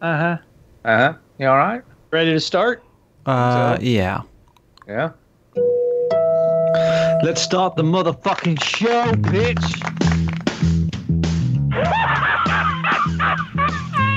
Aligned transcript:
Uh 0.00 0.16
huh. 0.16 0.38
Uh 0.84 0.96
huh. 0.98 1.14
You 1.38 1.46
all 1.48 1.56
right? 1.56 1.82
Ready 2.10 2.32
to 2.32 2.40
start? 2.40 2.82
Uh, 3.26 3.76
So? 3.76 3.82
yeah. 3.82 4.22
Yeah. 4.86 5.10
Let's 7.22 7.42
start 7.42 7.76
the 7.76 7.82
motherfucking 7.82 8.62
show, 8.62 9.12
bitch. 9.12 9.60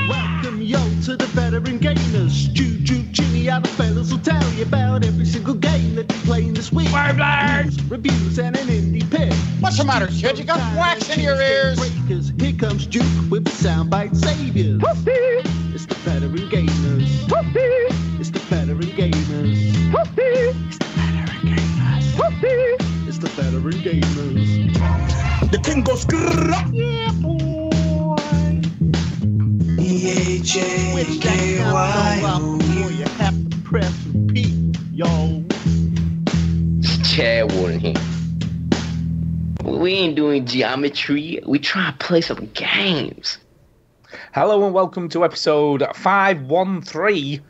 Welcome 0.07 0.61
yo 0.61 0.77
to 1.03 1.17
the 1.17 1.25
veteran 1.33 1.79
gamers. 1.79 2.51
Juju, 2.53 3.03
Jimmy, 3.11 3.49
and 3.49 3.63
the 3.65 3.69
fellas 3.69 4.11
will 4.11 4.19
tell 4.19 4.41
you 4.53 4.63
about 4.63 5.03
every 5.05 5.25
single 5.25 5.53
game 5.55 5.95
that 5.95 6.09
you're 6.11 6.21
playing 6.23 6.53
this 6.53 6.71
week. 6.71 6.89
News, 6.91 7.83
reviews, 7.89 8.39
and 8.39 8.55
an 8.57 8.67
indie 8.67 9.09
pick. 9.11 9.33
What's 9.61 9.77
the 9.77 9.83
matter, 9.83 10.07
kid? 10.07 10.39
You 10.39 10.45
got 10.45 10.59
wax 10.77 11.09
in 11.15 11.19
your 11.19 11.39
ears? 11.41 11.77
Breakers. 11.77 12.31
Here 12.39 12.53
comes 12.53 12.85
Juke 12.87 13.03
with 13.29 13.43
the 13.43 13.51
soundbite 13.51 14.15
saviors. 14.15 14.81
It's 15.73 15.85
the 15.87 15.95
veteran 15.95 16.49
gamers. 16.49 17.09
It's 18.19 18.29
the 18.29 18.39
veteran 18.39 18.79
gamers. 18.79 19.57
It's 20.69 20.77
the 20.77 20.85
veteran 20.85 21.41
gamers. 21.41 23.07
It's 23.07 23.17
the 23.17 23.27
veteran 23.29 23.79
gamers. 23.81 25.51
The 25.51 25.57
king 25.57 25.81
goes 25.83 26.05
grrrr. 26.05 26.69
Yeah, 26.71 27.11
boy. 27.21 27.69
With 30.93 31.21
that 31.23 31.39
countdown 31.63 32.23
up 32.25 32.59
before 32.59 32.91
you 32.91 33.05
have 33.17 33.49
to 33.49 33.57
press 33.63 33.93
repeat, 34.13 34.53
yo. 34.91 35.43
Chad 37.03 37.51
Warren 37.53 37.79
here. 37.79 37.95
We 39.63 39.93
ain't 39.93 40.15
doing 40.15 40.45
geometry. 40.45 41.41
We 41.45 41.57
try 41.57 41.89
to 41.89 41.97
play 41.97 42.21
some 42.21 42.45
games. 42.53 43.39
Hello 44.33 44.65
and 44.65 44.73
welcome 44.73 45.09
to 45.09 45.23
episode 45.23 45.83
513 45.95 47.41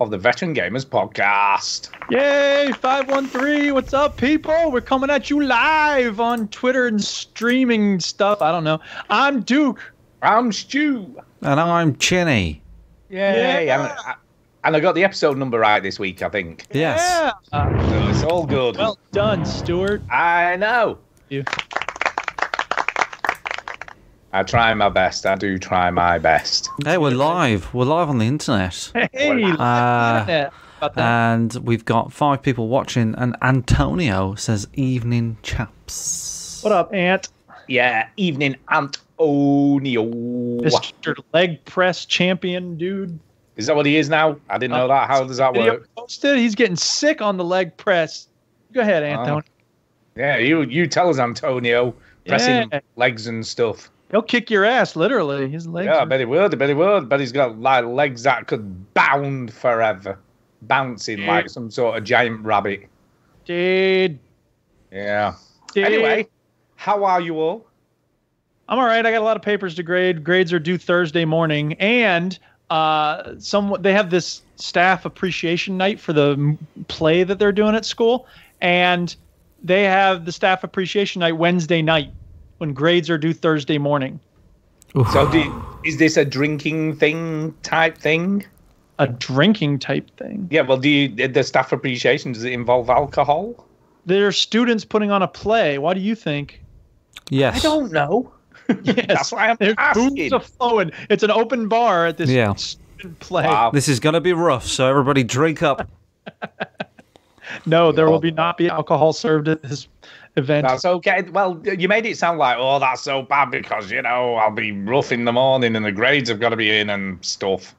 of 0.00 0.10
the 0.10 0.18
Veteran 0.18 0.54
Gamers 0.54 0.84
Podcast. 0.84 1.90
Yay, 2.10 2.72
513. 2.72 3.72
What's 3.74 3.92
up, 3.94 4.16
people? 4.16 4.72
We're 4.72 4.80
coming 4.80 5.10
at 5.10 5.30
you 5.30 5.42
live 5.42 6.18
on 6.20 6.48
Twitter 6.48 6.86
and 6.86 7.02
streaming 7.02 8.00
stuff. 8.00 8.42
I 8.42 8.50
don't 8.50 8.64
know. 8.64 8.80
I'm 9.08 9.42
Duke. 9.42 9.92
I'm 10.22 10.50
Stu. 10.52 11.20
And 11.42 11.60
I'm 11.60 11.96
Chinny. 11.96 12.62
Yay. 13.10 13.66
Yeah. 13.66 13.80
And, 13.88 13.92
I- 13.98 14.14
and 14.64 14.76
I 14.76 14.80
got 14.80 14.94
the 14.94 15.02
episode 15.02 15.36
number 15.38 15.58
right 15.58 15.82
this 15.82 15.98
week, 15.98 16.22
I 16.22 16.28
think. 16.28 16.66
Yes. 16.72 17.00
Yeah. 17.52 17.58
Uh, 17.58 17.88
So 17.90 18.08
it's 18.08 18.22
all 18.22 18.46
good. 18.46 18.76
well 18.76 18.96
done, 19.10 19.44
Stuart. 19.44 20.02
I 20.10 20.54
know. 20.56 20.98
You. 21.28 21.44
I 24.34 24.42
try 24.42 24.72
my 24.74 24.88
best. 24.88 25.26
I 25.26 25.34
do 25.34 25.58
try 25.58 25.90
my 25.90 26.18
best. 26.18 26.70
Hey, 26.84 26.96
we're 26.96 27.10
live. 27.10 27.72
We're 27.74 27.84
live 27.84 28.08
on 28.08 28.18
the 28.18 28.24
internet. 28.24 28.90
Hey, 28.94 29.08
Uh, 29.12 29.34
internet. 29.34 30.52
About 30.78 30.94
that. 30.94 30.98
And 30.98 31.54
we've 31.62 31.84
got 31.84 32.12
five 32.12 32.42
people 32.42 32.68
watching. 32.68 33.14
And 33.18 33.36
Antonio 33.42 34.34
says, 34.34 34.68
Evening, 34.74 35.36
chaps. 35.42 36.60
what 36.62 36.72
up, 36.72 36.94
Ant? 36.94 37.28
Yeah, 37.68 38.08
evening 38.16 38.56
Antonio. 38.70 40.04
Mr. 40.06 41.14
Leg 41.34 41.62
Press 41.66 42.06
Champion, 42.06 42.76
dude. 42.78 43.18
Is 43.56 43.66
that 43.66 43.76
what 43.76 43.84
he 43.86 43.96
is 43.96 44.08
now? 44.08 44.36
I 44.48 44.56
didn't 44.58 44.72
know 44.72 44.88
that. 44.88 45.08
How 45.08 45.24
does 45.24 45.36
that 45.36 45.52
work? 45.54 45.86
posted. 45.94 46.38
He's 46.38 46.54
getting 46.54 46.74
sick 46.76 47.20
on 47.20 47.36
the 47.36 47.44
leg 47.44 47.76
press. 47.76 48.28
Go 48.72 48.80
ahead, 48.80 49.02
Anton. 49.02 49.42
Yeah, 50.16 50.38
you 50.38 50.62
you 50.62 50.86
tell 50.86 51.10
us, 51.10 51.18
Antonio. 51.18 51.94
Pressing 52.26 52.68
Yeah. 52.72 52.80
legs 52.96 53.26
and 53.26 53.46
stuff. 53.46 53.90
He'll 54.12 54.22
kick 54.22 54.50
your 54.50 54.64
ass, 54.64 54.94
literally. 54.94 55.48
His 55.48 55.66
legs. 55.66 55.86
Yeah, 55.86 55.98
I 55.98 56.04
bet 56.04 56.20
he 56.20 56.26
would. 56.26 56.52
I 56.54 56.56
bet 56.56 56.68
he 56.68 56.74
would. 56.74 57.08
But 57.08 57.18
he's 57.18 57.32
got 57.32 57.58
like 57.58 57.84
legs 57.86 58.22
that 58.22 58.46
could 58.46 58.92
bound 58.94 59.52
forever, 59.52 60.18
bouncing 60.62 61.18
Yeah. 61.20 61.32
like 61.32 61.48
some 61.48 61.70
sort 61.70 61.96
of 61.96 62.04
giant 62.04 62.44
rabbit. 62.44 62.88
Dude. 63.46 64.18
Yeah. 64.92 65.34
dude. 65.74 65.84
Anyway, 65.86 66.28
how 66.76 67.04
are 67.04 67.20
you 67.20 67.40
all? 67.40 67.66
I'm 68.68 68.78
all 68.78 68.84
right. 68.84 69.04
I 69.04 69.10
got 69.10 69.22
a 69.22 69.24
lot 69.24 69.36
of 69.36 69.42
papers 69.42 69.74
to 69.76 69.82
grade. 69.82 70.22
Grades 70.22 70.52
are 70.52 70.58
due 70.58 70.78
Thursday 70.78 71.24
morning, 71.24 71.72
and 71.74 72.38
uh, 72.70 73.34
some 73.38 73.74
they 73.80 73.92
have 73.92 74.10
this 74.10 74.42
staff 74.56 75.04
appreciation 75.04 75.76
night 75.76 75.98
for 75.98 76.12
the 76.12 76.56
play 76.88 77.24
that 77.24 77.38
they're 77.38 77.50
doing 77.52 77.74
at 77.74 77.84
school, 77.84 78.26
and 78.60 79.16
they 79.62 79.84
have 79.84 80.24
the 80.26 80.32
staff 80.32 80.64
appreciation 80.64 81.20
night 81.20 81.32
Wednesday 81.38 81.82
night 81.82 82.10
when 82.62 82.72
grades 82.72 83.10
are 83.10 83.18
due 83.18 83.32
Thursday 83.34 83.76
morning. 83.76 84.20
So, 85.12 85.28
do 85.32 85.40
you- 85.40 85.64
is 85.84 85.96
this 85.98 86.16
a 86.16 86.24
drinking 86.24 86.94
thing 86.94 87.52
type 87.64 87.98
thing? 87.98 88.44
A 89.00 89.08
drinking 89.08 89.80
type 89.80 90.08
thing. 90.16 90.46
Yeah. 90.48 90.60
Well, 90.62 90.78
do 90.78 90.88
you 90.88 91.28
the 91.28 91.42
staff 91.42 91.72
appreciation? 91.72 92.30
Does 92.30 92.44
it 92.44 92.52
involve 92.52 92.88
alcohol? 92.88 93.66
They're 94.06 94.30
students 94.30 94.84
putting 94.84 95.10
on 95.10 95.22
a 95.22 95.26
play. 95.28 95.78
What 95.78 95.94
do 95.94 96.00
you 96.00 96.14
think? 96.14 96.62
Yes. 97.30 97.56
I 97.58 97.68
don't 97.68 97.90
know. 97.90 98.32
Yes, 98.84 99.06
That's 99.08 99.32
why 99.32 99.48
I'm 99.48 99.56
There's 99.58 99.74
asking. 99.76 100.14
booze 100.14 100.32
a 100.32 100.38
flowing. 100.40 100.92
It's 101.10 101.24
an 101.24 101.32
open 101.32 101.66
bar 101.68 102.06
at 102.06 102.16
this 102.16 102.30
Yeah. 102.30 102.54
student 102.54 103.18
play. 103.18 103.44
Wow. 103.44 103.70
This 103.72 103.88
is 103.88 103.98
going 103.98 104.14
to 104.14 104.20
be 104.20 104.32
rough, 104.32 104.66
so 104.66 104.88
everybody 104.88 105.24
drink 105.24 105.62
up. 105.64 105.90
No, 107.66 107.92
there 107.92 108.08
will 108.08 108.20
be 108.20 108.30
not 108.30 108.56
be 108.56 108.68
alcohol 108.70 109.12
served 109.12 109.46
at 109.48 109.62
this 109.62 109.86
event. 110.36 110.66
That's 110.66 110.84
okay. 110.84 111.22
Well, 111.22 111.60
you 111.64 111.88
made 111.88 112.06
it 112.06 112.16
sound 112.16 112.38
like, 112.38 112.56
oh, 112.58 112.78
that's 112.78 113.02
so 113.02 113.22
bad 113.22 113.50
because, 113.50 113.90
you 113.90 114.02
know, 114.02 114.34
I'll 114.34 114.50
be 114.50 114.72
rough 114.72 115.12
in 115.12 115.24
the 115.24 115.32
morning 115.32 115.76
and 115.76 115.84
the 115.84 115.92
grades 115.92 116.28
have 116.28 116.40
got 116.40 116.50
to 116.50 116.56
be 116.56 116.70
in 116.70 116.90
and 116.90 117.24
stuff. 117.24 117.74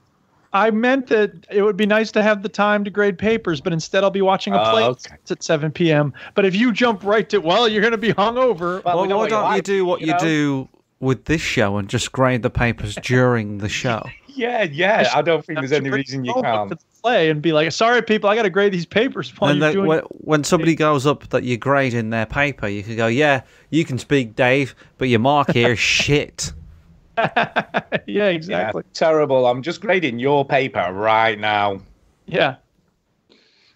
I 0.56 0.70
meant 0.70 1.08
that 1.08 1.32
it 1.50 1.64
would 1.64 1.78
be 1.78 1.88
nice 1.88 2.12
to 2.12 2.22
have 2.22 2.44
the 2.44 2.50
time 2.50 2.84
to 2.84 2.92
grade 2.92 3.18
papers, 3.18 3.60
but 3.60 3.74
instead 3.74 4.04
I'll 4.04 4.12
be 4.12 4.22
watching 4.22 4.54
a 4.54 4.62
Oh, 4.62 4.72
play 4.72 4.84
okay. 4.84 5.16
It's 5.16 5.32
at 5.32 5.42
7 5.42 5.72
p.m. 5.72 6.14
But 6.36 6.46
if 6.46 6.56
you 6.56 6.72
jump 6.72 7.04
right 7.04 7.28
to, 7.30 7.40
well, 7.40 7.68
you're 7.68 7.82
going 7.82 7.92
to 7.92 7.98
be 7.98 8.14
hungover. 8.14 8.84
Well, 8.84 8.98
Well, 8.98 9.08
we 9.08 9.14
why 9.14 9.28
don't 9.30 9.44
you 9.46 9.50
like, 9.50 9.64
do 9.64 9.86
what 9.86 10.02
you, 10.02 10.08
know? 10.08 10.20
do 10.20 10.70
with 11.00 11.26
this 11.26 11.42
show 11.42 11.78
and 11.78 11.90
just 11.90 12.12
grade 12.12 12.44
the 12.44 12.52
papers 12.52 12.96
during 13.02 13.58
the 13.58 13.70
show? 13.82 14.04
Yeah, 14.28 14.64
yeah. 14.64 15.12
I 15.16 15.24
don't 15.24 15.44
think 15.44 15.58
there's 15.58 15.72
any 15.72 15.90
reason 15.90 16.24
you 16.24 16.34
oh, 16.36 16.42
can't. 16.44 16.74
To 17.04 17.10
the 17.10 17.14
play 17.14 17.30
and 17.30 17.42
be 17.42 17.54
like, 17.54 17.72
sorry, 17.72 18.02
people, 18.02 18.30
I 18.30 18.36
got 18.36 18.44
to 18.44 18.50
grade 18.50 18.72
these 18.74 18.86
papers 18.86 19.30
while 19.38 19.52
and 19.52 19.60
you're 19.60 19.68
then 19.68 19.76
doing. 19.76 19.88
when, 19.88 20.00
when 20.12 20.44
somebody 20.44 20.76
goes 20.76 21.06
up 21.06 21.30
that 21.30 21.44
you're 21.44 21.58
grading 21.58 22.10
their 22.10 22.26
paper, 22.26 22.68
you 22.68 22.84
can 22.84 22.96
go, 22.96 23.08
yeah, 23.08 23.42
you 23.70 23.86
can 23.86 23.98
speak, 23.98 24.36
Dave, 24.36 24.76
but 24.98 25.10
your 25.10 25.20
mark 25.20 25.52
here 25.52 25.72
is 25.74 25.80
shit. 25.80 26.54
yeah, 27.18 28.00
Yeah, 28.08 28.28
exactly. 28.30 28.84
terrible. 28.94 29.46
I'm 29.46 29.62
just 29.62 29.82
grading 29.82 30.20
your 30.20 30.46
paper 30.46 30.92
right 30.92 31.40
now. 31.40 31.80
Yeah. 32.26 32.56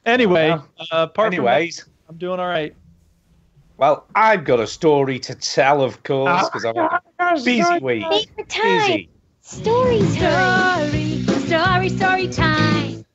Anyway, 0.05 0.49
uh, 0.51 0.59
apart 0.91 1.33
from 1.35 1.43
that, 1.45 1.51
Anyways, 1.53 1.85
I'm 2.09 2.15
doing 2.17 2.39
all 2.39 2.47
right. 2.47 2.73
well, 3.75 4.07
I've 4.15 4.45
got 4.45 4.59
a 4.61 4.65
story 4.65 5.19
to 5.19 5.35
tell, 5.35 5.81
of 5.81 6.01
course, 6.03 6.45
because 6.49 6.63
I've 6.65 6.75
had 6.77 6.99
a 7.19 7.33
busy 7.43 7.79
week. 7.81 8.03
Favorite 8.09 8.49
time. 8.49 8.87
Busy. 8.87 9.09
Story 9.41 9.99
time. 10.15 10.89
Story, 10.89 11.39
story, 11.45 11.89
story 11.89 12.27
time. 12.29 13.05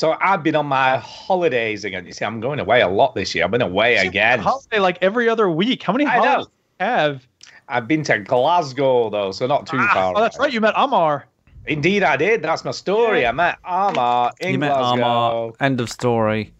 So 0.00 0.16
I've 0.18 0.42
been 0.42 0.56
on 0.56 0.64
my 0.64 0.96
holidays 0.96 1.84
again. 1.84 2.06
You 2.06 2.12
see, 2.12 2.24
I'm 2.24 2.40
going 2.40 2.58
away 2.58 2.80
a 2.80 2.88
lot 2.88 3.14
this 3.14 3.34
year. 3.34 3.44
I've 3.44 3.50
been 3.50 3.60
away 3.60 3.96
again. 3.96 4.38
Holiday 4.38 4.78
like 4.78 4.96
every 5.02 5.28
other 5.28 5.50
week. 5.50 5.82
How 5.82 5.92
many 5.92 6.06
I 6.06 6.16
holidays 6.16 6.46
do 6.46 6.52
you 6.86 6.86
have? 6.90 7.26
I've 7.68 7.86
been 7.86 8.02
to 8.04 8.18
Glasgow, 8.20 9.10
though, 9.10 9.30
so 9.30 9.46
not 9.46 9.66
too 9.66 9.76
Ah, 9.78 9.90
far. 9.92 10.14
oh, 10.16 10.20
that's 10.22 10.38
right. 10.38 10.50
You 10.50 10.62
met 10.62 10.72
Amar. 10.74 11.26
Indeed, 11.66 12.02
I 12.02 12.16
did. 12.16 12.40
That's 12.40 12.64
my 12.64 12.70
story. 12.70 13.26
I 13.26 13.32
met 13.32 13.58
Armar 13.62 14.32
in 14.40 14.52
you 14.52 14.58
met 14.58 14.70
Glasgow. 14.72 15.02
Armor. 15.04 15.52
End 15.60 15.82
of 15.82 15.90
story. 15.90 16.50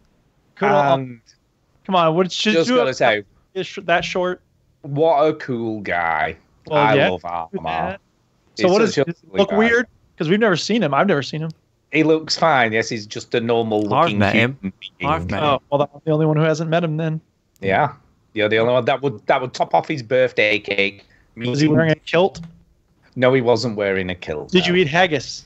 Good 0.57 0.71
old- 0.71 1.01
and 1.01 1.21
Come 1.87 1.95
on, 1.95 2.15
what 2.15 2.31
should 2.31 2.53
just 2.53 2.69
you 2.69 2.77
got 2.77 2.85
to 2.85 2.93
say, 2.95 3.25
is 3.55 3.75
that 3.85 4.05
short? 4.05 4.43
what 4.83 5.27
a 5.27 5.33
cool 5.37 5.81
guy. 5.81 6.37
Well, 6.67 6.79
I 6.79 6.95
yeah. 6.95 7.09
love 7.09 7.23
Armar. 7.23 7.49
Yeah. 7.65 7.97
He's 8.59 8.67
So 8.67 8.71
what 8.71 8.81
does 8.81 8.95
such 8.95 9.07
does 9.07 9.15
a 9.15 9.17
it 9.17 9.25
lovely 9.29 9.39
look 9.41 9.51
guy. 9.51 9.57
weird? 9.57 9.87
Because 10.15 10.29
we've 10.29 10.39
never 10.41 10.57
seen 10.59 10.83
him. 10.83 10.93
I've 10.93 11.07
never 11.07 11.23
seen 11.23 11.41
him. 11.41 11.51
He 11.93 12.05
looks 12.05 12.37
fine. 12.37 12.73
Yes, 12.73 12.89
he's 12.89 13.07
just 13.07 13.35
a 13.35 13.41
normal 13.41 13.93
I've 13.93 14.05
looking 14.05 14.19
met 14.19 14.35
him. 14.35 14.57
human 14.61 14.73
being. 14.99 15.11
I've 15.11 15.31
met 15.31 15.43
him. 15.43 15.49
Oh, 15.49 15.63
well, 15.71 15.83
I'm 15.83 16.01
the 16.05 16.13
only 16.13 16.27
one 16.27 16.37
who 16.37 16.43
hasn't 16.43 16.71
met 16.71 16.85
him 16.85 16.97
then. 16.97 17.21
Yeah. 17.61 17.95
You're 18.33 18.49
the 18.49 18.59
only 18.59 18.73
one 18.73 18.85
that 18.85 19.03
would 19.03 19.27
that 19.27 19.41
would 19.41 19.55
top 19.55 19.75
off 19.75 19.89
his 19.89 20.03
birthday 20.03 20.61
cake. 20.61 21.05
Was 21.37 21.61
he 21.61 21.69
wearing 21.69 21.91
a 21.91 21.97
kilt? 21.97 22.41
No, 23.17 23.33
he 23.33 23.41
wasn't 23.41 23.77
wearing 23.77 24.09
a 24.09 24.15
kilt. 24.15 24.51
Did 24.51 24.67
no. 24.67 24.75
you 24.75 24.77
eat 24.77 24.89
haggis? 24.89 25.45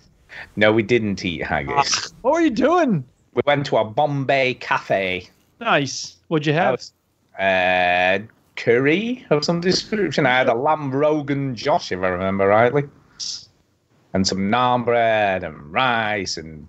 No, 0.56 0.70
we 0.72 0.82
didn't 0.82 1.24
eat 1.24 1.42
haggis. 1.42 2.12
What 2.20 2.34
were 2.34 2.40
you 2.40 2.50
doing? 2.50 3.04
we 3.34 3.42
went 3.46 3.66
to 3.66 3.76
a 3.76 3.84
Bombay 3.84 4.54
cafe. 4.54 5.28
Nice. 5.60 6.16
What'd 6.28 6.46
you 6.46 6.52
have? 6.52 6.82
uh, 7.38 8.20
curry 8.56 9.26
of 9.30 9.44
some 9.44 9.60
description. 9.60 10.26
I 10.26 10.30
had 10.38 10.48
a 10.48 10.54
lamb 10.54 10.92
rogan 10.92 11.54
josh, 11.54 11.90
if 11.90 12.00
I 12.00 12.08
remember 12.08 12.46
rightly, 12.46 12.84
and 14.14 14.26
some 14.26 14.38
naan 14.38 14.84
bread 14.84 15.44
and 15.44 15.72
rice 15.72 16.36
and 16.36 16.66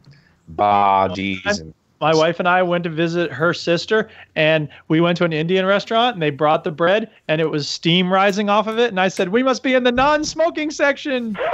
bhaji's 0.56 1.59
and 1.59 1.74
My 2.01 2.13
wife 2.13 2.39
and 2.39 2.47
I 2.47 2.62
went 2.62 2.83
to 2.83 2.89
visit 2.89 3.31
her 3.31 3.53
sister, 3.53 4.09
and 4.36 4.68
we 4.89 5.00
went 5.00 5.18
to 5.19 5.24
an 5.24 5.31
Indian 5.31 5.65
restaurant, 5.65 6.15
and 6.15 6.21
they 6.21 6.30
brought 6.30 6.65
the 6.65 6.71
bread, 6.71 7.09
and 7.30 7.39
it 7.39 7.50
was 7.50 7.69
steam 7.69 8.12
rising 8.12 8.50
off 8.50 8.68
of 8.68 8.77
it. 8.77 8.89
And 8.89 9.00
I 9.00 9.07
said, 9.07 9.30
"We 9.30 9.44
must 9.44 9.63
be 9.63 9.74
in 9.74 9.83
the 9.83 9.94
non-smoking 9.94 10.71
section." 10.71 11.38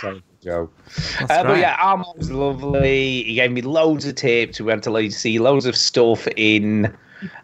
terrible 0.00 0.22
joke. 0.42 0.72
That's 1.18 1.30
Uh, 1.30 1.44
but 1.44 1.58
yeah, 1.58 1.76
Armand 1.80 2.16
was 2.16 2.30
lovely. 2.30 3.22
He 3.24 3.34
gave 3.34 3.52
me 3.52 3.62
loads 3.62 4.04
of 4.06 4.14
tips. 4.14 4.60
We 4.60 4.66
went 4.66 4.82
to 4.84 4.90
like, 4.90 5.12
see 5.12 5.38
loads 5.38 5.66
of 5.66 5.76
stuff 5.76 6.26
in 6.36 6.94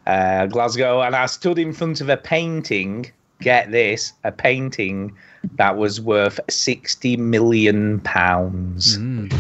uh, 0.06 0.46
Glasgow, 0.46 1.02
and 1.02 1.14
I 1.14 1.26
stood 1.26 1.58
in 1.58 1.72
front 1.72 2.00
of 2.00 2.08
a 2.08 2.16
painting. 2.16 3.10
Get 3.40 3.70
this, 3.70 4.14
a 4.24 4.32
painting 4.32 5.14
that 5.56 5.76
was 5.76 6.00
worth 6.00 6.38
sixty 6.48 7.16
million 7.16 8.00
pounds. 8.00 8.98
Mm. 8.98 9.32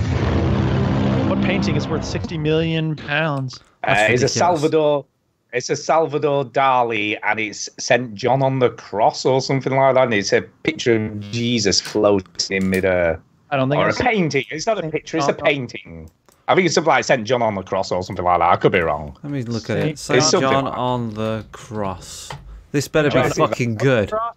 What 1.28 1.42
painting 1.42 1.76
is 1.76 1.88
worth 1.88 2.04
sixty 2.04 2.38
million 2.38 2.96
pounds? 2.96 3.60
Uh, 3.84 4.06
it's 4.08 4.22
a. 4.22 4.28
Salvador. 4.28 5.04
It's 5.52 5.70
a 5.70 5.76
Salvador 5.76 6.44
Dali, 6.44 7.18
and 7.22 7.40
it's 7.40 7.70
Saint 7.78 8.14
John 8.14 8.42
on 8.42 8.58
the 8.58 8.70
cross 8.70 9.24
or 9.24 9.40
something 9.40 9.74
like 9.74 9.94
that. 9.94 10.04
And 10.04 10.14
it's 10.14 10.32
a 10.32 10.42
picture 10.42 11.06
of 11.06 11.20
Jesus 11.20 11.80
floating 11.80 12.56
in 12.56 12.68
midair, 12.68 13.20
I 13.50 13.56
don't 13.56 13.70
think 13.70 13.80
or 13.80 13.88
a 13.88 13.94
painting. 13.94 14.44
It's 14.50 14.66
not 14.66 14.84
a 14.84 14.90
picture; 14.90 15.16
it's 15.16 15.28
a 15.28 15.32
painting. 15.32 16.10
I 16.48 16.54
think 16.54 16.66
it's 16.66 16.74
something 16.74 16.88
like 16.88 17.04
Saint 17.04 17.24
John 17.26 17.42
on 17.42 17.54
the 17.54 17.62
cross 17.62 17.90
or 17.90 18.02
something 18.02 18.24
like 18.24 18.38
that. 18.38 18.48
I 18.48 18.56
could 18.56 18.72
be 18.72 18.80
wrong. 18.80 19.16
Let 19.22 19.32
me 19.32 19.42
look 19.42 19.70
at 19.70 19.78
it. 19.78 19.98
Saint- 19.98 20.22
Saint 20.22 20.42
John 20.42 20.64
like 20.64 20.76
on 20.76 21.14
the 21.14 21.44
cross. 21.52 22.30
This 22.72 22.88
better 22.88 23.10
be 23.10 23.28
fucking 23.30 23.76
good. 23.76 24.12
Uh, 24.12 24.28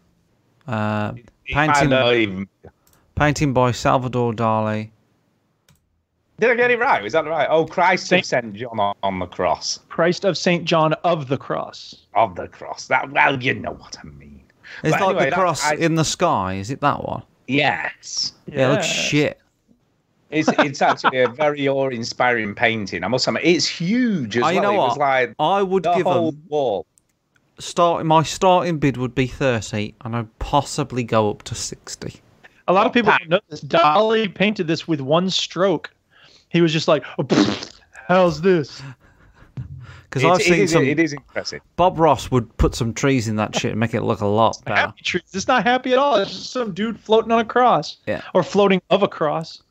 I 0.67 1.13
painting, 1.54 1.92
even. 1.94 2.48
painting 3.16 3.54
by 3.54 3.72
Salvador 3.72 4.34
Dali. 4.34 4.90
Did 6.40 6.51
I 6.51 6.56
get 6.56 6.72
it 6.72 6.80
right? 6.80 7.04
Is 7.06 7.13
that 7.13 7.25
right? 7.25 7.48
Oh, 7.50 7.66
Christ 7.66 8.07
Saint- 8.07 8.22
of 8.24 8.28
Saint 8.28 8.54
John 8.54 8.80
on, 8.80 8.96
on 9.04 9.19
the 9.19 9.25
cross 9.25 9.80
Christ 9.90 10.24
of 10.24 10.38
Saint 10.38 10.63
John 10.66 10.94
of 11.04 11.28
the 11.28 11.38
Cross. 11.38 12.06
of 12.13 12.36
the 12.36 12.48
cross. 12.48 12.88
That 12.88 13.12
well, 13.12 13.42
you 13.42 13.54
know 13.56 13.74
what 13.74 13.98
I 14.01 14.07
mean. 14.07 14.42
It's 14.84 14.92
But 14.94 15.01
like 15.01 15.01
anyway, 15.01 15.24
the 15.25 15.30
that- 15.31 15.36
cross 15.40 15.66
I- 15.66 15.75
in 15.75 15.96
the 15.96 16.06
sky. 16.06 16.54
Is 16.54 16.69
it 16.69 16.80
that 16.81 17.04
one? 17.04 17.24
Yes. 17.48 18.34
Yeah, 18.46 18.69
it 18.69 18.72
looks 18.74 18.86
shit. 18.86 19.40
It's 20.30 20.48
it's 20.60 20.81
actually 20.84 21.22
a 21.22 21.28
very 21.28 21.68
awe-inspiring 21.68 22.54
painting. 22.54 23.04
I 23.04 23.07
must 23.07 23.28
admit, 23.28 23.44
it's 23.44 23.68
huge 23.68 24.38
oh, 24.38 24.42
as 24.42 24.46
Oh, 24.46 24.50
you 24.50 24.62
well. 24.62 24.72
know 24.72 24.75
it 24.75 24.78
was 24.88 24.90
what? 24.92 25.00
like 25.00 25.34
I 25.40 25.63
would 25.63 25.84
the 25.84 25.94
give 25.96 26.06
whole 26.06 26.31
them 26.31 26.44
wall. 26.48 26.86
Start. 27.59 28.06
My 28.06 28.23
starting 28.23 28.79
bid 28.79 28.97
would 28.97 29.15
be 29.15 29.27
thirty, 29.27 29.95
and 30.01 30.15
I'd 30.15 30.39
possibly 30.39 31.03
go 31.03 31.29
up 31.29 31.44
to 31.44 31.56
sixty. 31.56 32.15
A 32.67 32.73
lot 32.73 32.85
of 32.85 32.94
people 32.94 33.11
don't 33.17 33.29
know 33.29 33.39
this. 33.50 33.61
Dali 33.61 34.33
painted 34.33 34.67
this 34.67 34.88
with 34.88 35.01
one 35.01 35.29
stroke. 35.29 35.91
He 36.50 36.61
was 36.61 36.71
just 36.73 36.88
like, 36.88 37.03
oh, 37.17 37.23
pfft, 37.23 37.79
"How's 38.07 38.41
this?" 38.41 38.81
Because 40.03 40.23
I've 40.23 40.41
seen 40.41 40.61
is- 40.61 40.71
some. 40.71 40.83
It 40.83 41.00
is 41.00 41.13
impressive. 41.13 41.61
Bob 41.75 42.00
Ross 42.00 42.31
would 42.31 42.56
put 42.57 42.73
some 42.73 42.94
trees 42.94 43.27
in 43.27 43.35
that 43.35 43.56
shit 43.56 43.71
and 43.71 43.79
make 43.79 43.94
it 43.94 44.01
look 44.01 44.21
a 44.21 44.25
lot 44.25 44.57
better. 44.65 44.81
Happy 44.81 45.03
trees. 45.03 45.23
It's 45.33 45.47
not 45.47 45.63
happy 45.63 45.91
at 45.94 46.00
all. 46.00 46.15
It's 46.15 46.31
just 46.31 46.51
some 46.51 46.73
dude 46.73 47.00
floating 47.00 47.31
on 47.31 47.39
a 47.39 47.45
cross. 47.45 47.97
Yeah. 48.07 48.21
Or 48.33 48.41
floating 48.41 48.81
of 48.89 49.03
a 49.03 49.07
cross. 49.07 49.62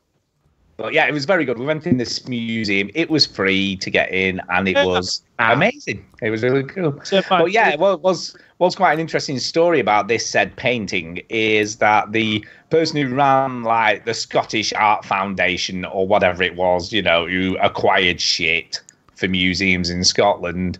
But 0.79 0.93
yeah, 0.93 1.05
it 1.05 1.11
was 1.11 1.25
very 1.25 1.43
good. 1.43 1.59
We 1.59 1.65
went 1.65 1.85
in 1.85 1.97
this 1.97 2.25
museum. 2.25 2.89
It 2.95 3.09
was 3.09 3.25
free 3.25 3.75
to 3.75 3.89
get 3.89 4.09
in, 4.13 4.41
and 4.47 4.65
it 4.65 4.77
was 4.85 5.21
amazing. 5.37 6.05
It 6.21 6.29
was 6.29 6.41
really 6.41 6.63
cool. 6.63 6.97
So. 7.03 7.21
But 7.27 7.51
yeah, 7.51 7.75
what 7.75 8.01
was 8.01 8.33
was 8.59 8.77
quite 8.77 8.93
an 8.93 8.99
interesting 9.01 9.39
story 9.39 9.81
about 9.81 10.07
this 10.07 10.25
said 10.25 10.55
painting 10.55 11.21
is 11.27 11.75
that 11.77 12.13
the 12.13 12.45
person 12.69 12.95
who 12.95 13.13
ran 13.13 13.63
like 13.63 14.05
the 14.05 14.13
Scottish 14.13 14.71
Art 14.71 15.03
Foundation 15.03 15.83
or 15.83 16.07
whatever 16.07 16.43
it 16.43 16.55
was, 16.55 16.93
you 16.93 17.01
know, 17.01 17.27
who 17.27 17.57
acquired 17.57 18.21
shit 18.21 18.79
for 19.15 19.27
museums 19.27 19.89
in 19.89 20.05
Scotland, 20.05 20.79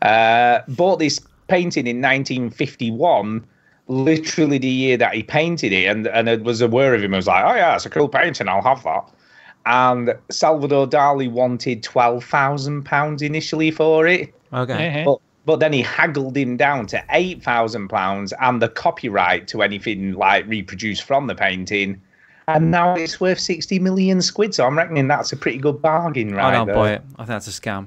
uh, 0.00 0.60
bought 0.68 1.00
this 1.00 1.20
painting 1.48 1.86
in 1.86 2.00
1951. 2.00 3.44
Literally 3.88 4.56
the 4.56 4.66
year 4.68 4.96
that 4.96 5.12
he 5.12 5.22
painted 5.22 5.70
it, 5.70 5.84
and 5.84 6.06
and 6.06 6.30
it 6.30 6.44
was 6.44 6.62
aware 6.62 6.94
of 6.94 7.04
him. 7.04 7.12
I 7.12 7.18
was 7.18 7.26
like, 7.26 7.44
"Oh 7.44 7.54
yeah, 7.54 7.74
it's 7.74 7.84
a 7.84 7.90
cool 7.90 8.08
painting. 8.08 8.48
I'll 8.48 8.62
have 8.62 8.82
that." 8.84 9.04
And 9.66 10.14
Salvador 10.30 10.86
Dali 10.86 11.30
wanted 11.30 11.82
twelve 11.82 12.24
thousand 12.24 12.84
pounds 12.84 13.22
initially 13.22 13.70
for 13.70 14.06
it. 14.06 14.34
Okay. 14.52 14.88
Eh. 14.88 15.04
But 15.04 15.20
but 15.46 15.60
then 15.60 15.72
he 15.72 15.82
haggled 15.82 16.36
him 16.36 16.56
down 16.56 16.86
to 16.88 17.02
eight 17.10 17.42
thousand 17.42 17.88
pounds 17.88 18.32
and 18.40 18.60
the 18.60 18.68
copyright 18.68 19.48
to 19.48 19.62
anything 19.62 20.14
like 20.14 20.46
reproduced 20.46 21.02
from 21.02 21.26
the 21.26 21.34
painting, 21.34 22.00
and 22.48 22.70
now 22.70 22.94
it's 22.94 23.20
worth 23.20 23.40
sixty 23.40 23.78
million 23.78 24.20
squid. 24.22 24.54
So 24.54 24.66
I'm 24.66 24.76
reckoning 24.76 25.08
that's 25.08 25.32
a 25.32 25.36
pretty 25.36 25.58
good 25.58 25.80
bargain, 25.80 26.34
right? 26.34 26.46
I 26.46 26.52
don't 26.52 26.66
there. 26.66 26.76
buy 26.76 26.92
it. 26.92 27.02
I 27.16 27.24
think 27.24 27.28
that's 27.28 27.48
a 27.48 27.50
scam. 27.50 27.86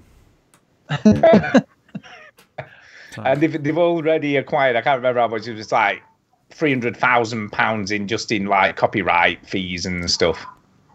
And 3.26 3.42
they've, 3.42 3.64
they've 3.64 3.78
already 3.78 4.36
acquired. 4.36 4.76
I 4.76 4.82
can't 4.82 4.98
remember 4.98 5.22
how 5.22 5.28
much. 5.28 5.48
It 5.48 5.56
was 5.56 5.72
like 5.72 6.02
three 6.52 6.72
hundred 6.72 6.96
thousand 6.98 7.52
pounds 7.52 7.92
in 7.92 8.08
just 8.08 8.32
in 8.32 8.46
like 8.46 8.76
copyright 8.76 9.46
fees 9.48 9.86
and 9.86 10.10
stuff. 10.10 10.46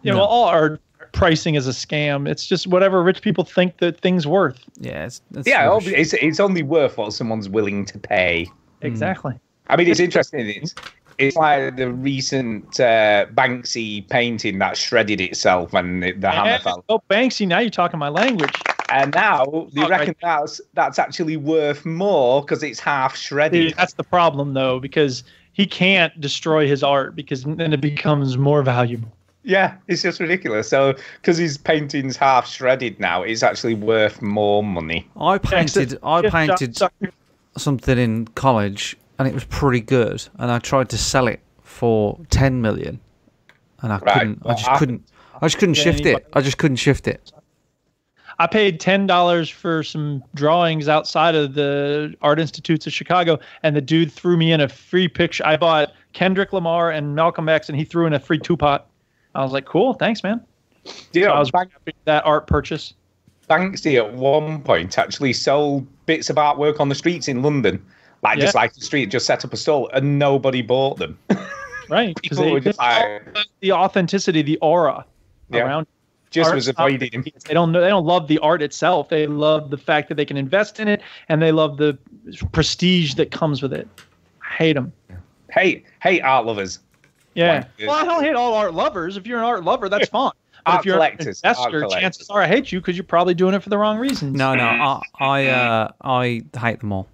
Yeah, 0.03 0.13
No. 0.13 0.19
well, 0.19 0.27
all 0.27 0.45
our 0.45 0.79
pricing 1.11 1.55
is 1.55 1.67
a 1.67 1.71
scam. 1.71 2.27
It's 2.27 2.45
just 2.45 2.67
whatever 2.67 3.01
rich 3.03 3.21
people 3.21 3.43
think 3.43 3.77
that 3.77 3.99
thing's 3.99 4.25
worth. 4.27 4.59
Yeah, 4.79 5.05
it's, 5.05 5.21
it's 5.35 5.47
Yeah, 5.47 5.77
it's 5.81 6.13
it's 6.13 6.39
only 6.39 6.63
worth 6.63 6.97
what 6.97 7.13
someone's 7.13 7.49
willing 7.49 7.85
to 7.85 7.97
pay. 7.99 8.47
Exactly. 8.81 9.39
I 9.67 9.75
mean, 9.77 9.87
it's 9.87 9.99
interesting. 9.99 10.47
It's 10.47 10.75
it's 11.19 11.35
like 11.35 11.75
the 11.77 11.91
recent 11.91 12.79
uh, 12.79 13.27
Banksy 13.33 14.07
painting 14.09 14.57
that 14.59 14.75
shredded 14.75 15.21
itself 15.21 15.71
when 15.71 15.99
the, 15.99 16.11
the 16.13 16.29
hammer 16.31 16.49
And- 16.49 16.63
fell. 16.63 16.83
oh, 16.89 17.01
Banksy, 17.09 17.47
now 17.47 17.59
you're 17.59 17.69
talking 17.69 17.99
my 17.99 18.09
language. 18.09 18.51
And 18.89 19.13
now 19.13 19.45
they 19.73 19.83
Oh, 19.83 19.87
reckon 19.87 20.07
right. 20.07 20.17
that's 20.21 20.59
that's 20.73 20.99
actually 20.99 21.37
worth 21.37 21.85
more 21.85 22.41
because 22.41 22.61
it's 22.63 22.79
half 22.79 23.15
See, 23.15 23.27
shredded. 23.27 23.73
that's 23.77 23.93
the 23.93 24.03
problem, 24.03 24.53
though, 24.53 24.79
because 24.79 25.23
he 25.53 25.65
can't 25.67 26.19
destroy 26.19 26.67
his 26.67 26.81
art 26.83 27.15
because 27.15 27.43
then 27.43 27.73
it 27.73 27.81
becomes 27.81 28.37
more 28.37 28.61
valuable. 28.63 29.09
Yeah, 29.43 29.75
it's 29.87 30.01
just 30.01 30.19
ridiculous. 30.19 30.69
So 30.69 30.95
because 31.21 31.37
his 31.37 31.57
painting's 31.57 32.15
half 32.15 32.47
shredded 32.47 32.99
now, 32.99 33.23
it's 33.23 33.43
actually 33.43 33.73
worth 33.75 34.21
more 34.21 34.63
money. 34.63 35.07
I 35.19 35.37
painted. 35.37 35.99
I 36.03 36.21
painted 36.29 36.77
something 37.57 37.97
in 37.97 38.27
college, 38.29 38.95
and 39.19 39.27
it 39.27 39.33
was 39.33 39.43
pretty 39.45 39.81
good. 39.81 40.23
And 40.39 40.49
I 40.49 40.59
tried 40.59 40.89
to 40.89 40.97
sell 40.97 41.27
it 41.27 41.41
for 41.61 42.19
ten 42.29 42.61
million, 42.61 42.99
and 43.81 43.91
I 43.93 43.97
Right, 43.97 44.13
couldn't. 44.19 44.41
I 44.45 44.49
just 44.53 44.61
happened? 44.61 44.79
couldn't. 44.79 45.03
I 45.41 45.45
just 45.47 45.57
couldn't 45.57 45.75
shift 45.75 46.01
anybody- 46.01 46.23
it. 46.23 46.29
I 46.33 46.41
just 46.41 46.57
couldn't 46.57 46.77
shift 46.77 47.07
it. 47.07 47.31
I 48.39 48.47
paid 48.47 48.79
ten 48.79 49.05
dollars 49.07 49.49
for 49.49 49.83
some 49.83 50.23
drawings 50.33 50.87
outside 50.87 51.35
of 51.35 51.53
the 51.53 52.15
art 52.21 52.39
institutes 52.39 52.87
of 52.87 52.93
Chicago, 52.93 53.39
and 53.61 53.75
the 53.75 53.81
dude 53.81 54.11
threw 54.11 54.37
me 54.37 54.53
in 54.53 54.61
a 54.61 54.69
free 54.69 55.07
picture. 55.09 55.45
I 55.45 55.57
bought 55.57 55.91
Kendrick 56.13 56.53
Lamar 56.53 56.91
and 56.91 57.13
Malcolm 57.13 57.49
X, 57.49 57.67
and 57.67 57.77
he 57.77 57.83
threw 57.83 58.05
in 58.07 58.13
a 58.13 58.19
free 58.19 58.39
Tupac. 58.39 58.87
I 59.35 59.43
was 59.43 59.51
like, 59.51 59.65
"Cool, 59.65 59.93
thanks, 59.93 60.23
man." 60.23 60.41
Yeah, 61.13 61.27
So 61.27 61.31
I 61.31 61.39
was 61.39 61.51
Bank- 61.51 61.71
that 62.05 62.25
art 62.25 62.47
purchase. 62.47 62.93
Banksy 63.49 63.97
at 63.97 64.13
one 64.13 64.61
point 64.61 64.97
actually 64.97 65.33
sold 65.33 65.85
bits 66.05 66.29
of 66.29 66.35
artwork 66.37 66.79
on 66.79 66.89
the 66.89 66.95
streets 66.95 67.27
in 67.27 67.41
London, 67.41 67.83
like 68.23 68.39
just 68.39 68.55
like 68.55 68.73
the 68.73 68.81
street, 68.81 69.07
just 69.07 69.25
set 69.25 69.43
up 69.45 69.53
a 69.53 69.57
stall, 69.57 69.89
and 69.93 70.17
nobody 70.19 70.61
bought 70.61 70.97
them. 70.97 71.17
Right, 71.89 72.15
because 72.21 72.37
they 72.37 72.49
were 72.49 72.61
just 72.61 72.79
like, 72.79 73.37
the 73.59 73.73
authenticity, 73.73 74.41
the 74.41 74.57
aura 74.59 75.05
Yeah. 75.51 75.65
around. 75.65 75.85
just 76.31 76.47
Art's 76.47 76.55
was 76.55 76.67
avoiding 76.69 77.11
him. 77.11 77.25
They 77.45 77.53
don't 77.53 77.73
know. 77.73 77.81
They 77.81 77.89
don't 77.89 78.05
love 78.05 78.29
the 78.29 78.39
art 78.39 78.61
itself. 78.61 79.09
They 79.09 79.27
love 79.27 79.69
the 79.69 79.77
fact 79.77 80.07
that 80.07 80.15
they 80.15 80.23
can 80.25 80.37
invest 80.37 80.79
in 80.79 80.87
it, 80.87 81.01
and 81.27 81.41
they 81.41 81.51
love 81.51 81.75
the 81.77 81.97
prestige 82.53 83.15
that 83.15 83.31
comes 83.31 83.61
with 83.61 83.73
it. 83.73 83.87
I 84.49 84.53
hate 84.55 84.73
them. 84.73 84.93
Hey, 85.51 85.83
hey, 86.01 86.21
art 86.21 86.45
lovers. 86.45 86.79
Yeah. 87.35 87.65
Like, 87.79 87.87
Well, 87.87 87.91
I 87.91 88.03
don't 88.05 88.23
hate 88.23 88.35
all 88.35 88.53
art 88.53 88.73
lovers. 88.73 89.17
If 89.17 89.25
you're 89.27 89.39
an 89.39 89.45
art 89.45 89.63
lover, 89.63 89.89
that's 89.89 90.09
fine. 90.19 90.31
But 90.65 90.71
Art 90.71 90.79
if 90.79 90.85
you're 90.85 90.95
collectors, 90.95 91.41
an 91.43 91.49
art 91.49 91.57
investor, 91.57 91.81
collectors. 91.81 92.01
chances 92.01 92.29
are 92.29 92.41
I 92.41 92.47
hate 92.47 92.71
you 92.71 92.79
because 92.79 92.95
you're 92.95 93.03
probably 93.03 93.33
doing 93.33 93.53
it 93.53 93.61
for 93.61 93.69
the 93.69 93.77
wrong 93.77 93.97
reasons. 93.97 94.37
No, 94.37 94.55
no. 94.55 94.63
I 94.63 95.01
I 95.19 95.45
uh, 95.47 95.91
I 96.01 96.41
hate 96.57 96.79
them 96.79 96.93
all. 96.93 97.07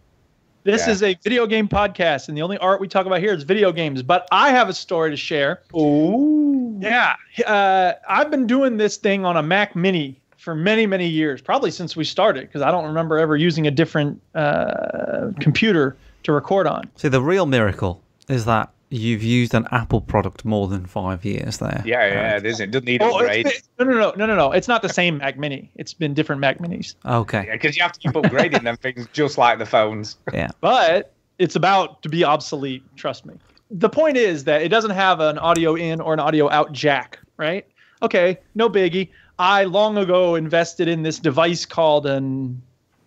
This 0.65 0.85
Yeah. 0.85 0.91
is 0.93 1.01
a 1.03 1.17
video 1.23 1.47
game 1.47 1.67
podcast, 1.67 2.27
and 2.27 2.37
the 2.37 2.41
only 2.43 2.57
art 2.59 2.79
we 2.81 2.87
talk 2.87 3.05
about 3.07 3.21
here 3.21 3.33
is 3.33 3.43
video 3.43 3.71
games. 3.71 4.03
But 4.03 4.27
I 4.31 4.51
have 4.51 4.69
a 4.69 4.73
story 4.73 5.09
to 5.09 5.17
share. 5.17 5.61
Ooh. 5.75 6.77
Yeah, 6.81 7.15
uh, 7.47 7.93
I've 8.07 8.29
been 8.29 8.45
doing 8.45 8.77
this 8.77 8.97
thing 8.97 9.25
on 9.25 9.35
a 9.37 9.41
Mac 9.43 9.75
Mini 9.75 10.19
for 10.37 10.53
many, 10.55 10.85
many 10.85 11.07
years, 11.07 11.41
probably 11.41 11.71
since 11.71 11.95
we 11.95 12.03
started, 12.03 12.41
because 12.47 12.61
I 12.61 12.71
don't 12.71 12.85
remember 12.85 13.17
ever 13.17 13.35
using 13.35 13.67
a 13.67 13.71
different 13.71 14.21
uh, 14.35 15.31
computer 15.39 15.97
to 16.23 16.31
record 16.33 16.67
on. 16.67 16.89
See, 16.97 17.07
the 17.09 17.21
real 17.21 17.45
miracle 17.45 18.01
is 18.29 18.45
that 18.45 18.69
you've 18.89 19.21
used 19.23 19.53
an 19.53 19.67
Apple 19.71 20.01
product 20.01 20.43
more 20.45 20.67
than 20.67 20.85
five 20.85 21.23
years 21.23 21.57
there. 21.59 21.83
Yeah, 21.85 22.07
yeah, 22.07 22.37
it 22.37 22.45
is. 22.45 22.59
It 22.59 22.71
doesn't 22.71 22.85
need 22.85 23.01
Oh, 23.03 23.19
upgrade. 23.19 23.45
no, 23.79 23.85
no, 23.85 23.91
no, 23.93 24.13
no, 24.17 24.25
no, 24.25 24.35
no. 24.35 24.51
It's 24.51 24.67
not 24.67 24.81
the 24.81 24.89
same 24.89 25.17
Mac 25.19 25.37
Mini. 25.37 25.71
It's 25.75 25.93
been 25.93 26.13
different 26.13 26.41
Mac 26.41 26.57
Minis, 26.59 26.95
Okay. 27.05 27.47
Because 27.51 27.75
you 27.77 27.83
have 27.83 27.91
to 27.93 27.99
keep 27.99 28.11
upgrading 28.13 28.63
them 28.63 28.77
things 28.77 29.07
just 29.13 29.37
like 29.37 29.59
the 29.59 29.65
phones. 29.65 30.17
Yeah. 30.33 30.49
but 30.61 31.13
it's 31.37 31.55
about 31.55 32.01
to 32.03 32.09
be 32.09 32.23
obsolete. 32.23 32.83
Trust 32.95 33.25
me. 33.25 33.35
The 33.71 33.89
point 33.89 34.17
is 34.17 34.43
that 34.45 34.61
it 34.63 34.69
doesn't 34.69 34.91
have 34.91 35.19
an 35.19 35.37
audio 35.37 35.75
in 35.75 36.01
or 36.01 36.13
an 36.13 36.19
audio 36.19 36.49
out 36.49 36.71
jack, 36.73 37.19
right? 37.37 37.65
Okay, 38.01 38.39
no 38.55 38.69
biggie. 38.69 39.09
I 39.37 39.65
long 39.65 39.97
ago 39.97 40.35
invested 40.35 40.87
in 40.87 41.03
this 41.03 41.19
device 41.19 41.65
called 41.65 42.05
an 42.07 42.61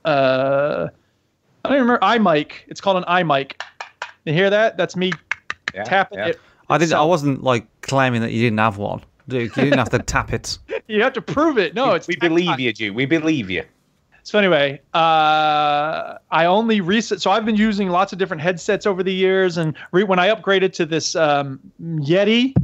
uh, 0.05 0.89
I 1.65 1.69
don't 1.69 1.79
remember 1.81 1.99
iMic. 2.01 2.53
It's 2.69 2.81
called 2.81 2.97
an 2.99 3.05
iMic. 3.05 3.61
You 4.25 4.33
hear 4.33 4.51
that? 4.51 4.77
That's 4.77 4.97
me 4.97 5.13
Yeah, 5.75 5.85
tapping 5.85 6.19
yeah. 6.19 6.27
it. 6.29 6.41
I 6.69 6.79
didn't. 6.79 6.95
I 6.95 7.03
wasn't 7.05 7.43
like 7.43 7.67
claiming 7.83 8.21
that 8.23 8.33
you 8.33 8.41
didn't 8.43 8.59
have 8.59 8.79
one, 8.79 9.03
Duke. 9.29 9.57
You 9.57 9.65
didn't 9.65 9.79
have 9.79 9.91
to 9.91 9.99
tap 10.15 10.33
it. 10.33 10.59
You 10.87 11.03
have 11.03 11.13
to 11.15 11.23
prove 11.23 11.59
it. 11.59 11.75
No, 11.75 11.93
it's 11.95 12.09
we 12.09 12.17
believe 12.17 12.59
you, 12.61 12.73
Jew. 12.73 12.95
We 12.95 13.07
believe 13.07 13.51
you. 13.51 13.65
So 14.25 14.39
anyway, 14.39 14.81
uh, 14.95 16.19
I 16.31 16.45
only 16.47 16.81
recent. 16.81 17.21
So 17.21 17.31
I've 17.31 17.45
been 17.45 17.57
using 17.57 17.89
lots 17.89 18.13
of 18.13 18.19
different 18.19 18.41
headsets 18.41 18.87
over 18.87 19.03
the 19.03 19.13
years, 19.13 19.57
and 19.57 19.77
re- 19.91 20.05
when 20.05 20.19
I 20.19 20.29
upgraded 20.29 20.73
to 20.75 20.87
this 20.87 21.17
um, 21.17 21.59
Yeti, 21.83 22.55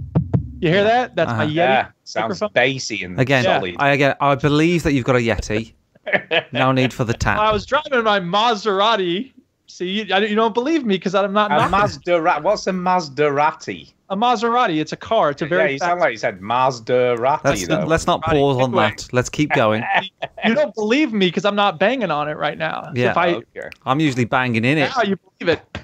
you 0.60 0.68
hear 0.70 0.84
that? 0.84 1.16
That's 1.16 1.30
my 1.32 1.44
Uh-huh. 1.44 1.46
Yeti. 1.50 1.54
Yeah, 1.54 1.88
sounds 2.04 2.40
bassy 2.54 3.02
and 3.02 3.18
Again, 3.18 3.42
solid. 3.44 3.74
I 3.78 3.90
again, 3.90 4.14
I 4.20 4.36
believe 4.36 4.84
that 4.84 4.92
you've 4.92 5.04
got 5.04 5.16
a 5.16 5.20
Yeti. 5.20 5.72
No 6.52 6.72
need 6.72 6.94
for 6.94 7.04
the 7.04 7.12
tap. 7.12 7.38
I 7.38 7.52
was 7.52 7.66
driving 7.66 8.02
my 8.02 8.18
Maserati. 8.18 9.32
See, 9.68 9.87
you, 9.87 10.04
you 10.04 10.34
don't 10.34 10.54
believe 10.54 10.84
me 10.84 10.96
because 10.96 11.14
I'm 11.14 11.32
not 11.32 11.52
a 11.52 11.56
knocking- 11.56 11.70
Mazda. 11.70 12.40
What's 12.42 12.66
a 12.66 12.72
Maserati? 12.72 13.92
a 14.10 14.16
Maserati. 14.16 14.80
It's 14.80 14.92
a 14.92 14.96
car. 14.96 15.30
It's 15.30 15.42
a 15.42 15.46
very. 15.46 15.60
Yeah, 15.60 15.64
very. 15.64 15.72
you 15.75 15.78
sound 15.78 16.00
like 16.00 16.12
you 16.12 16.18
said 16.18 16.40
Maserati. 16.40 17.44
Let's 17.44 17.66
though. 17.66 17.84
let's 17.84 18.06
not 18.06 18.26
Right, 18.26 18.37
pause 18.37 18.62
on 18.62 18.72
that. 18.72 19.06
Let's 19.12 19.28
keep 19.28 19.50
going. 19.52 19.84
you 20.44 20.54
don't 20.54 20.75
believe 20.75 21.12
me 21.12 21.26
because 21.26 21.44
I'm 21.44 21.56
not 21.56 21.78
banging 21.78 22.10
on 22.10 22.28
it 22.28 22.37
right 22.37 22.56
now. 22.56 22.90
Yeah. 22.94 23.10
If 23.10 23.16
I 23.16 23.34
Okay. 23.34 23.68
I'm 23.84 24.00
usually 24.00 24.25
banging 24.25 24.64
in 24.64 24.78
it. 24.78 24.90
now 24.96 25.02
you 25.02 25.16
believe 25.38 25.58
it. 25.58 25.78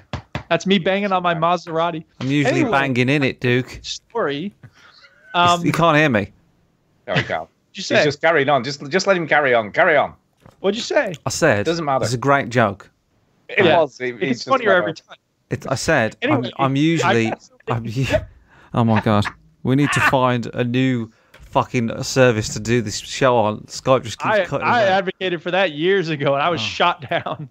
That's 0.49 0.65
me 0.65 0.79
banging 0.79 1.11
on 1.11 1.23
my 1.23 1.33
Maserati. 1.33 2.03
I'm 2.19 2.27
usually 2.27 2.61
Anyway. 2.61 2.71
banging 2.71 3.09
in 3.09 3.23
it, 3.23 3.39
Duke. 3.41 3.79
Story. 3.83 4.53
Um, 5.33 5.65
you 5.65 5.71
can't 5.71 5.97
hear 5.97 6.09
me. 6.09 6.31
There 7.05 7.15
we 7.15 7.23
go. 7.23 7.47
you 7.73 7.83
He's 7.83 7.87
just 7.87 8.21
carrying 8.21 8.49
on. 8.49 8.63
Just 8.63 8.87
just 8.89 9.05
let 9.05 9.17
him 9.17 9.27
carry 9.27 9.53
on. 9.53 9.71
Carry 9.71 9.97
on. 9.97 10.13
What'd 10.61 10.75
you 10.75 10.81
say? 10.83 11.13
I 11.25 11.29
said 11.29 11.65
Doesn't 11.65 11.85
matter. 11.85 12.05
It's 12.05 12.13
a 12.13 12.17
great 12.17 12.49
joke. 12.49 12.89
It 13.49 13.65
Yeah. 13.65 13.79
was. 13.79 13.99
It, 13.99 14.15
It's 14.21 14.39
just 14.39 14.49
funnier 14.49 14.71
every 14.73 14.93
time. 14.93 15.17
It, 15.49 15.65
I 15.69 15.75
said 15.75 16.17
Anyway, 16.21 16.51
I'm, 16.57 16.65
I'm 16.65 16.75
usually. 16.75 17.27
I- 17.31 17.37
I'm, 17.67 17.85
oh 18.73 18.83
my 18.83 19.01
god, 19.01 19.25
we 19.63 19.75
need 19.75 19.91
to 19.93 19.99
find 19.99 20.47
a 20.53 20.63
new 20.63 21.09
fucking 21.39 22.03
service 22.03 22.49
to 22.53 22.59
do 22.59 22.81
this 22.81 22.99
show 22.99 23.37
on. 23.37 23.61
Skype 23.61 24.03
just 24.03 24.19
keeps 24.19 24.35
I, 24.35 24.45
cutting. 24.45 24.67
I 24.67 24.83
out. 24.83 24.89
advocated 24.89 25.41
for 25.41 25.51
that 25.51 25.71
years 25.71 26.09
ago, 26.09 26.33
and 26.33 26.43
I 26.43 26.47
Oh. 26.47 26.51
was 26.51 26.61
shot 26.61 27.09
down. 27.09 27.49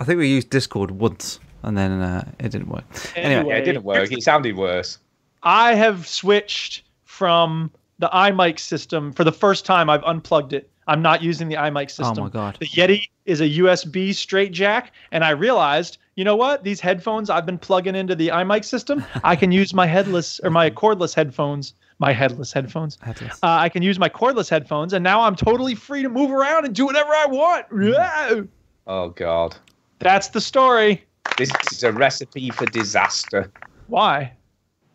I 0.00 0.04
think 0.04 0.18
we 0.18 0.28
used 0.28 0.50
Discord 0.50 0.90
once, 0.90 1.38
and 1.62 1.78
then 1.78 1.92
uh, 2.00 2.30
it 2.40 2.50
didn't 2.50 2.68
work. 2.68 2.84
Anyway, 3.16 3.48
Yeah, 3.50 3.56
it 3.58 3.64
didn't 3.64 3.84
work. 3.84 4.10
It 4.10 4.22
sounded 4.22 4.56
worse. 4.56 4.98
I 5.42 5.74
have 5.74 6.06
switched 6.06 6.82
from 7.04 7.70
the 8.00 8.08
iMic 8.08 8.58
system 8.58 9.12
for 9.12 9.22
the 9.24 9.32
first 9.32 9.64
time. 9.64 9.88
I've 9.88 10.02
unplugged 10.04 10.52
it. 10.52 10.68
I'm 10.86 11.02
not 11.02 11.22
using 11.22 11.48
the 11.48 11.56
iMic 11.56 11.90
system. 11.90 12.18
Oh 12.18 12.22
my 12.24 12.28
God. 12.28 12.56
The 12.60 12.66
Yeti 12.66 13.08
is 13.24 13.40
a 13.40 13.48
USB 13.48 14.14
straight 14.14 14.52
jack, 14.52 14.92
and 15.12 15.24
I 15.24 15.30
realized, 15.30 15.98
you 16.16 16.24
know 16.24 16.36
what? 16.36 16.64
These 16.64 16.80
headphones 16.80 17.30
I've 17.30 17.46
been 17.46 17.58
plugging 17.58 17.94
into 17.94 18.14
the 18.14 18.28
iMic 18.28 18.64
system. 18.64 19.04
I 19.24 19.36
can 19.36 19.52
use 19.52 19.72
my 19.74 19.86
headless 19.86 20.40
or 20.42 20.50
my 20.50 20.70
cordless 20.70 21.14
headphones. 21.14 21.74
My 21.98 22.12
headless 22.12 22.52
headphones. 22.52 22.98
Headless. 23.02 23.38
Uh, 23.42 23.46
I 23.46 23.68
can 23.68 23.82
use 23.82 23.98
my 23.98 24.08
cordless 24.08 24.50
headphones, 24.50 24.92
and 24.92 25.02
now 25.04 25.22
I'm 25.22 25.36
totally 25.36 25.74
free 25.76 26.02
to 26.02 26.08
move 26.08 26.30
around 26.30 26.64
and 26.64 26.74
do 26.74 26.86
whatever 26.86 27.12
I 27.12 27.26
want. 27.26 27.66
Yeah. 27.80 28.42
Oh 28.86 29.10
God. 29.10 29.56
That's 30.00 30.28
the 30.28 30.40
story. 30.40 31.04
This 31.38 31.50
is 31.72 31.82
a 31.82 31.92
recipe 31.92 32.50
for 32.50 32.66
disaster. 32.66 33.50
Why? 33.86 34.32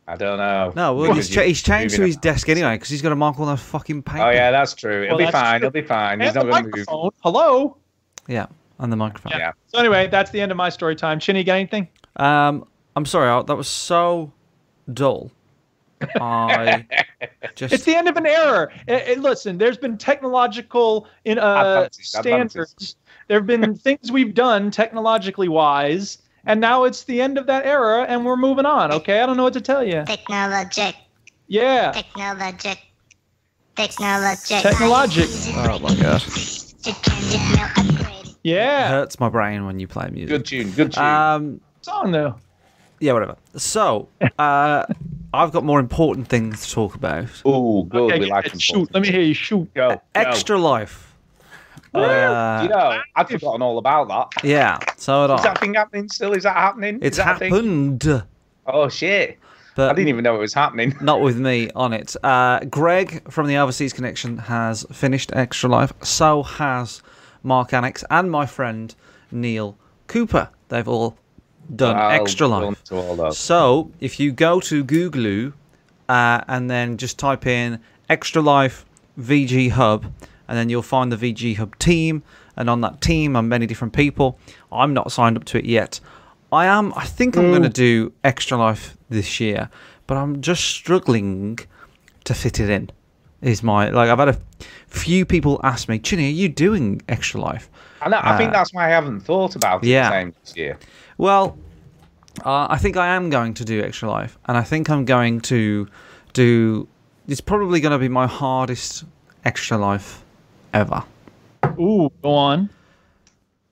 I 0.10 0.16
don't 0.16 0.38
know. 0.39 0.74
no, 0.75 0.94
well, 0.96 1.13
he's, 1.13 1.30
cha- 1.30 1.44
he's 1.44 1.62
changed 1.62 1.96
to 1.98 2.01
his 2.06 2.16
it. 2.16 2.22
desk 2.22 2.50
anyway 2.50 2.74
because 2.75 2.89
he's 2.89 3.01
got 3.04 3.10
to 3.10 3.16
mark 3.16 3.39
all 3.39 3.46
those 3.46 3.62
fucking 3.62 4.01
papers. 4.04 4.22
Oh 4.25 4.30
yeah, 4.32 4.50
that's 4.50 4.74
true. 4.74 5.04
It'll 5.04 5.18
Well, 5.18 5.28
be 5.28 5.32
fine. 5.32 5.60
true. 5.60 5.66
He'll 5.68 5.82
be 5.82 5.88
fine. 5.88 6.20
He's 6.20 6.36
And 6.36 6.36
the 6.50 6.51
not 6.51 6.63
going 6.63 6.72
to 6.74 6.86
move. 6.92 7.13
Hello. 7.22 7.78
yeah, 8.28 8.48
and 8.80 8.92
the 8.92 8.96
microphone. 8.98 9.34
Yeah. 9.38 9.51
So 9.68 9.78
anyway, 9.78 10.08
that's 10.08 10.32
the 10.32 10.42
end 10.42 10.51
of 10.51 10.58
my 10.58 10.70
story 10.70 10.96
time. 10.96 11.20
Chinny, 11.20 11.44
got 11.44 11.54
anything? 11.56 11.88
Um, 12.16 12.66
I'm 12.96 13.06
sorry, 13.06 13.30
Al, 13.30 13.44
that 13.44 13.56
was 13.56 13.68
so 13.68 14.32
dull. 14.94 15.32
I 16.20 16.86
just 17.56 17.74
It's 17.74 17.84
the 17.84 17.94
end 17.96 18.08
of 18.08 18.16
an 18.18 18.25
era. 18.25 18.70
Eh, 18.88 19.01
eh, 19.06 19.16
listen, 19.20 19.58
there's 19.58 19.78
been 19.78 19.98
technological 19.98 21.08
in 21.25 21.38
uh, 21.38 21.58
Advances, 21.86 22.08
standards. 22.08 22.56
advances. 22.56 22.96
There 23.28 23.38
have 23.38 23.46
been 23.46 23.75
things 23.78 24.12
we've 24.12 24.34
done 24.34 24.72
technologically 24.72 25.50
wise, 25.50 26.20
and 26.46 26.60
now 26.62 26.84
it's 26.84 27.03
the 27.03 27.22
end 27.22 27.38
of 27.38 27.46
that 27.48 27.65
era, 27.65 28.03
and 28.08 28.25
we're 28.25 28.38
moving 28.38 28.65
on. 28.65 28.91
Okay, 28.91 29.22
I 29.22 29.25
don't 29.25 29.38
know 29.38 29.43
what 29.43 29.53
to 29.53 29.62
tell 29.62 29.84
you. 29.84 30.03
Technologic, 30.05 30.96
Yeah, 31.48 31.91
technologic, 31.91 32.79
technologic. 33.75 34.62
technologic. 34.62 35.29
oh 35.55 35.79
my 35.79 35.96
god, 35.96 36.24
it 36.86 38.36
Yeah, 38.43 38.89
hurts 38.89 39.19
my 39.19 39.29
brain 39.29 39.65
when 39.65 39.79
you 39.79 39.88
play 39.88 40.10
music. 40.10 40.29
Good 40.29 40.46
tune. 40.46 40.72
Good 40.72 40.93
tune. 40.93 41.03
Um, 41.03 41.62
song 41.81 42.12
though. 42.12 42.36
yeah, 43.00 43.13
whatever. 43.13 43.36
So, 43.55 44.08
uh, 44.38 44.86
I've 45.34 45.51
got 45.51 45.63
more 45.63 45.79
important 45.79 46.27
things 46.27 46.65
to 46.67 46.74
talk 46.74 46.96
about. 46.96 47.27
oh, 47.46 47.84
good. 47.84 48.12
Okay, 48.13 48.19
we 48.19 48.25
like 48.27 48.46
it. 48.48 48.62
shoot. 48.62 48.89
Let 48.93 49.03
me 49.03 49.12
hear 49.12 49.22
you 49.22 49.34
shoot. 49.34 49.72
Go. 49.74 49.96
go. 49.96 50.01
Extra 50.15 50.58
Life. 50.58 51.09
Uh, 51.93 52.60
you 52.63 52.69
know, 52.69 53.00
I'd 53.15 53.29
forgotten 53.29 53.62
all 53.62 53.77
about 53.77 54.08
that. 54.10 54.43
yeah, 54.43 54.77
so 54.98 55.27
had 55.27 55.36
Is 55.36 55.43
that 55.43 55.60
thing 55.60 55.74
happening 55.74 56.10
still? 56.10 56.34
Is 56.34 56.43
that 56.43 56.55
happening? 56.55 57.00
It's 57.01 57.17
Is 57.17 57.24
that 57.24 57.36
a 57.36 57.39
thing? 57.39 57.51
happened, 57.53 58.24
Oh 58.67 58.88
shit! 58.89 59.39
But 59.75 59.89
I 59.91 59.93
didn't 59.93 60.10
even 60.10 60.24
know 60.24 60.36
it 60.36 60.39
was 60.39 60.53
happening. 60.53 60.96
not 61.01 61.22
with 61.22 61.38
me 61.39 61.69
on 61.75 61.93
it. 61.93 62.15
Uh, 62.24 62.60
Greg 62.65 63.31
from 63.31 63.48
the 63.48 63.58
Overseas 63.58 63.93
Connection 63.93 64.38
has 64.38 64.86
finished 64.91 65.31
Extra 65.34 65.69
Life. 65.69 65.93
So 66.03 66.43
has 66.43 67.01
Mark 67.43 67.74
Annex 67.74 68.03
and 68.12 68.29
my 68.29 68.46
friend 68.46 68.93
Neil 69.31 69.75
Cooper. 70.08 70.50
They've 70.67 70.88
all 70.88 71.17
done 71.75 71.96
Well 71.98 72.12
Extra 72.12 72.48
Life. 72.48 72.84
to 72.86 72.96
all. 72.96 73.31
So 73.31 73.91
if 74.00 74.19
you 74.19 74.31
go 74.31 74.60
to 74.60 74.84
Google 74.84 75.53
uh, 76.10 76.41
and 76.48 76.69
then 76.69 76.98
just 76.98 77.17
type 77.17 77.48
in 77.48 77.79
Extra 78.10 78.41
Life 78.41 78.86
VG 79.19 79.72
Hub, 79.72 80.12
and 80.50 80.58
then 80.58 80.68
you'll 80.68 80.82
find 80.82 81.12
the 81.12 81.15
VG 81.15 81.56
Hub 81.58 81.77
team. 81.77 82.24
And 82.58 82.70
on 82.70 82.82
that 82.82 83.00
team 83.00 83.38
are 83.38 83.44
many 83.44 83.68
different 83.68 83.94
people. 83.94 84.38
I'm 84.72 84.94
not 84.94 85.12
signed 85.12 85.38
up 85.38 85.46
to 85.46 85.60
it 85.60 85.65
yet. 85.65 86.00
I 86.51 86.65
am. 86.65 86.91
I 86.96 87.06
think 87.06 87.38
I'm 87.38 87.51
going 87.51 87.62
to 87.62 87.70
do 87.70 88.12
Extra 88.24 88.58
Life 88.58 88.98
this 89.10 89.39
year, 89.39 89.70
but 90.08 90.18
I'm 90.18 90.41
just 90.41 90.63
struggling 90.65 91.60
to 92.24 92.34
fit 92.34 92.60
it 92.60 92.70
in. 92.70 92.89
Is 93.41 93.62
my 93.62 93.89
like 93.89 94.10
I've 94.10 94.18
had 94.18 94.29
a 94.29 94.38
few 94.88 95.24
people 95.24 95.62
ask 95.63 95.88
me, 95.88 96.00
Chinny, 96.00 96.25
are 96.25 96.34
you 96.34 96.50
doing 96.50 97.01
Extra 97.08 97.39
Life? 97.39 97.70
I, 98.01 98.10
know, 98.10 98.20
I 98.22 98.36
think 98.36 98.50
Uh, 98.50 98.53
that's 98.53 98.74
why 98.74 98.88
I 98.88 98.89
haven't 98.89 99.22
thought 99.22 99.56
about 99.56 99.84
it 99.84 99.88
yeah. 99.88 100.10
the 100.10 100.15
same 100.15 100.34
this 100.44 100.58
year. 100.58 100.79
Well, 101.18 101.58
uh, 102.44 102.68
I 102.70 102.77
think 102.79 102.98
I 102.98 103.08
am 103.08 103.29
going 103.29 103.53
to 103.53 103.63
do 103.63 103.82
Extra 103.84 104.10
Life, 104.10 104.39
and 104.48 104.58
I 104.58 104.63
think 104.63 104.89
I'm 104.89 105.06
going 105.06 105.41
to 105.41 105.88
do. 106.34 106.88
It's 107.27 107.41
probably 107.41 107.79
going 107.79 107.91
to 107.91 108.00
be 108.00 108.10
my 108.10 108.25
hardest 108.25 109.06
Extra 109.46 109.77
Life 109.77 110.24
ever 110.73 111.03
Ooh, 111.79 112.11
go 112.21 112.31
on. 112.33 112.69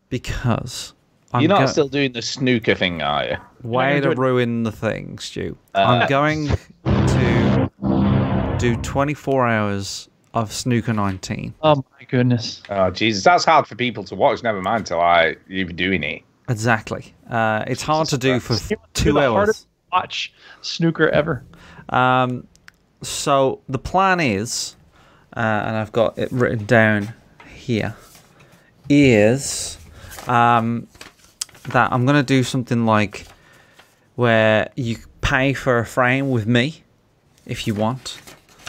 because 0.10 0.94
I'm 1.34 1.42
You're 1.42 1.50
not 1.50 1.60
go- 1.60 1.66
still 1.68 1.88
doing 1.90 2.14
the 2.14 2.22
snooker 2.22 2.76
thing, 2.76 3.02
are 3.02 3.26
you? 3.26 3.38
way 3.64 3.90
gonna 3.90 3.96
to 3.96 4.02
do 4.02 4.12
it- 4.12 4.18
ruin 4.18 4.64
the 4.64 4.72
thing, 4.72 5.18
Stu. 5.20 5.58
Uh, 5.76 5.80
I'm 5.80 6.08
going 6.10 6.48
to 6.86 8.56
do 8.60 8.76
24 8.78 9.48
hours 9.48 10.10
of 10.34 10.52
Snooker 10.54 10.94
19. 10.94 11.54
Oh 11.64 11.76
my 11.76 12.06
goodness. 12.10 12.62
Oh 12.70 12.92
Jesus, 12.92 13.24
that's 13.24 13.44
hard 13.46 13.68
for 13.68 13.76
people 13.76 14.04
to 14.06 14.16
watch. 14.16 14.42
Never 14.44 14.62
mind 14.62 14.86
till 14.86 15.02
I 15.02 15.36
you're 15.48 15.66
doing 15.66 16.04
it. 16.04 16.22
Exactly. 16.50 17.14
Uh, 17.30 17.64
it's 17.68 17.82
hard 17.82 18.08
to 18.10 18.18
do 18.18 18.40
for 18.40 18.54
Christ. 18.56 18.74
Two 18.94 19.14
the 19.14 19.20
hours. 19.20 19.34
hardest 19.34 19.68
watch 19.92 20.34
snooker 20.62 21.10
ever. 21.10 21.44
Um, 21.90 22.48
so 23.02 23.60
the 23.68 23.80
plan 23.80 24.20
is, 24.22 24.76
uh, 25.38 25.64
and 25.68 25.78
I've 25.78 25.92
got 25.92 26.18
it 26.18 26.32
written 26.32 26.66
down 26.66 27.14
here, 27.56 27.96
is 28.90 29.78
um, 30.28 30.88
that 31.70 31.94
I'm 31.94 32.06
going 32.06 32.18
to 32.18 32.24
do 32.24 32.42
something 32.42 32.88
like 32.88 33.28
where 34.16 34.72
you 34.76 34.98
pay 35.22 35.54
for 35.54 35.78
a 35.78 35.86
frame 35.86 36.32
with 36.32 36.48
me 36.48 36.82
if 37.46 37.68
you 37.68 37.76
want. 37.76 38.20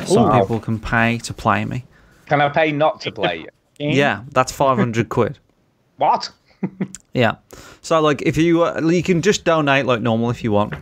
Some 0.05 0.31
people 0.39 0.61
can 0.61 0.79
pay 0.79 1.19
to 1.19 1.33
play 1.33 1.65
me. 1.65 1.85
Can 2.27 2.43
I 2.43 2.51
pay 2.51 2.71
not 2.71 3.01
to 3.03 3.13
play? 3.13 3.39
Game? 3.39 3.49
Yeah, 3.81 4.25
that's 4.33 4.53
500 4.53 5.09
quid. 5.09 5.39
What? 5.97 6.31
Yeah. 7.15 7.37
So 7.81 8.01
like 8.01 8.23
if 8.23 8.37
you 8.37 8.65
uh, 8.65 8.81
you 8.81 9.03
can 9.03 9.23
just 9.23 9.45
donate 9.45 9.87
like 9.87 10.03
normal 10.03 10.31
if 10.31 10.45
you 10.45 10.53
want. 10.53 10.75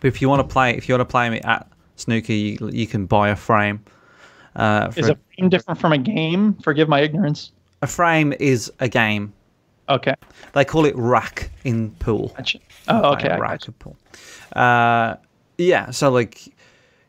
But 0.00 0.08
if 0.08 0.20
you 0.20 0.28
want 0.28 0.40
to 0.40 0.52
play 0.52 0.74
if 0.76 0.88
you 0.88 0.94
want 0.94 1.08
to 1.08 1.10
play 1.10 1.30
me 1.30 1.40
at 1.40 1.66
snooker 1.96 2.32
you, 2.32 2.58
you 2.72 2.86
can 2.86 3.06
buy 3.06 3.28
a 3.28 3.36
frame. 3.36 3.84
Uh, 4.56 4.92
Is 4.96 5.08
a 5.08 5.18
frame 5.36 5.48
different 5.48 5.80
from 5.80 5.92
a 5.92 5.98
game? 5.98 6.54
Forgive 6.54 6.88
my 6.88 7.00
ignorance. 7.00 7.52
a 7.82 7.86
frame 7.86 8.32
is 8.38 8.72
a 8.80 8.88
game. 8.88 9.32
Okay. 9.88 10.14
They 10.52 10.64
call 10.64 10.86
it 10.86 10.96
rack 10.96 11.50
in 11.64 11.90
pool. 11.96 12.32
Gotcha. 12.36 12.58
Oh, 12.88 13.12
okay. 13.12 13.28
I 13.28 13.38
rack 13.38 13.66
in 13.66 13.74
pool. 13.74 13.96
Uh, 14.54 15.16
yeah. 15.58 15.90
So 15.90 16.10
like 16.10 16.42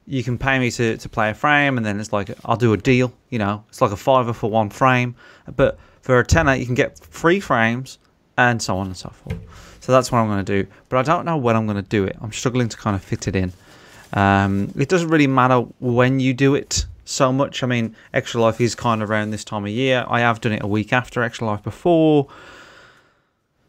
you 0.07 0.23
can 0.23 0.37
pay 0.37 0.59
me 0.59 0.69
to, 0.71 0.97
to 0.97 1.09
play 1.09 1.29
a 1.29 1.33
frame 1.33 1.77
and 1.77 1.85
then 1.85 1.99
it's 1.99 2.11
like 2.11 2.29
I'll 2.45 2.57
do 2.57 2.73
a 2.73 2.77
deal, 2.77 3.13
you 3.29 3.39
know. 3.39 3.63
It's 3.69 3.81
like 3.81 3.91
a 3.91 3.97
fiver 3.97 4.33
for 4.33 4.49
one 4.49 4.69
frame. 4.69 5.15
But 5.55 5.79
for 6.01 6.19
a 6.19 6.25
tenner 6.25 6.55
you 6.55 6.65
can 6.65 6.75
get 6.75 6.97
three 6.99 7.39
frames 7.39 7.97
and 8.37 8.61
so 8.61 8.77
on 8.77 8.87
and 8.87 8.97
so 8.97 9.09
forth. 9.09 9.37
So 9.79 9.91
that's 9.91 10.11
what 10.11 10.17
I'm 10.19 10.27
going 10.27 10.43
to 10.43 10.63
do. 10.63 10.69
But 10.89 10.97
I 10.97 11.03
don't 11.03 11.25
know 11.25 11.37
when 11.37 11.55
I'm 11.55 11.65
going 11.67 11.81
to 11.81 11.89
do 11.89 12.03
it. 12.03 12.17
I'm 12.19 12.31
struggling 12.31 12.67
to 12.69 12.77
kind 12.77 12.95
of 12.95 13.03
fit 13.03 13.27
it 13.27 13.35
in. 13.35 13.53
Um, 14.13 14.73
it 14.75 14.89
doesn't 14.89 15.09
really 15.09 15.27
matter 15.27 15.59
when 15.79 16.19
you 16.19 16.33
do 16.33 16.55
it 16.55 16.85
so 17.05 17.31
much. 17.31 17.63
I 17.63 17.67
mean, 17.67 17.95
Extra 18.13 18.41
Life 18.41 18.59
is 18.59 18.75
kind 18.75 19.01
of 19.01 19.09
around 19.09 19.31
this 19.31 19.43
time 19.43 19.63
of 19.63 19.71
year. 19.71 20.05
I 20.09 20.19
have 20.19 20.41
done 20.41 20.51
it 20.51 20.63
a 20.63 20.67
week 20.67 20.91
after 20.91 21.23
Extra 21.23 21.47
Life 21.47 21.63
before. 21.63 22.27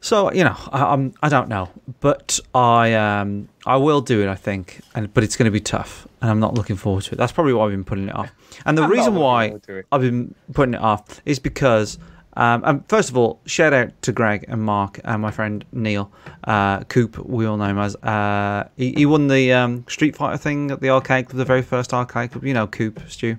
So 0.00 0.32
you 0.32 0.44
know, 0.44 0.56
I, 0.72 0.92
I'm 0.92 1.14
I 1.22 1.28
don't 1.28 1.48
know, 1.48 1.68
but 2.00 2.38
I 2.54 2.94
um 2.94 3.48
I 3.64 3.76
will 3.76 4.00
do 4.00 4.22
it. 4.22 4.28
I 4.28 4.34
think, 4.34 4.80
and 4.94 5.12
but 5.12 5.24
it's 5.24 5.36
going 5.36 5.46
to 5.46 5.50
be 5.50 5.60
tough, 5.60 6.06
and 6.20 6.30
I'm 6.30 6.40
not 6.40 6.54
looking 6.54 6.76
forward 6.76 7.04
to 7.04 7.14
it. 7.14 7.18
That's 7.18 7.32
probably 7.32 7.54
why 7.54 7.64
I've 7.64 7.72
been 7.72 7.84
putting 7.84 8.08
it 8.08 8.14
off. 8.14 8.32
And 8.64 8.76
the 8.78 8.82
I'm 8.82 8.90
reason 8.90 9.14
why 9.16 9.48
forward 9.48 9.62
to 9.64 9.76
it. 9.78 9.86
I've 9.90 10.02
been 10.02 10.34
putting 10.52 10.74
it 10.74 10.80
off 10.80 11.20
is 11.24 11.38
because, 11.38 11.98
um, 12.36 12.62
and 12.64 12.88
first 12.88 13.08
of 13.08 13.16
all, 13.16 13.40
shout 13.46 13.72
out 13.72 13.90
to 14.02 14.12
Greg 14.12 14.44
and 14.48 14.62
Mark 14.62 15.00
and 15.04 15.22
my 15.22 15.30
friend 15.30 15.64
Neil, 15.72 16.10
uh, 16.44 16.80
Coop. 16.84 17.18
We 17.18 17.46
all 17.46 17.56
know 17.56 17.64
him 17.64 17.78
as. 17.78 17.96
Uh, 17.96 18.68
he, 18.76 18.92
he 18.92 19.06
won 19.06 19.28
the 19.28 19.52
um, 19.52 19.84
Street 19.88 20.16
Fighter 20.16 20.36
thing 20.36 20.70
at 20.70 20.80
the 20.80 20.90
arcade 20.90 21.26
club, 21.28 21.38
the 21.38 21.44
very 21.44 21.62
first 21.62 21.94
arcade 21.94 22.32
club. 22.32 22.44
You 22.44 22.54
know, 22.54 22.66
Coop, 22.66 23.00
Stu. 23.08 23.38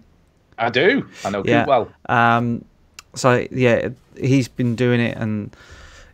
I 0.58 0.70
do. 0.70 1.08
I 1.24 1.30
know 1.30 1.44
Yeah. 1.46 1.62
Coop 1.62 1.68
well. 1.68 1.92
Um, 2.10 2.66
so 3.14 3.46
yeah, 3.52 3.90
he's 4.20 4.48
been 4.48 4.76
doing 4.76 5.00
it, 5.00 5.16
and 5.18 5.56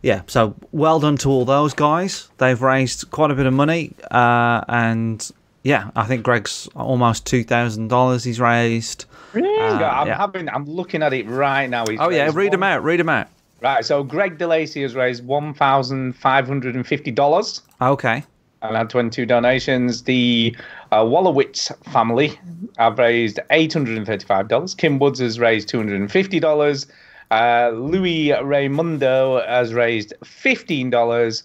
yeah, 0.02 0.24
so 0.28 0.56
well 0.72 1.00
done 1.00 1.18
to 1.18 1.30
all 1.30 1.46
those 1.46 1.74
guys. 1.74 2.30
They've 2.38 2.62
raised 2.62 3.10
quite 3.12 3.32
a 3.32 3.36
bit 3.36 3.46
of 3.46 3.54
money, 3.54 3.94
uh, 4.12 4.62
and 4.68 5.32
yeah, 5.64 5.92
I 5.96 6.04
think 6.04 6.24
Greg's 6.24 6.68
almost 6.76 7.26
two 7.26 7.44
thousand 7.44 7.88
dollars 7.88 8.26
he's 8.26 8.40
raised. 8.40 9.06
I'm 9.36 10.08
yeah. 10.08 10.18
having. 10.18 10.50
I'm 10.50 10.66
looking 10.66 11.04
at 11.04 11.14
it 11.14 11.28
right 11.28 11.70
now. 11.70 11.86
He's 11.88 12.00
Oh 12.00 12.10
yeah, 12.10 12.30
read 12.34 12.54
them 12.54 12.64
out. 12.64 12.84
Read 12.84 13.00
them 13.00 13.10
out. 13.10 13.28
Right. 13.62 13.86
So 13.86 14.04
Greg 14.04 14.38
DeLacy 14.38 14.82
has 14.84 14.96
raised 14.96 15.26
one 15.26 15.54
thousand 15.54 16.14
five 16.14 16.48
hundred 16.48 16.76
and 16.76 16.86
fifty 16.86 17.12
dollars. 17.12 17.62
Okay. 17.82 18.24
and 18.62 18.78
had 18.78 18.90
22 18.90 19.26
donations. 19.26 20.04
The 20.04 20.56
uh, 20.92 21.04
Wallowitz 21.04 21.70
family 21.92 22.40
have 22.78 22.98
raised 22.98 23.40
$835. 23.52 24.78
Kim 24.78 25.00
Woods 25.00 25.20
has 25.20 25.38
raised 25.38 25.68
$250. 25.70 26.86
Uh, 27.30 27.72
Louis 27.74 28.32
Raimundo 28.42 29.42
has 29.46 29.74
raised 29.74 30.14
$15. 30.24 31.44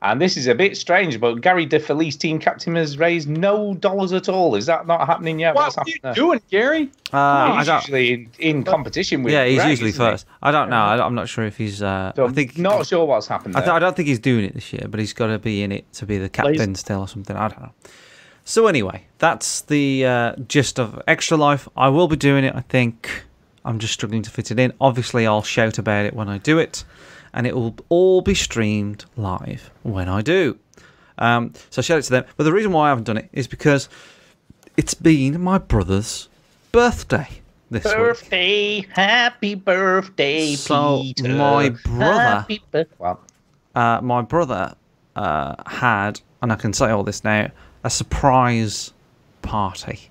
And 0.00 0.20
this 0.20 0.36
is 0.36 0.46
a 0.46 0.54
bit 0.54 0.76
strange, 0.76 1.18
but 1.18 1.40
Gary 1.40 1.66
DeFelice, 1.66 2.16
team 2.16 2.38
captain, 2.38 2.76
has 2.76 2.98
raised 2.98 3.28
no 3.28 3.74
dollars 3.74 4.12
at 4.12 4.28
all. 4.28 4.54
Is 4.54 4.66
that 4.66 4.86
not 4.86 5.06
happening 5.08 5.40
yet? 5.40 5.56
What 5.56 5.64
What's 5.64 5.78
are 5.78 5.84
you 5.86 5.94
happening 5.94 6.00
there? 6.02 6.14
doing, 6.14 6.40
Gary? 6.52 6.90
Uh, 7.12 7.16
I 7.16 7.56
He's 7.58 7.66
don't, 7.66 7.80
usually 7.82 8.12
in, 8.12 8.30
in 8.38 8.62
competition 8.64 9.24
with 9.24 9.32
yeah, 9.32 9.44
he's 9.44 9.56
Greg, 9.56 9.70
usually 9.70 9.90
isn't 9.90 10.04
he? 10.04 10.10
first. 10.12 10.26
I 10.40 10.52
don't 10.52 10.70
know. 10.70 10.76
I, 10.76 11.04
I'm 11.04 11.16
not 11.16 11.28
sure 11.28 11.44
if 11.46 11.56
he's. 11.56 11.82
Uh, 11.82 12.12
So 12.14 12.26
I 12.26 12.30
think 12.30 12.56
not 12.56 12.86
sure 12.86 13.04
what's 13.06 13.26
happened 13.26 13.56
I, 13.56 13.60
th- 13.60 13.70
I 13.72 13.80
don't 13.80 13.96
think 13.96 14.06
he's 14.06 14.20
doing 14.20 14.44
it 14.44 14.54
this 14.54 14.72
year, 14.72 14.86
but 14.88 15.00
he's 15.00 15.12
got 15.12 15.26
to 15.28 15.38
be 15.40 15.64
in 15.64 15.72
it 15.72 15.92
to 15.94 16.06
be 16.06 16.16
the 16.18 16.28
captain 16.28 16.76
still 16.76 17.00
or 17.00 17.08
something. 17.08 17.34
I 17.36 17.48
don't 17.48 17.60
know. 17.60 17.72
So 18.44 18.68
anyway, 18.68 19.04
that's 19.18 19.62
the 19.62 20.06
uh, 20.06 20.36
gist 20.46 20.78
of 20.78 21.02
Extra 21.08 21.36
Life. 21.36 21.68
I 21.76 21.88
will 21.88 22.06
be 22.06 22.16
doing 22.16 22.44
it. 22.44 22.54
I 22.54 22.60
think 22.60 23.24
I'm 23.64 23.80
just 23.80 23.94
struggling 23.94 24.22
to 24.22 24.30
fit 24.30 24.52
it 24.52 24.60
in. 24.60 24.72
Obviously, 24.80 25.26
I'll 25.26 25.42
shout 25.42 25.76
about 25.78 26.06
it 26.06 26.14
when 26.14 26.28
I 26.28 26.38
do 26.38 26.58
it, 26.58 26.84
and 27.34 27.46
it 27.46 27.54
will 27.54 27.74
all 27.88 28.20
be 28.22 28.34
streamed 28.34 29.04
live 29.16 29.70
when 29.82 30.08
I 30.08 30.22
do. 30.22 30.58
Um, 31.18 31.52
so 31.70 31.82
shout 31.82 31.98
out 31.98 32.04
to 32.04 32.10
them. 32.10 32.24
But 32.36 32.44
the 32.44 32.52
reason 32.52 32.72
why 32.72 32.86
I 32.86 32.88
haven't 32.90 33.04
done 33.04 33.16
it 33.18 33.28
is 33.32 33.46
because 33.48 33.88
it's 34.76 34.94
been 34.94 35.40
my 35.40 35.58
brother's 35.58 36.28
birthday 36.72 37.28
this 37.70 37.84
week. 37.84 37.94
birthday, 37.96 38.86
happy 38.94 39.54
birthday, 39.54 40.54
So, 40.54 41.02
Peter. 41.02 41.28
my 41.30 41.70
brother- 41.84 42.46
bir- 42.70 42.86
well, 42.98 43.20
uh, 43.74 44.00
my 44.02 44.22
brother 44.22 44.74
uh, 45.16 45.54
had, 45.66 46.20
and 46.40 46.52
I 46.52 46.56
can 46.56 46.72
say 46.72 46.90
all 46.90 47.02
this 47.02 47.24
now, 47.24 47.50
a 47.84 47.90
surprise 47.90 48.92
party. 49.42 50.08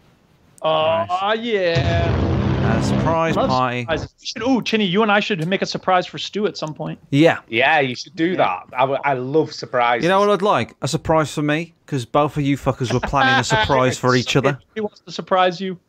Oh 0.62 1.34
yeah. 1.40 2.56
A 2.68 2.84
surprise 2.84 3.36
party. 3.36 3.82
surprises. 3.82 4.14
We 4.20 4.26
should. 4.26 4.44
Ooh, 4.44 4.62
Chinny, 4.62 4.86
you 4.86 5.02
and 5.02 5.12
I 5.12 5.20
should 5.20 5.48
make 5.48 5.62
a 5.62 5.66
surprise 5.66 6.06
for 6.06 6.18
Stu 6.18 6.46
at 6.48 6.58
some 6.58 6.74
point. 6.74 7.00
Yeah. 7.10 7.40
Yeah, 7.48 7.80
you 7.80 7.96
should 7.96 8.16
do 8.16 8.36
that. 8.36 8.64
I, 8.74 8.82
w- 8.82 9.00
I 9.04 9.14
love 9.14 9.54
surprises. 9.54 10.04
You 10.04 10.10
know 10.10 10.20
what 10.20 10.30
I'd 10.30 10.42
like? 10.42 10.76
A 10.82 10.88
surprise 10.88 11.34
for 11.34 11.42
me, 11.42 11.74
because 11.86 12.06
both 12.06 12.36
of 12.38 12.44
you 12.44 12.58
fuckers 12.58 12.94
were 12.94 13.00
planning 13.00 13.40
a 13.40 13.44
surprise 13.56 13.98
for 13.98 14.16
each 14.16 14.36
other. 14.36 14.60
He 14.76 14.82
wants 14.82 15.00
to 15.02 15.12
surprise 15.12 15.60
you. 15.62 15.80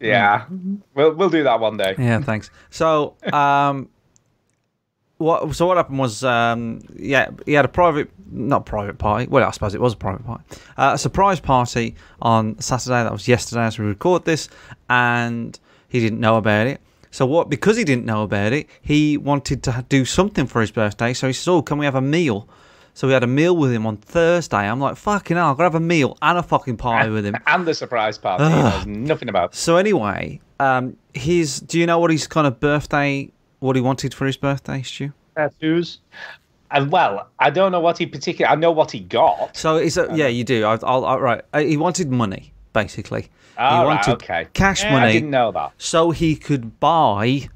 Yeah, 0.00 0.44
we'll 0.94 1.12
we'll 1.14 1.28
do 1.30 1.42
that 1.42 1.58
one 1.58 1.76
day. 1.76 1.96
Yeah, 1.98 2.20
thanks. 2.20 2.50
So, 2.70 3.16
um, 3.32 3.88
what? 5.16 5.56
So 5.56 5.66
what 5.66 5.76
happened 5.76 5.98
was, 5.98 6.22
um, 6.22 6.80
yeah, 6.94 7.30
he 7.46 7.52
had 7.52 7.64
a 7.64 7.68
private, 7.68 8.08
not 8.30 8.64
private 8.64 8.98
party. 8.98 9.26
Well, 9.26 9.44
I 9.44 9.50
suppose 9.50 9.74
it 9.74 9.80
was 9.80 9.94
a 9.94 9.96
private 9.96 10.24
party. 10.24 10.44
Uh, 10.76 10.92
a 10.94 10.98
surprise 10.98 11.40
party 11.40 11.96
on 12.22 12.60
Saturday. 12.60 13.02
That 13.02 13.10
was 13.12 13.26
yesterday 13.26 13.62
as 13.64 13.76
we 13.76 13.86
record 13.86 14.24
this, 14.24 14.48
and 14.88 15.58
he 15.88 16.00
didn't 16.00 16.20
know 16.20 16.36
about 16.36 16.66
it. 16.66 16.80
So 17.10 17.26
what? 17.26 17.48
Because 17.48 17.76
he 17.76 17.84
didn't 17.84 18.04
know 18.04 18.22
about 18.22 18.52
it, 18.52 18.68
he 18.82 19.16
wanted 19.16 19.62
to 19.64 19.84
do 19.88 20.04
something 20.04 20.46
for 20.46 20.60
his 20.60 20.70
birthday. 20.70 21.14
So 21.14 21.26
he 21.26 21.32
said, 21.32 21.50
"Oh, 21.50 21.62
can 21.62 21.78
we 21.78 21.86
have 21.86 21.94
a 21.94 22.02
meal?" 22.02 22.48
So 22.94 23.06
we 23.06 23.12
had 23.14 23.22
a 23.22 23.28
meal 23.28 23.56
with 23.56 23.72
him 23.72 23.86
on 23.86 23.96
Thursday. 23.96 24.68
I'm 24.68 24.80
like, 24.80 24.96
"Fucking 24.96 25.36
hell, 25.36 25.50
I'm 25.50 25.56
gonna 25.56 25.66
have 25.66 25.74
a 25.74 25.80
meal 25.80 26.18
and 26.20 26.36
a 26.38 26.42
fucking 26.42 26.76
party 26.76 27.10
with 27.10 27.24
him." 27.24 27.36
And 27.46 27.66
the 27.66 27.74
surprise 27.74 28.18
party. 28.18 28.44
he 28.44 28.50
knows 28.50 28.86
nothing 28.86 29.28
about. 29.28 29.54
So 29.54 29.76
anyway, 29.76 30.40
um, 30.60 30.96
his 31.14 31.60
do 31.60 31.78
you 31.78 31.86
know 31.86 31.98
what 31.98 32.10
his 32.10 32.26
kind 32.26 32.46
of 32.46 32.60
birthday, 32.60 33.30
what 33.60 33.76
he 33.76 33.82
wanted 33.82 34.12
for 34.12 34.26
his 34.26 34.36
birthday, 34.36 34.82
Stu? 34.82 35.12
Tattoos. 35.36 36.00
And 36.70 36.92
well, 36.92 37.28
I 37.38 37.48
don't 37.50 37.72
know 37.72 37.80
what 37.80 37.96
he 37.96 38.06
particularly. 38.06 38.54
I 38.54 38.60
know 38.60 38.72
what 38.72 38.90
he 38.90 39.00
got. 39.00 39.56
So 39.56 39.76
it's 39.76 39.96
a, 39.96 40.08
yeah, 40.12 40.26
you 40.26 40.44
do. 40.44 40.64
I, 40.64 40.78
I'll, 40.82 41.04
i 41.06 41.16
right. 41.16 41.42
Uh, 41.54 41.60
He 41.60 41.78
wanted 41.78 42.10
money, 42.10 42.52
basically. 42.72 43.28
Oh, 43.58 43.68
he 43.68 43.76
right, 43.76 43.84
wanted 43.84 44.12
okay. 44.14 44.46
cash 44.54 44.82
Yeah, 44.84 44.90
I 44.96 45.00
money 45.00 45.12
didn't 45.12 45.30
know 45.30 45.50
that. 45.52 45.72
so 45.78 46.10
he 46.10 46.36
could 46.36 46.78
buy 46.80 47.48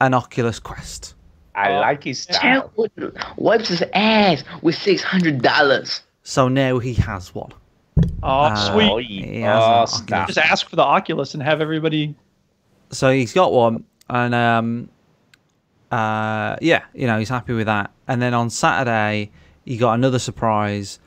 an 0.00 0.14
Oculus 0.14 0.58
Quest. 0.58 1.14
I 1.54 1.76
like 1.78 2.02
his 2.04 2.22
style. 2.22 2.72
Chad 2.76 3.12
wipes 3.36 3.68
his 3.68 3.82
ass 3.92 4.42
with 4.62 4.74
six 4.74 5.02
hundred 5.02 5.40
dollars. 5.42 6.02
So 6.22 6.48
now 6.48 6.78
he 6.78 6.94
has 6.94 7.34
one. 7.34 7.52
Oh, 8.22 8.28
Uh, 8.28 8.54
sweet. 8.72 9.06
He 9.06 9.40
has 9.42 9.62
Oh, 9.62 9.84
snap. 9.86 10.26
Just 10.26 10.38
ask 10.38 10.68
for 10.68 10.74
the 10.76 10.82
Oculus 10.82 11.34
and 11.34 11.42
have 11.42 11.60
everybody. 11.60 12.14
So 12.90 13.12
he's 13.12 13.32
got 13.32 13.52
one, 13.52 13.84
and 14.10 14.34
um, 14.34 14.88
uh, 15.92 16.56
yeah, 16.60 16.82
you 16.94 17.06
know, 17.06 17.18
he's 17.18 17.28
happy 17.28 17.52
with 17.52 17.66
that. 17.66 17.90
And 18.08 18.20
then 18.20 18.34
on 18.34 18.50
Saturday, 18.50 19.30
he 19.64 19.76
got 19.76 19.92
another 19.94 20.18
surprise, 20.18 20.98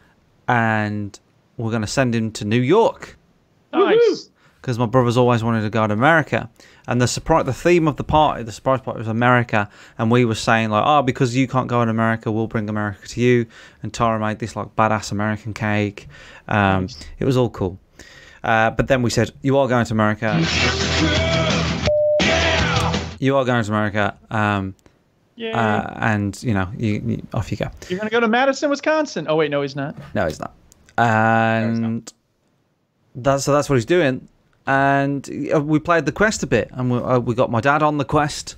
and 0.48 1.20
we're 1.58 1.70
going 1.72 1.82
to 1.82 1.88
send 1.88 2.14
him 2.16 2.32
to 2.32 2.46
New 2.46 2.62
York 2.62 3.18
Nice. 3.74 4.30
because 4.62 4.78
my 4.80 4.86
brother's 4.86 5.18
always 5.18 5.44
wanted 5.44 5.62
to 5.62 5.70
go 5.70 5.86
to 5.88 5.94
America. 5.94 6.50
And 6.88 7.02
the 7.02 7.08
surprise, 7.08 7.46
the 7.46 7.54
theme 7.54 7.88
of 7.88 7.98
the 7.98 8.04
party, 8.06 8.44
the 8.44 8.52
surprise 8.54 8.80
party 8.80 9.00
was 9.00 9.08
America, 9.10 9.70
and 9.98 10.10
we 10.10 10.24
were 10.24 10.36
saying 10.36 10.70
like, 10.70 10.84
oh, 10.86 11.02
because 11.02 11.36
you 11.36 11.46
can't 11.48 11.68
go 11.68 11.82
in 11.82 11.90
America, 11.90 12.32
we'll 12.32 12.48
bring 12.48 12.70
America 12.70 13.08
to 13.10 13.22
you. 13.22 13.46
And 13.84 13.94
Tara 13.94 14.20
made 14.20 14.40
this 14.40 14.56
like 14.56 14.74
badass 14.78 15.12
American 15.12 15.54
cake. 15.54 16.08
Um, 16.48 16.88
It 17.20 17.26
was 17.26 17.36
all 17.36 17.50
cool. 17.50 17.78
Uh, 18.44 18.70
but 18.72 18.88
then 18.88 19.02
we 19.02 19.10
said, 19.10 19.32
you 19.42 19.58
are 19.58 19.68
going 19.68 19.86
to 19.86 19.94
America. 19.94 20.40
You 23.20 23.36
are 23.38 23.46
going 23.46 23.64
to 23.64 23.72
America, 23.72 24.16
um, 24.30 24.76
Yeah. 25.36 25.60
uh, 25.60 25.94
and 26.00 26.42
you 26.44 26.54
know, 26.54 26.70
you, 26.78 27.02
you, 27.04 27.28
off 27.34 27.50
you 27.52 27.58
go. 27.58 27.68
You're 27.90 27.98
gonna 27.98 28.12
go 28.12 28.20
to 28.20 28.28
Madison, 28.28 28.70
Wisconsin. 28.70 29.26
Oh 29.28 29.36
wait, 29.36 29.50
no, 29.50 29.64
he's 29.64 29.76
not. 29.76 29.96
No, 30.14 30.26
he's 30.28 30.40
not. 30.40 30.54
And 30.98 32.12
that's 33.16 33.44
so 33.46 33.54
that's 33.54 33.70
what 33.70 33.76
he's 33.76 33.86
doing. 33.86 34.28
And 34.66 35.30
uh, 35.54 35.62
we 35.62 35.80
played 35.80 36.06
the 36.06 36.12
quest 36.12 36.44
a 36.44 36.48
bit, 36.48 36.70
and 36.74 36.92
we, 36.92 36.98
uh, 36.98 37.20
we 37.20 37.36
got 37.36 37.50
my 37.50 37.62
dad 37.62 37.82
on 37.84 37.98
the 37.98 38.06
quest, 38.06 38.58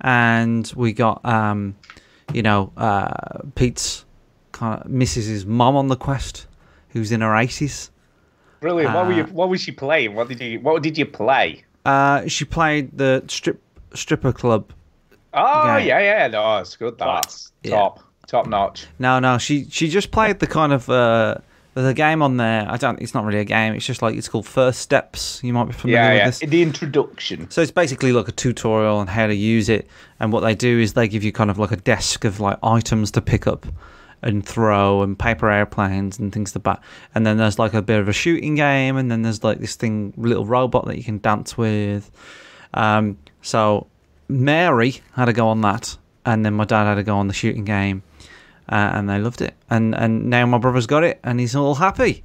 and 0.00 0.70
we 0.74 0.92
got 0.92 1.24
um, 1.24 1.76
you 2.32 2.42
know, 2.42 2.72
uh, 2.76 3.40
Pete's 3.54 4.04
kind 4.52 4.80
of 4.82 4.90
misses 4.90 5.26
his 5.26 5.44
mom 5.44 5.76
on 5.76 5.88
the 5.88 5.96
quest, 5.96 6.46
who's 6.90 7.12
in 7.12 7.20
her 7.20 7.36
eighties. 7.36 7.90
Brilliant. 8.60 8.94
what 8.94 9.06
were 9.06 9.12
you? 9.12 9.24
Uh, 9.24 9.26
What 9.26 9.48
was 9.50 9.60
she 9.60 9.72
playing? 9.72 10.14
What 10.14 10.28
did 10.28 10.40
you? 10.40 10.60
What 10.60 10.82
did 10.82 10.96
you 10.96 11.04
play? 11.04 11.64
Uh, 11.84 12.26
she 12.26 12.46
played 12.46 12.96
the 12.96 13.22
strip 13.28 13.60
stripper 13.92 14.32
club. 14.32 14.72
Oh 15.34 15.76
game. 15.76 15.88
yeah, 15.88 16.00
yeah. 16.00 16.26
No, 16.28 16.58
it's 16.58 16.76
good. 16.76 16.96
That's 16.96 17.52
Yeah. 17.62 17.72
top, 17.72 18.00
top 18.26 18.46
notch. 18.46 18.86
No, 18.98 19.18
no, 19.18 19.36
she 19.36 19.66
she 19.68 19.88
just 19.88 20.10
played 20.10 20.38
the 20.38 20.46
kind 20.46 20.72
of 20.72 20.88
uh, 20.88 21.34
there's 21.74 21.86
a 21.88 21.94
game 21.94 22.22
on 22.22 22.36
there. 22.36 22.66
I 22.70 22.76
don't. 22.76 23.00
It's 23.02 23.14
not 23.14 23.24
really 23.24 23.40
a 23.40 23.44
game. 23.44 23.74
It's 23.74 23.84
just 23.84 24.00
like 24.02 24.16
it's 24.16 24.28
called 24.28 24.46
First 24.46 24.80
Steps. 24.80 25.40
You 25.42 25.52
might 25.52 25.64
be 25.64 25.72
familiar 25.72 26.00
Yeah, 26.02 26.08
with 26.10 26.18
yeah. 26.18 26.26
this. 26.26 26.38
The 26.50 26.62
introduction. 26.62 27.50
So 27.50 27.60
it's 27.62 27.70
basically 27.72 28.12
like 28.12 28.28
a 28.28 28.32
tutorial 28.32 28.96
on 28.96 29.06
how 29.08 29.26
to 29.26 29.34
use 29.34 29.68
it, 29.68 29.88
and 30.20 30.32
what 30.32 30.40
they 30.40 30.54
do 30.54 30.78
is 30.78 30.92
they 30.94 31.08
give 31.08 31.24
you 31.24 31.32
kind 31.32 31.50
of 31.50 31.58
like 31.58 31.72
a 31.72 31.76
desk 31.76 32.24
of 32.24 32.40
like 32.40 32.58
items 32.62 33.10
to 33.12 33.20
pick 33.20 33.46
up 33.46 33.66
and 34.22 34.46
throw, 34.46 35.02
and 35.02 35.18
paper 35.18 35.50
airplanes 35.50 36.18
and 36.18 36.32
things 36.32 36.54
like 36.56 36.62
that. 36.64 36.82
And 37.14 37.26
then 37.26 37.36
there's 37.36 37.58
like 37.58 37.74
a 37.74 37.82
bit 37.82 38.00
of 38.00 38.08
a 38.08 38.12
shooting 38.12 38.54
game, 38.54 38.96
and 38.96 39.10
then 39.10 39.22
there's 39.22 39.44
like 39.44 39.58
this 39.58 39.74
thing, 39.74 40.14
little 40.16 40.46
robot 40.46 40.86
that 40.86 40.96
you 40.96 41.04
can 41.04 41.18
dance 41.18 41.58
with. 41.58 42.10
Um, 42.72 43.18
so 43.42 43.86
Mary 44.28 45.00
had 45.12 45.26
to 45.26 45.32
go 45.32 45.48
on 45.48 45.60
that, 45.62 45.96
and 46.24 46.44
then 46.46 46.54
my 46.54 46.64
dad 46.64 46.84
had 46.84 46.94
to 46.94 47.02
go 47.02 47.16
on 47.18 47.26
the 47.28 47.34
shooting 47.34 47.64
game, 47.64 48.02
uh, 48.68 48.90
and 48.94 49.08
they 49.08 49.18
loved 49.18 49.40
it. 49.40 49.54
And 49.70 49.94
and 49.94 50.30
now 50.30 50.46
my 50.46 50.58
brother's 50.58 50.86
got 50.86 51.04
it, 51.04 51.20
and 51.24 51.40
he's 51.40 51.54
all 51.56 51.74
happy. 51.76 52.24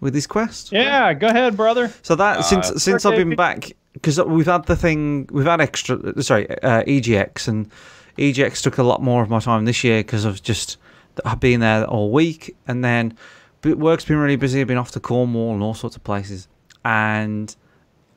with 0.00 0.14
his 0.14 0.26
quest. 0.26 0.72
Yeah, 0.72 1.14
go 1.14 1.28
ahead, 1.28 1.56
brother. 1.56 1.92
So 2.02 2.16
that 2.16 2.44
since 2.44 2.82
since 2.82 3.06
I've 3.06 3.16
been 3.16 3.36
back, 3.36 3.72
because 3.92 4.20
we've 4.20 4.46
had 4.46 4.66
the 4.66 4.74
thing, 4.76 5.28
we've 5.32 5.46
had 5.46 5.60
extra. 5.60 6.20
Sorry, 6.22 6.50
uh, 6.62 6.82
EGX, 6.84 7.46
and 7.48 7.70
EGX 8.18 8.62
took 8.62 8.78
a 8.78 8.82
lot 8.82 9.00
more 9.00 9.22
of 9.22 9.30
my 9.30 9.38
time 9.38 9.64
this 9.64 9.84
year 9.84 10.00
because 10.00 10.26
I've 10.26 10.42
just 10.42 10.76
I've 11.24 11.38
been 11.40 11.60
there 11.60 11.84
all 11.84 12.10
week, 12.10 12.56
and 12.66 12.84
then 12.84 13.16
work's 13.64 14.04
been 14.04 14.16
really 14.18 14.36
busy. 14.36 14.60
I've 14.60 14.66
been 14.66 14.76
off 14.76 14.90
to 14.92 15.00
Cornwall 15.00 15.54
and 15.54 15.62
all 15.62 15.74
sorts 15.74 15.94
of 15.94 16.02
places, 16.02 16.48
and 16.84 17.54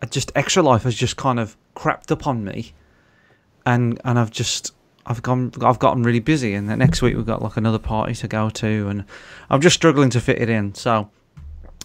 just 0.10 0.31
extra 0.36 0.63
life 0.63 0.84
has 0.84 0.95
just 0.95 1.17
kind 1.17 1.39
of 1.39 1.55
crept 1.75 2.12
up 2.12 2.25
on 2.25 2.43
me, 2.43 2.73
and 3.65 4.01
and 4.03 4.17
I've 4.17 4.31
just. 4.31 4.73
I've 5.05 5.21
gone. 5.21 5.51
I've 5.61 5.79
gotten 5.79 6.03
really 6.03 6.19
busy, 6.19 6.53
and 6.53 6.69
then 6.69 6.79
next 6.79 7.01
week 7.01 7.15
we've 7.15 7.25
got 7.25 7.41
like 7.41 7.57
another 7.57 7.79
party 7.79 8.15
to 8.15 8.27
go 8.27 8.49
to, 8.49 8.87
and 8.87 9.05
I'm 9.49 9.61
just 9.61 9.75
struggling 9.75 10.09
to 10.11 10.21
fit 10.21 10.41
it 10.41 10.49
in. 10.49 10.73
So, 10.73 11.09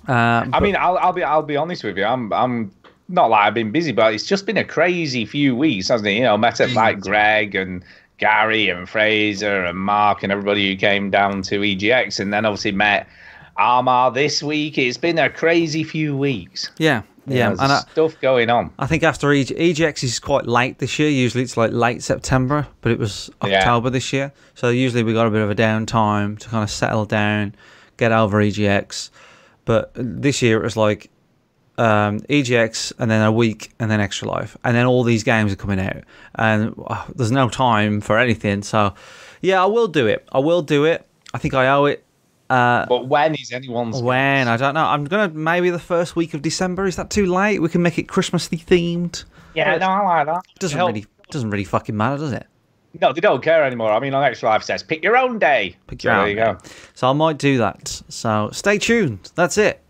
uh, 0.08 0.46
I 0.52 0.60
mean, 0.60 0.76
I'll, 0.76 0.96
I'll 0.98 1.12
be 1.12 1.22
I'll 1.22 1.42
be 1.42 1.56
honest 1.56 1.84
with 1.84 1.98
you. 1.98 2.04
I'm 2.04 2.32
I'm 2.32 2.72
not 3.08 3.30
like 3.30 3.46
I've 3.46 3.54
been 3.54 3.72
busy, 3.72 3.92
but 3.92 4.14
it's 4.14 4.26
just 4.26 4.46
been 4.46 4.56
a 4.56 4.64
crazy 4.64 5.24
few 5.26 5.54
weeks, 5.54 5.88
hasn't 5.88 6.08
it? 6.08 6.14
You 6.14 6.22
know, 6.22 6.36
met 6.38 6.60
up 6.60 6.74
like 6.74 7.00
Greg 7.00 7.54
and 7.54 7.84
Gary 8.18 8.68
and 8.68 8.88
Fraser 8.88 9.64
and 9.64 9.78
Mark 9.78 10.22
and 10.22 10.32
everybody 10.32 10.70
who 10.70 10.76
came 10.76 11.10
down 11.10 11.42
to 11.42 11.60
EGX, 11.60 12.20
and 12.20 12.32
then 12.32 12.46
obviously 12.46 12.72
met 12.72 13.06
Armar 13.58 14.14
this 14.14 14.42
week. 14.42 14.78
It's 14.78 14.96
been 14.96 15.18
a 15.18 15.28
crazy 15.28 15.84
few 15.84 16.16
weeks. 16.16 16.70
yeah, 16.78 17.02
yeah, 17.26 17.50
and 17.50 17.60
I, 17.60 17.80
stuff 17.80 18.20
going 18.20 18.50
on. 18.50 18.72
I 18.78 18.86
think 18.86 19.02
after 19.02 19.32
EG, 19.32 19.48
EGX 19.48 20.02
is 20.04 20.18
quite 20.18 20.46
late 20.46 20.78
this 20.78 20.98
year. 20.98 21.08
Usually 21.08 21.44
it's 21.44 21.56
like 21.56 21.72
late 21.72 22.02
September, 22.02 22.66
but 22.80 22.92
it 22.92 22.98
was 22.98 23.30
Yeah. 23.44 23.58
October 23.58 23.90
this 23.90 24.12
year. 24.12 24.32
So 24.54 24.68
usually 24.70 25.02
we 25.02 25.12
got 25.12 25.26
a 25.26 25.30
bit 25.30 25.42
of 25.42 25.50
a 25.50 25.54
downtime 25.54 26.38
to 26.38 26.48
kind 26.48 26.62
of 26.62 26.70
settle 26.70 27.04
down, 27.04 27.54
get 27.96 28.12
over 28.12 28.38
EGX. 28.42 29.10
But 29.64 29.92
this 29.94 30.42
year 30.42 30.58
it 30.60 30.62
was 30.64 30.76
like 30.76 31.10
um, 31.78 32.20
EGX 32.20 32.92
and 32.98 33.10
then 33.10 33.22
a 33.22 33.30
week 33.32 33.72
and 33.78 33.90
then 33.90 34.00
Extra 34.00 34.28
Life. 34.28 34.56
And 34.64 34.74
then 34.76 34.86
all 34.86 35.02
these 35.04 35.22
games 35.22 35.52
are 35.52 35.56
coming 35.56 35.80
out. 35.80 36.02
And 36.34 36.74
uh, 36.86 37.04
there's 37.14 37.30
no 37.30 37.48
time 37.48 38.00
for 38.00 38.18
anything. 38.18 38.62
So 38.62 38.94
yeah, 39.40 39.62
I 39.62 39.66
will 39.66 39.88
do 39.88 40.06
it. 40.06 40.26
I 40.32 40.38
will 40.38 40.62
do 40.62 40.84
it. 40.84 41.06
I 41.32 41.38
think 41.38 41.54
I 41.54 41.68
owe 41.68 41.84
it. 41.84 42.04
Uh, 42.50 42.84
But 42.86 43.06
when 43.06 43.34
is 43.36 43.52
anyone's 43.52 44.02
when 44.02 44.48
I 44.48 44.56
don't 44.56 44.74
know. 44.74 44.84
I'm 44.84 45.04
gonna 45.04 45.28
maybe 45.32 45.70
the 45.70 45.78
first 45.78 46.16
week 46.16 46.34
of 46.34 46.42
December. 46.42 46.86
Is 46.86 46.96
that 46.96 47.08
too 47.08 47.26
late? 47.26 47.60
We 47.62 47.68
can 47.68 47.80
make 47.82 47.96
it 47.98 48.08
Christmassy 48.08 48.56
themed. 48.58 49.24
Yeah, 49.54 49.76
no, 49.78 49.86
I 49.86 50.02
like 50.02 50.26
that. 50.26 50.42
Doesn't 50.58 50.76
Help. 50.76 50.88
really 50.88 51.06
doesn't 51.30 51.50
really 51.50 51.64
fucking 51.64 51.96
matter, 51.96 52.18
does 52.18 52.32
it? 52.32 52.46
No, 53.00 53.12
they 53.12 53.20
don't 53.20 53.40
care 53.40 53.62
anymore. 53.64 53.92
I 53.92 54.00
mean, 54.00 54.14
on 54.14 54.24
Extra 54.24 54.48
Life 54.48 54.64
says 54.64 54.82
pick 54.82 55.02
your 55.04 55.16
own 55.16 55.38
day. 55.38 55.76
Pick 55.86 56.02
So 56.02 56.08
your 56.08 56.18
there 56.18 56.28
you 56.28 56.34
day. 56.34 56.42
go. 56.44 56.58
So 56.94 57.08
I 57.08 57.12
might 57.12 57.38
do 57.38 57.56
that. 57.58 58.02
So 58.08 58.50
stay 58.52 58.78
tuned. 58.78 59.30
That's 59.36 59.56
it. 59.56 59.80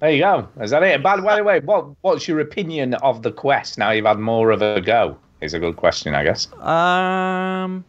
There 0.00 0.10
you 0.10 0.20
go. 0.20 0.48
Is 0.60 0.70
that 0.70 0.82
it? 0.82 1.02
By, 1.02 1.18
by 1.18 1.36
the 1.36 1.44
way, 1.44 1.60
what 1.60 1.86
what's 2.02 2.28
your 2.28 2.40
opinion 2.40 2.92
of 2.94 3.22
the 3.22 3.32
quest 3.32 3.78
now 3.78 3.90
you've 3.90 4.04
had 4.04 4.18
more 4.18 4.50
of 4.50 4.60
a 4.60 4.80
go? 4.82 5.16
Is 5.40 5.54
a 5.54 5.58
good 5.58 5.76
question, 5.76 6.14
I 6.14 6.24
guess. 6.24 6.52
Um, 6.60 7.84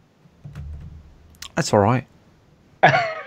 that's 1.56 1.74
all 1.74 1.80
right. 1.80 2.06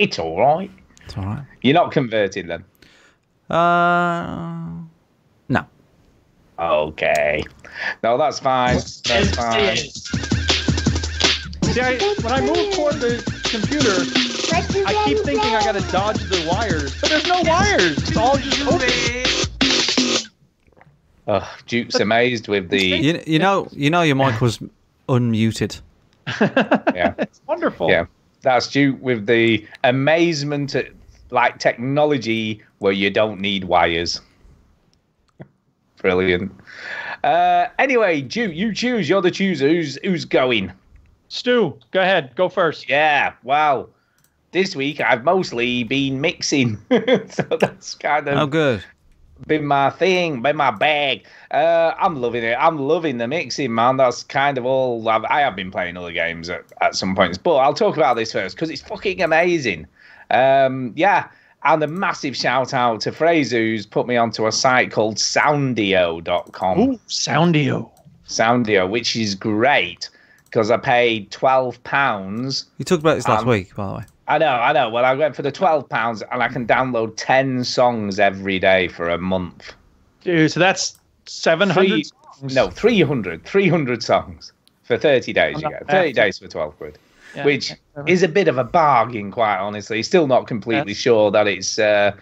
It's 0.00 0.18
all 0.18 0.36
right. 0.38 0.70
It's 1.04 1.16
all 1.18 1.26
right. 1.26 1.44
You're 1.60 1.74
not 1.74 1.92
converted 1.92 2.48
then. 2.48 2.64
Uh, 3.54 4.80
no. 5.50 5.66
Okay. 6.58 7.44
No, 8.02 8.16
that's 8.16 8.40
fine. 8.40 8.76
That's 8.76 9.02
fine. 9.36 9.76
See, 9.76 9.92
I, 11.82 11.98
when 12.22 12.32
I 12.32 12.40
move 12.40 12.74
toward 12.74 12.94
the 12.94 13.22
computer, 13.44 14.06
I 14.86 15.02
keep 15.04 15.18
thinking 15.18 15.54
I 15.54 15.60
gotta 15.60 15.82
dodge 15.92 16.24
the 16.30 16.46
wires, 16.48 16.98
but 16.98 17.10
there's 17.10 17.28
no 17.28 17.42
wires. 17.42 17.98
It's 17.98 18.16
all 18.16 18.38
just 18.38 18.66
open. 18.66 18.88
Ugh, 21.26 21.46
Duke's 21.66 21.96
amazed 21.96 22.48
with 22.48 22.70
the 22.70 22.82
You, 22.82 23.20
you 23.26 23.38
know 23.38 23.68
you 23.72 23.90
know 23.90 24.00
your 24.00 24.16
mic 24.16 24.40
was 24.40 24.60
unmuted. 25.10 25.82
yeah 26.94 27.12
It's 27.18 27.42
wonderful. 27.46 27.90
yeah. 27.90 28.06
That's 28.42 28.74
you 28.74 28.94
with 28.94 29.26
the 29.26 29.66
amazement 29.84 30.74
at 30.74 30.88
like 31.30 31.58
technology 31.58 32.62
where 32.78 32.92
you 32.92 33.10
don't 33.10 33.40
need 33.40 33.64
wires. 33.64 34.20
Brilliant. 35.98 36.52
Uh, 37.22 37.66
anyway, 37.78 38.22
Duke, 38.22 38.54
you 38.54 38.72
choose. 38.74 39.08
You're 39.08 39.20
the 39.20 39.30
chooser. 39.30 39.68
Who's 39.68 39.98
who's 40.02 40.24
going? 40.24 40.72
Stu, 41.28 41.78
go 41.90 42.00
ahead. 42.00 42.34
Go 42.34 42.48
first. 42.48 42.88
Yeah, 42.88 43.34
well, 43.44 43.90
this 44.52 44.74
week 44.74 45.00
I've 45.00 45.22
mostly 45.24 45.84
been 45.84 46.20
mixing, 46.20 46.78
so 47.28 47.42
that's 47.60 47.94
kind 47.94 48.26
of 48.28 48.38
Oh, 48.38 48.46
good. 48.46 48.82
Been 49.46 49.66
my 49.66 49.90
thing, 49.90 50.42
been 50.42 50.56
my 50.56 50.70
bag. 50.70 51.26
Uh, 51.50 51.94
I'm 51.98 52.20
loving 52.20 52.44
it. 52.44 52.56
I'm 52.58 52.78
loving 52.78 53.18
the 53.18 53.28
mixing, 53.28 53.74
man. 53.74 53.96
That's 53.96 54.22
kind 54.22 54.58
of 54.58 54.64
all. 54.64 55.08
I've, 55.08 55.24
I 55.24 55.40
have 55.40 55.56
been 55.56 55.70
playing 55.70 55.96
other 55.96 56.12
games 56.12 56.48
at, 56.48 56.64
at 56.80 56.94
some 56.94 57.14
points, 57.14 57.38
but 57.38 57.56
I'll 57.56 57.74
talk 57.74 57.96
about 57.96 58.16
this 58.16 58.32
first 58.32 58.56
because 58.56 58.70
it's 58.70 58.82
fucking 58.82 59.22
amazing. 59.22 59.86
Um, 60.30 60.92
yeah, 60.96 61.28
and 61.64 61.82
a 61.82 61.86
massive 61.86 62.36
shout 62.36 62.72
out 62.72 63.00
to 63.02 63.12
Fraser 63.12 63.58
who's 63.58 63.86
put 63.86 64.06
me 64.06 64.16
onto 64.16 64.46
a 64.46 64.52
site 64.52 64.90
called 64.90 65.16
Soundio.com. 65.16 66.78
Ooh, 66.78 66.98
Soundio. 67.08 67.90
Soundio, 68.26 68.88
which 68.88 69.16
is 69.16 69.34
great 69.34 70.08
because 70.44 70.70
I 70.70 70.76
paid 70.76 71.30
twelve 71.30 71.82
pounds. 71.84 72.66
You 72.78 72.84
talked 72.84 73.02
about 73.02 73.16
this 73.16 73.28
last 73.28 73.46
week, 73.46 73.74
by 73.74 73.86
the 73.86 73.94
way. 73.98 74.04
I 74.30 74.38
know, 74.38 74.46
I 74.46 74.72
know. 74.72 74.88
Well, 74.88 75.04
I 75.04 75.12
went 75.14 75.34
for 75.34 75.42
the 75.42 75.50
twelve 75.50 75.88
pounds, 75.88 76.22
and 76.30 76.42
I 76.42 76.48
can 76.48 76.66
download 76.66 77.14
ten 77.16 77.64
songs 77.64 78.20
every 78.20 78.58
day 78.60 78.86
for 78.88 79.08
a 79.08 79.18
month. 79.18 79.74
Dude, 80.22 80.52
so 80.52 80.60
that's 80.60 80.98
700 81.26 82.06
No, 82.54 82.70
300, 82.70 83.44
300 83.44 84.02
songs 84.02 84.52
for 84.84 84.96
30 84.96 85.32
days. 85.32 85.56
You 85.56 85.62
not 85.62 85.72
get 85.72 85.88
30 85.88 86.12
days 86.12 86.38
for 86.38 86.46
12 86.48 86.76
quid, 86.76 86.98
Yeah, 87.34 87.44
which 87.44 87.72
is 88.06 88.22
a 88.22 88.28
bit 88.28 88.46
of 88.48 88.58
a 88.58 88.64
bargain, 88.64 89.30
quite 89.30 89.58
honestly. 89.58 90.02
Still 90.02 90.26
not 90.26 90.46
completely 90.46 90.92
Yes. 90.92 91.00
sure 91.00 91.30
that 91.30 91.46
it's 91.48 91.78
uh, 91.78 92.12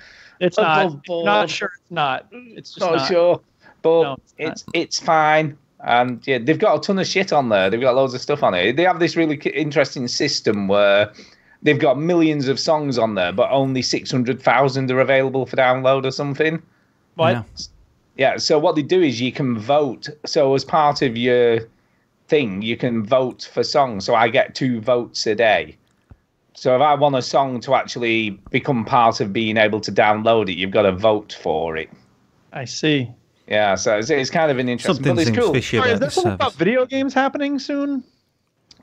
It's 0.40 0.56
not. 0.56 1.04
board. 1.06 1.24
Not 1.26 1.50
sure 1.50 1.70
it's 1.74 1.90
not. 1.90 2.26
It's 2.32 2.70
just 2.74 2.80
not, 2.86 2.96
not. 2.96 3.08
sure, 3.08 3.40
but 3.82 4.02
No, 4.02 4.12
it's 4.12 4.34
it's 4.38 4.64
it's 4.72 5.00
fine. 5.00 5.58
And 5.80 6.26
yeah, 6.26 6.38
they've 6.38 6.58
got 6.58 6.78
a 6.78 6.80
ton 6.80 6.98
of 6.98 7.06
shit 7.06 7.32
on 7.32 7.48
there. 7.50 7.70
They've 7.70 7.80
got 7.80 7.94
loads 7.94 8.14
of 8.14 8.20
stuff 8.20 8.42
on 8.42 8.54
it. 8.54 8.76
They 8.76 8.84
have 8.84 8.98
this 8.98 9.16
really 9.16 9.36
interesting 9.36 10.08
system 10.08 10.66
where 10.68 11.12
they've 11.62 11.78
got 11.78 11.98
millions 11.98 12.48
of 12.48 12.58
songs 12.58 12.98
on 12.98 13.14
there, 13.14 13.32
but 13.32 13.50
only 13.50 13.82
600,000 13.82 14.90
are 14.90 15.00
available 15.00 15.46
for 15.46 15.56
download 15.56 16.04
or 16.04 16.10
something. 16.10 16.62
What? 17.14 17.32
Yeah. 17.32 17.42
Yeah, 18.16 18.36
so 18.36 18.58
what 18.58 18.74
they 18.74 18.82
do 18.82 19.00
is 19.00 19.20
you 19.20 19.30
can 19.30 19.56
vote. 19.56 20.08
So 20.26 20.54
as 20.56 20.64
part 20.64 21.02
of 21.02 21.16
your 21.16 21.60
thing, 22.26 22.62
you 22.62 22.76
can 22.76 23.06
vote 23.06 23.48
for 23.52 23.62
songs. 23.62 24.04
So 24.04 24.14
I 24.16 24.28
get 24.28 24.56
two 24.56 24.80
votes 24.80 25.24
a 25.26 25.36
day. 25.36 25.76
So 26.54 26.74
if 26.74 26.82
I 26.82 26.94
want 26.94 27.14
a 27.14 27.22
song 27.22 27.60
to 27.60 27.76
actually 27.76 28.30
become 28.50 28.84
part 28.84 29.20
of 29.20 29.32
being 29.32 29.56
able 29.56 29.80
to 29.80 29.92
download 29.92 30.50
it, 30.50 30.56
you've 30.56 30.72
got 30.72 30.82
to 30.82 30.90
vote 30.90 31.38
for 31.40 31.76
it. 31.76 31.88
I 32.52 32.64
see. 32.64 33.08
Yeah, 33.46 33.76
so 33.76 33.98
it's, 33.98 34.10
it's 34.10 34.30
kind 34.30 34.50
of 34.50 34.58
an 34.58 34.68
interesting, 34.68 35.04
Something 35.04 35.14
but 35.14 35.28
it's 35.28 35.38
cool. 35.38 35.52
fishy 35.54 35.76
Sorry, 35.78 35.92
is 35.92 36.00
there 36.00 36.08
this 36.08 36.16
something 36.16 36.32
about 36.32 36.54
video 36.54 36.84
games 36.86 37.14
happening 37.14 37.60
soon? 37.60 38.02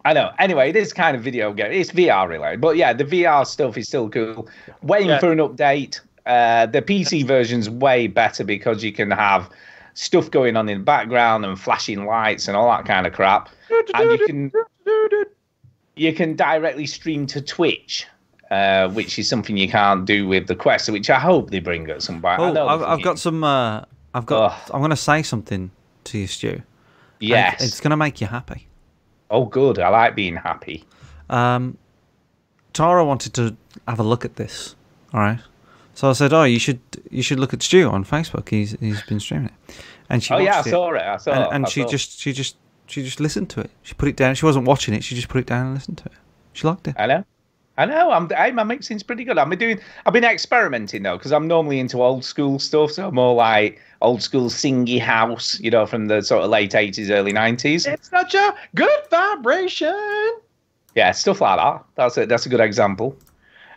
I 0.05 0.13
know. 0.13 0.31
Anyway, 0.39 0.71
this 0.71 0.93
kind 0.93 1.17
of 1.17 1.23
video 1.23 1.51
game. 1.51 1.71
It's 1.71 1.91
VR 1.91 2.29
related, 2.29 2.61
but 2.61 2.77
yeah, 2.77 2.93
the 2.93 3.03
VR 3.03 3.45
stuff 3.45 3.75
is 3.77 3.87
still 3.87 4.07
cool. 4.09 4.47
Waiting 4.83 5.09
Yeah. 5.09 5.19
for 5.19 5.31
an 5.31 5.39
update. 5.39 5.99
Uh, 6.27 6.65
the 6.67 6.81
PC 6.81 7.25
version's 7.25 7.69
way 7.69 8.07
better 8.07 8.43
because 8.43 8.83
you 8.83 8.91
can 8.93 9.11
have 9.11 9.49
stuff 9.95 10.29
going 10.31 10.55
on 10.57 10.69
in 10.69 10.79
the 10.79 10.83
background 10.83 11.45
and 11.45 11.59
flashing 11.59 12.05
lights 12.05 12.47
and 12.47 12.55
all 12.55 12.69
that 12.69 12.85
kind 12.85 13.05
of 13.07 13.13
crap. 13.13 13.49
And 13.93 14.11
you 14.11 14.25
can 14.25 14.51
you 15.95 16.13
can 16.13 16.35
directly 16.35 16.85
stream 16.85 17.25
to 17.27 17.41
Twitch, 17.41 18.05
uh, 18.51 18.89
which 18.89 19.17
is 19.17 19.27
something 19.29 19.55
you 19.57 19.69
can't 19.69 20.05
do 20.05 20.27
with 20.27 20.47
the 20.47 20.55
Quest, 20.55 20.89
which 20.89 21.09
I 21.09 21.19
hope 21.19 21.49
they 21.51 21.59
bring 21.59 21.89
at 21.89 22.01
some 22.01 22.21
point. 22.21 22.39
I 22.39 22.49
Oh, 22.59 22.67
I've, 22.67 22.83
I've 22.83 23.01
got 23.03 23.17
some. 23.19 23.43
Uh, 23.43 23.83
I've 24.13 24.25
got. 24.25 24.69
I'm 24.73 24.79
going 24.81 24.89
to 24.91 24.95
say 24.95 25.23
something 25.23 25.71
to 26.05 26.17
you, 26.19 26.27
Stu. 26.27 26.61
Yes. 27.19 27.63
it's 27.63 27.79
going 27.79 27.91
to 27.91 27.97
make 27.97 28.19
you 28.21 28.27
happy. 28.27 28.67
Oh, 29.29 29.45
good. 29.45 29.79
I 29.79 29.89
like 29.89 30.15
being 30.15 30.35
happy. 30.35 30.85
Um, 31.29 31.77
Tara 32.73 33.03
wanted 33.03 33.33
to 33.35 33.55
have 33.87 33.99
a 33.99 34.03
look 34.03 34.25
at 34.25 34.35
this. 34.35 34.75
All 35.13 35.19
right. 35.19 35.39
So 35.93 36.09
I 36.09 36.13
said, 36.13 36.33
"Oh, 36.33 36.43
you 36.43 36.59
should 36.59 36.81
you 37.09 37.23
should 37.23 37.39
look 37.39 37.53
at 37.53 37.63
Stu 37.63 37.89
on 37.89 38.03
Facebook. 38.03 38.49
He's 38.49 38.71
he's 38.81 39.01
been 39.03 39.19
streaming 39.19 39.47
it." 39.47 39.75
And 40.09 40.21
she 40.21 40.33
Oh 40.33 40.37
yeah, 40.37 40.57
I 40.57 40.59
it, 40.59 40.65
saw 40.65 40.93
it. 40.93 41.01
I 41.01 41.17
saw 41.17 41.31
and, 41.31 41.43
it. 41.43 41.49
and 41.53 41.65
I 41.65 41.69
she 41.69 41.81
saw 41.83 41.87
just 41.87 42.19
she 42.19 42.33
just 42.33 42.57
she 42.87 43.01
just 43.01 43.19
listened 43.21 43.49
to 43.51 43.61
it. 43.61 43.71
She 43.81 43.93
put 43.93 44.09
it 44.09 44.17
down. 44.17 44.35
She 44.35 44.45
wasn't 44.45 44.67
watching 44.67 44.93
it. 44.93 45.03
She 45.05 45.15
just 45.15 45.29
put 45.29 45.39
it 45.39 45.47
down 45.47 45.67
and 45.67 45.73
listened 45.73 45.97
to 45.99 46.05
it. 46.05 46.11
She 46.51 46.67
liked 46.67 46.87
it. 46.89 46.95
I 46.99 47.07
know. 47.07 47.25
I 47.77 47.85
know. 47.85 48.11
I'm. 48.11 48.29
Hey, 48.29 48.51
my 48.51 48.63
mixing's 48.63 49.03
pretty 49.03 49.23
good. 49.23 49.37
I've 49.37 49.49
been 49.49 49.59
doing. 49.59 49.79
I've 50.05 50.13
been 50.13 50.23
experimenting 50.23 51.03
though, 51.03 51.17
because 51.17 51.33
I'm 51.33 51.47
normally 51.47 51.79
into 51.79 52.01
old 52.01 52.23
school 52.23 52.59
stuff. 52.59 52.91
So 52.91 53.11
more 53.11 53.35
like 53.35 53.81
old 54.01 54.21
school 54.21 54.49
singy 54.49 54.99
house, 54.99 55.59
you 55.59 55.71
know, 55.71 55.85
from 55.85 56.07
the 56.07 56.21
sort 56.21 56.43
of 56.43 56.49
late 56.49 56.71
'80s, 56.71 57.09
early 57.09 57.33
'90s. 57.33 57.85
It's 57.87 58.09
such 58.09 58.33
a 58.33 58.55
good 58.75 58.99
vibration. 59.11 60.35
Yeah, 60.95 61.11
stuff 61.11 61.41
like 61.41 61.57
that. 61.57 61.83
That's 61.95 62.17
a 62.17 62.25
that's 62.25 62.45
a 62.45 62.49
good 62.49 62.61
example. 62.61 63.17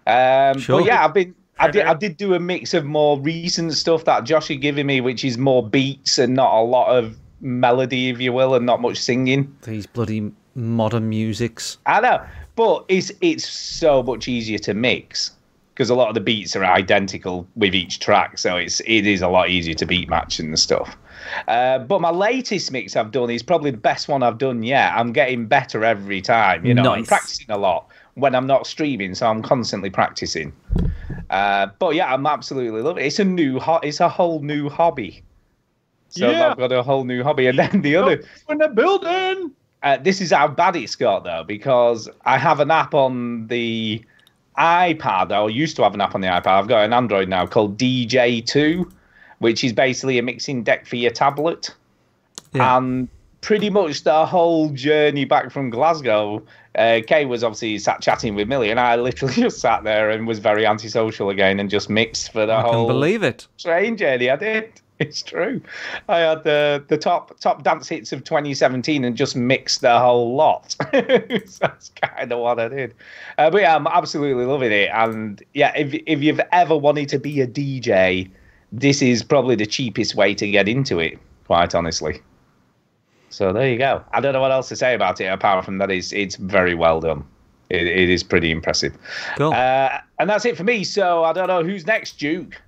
Um, 0.07 0.59
Sure. 0.59 0.81
But 0.81 0.87
yeah, 0.87 1.05
I've 1.05 1.15
been 1.15 1.35
I 1.59 1.71
did. 1.71 1.87
I 1.87 1.95
did 1.95 2.17
do 2.17 2.35
a 2.35 2.41
mix 2.41 2.75
of 2.75 2.85
more 2.85 3.19
recent 3.19 3.73
stuff 3.75 4.05
that 4.05 4.25
Josh 4.25 4.49
had 4.49 4.61
given 4.61 4.87
me, 4.87 5.01
which 5.01 5.25
is 5.25 5.37
more 5.37 5.67
beats 5.67 6.19
and 6.19 6.35
not 6.35 6.53
a 6.55 6.63
lot 6.63 6.97
of 6.97 7.17
melody, 7.41 8.11
if 8.11 8.21
you 8.21 8.33
will, 8.33 8.55
and 8.55 8.65
not 8.65 8.81
much 8.81 8.99
singing. 8.99 9.55
These 9.63 9.87
bloody 9.87 10.33
modern 10.55 11.09
musics. 11.09 11.79
I 11.87 12.01
know, 12.01 12.25
but 12.59 12.85
it's 12.89 13.13
it's 13.21 13.49
so 13.49 14.03
much 14.03 14.27
easier 14.27 14.59
to 14.59 14.75
mix 14.75 15.31
because 15.73 15.91
a 15.91 15.95
lot 15.95 16.09
of 16.09 16.15
the 16.15 16.21
beats 16.21 16.57
are 16.57 16.65
identical 16.65 17.47
with 17.55 17.73
each 17.73 18.01
track, 18.01 18.37
so 18.37 18.57
it's 18.57 18.81
it 18.81 19.07
is 19.07 19.23
a 19.23 19.29
lot 19.29 19.49
easier 19.49 19.75
to 19.75 19.87
beat 19.87 20.09
match 20.09 20.41
and 20.41 20.59
stuff. 20.59 20.97
Uh, 21.47 21.79
but 21.79 22.01
my 22.01 22.11
latest 22.11 22.73
mix 22.73 22.97
I've 22.97 23.13
done 23.13 23.31
is 23.31 23.45
probably 23.45 23.71
the 23.71 23.77
best 23.77 24.09
one 24.09 24.25
I've 24.25 24.39
done 24.39 24.65
yet. 24.65 24.93
I'm 24.97 25.13
getting 25.13 25.47
better 25.47 25.85
every 25.85 26.21
time. 26.21 26.67
You 26.67 26.75
know, 26.75 26.93
I'm 26.93 27.05
practicing 27.05 27.49
a 27.49 27.57
lot 27.57 27.87
when 28.15 28.35
I'm 28.35 28.49
not 28.49 28.67
streaming, 28.67 29.15
so 29.15 29.29
I'm 29.29 29.41
constantly 29.41 29.91
practicing. 29.91 30.53
Uh, 31.31 31.69
but 31.79 31.95
yeah, 31.95 32.13
I'm 32.13 32.27
absolutely 32.27 32.83
loving 32.83 33.05
it. 33.05 33.07
It's 33.07 33.21
a 33.21 33.25
new, 33.25 33.61
ho- 33.61 33.79
it's 33.85 34.01
a 34.01 34.09
whole 34.09 34.41
new 34.41 34.69
hobby. 34.69 35.23
So 36.09 36.29
Yeah. 36.29 36.49
I've 36.51 36.59
got 36.59 36.73
a 36.73 36.83
whole 36.83 37.05
new 37.05 37.23
hobby, 37.23 37.47
and 37.47 37.57
then 37.57 37.83
the 37.83 37.95
other. 37.97 38.21
in 38.49 38.59
the 38.59 38.69
building. 38.69 39.53
Uh, 39.83 39.97
this 39.97 40.21
is 40.21 40.33
how 40.33 40.49
bad 40.49 40.75
it's 40.77 40.97
got 40.97 41.25
though, 41.25 41.45
because 41.47 42.09
I 42.25 42.39
have 42.39 42.61
an 42.61 42.71
app 42.71 42.95
on 42.95 43.47
the 43.47 44.03
iPad. 44.59 45.31
I 45.31 45.47
used 45.49 45.77
to 45.77 45.83
have 45.83 45.95
an 45.95 46.01
app 46.01 46.15
on 46.15 46.21
the 46.21 46.27
iPad. 46.29 46.47
I've 46.47 46.69
got 46.69 46.85
an 46.85 46.93
Android 46.93 47.29
now 47.29 47.47
called 47.47 47.79
djay 47.79 48.45
2, 48.45 48.91
which 49.39 49.63
is 49.63 49.73
basically 49.73 50.19
a 50.19 50.23
mixing 50.23 50.65
deck 50.65 50.87
for 50.87 50.97
your 50.97 51.13
tablet. 51.13 51.75
Yeah. 52.53 52.77
And 52.77 53.09
pretty 53.41 53.71
much 53.71 54.03
the 54.03 54.27
whole 54.27 54.71
journey 54.71 55.25
back 55.25 55.53
from 55.53 55.71
Glasgow, 55.71 56.43
uh, 56.75 57.01
Kay 57.07 57.25
was 57.25 57.45
obviously 57.45 57.79
sat 57.79 58.01
chatting 58.01 58.35
with 58.35 58.49
Millie, 58.49 58.71
and 58.71 58.81
I 58.81 58.97
literally 59.09 59.35
just 59.35 59.61
sat 59.61 59.85
there 59.85 60.11
and 60.11 60.27
was 60.27 60.41
very 60.41 60.67
antisocial 60.67 61.31
again 61.31 61.61
and 61.61 61.71
just 61.71 61.89
mixed 61.89 62.33
for 62.33 62.47
the 62.47 62.53
I 62.55 62.63
can 62.63 62.73
whole 62.73 62.89
believe 62.89 63.23
it. 63.23 63.47
train 63.59 63.97
journey. 63.97 64.29
I 64.29 64.37
did. 64.37 64.81
It's 65.01 65.23
true. 65.23 65.61
I 66.09 66.19
had 66.19 66.43
the 66.43 66.85
the 66.89 66.99
top 66.99 67.39
top 67.39 67.63
dance 67.63 67.89
hits 67.89 68.13
of 68.13 68.25
2017 68.25 69.05
and 69.05 69.17
just 69.17 69.37
mixed 69.37 69.81
the 69.81 69.99
whole 69.99 70.35
lot. 70.35 70.73
So 70.73 70.85
That's 71.61 71.91
kind 72.03 72.33
of 72.33 72.41
what 72.41 72.59
I 72.59 72.69
did. 72.69 72.95
Uh, 73.39 73.49
but 73.51 73.61
yeah, 73.61 73.77
I'm 73.77 73.87
absolutely 73.87 74.45
loving 74.45 74.73
it. 74.73 74.91
And 74.93 75.41
yeah, 75.55 75.73
if 75.77 75.95
if 76.07 76.21
you've 76.21 76.41
ever 76.51 76.77
wanted 76.77 77.09
to 77.11 77.19
be 77.21 77.41
a 77.41 77.47
DJ, 77.47 78.29
this 78.73 79.01
is 79.01 79.23
probably 79.23 79.55
the 79.55 79.67
cheapest 79.67 80.17
way 80.17 80.35
to 80.35 80.51
get 80.51 80.69
into 80.69 80.99
it. 80.99 81.19
Quite 81.47 81.77
honestly. 81.77 82.21
So 83.31 83.53
there 83.53 83.69
you 83.69 83.79
go. 83.79 84.03
I 84.13 84.21
don't 84.21 84.33
know 84.33 84.41
what 84.41 84.51
else 84.51 84.69
to 84.71 84.77
say 84.77 84.95
about 84.95 85.21
it 85.21 85.27
apart 85.27 85.65
from 85.65 85.79
that 85.79 85.93
it's 85.93 86.13
it's 86.13 86.35
very 86.35 86.75
well 86.75 87.01
done. 87.01 87.25
It, 87.71 87.87
it 87.87 88.09
is 88.09 88.25
pretty 88.25 88.51
impressive. 88.51 88.97
Cool. 89.37 89.53
Uh, 89.53 90.01
and 90.19 90.29
that's 90.29 90.45
it 90.45 90.57
for 90.57 90.65
me. 90.65 90.83
So 90.83 91.23
I 91.23 91.33
don't 91.33 91.47
know 91.47 91.63
who's 91.63 91.87
next, 91.87 92.19
Duke. 92.19 92.61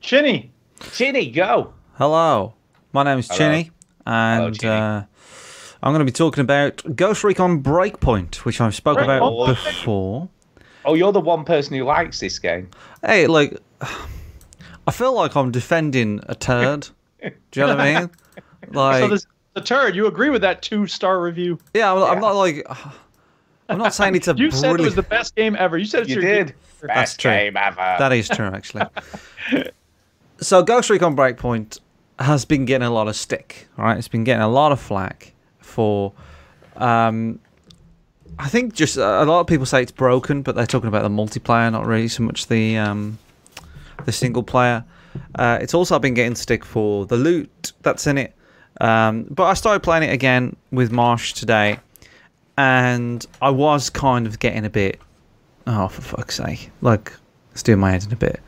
Chinny. 0.00 0.52
Chinny, 0.92 1.30
go. 1.30 1.72
Hello, 1.94 2.54
my 2.92 3.02
name 3.04 3.18
is 3.18 3.28
Hello. 3.28 3.38
Chinny, 3.38 3.70
and 4.06 4.58
Chinny. 4.58 4.72
Uh, 4.74 5.02
I'm 5.82 5.92
going 5.92 6.00
to 6.00 6.04
be 6.04 6.12
talking 6.12 6.42
about 6.42 6.82
Ghost 6.96 7.24
Recon 7.24 7.62
Breakpoint, 7.62 8.36
which 8.44 8.60
I've 8.60 8.74
spoke 8.74 8.98
about 8.98 9.22
Breakpoint. 9.22 9.46
before. 9.48 10.28
Oh, 10.84 10.94
you're 10.94 11.12
the 11.12 11.20
one 11.20 11.44
person 11.44 11.76
who 11.76 11.84
likes 11.84 12.20
this 12.20 12.38
game. 12.38 12.68
Hey, 13.04 13.26
like, 13.26 13.56
I 14.86 14.90
feel 14.92 15.12
like 15.14 15.36
I'm 15.36 15.50
defending 15.50 16.20
a 16.24 16.34
turd. 16.34 16.88
Do 17.20 17.30
you 17.60 17.66
know 17.66 17.68
what 17.76 17.80
I 17.80 18.00
mean? 18.00 18.10
Like, 18.70 19.00
So 19.00 19.08
this 19.08 19.26
the 19.54 19.60
turd. 19.60 19.94
You 19.96 20.06
agree 20.06 20.30
with 20.30 20.40
that 20.42 20.62
two 20.62 20.86
star 20.86 21.20
review? 21.20 21.58
yeah, 21.74 21.92
I'm, 21.92 21.98
I'm 22.02 22.20
not 22.20 22.36
like, 22.36 22.64
I'm 23.68 23.76
not 23.76 23.92
saying 23.92 24.14
it's 24.14 24.28
a 24.28 24.34
You 24.36 24.50
said 24.52 24.78
it 24.78 24.80
was 24.80 24.94
the 24.94 25.02
best 25.02 25.34
game 25.34 25.56
ever. 25.58 25.76
You 25.76 25.84
said 25.84 26.02
it's 26.02 26.10
You 26.10 26.22
your 26.22 26.22
did. 26.22 26.46
game. 26.48 26.56
Best 26.86 27.20
true. 27.20 27.30
game 27.32 27.56
ever. 27.56 27.96
That 27.98 28.12
is 28.12 28.28
true, 28.28 28.46
actually. 28.46 28.84
so, 30.42 30.62
Ghost 30.62 30.90
Recon 30.90 31.16
Breakpoint 31.16 31.80
has 32.18 32.44
been 32.44 32.64
getting 32.64 32.86
a 32.86 32.90
lot 32.90 33.08
of 33.08 33.16
stick, 33.16 33.68
right? 33.76 33.96
It's 33.96 34.08
been 34.08 34.24
getting 34.24 34.42
a 34.42 34.48
lot 34.48 34.72
of 34.72 34.80
flack 34.80 35.32
for. 35.58 36.12
Um, 36.76 37.40
I 38.38 38.48
think 38.48 38.74
just 38.74 38.96
a 38.96 39.24
lot 39.24 39.40
of 39.40 39.46
people 39.46 39.66
say 39.66 39.82
it's 39.82 39.92
broken, 39.92 40.42
but 40.42 40.54
they're 40.54 40.66
talking 40.66 40.88
about 40.88 41.02
the 41.02 41.10
multiplayer, 41.10 41.70
not 41.70 41.86
really 41.86 42.08
so 42.08 42.22
much 42.22 42.46
the 42.46 42.78
um, 42.78 43.18
the 44.04 44.12
single 44.12 44.42
player. 44.42 44.84
Uh, 45.34 45.58
it's 45.60 45.74
also 45.74 45.98
been 45.98 46.14
getting 46.14 46.34
stick 46.34 46.64
for 46.64 47.06
the 47.06 47.16
loot 47.16 47.72
that's 47.82 48.06
in 48.06 48.18
it. 48.18 48.34
Um, 48.80 49.24
but 49.30 49.44
I 49.44 49.54
started 49.54 49.80
playing 49.80 50.04
it 50.04 50.12
again 50.12 50.56
with 50.70 50.90
Marsh 50.90 51.34
today, 51.34 51.78
and 52.56 53.24
I 53.42 53.50
was 53.50 53.90
kind 53.90 54.26
of 54.26 54.38
getting 54.38 54.64
a 54.64 54.70
bit 54.70 54.98
oh 55.66 55.88
for 55.88 56.02
fuck's 56.02 56.36
sake 56.36 56.70
like 56.80 57.12
it's 57.52 57.62
doing 57.62 57.78
my 57.78 57.90
head 57.90 58.04
in 58.04 58.12
a 58.12 58.16
bit 58.16 58.40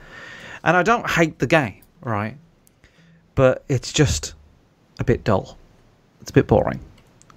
and 0.64 0.76
i 0.76 0.82
don't 0.82 1.08
hate 1.08 1.38
the 1.38 1.46
game 1.46 1.80
right 2.04 2.36
but 3.34 3.64
it's 3.68 3.92
just 3.92 4.34
a 5.00 5.04
bit 5.04 5.24
dull 5.24 5.58
it's 6.20 6.30
a 6.30 6.32
bit 6.34 6.46
boring 6.46 6.80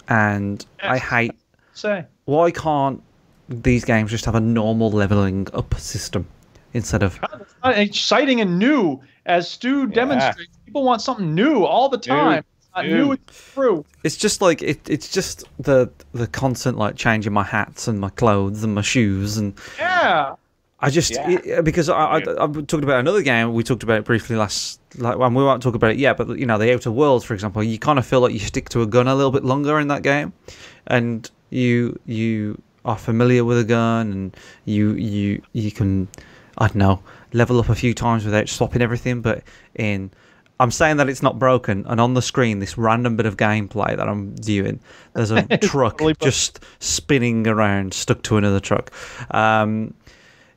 and 0.10 0.66
i 0.84 0.98
hate 0.98 1.32
Say. 1.74 2.06
why 2.26 2.52
can't 2.52 3.02
these 3.50 3.84
games 3.86 4.12
just 4.12 4.26
have 4.26 4.36
a 4.36 4.40
normal 4.40 4.92
leveling 4.92 5.48
up 5.54 5.74
system 5.76 6.28
instead 6.74 7.02
of 7.04 7.20
exciting 7.64 8.42
and 8.42 8.60
new, 8.60 9.02
as 9.26 9.50
Stu 9.50 9.88
demonstrates. 9.88 10.52
People 10.66 10.84
want 10.84 11.02
something 11.02 11.34
new 11.34 11.64
all 11.66 11.90
the 11.90 11.98
time. 11.98 12.44
It's 12.60 12.70
not 12.76 12.86
New. 12.86 12.96
new, 13.06 13.12
it's 13.14 13.54
true. 13.54 13.86
it's 14.04 14.18
just 14.18 14.42
like 14.42 14.62
it, 14.62 14.90
it's 14.90 15.10
just 15.10 15.46
the 15.60 15.90
the 16.14 16.28
constant 16.28 16.78
like 16.78 16.96
changing 16.96 17.34
my 17.34 17.44
hats 17.44 17.88
and 17.88 18.00
my 18.00 18.10
clothes 18.10 18.64
and 18.64 18.76
my 18.76 18.82
shoes 18.82 19.38
and 19.38 19.54
Yeah. 19.80 20.36
I 20.80 20.90
just 20.92 21.12
Yeah. 21.12 21.30
it- 21.32 21.64
because 21.66 21.90
I, 21.90 21.96
I 21.96 22.18
I 22.18 22.48
talked 22.48 22.84
about 22.84 23.00
another 23.00 23.22
game 23.24 23.54
we 23.54 23.64
talked 23.64 23.84
about 23.84 23.98
it 24.00 24.06
briefly 24.06 24.36
last 24.36 24.80
like 24.98 25.18
when 25.18 25.34
we 25.34 25.44
won't 25.44 25.64
talk 25.64 25.74
about 25.76 25.92
it 25.92 25.98
yet 25.98 26.18
but 26.18 26.38
you 26.38 26.46
know 26.46 26.58
the 26.60 26.72
Outer 26.74 26.92
Worlds 26.92 27.26
for 27.26 27.34
example 27.34 27.64
you 27.64 27.80
kind 27.80 27.98
of 27.98 28.06
feel 28.06 28.20
like 28.22 28.32
you 28.34 28.40
stick 28.40 28.70
to 28.70 28.82
a 28.84 28.86
gun 28.86 29.08
a 29.08 29.16
little 29.16 29.32
bit 29.32 29.44
longer 29.44 29.80
in 29.80 29.88
that 29.88 30.04
game. 30.04 30.34
And 30.86 31.30
you 31.50 32.00
you 32.06 32.62
are 32.86 32.98
familiar 32.98 33.44
with 33.44 33.58
a 33.60 33.64
gun 33.64 34.12
and 34.12 34.38
you 34.66 34.92
you 34.94 35.42
you 35.54 35.72
can 35.72 36.08
I 36.60 36.68
don't 36.68 36.76
know 36.78 37.02
level 37.34 37.60
up 37.60 37.70
a 37.70 37.76
few 37.76 37.94
times 37.94 38.24
without 38.24 38.48
swapping 38.48 38.82
everything. 38.82 39.22
But 39.22 39.44
in 39.76 40.12
I'm 40.60 40.72
saying 40.72 40.98
that 40.98 41.10
it's 41.10 41.22
not 41.22 41.38
broken. 41.38 41.86
And 41.88 42.00
on 42.00 42.14
the 42.14 42.22
screen 42.22 42.60
this 42.60 42.78
random 42.78 43.16
bit 43.18 43.26
of 43.26 43.36
gameplay 43.36 43.98
that 43.98 44.08
I'm 44.08 44.36
viewing 44.38 44.80
there's 45.14 45.32
a 45.32 45.42
truck 45.58 45.94
totally 45.98 46.14
just 46.22 46.60
spinning 46.80 47.48
around 47.48 47.94
stuck 47.94 48.22
to 48.24 48.38
another 48.38 48.60
truck. 48.60 48.92
Um 49.32 49.94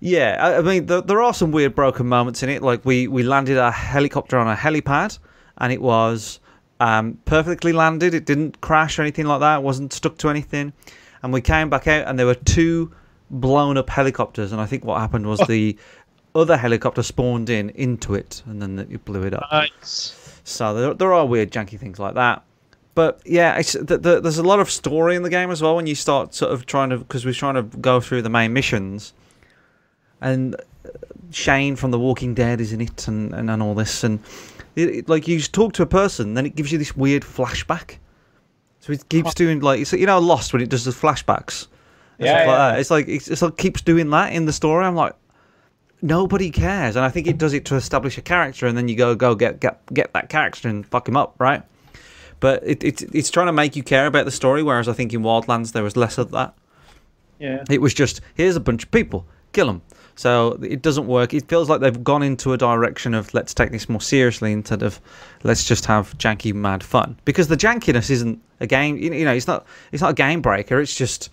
yeah, 0.01 0.37
I, 0.41 0.57
I 0.57 0.63
mean, 0.63 0.87
there, 0.87 1.03
there 1.03 1.23
are 1.23 1.33
some 1.35 1.53
weird 1.53 1.75
broken 1.75 2.07
moments 2.07 2.43
in 2.43 2.49
it. 2.49 2.63
Like 2.63 2.85
we 2.85 3.07
we 3.07 3.23
landed 3.23 3.57
a 3.59 3.71
helicopter 3.71 4.39
on 4.39 4.49
a 4.49 4.57
helipad, 4.57 5.19
and 5.59 5.73
it 5.73 5.81
was 5.81 6.41
um, 6.81 7.19
perfectly 7.27 7.73
landed. 7.73 8.15
It 8.15 8.25
didn't 8.25 8.61
crash 8.61 8.99
or 8.99 9.03
anything 9.03 9.27
like 9.27 9.41
that. 9.41 9.59
It 9.59 9.63
wasn't 9.63 9.93
stuck 9.93 10.19
to 10.19 10.31
anything. 10.31 10.73
And 11.23 11.33
we 11.33 11.43
came 11.43 11.69
back 11.69 11.87
out, 11.87 12.09
and 12.09 12.19
there 12.19 12.27
were 12.27 12.35
two 12.35 12.93
blown 13.31 13.77
up 13.77 13.91
helicopters. 13.91 14.53
And 14.53 14.61
I 14.61 14.67
think 14.67 14.85
what 14.85 14.99
happened 15.01 15.27
was 15.27 15.39
the 15.41 15.77
other 16.35 16.57
helicopter 16.57 17.03
spawned 17.03 17.51
in 17.51 17.71
into 17.71 18.15
it, 18.15 18.43
and 18.47 18.61
then 18.63 18.79
it 18.79 19.05
blew 19.05 19.23
it 19.25 19.35
up. 19.35 19.47
Nice. 19.53 20.41
So 20.45 20.75
there, 20.75 20.95
there 20.95 21.13
are 21.13 21.27
weird, 21.27 21.51
janky 21.51 21.79
things 21.79 21.99
like 21.99 22.15
that. 22.15 22.43
But 22.95 23.21
yeah, 23.25 23.61
the, 23.61 23.99
the, 23.99 24.21
there's 24.21 24.39
a 24.39 24.43
lot 24.43 24.61
of 24.61 24.71
story 24.71 25.15
in 25.15 25.23
the 25.23 25.31
game 25.31 25.51
as 25.51 25.63
well 25.63 25.77
when 25.77 25.87
you 25.87 25.95
start 25.95 26.35
sort 26.35 26.53
of 26.53 26.67
trying 26.67 26.91
to, 26.91 26.99
because 26.99 27.25
we're 27.25 27.35
trying 27.35 27.55
to 27.55 27.63
go 27.79 28.01
through 28.01 28.23
the 28.23 28.31
main 28.31 28.53
missions. 28.53 29.13
And 30.21 30.57
Shane 31.31 31.77
from 31.77 31.91
The 31.91 31.99
Walking 31.99 32.35
Dead 32.35 32.61
is 32.61 32.73
in 32.73 32.81
it 32.81 33.09
and, 33.09 33.33
and, 33.35 33.51
and 33.51 33.63
all 33.63 33.75
this. 33.75 34.05
And 34.05 34.21
it, 34.77 34.89
it- 34.89 35.09
like 35.09 35.27
you 35.29 35.39
just 35.39 35.53
talk 35.53 35.73
to 35.75 35.83
a 35.83 35.87
person, 35.87 36.35
then 36.35 36.47
it 36.47 36.55
gives 36.57 36.73
you 36.73 36.79
this 36.79 36.97
weird 36.97 37.23
flashback. 37.23 37.97
So 38.81 38.93
it 38.93 39.09
keeps 39.09 39.35
doing 39.35 39.61
like, 39.61 39.81
it's, 39.81 39.93
you 39.93 40.07
know, 40.07 40.19
Lost 40.19 40.53
when 40.53 40.63
it 40.63 40.71
does 40.71 40.85
the 40.85 40.91
flashbacks. 40.91 41.67
and 42.19 42.27
Yeah, 42.27 42.47
like 42.47 42.79
It's 42.81 42.91
like, 42.91 43.09
it's, 43.09 43.29
it's 43.29 43.43
like 43.43 43.57
keeps 43.59 43.83
doing 43.83 44.09
that 44.11 44.33
in 44.33 44.47
the 44.47 44.53
story. 44.53 44.85
I'm 44.87 44.95
like, 44.97 45.15
nobody 46.03 46.51
cares 46.51 46.97
and 46.97 47.05
i 47.05 47.11
think 47.11 47.27
it 47.27 47.37
does 47.37 47.53
it 47.53 47.67
to 47.67 47.75
establish 47.77 48.17
a 48.17 48.23
character 48.23 48.67
and 48.67 48.75
then 48.75 48.89
you 48.89 48.97
go 48.97 49.15
go 49.15 49.35
get 49.35 49.61
get 49.61 49.81
get 49.93 50.11
that 50.15 50.31
character 50.31 50.67
and 50.67 50.87
fuck 50.87 51.07
him 51.07 51.15
up 51.15 51.35
right 51.39 51.63
but 52.41 52.63
it, 52.65 52.83
it's 52.83 53.03
it's 53.03 53.31
trying 53.31 53.49
to 53.49 53.53
make 53.53 53.77
you 53.77 53.83
care 53.83 54.07
about 54.07 54.25
the 54.25 54.31
story 54.31 54.63
whereas 54.63 54.89
i 54.89 54.95
think 54.95 55.13
in 55.13 55.21
wildlands 55.21 55.73
there 55.73 55.83
was 55.83 55.99
less 55.99 56.17
of 56.17 56.31
that 56.31 56.55
Yeah. 57.39 57.65
it 57.69 57.83
was 57.83 57.93
just 57.93 58.23
here's 58.35 58.57
a 58.57 58.61
bunch 58.61 58.85
of 58.85 58.91
people 58.91 59.27
kill 59.53 59.67
them 59.67 59.83
so 60.21 60.59
it 60.63 60.83
doesn't 60.83 61.07
work 61.07 61.33
it 61.33 61.49
feels 61.49 61.69
like 61.69 61.81
they've 61.81 62.05
gone 62.05 62.23
into 62.23 62.53
a 62.53 62.59
direction 62.59 63.15
of 63.15 63.33
let's 63.33 63.55
take 63.55 63.71
this 63.71 63.89
more 63.89 64.01
seriously 64.01 64.53
instead 64.53 64.83
of 64.83 65.01
let's 65.43 65.65
just 65.65 65.87
have 65.87 66.17
janky 66.19 66.53
mad 66.53 66.83
fun 66.83 67.17
because 67.25 67.49
the 67.49 67.57
jankiness 67.57 68.11
isn't 68.11 68.41
a 68.61 68.67
game 68.67 68.97
you 68.97 69.25
know 69.25 69.33
it's 69.33 69.47
not 69.47 69.65
it's 69.93 70.03
not 70.03 70.11
a 70.11 70.15
game 70.15 70.43
breaker 70.43 70.81
it's 70.81 70.95
just 70.95 71.31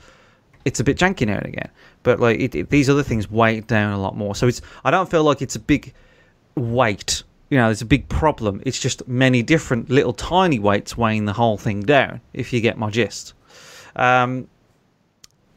it's 0.68 0.82
a 0.82 0.84
bit 0.84 0.98
janky 0.98 1.26
now 1.26 1.38
and 1.38 1.46
again. 1.46 1.70
But 2.04 2.20
like 2.20 2.42
it, 2.42 2.54
it, 2.54 2.70
these 2.70 2.90
other 2.90 3.02
things 3.02 3.32
weigh 3.32 3.58
it 3.58 3.68
down 3.68 3.94
a 3.94 4.02
lot 4.02 4.18
more. 4.18 4.36
So 4.36 4.48
it's 4.48 4.62
I 4.84 4.92
don't 4.92 5.10
feel 5.10 5.24
like 5.24 5.42
it's 5.42 5.56
a 5.56 5.62
big 5.62 5.94
weight. 6.56 7.24
You 7.50 7.58
know, 7.58 7.70
it's 7.70 7.82
a 7.82 7.86
big 7.86 8.10
problem. 8.10 8.62
It's 8.66 8.78
just 8.78 9.08
many 9.08 9.42
different 9.42 9.90
little 9.90 10.12
tiny 10.12 10.60
weights 10.60 10.98
weighing 10.98 11.24
the 11.24 11.32
whole 11.32 11.58
thing 11.58 11.84
down. 11.84 12.20
If 12.34 12.52
you 12.52 12.60
get 12.60 12.78
my 12.78 12.90
gist. 12.90 13.34
Um, 13.96 14.50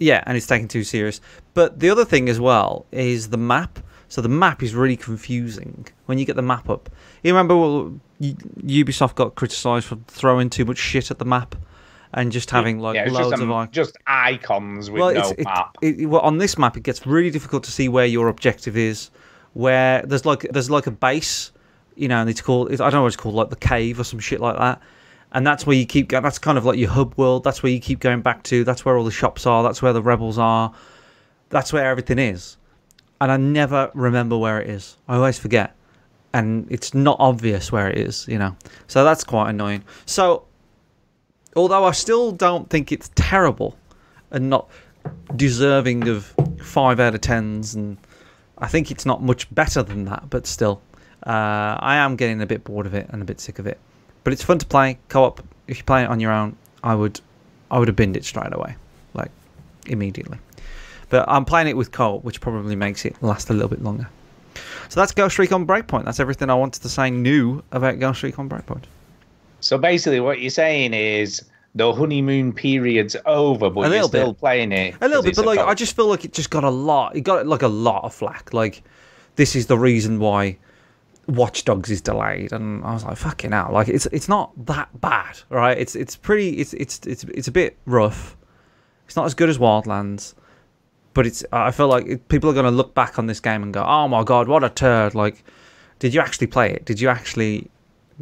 yeah, 0.00 0.24
and 0.26 0.36
it's 0.36 0.46
taken 0.46 0.66
too 0.66 0.82
serious. 0.82 1.20
But 1.54 1.78
the 1.78 1.90
other 1.90 2.04
thing 2.04 2.28
as 2.28 2.40
well 2.40 2.86
is 2.90 3.28
the 3.28 3.36
map. 3.36 3.78
So 4.08 4.20
the 4.20 4.28
map 4.28 4.62
is 4.62 4.74
really 4.74 4.96
confusing 4.96 5.86
when 6.06 6.18
you 6.18 6.24
get 6.24 6.34
the 6.34 6.42
map 6.42 6.68
up. 6.68 6.90
You 7.22 7.32
remember 7.32 7.56
well, 7.56 8.00
Ubisoft 8.20 9.14
got 9.14 9.36
criticised 9.36 9.86
for 9.86 9.98
throwing 10.08 10.50
too 10.50 10.64
much 10.64 10.78
shit 10.78 11.12
at 11.12 11.20
the 11.20 11.24
map 11.24 11.54
and 12.12 12.32
just 12.32 12.50
having 12.50 12.80
like 12.80 12.96
yeah, 12.96 13.04
loads 13.04 13.30
just, 13.30 13.34
of 13.34 13.42
um, 13.42 13.52
icons. 13.52 13.74
just 13.74 13.96
icons 14.06 14.90
with 14.90 15.00
well, 15.00 15.14
no 15.14 15.30
it, 15.30 15.44
map. 15.44 15.76
it- 15.80 16.08
well, 16.08 16.22
on 16.22 16.38
this 16.38 16.58
map, 16.58 16.76
it 16.76 16.82
gets 16.82 17.06
really 17.06 17.30
difficult 17.30 17.62
to 17.64 17.70
see 17.70 17.88
where 17.88 18.06
your 18.06 18.28
objective 18.28 18.76
is. 18.76 19.10
Where 19.52 20.02
there's 20.02 20.24
like 20.24 20.42
there's 20.50 20.70
like 20.70 20.86
a 20.86 20.92
base, 20.92 21.50
you 21.96 22.06
know, 22.08 22.20
and 22.20 22.30
it's 22.30 22.40
called 22.40 22.70
it's, 22.70 22.80
I 22.80 22.84
don't 22.84 22.98
know 22.98 23.02
what 23.02 23.08
it's 23.08 23.16
called, 23.16 23.34
like 23.34 23.50
the 23.50 23.56
cave 23.56 23.98
or 23.98 24.04
some 24.04 24.20
shit 24.20 24.40
like 24.40 24.56
that. 24.56 24.80
And 25.32 25.46
that's 25.46 25.66
where 25.66 25.76
you 25.76 25.86
keep 25.86 26.08
going. 26.08 26.22
That's 26.22 26.38
kind 26.38 26.58
of 26.58 26.64
like 26.64 26.78
your 26.78 26.90
hub 26.90 27.14
world. 27.16 27.44
That's 27.44 27.62
where 27.62 27.70
you 27.70 27.80
keep 27.80 28.00
going 28.00 28.20
back 28.20 28.42
to. 28.44 28.64
That's 28.64 28.84
where 28.84 28.96
all 28.96 29.04
the 29.04 29.10
shops 29.10 29.46
are. 29.46 29.62
That's 29.62 29.80
where 29.80 29.92
the 29.92 30.02
rebels 30.02 30.38
are. 30.38 30.72
That's 31.50 31.72
where 31.72 31.88
everything 31.88 32.18
is. 32.18 32.56
And 33.20 33.30
I 33.30 33.36
never 33.36 33.90
remember 33.94 34.36
where 34.36 34.60
it 34.60 34.68
is. 34.68 34.96
I 35.08 35.16
always 35.16 35.38
forget. 35.38 35.76
And 36.32 36.66
it's 36.70 36.94
not 36.94 37.16
obvious 37.20 37.70
where 37.70 37.88
it 37.88 37.98
is, 37.98 38.26
you 38.28 38.38
know. 38.38 38.56
So 38.86 39.04
that's 39.04 39.24
quite 39.24 39.50
annoying. 39.50 39.84
So 40.06 40.44
although 41.56 41.84
I 41.84 41.92
still 41.92 42.32
don't 42.32 42.68
think 42.70 42.92
it's 42.92 43.10
terrible 43.14 43.76
and 44.30 44.48
not 44.48 44.68
deserving 45.36 46.08
of 46.08 46.34
five 46.62 47.00
out 47.00 47.14
of 47.14 47.20
tens, 47.20 47.74
and 47.74 47.98
I 48.58 48.68
think 48.68 48.90
it's 48.90 49.06
not 49.06 49.22
much 49.22 49.52
better 49.54 49.82
than 49.82 50.04
that, 50.06 50.30
but 50.30 50.46
still, 50.46 50.80
uh, 51.26 51.76
I 51.80 51.96
am 51.96 52.16
getting 52.16 52.40
a 52.40 52.46
bit 52.46 52.64
bored 52.64 52.86
of 52.86 52.94
it 52.94 53.08
and 53.10 53.22
a 53.22 53.24
bit 53.24 53.40
sick 53.40 53.58
of 53.58 53.66
it. 53.66 53.78
But 54.24 54.32
it's 54.32 54.42
fun 54.42 54.58
to 54.58 54.66
play 54.66 54.98
co-op. 55.08 55.42
If 55.66 55.78
you 55.78 55.84
play 55.84 56.02
it 56.02 56.10
on 56.10 56.20
your 56.20 56.32
own, 56.32 56.56
I 56.82 56.94
would, 56.94 57.20
I 57.70 57.78
would 57.78 57.88
have 57.88 57.96
binned 57.96 58.16
it 58.16 58.24
straight 58.24 58.52
away, 58.52 58.74
like 59.14 59.30
immediately. 59.86 60.38
But 61.08 61.24
I'm 61.28 61.44
playing 61.44 61.68
it 61.68 61.76
with 61.76 61.92
co-op, 61.92 62.24
which 62.24 62.40
probably 62.40 62.76
makes 62.76 63.04
it 63.04 63.20
last 63.22 63.50
a 63.50 63.52
little 63.52 63.68
bit 63.68 63.82
longer. 63.82 64.08
So 64.88 65.00
that's 65.00 65.12
Ghost 65.12 65.38
Recon 65.38 65.66
Breakpoint. 65.66 66.04
That's 66.04 66.20
everything 66.20 66.50
I 66.50 66.54
wanted 66.54 66.82
to 66.82 66.88
say 66.88 67.10
new 67.10 67.62
about 67.70 67.98
Ghost 67.98 68.22
Recon 68.22 68.48
Breakpoint. 68.48 68.84
So 69.60 69.78
basically, 69.78 70.20
what 70.20 70.40
you're 70.40 70.50
saying 70.50 70.94
is 70.94 71.44
the 71.74 71.92
honeymoon 71.92 72.52
period's 72.52 73.16
over, 73.26 73.70
but 73.70 73.90
you're 73.90 74.02
still 74.04 74.32
bit. 74.32 74.40
playing 74.40 74.72
it. 74.72 74.94
A 75.00 75.08
little 75.08 75.22
bit, 75.22 75.36
but 75.36 75.46
like. 75.46 75.60
I 75.60 75.74
just 75.74 75.94
feel 75.94 76.06
like 76.06 76.24
it 76.24 76.32
just 76.32 76.50
got 76.50 76.64
a 76.64 76.70
lot. 76.70 77.14
It 77.14 77.20
got 77.20 77.46
like 77.46 77.62
a 77.62 77.68
lot 77.68 78.04
of 78.04 78.14
flack. 78.14 78.52
Like 78.52 78.82
this 79.36 79.54
is 79.54 79.66
the 79.66 79.78
reason 79.78 80.18
why 80.18 80.58
Watch 81.30 81.64
Dogs 81.64 81.90
is 81.90 82.00
delayed, 82.00 82.52
and 82.52 82.84
I 82.84 82.92
was 82.92 83.04
like, 83.04 83.16
fucking 83.16 83.52
hell. 83.52 83.70
Like 83.72 83.88
it's 83.88 84.06
it's 84.06 84.28
not 84.28 84.52
that 84.66 84.88
bad, 85.00 85.38
right? 85.48 85.76
It's 85.76 85.94
it's 85.94 86.16
pretty. 86.16 86.58
It's 86.58 86.72
it's 86.74 87.00
it's 87.06 87.24
it's 87.24 87.48
a 87.48 87.52
bit 87.52 87.78
rough. 87.86 88.36
It's 89.06 89.16
not 89.16 89.26
as 89.26 89.34
good 89.34 89.48
as 89.48 89.58
Wildlands, 89.58 90.34
but 91.14 91.26
it's. 91.26 91.44
I 91.52 91.70
feel 91.70 91.88
like 91.88 92.06
it, 92.06 92.28
people 92.28 92.50
are 92.50 92.52
going 92.52 92.64
to 92.64 92.70
look 92.70 92.94
back 92.94 93.18
on 93.18 93.26
this 93.26 93.40
game 93.40 93.62
and 93.62 93.72
go, 93.72 93.84
"Oh 93.84 94.08
my 94.08 94.24
god, 94.24 94.48
what 94.48 94.64
a 94.64 94.68
turd!" 94.68 95.14
Like, 95.14 95.44
did 95.98 96.14
you 96.14 96.20
actually 96.20 96.46
play 96.48 96.70
it? 96.70 96.84
Did 96.84 97.00
you 97.00 97.08
actually 97.08 97.70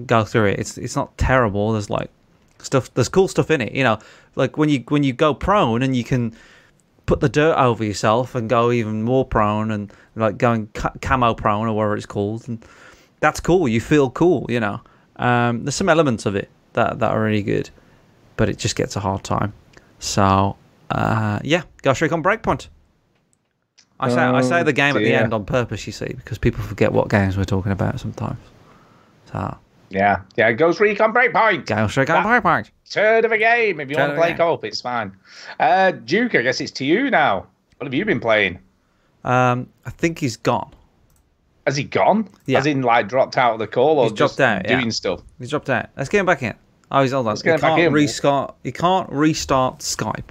go 0.07 0.25
through 0.25 0.47
it? 0.47 0.59
It's 0.59 0.79
it's 0.79 0.97
not 0.97 1.17
terrible. 1.19 1.73
There's 1.73 1.91
like 1.91 2.11
stuff. 2.59 2.93
There's 2.95 3.09
cool 3.09 3.29
stuff 3.29 3.51
in 3.51 3.61
it. 3.61 3.73
You 3.73 3.85
know, 3.85 3.99
like 4.37 4.57
when 4.57 4.69
you 4.69 4.85
when 4.89 5.03
you 5.03 5.13
go 5.13 5.35
prone 5.35 5.83
and 5.83 5.97
you 5.97 6.05
can 6.05 6.35
put 7.09 7.21
the 7.21 7.29
dirt 7.29 7.57
over 7.57 7.83
yourself 7.83 8.35
and 8.35 8.51
go 8.51 8.71
even 8.71 9.03
more 9.03 9.25
prone 9.25 9.71
and 9.71 9.91
like 10.15 10.37
going 10.37 10.67
ca- 10.75 10.93
camo 11.01 11.33
prone 11.33 11.67
or 11.67 11.73
whatever 11.73 11.97
it's 11.97 12.05
called 12.05 12.47
and 12.49 12.63
that's 13.21 13.41
cool 13.41 13.69
you 13.69 13.81
feel 13.81 14.11
cool 14.11 14.47
you 14.49 14.61
know 14.61 14.81
um, 15.17 15.65
there's 15.65 15.75
some 15.75 15.89
elements 15.89 16.27
of 16.27 16.35
it 16.37 16.49
that, 16.75 16.99
that 17.01 17.11
are 17.11 17.23
really 17.23 17.43
good 17.43 17.71
but 18.37 18.49
it 18.49 18.59
just 18.59 18.77
gets 18.77 18.97
a 18.97 19.01
hard 19.01 19.23
time 19.25 19.53
so 19.99 20.57
uh, 20.91 21.39
yeah 21.43 21.63
Ghost 21.83 22.01
Recon 22.01 22.23
Breakpoint 22.23 22.69
I 24.01 24.11
say, 24.11 24.17
I 24.21 24.41
say 24.43 24.61
Oh, 24.61 24.65
the 24.65 24.73
game 24.73 24.97
at 24.97 25.01
the 25.03 25.13
end 25.13 25.35
on 25.35 25.45
purpose 25.45 25.87
you 25.87 25.93
see 25.93 26.13
because 26.17 26.39
people 26.39 26.63
forget 26.63 26.93
what 26.93 27.09
games 27.09 27.37
we're 27.37 27.45
talking 27.45 27.73
about 27.73 27.99
sometimes 28.01 28.39
so 29.33 29.57
yeah, 29.91 30.21
yeah, 30.37 30.53
Ghost 30.53 30.81
Recon 30.81 31.15
Breakpoint. 31.15 31.65
Ghost 31.65 31.97
Recon 31.97 32.23
That- 32.23 32.43
Breakpoint 32.45 32.71
Turd 32.91 33.25
of 33.25 33.33
a 33.33 33.39
game. 33.39 33.81
If 33.81 33.91
you 33.91 33.97
want 33.97 34.13
to 34.13 34.17
play 34.17 34.33
co-op, 34.35 34.65
it's 34.65 34.81
fine. 34.81 35.15
Uh, 35.61 35.91
Duke, 35.91 36.35
I 36.35 36.43
guess 36.43 36.61
it's 36.61 36.71
to 36.73 36.85
you 36.87 37.11
now. 37.11 37.47
What 37.77 37.87
have 37.87 37.95
you 37.95 38.05
been 38.05 38.21
playing? 38.21 38.59
um, 39.25 39.69
I 39.85 39.91
think 39.91 40.19
he's 40.19 40.37
gone 40.37 40.73
Has 41.69 41.77
he 41.77 41.85
gone? 41.85 42.27
Yeah. 42.47 42.57
Has 42.59 42.65
he 42.65 42.73
like 42.75 43.09
dropped 43.09 43.37
out 43.37 43.53
of 43.53 43.59
the 43.59 43.67
call 43.67 43.99
or 43.99 44.05
He's 44.05 44.13
just 44.13 44.39
dropped 44.39 44.65
out, 44.65 44.71
yeah. 44.71 44.79
doing 44.81 44.91
stuff? 44.91 45.21
He's 45.39 45.51
dropped 45.51 45.69
out. 45.69 45.91
Let's 45.99 46.09
get 46.09 46.21
him 46.21 46.25
back 46.27 46.43
in. 46.43 46.55
Oh, 46.91 47.03
he's 47.03 47.13
hold 47.13 47.27
on. 47.27 47.33
Let's 47.33 47.43
He 47.43 47.45
get 47.45 47.57
him 47.57 47.61
back 47.61 47.71
can't 47.77 47.83
in. 47.89 47.93
restart. 47.93 48.55
He 48.65 48.73
can't 48.73 49.11
restart 49.11 49.81
Skype. 49.81 50.31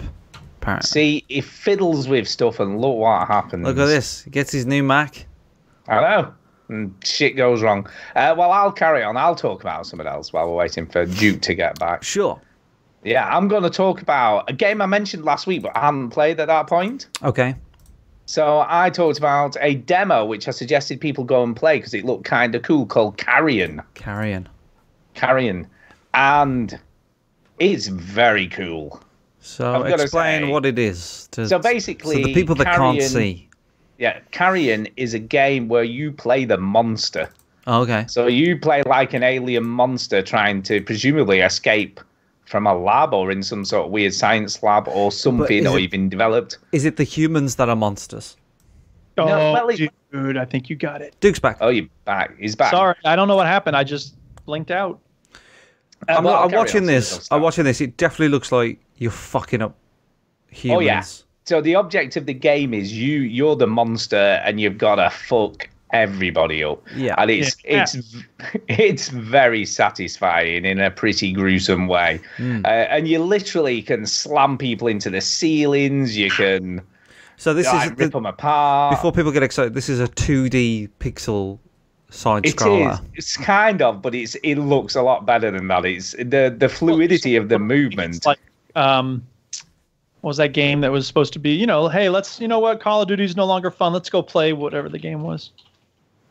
Apparently. 0.59 0.87
See, 0.87 1.25
he 1.27 1.41
fiddles 1.41 2.07
with 2.07 2.27
stuff 2.27 2.59
and 2.59 2.81
look 2.81 2.97
what 2.97 3.27
happens. 3.27 3.63
Look 3.65 3.77
at 3.77 3.85
this. 3.85 4.23
He 4.23 4.31
gets 4.31 4.51
his 4.51 4.65
new 4.65 4.81
Mac. 4.81 5.27
I 5.87 6.01
know. 6.01 6.33
And 6.69 6.95
shit 7.03 7.37
goes 7.37 7.61
wrong. 7.61 7.87
Uh, 8.15 8.33
well, 8.35 8.51
I'll 8.51 8.71
carry 8.71 9.03
on. 9.03 9.15
I'll 9.15 9.35
talk 9.35 9.61
about 9.61 9.85
something 9.85 10.07
else 10.07 10.33
while 10.33 10.47
we're 10.49 10.55
waiting 10.55 10.87
for 10.87 11.05
Duke 11.05 11.41
to 11.43 11.53
get 11.53 11.77
back. 11.77 12.03
Sure. 12.03 12.41
Yeah, 13.03 13.27
I'm 13.29 13.47
going 13.47 13.61
to 13.63 13.69
talk 13.69 14.01
about 14.01 14.49
a 14.49 14.53
game 14.53 14.81
I 14.81 14.87
mentioned 14.87 15.23
last 15.23 15.45
week, 15.45 15.61
but 15.61 15.77
I 15.77 15.81
hadn't 15.81 16.09
played 16.09 16.39
at 16.39 16.47
that 16.47 16.65
point. 16.67 17.07
Okay. 17.23 17.55
So 18.27 18.65
I 18.67 18.89
talked 18.89 19.17
about 19.17 19.55
a 19.61 19.75
demo 19.75 20.25
which 20.25 20.49
I 20.49 20.51
suggested 20.51 20.99
people 20.99 21.23
go 21.23 21.43
and 21.43 21.55
play 21.55 21.77
because 21.77 21.93
it 21.93 22.03
looked 22.03 22.25
kind 22.25 22.53
of 22.55 22.61
cool 22.61 22.85
called 22.85 23.17
Carrion. 23.17 23.81
Carrion. 23.93 24.49
Carrion. 25.13 25.65
And 26.13 26.77
it's 27.57 27.87
very 27.87 28.49
cool. 28.49 29.01
So 29.39 29.81
explain 29.83 30.41
say- 30.43 30.51
what 30.51 30.65
it 30.65 30.77
is. 30.77 31.29
To, 31.31 31.47
So 31.47 31.57
basically, 31.57 32.21
so 32.21 32.27
the 32.27 32.33
people 32.33 32.53
that 32.55 32.75
can't 32.75 33.01
see. 33.01 33.47
Yeah, 33.97 34.19
Carrion 34.31 34.89
is 34.97 35.13
a 35.13 35.19
game 35.19 35.69
where 35.69 35.85
you 35.85 36.11
play 36.11 36.43
the 36.43 36.57
monster. 36.57 37.29
Oh, 37.65 37.83
okay. 37.83 38.05
So 38.09 38.27
you 38.27 38.59
play 38.59 38.83
like 38.83 39.13
an 39.13 39.23
alien 39.23 39.65
monster 39.65 40.21
trying 40.21 40.63
to 40.63 40.81
presumably 40.81 41.39
escape 41.39 42.01
from 42.47 42.65
a 42.65 42.75
lab 42.75 43.13
or 43.13 43.29
in 43.29 43.43
some 43.43 43.65
sort 43.65 43.85
of 43.85 43.91
weird 43.91 44.13
science 44.13 44.63
lab 44.63 44.87
or 44.87 45.11
something 45.11 45.67
or 45.67 45.77
it- 45.77 45.83
even 45.83 46.09
developed. 46.09 46.57
Is 46.71 46.85
it 46.85 46.95
the 46.97 47.03
humans 47.03 47.55
that 47.57 47.69
are 47.69 47.75
monsters? 47.75 48.37
Oh, 49.19 49.25
well, 49.25 49.67
dude, 50.11 50.37
I 50.37 50.45
think 50.45 50.69
you 50.69 50.75
got 50.75 51.01
it. 51.01 51.15
Duke's 51.19 51.39
back. 51.39 51.57
Oh, 51.59 51.69
you're 51.69 51.87
back. 52.05 52.37
He's 52.37 52.55
back. 52.55 52.69
Sorry, 52.71 52.95
I 53.03 53.15
don't 53.15 53.27
know 53.27 53.35
what 53.35 53.47
happened. 53.47 53.75
I 53.75 53.83
just 53.83 54.15
blinked 54.45 54.69
out. 54.69 54.99
Uh, 56.07 56.13
I'm, 56.17 56.23
well, 56.23 56.35
I'll 56.35 56.43
I'm 56.43 56.51
watching 56.51 56.81
on, 56.81 56.85
this. 56.87 57.27
I'm 57.31 57.41
watching 57.41 57.63
this. 57.63 57.81
It 57.81 57.97
definitely 57.97 58.29
looks 58.29 58.51
like 58.51 58.79
you're 58.97 59.09
fucking 59.09 59.63
up 59.63 59.75
humans. 60.49 60.77
Oh 60.77 60.81
yeah. 60.81 61.03
So 61.45 61.61
the 61.61 61.75
object 61.75 62.15
of 62.15 62.27
the 62.27 62.33
game 62.33 62.73
is 62.73 62.93
you 62.93 63.21
you're 63.21 63.55
the 63.55 63.67
monster 63.67 64.39
and 64.45 64.61
you've 64.61 64.77
got 64.77 64.95
to 64.95 65.09
fuck 65.09 65.67
everybody 65.91 66.63
up. 66.63 66.81
Yeah. 66.95 67.15
And 67.17 67.31
it's 67.31 67.55
Yeah. 67.65 67.83
it's 67.83 67.97
it's 68.67 69.09
very 69.09 69.65
satisfying 69.65 70.65
in 70.65 70.79
a 70.79 70.91
pretty 70.91 71.31
gruesome 71.31 71.87
way. 71.87 72.19
Hmm. 72.37 72.61
Uh, 72.65 72.69
and 72.69 73.07
you 73.07 73.19
literally 73.19 73.81
can 73.81 74.05
slam 74.05 74.57
people 74.57 74.87
into 74.87 75.09
the 75.09 75.21
ceilings, 75.21 76.17
you 76.17 76.29
can 76.31 76.81
So 77.37 77.53
this 77.53 77.67
like, 77.67 77.85
is 77.85 77.89
rip 77.91 77.97
the, 77.99 78.09
them 78.09 78.25
apart. 78.25 78.95
before 78.95 79.11
people 79.11 79.31
get 79.31 79.43
excited. 79.43 79.73
This 79.73 79.89
is 79.89 79.99
a 79.99 80.07
2D 80.07 80.89
pixel 80.99 81.59
side 82.09 82.45
It 82.45 82.55
scroller. 82.55 82.93
is. 82.93 82.99
It's 83.15 83.37
kind 83.37 83.81
of, 83.81 84.01
but 84.01 84.15
it's 84.15 84.35
it 84.35 84.55
looks 84.55 84.95
a 84.95 85.01
lot 85.01 85.25
better 85.25 85.51
than 85.51 85.67
that. 85.67 85.85
It's 85.85 86.11
the 86.13 86.55
the 86.57 86.69
fluidity 86.69 87.35
of 87.35 87.49
the 87.49 87.59
movement. 87.59 88.25
Like, 88.25 88.39
um, 88.75 89.25
what 90.21 90.29
was 90.29 90.37
that 90.37 90.53
game 90.53 90.81
that 90.81 90.91
was 90.91 91.05
supposed 91.05 91.33
to 91.33 91.39
be? 91.39 91.51
You 91.51 91.67
know, 91.67 91.89
hey, 91.89 92.09
let's. 92.09 92.39
You 92.41 92.47
know 92.47 92.59
what? 92.59 92.79
Call 92.81 93.01
of 93.01 93.07
Duty's 93.07 93.35
no 93.35 93.45
longer 93.45 93.69
fun. 93.69 93.93
Let's 93.93 94.09
go 94.09 94.21
play 94.21 94.51
whatever 94.53 94.89
the 94.89 94.97
game 94.99 95.21
was. 95.21 95.51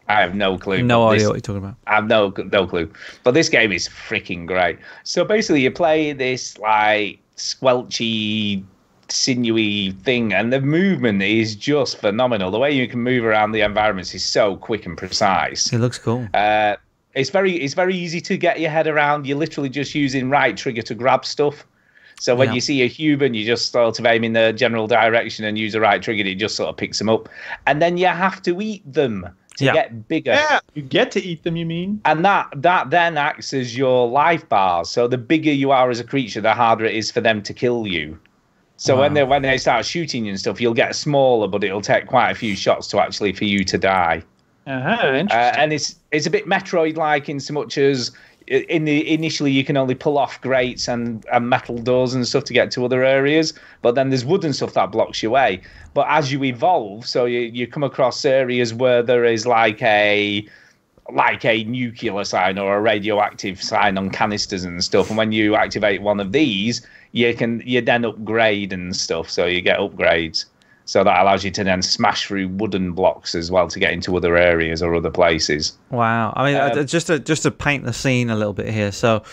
I 0.08 0.20
have 0.20 0.34
no 0.34 0.56
clue. 0.56 0.82
No 0.82 1.08
idea 1.08 1.18
this- 1.20 1.28
what 1.28 1.34
you're 1.34 1.40
talking 1.40 1.64
about. 1.64 1.74
I 1.86 1.94
have 1.96 2.06
no 2.06 2.32
no 2.52 2.66
clue. 2.66 2.90
But 3.24 3.32
this 3.34 3.48
game 3.48 3.72
is 3.72 3.88
freaking 3.88 4.46
great. 4.46 4.78
So 5.02 5.24
basically, 5.24 5.62
you 5.62 5.70
play 5.70 6.12
this 6.12 6.56
like 6.58 7.18
squelchy, 7.36 8.62
sinewy 9.08 9.90
thing, 10.04 10.32
and 10.32 10.52
the 10.52 10.60
movement 10.60 11.22
is 11.22 11.56
just 11.56 11.98
phenomenal. 11.98 12.50
The 12.50 12.58
way 12.58 12.72
you 12.72 12.86
can 12.88 13.00
move 13.02 13.24
around 13.24 13.52
the 13.52 13.60
environments 13.62 14.14
is 14.14 14.24
so 14.24 14.56
quick 14.56 14.86
and 14.86 14.96
precise. 14.96 15.72
It 15.72 15.78
looks 15.78 15.98
cool. 15.98 16.28
Uh, 16.34 16.76
it's 17.14 17.30
very 17.30 17.52
it's 17.56 17.74
very 17.74 17.96
easy 17.96 18.20
to 18.22 18.36
get 18.36 18.60
your 18.60 18.70
head 18.70 18.86
around. 18.86 19.26
You're 19.26 19.38
literally 19.38 19.68
just 19.70 19.94
using 19.94 20.30
right 20.30 20.56
trigger 20.56 20.82
to 20.82 20.94
grab 20.94 21.24
stuff. 21.24 21.66
So 22.18 22.34
when 22.34 22.48
Yeah. 22.48 22.54
you 22.54 22.60
see 22.62 22.82
a 22.82 22.86
human, 22.86 23.34
you 23.34 23.44
just 23.44 23.72
sort 23.72 23.98
of 23.98 24.06
aim 24.06 24.24
in 24.24 24.32
the 24.32 24.50
general 24.52 24.86
direction 24.86 25.44
and 25.44 25.58
use 25.58 25.74
the 25.74 25.80
right 25.80 26.00
trigger. 26.02 26.20
and 26.20 26.28
It 26.30 26.36
just 26.36 26.56
sort 26.56 26.70
of 26.70 26.76
picks 26.78 26.98
them 26.98 27.10
up, 27.10 27.28
and 27.66 27.82
then 27.82 27.98
you 27.98 28.06
have 28.06 28.40
to 28.42 28.60
eat 28.62 28.82
them 28.90 29.28
to 29.56 29.64
Yeah. 29.64 29.72
get 29.72 30.08
bigger 30.08 30.32
Yeah, 30.32 30.58
you 30.74 30.82
get 30.82 31.10
to 31.12 31.22
eat 31.22 31.42
them. 31.42 31.56
You 31.56 31.66
mean? 31.66 32.00
and 32.04 32.24
that 32.24 32.48
that 32.56 32.90
then 32.90 33.16
acts 33.16 33.52
as 33.54 33.76
your 33.76 34.08
life 34.08 34.48
bars. 34.48 34.88
So 34.90 35.08
the 35.08 35.18
bigger 35.18 35.52
you 35.52 35.70
are 35.70 35.90
as 35.90 36.00
a 36.00 36.04
creature, 36.04 36.40
the 36.40 36.52
harder 36.54 36.84
it 36.84 36.94
is 36.94 37.10
for 37.10 37.20
them 37.20 37.42
to 37.42 37.52
kill 37.54 37.86
you. 37.86 38.18
So 38.78 38.98
when 39.00 39.14
they 39.14 39.24
when 39.24 39.40
they 39.42 39.56
start 39.56 39.86
shooting 39.86 40.26
you 40.26 40.30
and 40.32 40.38
stuff, 40.38 40.60
you'll 40.60 40.74
get 40.74 40.94
smaller, 40.94 41.48
but 41.48 41.64
it'll 41.64 41.80
take 41.80 42.06
quite 42.06 42.30
a 42.30 42.34
few 42.34 42.54
shots 42.54 42.86
to 42.88 43.00
actually 43.00 43.32
for 43.32 43.44
you 43.44 43.64
to 43.64 43.78
die. 43.78 44.22
Uh-huh, 44.66 44.90
Uh, 44.90 45.12
interesting. 45.14 45.62
and 45.62 45.72
it's 45.72 45.96
it's 46.12 46.26
a 46.26 46.30
bit 46.30 46.46
Metroid 46.46 46.96
like 46.96 47.28
in 47.30 47.40
so 47.40 47.54
much 47.54 47.78
as 47.78 48.10
in 48.46 48.84
the 48.84 49.12
initially 49.12 49.50
you 49.50 49.64
can 49.64 49.76
only 49.76 49.94
pull 49.94 50.18
off 50.18 50.40
grates 50.40 50.88
and, 50.88 51.24
and 51.32 51.48
metal 51.48 51.78
doors 51.78 52.14
and 52.14 52.26
stuff 52.26 52.44
to 52.44 52.52
get 52.52 52.70
to 52.72 52.84
other 52.84 53.04
areas, 53.04 53.54
but 53.82 53.94
then 53.94 54.10
there's 54.10 54.24
wooden 54.24 54.52
stuff 54.52 54.74
that 54.74 54.92
blocks 54.92 55.22
your 55.22 55.32
way. 55.32 55.60
But 55.94 56.06
as 56.08 56.30
you 56.30 56.44
evolve, 56.44 57.06
so 57.06 57.24
you, 57.24 57.40
you 57.40 57.66
come 57.66 57.82
across 57.82 58.24
areas 58.24 58.72
where 58.72 59.02
there 59.02 59.24
is 59.24 59.46
like 59.46 59.82
a 59.82 60.46
like 61.12 61.44
a 61.44 61.64
nuclear 61.64 62.24
sign 62.24 62.58
or 62.58 62.76
a 62.76 62.80
radioactive 62.80 63.62
sign 63.62 63.96
on 63.96 64.10
canisters 64.10 64.64
and 64.64 64.82
stuff. 64.82 65.08
And 65.08 65.16
when 65.16 65.30
you 65.32 65.54
activate 65.54 66.02
one 66.02 66.18
of 66.18 66.32
these, 66.32 66.86
you 67.12 67.34
can 67.34 67.62
you 67.64 67.80
then 67.80 68.04
upgrade 68.04 68.72
and 68.72 68.94
stuff. 68.94 69.30
So 69.30 69.46
you 69.46 69.60
get 69.60 69.78
upgrades. 69.78 70.46
So 70.86 71.02
that 71.02 71.20
allows 71.20 71.44
you 71.44 71.50
to 71.50 71.64
then 71.64 71.82
smash 71.82 72.26
through 72.26 72.46
wooden 72.46 72.92
blocks 72.92 73.34
as 73.34 73.50
well 73.50 73.66
to 73.66 73.80
get 73.80 73.92
into 73.92 74.16
other 74.16 74.36
areas 74.36 74.82
or 74.82 74.94
other 74.94 75.10
places. 75.10 75.76
Wow. 75.90 76.32
I 76.36 76.44
mean, 76.46 76.78
Um, 76.78 76.86
just 76.86 77.08
to 77.08 77.18
just 77.18 77.42
to 77.42 77.50
paint 77.50 77.84
the 77.84 77.92
scene 77.92 78.30
a 78.30 78.36
little 78.36 78.52
bit 78.52 78.68
here. 78.68 78.92
So, 78.92 79.24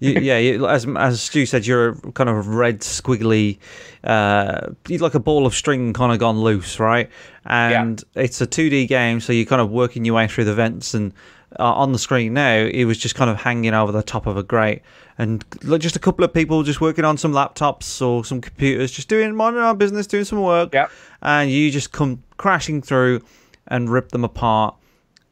you, 0.00 0.12
yeah, 0.20 0.38
you, 0.38 0.66
as 0.66 0.86
as 0.96 1.20
Stu 1.22 1.44
said, 1.44 1.66
you're 1.66 1.90
a 1.90 2.12
kind 2.12 2.30
of 2.30 2.48
red 2.48 2.80
squiggly, 2.80 3.58
uh, 4.04 4.68
like 4.88 5.14
a 5.14 5.20
ball 5.20 5.44
of 5.46 5.54
string 5.54 5.92
kind 5.92 6.12
of 6.12 6.18
gone 6.18 6.40
loose, 6.40 6.80
right? 6.80 7.10
And 7.44 8.02
it's 8.14 8.40
a 8.40 8.46
2D 8.46 8.88
game, 8.88 9.20
so 9.20 9.34
you're 9.34 9.44
kind 9.44 9.60
of 9.60 9.70
working 9.70 10.06
your 10.06 10.14
way 10.16 10.26
through 10.28 10.44
the 10.44 10.54
vents 10.54 10.94
and. 10.94 11.12
Uh, 11.58 11.64
on 11.74 11.92
the 11.92 11.98
screen 11.98 12.32
now, 12.34 12.56
it 12.56 12.84
was 12.84 12.96
just 12.96 13.14
kind 13.14 13.28
of 13.30 13.36
hanging 13.36 13.74
over 13.74 13.92
the 13.92 14.02
top 14.02 14.26
of 14.26 14.36
a 14.36 14.42
grate, 14.42 14.80
and 15.18 15.44
just 15.78 15.96
a 15.96 15.98
couple 15.98 16.24
of 16.24 16.32
people 16.32 16.62
just 16.62 16.80
working 16.80 17.04
on 17.04 17.18
some 17.18 17.32
laptops 17.32 18.00
or 18.00 18.24
some 18.24 18.40
computers, 18.40 18.90
just 18.90 19.08
doing 19.08 19.34
minding 19.34 19.62
our 19.62 19.74
business, 19.74 20.06
doing 20.06 20.24
some 20.24 20.40
work. 20.40 20.72
Yep. 20.72 20.90
And 21.20 21.50
you 21.50 21.70
just 21.70 21.92
come 21.92 22.22
crashing 22.38 22.80
through 22.80 23.20
and 23.68 23.90
rip 23.90 24.08
them 24.10 24.24
apart 24.24 24.74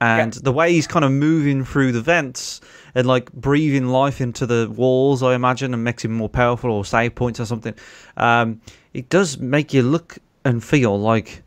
and 0.01 0.33
the 0.33 0.53
way 0.53 0.73
he's 0.73 0.87
kind 0.87 1.05
of 1.05 1.12
moving 1.12 1.64
through 1.64 1.93
the 1.93 2.01
vents 2.01 2.61
and 2.95 3.07
like 3.07 3.31
breathing 3.33 3.89
life 3.89 4.21
into 4.21 4.47
the 4.47 4.71
walls, 4.75 5.23
I 5.23 5.35
imagine, 5.35 5.75
and 5.75 5.85
makes 5.85 6.05
him 6.05 6.12
more 6.12 6.29
powerful 6.29 6.71
or 6.71 6.85
save 6.85 7.14
points 7.14 7.39
or 7.39 7.45
something. 7.45 7.75
Um, 8.16 8.62
it 8.95 9.11
does 9.11 9.39
make 9.39 9.75
you 9.75 9.83
look 9.83 10.18
and 10.45 10.64
feel 10.64 10.99
like 10.99 11.43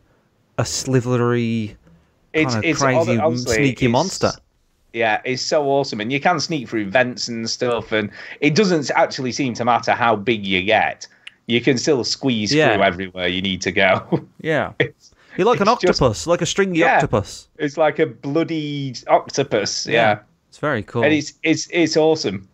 a 0.60 0.66
slithery, 0.66 1.78
It's 2.32 2.54
it's 2.56 2.80
crazy, 2.80 3.18
honestly, 3.18 3.56
sneaky 3.56 3.86
it's- 3.86 3.92
monster. 3.92 4.32
Yeah, 4.94 5.22
it's 5.26 5.42
so 5.42 5.66
awesome, 5.66 6.00
and 6.02 6.12
you 6.12 6.20
can 6.20 6.40
sneak 6.40 6.70
through 6.70 6.90
vents 6.92 7.28
and 7.28 7.50
stuff, 7.50 7.92
and 7.92 8.12
it 8.42 8.54
doesn't 8.56 8.92
actually 8.92 9.32
seem 9.32 9.56
to 9.56 9.66
matter 9.66 9.94
how 9.94 10.16
big 10.16 10.46
you 10.46 10.62
get. 10.64 11.08
You 11.48 11.60
can 11.62 11.78
still 11.80 12.04
squeeze 12.04 12.54
Yeah. 12.54 12.74
through 12.76 12.84
everywhere 12.84 13.28
you 13.28 13.42
need 13.42 13.62
to 13.64 13.72
go. 13.72 14.28
Yeah, 14.42 14.74
It's- 14.80 15.12
you're 15.36 15.48
like 15.48 15.60
an 15.62 15.68
it's 15.68 15.82
just- 15.82 16.00
octopus, 16.02 16.28
like 16.28 16.42
a 16.44 16.46
stringy 16.46 16.80
Yeah. 16.80 16.96
octopus. 16.98 17.48
It's 17.58 17.76
like 17.76 17.98
a 17.98 18.06
bloody 18.06 18.94
octopus. 19.08 19.88
Yeah. 19.88 20.20
it's 20.50 20.60
very 20.60 20.84
cool. 20.84 21.04
And 21.04 21.12
it's 21.12 21.34
it's 21.42 21.68
it's 21.72 21.98
awesome. 21.98 22.48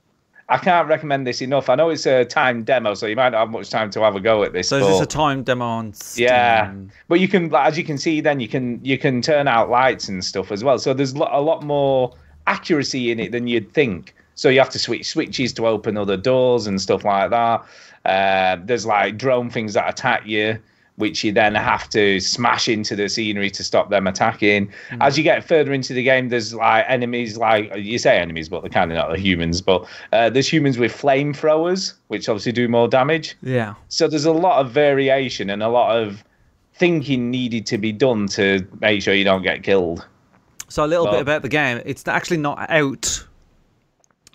I 0.47 0.57
can't 0.57 0.87
recommend 0.87 1.27
this 1.27 1.41
enough. 1.43 1.69
I 1.69 1.75
know 1.75 1.89
it's 1.89 2.05
a 2.07 2.23
timed 2.25 2.65
demo, 2.65 2.93
so 2.95 3.05
you 3.05 3.15
might 3.17 3.29
not 3.29 3.39
have 3.41 3.49
much 3.51 3.69
time 3.69 3.91
to 3.91 4.01
have 4.01 4.15
a 4.15 4.19
go 4.21 4.43
at 4.43 4.53
this. 4.53 4.69
so 4.69 4.79
but- 4.79 5.03
a 5.03 5.05
time 5.05 5.43
demo 5.43 5.65
on 5.65 5.93
Steam? 5.93 6.25
Yeah, 6.27 6.71
but 7.09 7.19
you 7.19 7.27
can, 7.27 7.53
as 7.53 7.77
you 7.77 7.83
can 7.83 7.97
see, 7.97 8.21
then 8.21 8.39
you 8.39 8.47
can 8.47 8.79
you 8.83 8.97
can 8.97 9.21
turn 9.21 9.47
out 9.49 9.69
lights 9.69 10.07
and 10.07 10.23
stuff 10.23 10.49
as 10.51 10.63
well. 10.63 10.79
So 10.79 10.93
there's 10.93 11.11
a 11.13 11.17
lot 11.41 11.63
more 11.63 12.15
accuracy 12.49 13.11
in 13.11 13.19
it 13.19 13.31
than 13.31 13.47
you'd 13.47 13.71
think. 13.71 14.15
So 14.35 14.49
you 14.49 14.59
have 14.59 14.69
to 14.71 14.79
switch 14.79 15.05
switches 15.07 15.53
to 15.53 15.67
open 15.67 15.97
other 15.97 16.17
doors 16.17 16.67
and 16.67 16.81
stuff 16.81 17.03
like 17.05 17.29
that. 17.29 17.63
Uh, 18.05 18.57
there's 18.63 18.85
like 18.85 19.17
drone 19.17 19.49
things 19.49 19.73
that 19.73 19.89
attack 19.89 20.25
you, 20.25 20.57
which 20.95 21.23
you 21.23 21.31
then 21.31 21.55
have 21.55 21.89
to 21.89 22.19
smash 22.19 22.67
into 22.67 22.95
the 22.95 23.09
scenery 23.09 23.49
to 23.51 23.63
stop 23.63 23.89
them 23.89 24.07
attacking. 24.07 24.71
As 25.01 25.17
you 25.17 25.23
get 25.23 25.43
further 25.43 25.73
into 25.73 25.93
the 25.93 26.03
game, 26.03 26.29
there's 26.29 26.53
like 26.53 26.85
enemies, 26.87 27.37
like 27.37 27.71
you 27.75 27.97
say 27.97 28.17
enemies, 28.17 28.49
but 28.49 28.61
they're 28.61 28.69
kind 28.69 28.91
of 28.91 28.97
not 28.97 29.11
the 29.11 29.19
humans. 29.19 29.61
But 29.61 29.85
uh, 30.13 30.29
there's 30.29 30.51
humans 30.51 30.77
with 30.77 30.93
flamethrowers, 30.93 31.93
which 32.07 32.29
obviously 32.29 32.53
do 32.53 32.67
more 32.67 32.87
damage. 32.87 33.35
Yeah. 33.41 33.75
So 33.89 34.07
there's 34.07 34.25
a 34.25 34.33
lot 34.33 34.59
of 34.65 34.71
variation 34.71 35.49
and 35.49 35.61
a 35.61 35.69
lot 35.69 35.97
of 35.97 36.23
thinking 36.73 37.29
needed 37.29 37.65
to 37.67 37.77
be 37.77 37.91
done 37.91 38.27
to 38.27 38.65
make 38.79 39.01
sure 39.01 39.13
you 39.13 39.25
don't 39.25 39.43
get 39.43 39.63
killed. 39.63 40.07
So 40.69 40.85
a 40.85 40.87
little 40.87 41.07
bit 41.07 41.21
about 41.21 41.41
the 41.41 41.49
game. 41.49 41.81
It's 41.85 42.07
actually 42.07 42.37
not 42.37 42.69
out 42.69 43.25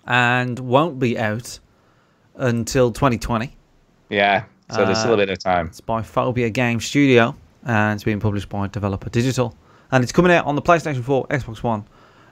and 0.05 0.59
won't 0.59 0.99
be 0.99 1.17
out 1.17 1.59
until 2.35 2.91
2020. 2.91 3.55
Yeah. 4.09 4.43
So 4.71 4.85
there's 4.85 4.99
still 4.99 5.13
a 5.13 5.17
bit 5.17 5.29
of 5.29 5.39
time. 5.39 5.67
It's 5.67 5.81
by 5.81 6.01
Phobia 6.01 6.49
Game 6.49 6.79
Studio 6.79 7.35
and 7.63 7.95
it's 7.95 8.03
being 8.03 8.19
published 8.19 8.49
by 8.49 8.67
Devolver 8.67 9.11
Digital. 9.11 9.55
And 9.91 10.03
it's 10.03 10.11
coming 10.11 10.31
out 10.31 10.45
on 10.45 10.55
the 10.55 10.61
PlayStation 10.61 11.03
4, 11.03 11.27
Xbox 11.27 11.63
One, 11.63 11.85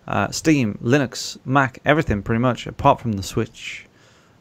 uh, 0.08 0.30
Steam, 0.32 0.78
Linux, 0.84 1.38
Mac, 1.46 1.80
everything 1.86 2.22
pretty 2.24 2.40
much, 2.40 2.68
apart 2.68 3.00
from 3.00 3.14
the 3.14 3.24
Switch. 3.24 3.86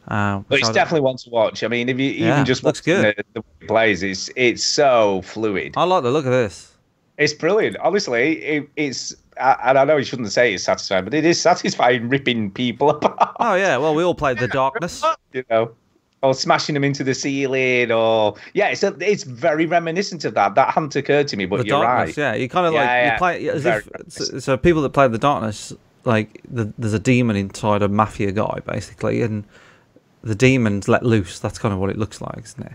Uh, 0.07 0.39
But 0.49 0.59
it's 0.59 0.69
definitely 0.71 1.01
one 1.01 1.17
to 1.17 1.29
watch. 1.29 1.63
I 1.63 1.67
mean, 1.67 1.87
if 1.87 1.99
you 1.99 2.09
Yeah, 2.09 2.33
even 2.33 2.45
just 2.45 2.63
looks 2.63 2.81
good. 2.81 3.15
The, 3.15 3.23
the 3.33 3.41
way 3.41 3.47
it 3.61 3.67
plays, 3.67 4.03
it's 4.03 4.29
it's 4.35 4.63
so 4.63 5.21
fluid. 5.21 5.75
I 5.77 5.85
like 5.85 6.03
the 6.03 6.11
look 6.11 6.25
of 6.25 6.31
this. 6.31 6.73
It's 7.17 7.33
brilliant. 7.33 7.77
Honestly, 7.77 8.41
it, 8.43 8.69
it's 8.75 9.15
and 9.37 9.77
I 9.77 9.83
know 9.85 9.97
you 9.97 10.03
shouldn't 10.03 10.31
say 10.31 10.53
it's 10.53 10.63
satisfying, 10.63 11.03
but 11.03 11.13
it 11.13 11.25
is 11.25 11.39
satisfying 11.39 12.09
ripping 12.09 12.51
people 12.51 12.89
apart. 12.91 13.35
Oh, 13.39 13.55
yeah. 13.55 13.77
Well, 13.77 13.95
we 13.95 14.03
all 14.03 14.15
played 14.15 14.39
The 14.39 14.47
Darkness. 14.47 15.03
you 15.33 15.43
know, 15.49 15.75
or 16.23 16.33
smashing 16.33 16.73
them 16.73 16.85
into 16.85 17.03
the 17.03 17.13
ceiling, 17.13 17.91
or 17.91 18.35
yeah, 18.53 18.69
it's 18.69 18.81
a, 18.81 18.95
it's 19.01 19.23
very 19.23 19.65
reminiscent 19.65 20.23
of 20.23 20.33
that. 20.35 20.55
That 20.55 20.73
hadn't 20.73 20.95
occurred 20.95 21.27
to 21.27 21.37
me, 21.37 21.45
but 21.45 21.57
the 21.57 21.67
you're 21.67 21.81
darkness, 21.81 22.17
right. 22.17 22.23
yeah. 22.23 22.33
You 22.33 22.47
kind 22.47 22.65
of 22.65 22.73
like 22.73 22.85
Yeah, 22.85 23.11
you 23.11 23.17
play 23.17 23.49
as 23.49 23.65
if 23.65 23.89
so, 24.07 24.39
so 24.39 24.57
people 24.57 24.81
that 24.83 24.91
play 24.91 25.07
the 25.09 25.17
darkness, 25.17 25.73
like 26.05 26.41
the, 26.49 26.73
there's 26.77 26.93
a 26.93 26.99
demon 26.99 27.35
inside 27.35 27.81
a 27.81 27.89
mafia 27.89 28.31
guy 28.31 28.59
basically, 28.65 29.21
and 29.21 29.43
the 30.23 30.33
demon's 30.33 30.87
let 30.87 31.03
loose. 31.03 31.39
That's 31.39 31.59
kind 31.59 31.73
of 31.73 31.79
what 31.79 31.89
it 31.89 31.97
looks 31.97 32.21
like, 32.21 32.39
isn't 32.45 32.67
it? 32.67 32.73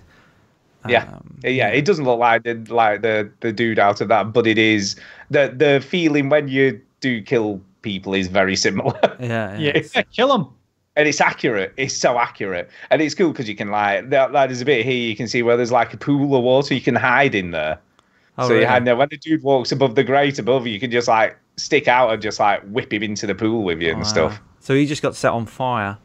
Yeah, 0.86 1.04
Um, 1.12 1.38
yeah. 1.42 1.68
It 1.68 1.84
doesn't 1.84 2.04
look 2.04 2.18
like 2.18 2.44
the 2.44 2.54
like 2.68 3.02
the 3.02 3.30
the 3.40 3.52
dude 3.52 3.78
out 3.78 4.00
of 4.00 4.08
that, 4.08 4.32
but 4.32 4.46
it 4.46 4.58
is 4.58 4.96
the 5.30 5.52
the 5.54 5.84
feeling 5.84 6.28
when 6.28 6.48
you 6.48 6.80
do 7.00 7.20
kill 7.22 7.60
people 7.82 8.14
is 8.14 8.28
very 8.28 8.56
similar. 8.56 8.98
Yeah, 9.20 9.56
yeah. 9.58 9.80
Yeah, 9.94 10.02
kill 10.14 10.34
him. 10.34 10.46
and 10.96 11.08
it's 11.08 11.20
accurate. 11.20 11.72
It's 11.76 11.94
so 11.96 12.18
accurate, 12.18 12.70
and 12.90 13.02
it's 13.02 13.14
cool 13.14 13.32
because 13.32 13.48
you 13.48 13.56
can 13.56 13.70
like 13.70 14.08
there, 14.10 14.28
like, 14.28 14.48
there's 14.48 14.60
a 14.60 14.64
bit 14.64 14.84
here 14.86 14.94
you 14.96 15.16
can 15.16 15.26
see 15.28 15.42
where 15.42 15.56
there's 15.56 15.72
like 15.72 15.92
a 15.92 15.96
pool 15.96 16.34
of 16.36 16.42
water 16.44 16.74
you 16.74 16.80
can 16.80 16.94
hide 16.94 17.34
in 17.34 17.50
there. 17.50 17.78
Oh, 18.38 18.44
so 18.44 18.50
really? 18.50 18.62
you 18.62 18.68
hide 18.68 18.84
there. 18.84 18.94
When 18.96 19.08
the 19.10 19.16
dude 19.16 19.42
walks 19.42 19.72
above 19.72 19.96
the 19.96 20.04
grate 20.04 20.38
above 20.38 20.66
you, 20.66 20.72
you 20.72 20.80
can 20.80 20.90
just 20.92 21.08
like 21.08 21.36
stick 21.56 21.88
out 21.88 22.12
and 22.12 22.22
just 22.22 22.38
like 22.38 22.62
whip 22.66 22.92
him 22.92 23.02
into 23.02 23.26
the 23.26 23.34
pool 23.34 23.64
with 23.64 23.82
you 23.82 23.88
and 23.90 23.98
Wow. 24.02 24.04
stuff. 24.04 24.40
So 24.60 24.74
he 24.74 24.86
just 24.86 25.02
got 25.02 25.16
set 25.16 25.32
on 25.32 25.46
fire 25.46 25.98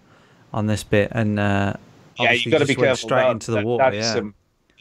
on 0.51 0.65
this 0.65 0.83
bit, 0.83 1.09
and 1.11 1.39
uh, 1.39 1.73
Yeah, 2.19 2.25
obviously 2.25 2.51
you 2.51 2.57
got 2.57 2.61
to 2.61 2.65
be 2.67 2.75
careful. 2.75 2.95
straight 3.07 3.21
that- 3.23 3.31
into 3.31 3.51
the 3.51 3.57
that- 3.57 3.65
water. 3.65 3.83
that 3.83 3.93
is 3.93 4.05
Yeah, 4.05 4.13
some- 4.13 4.33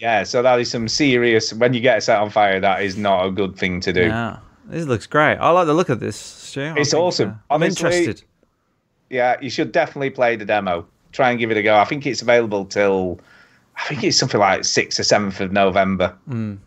yeah, 0.03 0.25
so 0.25 0.43
that 0.43 0.59
is 0.61 0.69
some 0.69 0.89
serious. 0.89 1.53
When 1.55 1.73
you 1.75 1.81
get 1.81 2.03
set 2.03 2.19
on 2.19 2.29
fire, 2.29 2.59
that 2.59 2.83
is 2.83 2.97
not 2.97 3.25
a 3.25 3.31
good 3.31 3.57
thing 3.57 3.79
to 3.83 3.93
do. 3.93 4.03
yeah. 4.09 4.39
This 4.67 4.87
looks 4.87 5.07
great. 5.07 5.37
I 5.37 5.51
like 5.51 5.67
the 5.67 5.75
look 5.75 5.89
of 5.89 6.01
this. 6.01 6.17
Stu. 6.17 6.75
It's 6.77 6.91
think, 6.91 7.03
awesome. 7.03 7.29
uh, 7.31 7.33
I'm 7.55 7.63
Honestly, 7.63 7.99
interested. 7.99 8.27
Yeah, 9.11 9.37
you 9.41 9.49
should 9.51 9.71
definitely 9.73 10.11
play 10.11 10.37
the 10.37 10.45
demo. 10.45 10.87
Try 11.13 11.31
and 11.31 11.39
give 11.39 11.51
it 11.51 11.57
a 11.57 11.63
go. 11.63 11.77
I 11.77 11.85
think 11.85 12.05
it's 12.07 12.21
available 12.23 12.65
till 12.65 13.21
I 13.77 13.83
think 13.89 14.03
it's 14.05 14.17
something 14.17 14.41
like 14.41 14.65
sixth 14.65 14.99
or 14.99 15.05
seventh 15.05 15.41
of 15.41 15.53
November. 15.53 16.17
Mm. 16.29 16.59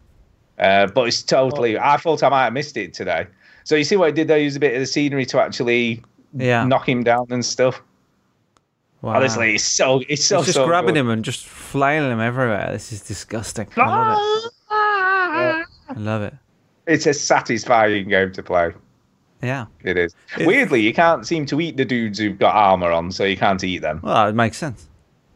Uh, 0.60 0.88
but 0.88 1.08
it's 1.08 1.22
totally. 1.24 1.78
I 1.78 1.98
thought 1.98 2.24
I 2.24 2.30
might 2.30 2.44
have 2.46 2.54
missed 2.54 2.78
it 2.78 2.94
today. 2.94 3.28
So 3.66 3.76
you 3.76 3.84
see 3.84 3.96
what 3.98 4.08
I 4.08 4.12
did 4.12 4.28
there? 4.30 4.38
Use 4.38 4.56
a 4.56 4.60
bit 4.60 4.74
of 4.76 4.80
the 4.80 4.86
scenery 4.86 5.26
to 5.28 5.40
actually 5.42 6.02
Yeah. 6.34 6.64
knock 6.66 6.88
him 6.88 7.04
down 7.04 7.28
and 7.32 7.44
stuff. 7.44 7.82
Wow. 9.06 9.18
Honestly, 9.18 9.53
it's 9.53 9.64
so 9.64 10.01
it's 10.10 10.24
so 10.26 10.38
It's 10.39 10.47
just 10.47 10.56
so 10.58 10.66
grabbing 10.66 10.95
good. 10.95 11.01
him 11.01 11.10
and 11.12 11.24
just 11.24 11.45
flailing 11.45 12.12
him 12.12 12.20
everywhere. 12.20 12.70
This 12.72 12.91
is 12.91 13.01
disgusting. 13.01 13.68
I 13.78 14.16
love 14.16 15.62
it. 15.62 15.68
I 15.89 15.93
love 15.99 16.22
it. 16.24 16.34
It's 16.88 17.06
a 17.06 17.14
satisfying 17.14 18.10
game 18.10 18.32
to 18.34 18.41
play. 18.41 18.72
Yeah. 19.43 19.68
It 19.84 19.95
is. 19.97 20.16
It's- 20.34 20.47
Weirdly, 20.47 20.82
you 20.82 20.91
can't 20.91 21.28
seem 21.28 21.45
to 21.45 21.62
eat 21.62 21.78
the 21.78 21.86
dudes 21.86 22.18
who've 22.18 22.39
got 22.39 22.56
armor 22.56 22.89
on, 22.89 23.12
so 23.12 23.26
you 23.26 23.38
can't 23.38 23.64
eat 23.64 23.84
them. 23.84 23.99
Well, 24.01 24.28
it 24.28 24.34
makes 24.34 24.58
sense. 24.58 24.88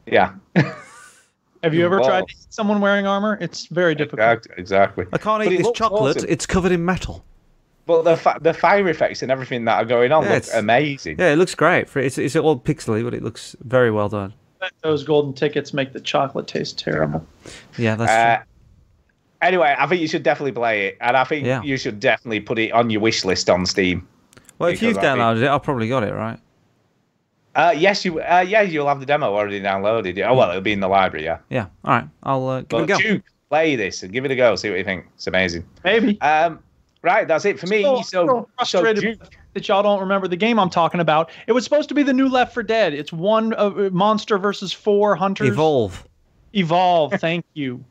Yeah, 0.07 0.33
Have 1.63 1.75
you 1.75 1.85
ever 1.85 1.99
Wow. 1.99 2.07
tried 2.07 2.27
to 2.29 2.33
eat 2.33 2.47
someone 2.49 2.81
wearing 2.81 3.05
armor? 3.05 3.37
It's 3.39 3.67
very 3.67 3.93
difficult. 3.93 4.47
exactly. 4.57 5.05
I 5.13 5.19
can't 5.19 5.43
eat 5.43 5.51
it 5.53 5.57
this 5.63 5.71
chocolate. 5.75 6.17
awesome. 6.17 6.29
It's 6.29 6.47
covered 6.47 6.71
in 6.71 6.83
metal. 6.83 7.23
But 7.89 8.03
the 8.03 8.15
fa- 8.17 8.37
the 8.39 8.53
fire 8.53 8.87
effects 8.87 9.23
and 9.23 9.31
everything 9.31 9.65
that 9.65 9.81
are 9.81 9.83
going 9.85 10.11
on 10.11 10.21
Yeah, 10.21 10.29
look 10.29 10.37
it's- 10.43 10.53
amazing. 10.55 11.15
Yeah, 11.17 11.31
it 11.33 11.37
looks 11.37 11.55
great. 11.55 11.89
For 11.89 11.97
it's 11.97 12.19
it's 12.19 12.35
all 12.35 12.59
pixely, 12.59 13.03
but 13.03 13.15
it 13.15 13.23
looks 13.23 13.55
very 13.63 13.89
well 13.89 14.09
done. 14.09 14.31
Those 14.83 15.03
golden 15.03 15.33
tickets 15.33 15.73
make 15.73 15.91
the 15.93 15.99
chocolate 15.99 16.45
taste 16.45 16.77
terrible. 16.77 17.25
Yeah, 17.79 17.95
that's 17.95 18.11
Uh, 18.11 18.35
true. 18.43 18.45
anyway, 19.41 19.73
I 19.75 19.87
think 19.87 20.01
you 20.01 20.07
should 20.07 20.21
definitely 20.21 20.51
play 20.51 20.85
it, 20.85 20.97
and 21.01 21.17
I 21.17 21.23
think 21.23 21.47
Yeah. 21.47 21.63
you 21.63 21.77
should 21.77 21.99
definitely 21.99 22.41
put 22.41 22.59
it 22.59 22.71
on 22.73 22.91
your 22.91 23.01
wish 23.01 23.25
list 23.25 23.49
on 23.49 23.65
Steam. 23.65 24.07
Well, 24.59 24.69
if 24.69 24.83
you've 24.83 24.93
because 24.93 25.03
I 25.03 25.13
think- 25.13 25.21
downloaded 25.23 25.41
it, 25.41 25.47
I've 25.49 25.63
probably 25.63 25.89
got 25.89 26.03
it 26.03 26.13
right. 26.13 26.37
Uh, 27.55 27.73
yes, 27.75 28.05
you. 28.05 28.19
Uh, 28.21 28.45
yeah, 28.47 28.61
you'll 28.61 28.87
have 28.87 28.99
the 28.99 29.05
demo 29.07 29.33
already 29.33 29.59
downloaded. 29.59 30.23
Oh 30.27 30.35
well, 30.35 30.49
it'll 30.51 30.61
be 30.61 30.73
in 30.73 30.79
the 30.79 30.87
library. 30.87 31.25
Yeah. 31.25 31.39
Yeah. 31.49 31.65
All 31.83 31.95
right. 31.95 32.07
I'll 32.21 32.47
uh, 32.47 32.59
give 32.59 32.69
But 32.69 32.77
it 32.81 32.83
a 32.83 32.85
go. 32.87 32.97
Duke, 32.99 33.23
play 33.49 33.75
this 33.75 34.03
and 34.03 34.13
give 34.13 34.25
it 34.25 34.29
a 34.31 34.35
go. 34.35 34.55
See 34.55 34.69
what 34.69 34.77
you 34.77 34.83
think. 34.83 35.05
It's 35.15 35.25
amazing. 35.25 35.65
Maybe. 35.83 36.21
Um, 36.21 36.59
Right, 37.01 37.27
that's 37.27 37.45
it 37.45 37.59
for 37.59 37.67
me. 37.67 37.83
So, 37.83 38.01
So, 38.01 38.27
so 38.27 38.49
frustrated 38.57 39.03
Duke- 39.19 39.37
that 39.53 39.67
y'all 39.67 39.81
don't 39.83 40.01
remember 40.01 40.27
the 40.27 40.35
game 40.35 40.59
I'm 40.59 40.69
talking 40.69 40.99
about. 40.99 41.29
It 41.47 41.53
was 41.53 41.63
supposed 41.63 41.87
to 41.89 41.95
be 41.95 42.03
the 42.03 42.13
new 42.13 42.27
Left 42.27 42.53
4 42.53 42.63
Dead. 42.63 42.93
It's 42.93 43.13
one 43.13 43.53
uh, 43.55 43.69
monster 43.91 44.37
versus 44.37 44.73
four 44.73 45.15
hunters. 45.15 45.47
Evolve. 45.47 46.05
Evolve. 46.53 47.13
Thank 47.19 47.45
you. 47.53 47.83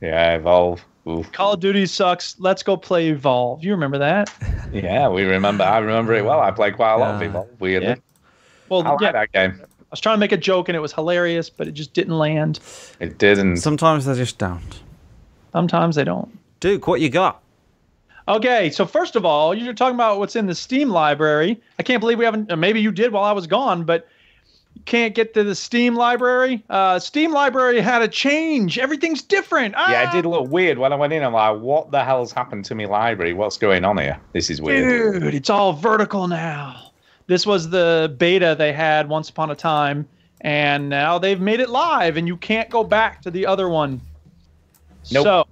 yeah, 0.00 0.34
evolve. 0.34 0.84
Oof. 1.08 1.32
Call 1.32 1.54
of 1.54 1.60
Duty 1.60 1.86
sucks. 1.86 2.36
Let's 2.38 2.62
go 2.62 2.76
play 2.76 3.08
Evolve. 3.08 3.64
You 3.64 3.70
remember 3.72 3.98
that? 3.98 4.30
Yeah, 4.72 5.08
we 5.08 5.22
remember. 5.24 5.64
I 5.64 5.78
remember 5.78 6.12
it 6.14 6.24
well. 6.24 6.40
I 6.40 6.50
played 6.50 6.76
quite 6.76 6.92
a 6.92 6.98
lot 6.98 7.14
of 7.14 7.22
Yeah. 7.22 7.28
evolve. 7.28 7.48
Weirdly, 7.60 7.88
Yeah. 7.88 7.94
Well, 8.68 8.86
I 8.86 8.90
like 8.90 9.00
yeah, 9.00 9.12
that 9.12 9.32
game. 9.32 9.60
I 9.62 9.66
was 9.90 10.00
trying 10.00 10.16
to 10.16 10.20
make 10.20 10.32
a 10.32 10.36
joke 10.36 10.68
and 10.68 10.76
it 10.76 10.80
was 10.80 10.92
hilarious, 10.92 11.48
but 11.48 11.66
it 11.66 11.72
just 11.72 11.94
didn't 11.94 12.18
land. 12.18 12.60
It 13.00 13.16
didn't. 13.16 13.56
Sometimes 13.56 14.04
they 14.04 14.14
just 14.14 14.36
don't. 14.36 14.80
Sometimes 15.52 15.96
they 15.96 16.04
don't. 16.04 16.38
Duke, 16.60 16.86
what 16.86 17.00
you 17.00 17.08
got? 17.08 17.40
Okay, 18.28 18.68
so 18.70 18.84
first 18.84 19.16
of 19.16 19.24
all, 19.24 19.54
you're 19.54 19.72
talking 19.72 19.94
about 19.94 20.18
what's 20.18 20.36
in 20.36 20.46
the 20.46 20.54
Steam 20.54 20.90
library. 20.90 21.60
I 21.78 21.82
can't 21.82 21.98
believe 22.00 22.18
we 22.18 22.26
haven't. 22.26 22.52
uh, 22.52 22.56
Maybe 22.56 22.80
you 22.80 22.92
did 22.92 23.10
while 23.12 23.24
I 23.24 23.32
was 23.32 23.46
gone, 23.46 23.84
but 23.84 24.06
you 24.74 24.82
can't 24.84 25.14
get 25.14 25.32
to 25.32 25.42
the 25.44 25.54
Steam 25.54 25.94
library. 25.94 26.62
Uh, 26.68 26.98
Steam 26.98 27.32
library 27.32 27.80
had 27.80 28.02
a 28.02 28.08
change. 28.08 28.78
Everything's 28.78 29.22
different. 29.22 29.72
Yeah, 29.72 30.04
Ah! 30.06 30.10
it 30.10 30.12
did 30.22 30.28
look 30.28 30.50
weird 30.50 30.76
when 30.78 30.92
I 30.92 30.96
went 30.96 31.14
in. 31.14 31.22
I'm 31.24 31.32
like, 31.32 31.58
what 31.58 31.90
the 31.90 32.04
hell's 32.04 32.30
happened 32.30 32.66
to 32.66 32.74
my 32.74 32.84
library? 32.84 33.32
What's 33.32 33.56
going 33.56 33.84
on 33.86 33.96
here? 33.96 34.20
This 34.34 34.50
is 34.50 34.60
weird. 34.60 35.22
Dude, 35.22 35.34
it's 35.34 35.48
all 35.48 35.72
vertical 35.72 36.28
now. 36.28 36.92
This 37.28 37.46
was 37.46 37.70
the 37.70 38.14
beta 38.18 38.54
they 38.58 38.74
had 38.74 39.08
once 39.08 39.30
upon 39.30 39.50
a 39.50 39.54
time, 39.54 40.06
and 40.42 40.90
now 40.90 41.18
they've 41.18 41.40
made 41.40 41.60
it 41.60 41.70
live, 41.70 42.18
and 42.18 42.28
you 42.28 42.36
can't 42.36 42.68
go 42.68 42.84
back 42.84 43.22
to 43.22 43.30
the 43.30 43.46
other 43.46 43.70
one. 43.70 44.02
Nope. 45.10 45.24
So, 45.24 45.46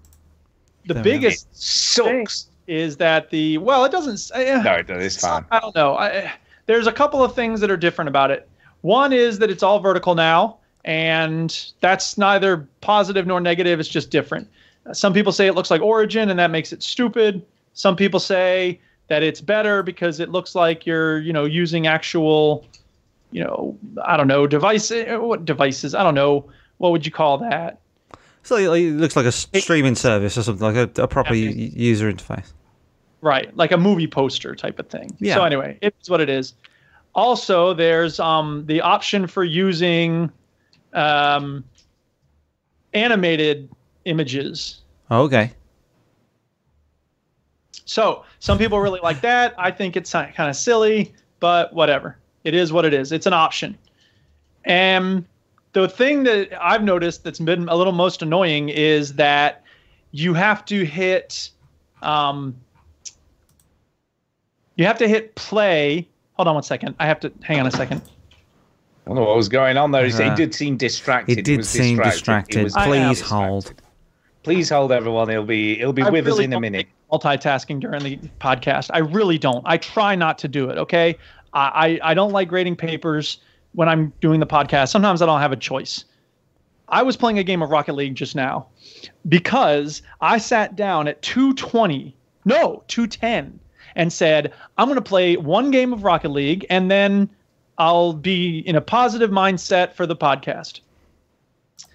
the 0.87 0.95
There 0.95 1.03
biggest 1.03 1.49
Sucks. 1.57 2.49
Is 2.67 2.97
that 2.99 3.31
the 3.31 3.59
well, 3.59 3.85
it 3.85 3.93
doesn't. 3.93 4.31
eh, 4.39 4.63
No, 4.63 4.73
it- 4.75 4.91
it's 4.91 5.21
fine. 5.21 5.45
I 5.51 5.61
don't 5.61 5.75
know. 5.75 5.97
I, 5.97 6.33
there's 6.67 6.87
a 6.87 6.93
couple 6.93 7.23
of 7.23 7.35
things 7.35 7.61
that 7.61 7.71
are 7.71 7.77
different 7.77 8.09
about 8.09 8.31
it. 8.31 8.49
One 8.83 9.13
is 9.13 9.39
that 9.39 9.51
it's 9.51 9.63
all 9.63 9.79
vertical 9.81 10.15
now, 10.15 10.59
and 10.85 11.73
that's 11.81 12.19
neither 12.19 12.69
positive 12.81 13.27
nor 13.27 13.41
negative. 13.41 13.81
It's 13.81 13.89
just 13.89 14.11
different. 14.11 14.49
Some 14.93 15.13
people 15.13 15.33
say 15.33 15.47
it 15.47 15.55
looks 15.55 15.71
like 15.71 15.81
Origin, 15.81 16.31
and 16.31 16.39
that 16.39 16.51
makes 16.51 16.73
it 16.73 16.83
stupid. 16.83 17.45
Some 17.75 17.97
people 17.97 18.21
say 18.21 18.81
that 19.09 19.23
it's 19.23 19.41
better 19.41 19.83
because 19.83 20.21
it 20.21 20.31
looks 20.31 20.55
like 20.55 20.87
you're, 20.87 21.19
you 21.21 21.33
know, 21.33 21.45
using 21.45 21.87
actual, 21.87 22.65
you 23.33 23.43
know, 23.43 23.77
I 24.05 24.17
don't 24.17 24.29
know, 24.29 24.47
devices. 24.47 25.07
What 25.19 25.45
devices? 25.45 25.95
I 25.95 26.03
don't 26.03 26.15
know. 26.15 26.45
What 26.79 26.93
would 26.93 27.05
you 27.07 27.13
call 27.13 27.39
that? 27.39 27.81
So 28.47 28.55
it 28.57 28.93
looks 28.93 29.17
like 29.17 29.27
a 29.27 29.33
streaming 29.33 29.97
service 29.97 30.39
or 30.39 30.43
something, 30.45 30.73
like 30.73 30.99
a, 30.99 31.03
a 31.03 31.09
proper 31.09 31.35
Yeah. 31.35 31.51
user 31.51 32.13
interface. 32.13 32.53
Right, 33.21 33.55
like 33.57 33.73
a 33.73 33.77
movie 33.77 34.07
poster 34.07 34.55
type 34.55 34.79
of 34.79 34.89
thing. 34.89 35.17
Yeah. 35.19 35.35
So 35.35 35.43
anyway, 35.43 35.79
it's 35.83 36.09
what 36.09 36.21
it 36.21 36.29
is. 36.29 36.55
Also, 37.13 37.75
there's 37.75 38.21
um, 38.21 38.65
the 38.67 38.81
option 38.83 39.27
for 39.27 39.43
using 39.43 40.31
um, 40.93 41.65
animated 42.95 43.69
images. 44.05 44.83
Oh, 45.11 45.23
okay. 45.23 45.51
So 47.85 48.25
some 48.39 48.59
people 48.59 48.79
really 48.79 49.01
like 49.03 49.23
that. 49.23 49.55
I 49.59 49.73
think 49.73 49.97
it's 49.97 50.13
kind 50.13 50.33
of 50.39 50.55
silly, 50.55 51.13
but 51.41 51.73
whatever. 51.73 52.17
It 52.45 52.55
is 52.55 52.73
what 52.73 52.85
it 52.85 52.95
is. 52.95 53.11
It's 53.11 53.27
an 53.27 53.33
option. 53.33 53.77
And 54.65 55.25
the 55.83 55.89
thing 55.89 56.23
that 56.25 56.49
I've 56.61 56.83
noticed 56.83 57.25
that's 57.25 57.39
been 57.39 57.69
a 57.69 57.77
little 57.77 57.93
most 57.93 58.23
annoying 58.23 58.69
is 58.71 59.15
that 59.15 59.63
you 60.13 60.33
have 60.35 60.65
to 60.67 60.85
hit 60.85 61.51
um, 62.03 62.57
you 64.77 64.85
have 64.87 64.99
to 64.99 65.09
hit 65.09 65.35
play. 65.35 66.09
Hold 66.35 66.49
on 66.49 66.55
one 66.55 66.63
second. 66.63 66.95
I 66.99 67.07
have 67.07 67.21
to 67.21 67.33
hang 67.43 67.61
on 67.61 67.67
a 67.67 67.71
second. 67.71 68.03
I 68.03 69.09
don't 69.11 69.17
know 69.17 69.25
what 69.25 69.37
was 69.37 69.49
going 69.49 69.77
on 69.77 69.91
there. 69.93 70.07
He 70.07 70.13
Uh, 70.23 70.35
did 70.35 70.55
seem 70.55 70.77
distracted. 70.77 71.39
It 71.39 71.45
did 71.45 71.59
was 71.59 71.69
seem 71.69 71.99
distracted. 71.99 72.59
He 72.59 72.65
was 72.65 72.75
I 72.77 72.85
am 72.85 72.89
Please 72.91 73.19
distracted. 73.21 73.35
hold. 73.47 73.75
Please 74.43 74.71
hold, 74.71 74.93
everyone. 74.93 75.29
He'll 75.29 75.45
be 75.45 75.77
he'll 75.77 75.93
be 75.93 76.03
I 76.03 76.11
with 76.11 76.27
us 76.29 76.39
in 76.39 76.53
a 76.53 76.61
minute. 76.61 76.87
Multitasking 77.13 77.81
during 77.81 78.03
the 78.03 78.17
podcast. 78.41 78.91
I 78.93 78.99
really 78.99 79.39
don't. 79.39 79.63
I 79.65 79.77
try 79.77 80.15
not 80.15 80.39
to 80.39 80.49
do 80.49 80.69
it. 80.71 80.79
Okay. 80.79 81.17
I, 81.53 81.99
I 82.03 82.11
I 82.11 82.15
don't 82.15 82.33
like 82.33 82.49
grading 82.49 82.77
papers 82.77 83.39
when 83.77 83.91
I'm 83.91 84.13
doing 84.23 84.41
the 84.41 84.47
podcast. 84.47 84.89
Sometimes 84.89 85.21
I 85.21 85.27
don't 85.27 85.41
have 85.41 85.53
a 85.53 85.57
choice. 85.57 86.07
I 86.89 87.03
was 87.03 87.17
playing 87.17 87.39
a 87.39 87.45
game 87.45 87.63
of 87.63 87.71
Rocket 87.71 87.93
League 87.93 88.15
just 88.15 88.35
now 88.35 88.69
because 89.29 90.03
I 90.21 90.39
sat 90.39 90.77
down 90.77 91.09
at 91.09 91.21
220, 91.21 92.17
no, 92.47 92.83
210, 92.89 93.61
and 93.95 94.13
said, 94.13 94.55
I'm 94.79 94.89
going 94.89 94.97
to 94.97 95.03
play 95.03 95.37
one 95.37 95.71
game 95.71 95.93
of 95.93 96.05
Rocket 96.05 96.31
League 96.31 96.65
and 96.71 96.91
then 96.91 97.29
I'll 97.77 98.15
be 98.15 98.61
in 98.61 98.77
a 98.77 98.81
positive 98.81 99.31
mindset 99.31 99.93
for 99.93 100.07
the 100.07 100.17
podcast. 100.17 100.81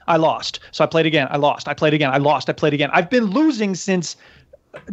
I 0.07 0.17
lost. 0.17 0.59
So 0.71 0.83
I 0.83 0.87
played 0.87 1.07
again. 1.07 1.27
I 1.31 1.37
lost. 1.37 1.67
I 1.67 1.73
played 1.73 1.95
again. 1.95 2.11
I 2.11 2.17
lost. 2.17 2.47
I 2.47 2.53
played 2.53 2.73
again. 2.73 2.91
I've 2.93 3.09
been 3.09 3.25
losing 3.25 3.73
since 3.73 4.17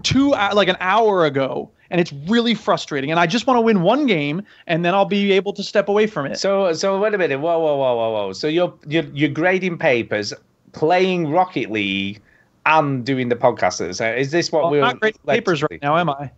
two, 0.02 0.32
uh, 0.34 0.50
like 0.54 0.68
an 0.68 0.76
hour 0.80 1.24
ago, 1.24 1.70
and 1.90 2.00
it's 2.00 2.12
really 2.28 2.54
frustrating. 2.54 3.10
And 3.10 3.18
I 3.20 3.26
just 3.26 3.46
want 3.46 3.58
to 3.58 3.62
win 3.62 3.82
one 3.82 4.06
game, 4.06 4.42
and 4.66 4.84
then 4.84 4.94
I'll 4.94 5.04
be 5.04 5.32
able 5.32 5.52
to 5.54 5.62
step 5.62 5.88
away 5.88 6.06
from 6.06 6.26
it. 6.26 6.38
So 6.38 6.72
so 6.72 6.98
wait 7.00 7.14
a 7.14 7.18
minute. 7.18 7.40
Whoa 7.40 7.58
whoa 7.58 7.76
whoa 7.76 7.96
whoa 7.96 8.12
whoa. 8.12 8.32
So 8.32 8.48
you're 8.48 8.72
you're 8.86 9.06
you're 9.12 9.30
grading 9.30 9.78
papers, 9.78 10.32
playing 10.72 11.30
Rocket 11.30 11.70
League, 11.70 12.20
and 12.66 13.04
doing 13.04 13.28
the 13.28 13.36
podcast. 13.36 13.80
Is 14.18 14.30
this 14.30 14.52
what 14.52 14.64
Well, 14.64 14.70
we're 14.70 14.80
not 14.80 15.00
grading 15.00 15.20
papers 15.26 15.62
right 15.62 15.80
now, 15.80 15.96
am 15.96 16.10
I? 16.10 16.30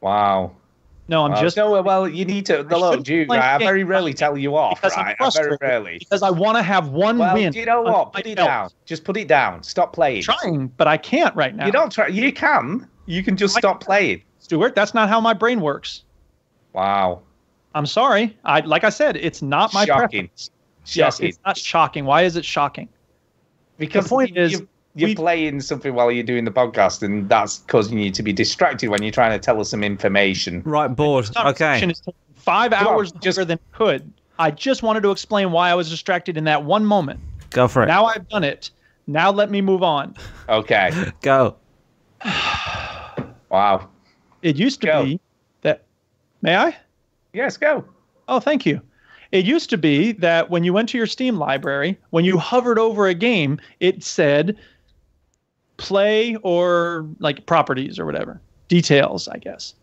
Wow. 0.00 0.52
No, 1.08 1.24
I'm 1.24 1.40
just 1.40 1.56
no. 1.56 1.80
Well, 1.82 2.08
you 2.08 2.24
need 2.24 2.46
to. 2.46 2.58
I 2.58 2.62
Look, 2.62 3.04
Duke. 3.04 3.30
I 3.30 3.58
very 3.58 3.84
rarely 3.84 4.12
tell 4.12 4.36
you 4.36 4.56
off. 4.56 4.80
because 4.80 4.96
I'm 4.96 5.06
Right, 5.06 5.16
I 5.20 5.30
very 5.30 5.56
rarely. 5.60 5.98
because 5.98 6.22
I 6.22 6.30
want 6.30 6.56
to 6.58 6.62
have 6.62 6.88
one 6.88 7.18
Well, 7.18 7.32
win. 7.34 7.52
do 7.52 7.60
you 7.60 7.66
know 7.66 7.82
what? 7.82 8.12
Put 8.12 8.26
it 8.26 8.34
down. 8.36 8.70
Just 8.86 9.04
put 9.04 9.16
it 9.16 9.28
down. 9.28 9.62
Stop 9.62 9.92
playing. 9.92 10.22
Trying, 10.22 10.66
but 10.76 10.88
I 10.88 10.96
can't 10.96 11.34
right 11.36 11.54
now. 11.54 11.66
You 11.66 11.72
don't 11.72 11.92
try. 11.92 12.08
You 12.08 12.32
can. 12.32 12.88
You 13.06 13.22
can 13.22 13.36
just 13.36 13.56
I 13.56 13.60
stop 13.60 13.80
playing. 13.80 14.22
Stuart. 14.40 14.74
That's 14.74 14.94
not 14.94 15.08
how 15.08 15.20
my 15.20 15.32
brain 15.32 15.60
works. 15.60 16.02
Wow. 16.72 17.22
I'm 17.74 17.86
sorry. 17.86 18.36
I 18.44 18.60
like 18.60 18.82
I 18.84 18.90
said, 18.90 19.16
it's 19.16 19.42
not 19.42 19.72
my 19.72 19.84
Shocking. 19.84 20.08
preference. 20.28 20.50
Yes, 20.86 21.20
it's 21.20 21.38
not 21.46 21.56
shocking. 21.56 22.04
Why 22.04 22.22
is 22.22 22.36
it 22.36 22.44
shocking? 22.44 22.88
Because 23.78 24.04
The 24.04 24.08
point 24.08 24.36
is, 24.36 24.52
you- 24.52 24.68
you're 24.96 25.08
we- 25.10 25.14
playing 25.14 25.60
something 25.60 25.94
while 25.94 26.10
you're 26.10 26.24
doing 26.24 26.44
the 26.44 26.50
podcast, 26.50 27.02
and 27.02 27.28
that's 27.28 27.58
causing 27.68 27.98
you 27.98 28.10
to 28.10 28.22
be 28.22 28.32
distracted 28.32 28.88
when 28.88 29.02
you're 29.02 29.12
trying 29.12 29.32
to 29.32 29.38
tell 29.38 29.60
us 29.60 29.70
some 29.70 29.84
information. 29.84 30.62
Right, 30.64 30.88
bored. 30.88 31.28
Okay. 31.36 31.84
is 31.88 32.02
five 32.34 32.72
Come 32.72 32.86
on, 32.86 32.94
hours 32.94 33.12
just- 33.12 33.38
longer 33.38 33.44
than 33.46 33.58
it 33.58 33.72
could. 33.76 34.12
I 34.38 34.50
just 34.50 34.82
wanted 34.82 35.02
to 35.04 35.10
explain 35.12 35.50
why 35.52 35.70
I 35.70 35.74
was 35.74 35.88
distracted 35.88 36.36
in 36.36 36.44
that 36.44 36.64
one 36.64 36.84
moment. 36.84 37.20
Go 37.50 37.68
for 37.68 37.82
it. 37.82 37.86
Now 37.86 38.04
I've 38.06 38.28
done 38.28 38.44
it. 38.44 38.70
Now 39.06 39.30
let 39.30 39.50
me 39.50 39.60
move 39.62 39.82
on. 39.82 40.14
Okay. 40.48 40.90
Go. 41.22 41.56
Wow. 43.48 43.88
It 44.42 44.56
used 44.56 44.80
to 44.82 44.86
Go. 44.88 45.04
be 45.04 45.20
that. 45.62 45.84
May 46.42 46.56
I? 46.56 46.76
Yes, 47.32 47.56
go. 47.56 47.84
Oh, 48.28 48.40
thank 48.40 48.66
you. 48.66 48.80
It 49.32 49.44
used 49.44 49.70
to 49.70 49.78
be 49.78 50.12
that 50.12 50.50
when 50.50 50.64
you 50.64 50.72
went 50.72 50.88
to 50.90 50.98
your 50.98 51.06
Steam 51.06 51.36
library, 51.36 51.98
when 52.10 52.24
you 52.24 52.38
hovered 52.38 52.78
over 52.78 53.06
a 53.06 53.14
game, 53.14 53.58
it 53.80 54.02
said 54.02 54.56
play 55.76 56.36
or 56.36 57.06
like 57.18 57.46
properties 57.46 57.98
or 57.98 58.06
whatever, 58.06 58.40
details, 58.68 59.28
I 59.28 59.38
guess. 59.38 59.74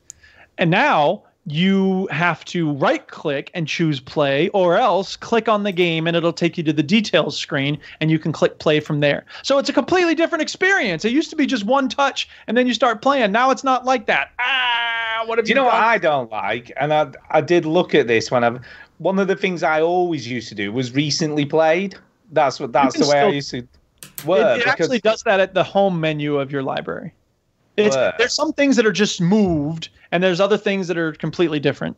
And 0.58 0.70
now 0.70 1.24
you 1.46 2.08
have 2.08 2.46
to 2.46 2.72
right 2.74 3.06
click 3.08 3.52
and 3.54 3.68
choose 3.68 4.00
play 4.00 4.48
or 4.50 4.78
else 4.78 5.18
click 5.18 5.50
on 5.50 5.64
the 5.64 5.74
game 5.74 6.08
and 6.08 6.16
it'll 6.16 6.32
take 6.32 6.58
you 6.58 6.64
to 6.64 6.72
the 6.72 6.84
details 6.84 7.38
screen 7.38 7.78
and 8.00 8.10
you 8.10 8.18
can 8.18 8.32
click 8.32 8.60
play 8.60 8.80
from 8.80 9.02
there. 9.02 9.26
So 9.42 9.58
it's 9.58 9.68
a 9.68 9.74
completely 9.74 10.16
different 10.16 10.42
experience. 10.42 11.04
It 11.04 11.12
used 11.12 11.30
to 11.32 11.36
be 11.36 11.46
just 11.46 11.66
one 11.66 11.90
touch 11.90 12.30
and 12.48 12.56
then 12.56 12.66
you 12.66 12.74
start 12.74 13.02
playing. 13.02 13.34
Now 13.34 13.52
it's 13.52 13.64
not 13.64 13.84
like 13.84 14.06
that. 14.06 14.32
Ah, 14.40 15.24
what 15.26 15.38
have 15.38 15.46
Do 15.46 15.50
you 15.50 15.56
know 15.56 15.66
what? 15.66 15.74
I 15.74 15.98
don't 15.98 16.32
like? 16.32 16.72
And 16.78 16.94
I 16.94 17.12
I 17.30 17.42
did 17.42 17.66
look 17.66 17.94
at 17.94 18.08
this 18.08 18.32
when 18.32 18.44
I've 18.44 18.62
one 19.00 19.20
of 19.20 19.28
the 19.28 19.36
things 19.36 19.64
I 19.64 19.82
always 19.82 20.28
used 20.28 20.48
to 20.50 20.56
do 20.56 20.72
was 20.72 20.94
recently 20.94 21.46
played. 21.46 21.96
That's 22.32 22.60
what 22.60 22.72
that's 22.72 22.98
the 22.98 23.08
way 23.08 23.20
I 23.20 23.28
used 23.28 23.52
to 23.52 23.68
It, 24.04 24.26
work. 24.26 24.60
it 24.62 24.68
actually 24.68 25.00
does 25.00 25.24
that 25.24 25.40
at 25.40 25.54
the 25.54 25.64
home 25.64 26.00
menu 26.00 26.38
of 26.40 26.52
your 26.52 26.64
library. 26.64 27.14
It's 27.76 27.96
there's 28.18 28.36
some 28.36 28.54
things 28.54 28.76
that 28.76 28.86
are 28.86 28.92
just 28.92 29.20
moved, 29.20 29.90
and 30.12 30.24
there's 30.24 30.40
other 30.40 30.58
things 30.58 30.88
that 30.88 30.98
are 30.98 31.14
completely 31.14 31.60
different. 31.60 31.98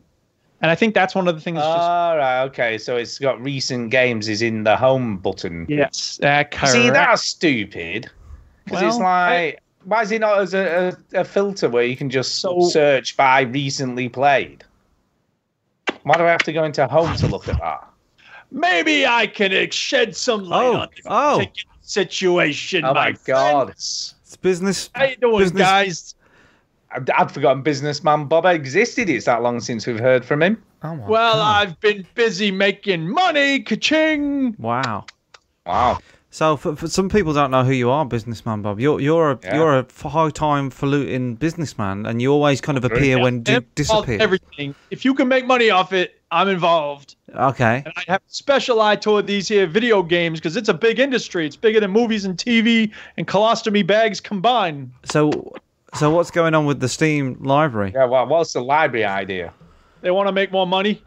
And 0.62 0.70
I 0.70 0.74
think 0.74 0.94
that's 0.94 1.14
one 1.14 1.28
of 1.28 1.34
the 1.34 1.40
things. 1.40 1.56
That's 1.56 1.66
just 1.68 1.80
All 1.80 2.16
right, 2.16 2.42
okay. 2.44 2.78
So 2.78 2.96
it's 2.96 3.18
got 3.18 3.38
recent 3.42 3.90
games 3.90 4.26
is 4.26 4.40
in 4.40 4.64
the 4.64 4.74
home 4.74 5.18
button. 5.18 5.66
yes, 5.68 6.18
that 6.22 6.54
See, 6.66 6.88
that's 6.88 7.22
stupid. 7.22 8.10
Because 8.64 8.82
it's 8.82 8.96
Well, 8.96 9.00
like, 9.04 9.62
why 9.84 10.02
is 10.02 10.10
it 10.12 10.20
not 10.20 10.38
as 10.40 10.54
a, 10.54 10.96
a, 11.12 11.20
a 11.20 11.24
filter 11.24 11.68
where 11.68 11.84
you 11.84 11.94
can 11.96 12.08
just 12.08 12.36
So- 12.36 12.60
search 12.60 13.16
by 13.18 13.42
recently 13.42 14.08
played? 14.08 14.64
Why 16.04 16.16
do 16.16 16.24
I 16.24 16.30
have 16.30 16.42
to 16.44 16.52
go 16.52 16.64
into 16.64 16.86
home 16.86 17.14
to 17.16 17.26
look 17.26 17.48
at 17.48 17.58
that? 17.60 17.86
Maybe 18.50 19.04
I 19.06 19.26
can 19.26 19.52
uh, 19.52 19.66
shed 19.70 20.16
some 20.16 20.44
light 20.44 20.64
Oh, 20.64 20.76
on 20.76 20.88
this 20.94 21.04
oh. 21.06 21.44
Particular 21.86 22.42
situation. 22.42 22.84
Oh 22.84 22.94
my 22.94 23.12
God. 23.24 23.66
friends. 23.68 24.14
It's 24.22 24.36
business. 24.36 24.90
How 24.94 25.04
you 25.04 25.16
doing, 25.16 25.38
business, 25.38 25.60
guys? 25.62 26.14
I'd, 26.90 27.10
I'd 27.10 27.30
forgotten 27.32 27.62
businessman 27.62 28.26
Bob 28.26 28.46
existed. 28.46 29.08
It's 29.08 29.26
that 29.26 29.42
long 29.42 29.60
since 29.60 29.86
we've 29.86 29.98
heard 30.00 30.24
from 30.24 30.42
him. 30.42 30.62
Oh 30.82 30.94
Well, 30.94 31.34
God. 31.34 31.62
I've 31.68 31.80
been 31.80 32.06
busy 32.14 32.50
making 32.50 33.08
money. 33.08 33.60
Ka-ching! 33.60 34.54
wow. 34.58 35.04
Wow. 35.64 35.98
So 36.30 36.56
for, 36.56 36.76
for 36.76 36.86
some 36.86 37.08
people 37.08 37.32
don't 37.32 37.50
know 37.50 37.64
who 37.64 37.72
you 37.72 37.88
are, 37.90 38.04
businessman 38.04 38.60
Bob. 38.60 38.78
You're 38.78 39.00
you're 39.00 39.30
a 39.32 39.38
Yeah. 39.42 39.56
you're 39.56 39.78
a 39.78 40.08
high 40.08 40.28
time 40.30 40.70
falutin 40.70 41.34
businessman, 41.36 42.04
and 42.04 42.20
you 42.20 42.30
always 42.30 42.60
kind 42.60 42.76
of 42.76 42.84
appear 42.84 43.18
when 43.20 43.42
Duke 43.42 43.56
Involved 43.56 43.74
disappears. 43.74 44.20
Everything. 44.20 44.74
If 44.90 45.04
you 45.04 45.14
can 45.14 45.28
make 45.28 45.46
money 45.46 45.70
off 45.70 45.92
it, 45.94 46.15
I'm 46.30 46.48
involved. 46.48 47.16
Okay. 47.34 47.82
And 47.84 47.94
I 47.96 48.04
have 48.08 48.20
a 48.20 48.34
special 48.34 48.80
eye 48.80 48.96
toward 48.96 49.26
these 49.26 49.48
here 49.48 49.66
video 49.66 50.02
games 50.02 50.40
because 50.40 50.56
it's 50.56 50.68
a 50.68 50.74
big 50.74 50.98
industry. 50.98 51.46
It's 51.46 51.56
bigger 51.56 51.80
than 51.80 51.90
movies 51.90 52.24
and 52.24 52.36
TV 52.36 52.92
and 53.16 53.26
colostomy 53.26 53.86
bags 53.86 54.20
combined. 54.20 54.92
So 55.04 55.30
so 55.94 56.10
what's 56.10 56.30
going 56.30 56.54
on 56.54 56.66
with 56.66 56.80
the 56.80 56.88
Steam 56.88 57.36
library? 57.40 57.92
Yeah. 57.94 58.06
Well, 58.06 58.26
what's 58.26 58.52
the 58.52 58.60
library 58.60 59.04
idea? 59.04 59.52
They 60.02 60.10
want 60.10 60.28
to 60.28 60.32
make 60.32 60.52
more 60.52 60.66
money. 60.66 61.02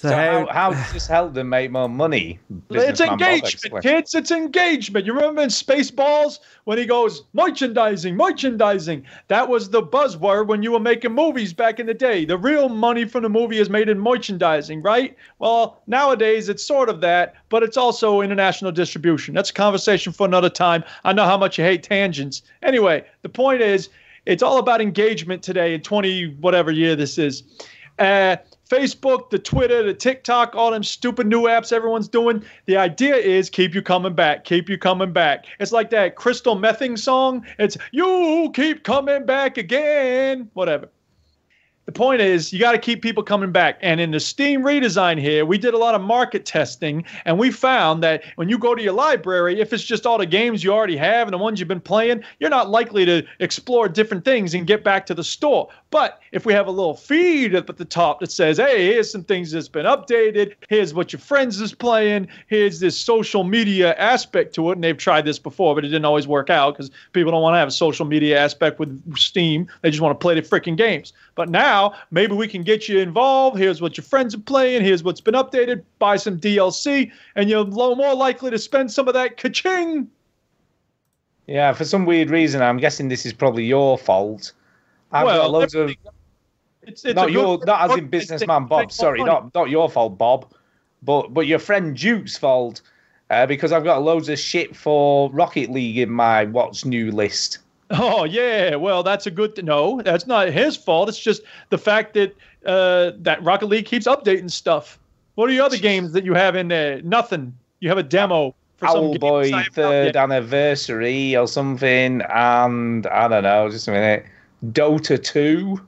So, 0.00 0.08
So 0.08 0.16
how, 0.16 0.46
how, 0.46 0.46
how 0.50 0.70
does 0.70 0.92
this 0.94 1.06
help 1.06 1.34
them 1.34 1.50
make 1.50 1.70
more 1.70 1.86
money? 1.86 2.38
It's 2.70 3.00
engagement, 3.00 3.82
kids. 3.82 4.14
It's 4.14 4.30
engagement. 4.30 5.04
You 5.04 5.12
remember 5.12 5.42
in 5.42 5.50
Spaceballs 5.50 6.38
when 6.64 6.78
he 6.78 6.86
goes 6.86 7.24
merchandising, 7.34 8.16
merchandising? 8.16 9.04
That 9.28 9.50
was 9.50 9.68
the 9.68 9.82
buzzword 9.82 10.46
when 10.46 10.62
you 10.62 10.72
were 10.72 10.80
making 10.80 11.12
movies 11.12 11.52
back 11.52 11.78
in 11.78 11.84
the 11.84 11.92
day. 11.92 12.24
The 12.24 12.38
real 12.38 12.70
money 12.70 13.04
from 13.04 13.24
the 13.24 13.28
movie 13.28 13.58
is 13.58 13.68
made 13.68 13.90
in 13.90 14.00
merchandising, 14.00 14.80
right? 14.80 15.14
Well, 15.38 15.82
nowadays 15.86 16.48
it's 16.48 16.64
sort 16.64 16.88
of 16.88 17.02
that, 17.02 17.34
but 17.50 17.62
it's 17.62 17.76
also 17.76 18.22
international 18.22 18.72
distribution. 18.72 19.34
That's 19.34 19.50
a 19.50 19.54
conversation 19.54 20.14
for 20.14 20.26
another 20.26 20.48
time. 20.48 20.82
I 21.04 21.12
know 21.12 21.26
how 21.26 21.36
much 21.36 21.58
you 21.58 21.64
hate 21.64 21.82
tangents. 21.82 22.40
Anyway, 22.62 23.04
the 23.20 23.28
point 23.28 23.60
is, 23.60 23.90
it's 24.24 24.42
all 24.42 24.56
about 24.56 24.80
engagement 24.80 25.42
today 25.42 25.74
in 25.74 25.82
20 25.82 26.36
whatever 26.40 26.70
year 26.70 26.96
this 26.96 27.18
is. 27.18 27.42
Uh, 27.98 28.36
Facebook, 28.70 29.30
the 29.30 29.38
Twitter, 29.38 29.82
the 29.82 29.92
TikTok, 29.92 30.54
all 30.54 30.70
them 30.70 30.84
stupid 30.84 31.26
new 31.26 31.42
apps 31.42 31.72
everyone's 31.72 32.08
doing. 32.08 32.44
The 32.66 32.76
idea 32.76 33.16
is 33.16 33.50
keep 33.50 33.74
you 33.74 33.82
coming 33.82 34.14
back, 34.14 34.44
keep 34.44 34.68
you 34.68 34.78
coming 34.78 35.12
back. 35.12 35.46
It's 35.58 35.72
like 35.72 35.90
that 35.90 36.14
Crystal 36.14 36.54
Mething 36.54 36.96
song. 36.96 37.44
It's 37.58 37.76
you 37.90 38.50
keep 38.54 38.84
coming 38.84 39.26
back 39.26 39.58
again. 39.58 40.48
Whatever. 40.54 40.88
The 41.86 41.92
point 41.92 42.20
is, 42.20 42.52
you 42.52 42.60
got 42.60 42.70
to 42.70 42.78
keep 42.78 43.02
people 43.02 43.24
coming 43.24 43.50
back. 43.50 43.78
And 43.82 44.00
in 44.00 44.12
the 44.12 44.20
Steam 44.20 44.62
redesign 44.62 45.18
here, 45.18 45.44
we 45.44 45.58
did 45.58 45.74
a 45.74 45.78
lot 45.78 45.96
of 45.96 46.00
market 46.00 46.46
testing, 46.46 47.04
and 47.24 47.36
we 47.36 47.50
found 47.50 48.00
that 48.04 48.22
when 48.36 48.48
you 48.48 48.58
go 48.58 48.76
to 48.76 48.82
your 48.82 48.92
library, 48.92 49.60
if 49.60 49.72
it's 49.72 49.82
just 49.82 50.06
all 50.06 50.16
the 50.16 50.26
games 50.26 50.62
you 50.62 50.72
already 50.72 50.96
have 50.96 51.26
and 51.26 51.34
the 51.34 51.38
ones 51.38 51.58
you've 51.58 51.68
been 51.68 51.80
playing, 51.80 52.22
you're 52.38 52.48
not 52.50 52.70
likely 52.70 53.04
to 53.06 53.24
explore 53.40 53.88
different 53.88 54.24
things 54.24 54.54
and 54.54 54.68
get 54.68 54.84
back 54.84 55.04
to 55.06 55.14
the 55.14 55.24
store. 55.24 55.68
But 55.90 56.19
if 56.32 56.46
we 56.46 56.52
have 56.52 56.66
a 56.66 56.70
little 56.70 56.94
feed 56.94 57.54
up 57.54 57.68
at 57.68 57.76
the 57.76 57.84
top 57.84 58.20
that 58.20 58.30
says, 58.30 58.58
hey, 58.58 58.86
here's 58.86 59.10
some 59.10 59.24
things 59.24 59.50
that's 59.50 59.68
been 59.68 59.86
updated, 59.86 60.54
here's 60.68 60.94
what 60.94 61.12
your 61.12 61.20
friends 61.20 61.60
is 61.60 61.74
playing, 61.74 62.28
here's 62.46 62.80
this 62.80 62.98
social 62.98 63.44
media 63.44 63.94
aspect 63.94 64.54
to 64.54 64.70
it, 64.70 64.74
and 64.74 64.84
they've 64.84 64.96
tried 64.96 65.24
this 65.24 65.38
before, 65.38 65.74
but 65.74 65.84
it 65.84 65.88
didn't 65.88 66.04
always 66.04 66.28
work 66.28 66.50
out 66.50 66.74
because 66.74 66.90
people 67.12 67.32
don't 67.32 67.42
want 67.42 67.54
to 67.54 67.58
have 67.58 67.68
a 67.68 67.72
social 67.72 68.06
media 68.06 68.38
aspect 68.38 68.78
with 68.78 69.16
Steam. 69.16 69.66
They 69.82 69.90
just 69.90 70.00
want 70.00 70.18
to 70.18 70.22
play 70.22 70.34
the 70.34 70.42
freaking 70.42 70.76
games. 70.76 71.12
But 71.34 71.48
now 71.48 71.94
maybe 72.10 72.34
we 72.34 72.46
can 72.48 72.62
get 72.62 72.88
you 72.88 72.98
involved. 72.98 73.58
Here's 73.58 73.80
what 73.80 73.96
your 73.96 74.04
friends 74.04 74.34
are 74.34 74.40
playing. 74.40 74.84
Here's 74.84 75.02
what's 75.02 75.20
been 75.20 75.34
updated. 75.34 75.82
Buy 75.98 76.16
some 76.16 76.38
DLC, 76.38 77.10
and 77.34 77.50
you're 77.50 77.66
more 77.66 78.14
likely 78.14 78.50
to 78.50 78.58
spend 78.58 78.92
some 78.92 79.08
of 79.08 79.14
that 79.14 79.36
ka-ching. 79.36 80.08
Yeah, 81.46 81.72
for 81.72 81.84
some 81.84 82.04
weird 82.04 82.30
reason, 82.30 82.62
I'm 82.62 82.76
guessing 82.76 83.08
this 83.08 83.26
is 83.26 83.32
probably 83.32 83.64
your 83.64 83.98
fault. 83.98 84.52
I've 85.10 85.26
Well, 85.26 85.42
got 85.42 85.50
loads 85.50 85.74
of 85.74 85.90
It's, 86.82 87.04
it's 87.04 87.14
not 87.14 87.26
good 87.26 87.32
your, 87.32 87.64
not 87.64 87.90
as 87.90 87.98
in 87.98 88.08
businessman 88.08 88.66
Bob. 88.66 88.90
Sorry, 88.92 89.22
not 89.22 89.54
not 89.54 89.70
your 89.70 89.90
fault, 89.90 90.16
Bob, 90.16 90.52
but 91.02 91.34
but 91.34 91.46
your 91.46 91.58
friend 91.58 91.96
Duke's 91.96 92.36
fault. 92.36 92.82
Uh, 93.28 93.46
because 93.46 93.70
I've 93.70 93.84
got 93.84 94.02
loads 94.02 94.28
of 94.28 94.40
shit 94.40 94.74
for 94.74 95.30
Rocket 95.30 95.70
League 95.70 95.98
in 95.98 96.10
my 96.10 96.46
what's 96.46 96.84
new 96.84 97.12
list. 97.12 97.58
Oh 97.90 98.24
yeah, 98.24 98.74
well 98.76 99.02
that's 99.02 99.26
a 99.26 99.30
good. 99.30 99.62
no, 99.64 100.00
that's 100.02 100.26
not 100.26 100.48
his 100.48 100.76
fault. 100.76 101.08
It's 101.08 101.18
just 101.18 101.42
the 101.70 101.78
fact 101.78 102.14
that 102.14 102.34
uh, 102.64 103.12
that 103.18 103.42
Rocket 103.42 103.66
League 103.66 103.86
keeps 103.86 104.06
updating 104.06 104.50
stuff. 104.50 104.98
What 105.34 105.48
are 105.48 105.52
your 105.52 105.64
other 105.64 105.76
games 105.76 106.12
that 106.12 106.24
you 106.24 106.34
have 106.34 106.56
in 106.56 106.68
there? 106.68 107.02
Nothing. 107.02 107.56
You 107.80 107.88
have 107.88 107.98
a 107.98 108.02
demo 108.02 108.54
for 108.76 108.88
some 108.88 108.96
Owl 108.96 109.10
game 109.12 109.20
Boy 109.20 109.42
that's 109.42 109.52
not 109.52 109.66
out 109.66 109.74
third 109.74 110.16
anniversary 110.16 111.36
or 111.36 111.46
something, 111.46 112.22
and 112.32 113.06
I 113.06 113.28
don't 113.28 113.42
know, 113.44 113.70
just 113.70 113.88
a 113.88 113.92
minute. 113.92 114.26
Dota 114.66 115.22
two. 115.22 115.80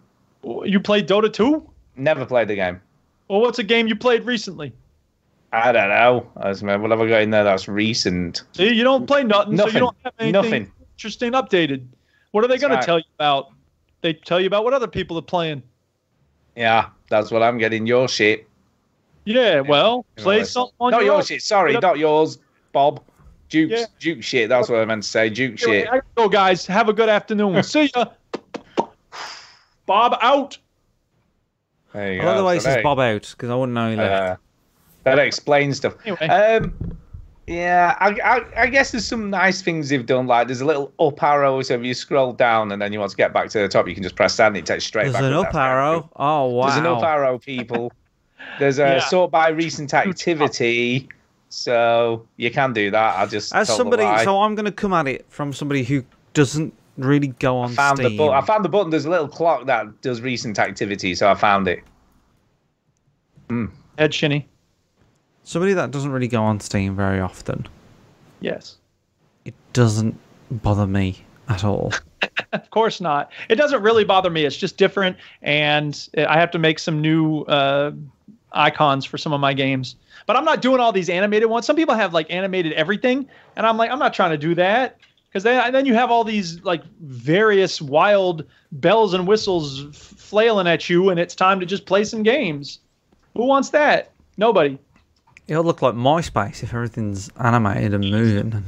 You 0.45 0.81
played 0.81 1.09
Dota 1.09 1.33
2? 1.33 1.69
Never 1.97 2.27
played 2.27 2.49
the 2.49 2.55
game. 2.55 2.81
Well, 3.29 3.41
what's 3.41 3.59
a 3.59 3.63
game 3.63 3.87
you 3.87 3.97
played 3.97 4.25
recently? 4.25 4.73
I 5.53 5.71
don't 5.73 5.91
know. 5.91 6.31
I 6.37 6.51
just 6.51 6.63
remember 6.63 6.89
what 6.89 6.99
have 6.99 7.07
I 7.07 7.09
got 7.11 7.23
in 7.23 7.31
there 7.31 7.45
that's 7.45 7.69
recent? 7.69 8.43
See, 8.53 8.73
you 8.73 8.85
don't 8.85 9.07
play 9.07 9.23
nothing, 9.23 9.57
so 9.59 9.67
you 9.67 9.81
don't 9.81 9.97
have 10.03 10.15
anything 10.19 10.33
Nothing. 10.33 10.73
interesting 10.97 11.33
updated. 11.33 11.85
What 12.31 12.43
are 12.43 12.49
they 12.49 12.57
going 12.59 12.79
to 12.79 12.85
tell 12.85 12.99
you 12.99 13.05
about? 13.17 13.51
They 14.01 14.15
tell 14.15 14.41
you 14.41 14.47
about 14.47 14.65
what 14.65 14.73
other 14.73 14.89
people 14.89 15.19
are 15.19 15.23
playing. 15.23 15.63
Yeah, 16.57 16.89
that's 17.11 17.31
what 17.31 17.43
I'm 17.43 17.59
getting. 17.59 17.87
Your 17.87 18.09
shit. 18.09 18.49
Yeah, 19.25 19.61
well, 19.61 20.05
play 20.17 20.43
something 20.45 20.75
Not 20.81 21.05
your 21.05 21.15
your 21.15 21.23
shit. 21.23 21.43
Sorry, 21.43 21.75
not 21.79 21.99
yours, 21.99 22.39
Bob. 22.73 23.03
Duke's 23.49 23.81
Yeah. 23.81 23.87
Duke 24.01 24.23
shit. 24.23 24.49
That's 24.49 24.69
what 24.69 24.81
I 24.81 24.85
meant 24.87 25.03
to 25.03 25.09
say. 25.09 25.29
Duke 25.29 25.63
Anyway, 25.63 25.87
shit. 25.93 26.03
Go, 26.15 26.29
guys. 26.29 26.67
Have 26.67 26.89
a 26.89 26.93
good 26.93 27.09
afternoon. 27.11 27.63
See 27.63 27.91
ya. 27.95 28.07
Bob 29.93 30.17
out. 30.23 30.57
There 31.93 32.15
you 32.15 32.23
I 32.23 32.25
like 32.25 32.35
the 32.37 32.41
go. 32.41 32.47
way 32.47 32.55
he 32.55 32.61
So 32.61 32.83
Bob 32.83 32.99
out 32.99 33.29
because 33.37 33.51
I 33.51 33.55
wouldn't 33.55 33.75
know 33.75 33.91
he 33.91 33.97
left. 33.97 34.23
Uh, 34.23 34.37
that 35.05 35.19
explains 35.19 35.77
stuff. 35.77 35.95
Anyway. 36.07 36.27
Um, 36.29 36.97
yeah, 37.47 37.97
I, 38.01 38.09
I, 38.25 38.63
I 38.63 38.67
guess 38.69 38.93
there's 38.93 39.05
some 39.05 39.29
nice 39.29 39.61
things 39.61 39.91
they've 39.91 40.07
done. 40.07 40.27
Like 40.27 40.47
there's 40.47 40.63
a 40.63 40.65
little 40.65 40.93
up 40.99 41.23
arrow, 41.23 41.61
so 41.61 41.75
if 41.75 41.83
you 41.85 41.93
scroll 41.93 42.33
down 42.33 42.73
and 42.73 42.81
then 42.81 42.93
you 42.93 43.01
want 43.01 43.11
to 43.11 43.17
get 43.17 43.35
back 43.35 43.51
to 43.51 43.59
the 43.59 43.69
top, 43.69 43.87
you 43.89 43.95
can 43.95 44.03
just 44.03 44.17
press 44.17 44.37
that 44.39 44.47
and 44.47 44.57
it 44.57 44.65
takes 44.65 44.85
straight 44.85 45.03
There's 45.05 45.15
back. 45.15 45.23
an 45.25 45.33
up. 45.35 45.39
up 45.41 45.53
That's 45.53 45.55
very 45.57 45.67
arrow. 45.71 46.11
Oh 46.17 46.47
wow. 46.47 46.67
There's 46.69 46.79
an 46.79 46.87
up 46.87 47.03
arrow, 47.03 47.39
people. 47.39 47.93
There's 48.59 48.79
a 48.79 48.83
Yeah. 48.87 49.01
sort 49.09 49.31
by 49.31 49.49
recent 49.49 49.93
activity, 49.93 51.09
so 51.51 52.27
you 52.37 52.51
can 52.51 52.73
do 52.73 52.91
that. 52.93 53.19
I 53.19 53.27
just 53.27 53.55
As 53.55 53.69
somebody, 53.69 54.05
so 54.25 54.41
I'm 54.41 54.55
going 54.55 54.65
to 54.65 54.73
come 54.73 54.95
at 54.95 55.07
it 55.09 55.27
from 55.29 55.53
somebody 55.53 55.83
who 55.83 56.05
doesn't 56.33 56.73
really 56.99 57.29
go 57.29 57.59
on 57.59 57.73
found 57.73 57.99
Steam. 57.99 58.11
the 58.13 58.19
button. 58.19 58.35
I 58.35 58.41
found 58.43 58.65
the 58.65 58.69
button. 58.69 58.91
There's 58.91 59.05
a 59.05 59.11
little 59.11 59.29
clock 59.29 59.67
that 59.67 60.01
does 60.03 60.21
recent 60.21 60.59
activity, 60.59 61.15
so 61.15 61.31
I 61.31 61.35
found 61.35 61.69
it. 61.69 61.83
Head 63.99 64.15
shinny. 64.15 64.49
somebody 65.45 65.75
that 65.75 65.91
doesn't 65.91 66.11
really 66.11 66.29
go 66.29 66.43
on 66.43 66.59
Steam 66.61 66.97
very 66.97 67.21
often. 67.21 67.67
Yes. 68.41 68.77
It 69.45 69.55
doesn't 69.75 70.19
bother 70.51 70.87
me 70.87 71.25
at 71.49 71.65
all. 71.65 71.93
Of 72.53 72.71
course 72.71 73.01
not. 73.01 73.33
It 73.49 73.57
doesn't 73.57 73.83
really 73.83 74.05
bother 74.05 74.31
me. 74.31 74.45
It's 74.45 74.57
just 74.57 74.77
different, 74.77 75.17
and 75.43 76.09
I 76.17 76.39
have 76.39 76.51
to 76.53 76.59
make 76.59 76.79
some 76.79 77.01
new 77.01 77.41
uh, 77.43 77.93
icons 78.53 79.05
for 79.05 79.19
some 79.19 79.33
of 79.33 79.41
my 79.41 79.55
games. 79.55 79.97
But 80.27 80.37
I'm 80.37 80.45
not 80.45 80.63
doing 80.63 80.79
all 80.79 80.93
these 80.93 81.09
animated 81.09 81.49
ones. 81.49 81.67
Some 81.67 81.77
people 81.77 81.95
have 81.95 82.13
like 82.15 82.31
animated 82.31 82.75
everything, 82.75 83.27
and 83.57 83.67
I'm 83.67 83.77
like, 83.77 83.91
I'm 83.91 83.99
not 83.99 84.15
trying 84.15 84.31
to 84.31 84.39
do 84.39 84.55
that 84.55 84.99
because 85.33 85.45
then 85.45 85.73
then 85.73 85.87
you 85.87 85.95
have 85.95 86.11
all 86.11 86.25
these 86.25 86.61
like 86.63 86.83
various 87.01 87.81
wild 87.81 88.45
bells 88.73 89.15
and 89.15 89.27
whistles 89.27 89.87
f- 89.87 89.95
flailing 89.97 90.67
at 90.67 90.91
you, 90.91 91.09
and 91.09 91.19
it's 91.19 91.35
time 91.35 91.59
to 91.61 91.65
just 91.67 91.87
play 91.87 92.05
some 92.05 92.23
games. 92.23 92.81
Who 93.35 93.47
wants 93.47 93.71
that? 93.71 94.11
Nobody. 94.37 94.79
It'll 95.49 95.65
look 95.65 95.81
like 95.83 95.95
MySpace 95.95 96.63
if 96.63 96.75
everything's 96.75 97.31
animated 97.41 97.95
and 97.95 98.11
moving. 98.11 98.63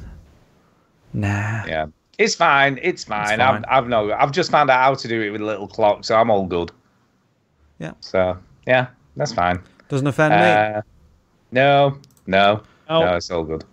Nah. 1.12 1.64
Yeah, 1.66 1.86
it's 2.18 2.34
fine. 2.34 2.78
It's 2.82 3.04
fine. 3.04 3.40
I've. 3.40 3.64
I've 3.68 3.88
no. 3.88 4.12
I've 4.12 4.32
just 4.32 4.50
found 4.50 4.70
out 4.70 4.80
how 4.80 4.94
to 4.94 5.08
do 5.08 5.20
it 5.20 5.30
with 5.30 5.40
a 5.42 5.44
little 5.44 5.68
clock, 5.68 6.04
so 6.04 6.16
I'm 6.16 6.30
all 6.30 6.46
good. 6.46 6.72
Yeah. 7.78 7.92
So 8.00 8.38
yeah, 8.66 8.88
that's 9.16 9.32
fine. 9.32 9.60
Doesn't 9.88 10.06
offend 10.06 10.34
me. 10.34 10.40
Uh, 10.40 10.82
no, 11.52 11.98
no, 12.26 12.62
No. 12.88 13.04
no, 13.04 13.16
it's 13.16 13.30
all 13.30 13.44
good. 13.44 13.64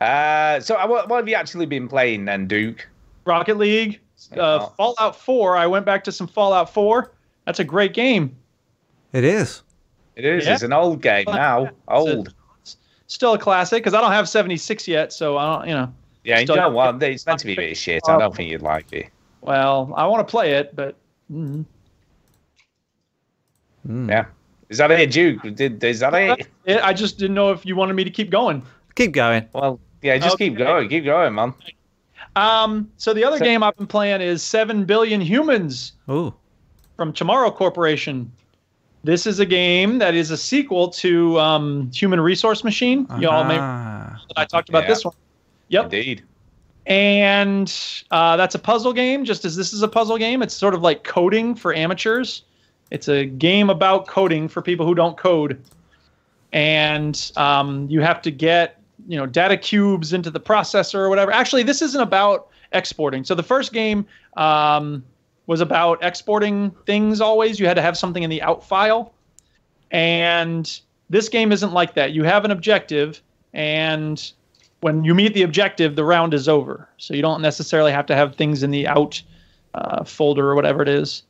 Uh, 0.00 0.60
so 0.60 0.74
uh, 0.76 0.86
what, 0.86 1.08
what 1.08 1.16
have 1.16 1.28
you 1.28 1.34
actually 1.34 1.66
been 1.66 1.88
playing 1.88 2.24
then, 2.26 2.46
Duke? 2.46 2.86
Rocket 3.24 3.56
League, 3.56 4.00
uh, 4.36 4.58
Oh. 4.60 4.72
Fallout 4.76 5.16
4. 5.16 5.56
I 5.56 5.66
went 5.66 5.84
back 5.86 6.04
to 6.04 6.12
some 6.12 6.26
Fallout 6.26 6.72
4. 6.72 7.12
That's 7.44 7.60
a 7.60 7.64
great 7.64 7.94
game. 7.94 8.36
It 9.12 9.24
is. 9.24 9.62
It 10.16 10.24
is. 10.24 10.46
Yeah. 10.46 10.54
It's 10.54 10.62
an 10.62 10.72
old 10.72 11.02
game 11.02 11.24
now. 11.28 11.70
Old. 11.88 12.34
Still 13.06 13.34
a 13.34 13.38
classic 13.38 13.82
because 13.82 13.94
I 13.94 14.00
don't 14.00 14.12
have 14.12 14.28
76 14.28 14.88
yet, 14.88 15.12
so 15.12 15.36
I 15.36 15.56
don't, 15.56 15.68
you 15.68 15.74
know. 15.74 15.92
Yeah, 16.24 16.40
you 16.40 16.46
Still- 16.46 16.56
don't 16.56 16.74
want. 16.74 17.02
It's 17.02 17.24
meant 17.26 17.38
to 17.40 17.46
be 17.46 17.52
a 17.52 17.56
bit 17.56 17.70
of 17.72 17.76
shit. 17.78 18.02
I 18.08 18.18
don't 18.18 18.34
think 18.34 18.50
you'd 18.50 18.62
like 18.62 18.92
it. 18.92 19.10
Well, 19.42 19.92
I 19.96 20.06
want 20.06 20.26
to 20.26 20.30
play 20.30 20.52
it, 20.54 20.74
but 20.74 20.96
mm, 21.32 21.64
Yeah. 23.88 24.26
Is 24.68 24.78
that 24.78 24.90
it, 24.90 25.12
Duke? 25.12 25.42
Did 25.54 25.82
is 25.84 26.00
that 26.00 26.12
it? 26.14 26.48
it, 26.64 26.80
I 26.82 26.92
just 26.92 27.18
didn't 27.18 27.34
know 27.36 27.52
if 27.52 27.64
you 27.64 27.76
wanted 27.76 27.94
me 27.94 28.02
to 28.02 28.10
keep 28.10 28.30
going. 28.30 28.64
Keep 28.96 29.12
going. 29.12 29.46
Well, 29.52 29.78
yeah. 30.02 30.18
Just 30.18 30.38
keep 30.38 30.56
going. 30.56 30.88
Keep 30.88 31.04
going, 31.04 31.34
man. 31.34 31.54
Um, 32.34 32.90
so 32.98 33.14
the 33.14 33.24
other 33.24 33.38
So- 33.38 33.44
game 33.44 33.62
I've 33.62 33.76
been 33.76 33.86
playing 33.86 34.20
is 34.20 34.42
Seven 34.42 34.84
Billion 34.84 35.20
Humans 35.20 35.92
Oh, 36.08 36.34
from 36.96 37.12
Tomorrow 37.12 37.50
Corporation. 37.50 38.30
This 39.04 39.26
is 39.26 39.38
a 39.38 39.46
game 39.46 39.98
that 39.98 40.14
is 40.14 40.30
a 40.32 40.36
sequel 40.36 40.88
to 40.88 41.38
um, 41.38 41.90
Human 41.92 42.20
Resource 42.20 42.64
Machine. 42.64 43.06
Y'all 43.20 43.44
may 43.44 43.56
ah. 43.58 44.20
I 44.36 44.44
talked 44.44 44.68
about 44.68 44.82
Yeah. 44.82 44.88
this 44.88 45.04
one. 45.04 45.14
Yep. 45.68 45.84
Indeed. 45.84 46.22
And 46.86 47.72
uh, 48.10 48.36
that's 48.36 48.54
a 48.54 48.58
puzzle 48.58 48.92
game, 48.92 49.24
just 49.24 49.44
as 49.44 49.56
this 49.56 49.72
is 49.72 49.82
a 49.82 49.88
puzzle 49.88 50.18
game. 50.18 50.42
It's 50.42 50.54
sort 50.54 50.74
of 50.74 50.82
like 50.82 51.04
coding 51.04 51.54
for 51.54 51.74
amateurs. 51.74 52.42
It's 52.90 53.08
a 53.08 53.24
game 53.26 53.70
about 53.70 54.06
coding 54.06 54.48
for 54.48 54.60
people 54.62 54.86
who 54.86 54.94
don't 54.94 55.16
code. 55.16 55.60
And 56.52 57.30
um, 57.36 57.86
you 57.90 58.00
have 58.00 58.22
to 58.22 58.30
get 58.30 58.75
you 59.06 59.16
know 59.16 59.26
data 59.26 59.56
cubes 59.56 60.12
into 60.12 60.30
the 60.30 60.40
processor 60.40 60.98
or 60.98 61.08
whatever. 61.08 61.32
Actually, 61.32 61.62
this 61.62 61.82
isn't 61.82 62.00
about 62.00 62.48
exporting. 62.72 63.24
So 63.24 63.34
the 63.34 63.42
first 63.42 63.72
game 63.72 64.06
um, 64.36 65.04
was 65.46 65.60
about 65.60 66.02
exporting 66.02 66.70
things. 66.86 67.20
Always, 67.20 67.60
you 67.60 67.66
had 67.66 67.74
to 67.74 67.82
have 67.82 67.96
something 67.96 68.22
in 68.22 68.30
the 68.30 68.42
out 68.42 68.66
file. 68.66 69.12
And 69.92 70.80
this 71.08 71.28
game 71.28 71.52
isn't 71.52 71.72
like 71.72 71.94
that. 71.94 72.12
You 72.12 72.24
have 72.24 72.44
an 72.44 72.50
objective, 72.50 73.22
and 73.54 74.32
when 74.80 75.04
you 75.04 75.14
meet 75.14 75.34
the 75.34 75.42
objective, 75.42 75.96
the 75.96 76.04
round 76.04 76.34
is 76.34 76.48
over. 76.48 76.88
So 76.98 77.14
you 77.14 77.22
don't 77.22 77.40
necessarily 77.40 77.92
have 77.92 78.06
to 78.06 78.14
have 78.16 78.34
things 78.34 78.62
in 78.62 78.70
the 78.70 78.86
out 78.88 79.22
uh, 79.74 80.04
folder 80.04 80.50
or 80.50 80.54
whatever 80.54 80.82
it 80.82 80.88
is. 80.88 81.22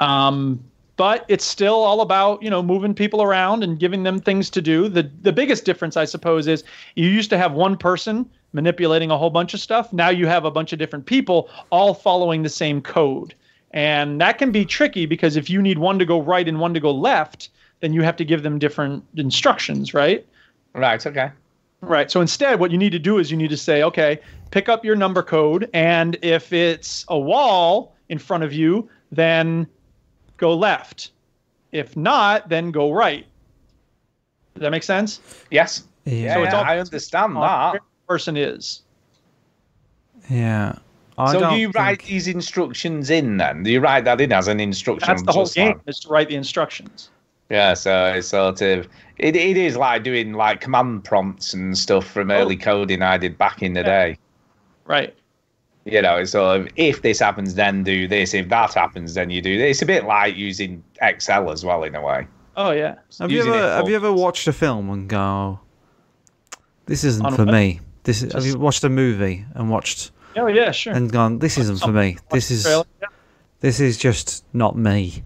Um, 0.00 0.62
but 0.96 1.24
it's 1.28 1.44
still 1.44 1.74
all 1.74 2.00
about 2.00 2.42
you 2.42 2.50
know 2.50 2.62
moving 2.62 2.94
people 2.94 3.22
around 3.22 3.62
and 3.62 3.78
giving 3.78 4.02
them 4.02 4.18
things 4.18 4.50
to 4.50 4.62
do. 4.62 4.88
The 4.88 5.10
the 5.22 5.32
biggest 5.32 5.64
difference, 5.64 5.96
I 5.96 6.04
suppose, 6.04 6.46
is 6.46 6.64
you 6.94 7.08
used 7.08 7.30
to 7.30 7.38
have 7.38 7.52
one 7.52 7.76
person 7.76 8.28
manipulating 8.52 9.10
a 9.10 9.18
whole 9.18 9.30
bunch 9.30 9.54
of 9.54 9.60
stuff. 9.60 9.92
Now 9.92 10.08
you 10.08 10.26
have 10.26 10.44
a 10.44 10.50
bunch 10.50 10.72
of 10.72 10.78
different 10.78 11.06
people 11.06 11.50
all 11.70 11.94
following 11.94 12.42
the 12.42 12.48
same 12.48 12.80
code, 12.80 13.34
and 13.72 14.20
that 14.20 14.38
can 14.38 14.50
be 14.50 14.64
tricky 14.64 15.06
because 15.06 15.36
if 15.36 15.50
you 15.50 15.60
need 15.60 15.78
one 15.78 15.98
to 15.98 16.04
go 16.04 16.20
right 16.20 16.48
and 16.48 16.60
one 16.60 16.74
to 16.74 16.80
go 16.80 16.90
left, 16.90 17.50
then 17.80 17.92
you 17.92 18.02
have 18.02 18.16
to 18.16 18.24
give 18.24 18.42
them 18.42 18.58
different 18.58 19.04
instructions, 19.16 19.92
right? 19.92 20.26
Right. 20.74 21.04
Okay. 21.06 21.30
Right. 21.82 22.10
So 22.10 22.20
instead, 22.20 22.58
what 22.58 22.70
you 22.70 22.78
need 22.78 22.90
to 22.92 22.98
do 22.98 23.18
is 23.18 23.30
you 23.30 23.36
need 23.36 23.50
to 23.50 23.56
say, 23.56 23.82
okay, 23.82 24.18
pick 24.50 24.68
up 24.68 24.84
your 24.84 24.96
number 24.96 25.22
code, 25.22 25.68
and 25.74 26.16
if 26.22 26.52
it's 26.52 27.04
a 27.08 27.18
wall 27.18 27.94
in 28.08 28.18
front 28.18 28.44
of 28.44 28.52
you, 28.52 28.88
then 29.12 29.66
go 30.36 30.54
left. 30.54 31.12
If 31.72 31.96
not, 31.96 32.48
then 32.48 32.70
go 32.70 32.92
right. 32.92 33.26
Does 34.54 34.62
that 34.62 34.70
make 34.70 34.82
sense? 34.82 35.20
Yes. 35.50 35.84
Yeah. 36.04 36.14
Yeah. 36.14 36.34
So 36.34 36.42
it's 36.44 36.54
all- 36.54 36.64
I 36.64 36.78
understand 36.78 37.36
that. 37.36 37.72
where 37.72 37.80
the 37.80 38.06
person 38.08 38.36
is. 38.36 38.82
Yeah. 40.30 40.76
I 41.18 41.32
so 41.32 41.40
don't 41.40 41.58
you 41.58 41.70
write 41.70 41.98
think- 41.98 42.10
these 42.10 42.28
instructions 42.28 43.10
in 43.10 43.36
then? 43.38 43.62
Do 43.62 43.70
you 43.70 43.80
write 43.80 44.04
that 44.04 44.20
in 44.20 44.32
as 44.32 44.48
an 44.48 44.60
instruction? 44.60 45.06
That's 45.06 45.22
the 45.22 45.32
whole 45.32 45.44
just 45.44 45.54
game 45.54 45.68
like- 45.68 45.80
is 45.86 46.00
to 46.00 46.08
write 46.08 46.28
the 46.28 46.36
instructions. 46.36 47.10
Yeah, 47.48 47.74
so 47.74 48.06
it's 48.06 48.28
sort 48.28 48.60
of 48.60 48.88
it, 49.18 49.36
it 49.36 49.56
is 49.56 49.76
like 49.76 50.02
doing 50.02 50.32
like 50.32 50.60
command 50.60 51.04
prompts 51.04 51.54
and 51.54 51.78
stuff 51.78 52.06
from 52.06 52.30
oh. 52.30 52.34
early 52.34 52.56
coding 52.56 53.02
I 53.02 53.18
did 53.18 53.38
back 53.38 53.62
in 53.62 53.72
the 53.72 53.80
Oh. 53.80 53.84
Yeah. 53.84 54.04
day. 54.06 54.18
Right. 54.84 55.14
You 55.86 56.02
know, 56.02 56.16
it's 56.16 56.32
sort 56.32 56.60
of 56.60 56.68
if 56.74 57.02
this 57.02 57.20
happens, 57.20 57.54
then 57.54 57.84
do 57.84 58.08
this. 58.08 58.34
If 58.34 58.48
that 58.48 58.74
happens, 58.74 59.14
then 59.14 59.30
you 59.30 59.40
do 59.40 59.56
this. 59.56 59.76
It's 59.76 59.82
a 59.82 59.86
bit 59.86 60.04
like 60.04 60.34
using 60.36 60.82
Excel 61.00 61.50
as 61.50 61.64
well 61.64 61.84
in 61.84 61.94
a 61.94 62.02
way. 62.02 62.26
Oh 62.56 62.72
yeah. 62.72 62.96
Have 63.20 63.30
you 63.30 63.40
ever 63.42 63.54
it 63.54 63.60
have 63.76 63.88
you 63.88 63.94
ever 63.94 64.12
watched 64.12 64.48
a 64.48 64.52
film 64.52 64.90
and 64.90 65.08
go, 65.08 65.60
"This 66.86 67.04
isn't 67.04 67.34
for 67.36 67.46
me"? 67.46 67.80
This 68.02 68.22
is, 68.22 68.32
have 68.32 68.44
you 68.44 68.58
watched 68.58 68.82
a 68.84 68.88
movie 68.88 69.44
and 69.54 69.70
watched 69.70 70.10
Oh 70.36 70.48
yeah. 70.48 70.72
Sure. 70.72 70.92
and 70.92 71.10
gone, 71.10 71.38
"This 71.38 71.56
isn't 71.56 71.78
for 71.80 71.92
me. 71.92 72.18
This 72.30 72.50
is 72.50 72.66
Yeah. 72.66 72.82
this 73.60 73.78
is 73.78 73.96
just 73.96 74.44
not 74.52 74.76
me." 74.76 75.22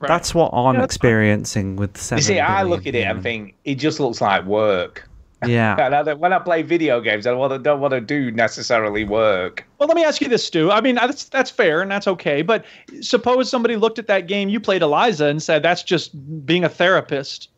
Right. 0.00 0.08
That's 0.08 0.34
what 0.34 0.50
I'm 0.52 0.74
Yeah, 0.74 0.80
that's 0.80 0.80
fine. 0.80 0.84
experiencing 0.84 1.76
with 1.76 1.96
seven. 1.96 2.18
You 2.18 2.24
see, 2.24 2.40
I 2.40 2.64
look 2.64 2.86
at 2.88 2.94
it 2.96 3.06
and 3.06 3.22
think 3.22 3.54
it 3.64 3.76
just 3.76 4.00
looks 4.00 4.20
like 4.20 4.44
work. 4.44 5.08
Yeah, 5.48 5.76
And 5.86 5.94
I 5.94 6.02
don't- 6.02 6.18
when 6.20 6.32
I 6.32 6.38
play 6.38 6.62
video 6.62 7.00
games, 7.00 7.26
I 7.26 7.30
don't 7.30 7.38
want 7.38 7.52
to, 7.52 7.58
don't 7.58 7.80
want 7.80 7.92
to 7.92 8.00
do 8.00 8.30
necessarily 8.30 9.04
work. 9.04 9.64
Well, 9.78 9.86
let 9.88 9.96
me 9.96 10.04
ask 10.04 10.20
you 10.20 10.28
this, 10.28 10.44
Stu. 10.44 10.70
I 10.70 10.80
mean, 10.80 10.94
that's 10.96 11.24
that's 11.24 11.50
fair 11.50 11.80
and 11.82 11.90
that's 11.90 12.06
okay. 12.08 12.42
But 12.42 12.64
suppose 13.00 13.48
somebody 13.50 13.76
looked 13.76 13.98
at 13.98 14.06
that 14.06 14.26
game 14.26 14.48
you 14.48 14.60
played, 14.60 14.82
Eliza, 14.82 15.26
and 15.26 15.42
said 15.42 15.62
that's 15.62 15.82
just 15.82 16.10
being 16.46 16.64
a 16.64 16.68
therapist. 16.68 17.48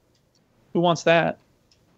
Who 0.73 0.81
wants 0.81 1.05
that? 1.05 1.39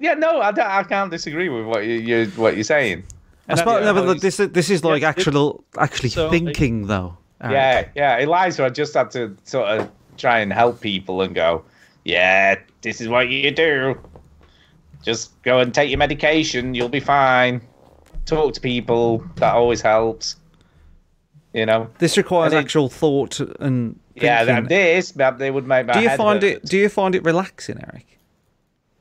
Yeah, 0.01 0.15
no, 0.15 0.41
I, 0.41 0.53
don't, 0.53 0.67
I 0.67 0.83
can't 0.85 1.11
disagree 1.11 1.49
with 1.49 1.67
what 1.67 1.85
you, 1.85 1.95
you 1.95 2.27
what 2.37 2.55
you're 2.55 2.63
saying. 2.65 3.03
I 3.49 3.53
And 3.53 3.59
suppose, 3.59 3.81
that- 3.81 3.85
no, 3.87 3.95
but 3.95 4.07
look, 4.07 4.21
this 4.21 4.37
this 4.37 4.71
is 4.71 4.85
like 4.85 5.03
Yes, 5.03 5.15
it- 5.17 5.21
actual 5.21 5.65
actually 5.79 6.11
so, 6.11 6.25
like- 6.29 6.33
thinking 6.33 6.87
though. 6.87 7.17
Eric. 7.41 7.53
Yeah, 7.55 8.17
yeah. 8.17 8.25
Eliza, 8.25 8.65
I 8.65 8.69
just 8.71 8.95
had 8.95 9.11
to 9.13 9.37
sort 9.45 9.69
of 9.69 9.89
try 10.17 10.41
and 10.41 10.53
help 10.53 10.81
people 10.81 11.23
and 11.23 11.35
go, 11.35 11.63
yeah, 12.05 12.57
this 12.83 13.01
is 13.01 13.07
what 13.09 13.29
you 13.29 13.51
do. 13.53 13.97
Just 15.09 15.41
go 15.43 15.59
and 15.61 15.73
take 15.75 15.89
your 15.89 15.97
medication. 15.99 16.75
You'll 16.75 16.91
be 16.91 17.01
fine. 17.01 17.63
Talk 18.27 18.53
to 18.53 18.61
people. 18.61 19.25
That 19.37 19.55
always 19.55 19.81
helps. 19.81 20.37
You 21.55 21.65
know. 21.65 21.89
This 21.99 22.19
requires 22.19 22.53
And 22.53 22.61
it- 22.61 22.65
actual 22.65 22.91
thought 22.91 23.41
and 23.41 23.99
Yeah, 24.15 24.45
thinking. 24.45 24.65
that 24.65 24.69
this, 24.69 25.13
but 25.13 25.39
they 25.39 25.51
would 25.51 25.67
make 25.67 25.87
my 25.87 25.95
do 25.95 26.01
you 26.03 26.11
head 26.11 26.19
find 26.19 26.43
hurt. 26.43 26.57
it? 26.57 26.65
Do 26.67 26.77
you 26.77 26.91
find 26.91 27.15
it 27.15 27.25
relaxing, 27.25 27.79
Eric? 27.91 28.05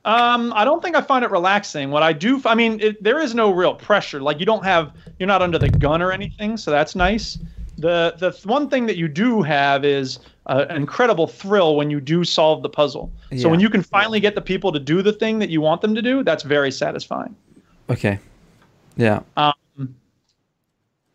Um, 0.05 0.53
I 0.55 0.63
don't 0.63 0.81
think 0.81 0.95
I 0.95 1.01
find 1.01 1.25
it 1.25 1.31
relaxing. 1.31 1.91
What 1.91 2.03
I 2.03 2.13
do, 2.13 2.41
I 2.45 2.55
mean, 2.55 2.79
it, 2.79 3.03
there 3.03 3.19
is 3.19 3.35
no 3.35 3.51
real 3.51 3.73
pressure. 3.75 4.21
Like 4.21 4.39
you 4.39 4.45
don't 4.45 4.63
have, 4.63 4.93
you're 5.19 5.27
not 5.27 5.41
under 5.41 5.59
the 5.59 5.67
gun 5.69 6.01
or 6.01 6.13
anything, 6.13 6.55
so 6.55 6.71
that's 6.71 6.95
nice. 6.95 7.37
The 7.77 8.15
the 8.17 8.31
th- 8.31 8.45
one 8.45 8.69
thing 8.69 8.85
that 8.87 8.97
you 8.97 9.07
do 9.07 9.41
have 9.43 9.85
is 9.85 10.19
uh, 10.47 10.65
an 10.69 10.75
incredible 10.77 11.27
thrill 11.27 11.75
when 11.75 11.89
you 11.91 11.99
do 12.01 12.23
solve 12.23 12.63
the 12.63 12.69
puzzle. 12.69 13.11
So 13.37 13.49
when 13.49 13.59
you 13.59 13.69
can 13.69 13.83
finally 13.83 14.19
get 14.19 14.33
the 14.35 14.41
people 14.41 14.71
to 14.71 14.79
do 14.79 15.01
the 15.01 15.13
thing 15.13 15.39
that 15.39 15.49
you 15.49 15.61
want 15.61 15.81
them 15.81 15.93
to 15.95 16.01
do, 16.01 16.23
that's 16.23 16.43
very 16.43 16.71
satisfying. 16.71 17.35
Okay. 17.89 18.19
Yeah. 18.95 19.19
Um, 19.35 19.53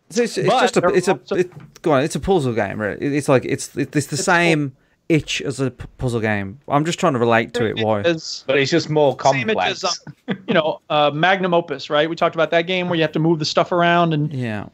It's, 0.09 0.19
it's, 0.19 0.39
it's 0.39 0.49
just 0.49 0.77
a 0.77 0.89
it's 0.89 1.09
a 1.09 1.19
it, 1.35 1.83
go 1.83 1.93
on. 1.93 2.03
It's 2.05 2.15
a 2.15 2.21
puzzle 2.21 2.53
game, 2.55 2.81
right? 2.81 2.99
It- 3.01 3.13
It's 3.15 3.29
like 3.29 3.45
it's 3.45 3.75
it's 3.77 4.07
the 4.07 4.15
It's 4.17 4.25
same 4.25 4.77
itch 5.09 5.41
as 5.43 5.59
a 5.61 5.71
p- 5.71 5.87
puzzle 5.99 6.21
game. 6.21 6.59
I'm 6.69 6.85
just 6.85 7.01
trying 7.01 7.15
to 7.15 7.19
relate 7.19 7.55
to 7.55 7.65
it. 7.65 7.79
Why? 7.85 8.03
As, 8.03 8.45
But 8.47 8.59
it's 8.59 8.71
just 8.71 8.89
more 8.89 9.13
same 9.13 9.47
complex. 9.49 9.85
as, 9.85 9.99
um, 10.29 10.39
you 10.47 10.55
know, 10.55 10.81
uh, 10.91 11.11
Magnum 11.13 11.55
Opus, 11.55 11.91
right? 11.91 12.09
We 12.09 12.15
talked 12.17 12.35
about 12.37 12.51
that 12.51 12.67
game 12.67 12.89
where 12.89 12.97
you 12.97 13.03
have 13.03 13.13
to 13.13 13.19
move 13.19 13.39
the 13.39 13.45
stuff 13.45 13.73
around 13.73 14.13
and 14.15 14.33
Yeah. 14.33 14.67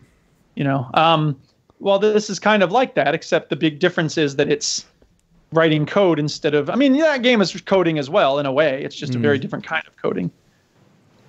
you 0.55 0.64
know 0.64 0.91
um 0.95 1.39
well 1.81 1.99
this 1.99 2.29
is 2.31 2.39
kind 2.39 2.62
of 2.62 2.72
like 2.72 2.95
that 2.95 3.14
except 3.14 3.51
the 3.51 3.57
big 3.57 3.79
difference 3.79 4.18
is 4.18 4.37
that 4.37 4.51
it's 4.51 4.85
writing 5.53 5.87
code 5.87 6.18
instead 6.18 6.55
of 6.55 6.68
i 6.68 6.74
mean 6.74 6.95
yeah, 6.95 7.05
that 7.05 7.22
game 7.22 7.41
is 7.41 7.59
coding 7.62 7.99
as 7.99 8.11
well 8.11 8.39
in 8.39 8.47
a 8.47 8.53
way. 8.53 8.85
It's 8.85 8.97
just 8.97 9.14
a 9.14 9.18
very 9.18 9.39
different 9.39 9.64
kind 9.64 9.87
of 9.87 9.97
coding. 9.97 10.31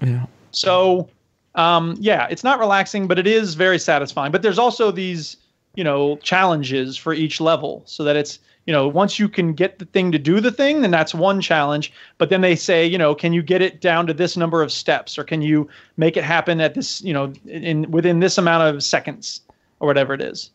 Yeah. 0.01 0.25
so 0.51 1.09
um 1.55 1.95
yeah 1.99 2.27
it's 2.29 2.43
not 2.43 2.59
relaxing 2.59 3.07
but 3.07 3.19
it 3.19 3.27
is 3.27 3.53
very 3.55 3.79
satisfying. 3.79 4.31
But 4.31 4.41
there's 4.41 4.59
also 4.59 4.91
these 4.91 5.37
you 5.75 5.83
know 5.83 6.17
challenges 6.17 6.97
for 6.97 7.13
each 7.13 7.39
level 7.39 7.83
so 7.85 8.03
that 8.03 8.15
it's 8.15 8.39
you 8.65 8.73
know 8.73 8.87
once 8.87 9.19
you 9.19 9.29
can 9.29 9.53
get 9.53 9.79
the 9.79 9.85
thing 9.85 10.11
to 10.11 10.19
do 10.19 10.39
the 10.39 10.51
thing 10.51 10.81
then 10.81 10.91
that's 10.91 11.13
one 11.13 11.39
challenge. 11.41 11.93
But 12.17 12.29
then 12.29 12.41
they 12.41 12.55
say 12.55 12.85
you 12.85 12.97
know 12.97 13.15
can 13.15 13.33
you 13.33 13.41
get 13.41 13.61
it 13.61 13.79
down 13.79 14.07
to 14.07 14.13
this 14.13 14.35
number 14.35 14.61
of 14.61 14.71
steps 14.71 15.17
or 15.17 15.23
can 15.23 15.41
you 15.41 15.69
make 15.97 16.17
it 16.17 16.23
happen 16.23 16.59
at 16.59 16.73
this 16.73 17.01
you 17.01 17.13
know 17.13 17.31
in 17.45 17.89
within 17.89 18.19
this 18.19 18.37
amount 18.37 18.63
of 18.63 18.83
seconds 18.83 19.41
or 19.79 19.87
whatever 19.87 20.13
it 20.13 20.21
is 20.21 20.51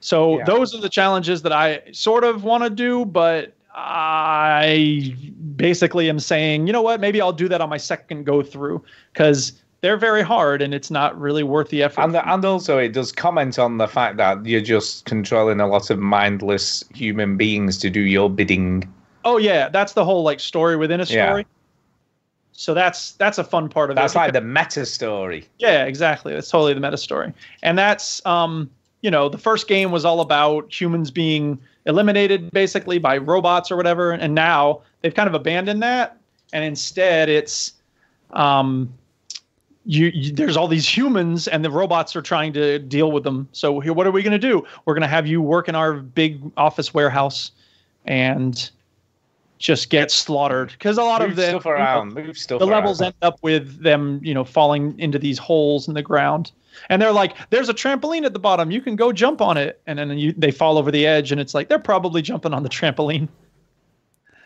so 0.00 0.38
Yeah. 0.38 0.44
those 0.44 0.74
are 0.74 0.80
the 0.80 0.88
challenges 0.88 1.42
that 1.42 1.52
i 1.52 1.80
sort 1.92 2.24
of 2.24 2.44
want 2.44 2.64
to 2.64 2.70
do 2.70 3.04
but 3.04 3.52
i 3.74 5.14
basically 5.56 6.08
am 6.08 6.18
saying 6.20 6.66
you 6.66 6.72
know 6.72 6.82
what 6.82 7.00
maybe 7.00 7.20
i'll 7.20 7.32
do 7.32 7.48
that 7.48 7.60
on 7.60 7.68
my 7.68 7.76
second 7.76 8.24
go 8.24 8.42
through 8.42 8.82
because 9.12 9.52
they're 9.80 9.96
very 9.96 10.22
hard 10.22 10.60
and 10.60 10.74
it's 10.74 10.90
not 10.90 11.18
really 11.20 11.44
worth 11.44 11.68
the 11.68 11.84
effort 11.84 12.02
And, 12.02 12.16
and 12.16 12.44
also, 12.44 12.78
it 12.78 12.92
does 12.92 13.12
comment 13.12 13.60
on 13.60 13.78
the 13.78 13.86
fact 13.86 14.16
that 14.16 14.44
you're 14.44 14.60
just 14.60 15.04
controlling 15.04 15.60
a 15.60 15.68
lot 15.68 15.90
of 15.90 16.00
mindless 16.00 16.82
human 16.92 17.36
beings 17.36 17.78
to 17.78 17.88
do 17.88 18.00
your 18.00 18.28
bidding. 18.28 18.92
Oh 19.24 19.36
yeah, 19.36 19.68
that's 19.68 19.92
the 19.92 20.04
whole 20.04 20.24
like 20.24 20.40
story 20.40 20.74
within 20.76 21.00
a 21.00 21.04
Yeah. 21.04 21.42
So 22.58 22.74
that's 22.74 23.12
that's 23.12 23.38
a 23.38 23.44
fun 23.44 23.68
part 23.68 23.88
of 23.88 23.94
that. 23.94 24.02
That's 24.02 24.16
it. 24.16 24.18
like 24.18 24.32
the 24.32 24.40
meta 24.40 24.84
story. 24.84 25.46
yeah, 25.60 25.84
exactly. 25.84 26.34
That's 26.34 26.50
totally 26.50 26.74
the 26.74 26.80
meta 26.80 26.96
story, 26.96 27.32
and 27.62 27.78
that's 27.78 28.20
um 28.26 28.68
you 29.00 29.12
know 29.12 29.28
the 29.28 29.38
first 29.38 29.68
game 29.68 29.92
was 29.92 30.04
all 30.04 30.20
about 30.20 30.74
humans 30.74 31.12
being 31.12 31.60
eliminated 31.86 32.50
basically 32.50 32.98
by 32.98 33.16
robots 33.16 33.70
or 33.70 33.76
whatever, 33.76 34.10
and 34.10 34.34
now 34.34 34.80
they've 35.02 35.14
kind 35.14 35.28
of 35.28 35.34
abandoned 35.34 35.84
that, 35.84 36.18
and 36.52 36.64
instead 36.64 37.28
it's 37.28 37.74
um. 38.32 38.92
You, 39.90 40.08
you, 40.12 40.32
there's 40.32 40.56
all 40.58 40.68
these 40.68 40.86
humans 40.86 41.48
and 41.48 41.64
the 41.64 41.70
robots 41.70 42.14
are 42.14 42.20
trying 42.20 42.52
to 42.52 42.78
deal 42.78 43.10
with 43.10 43.24
them. 43.24 43.48
So 43.52 43.80
here, 43.80 43.94
what 43.94 44.06
are 44.06 44.10
we 44.10 44.22
going 44.22 44.38
to 44.38 44.38
do? 44.38 44.62
We're 44.84 44.92
going 44.92 45.00
to 45.00 45.08
have 45.08 45.26
you 45.26 45.40
work 45.40 45.66
in 45.66 45.74
our 45.74 45.94
big 45.94 46.42
office 46.58 46.92
warehouse, 46.92 47.52
and 48.04 48.70
just 49.58 49.90
get 49.90 50.10
slaughtered 50.10 50.70
because 50.72 50.98
a 50.98 51.02
lot 51.02 51.20
Move 51.20 51.30
of 51.30 51.36
the 51.36 51.68
around. 51.68 52.14
Move 52.14 52.38
stuff 52.38 52.58
the 52.60 52.66
around. 52.66 52.80
levels 52.80 53.02
end 53.02 53.14
up 53.22 53.38
with 53.42 53.82
them, 53.82 54.20
you 54.22 54.32
know, 54.34 54.44
falling 54.44 54.98
into 54.98 55.18
these 55.18 55.38
holes 55.38 55.88
in 55.88 55.94
the 55.94 56.02
ground. 56.02 56.52
And 56.88 57.02
they're 57.02 57.12
like, 57.12 57.34
"There's 57.50 57.68
a 57.68 57.74
trampoline 57.74 58.24
at 58.24 58.32
the 58.32 58.38
bottom. 58.38 58.70
You 58.70 58.80
can 58.80 58.94
go 58.96 59.12
jump 59.12 59.40
on 59.40 59.56
it." 59.56 59.80
And 59.86 59.98
then 59.98 60.16
you, 60.16 60.32
they 60.32 60.50
fall 60.52 60.78
over 60.78 60.90
the 60.92 61.06
edge, 61.06 61.32
and 61.32 61.40
it's 61.40 61.52
like 61.54 61.68
they're 61.68 61.78
probably 61.78 62.22
jumping 62.22 62.54
on 62.54 62.62
the 62.62 62.68
trampoline. 62.68 63.26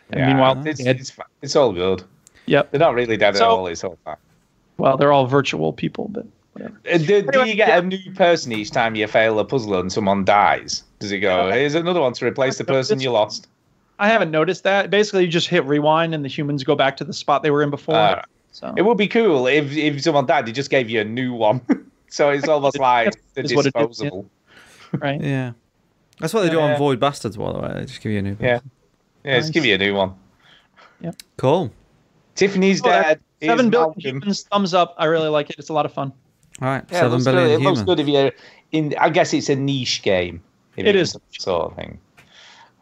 And 0.09 0.19
Yeah, 0.19 0.27
meanwhile, 0.27 0.67
it's, 0.67 0.79
it's, 0.79 1.13
it's 1.41 1.55
all 1.55 1.71
good. 1.73 2.03
Yep. 2.47 2.71
They're 2.71 2.79
not 2.79 2.95
really 2.95 3.17
dead 3.17 3.35
So- 3.37 3.43
at 3.45 3.49
all. 3.49 3.67
It's 3.67 3.83
all 3.83 3.97
fine. 4.03 4.17
Well, 4.77 4.97
they're 4.97 5.11
all 5.13 5.27
virtual 5.27 5.71
people, 5.73 6.07
but 6.11 6.25
whatever. 6.53 6.73
Uh, 6.91 6.97
Do, 6.97 7.05
do 7.21 7.27
Anyway, 7.29 7.49
you 7.49 7.55
get 7.55 7.67
yeah. 7.69 7.77
a 7.77 7.81
new 7.83 8.11
person 8.15 8.51
each 8.51 8.71
time 8.71 8.95
you 8.95 9.05
fail 9.07 9.37
a 9.39 9.45
puzzle 9.45 9.79
and 9.79 9.91
someone 9.91 10.25
dies? 10.25 10.83
Does 10.99 11.11
it 11.11 11.19
go, 11.19 11.51
here's 11.51 11.75
another 11.75 12.01
one 12.01 12.13
to 12.13 12.25
replace 12.25 12.57
the 12.57 12.63
person 12.63 12.99
you 12.99 13.11
lost? 13.11 13.47
I 14.03 14.07
haven't 14.07 14.31
noticed 14.31 14.63
that. 14.65 14.89
Basically, 14.89 15.23
you 15.25 15.29
just 15.31 15.47
hit 15.47 15.63
rewind, 15.65 16.13
and 16.13 16.23
the 16.25 16.29
humans 16.29 16.63
go 16.63 16.75
back 16.75 16.97
to 16.97 17.03
the 17.03 17.13
spot 17.13 17.41
they 17.43 17.51
were 17.51 17.63
in 17.63 17.69
before. 17.69 17.95
Alright. 17.95 18.25
so 18.51 18.73
It 18.75 18.81
would 18.81 18.97
be 18.97 19.07
cool 19.07 19.47
if, 19.47 19.71
if 19.75 20.01
someone 20.01 20.25
died, 20.25 20.45
they 20.45 20.51
just 20.51 20.69
gave 20.69 20.89
you 20.89 20.99
a 20.99 21.05
new 21.05 21.33
one. 21.33 21.61
so 22.09 22.29
it's 22.29 22.47
almost 22.47 22.77
like 22.91 23.13
the 23.33 23.43
Is 23.43 23.55
what 23.55 23.65
it 23.65 23.69
is, 23.69 23.73
yeah. 23.75 23.87
disposable. 23.87 24.29
right. 24.99 25.21
Yeah. 25.21 25.51
That's 26.19 26.33
what 26.33 26.41
they 26.41 26.49
do 26.49 26.57
Yeah. 26.57 26.73
on 26.73 26.77
Void 26.77 26.99
Bastards, 26.99 27.37
by 27.37 27.51
the 27.53 27.59
way. 27.59 27.71
They 27.75 27.85
just 27.85 28.01
give 28.01 28.11
you 28.11 28.19
a 28.19 28.21
new. 28.21 28.37
Yeah. 28.39 28.59
Yeah, 29.23 29.39
just 29.39 29.53
give 29.53 29.65
you 29.65 29.75
a 29.75 29.77
new 29.77 29.95
one. 29.95 30.13
Yeah. 30.99 31.11
Cool. 31.37 31.71
Tiffany's 32.35 32.81
Oh, 32.83 32.89
that- 32.89 33.03
dead. 33.03 33.19
Seven 33.41 33.69
billion 33.69 33.87
Malcolm. 33.89 34.01
humans. 34.01 34.43
Thumbs 34.51 34.73
up. 34.73 34.95
I 34.97 35.05
really 35.05 35.27
like 35.29 35.49
it. 35.49 35.57
It's 35.59 35.69
a 35.69 35.73
lot 35.73 35.85
of 35.85 35.93
fun. 35.93 36.13
All 36.61 36.67
right. 36.69 36.83
Yeah, 36.89 36.97
it 36.97 36.99
Seven 36.99 37.11
looks 37.11 37.23
billion 37.25 37.47
good. 37.47 37.53
It 37.53 37.63
looks 37.63 37.81
good 37.81 37.99
if 37.99 38.07
you're 38.07 38.31
in. 38.71 38.95
I 38.99 39.09
guess 39.09 39.33
it's 39.33 39.49
a 39.49 39.55
niche 39.55 40.01
game. 40.03 40.41
it's 40.77 41.15
sort 41.39 41.71
of 41.71 41.75
thing. 41.77 41.99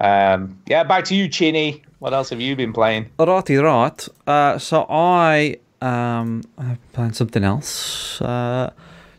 Um, 0.02 0.58
yeah, 0.68 0.84
back 0.84 1.06
to 1.06 1.16
you, 1.16 1.28
Chinny. 1.28 1.84
What 2.00 2.14
else 2.14 2.32
have 2.32 2.42
you 2.42 2.56
been 2.56 2.74
playing? 2.74 3.12
Righty 3.20 3.58
right. 3.58 4.08
Uh, 4.26 4.58
so 4.58 4.86
I 4.90 5.58
um 5.82 6.44
I'm 6.58 6.80
playing 6.94 7.14
something 7.14 7.44
else. 7.44 8.20
Uh, 8.22 8.72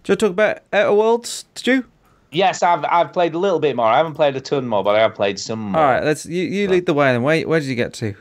do 0.02 0.12
you 0.12 0.12
want 0.12 0.20
to 0.20 0.26
talk 0.26 0.30
about 0.32 0.58
Outer 0.72 0.92
Worlds? 0.94 1.44
Did 1.54 1.66
you? 1.68 1.84
Yes, 2.32 2.62
I've 2.62 2.84
I've 2.86 3.12
played 3.12 3.34
a 3.34 3.38
little 3.38 3.60
bit 3.60 3.76
more. 3.76 3.86
I 3.86 3.98
haven't 3.98 4.14
played 4.14 4.34
a 4.34 4.40
ton 4.40 4.66
more, 4.66 4.82
but 4.82 4.96
I 4.96 5.00
have 5.00 5.14
played 5.14 5.38
some 5.38 5.60
more. 5.72 5.80
All 5.80 5.86
right. 5.88 6.02
Let's 6.02 6.26
you, 6.26 6.42
you 6.42 6.66
lead 6.68 6.86
the 6.86 6.94
way. 6.94 7.12
Then 7.12 7.22
where 7.22 7.46
where 7.46 7.60
did 7.60 7.68
you 7.68 7.76
get 7.76 7.94
to? 7.94 8.14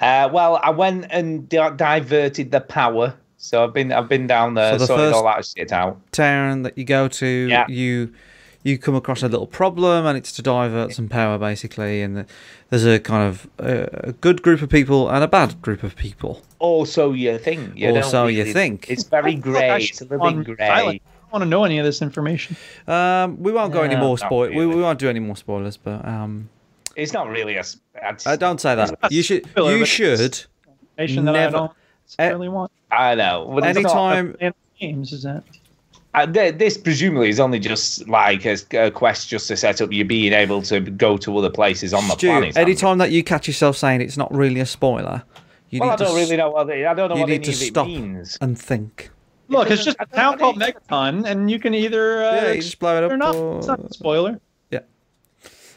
Uh, 0.00 0.28
well, 0.30 0.60
I 0.62 0.70
went 0.70 1.06
and 1.10 1.48
di- 1.48 1.70
diverted 1.70 2.50
the 2.50 2.60
power, 2.60 3.14
so 3.38 3.64
I've 3.64 3.72
been 3.72 3.92
I've 3.92 4.08
been 4.08 4.26
down 4.26 4.54
there 4.54 4.72
So 4.72 4.78
the 4.78 4.86
sorting 4.86 5.14
all 5.14 5.24
that 5.24 5.46
shit 5.46 5.72
out. 5.72 5.98
Town 6.12 6.62
that 6.62 6.76
you 6.76 6.84
go 6.84 7.08
to. 7.08 7.26
Yeah. 7.26 7.64
You 7.68 8.12
you 8.64 8.78
come 8.78 8.94
across 8.96 9.22
a 9.22 9.28
little 9.28 9.46
problem 9.46 10.06
and 10.06 10.16
it's 10.18 10.32
to 10.32 10.42
divert 10.42 10.92
some 10.92 11.08
power 11.08 11.38
basically 11.38 12.02
and 12.02 12.24
there's 12.70 12.84
a 12.86 12.98
kind 12.98 13.28
of 13.28 13.46
uh, 13.60 13.86
a 14.08 14.12
good 14.12 14.42
group 14.42 14.62
of 14.62 14.68
people 14.70 15.08
and 15.10 15.22
a 15.22 15.28
bad 15.28 15.60
group 15.62 15.82
of 15.84 15.94
people 15.94 16.42
Also, 16.58 17.12
you 17.12 17.38
think? 17.38 17.76
You 17.76 17.90
Or 17.90 17.92
don't 18.00 18.10
so 18.10 18.26
you 18.26 18.52
think. 18.52 18.90
It's 18.90 19.04
very 19.04 19.36
I 19.36 19.40
feel 19.40 19.52
like 19.52 19.60
grey. 19.60 19.70
I 19.70 19.76
It's 19.76 20.00
a 20.00 20.04
little 20.06 20.32
bit 20.32 20.56
grey. 20.56 20.66
I 20.66 20.82
don't 20.82 21.00
want 21.30 21.42
to 21.44 21.48
know 21.48 21.64
any 21.64 21.78
of 21.78 21.84
this 21.84 22.00
information. 22.02 22.56
um 22.88 23.36
we 23.42 23.52
won't 23.52 23.72
go 23.72 23.82
any 23.82 23.96
more 23.96 24.16
not 24.16 24.26
spoil 24.26 24.48
we, 24.48 24.56
really. 24.60 24.74
we 24.76 24.82
won't 24.82 24.98
do 24.98 25.08
any 25.08 25.20
more 25.20 25.36
spoilers 25.36 25.76
but 25.76 26.04
um 26.04 26.48
It's 26.96 27.12
not 27.12 27.28
really 27.28 27.54
a. 27.56 27.60
s- 27.60 27.78
it's- 27.96 28.26
uh, 28.26 28.36
don't 28.36 28.60
say 28.60 28.74
that 28.74 28.88
you 29.12 29.22
should 29.22 29.46
spoiler, 29.50 29.76
you 29.76 29.84
should 29.84 30.20
it's- 30.20 30.46
Information 30.96 31.24
that 31.26 31.34
I 31.36 31.38
Never- 31.40 31.56
don't 32.18 32.30
really 32.32 32.48
want. 32.48 32.70
I 32.90 33.14
know. 33.16 33.36
but 33.52 33.64
it's 33.66 33.80
not- 33.82 34.16
anytime 34.16 34.54
games 34.80 35.12
is 35.12 35.22
that? 35.24 35.42
Uh, 36.14 36.26
th- 36.26 36.56
this 36.58 36.78
presumably 36.78 37.28
is 37.28 37.40
only 37.40 37.58
just 37.58 38.06
like 38.08 38.44
a, 38.46 38.56
a 38.72 38.90
quest 38.90 39.28
just 39.28 39.48
to 39.48 39.56
set 39.56 39.80
up 39.80 39.92
you 39.92 40.04
being 40.04 40.32
able 40.32 40.62
to 40.62 40.78
go 40.80 41.16
to 41.16 41.36
other 41.36 41.50
places 41.50 41.92
on 41.92 42.06
the 42.06 42.14
Stu, 42.14 42.28
planet. 42.28 42.56
anytime 42.56 42.98
that 42.98 43.10
you 43.10 43.24
catch 43.24 43.48
yourself 43.48 43.76
saying 43.76 44.00
it's 44.00 44.16
not 44.16 44.32
really 44.32 44.60
a 44.60 44.66
spoiler 44.66 45.22
you 45.70 45.80
Well, 45.80 45.90
need 45.90 45.98
to 45.98 46.04
don't 46.04 46.14
really 46.14 46.36
know 46.36 46.50
what 46.50 46.70
it, 46.70 46.86
I 46.86 46.94
don't 46.94 47.08
know 47.08 47.16
you 47.16 47.22
what 47.22 47.30
need 47.30 47.42
to 47.44 47.52
stop 47.52 47.86
means. 47.88 48.38
and 48.40 48.56
think 48.58 49.10
Look, 49.48 49.70
it's 49.70 49.84
just 49.84 49.96
I 50.00 50.04
a 50.04 50.06
don't 50.06 50.16
town 50.16 50.38
called 50.38 50.60
what 50.60 50.74
Megaton, 50.88 51.26
and 51.26 51.50
you 51.50 51.58
can 51.58 51.74
either 51.74 52.24
uh, 52.24 52.34
Yeah, 52.36 52.52
you 52.52 52.62
just 52.62 52.78
blow 52.78 52.96
it 52.98 53.04
up 53.04 53.10
or 53.12 53.16
not. 53.16 53.34
or- 53.34 53.58
It's 53.58 53.66
not 53.66 53.80
a 53.80 53.92
spoiler. 53.92 54.40
Yeah. 54.70 54.80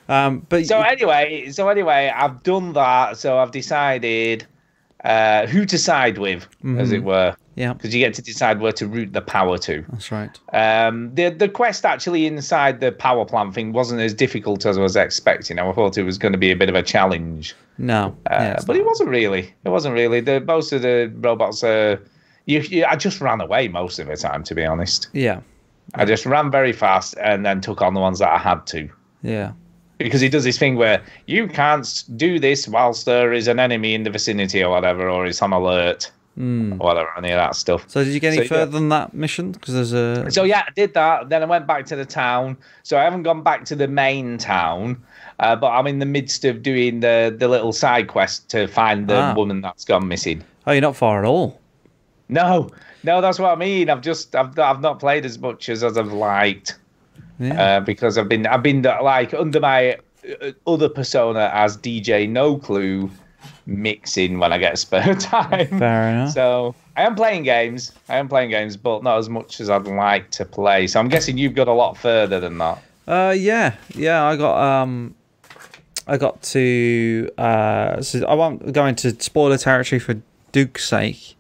Um 0.08 0.46
but 0.50 0.66
So 0.68 0.80
anyway, 0.82 1.50
so 1.52 1.68
anyway, 1.68 2.12
I've 2.16 2.44
done 2.44 2.74
that. 2.74 3.18
So 3.18 3.38
I've 3.40 3.52
decided 3.52 4.46
uh, 5.04 5.46
who 5.48 5.66
to 5.66 5.78
side 5.78 6.18
with, 6.18 6.48
as 6.78 6.92
it 6.92 7.04
were, 7.04 7.36
yeah 7.56 7.74
because 7.74 7.94
you 7.94 8.00
get 8.00 8.14
to 8.16 8.22
decide 8.22 8.60
where 8.60 8.72
to 8.72 8.88
route 8.88 9.14
the 9.14 9.22
power 9.22 9.58
to. 9.58 9.84
that's 9.90 10.12
right 10.12 10.40
Um, 10.54 11.14
the 11.16 11.30
the 11.30 11.50
quest 11.50 11.86
actually 11.86 12.26
inside 12.26 12.80
the 12.80 12.92
power 12.92 13.26
plant 13.26 13.54
thing 13.54 13.74
wasn't 13.74 14.02
as 14.02 14.14
difficult 14.14 14.66
as 14.66 14.78
I 14.78 14.82
was 14.82 14.96
expecting. 14.96 15.60
I 15.60 15.72
thought 15.74 15.98
it 15.98 16.04
was 16.04 16.18
going 16.18 16.34
to 16.34 16.38
be 16.38 16.52
a 16.52 16.56
bit 16.56 16.70
of 16.70 16.76
a 16.76 16.84
challenge. 16.84 17.56
no 17.78 18.16
Uh, 18.30 18.36
yeah, 18.40 18.60
but 18.66 18.74
not. 18.74 18.78
it 18.78 18.86
wasn't 18.86 19.10
really. 19.10 19.54
It 19.64 19.70
wasn't 19.70 19.94
really. 19.94 20.20
The 20.22 20.40
most 20.42 20.74
of 20.74 20.82
the 20.82 21.12
robots 21.16 21.64
are. 21.64 22.02
You, 22.46 22.62
you, 22.62 22.86
I 22.86 22.96
just 22.96 23.20
ran 23.22 23.42
away 23.42 23.68
most 23.68 24.00
of 24.00 24.08
the 24.08 24.16
time, 24.16 24.44
to 24.44 24.56
be 24.56 24.66
honest. 24.66 25.10
yeah 25.14 25.42
I 25.96 26.06
just 26.06 26.26
ran 26.26 26.50
very 26.52 26.74
fast 26.74 27.16
and 27.22 27.46
then 27.46 27.62
took 27.62 27.82
on 27.82 27.94
the 27.94 28.00
ones 28.02 28.20
that 28.20 28.30
I 28.30 28.38
had 28.38 28.66
to. 28.68 28.90
yeah 29.22 29.52
Because 29.98 30.22
he 30.22 30.30
does 30.30 30.44
this 30.44 30.58
thing 30.60 30.76
where 30.76 31.02
you 31.26 31.48
can't 31.48 32.04
do 32.16 32.40
this 32.40 32.68
whilst 32.68 33.06
there 33.06 33.34
is 33.34 33.48
an 33.48 33.60
enemy 33.60 33.96
in 33.96 34.04
the 34.04 34.10
vicinity 34.12 34.64
or 34.64 34.70
whatever, 34.70 35.10
or 35.10 35.26
it's 35.26 35.42
on 35.42 35.54
alert 35.54 36.12
mm. 36.38 36.74
or 36.74 36.76
whatever, 36.88 37.10
any 37.18 37.32
of 37.32 37.38
that 37.38 37.56
stuff. 37.56 37.84
So 37.90 38.04
did 38.04 38.14
you 38.14 38.20
get 38.20 38.34
any 38.34 38.38
So, 38.48 38.56
yeah. 38.56 38.62
further 38.62 38.72
than 38.74 38.90
that 38.90 39.14
mission? 39.16 39.52
Because 39.54 39.74
there's 39.74 39.94
a 39.94 40.30
So 40.30 40.44
yeah, 40.44 40.64
I 40.68 40.72
did 40.76 40.94
that. 40.94 41.30
Then 41.30 41.42
I 41.42 41.46
went 41.46 41.66
back 41.66 41.86
to 41.88 41.96
the 41.96 42.06
town. 42.06 42.58
So 42.84 42.98
I 43.00 43.04
haven't 43.04 43.24
gone 43.24 43.42
back 43.42 43.66
to 43.66 43.76
the 43.76 43.88
main 43.88 44.38
town, 44.38 45.02
uh, 45.40 45.56
but 45.56 45.72
I'm 45.72 45.88
in 45.88 45.98
the 45.98 46.06
midst 46.06 46.46
of 46.46 46.62
doing 46.62 47.00
the 47.00 47.36
the 47.38 47.48
little 47.48 47.74
side 47.74 48.08
quest 48.08 48.50
to 48.52 48.68
find 48.68 49.08
the 49.08 49.18
Ah. 49.20 49.34
woman 49.36 49.62
that's 49.62 49.84
gone 49.84 50.08
missing. 50.08 50.44
oh, 50.68 50.74
you're 50.74 50.82
not 50.82 50.96
far 50.96 51.18
at 51.24 51.26
all. 51.26 51.60
No, 52.30 52.70
no, 53.04 53.22
that's 53.22 53.40
what 53.40 53.52
I 53.52 53.56
mean. 53.56 53.90
I've 53.90 54.02
just 54.02 54.36
I've 54.36 54.58
I've 54.60 54.82
not 54.82 55.00
played 55.00 55.26
as 55.26 55.40
much 55.40 55.70
as 55.70 55.84
as 55.84 55.98
I've 55.98 56.12
liked 56.12 56.78
Yeah. 57.40 57.62
uh, 57.62 57.80
because 57.82 58.18
I've 58.18 58.30
been 58.30 58.48
I've 58.48 58.64
been 58.64 58.82
like 58.82 59.34
under 59.34 59.60
my 59.60 59.98
uh, 60.42 60.52
other 60.66 60.90
persona 60.90 61.52
as 61.54 61.78
DJ 61.78 62.28
No 62.30 62.58
Clue 62.58 63.10
mixing 63.66 64.40
when 64.40 64.54
I 64.54 64.58
get 64.58 64.78
spare 64.80 65.14
time. 65.20 65.68
Fair 65.68 66.10
enough. 66.10 66.32
So 66.32 66.74
I 66.96 67.04
am 67.04 67.16
playing 67.16 67.44
games. 67.44 67.92
I 68.10 68.18
am 68.18 68.28
playing 68.28 68.50
games, 68.50 68.78
but 68.78 69.04
not 69.04 69.18
as 69.18 69.30
much 69.30 69.60
as 69.60 69.70
I'd 69.70 69.86
like 69.86 70.32
to 70.32 70.46
play. 70.46 70.88
So 70.88 71.00
I'm 71.00 71.10
guessing 71.10 71.38
you've 71.38 71.56
got 71.56 71.68
a 71.68 71.74
lot 71.74 71.98
further 71.98 72.40
than 72.40 72.58
that. 72.58 72.82
Uh, 73.08 73.36
yeah, 73.38 73.76
yeah. 73.94 74.24
I 74.24 74.36
got 74.36 74.58
um, 74.60 75.16
I 76.08 76.18
got 76.18 76.42
to 76.44 77.30
uh. 77.38 78.02
So 78.02 78.26
I 78.26 78.34
won't 78.34 78.74
go 78.74 78.86
into 78.86 79.12
spoiler 79.22 79.58
territory 79.58 80.00
for 80.00 80.16
Duke's 80.52 80.88
sake. 80.88 81.36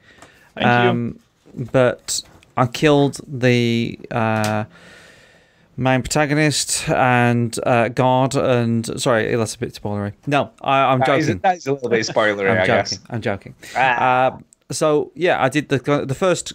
Thank 0.55 0.67
um, 0.67 1.19
But 1.55 2.21
I 2.55 2.67
killed 2.67 3.19
the 3.27 3.99
uh. 4.11 4.65
Main 5.79 6.01
protagonist 6.01 6.89
and 6.89 7.57
uh, 7.63 7.89
guard 7.89 8.35
and 8.35 8.99
sorry, 8.99 9.35
that's 9.35 9.53
a 9.53 9.59
bit 9.59 9.73
spoilery. 9.79 10.13
No, 10.25 10.49
I, 10.61 10.97
That 10.97 11.19
is, 11.19 11.27
joking. 11.27 11.39
that 11.43 11.57
is 11.57 11.67
a 11.67 11.73
little 11.73 11.89
bit 11.89 12.05
spoilery, 12.05 12.49
I'm 12.51 12.57
I 12.61 12.65
joking. 12.65 12.75
guess. 12.75 12.99
I'm 13.11 13.21
joking. 13.21 13.55
Ah. 13.75 14.27
Uh, 14.33 14.39
so 14.71 15.11
yeah, 15.13 15.41
I 15.41 15.49
did 15.49 15.69
the 15.69 15.77
the 16.05 16.15
first 16.15 16.53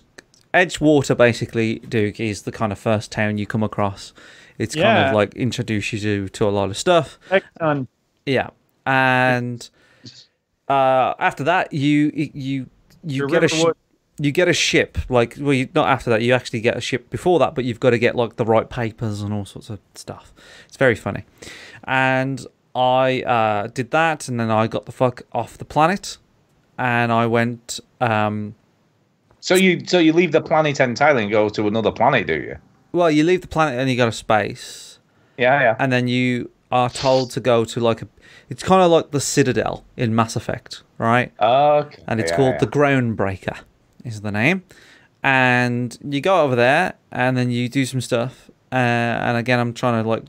Edgewater. 0.53 1.17
Basically, 1.17 1.79
Duke 1.79 2.19
is 2.21 2.43
the 2.43 2.53
kind 2.53 2.73
of 2.73 2.79
first 2.79 3.13
town 3.13 3.39
you 3.39 3.47
come 3.47 3.63
across. 3.63 4.13
It's 4.59 4.75
kind 4.75 5.07
of 5.09 5.15
like 5.15 5.35
introduce 5.35 5.93
you 5.93 6.29
to, 6.29 6.49
a 6.49 6.51
lot 6.51 6.69
of 6.69 6.77
stuff. 6.77 7.19
Megaton. 7.31 7.87
Yeah, 8.27 8.51
and 8.85 9.69
uh, 10.69 11.15
after 11.19 11.45
that, 11.45 11.73
you 11.73 12.11
you 12.15 12.67
you 13.05 13.29
get 13.29 13.45
a 13.45 13.49
sh-. 13.49 13.65
You 14.19 14.31
get 14.33 14.49
a 14.49 14.53
ship. 14.53 14.99
Like 15.09 15.37
well, 15.39 15.53
you, 15.55 15.69
not 15.75 15.89
after 15.89 16.11
that. 16.11 16.23
You 16.23 16.33
actually 16.35 16.61
get 16.61 16.77
a 16.77 16.81
ship 16.81 17.11
before 17.11 17.39
that, 17.41 17.55
but 17.55 17.65
you've 17.65 17.81
got 17.81 17.91
to 17.91 17.99
get 17.99 18.15
like 18.15 18.37
the 18.37 18.45
right 18.45 18.69
papers 18.69 19.23
and 19.23 19.33
all 19.33 19.45
sorts 19.45 19.71
of 19.71 19.79
stuff. 19.95 20.33
It's 20.67 20.77
very 20.77 20.95
funny, 20.95 21.25
and 21.85 22.45
I 22.75 23.23
uh, 23.23 23.67
did 23.69 23.91
that, 23.91 24.29
and 24.29 24.39
then 24.41 24.51
I 24.51 24.67
got 24.67 24.87
the 24.87 24.93
fuck 24.93 25.23
off 25.33 25.59
the 25.59 25.65
planet, 25.65 26.19
and 26.79 27.13
I 27.13 27.27
went. 27.27 27.81
Um, 28.01 28.55
So 29.41 29.55
you 29.55 29.83
so 29.87 29.99
you 29.99 30.13
leave 30.13 30.33
the 30.33 30.41
planet 30.41 30.79
entirely 30.81 31.23
and 31.25 31.31
go 31.33 31.49
to 31.49 31.67
another 31.67 31.91
planet, 31.93 32.27
do 32.27 32.35
you? 32.35 32.57
well, 32.93 33.11
you 33.11 33.25
leave 33.25 33.41
the 33.41 33.49
planet 33.49 33.81
and 33.81 33.89
you 33.91 33.97
go 33.97 34.07
to 34.07 34.13
space, 34.13 34.99
Yeah, 35.39 35.61
yeah. 35.63 35.77
and 35.79 35.91
then 35.91 36.07
you 36.09 36.51
are 36.71 36.91
told 36.91 37.31
to 37.33 37.41
go 37.41 37.65
to 37.65 37.81
like 37.81 38.03
a. 38.03 38.09
It's 38.51 38.63
kind 38.63 38.83
of 38.83 38.91
like 38.91 39.11
the 39.13 39.21
Citadel 39.21 39.85
in 39.97 40.15
Mass 40.15 40.37
Effect, 40.37 40.83
right? 40.99 41.33
Okay. 41.41 42.03
and 42.07 42.21
it's 42.21 42.31
yeah, 42.31 42.37
called 42.37 42.55
yeah. 42.55 42.59
the 42.59 42.67
Groundbreaker, 42.67 43.57
is 44.05 44.21
the 44.21 44.33
name. 44.33 44.63
And 45.23 45.97
you 46.03 46.21
go 46.21 46.43
over 46.43 46.57
there, 46.57 46.95
and 47.13 47.37
then 47.37 47.51
you 47.51 47.69
do 47.69 47.87
some 47.87 48.01
stuff. 48.01 48.51
Uh, 48.73 48.75
and 48.75 49.37
again, 49.37 49.61
I'm 49.61 49.73
trying 49.73 50.03
to 50.03 50.09
like 50.09 50.25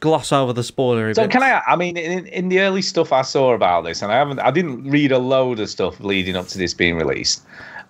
gloss 0.00 0.32
over 0.32 0.52
the 0.52 0.64
spoiler. 0.64 1.12
So 1.14 1.22
bits. 1.22 1.32
can 1.32 1.42
I? 1.42 1.62
I 1.66 1.76
mean, 1.76 1.96
in, 1.96 2.26
in 2.26 2.48
the 2.48 2.60
early 2.60 2.82
stuff 2.82 3.12
I 3.12 3.22
saw 3.22 3.54
about 3.54 3.84
this, 3.84 4.02
and 4.02 4.10
I 4.10 4.16
haven't, 4.16 4.40
I 4.40 4.50
didn't 4.50 4.90
read 4.90 5.12
a 5.12 5.18
load 5.18 5.60
of 5.60 5.68
stuff 5.70 6.00
leading 6.00 6.36
up 6.36 6.48
to 6.48 6.58
this 6.58 6.74
being 6.74 6.96
released. 6.96 7.44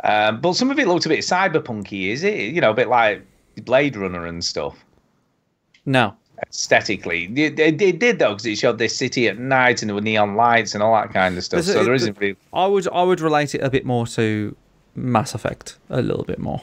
Um, 0.04 0.40
but 0.40 0.54
some 0.54 0.70
of 0.70 0.78
it 0.78 0.88
looked 0.88 1.06
a 1.06 1.08
bit 1.08 1.20
cyberpunky. 1.20 2.08
Is 2.08 2.22
it? 2.22 2.52
You 2.52 2.60
know, 2.60 2.70
a 2.70 2.74
bit 2.74 2.88
like 2.88 3.24
Blade 3.64 3.96
Runner 3.96 4.26
and 4.26 4.44
stuff. 4.44 4.76
No, 5.86 6.14
aesthetically. 6.48 7.24
it, 7.36 7.56
they, 7.56 7.70
they 7.70 7.92
did 7.92 8.18
though 8.18 8.30
because 8.30 8.46
it 8.46 8.58
showed 8.58 8.78
this 8.78 8.96
city 8.96 9.28
at 9.28 9.38
night 9.38 9.82
and 9.82 9.88
there 9.88 9.94
were 9.94 10.00
neon 10.00 10.36
lights 10.36 10.74
and 10.74 10.82
all 10.82 10.94
that 10.94 11.12
kind 11.12 11.36
of 11.36 11.44
stuff. 11.44 11.64
There's 11.64 11.74
so 11.74 11.84
there 11.84 11.92
it- 11.94 11.96
isn't 12.02 12.18
really. 12.18 12.36
I 12.52 12.66
would 12.66 12.88
I 12.88 13.02
would 13.02 13.20
relate 13.20 13.54
it 13.54 13.62
a 13.62 13.70
bit 13.70 13.84
more 13.84 14.06
to 14.08 14.56
Mass 14.94 15.34
Effect 15.34 15.78
a 15.88 16.02
little 16.02 16.24
bit 16.24 16.38
more. 16.38 16.62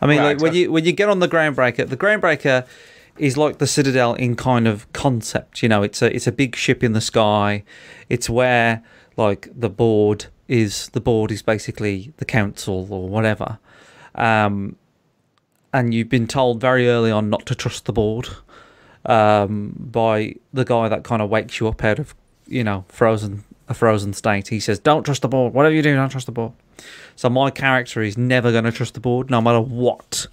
I 0.00 0.06
mean, 0.06 0.18
Right, 0.18 0.36
like 0.36 0.40
when 0.40 0.54
you 0.54 0.70
when 0.70 0.84
you 0.84 0.92
get 0.92 1.08
on 1.08 1.18
the 1.18 1.28
Groundbreaker, 1.28 1.88
the 1.88 1.96
Groundbreaker 1.96 2.66
is 3.18 3.36
like 3.36 3.58
the 3.58 3.66
Citadel 3.66 4.14
in 4.14 4.36
kind 4.36 4.68
of 4.68 4.90
concept. 4.92 5.62
You 5.62 5.68
know, 5.68 5.82
it's 5.82 6.02
a 6.02 6.14
it's 6.14 6.26
a 6.26 6.32
big 6.32 6.56
ship 6.56 6.84
in 6.84 6.92
the 6.92 7.00
sky. 7.00 7.64
It's 8.08 8.30
where 8.30 8.82
like 9.16 9.48
the 9.54 9.68
board 9.68 10.26
is 10.46 10.88
the 10.90 11.00
board 11.00 11.30
is 11.30 11.42
basically 11.42 12.12
the 12.18 12.24
council 12.24 12.86
or 12.90 13.08
whatever. 13.08 13.58
Um, 14.14 14.76
and 15.72 15.92
you've 15.92 16.08
been 16.08 16.26
told 16.26 16.60
very 16.60 16.88
early 16.88 17.10
on 17.10 17.28
not 17.28 17.44
to 17.46 17.54
trust 17.54 17.84
the 17.84 17.92
board 17.92 18.28
um, 19.04 19.74
by 19.78 20.36
the 20.52 20.64
guy 20.64 20.88
that 20.88 21.04
kind 21.04 21.20
of 21.20 21.28
wakes 21.28 21.60
you 21.60 21.68
up 21.68 21.84
out 21.84 21.98
of 21.98 22.14
you 22.46 22.64
know 22.64 22.84
frozen 22.88 23.44
a 23.68 23.74
frozen 23.74 24.12
state. 24.12 24.48
He 24.48 24.60
says, 24.60 24.78
"Don't 24.78 25.04
trust 25.04 25.22
the 25.22 25.28
board. 25.28 25.52
Whatever 25.54 25.74
you 25.74 25.82
do, 25.82 25.94
don't 25.94 26.08
trust 26.08 26.26
the 26.26 26.32
board." 26.32 26.52
So 27.16 27.28
my 27.28 27.50
character 27.50 28.02
is 28.02 28.16
never 28.16 28.52
going 28.52 28.64
to 28.64 28.72
trust 28.72 28.94
the 28.94 29.00
board, 29.00 29.30
no 29.30 29.40
matter 29.40 29.60
what. 29.60 30.26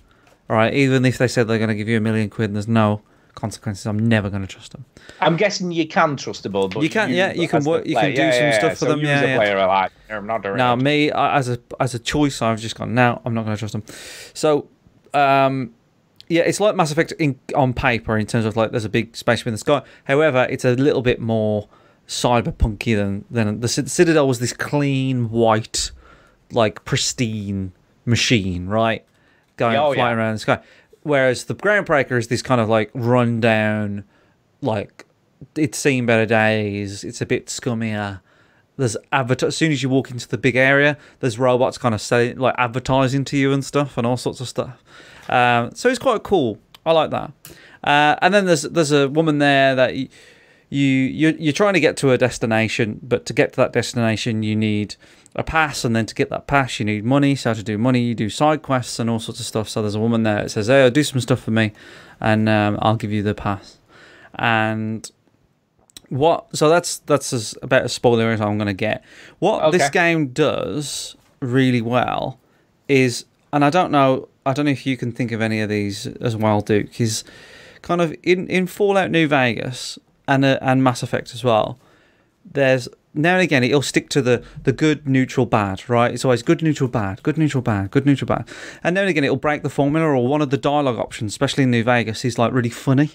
All 0.50 0.56
right, 0.56 0.74
even 0.74 1.06
if 1.06 1.18
they 1.18 1.28
said 1.28 1.48
they're 1.48 1.58
going 1.58 1.70
to 1.70 1.76
give 1.76 1.88
you 1.88 1.98
a 1.98 2.02
million 2.02 2.30
quid 2.30 2.50
and 2.52 2.56
there's 2.56 2.68
no 2.68 3.02
consequences, 3.34 3.86
I'm 3.88 3.98
never 4.08 4.30
going 4.30 4.44
to 4.44 4.48
trust 4.48 4.72
them. 4.74 4.86
I'm 5.20 5.36
guessing 5.36 5.72
you 5.72 5.88
can 5.88 6.16
trust 6.16 6.44
the 6.44 6.50
board. 6.50 6.74
But 6.76 6.84
You 6.84 6.90
can, 6.90 7.10
yeah, 7.10 7.34
you 7.34 7.48
can 7.48 7.64
work- 7.64 7.86
you 7.86 7.96
can 7.96 8.14
do 8.14 8.22
yeah, 8.22 8.32
some 8.32 8.42
yeah, 8.44 8.52
stuff 8.60 8.64
yeah. 8.72 8.76
for 8.76 8.86
So 8.86 8.90
them, 8.92 9.00
yeah, 9.02 9.24
yeah. 9.26 9.36
player 9.38 9.58
are 9.58 9.68
like, 9.68 9.92
I'm 10.10 10.28
not 10.28 10.44
doing 10.44 10.58
Now, 10.58 10.76
me 10.76 11.12
as 11.12 11.50
a 11.50 11.60
as 11.80 11.96
a 11.96 12.00
choice, 12.00 12.42
I've 12.42 12.60
just 12.62 12.76
gone. 12.76 12.94
Now 12.94 13.22
I'm 13.26 13.34
not 13.34 13.44
going 13.46 13.56
to 13.58 13.60
trust 13.60 13.74
them. 13.74 13.84
So, 14.34 14.68
um, 15.14 15.74
yeah, 16.30 16.44
it's 16.44 16.60
like 16.60 16.76
Mass 16.76 16.92
Effect 16.92 17.12
in, 17.14 17.40
on 17.56 17.74
paper 17.74 18.18
in 18.18 18.26
terms 18.28 18.46
of 18.46 18.56
like 18.56 18.72
there's 18.72 18.86
a 18.86 18.90
big 18.90 19.16
spaceship 19.16 19.48
in 19.48 19.54
the 19.54 19.58
sky. 19.60 19.82
However, 20.06 20.48
it's 20.50 20.64
a 20.66 20.72
little 20.76 21.02
bit 21.02 21.20
more 21.20 21.68
cyberpunky 22.08 22.96
than 22.96 23.26
than 23.30 23.60
the 23.62 23.68
Citadel 23.68 24.28
was 24.28 24.40
this 24.40 24.54
clean 24.54 25.30
white, 25.30 25.92
like 26.52 26.86
pristine 26.86 27.72
machine, 28.06 28.68
right? 28.68 29.06
Going 29.58 29.78
Oh, 29.78 29.94
flying 29.94 30.18
yeah. 30.18 30.24
around 30.24 30.34
the 30.34 30.40
sky. 30.40 30.60
Whereas 31.04 31.46
the 31.46 31.56
Groundbreaker 31.56 32.18
is 32.18 32.28
this 32.28 32.42
kind 32.42 32.60
of 32.60 32.68
like 32.70 32.90
rundown, 32.94 34.04
like 34.62 35.06
it's 35.56 35.78
seen 35.78 36.06
better 36.06 36.26
days. 36.26 37.04
It's 37.04 37.22
a 37.22 37.26
bit 37.26 37.48
scummier 37.48 38.22
there's 38.78 38.98
advert 39.14 39.42
as 39.42 39.56
soon 39.56 39.72
as 39.72 39.82
you 39.82 39.88
walk 39.88 40.12
into 40.12 40.28
the 40.28 40.38
big 40.38 40.58
area 40.58 40.98
there's 41.22 41.40
robots 41.40 41.78
kind 41.78 41.96
of 41.96 42.02
selling 42.02 42.38
like 42.38 42.54
advertising 42.58 43.24
to 43.24 43.38
you 43.38 43.54
and 43.54 43.64
stuff 43.64 43.98
and 43.98 44.06
all 44.06 44.18
sorts 44.18 44.42
of 44.42 44.50
stuff 44.50 44.84
um, 45.30 45.74
so 45.74 45.88
it's 45.88 45.98
quite 45.98 46.24
cool 46.24 46.60
i 46.86 46.92
like 46.92 47.10
that 47.10 47.32
uh, 47.86 48.18
and 48.22 48.34
then 48.34 48.46
there's 48.46 48.64
there's 48.64 48.92
a 48.92 49.08
woman 49.08 49.38
there 49.38 49.76
that 49.76 49.96
you, 49.96 50.10
you 50.76 50.88
you're, 50.88 51.32
you're 51.32 51.54
trying 51.54 51.74
to 51.74 51.80
get 51.80 51.98
to 51.98 52.12
a 52.12 52.18
destination 52.18 53.00
but 53.02 53.26
to 53.26 53.34
get 53.34 53.54
to 53.54 53.58
that 53.58 53.74
destination 53.74 54.44
you 54.44 54.56
need 54.56 54.96
a 55.36 55.44
pass 55.44 55.84
and 55.84 55.96
then 55.96 56.06
to 56.06 56.16
get 56.16 56.30
that 56.30 56.48
pass 56.48 56.80
you 56.80 56.86
need 56.86 57.04
money 57.04 57.36
so 57.36 57.54
to 57.54 57.64
do 57.64 57.78
money 57.78 58.02
you 58.02 58.16
do 58.16 58.30
side 58.30 58.62
quests 58.62 59.00
and 59.00 59.10
all 59.10 59.20
sorts 59.20 59.40
of 59.40 59.46
stuff 59.46 59.68
so 59.68 59.82
there's 59.82 59.96
a 59.96 60.00
woman 60.00 60.24
there 60.24 60.44
that 60.44 60.50
says 60.50 60.68
hey 60.68 60.90
do 60.90 61.04
some 61.04 61.20
stuff 61.20 61.42
for 61.42 61.52
me 61.52 61.72
and 62.20 62.48
um, 62.48 62.78
i'll 62.82 62.96
give 62.96 63.12
you 63.12 63.24
the 63.24 63.34
pass 63.34 63.80
and 64.36 65.12
what 66.10 66.56
so 66.56 66.70
that's 66.70 67.00
that's 67.00 67.34
as 67.34 67.56
about 67.62 67.84
as 67.84 67.94
spoiler 67.94 68.32
as 68.32 68.42
I'm 68.42 68.58
going 68.58 68.68
to 68.68 68.74
get. 68.74 69.04
What 69.40 69.72
this 69.72 69.90
game 69.90 70.28
does 70.28 71.16
really 71.40 71.82
well 71.82 72.40
is, 72.88 73.26
and 73.52 73.66
I 73.66 73.70
don't 73.70 73.92
know, 73.92 74.30
I 74.46 74.54
don't 74.54 74.66
know 74.66 74.72
if 74.72 74.86
you 74.86 74.98
can 74.98 75.12
think 75.12 75.32
of 75.32 75.42
any 75.42 75.62
of 75.62 75.70
these 75.70 76.08
as 76.08 76.36
well, 76.36 76.62
Duke. 76.62 77.00
Is 77.00 77.24
kind 77.82 78.02
of 78.02 78.16
in 78.24 78.48
in 78.48 78.68
Fallout 78.68 79.12
New 79.12 79.28
Vegas 79.28 79.98
and 80.28 80.46
uh, 80.46 80.60
and 80.62 80.84
Mass 80.84 81.04
Effect 81.04 81.34
as 81.34 81.44
well. 81.44 81.80
There's 82.50 82.88
now 83.14 83.34
and 83.36 83.42
again 83.44 83.64
it'll 83.64 83.82
stick 83.82 84.10
to 84.10 84.22
the 84.22 84.44
the 84.64 84.72
good, 84.72 85.08
neutral, 85.08 85.46
bad. 85.46 85.88
Right? 85.90 86.14
It's 86.14 86.26
always 86.26 86.44
good, 86.44 86.62
neutral, 86.62 86.90
bad, 86.90 87.24
good, 87.24 87.38
neutral, 87.38 87.62
bad, 87.62 87.92
good, 87.92 88.06
neutral, 88.06 88.28
bad. 88.28 88.48
And 88.84 88.94
now 88.96 89.02
and 89.02 89.10
again 89.10 89.24
it'll 89.24 89.36
break 89.38 89.64
the 89.64 89.70
formula, 89.70 90.06
or 90.08 90.28
one 90.28 90.42
of 90.42 90.50
the 90.50 90.58
dialogue 90.58 90.98
options, 91.00 91.32
especially 91.34 91.64
in 91.64 91.72
New 91.72 91.84
Vegas, 91.84 92.24
is 92.26 92.38
like 92.38 92.52
really 92.54 92.70
funny 92.70 93.12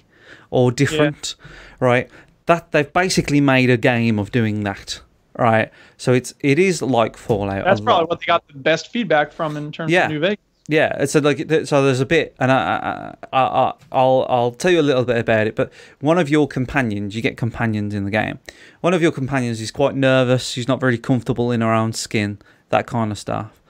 or 0.50 0.72
different. 0.72 1.36
Right? 1.78 2.10
That 2.46 2.72
they've 2.72 2.92
basically 2.92 3.40
made 3.40 3.70
a 3.70 3.76
game 3.76 4.18
of 4.18 4.30
doing 4.32 4.64
that. 4.64 5.00
Right? 5.38 5.70
So 5.96 6.12
it's 6.12 6.34
it 6.40 6.58
is 6.58 6.82
like 6.82 7.16
Fallout. 7.16 7.64
That's 7.64 7.80
probably 7.80 8.02
lot. 8.02 8.08
what 8.10 8.20
they 8.20 8.26
got 8.26 8.46
the 8.48 8.54
best 8.54 8.90
feedback 8.90 9.32
from 9.32 9.56
in 9.56 9.70
terms 9.70 9.92
Yeah. 9.92 10.06
of 10.06 10.10
New 10.10 10.18
Vegas. 10.18 10.44
Yeah, 10.70 10.96
it's 11.02 11.16
like 11.16 11.38
so. 11.64 11.82
There's 11.82 11.98
a 11.98 12.06
bit, 12.06 12.36
and 12.38 12.52
I, 12.52 13.16
I, 13.32 13.38
I, 13.40 13.72
I'll 13.90 14.24
I'll 14.28 14.50
tell 14.52 14.70
you 14.70 14.78
a 14.80 14.82
little 14.90 15.04
bit 15.04 15.18
about 15.18 15.48
it. 15.48 15.56
But 15.56 15.72
one 16.00 16.16
of 16.16 16.28
your 16.30 16.46
companions, 16.46 17.16
you 17.16 17.22
get 17.22 17.36
companions 17.36 17.92
in 17.92 18.04
the 18.04 18.10
game. 18.12 18.38
One 18.80 18.94
of 18.94 19.02
your 19.02 19.10
companions 19.10 19.60
is 19.60 19.72
quite 19.72 19.96
nervous. 19.96 20.48
She's 20.48 20.68
not 20.68 20.78
very 20.78 20.96
comfortable 20.96 21.50
in 21.50 21.60
her 21.60 21.72
own 21.72 21.92
skin, 21.92 22.38
that 22.68 22.86
kind 22.86 23.10
of 23.10 23.18
stuff, 23.18 23.60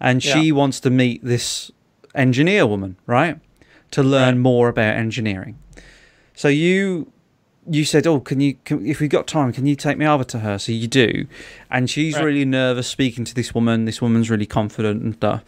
and 0.00 0.22
she 0.22 0.44
Yeah. 0.46 0.52
wants 0.54 0.80
to 0.80 0.90
meet 0.90 1.22
this 1.22 1.70
engineer 2.14 2.66
woman, 2.66 2.96
right, 3.06 3.38
to 3.90 4.02
learn 4.02 4.38
more 4.38 4.68
about 4.70 4.96
engineering. 4.96 5.58
So 6.34 6.48
you 6.48 7.12
you 7.68 7.84
said, 7.84 8.06
"Oh, 8.06 8.20
can 8.20 8.40
you? 8.40 8.54
Can, 8.64 8.84
if 8.86 9.00
we 9.00 9.08
got 9.08 9.26
time, 9.26 9.52
can 9.52 9.66
you 9.66 9.76
take 9.76 9.98
me 9.98 10.06
over 10.06 10.24
to 10.24 10.40
her?" 10.40 10.58
So 10.58 10.72
you 10.72 10.86
do, 10.86 11.26
and 11.70 11.88
she's 11.90 12.14
Right. 12.14 12.24
really 12.24 12.44
nervous 12.44 12.86
speaking 12.86 13.24
to 13.24 13.34
this 13.34 13.54
woman. 13.54 13.84
This 13.84 14.00
woman's 14.02 14.30
really 14.30 14.46
confident 14.46 15.02
and 15.02 15.14
stuff. 15.14 15.42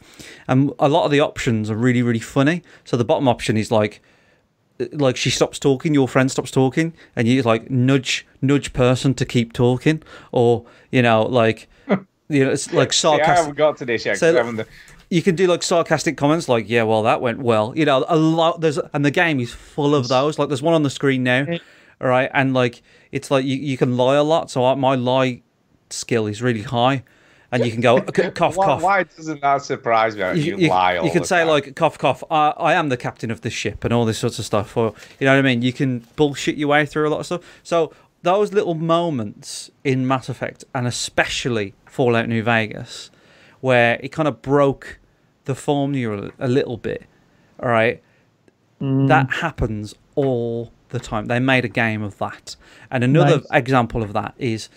And 0.46 0.72
a 0.78 0.88
lot 0.88 1.04
of 1.04 1.10
the 1.10 1.20
options 1.20 1.70
are 1.70 1.76
really, 1.76 2.02
really 2.02 2.18
funny. 2.20 2.62
So 2.84 2.96
the 2.96 3.04
bottom 3.04 3.28
option 3.28 3.56
is 3.56 3.70
like, 3.70 4.00
uh, 4.80 4.86
like 4.92 5.16
she 5.16 5.30
stops 5.30 5.58
talking, 5.58 5.94
your 5.94 6.08
friend 6.08 6.30
stops 6.30 6.50
talking, 6.50 6.92
and 7.14 7.28
you 7.28 7.42
like 7.42 7.70
nudge 7.70 8.26
nudge 8.42 8.72
person 8.72 9.14
to 9.14 9.24
keep 9.24 9.52
talking, 9.52 10.02
or 10.32 10.64
you 10.90 11.02
know, 11.02 11.22
like 11.22 11.68
you 12.28 12.44
know, 12.44 12.50
it's 12.50 12.72
like 12.72 12.92
See, 12.92 13.08
I 13.08 13.12
sarcastic 13.18 13.36
haven't 13.36 13.56
got 13.56 13.76
to 13.78 13.84
this 13.84 14.04
yet. 14.06 14.18
So- 14.18 14.64
you 15.10 15.22
can 15.22 15.34
do 15.34 15.46
like 15.46 15.62
sarcastic 15.62 16.18
comments 16.18 16.50
like 16.50 16.68
yeah 16.68 16.82
well 16.82 17.02
that 17.04 17.22
went 17.22 17.38
well 17.38 17.72
you 17.74 17.86
know 17.86 18.04
a 18.08 18.16
lot 18.16 18.60
there's 18.60 18.76
and 18.92 19.06
the 19.06 19.10
game 19.10 19.40
is 19.40 19.50
full 19.50 19.94
of 19.94 20.08
those 20.08 20.38
like 20.38 20.48
there's 20.50 20.60
one 20.60 20.74
on 20.74 20.82
the 20.82 20.90
screen 20.90 21.22
now 21.22 21.46
all 22.00 22.08
right? 22.08 22.30
And 22.32 22.54
like 22.54 22.82
it's 23.12 23.30
like 23.30 23.44
you, 23.44 23.56
you 23.56 23.76
can 23.76 23.96
lie 23.96 24.16
a 24.16 24.22
lot. 24.22 24.50
So 24.50 24.74
my 24.76 24.94
lie 24.94 25.42
skill 25.90 26.26
is 26.26 26.42
really 26.42 26.62
high. 26.62 27.04
And 27.50 27.64
you 27.64 27.72
can 27.72 27.80
go 27.80 27.98
cough 28.34 28.56
why, 28.56 28.66
cough. 28.66 28.82
why 28.82 29.02
doesn't 29.04 29.40
that 29.40 29.62
surprise 29.62 30.14
me? 30.14 30.38
You, 30.38 30.58
you, 30.58 30.68
lie 30.68 30.98
all 30.98 31.06
you 31.06 31.10
can 31.10 31.22
the 31.22 31.28
say 31.28 31.38
time. 31.38 31.48
like 31.48 31.74
cough 31.74 31.96
cough. 31.96 32.22
I, 32.30 32.50
I 32.50 32.74
am 32.74 32.90
the 32.90 32.98
captain 32.98 33.30
of 33.30 33.40
the 33.40 33.48
ship 33.48 33.84
and 33.84 33.94
all 33.94 34.04
this 34.04 34.18
sorts 34.18 34.38
of 34.38 34.44
stuff 34.44 34.76
or 34.76 34.92
you 35.18 35.24
know 35.24 35.32
what 35.32 35.38
i 35.38 35.42
mean? 35.42 35.62
You 35.62 35.72
can 35.72 36.04
bullshit 36.16 36.56
your 36.56 36.68
way 36.68 36.84
through 36.84 37.08
a 37.08 37.10
lot 37.10 37.20
of 37.20 37.26
stuff. 37.26 37.60
So 37.62 37.94
those 38.22 38.52
little 38.52 38.74
moments 38.74 39.70
in 39.82 40.06
mass 40.06 40.28
effect 40.28 40.64
and 40.74 40.86
especially 40.86 41.72
fallout 41.86 42.28
new 42.28 42.42
vegas 42.42 43.10
where 43.60 43.98
it 44.02 44.12
kind 44.12 44.28
of 44.28 44.42
broke 44.42 44.98
the 45.46 45.54
formula 45.54 46.30
a 46.38 46.48
little 46.48 46.76
bit 46.76 47.06
all 47.60 47.68
right? 47.68 48.02
Mm. 48.80 49.08
That 49.08 49.30
happens 49.30 49.94
all 50.14 50.72
the 50.90 50.98
time 51.00 51.26
they 51.26 51.38
made 51.38 51.64
a 51.64 51.68
game 51.68 52.02
of 52.02 52.18
that 52.18 52.56
and 52.90 53.04
another 53.04 53.36
Nice. 53.38 53.46
example 53.52 54.02
of 54.02 54.12
that 54.14 54.34
is 54.38 54.68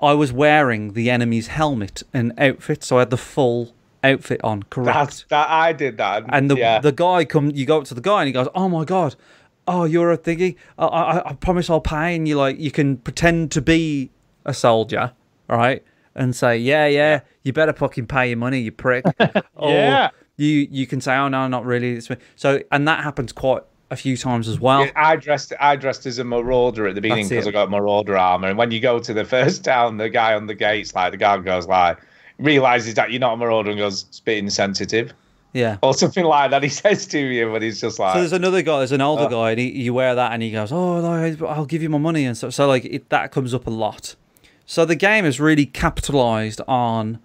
I 0.00 0.12
was 0.12 0.32
wearing 0.32 0.92
the 0.92 1.08
enemy's 1.10 1.46
helmet 1.46 2.02
and 2.12 2.32
outfit, 2.38 2.84
so 2.84 2.96
I 2.96 3.00
had 3.00 3.10
the 3.10 3.16
full 3.16 3.72
outfit 4.04 4.40
on. 4.44 4.62
Correct. 4.64 4.94
That's, 4.94 5.24
that 5.30 5.48
I 5.48 5.72
did 5.72 5.96
that. 5.96 6.24
and 6.28 6.50
the 6.50 6.56
yeah. 6.56 6.78
the 6.80 6.92
guy 6.92 7.24
come, 7.24 7.50
you 7.54 7.64
go 7.64 7.78
up 7.78 7.84
to 7.86 7.94
the 7.94 8.02
guy 8.02 8.20
and 8.22 8.26
he 8.26 8.32
goes, 8.32 8.48
"Oh 8.54 8.68
my 8.68 8.84
god, 8.84 9.16
oh 9.66 9.84
you're 9.84 10.12
a 10.12 10.18
thingy. 10.18 10.56
I, 10.78 10.84
I, 10.86 11.30
I 11.30 11.32
promise 11.32 11.70
I'll 11.70 11.80
pay." 11.80 12.14
And 12.14 12.28
you 12.28 12.36
like 12.36 12.58
you 12.58 12.70
can 12.70 12.98
pretend 12.98 13.50
to 13.52 13.62
be 13.62 14.10
a 14.44 14.52
soldier, 14.52 15.12
right? 15.48 15.82
And 16.14 16.36
say, 16.36 16.58
"Yeah, 16.58 16.86
yeah, 16.86 17.20
you 17.42 17.54
better 17.54 17.72
fucking 17.72 18.06
pay 18.06 18.28
your 18.28 18.36
money, 18.38 18.60
you 18.60 18.72
prick." 18.72 19.06
or 19.54 19.70
Yeah. 19.70 20.10
you 20.36 20.68
you 20.70 20.86
can 20.86 21.00
say, 21.00 21.16
"Oh 21.16 21.28
no, 21.28 21.48
not 21.48 21.64
really." 21.64 21.92
It's 21.94 22.10
me." 22.10 22.16
So 22.36 22.60
and 22.70 22.86
that 22.86 23.02
happens 23.02 23.32
quite 23.32 23.62
a 23.90 23.96
few 23.96 24.16
times 24.16 24.48
as 24.48 24.58
well. 24.60 24.84
Yeah, 24.84 24.90
I 24.96 25.16
dressed 25.16 25.52
I 25.60 25.76
dressed 25.76 26.06
as 26.06 26.18
a 26.18 26.24
marauder 26.24 26.86
at 26.88 26.94
the 26.94 27.00
beginning 27.00 27.28
because. 27.28 27.46
I 27.46 27.50
got 27.52 27.70
marauder 27.70 28.16
armor. 28.16 28.48
And 28.48 28.58
when 28.58 28.70
you 28.70 28.80
go 28.80 28.98
to 28.98 29.14
the 29.14 29.24
first 29.24 29.64
town, 29.72 29.96
the 29.98 30.08
guy 30.08 30.34
on 30.34 30.46
the 30.46 30.54
gates, 30.54 30.94
like 30.94 31.12
the 31.12 31.16
guard 31.18 31.44
goes 31.44 31.66
like, 31.66 31.98
realizes 32.38 32.94
that 32.94 33.10
you're 33.10 33.20
not 33.20 33.34
a 33.34 33.36
marauder 33.36 33.70
and 33.70 33.78
goes, 33.78 34.06
"Spit 34.10 34.38
insensitive," 34.38 35.12
Yeah. 35.52 35.78
or 35.82 35.94
something 35.94 36.24
like 36.24 36.50
that. 36.50 36.62
He 36.62 36.68
says 36.82 37.06
to 37.08 37.18
you, 37.18 37.50
but 37.50 37.62
he's 37.62 37.80
just 37.80 37.98
like, 37.98 38.14
So 38.14 38.18
there's 38.20 38.32
another 38.32 38.62
guy, 38.62 38.78
there's 38.78 38.92
an 38.92 39.00
older 39.00 39.24
Uh. 39.24 39.28
guy, 39.28 39.50
and 39.52 39.60
he, 39.60 39.70
you 39.82 39.94
wear 39.94 40.14
that, 40.14 40.32
and 40.32 40.42
he 40.42 40.50
goes, 40.50 40.70
"Oh, 40.72 41.04
I'll 41.46 41.66
give 41.66 41.82
you 41.82 41.88
my 41.88 41.98
money," 41.98 42.24
and 42.24 42.36
stuff. 42.36 42.54
So 42.54 42.66
like 42.66 42.84
it, 42.84 43.08
that 43.10 43.30
comes 43.32 43.54
up 43.54 43.66
a 43.66 43.70
lot. 43.70 44.16
So 44.66 44.84
the 44.84 44.96
game 44.96 45.24
has 45.24 45.38
really 45.38 45.64
capitalized 45.66 46.60
on 46.66 47.20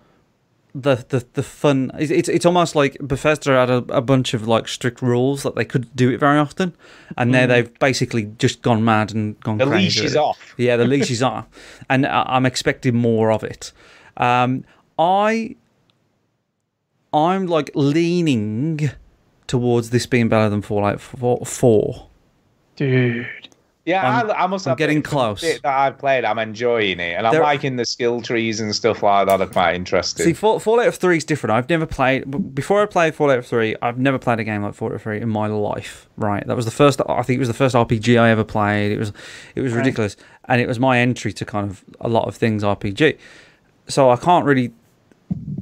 the 0.73 1.05
the 1.09 1.25
the 1.33 1.43
fun. 1.43 1.91
It's 1.99 2.29
it's, 2.29 2.45
almost 2.45 2.75
like 2.75 2.97
Bethesda 2.99 3.51
had 3.51 3.69
a, 3.69 3.77
a 3.89 4.01
bunch 4.01 4.33
of 4.33 4.47
like 4.47 4.67
strict 4.67 5.01
rules 5.01 5.43
that 5.43 5.55
they 5.55 5.65
couldn't 5.65 5.95
do 5.95 6.09
it 6.11 6.19
very 6.19 6.37
often, 6.37 6.73
and 7.17 7.31
now 7.31 7.45
they've 7.47 7.77
basically 7.79 8.25
just 8.37 8.61
gone 8.61 8.83
mad 8.83 9.13
and 9.13 9.39
gone 9.41 9.57
the 9.57 9.65
crazy. 9.65 10.01
leash 10.01 10.09
is 10.11 10.15
off. 10.15 10.55
Yeah, 10.57 10.77
the 10.77 10.85
leash 10.93 11.11
is 11.11 11.21
off, 11.21 11.47
and 11.89 12.05
I- 12.05 12.25
I'm 12.27 12.45
expecting 12.45 12.95
more 12.95 13.31
of 13.31 13.43
it. 13.43 13.71
Um, 14.17 14.63
I 14.97 15.55
I'm 17.13 17.47
like 17.47 17.71
leaning 17.75 18.91
towards 19.47 19.89
this 19.89 20.05
being 20.05 20.29
better 20.29 20.49
than 20.49 20.61
Fallout 20.61 21.01
4. 21.01 21.45
4. 21.45 22.07
Dude. 22.77 23.40
Yeah, 23.85 24.07
I'm- 24.07 24.29
I, 24.29 24.43
I 24.43 24.47
must. 24.47 24.67
I'm 24.67 24.75
getting 24.75 25.01
close. 25.01 25.41
that 25.41 25.65
I've 25.65 25.97
played, 25.97 26.23
I'm 26.23 26.37
enjoying 26.37 26.99
it, 26.99 27.13
and 27.17 27.25
I'm 27.25 27.33
There- 27.33 27.41
liking 27.41 27.77
the 27.77 27.85
skill 27.85 28.21
trees 28.21 28.59
and 28.59 28.75
stuff 28.75 29.01
like 29.01 29.27
that. 29.27 29.41
Are 29.41 29.47
quite 29.47 29.73
interesting. 29.75 30.23
See, 30.25 30.33
Fall, 30.33 30.59
Fallout 30.59 30.93
3 30.93 31.17
is 31.17 31.23
different. 31.23 31.53
I've 31.53 31.67
never 31.67 31.87
played 31.87 32.53
before. 32.53 32.83
I 32.83 32.85
played 32.85 33.15
Fallout 33.15 33.43
3. 33.43 33.75
I've 33.81 33.97
never 33.97 34.19
played 34.19 34.39
a 34.39 34.43
game 34.43 34.61
like 34.61 34.75
Fallout 34.75 35.01
3 35.01 35.19
in 35.21 35.29
my 35.29 35.47
life. 35.47 36.07
Right, 36.15 36.45
that 36.45 36.55
was 36.55 36.65
the 36.65 36.71
first. 36.71 37.01
I 37.09 37.23
think 37.23 37.37
it 37.37 37.39
was 37.39 37.47
the 37.47 37.55
first 37.55 37.73
RPG 37.75 38.19
I 38.19 38.29
ever 38.29 38.43
played. 38.43 38.91
It 38.91 38.99
was, 38.99 39.13
it 39.55 39.61
was 39.61 39.73
ridiculous, 39.73 40.15
and 40.45 40.61
it 40.61 40.67
was 40.67 40.79
my 40.79 40.99
entry 40.99 41.33
to 41.33 41.43
kind 41.45 41.69
of 41.69 41.83
a 41.99 42.07
lot 42.07 42.27
of 42.27 42.35
things 42.35 42.63
RPG. 42.63 43.17
So 43.87 44.11
I 44.11 44.15
can't 44.15 44.45
really 44.45 44.73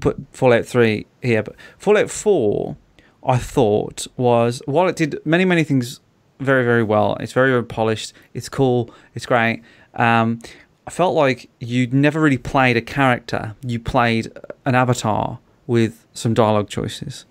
put 0.01 0.17
Fallout 0.33 0.65
3 0.65 1.05
here, 1.21 1.43
but 1.43 1.55
Fallout 1.77 2.09
4, 2.09 2.75
I 3.25 3.37
thought 3.37 4.07
was 4.17 4.61
while 4.65 4.87
it 4.87 4.95
did 4.95 5.19
many 5.25 5.45
many 5.45 5.63
things 5.63 5.99
very 6.39 6.63
very 6.63 6.83
well. 6.83 7.15
It's 7.19 7.33
very 7.33 7.51
very 7.51 7.65
polished. 7.65 8.13
It's 8.33 8.49
cool. 8.49 8.93
It's 9.15 9.25
great. 9.25 9.61
Um, 9.93 10.39
I 10.87 10.91
felt 10.91 11.15
like 11.15 11.49
you'd 11.59 11.93
never 11.93 12.19
really 12.19 12.37
played 12.37 12.75
a 12.77 12.81
character. 12.81 13.55
You 13.65 13.79
played 13.79 14.31
an 14.65 14.75
avatar 14.75 15.39
with 15.67 16.05
some 16.13 16.33
dialogue 16.33 16.69
choices, 16.69 17.25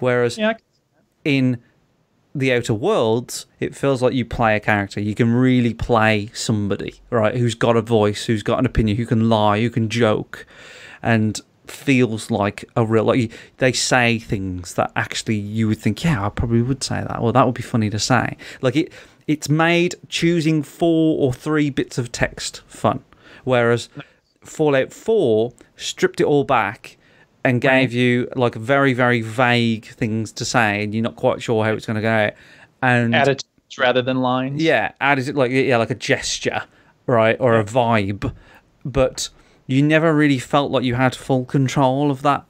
whereas 0.00 0.36
Yeah, 0.36 0.54
in 1.24 1.58
the 2.34 2.52
Outer 2.52 2.74
Worlds, 2.74 3.46
it 3.60 3.76
feels 3.76 4.02
like 4.02 4.14
you 4.14 4.24
play 4.24 4.56
a 4.56 4.60
character. 4.60 5.00
You 5.00 5.14
can 5.14 5.32
really 5.32 5.72
play 5.72 6.30
somebody, 6.34 6.96
right? 7.10 7.36
Who's 7.36 7.54
got 7.54 7.76
a 7.76 7.82
voice, 7.82 8.24
who's 8.24 8.42
got 8.42 8.58
an 8.58 8.66
opinion, 8.66 8.96
who 8.96 9.06
can 9.06 9.28
lie, 9.28 9.60
who 9.60 9.70
can 9.70 9.88
joke, 9.88 10.44
and 11.00 11.40
feels 11.66 12.30
like 12.30 12.64
a 12.76 12.84
real. 12.84 13.04
Like 13.04 13.32
they 13.58 13.72
say 13.72 14.18
things 14.18 14.74
that 14.74 14.92
actually 14.96 15.36
you 15.36 15.68
would 15.68 15.78
think, 15.78 16.04
yeah, 16.04 16.24
I 16.24 16.28
probably 16.28 16.62
would 16.62 16.82
say 16.82 17.04
that. 17.06 17.22
Well, 17.22 17.32
that 17.32 17.46
would 17.46 17.54
be 17.54 17.62
funny 17.62 17.90
to 17.90 17.98
say. 17.98 18.36
Like 18.60 18.76
it, 18.76 18.92
it's 19.26 19.48
made 19.48 19.94
choosing 20.08 20.62
four 20.62 21.18
or 21.24 21.32
three 21.32 21.70
bits 21.70 21.98
of 21.98 22.12
text 22.12 22.62
fun, 22.66 23.02
whereas 23.44 23.88
Fallout 24.42 24.92
Four 24.92 25.52
stripped 25.76 26.20
it 26.20 26.24
all 26.24 26.44
back 26.44 26.96
and 27.44 27.60
gave 27.60 27.92
you 27.92 28.28
like 28.36 28.54
very 28.54 28.94
very 28.94 29.20
vague 29.20 29.86
things 29.86 30.32
to 30.32 30.44
say, 30.44 30.82
and 30.82 30.94
you're 30.94 31.02
not 31.02 31.16
quite 31.16 31.42
sure 31.42 31.64
how 31.64 31.72
it's 31.72 31.86
going 31.86 31.96
to 31.96 32.02
go. 32.02 32.30
And 32.82 33.14
attitudes 33.14 33.44
rather 33.78 34.02
than 34.02 34.20
lines. 34.20 34.62
yeah, 34.62 34.92
added 35.00 35.28
it 35.28 35.34
like 35.34 35.50
yeah, 35.50 35.76
like 35.76 35.90
a 35.90 35.94
gesture, 35.94 36.62
right, 37.06 37.36
or 37.40 37.58
a 37.58 37.64
vibe, 37.64 38.32
but 38.84 39.28
you 39.66 39.82
never 39.82 40.14
really 40.14 40.38
felt 40.38 40.70
like 40.70 40.84
you 40.84 40.94
had 40.94 41.14
full 41.14 41.44
control 41.44 42.10
of 42.10 42.22
that 42.22 42.44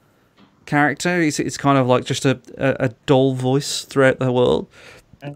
character. 0.65 1.21
It's 1.21 1.39
it's 1.39 1.57
kind 1.57 1.77
of 1.77 1.87
like 1.87 2.05
just 2.05 2.25
a 2.25 2.39
a, 2.57 2.87
a 2.87 2.89
dull 3.05 3.33
voice 3.33 3.85
throughout 3.85 4.19
the 4.19 4.31
world. 4.31 4.67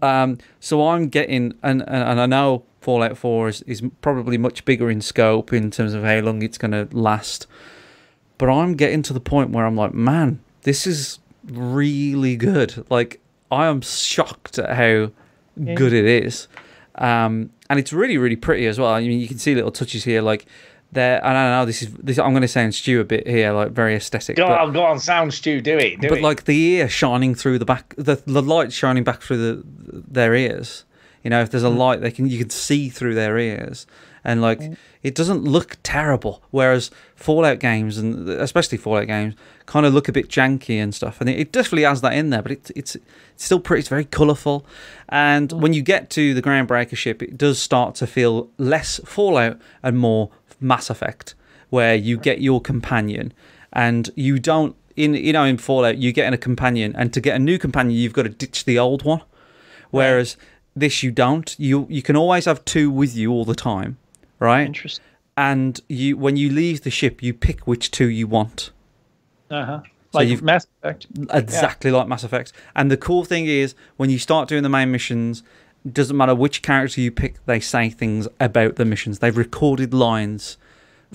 Um, 0.02 0.38
so 0.60 0.88
I'm 0.88 1.08
getting 1.08 1.54
and 1.62 1.82
and, 1.82 2.04
and 2.04 2.20
I 2.20 2.26
know 2.26 2.64
Fallout 2.80 3.18
4 3.18 3.48
is, 3.48 3.62
is 3.62 3.82
probably 4.00 4.38
much 4.38 4.64
bigger 4.64 4.90
in 4.90 5.00
scope 5.00 5.52
in 5.52 5.70
terms 5.70 5.92
of 5.94 6.02
how 6.02 6.20
long 6.20 6.42
it's 6.42 6.56
going 6.58 6.70
to 6.70 6.88
last. 6.96 7.46
But 8.38 8.48
I'm 8.48 8.74
getting 8.74 9.02
to 9.02 9.12
the 9.12 9.20
point 9.20 9.50
where 9.50 9.66
I'm 9.66 9.76
like, 9.76 9.92
man, 9.92 10.40
this 10.62 10.86
is 10.86 11.18
really 11.44 12.36
good. 12.36 12.86
Like 12.90 13.20
I 13.50 13.66
am 13.66 13.82
shocked 13.82 14.58
at 14.58 14.76
how 14.76 15.10
good 15.74 15.92
it 15.92 16.06
is. 16.06 16.48
Um, 16.94 17.50
and 17.68 17.78
it's 17.78 17.92
really, 17.92 18.18
really 18.18 18.36
pretty 18.36 18.66
as 18.66 18.78
well. 18.78 18.90
I 18.90 19.00
mean, 19.00 19.20
you 19.20 19.28
can 19.28 19.38
see 19.38 19.54
little 19.54 19.70
touches 19.70 20.04
here, 20.04 20.22
like 20.22 20.46
there. 20.92 21.24
I 21.24 21.32
don't 21.32 21.50
know. 21.50 21.66
This 21.66 21.82
is 21.82 21.92
this. 21.94 22.18
I'm 22.18 22.30
going 22.30 22.42
to 22.42 22.48
sound 22.48 22.74
Stu 22.74 23.00
a 23.00 23.04
bit 23.04 23.26
here, 23.26 23.52
like 23.52 23.70
very 23.70 23.94
aesthetic. 23.94 24.36
go 24.36 24.46
but, 24.46 24.60
on, 24.60 24.72
go 24.72 24.84
on, 24.84 24.98
sound 24.98 25.32
Stu, 25.32 25.60
do 25.60 25.76
it, 25.78 26.00
do 26.00 26.08
but 26.08 26.18
it. 26.18 26.22
like 26.22 26.44
the 26.44 26.58
ear 26.58 26.88
shining 26.88 27.34
through 27.34 27.58
the 27.58 27.64
back, 27.64 27.94
the 27.96 28.16
the 28.26 28.42
light 28.42 28.72
shining 28.72 29.04
back 29.04 29.22
through 29.22 29.38
the 29.38 29.62
their 29.64 30.34
ears. 30.34 30.84
You 31.22 31.30
know, 31.30 31.42
if 31.42 31.50
there's 31.50 31.64
a 31.64 31.68
mm. 31.68 31.76
light, 31.76 32.00
they 32.00 32.10
can 32.10 32.26
you 32.26 32.38
can 32.38 32.50
see 32.50 32.88
through 32.88 33.14
their 33.14 33.38
ears, 33.38 33.86
and 34.24 34.40
like 34.40 34.60
mm. 34.60 34.76
it 35.02 35.14
doesn't 35.14 35.44
look 35.44 35.76
terrible. 35.82 36.42
Whereas 36.50 36.90
Fallout 37.14 37.58
games 37.58 37.98
and 37.98 38.28
especially 38.28 38.78
Fallout 38.78 39.06
games 39.06 39.34
kind 39.66 39.84
of 39.84 39.92
look 39.92 40.08
a 40.08 40.12
bit 40.12 40.28
janky 40.28 40.82
and 40.82 40.94
stuff, 40.94 41.20
and 41.20 41.28
it, 41.28 41.38
it 41.38 41.52
definitely 41.52 41.82
has 41.82 42.00
that 42.00 42.14
in 42.14 42.30
there. 42.30 42.42
But 42.42 42.52
it, 42.52 42.70
it's 42.74 42.94
it's 42.94 43.44
still 43.44 43.60
pretty. 43.60 43.80
It's 43.80 43.88
very 43.88 44.06
colourful, 44.06 44.64
and 45.08 45.50
mm. 45.50 45.60
when 45.60 45.74
you 45.74 45.82
get 45.82 46.08
to 46.10 46.32
the 46.32 46.42
Groundbreaker 46.42 46.96
ship, 46.96 47.22
it 47.22 47.36
does 47.36 47.60
start 47.60 47.94
to 47.96 48.06
feel 48.06 48.48
less 48.56 48.98
Fallout 49.04 49.58
and 49.82 49.98
more 49.98 50.30
Mass 50.60 50.90
Effect, 50.90 51.34
where 51.70 51.94
you 51.94 52.16
get 52.16 52.40
your 52.40 52.60
companion, 52.60 53.32
and 53.72 54.10
you 54.16 54.38
don't 54.38 54.76
in 54.96 55.14
you 55.14 55.32
know 55.32 55.44
in 55.44 55.56
Fallout 55.58 55.98
you 55.98 56.12
get 56.12 56.26
in 56.26 56.34
a 56.34 56.38
companion, 56.38 56.94
and 56.96 57.12
to 57.12 57.20
get 57.20 57.36
a 57.36 57.38
new 57.38 57.58
companion 57.58 57.96
you've 57.98 58.12
got 58.12 58.24
to 58.24 58.28
ditch 58.28 58.64
the 58.64 58.78
old 58.78 59.02
one. 59.04 59.22
Whereas 59.90 60.36
this 60.76 61.02
you 61.02 61.10
don't. 61.10 61.54
You 61.58 61.86
you 61.90 62.02
can 62.02 62.16
always 62.16 62.44
have 62.44 62.64
two 62.64 62.90
with 62.90 63.16
you 63.16 63.30
all 63.32 63.44
the 63.44 63.54
time, 63.54 63.98
right? 64.38 64.66
Interesting. 64.66 65.04
And 65.36 65.80
you 65.88 66.16
when 66.16 66.36
you 66.36 66.50
leave 66.50 66.82
the 66.82 66.90
ship, 66.90 67.22
you 67.22 67.32
pick 67.34 67.66
which 67.66 67.90
two 67.90 68.08
you 68.08 68.26
want. 68.26 68.70
Uh 69.50 69.64
huh. 69.64 69.80
So 70.12 70.18
Like 70.18 70.28
you've- 70.28 70.44
Mass 70.44 70.66
Effect. 70.82 71.06
Exactly 71.32 71.90
like 71.92 72.08
Mass 72.08 72.24
Effect. 72.24 72.52
And 72.74 72.90
the 72.90 72.96
cool 72.96 73.24
thing 73.24 73.46
is 73.46 73.74
when 73.96 74.10
you 74.10 74.18
start 74.18 74.48
doing 74.48 74.64
the 74.64 74.68
main 74.68 74.90
missions, 74.90 75.42
doesn't 75.90 76.16
matter 76.16 76.34
which 76.34 76.62
character 76.62 77.00
you 77.00 77.10
pick, 77.10 77.44
they 77.46 77.60
say 77.60 77.88
things 77.90 78.28
about 78.38 78.76
the 78.76 78.84
missions. 78.84 79.18
They've 79.20 79.36
recorded 79.36 79.94
lines 79.94 80.56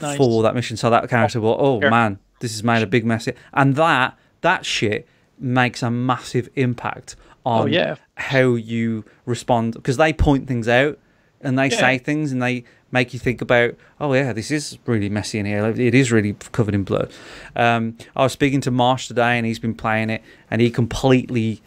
Nice. 0.02 0.18
for 0.18 0.44
that 0.44 0.56
mission, 0.56 0.76
so 0.78 0.90
that 0.90 1.10
character 1.10 1.40
will, 1.40 1.56
oh 1.60 1.80
Sure. 1.82 1.90
man, 1.90 2.20
this 2.40 2.52
has 2.54 2.64
made 2.64 2.82
a 2.84 2.88
big 2.88 3.06
mess. 3.06 3.26
here." 3.26 3.36
And 3.54 3.76
that 3.76 4.18
that 4.42 4.66
shit 4.66 5.08
makes 5.40 5.82
a 5.84 5.90
massive 5.92 6.50
impact 6.56 7.16
on 7.46 7.64
Oh, 7.64 7.66
yeah. 7.66 7.96
how 8.16 8.56
you 8.56 9.04
respond 9.26 9.74
because 9.74 9.98
they 9.98 10.14
point 10.14 10.48
things 10.48 10.68
out 10.68 10.98
and 11.42 11.58
they 11.60 11.70
Yeah. 11.70 11.78
say 11.80 11.98
things 11.98 12.32
and 12.32 12.42
they 12.42 12.64
make 12.92 13.14
you 13.14 13.20
think 13.20 13.42
about 13.42 13.76
oh 14.00 14.14
yeah 14.14 14.32
this 14.32 14.50
is 14.52 14.78
really 14.86 15.10
messy 15.10 15.38
in 15.40 15.46
here 15.46 15.66
it 15.68 15.94
is 15.94 16.12
really 16.12 16.34
covered 16.54 16.74
in 16.74 16.84
blood 16.84 17.12
um, 17.56 17.98
i 18.16 18.24
was 18.24 18.32
speaking 18.32 18.62
to 18.62 18.72
marsh 18.72 19.08
today 19.08 19.38
and 19.38 19.46
he's 19.46 19.60
been 19.60 19.74
playing 19.74 20.10
it 20.10 20.22
and 20.50 20.62
he 20.62 20.70
completely 20.72 21.62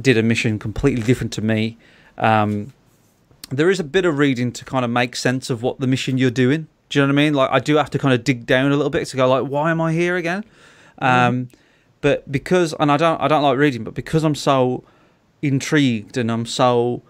did 0.00 0.16
a 0.16 0.22
mission 0.22 0.56
completely 0.58 1.02
different 1.02 1.32
to 1.32 1.42
me 1.42 1.76
um, 2.18 2.72
there 3.50 3.70
is 3.70 3.80
a 3.80 3.84
bit 3.84 4.04
of 4.04 4.18
reading 4.18 4.52
to 4.52 4.64
kind 4.64 4.84
of 4.84 4.90
make 4.90 5.16
sense 5.16 5.48
of 5.50 5.62
what 5.62 5.80
the 5.80 5.86
mission 5.86 6.18
you're 6.18 6.30
doing 6.30 6.66
do 6.90 6.98
you 6.98 7.06
know 7.06 7.12
what 7.12 7.18
i 7.20 7.24
mean 7.24 7.34
like 7.34 7.50
i 7.50 7.58
do 7.58 7.76
have 7.76 7.90
to 7.90 7.98
kind 7.98 8.12
of 8.14 8.22
dig 8.24 8.44
down 8.46 8.70
a 8.70 8.76
little 8.76 8.90
bit 8.90 9.06
to 9.06 9.16
go 9.16 9.28
like 9.28 9.44
why 9.50 9.70
am 9.70 9.80
i 9.80 9.92
here 9.92 10.16
again 10.16 10.44
um, 11.00 11.48
but 12.00 12.30
because 12.30 12.74
and 12.80 12.90
i 12.92 12.96
don't 12.96 13.20
i 13.20 13.28
don't 13.28 13.42
like 13.42 13.56
reading 13.56 13.84
but 13.84 13.94
because 13.94 14.24
i'm 14.24 14.34
so 14.34 14.82
intrigued 15.42 16.16
and 16.16 16.30
i'm 16.30 16.44
so 16.46 17.02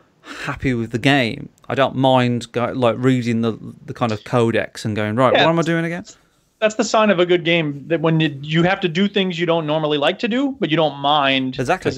happy 0.44 0.74
with 0.74 0.90
the 0.90 0.98
game 0.98 1.48
i 1.68 1.74
don't 1.74 1.96
mind 1.96 2.50
go, 2.52 2.66
like 2.72 2.96
reading 2.98 3.40
the 3.40 3.56
the 3.86 3.94
kind 3.94 4.12
of 4.12 4.22
codex 4.24 4.84
and 4.84 4.94
going 4.94 5.16
right 5.16 5.32
Yeah. 5.32 5.44
what 5.44 5.50
am 5.50 5.58
i 5.58 5.62
doing 5.62 5.84
again 5.84 6.04
That's 6.60 6.74
the 6.74 6.84
sign 6.84 7.10
of 7.10 7.20
a 7.20 7.24
good 7.24 7.44
game. 7.44 7.86
That 7.86 8.00
when 8.00 8.18
you, 8.18 8.36
you 8.42 8.64
have 8.64 8.80
to 8.80 8.88
do 8.88 9.06
things 9.06 9.38
you 9.38 9.46
don't 9.46 9.64
normally 9.64 9.96
like 9.96 10.18
to 10.18 10.28
do, 10.28 10.56
but 10.58 10.70
you 10.72 10.76
don't 10.76 10.98
mind. 10.98 11.56
Exactly. 11.56 11.92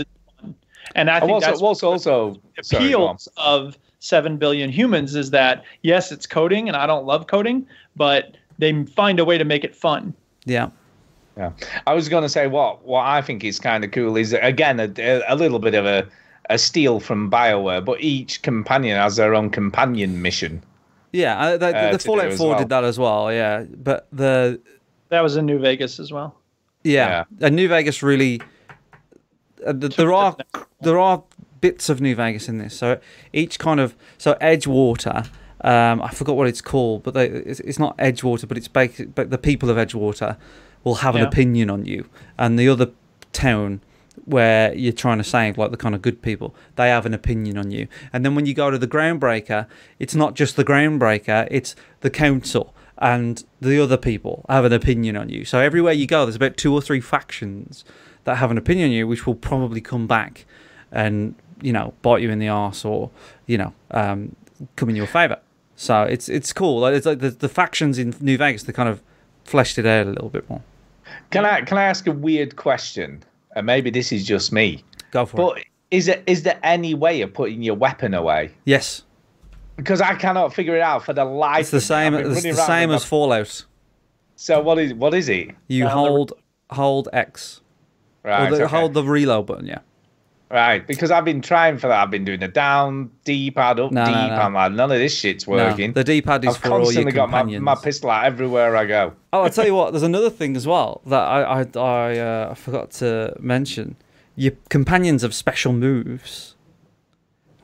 'Cause 0.84 0.90
it's 0.90 0.96
fun. 0.96 1.00
And 1.00 1.10
I 1.10 1.14
And 1.16 1.22
think 1.22 1.32
what's, 1.32 1.46
that's 1.46 1.60
what's 1.60 1.82
also 1.82 2.40
the 2.56 2.64
sorry, 2.64 2.84
appeals 2.86 3.28
of 3.36 3.78
seven 4.00 4.36
billion 4.36 4.70
humans 4.70 5.14
is 5.14 5.30
that 5.30 5.64
yes, 5.82 6.10
it's 6.12 6.26
coding, 6.26 6.68
and 6.68 6.76
I 6.76 6.86
don't 6.86 7.04
love 7.06 7.26
coding, 7.26 7.66
but 7.96 8.36
they 8.58 8.84
find 8.84 9.18
a 9.20 9.24
way 9.24 9.38
to 9.38 9.44
make 9.44 9.64
it 9.64 9.74
fun. 9.74 10.14
yeah 10.46 10.70
Yeah, 11.36 11.52
I 11.86 11.94
was 11.94 12.08
going 12.08 12.22
to 12.22 12.28
say 12.28 12.46
what 12.46 12.84
what 12.84 13.06
I 13.06 13.22
think 13.22 13.44
is 13.44 13.58
kind 13.60 13.84
of 13.84 13.90
cool 13.92 14.16
is 14.16 14.32
again 14.32 14.80
a, 14.80 15.22
a 15.28 15.36
little 15.36 15.58
bit 15.58 15.74
of 15.74 15.86
a 15.86 16.06
a 16.48 16.58
steal 16.58 16.98
from 16.98 17.30
Bioware, 17.30 17.84
but 17.84 18.00
each 18.00 18.42
companion 18.42 18.96
has 18.98 19.14
their 19.16 19.34
own 19.36 19.50
companion 19.50 20.20
mission. 20.22 20.62
yeah 21.12 21.38
uh, 21.38 21.56
the, 21.56 21.76
Uh, 21.76 21.92
the 21.92 21.98
fallout 21.98 22.32
4 22.32 22.48
well. 22.48 22.58
did 22.58 22.68
that 22.70 22.84
as 22.84 22.98
well 22.98 23.32
yeah 23.32 23.64
but 23.82 24.06
the 24.12 24.60
That 25.10 25.22
was 25.22 25.36
in 25.36 25.46
New 25.46 25.58
Vegas 25.58 26.00
as 26.00 26.12
well. 26.12 26.34
Yeah, 26.84 27.24
and 27.40 27.54
New 27.56 27.68
Vegas 27.68 28.02
really. 28.02 28.40
Uh, 29.66 29.72
th- 29.72 29.96
there 29.96 30.12
are 30.12 30.36
there 30.80 30.98
are 30.98 31.22
bits 31.60 31.88
of 31.88 32.00
New 32.00 32.14
Vegas 32.14 32.48
in 32.48 32.58
this. 32.58 32.76
So 32.76 33.00
each 33.32 33.58
kind 33.58 33.80
of 33.80 33.94
so 34.18 34.34
Edgewater. 34.34 35.28
Um, 35.62 36.00
I 36.00 36.08
forgot 36.08 36.36
what 36.36 36.46
it's 36.46 36.62
called, 36.62 37.02
but 37.02 37.12
they, 37.12 37.26
it's, 37.26 37.60
it's 37.60 37.78
not 37.78 37.94
Edgewater, 37.98 38.48
but 38.48 38.56
it's 38.56 38.66
basic, 38.66 39.14
but 39.14 39.28
the 39.28 39.36
people 39.36 39.68
of 39.68 39.76
Edgewater 39.76 40.38
will 40.84 40.96
have 40.96 41.14
an 41.16 41.22
opinion 41.22 41.68
on 41.68 41.84
you, 41.84 42.08
and 42.38 42.58
the 42.58 42.66
other 42.66 42.92
town 43.34 43.82
where 44.24 44.74
you're 44.74 44.90
trying 44.92 45.18
to 45.18 45.24
save, 45.24 45.58
like 45.58 45.70
the 45.70 45.76
kind 45.76 45.94
of 45.94 46.00
good 46.00 46.22
people, 46.22 46.54
they 46.76 46.88
have 46.88 47.04
an 47.04 47.12
opinion 47.12 47.58
on 47.58 47.70
you. 47.70 47.88
And 48.10 48.24
then 48.24 48.34
when 48.34 48.46
you 48.46 48.54
go 48.54 48.70
to 48.70 48.78
the 48.78 48.88
Groundbreaker, 48.88 49.66
it's 49.98 50.14
not 50.14 50.34
just 50.34 50.56
the 50.56 50.64
Groundbreaker; 50.64 51.46
it's 51.50 51.76
the 52.00 52.08
council 52.08 52.74
and 53.00 53.44
the 53.60 53.82
other 53.82 53.96
people 53.96 54.44
have 54.48 54.64
an 54.64 54.72
opinion 54.72 55.16
on 55.16 55.28
you. 55.28 55.44
So 55.44 55.58
everywhere 55.58 55.94
you 55.94 56.06
go, 56.06 56.24
there's 56.24 56.36
about 56.36 56.56
two 56.56 56.72
or 56.72 56.82
three 56.82 57.00
factions 57.00 57.84
that 58.24 58.36
have 58.36 58.50
an 58.50 58.58
opinion 58.58 58.86
on 58.88 58.92
you, 58.92 59.06
which 59.08 59.26
will 59.26 59.34
probably 59.34 59.80
come 59.80 60.06
back 60.06 60.44
and 60.92 61.34
you 61.62 61.72
know 61.72 61.92
bite 62.02 62.22
you 62.22 62.30
in 62.30 62.38
the 62.38 62.48
arse 62.48 62.84
or 62.84 63.10
you 63.46 63.58
know 63.58 63.72
um, 63.90 64.34
come 64.76 64.88
in 64.90 64.96
your 64.96 65.06
favor. 65.06 65.38
So 65.76 66.02
it's 66.02 66.28
it's 66.28 66.52
cool. 66.52 66.80
Like, 66.80 66.94
It's 66.94 67.06
like 67.06 67.20
the, 67.20 67.30
the 67.30 67.48
factions 67.48 67.98
in 67.98 68.14
New 68.20 68.36
Vegas 68.36 68.64
they 68.64 68.72
kind 68.72 68.88
of 68.88 69.02
fleshed 69.44 69.78
it 69.78 69.86
out 69.86 70.06
a 70.06 70.10
little 70.10 70.28
bit 70.28 70.48
more. 70.50 70.62
Can 71.30 71.44
I 71.44 71.62
can 71.62 71.78
I 71.78 71.84
ask 71.84 72.06
a 72.06 72.12
weird 72.12 72.56
question? 72.56 73.22
And 73.56 73.66
maybe 73.66 73.90
this 73.90 74.12
is 74.12 74.24
just 74.26 74.52
me. 74.52 74.84
Go 75.10 75.26
for 75.26 75.36
But 75.36 75.58
it. 75.58 75.66
is 75.90 76.06
it 76.08 76.22
is 76.26 76.42
there 76.44 76.58
any 76.62 76.94
way 76.94 77.20
of 77.22 77.32
putting 77.34 77.62
your 77.62 77.74
weapon 77.74 78.14
away? 78.14 78.52
Yes. 78.64 79.02
because 79.76 80.00
I 80.02 80.14
cannot 80.14 80.52
figure 80.54 80.76
it 80.76 80.82
out 80.82 81.04
for 81.04 81.14
the 81.14 81.24
life. 81.24 81.60
It's 81.60 81.70
the 81.70 81.78
of 81.78 81.82
me. 81.82 81.86
same. 81.86 82.14
I've 82.14 82.26
It's 82.26 82.42
the 82.42 82.52
same 82.54 82.90
as 82.90 83.04
Fallout. 83.04 83.64
So 84.36 84.60
what 84.60 84.78
is 84.78 84.92
what 84.94 85.14
is 85.14 85.28
it? 85.28 85.50
You 85.68 85.84
Down 85.84 85.90
the- 85.90 86.08
hold 86.10 86.32
hold 86.70 87.08
X 87.12 87.60
Right, 88.24 88.50
the, 88.50 88.64
okay. 88.64 88.76
hold 88.76 88.94
the 88.94 89.02
reload 89.04 89.46
button. 89.46 89.66
Yeah. 89.66 89.78
right. 90.50 90.86
Because 90.86 91.10
I've 91.10 91.24
been 91.24 91.40
trying 91.40 91.78
for 91.78 91.88
that. 91.88 92.02
I've 92.02 92.10
been 92.10 92.24
doing 92.24 92.40
the 92.40 92.48
down 92.48 93.10
D 93.24 93.50
pad, 93.50 93.80
up 93.80 93.92
No, 93.92 94.04
D 94.04 94.10
no, 94.10 94.16
pad. 94.16 94.52
no. 94.52 94.58
like, 94.58 94.72
None 94.72 94.92
of 94.92 94.98
this 94.98 95.16
shit's 95.16 95.46
working. 95.46 95.90
No, 95.90 95.94
the 95.94 96.04
D-pad 96.04 96.44
is 96.44 96.54
I've 96.56 96.60
for 96.60 96.68
all 96.72 96.78
your 96.78 96.80
I've 96.80 96.84
constantly 96.86 97.12
got 97.12 97.30
my, 97.30 97.42
my 97.58 97.74
pistol 97.74 98.10
out 98.10 98.24
everywhere 98.24 98.76
I 98.76 98.84
go. 98.84 99.14
Oh, 99.32 99.42
I'll 99.42 99.50
tell 99.50 99.64
you 99.66 99.74
what. 99.80 99.92
There's 99.92 100.02
another 100.02 100.28
thing 100.30 100.56
as 100.56 100.66
well 100.66 101.00
that 101.06 101.22
I 101.22 101.60
I 101.62 101.78
I, 101.78 102.18
uh, 102.18 102.48
I 102.50 102.54
forgot 102.54 102.90
to 102.92 103.34
mention. 103.40 103.96
Your 104.36 104.52
companions 104.68 105.22
have 105.22 105.34
special 105.34 105.72
moves, 105.72 106.56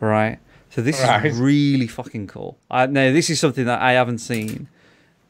right? 0.01 0.39
So 0.71 0.83
this 0.83 1.01
Right. 1.01 1.25
is 1.27 1.39
really 1.39 1.87
fucking 1.87 2.27
cool. 2.27 2.59
I 2.71 2.87
no, 2.87 3.13
this 3.13 3.31
is 3.31 3.41
something 3.41 3.65
that 3.67 3.81
I 3.81 3.93
haven't 3.93 4.19
seen 4.19 4.69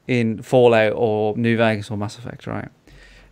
in 0.09 0.43
Fallout 0.43 0.93
or 0.97 1.37
New 1.37 1.57
Vegas 1.57 1.91
or 1.91 1.97
Mass 1.97 2.19
Effect, 2.19 2.47
right? 2.47 2.69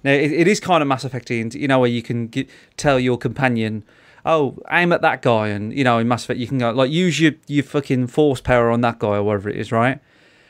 Now 0.04 0.12
it, 0.12 0.30
it 0.30 0.46
is 0.46 0.60
kind 0.60 0.82
of 0.82 0.88
Mass 0.88 1.04
Effecty, 1.04 1.54
you 1.54 1.66
know, 1.66 1.80
where 1.80 1.90
you 1.90 2.02
can 2.02 2.28
get, 2.28 2.48
tell 2.76 3.00
your 3.00 3.16
companion, 3.16 3.84
"Oh, 4.24 4.58
aim 4.70 4.92
at 4.92 5.00
that 5.00 5.22
guy," 5.22 5.48
and 5.48 5.72
you 5.72 5.82
know, 5.82 5.98
in 5.98 6.06
Mass 6.06 6.24
Effect 6.24 6.38
you 6.38 6.46
can 6.46 6.58
go 6.58 6.70
like 6.70 6.90
use 6.90 7.18
your 7.20 7.32
your 7.46 7.64
fucking 7.64 8.08
force 8.08 8.40
power 8.40 8.70
on 8.70 8.82
that 8.82 8.98
guy 8.98 9.16
or 9.16 9.22
whatever 9.22 9.48
it 9.48 9.56
is, 9.56 9.72
right? 9.72 9.98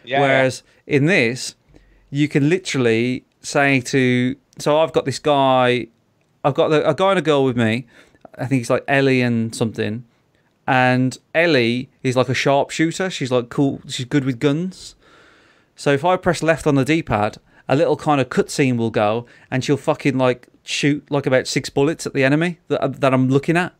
Yeah. 0.04 0.20
Whereas 0.20 0.62
in 0.86 1.06
this, 1.06 1.54
you 2.10 2.28
can 2.28 2.48
literally 2.48 3.24
say 3.40 3.80
to 3.80 4.36
so 4.58 4.78
I've 4.78 4.92
got 4.92 5.04
this 5.04 5.18
guy, 5.18 5.86
I've 6.42 6.54
got 6.54 6.68
the, 6.68 6.88
a 6.88 6.94
guy 6.94 7.10
and 7.10 7.18
a 7.18 7.22
girl 7.22 7.44
with 7.44 7.56
me. 7.56 7.86
I 8.36 8.46
think 8.46 8.60
it's 8.62 8.70
like 8.70 8.84
Ellie 8.88 9.22
and 9.22 9.54
something, 9.54 10.04
and 10.66 11.16
Ellie 11.34 11.90
is 12.02 12.16
like 12.16 12.28
a 12.28 12.34
sharpshooter. 12.34 13.08
She's 13.08 13.30
like 13.30 13.48
cool. 13.48 13.80
She's 13.86 14.06
good 14.06 14.24
with 14.24 14.40
guns. 14.40 14.96
So 15.76 15.92
if 15.92 16.04
I 16.04 16.16
press 16.16 16.42
left 16.42 16.68
on 16.68 16.76
the 16.76 16.84
D-pad, 16.84 17.38
a 17.68 17.76
little 17.76 17.96
kind 17.96 18.20
of 18.20 18.28
cutscene 18.28 18.76
will 18.76 18.90
go, 18.90 19.26
and 19.50 19.64
she'll 19.64 19.76
fucking 19.76 20.18
like 20.18 20.48
shoot 20.62 21.04
like 21.10 21.26
about 21.26 21.46
six 21.46 21.68
bullets 21.70 22.06
at 22.06 22.14
the 22.14 22.24
enemy 22.24 22.58
that 22.68 23.00
that 23.00 23.14
I'm 23.14 23.28
looking 23.28 23.56
at. 23.56 23.74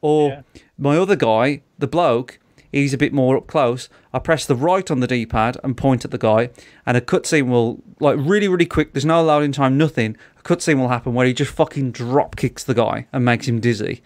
Or 0.00 0.28
Yeah. 0.30 0.42
my 0.78 0.96
other 0.98 1.16
guy, 1.16 1.62
the 1.78 1.86
bloke, 1.86 2.38
he's 2.70 2.92
a 2.92 2.98
bit 2.98 3.12
more 3.12 3.36
up 3.36 3.46
close. 3.46 3.88
I 4.12 4.18
press 4.18 4.44
the 4.46 4.54
right 4.54 4.90
on 4.90 5.00
the 5.00 5.06
D-pad 5.06 5.56
and 5.64 5.76
point 5.76 6.04
at 6.04 6.10
the 6.10 6.18
guy, 6.18 6.50
and 6.84 6.96
a 6.96 7.00
cutscene 7.00 7.48
will 7.48 7.82
like 8.00 8.16
really, 8.18 8.48
really 8.48 8.66
quick. 8.66 8.92
There's 8.92 9.04
no 9.06 9.22
loading 9.22 9.52
time, 9.52 9.78
nothing. 9.78 10.16
A 10.38 10.42
cutscene 10.42 10.78
will 10.78 10.88
happen 10.88 11.14
where 11.14 11.26
he 11.26 11.32
just 11.32 11.52
fucking 11.52 11.92
drop 11.92 12.36
kicks 12.36 12.62
the 12.64 12.74
guy 12.74 13.06
and 13.12 13.24
makes 13.24 13.48
him 13.48 13.58
dizzy. 13.60 14.02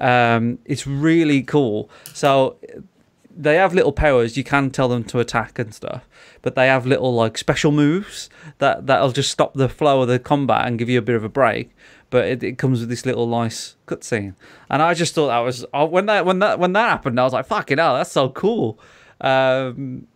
Um, 0.00 0.58
it's 0.64 0.86
really 0.86 1.42
cool. 1.42 1.90
So 2.14 2.56
they 3.36 3.56
have 3.56 3.74
little 3.74 3.92
powers. 3.92 4.36
You 4.36 4.44
can 4.44 4.70
tell 4.70 4.88
them 4.88 5.04
to 5.04 5.18
attack 5.18 5.58
and 5.58 5.74
stuff, 5.74 6.08
but 6.42 6.54
they 6.54 6.66
have 6.66 6.86
little 6.86 7.14
like 7.14 7.38
special 7.38 7.72
moves 7.72 8.28
that 8.58 8.86
that'll 8.86 9.12
just 9.12 9.30
stop 9.30 9.54
the 9.54 9.68
flow 9.68 10.02
of 10.02 10.08
the 10.08 10.18
combat 10.18 10.66
and 10.66 10.78
give 10.78 10.88
you 10.88 10.98
a 10.98 11.02
bit 11.02 11.16
of 11.16 11.24
a 11.24 11.28
break. 11.28 11.74
But 12.10 12.26
it, 12.26 12.42
it 12.42 12.58
comes 12.58 12.80
with 12.80 12.88
this 12.88 13.06
little 13.06 13.26
nice 13.26 13.76
cutscene, 13.86 14.34
and 14.68 14.82
I 14.82 14.94
just 14.94 15.14
thought 15.14 15.28
that 15.28 15.38
was 15.38 15.64
oh, 15.72 15.86
when 15.86 16.06
that 16.06 16.26
when 16.26 16.40
that 16.40 16.58
when 16.58 16.72
that 16.74 16.88
happened, 16.90 17.18
I 17.18 17.24
was 17.24 17.32
like, 17.32 17.46
"Fucking 17.46 17.78
hell, 17.78 17.94
that's 17.94 18.12
so 18.12 18.28
cool!" 18.28 18.78
Um, 19.20 20.06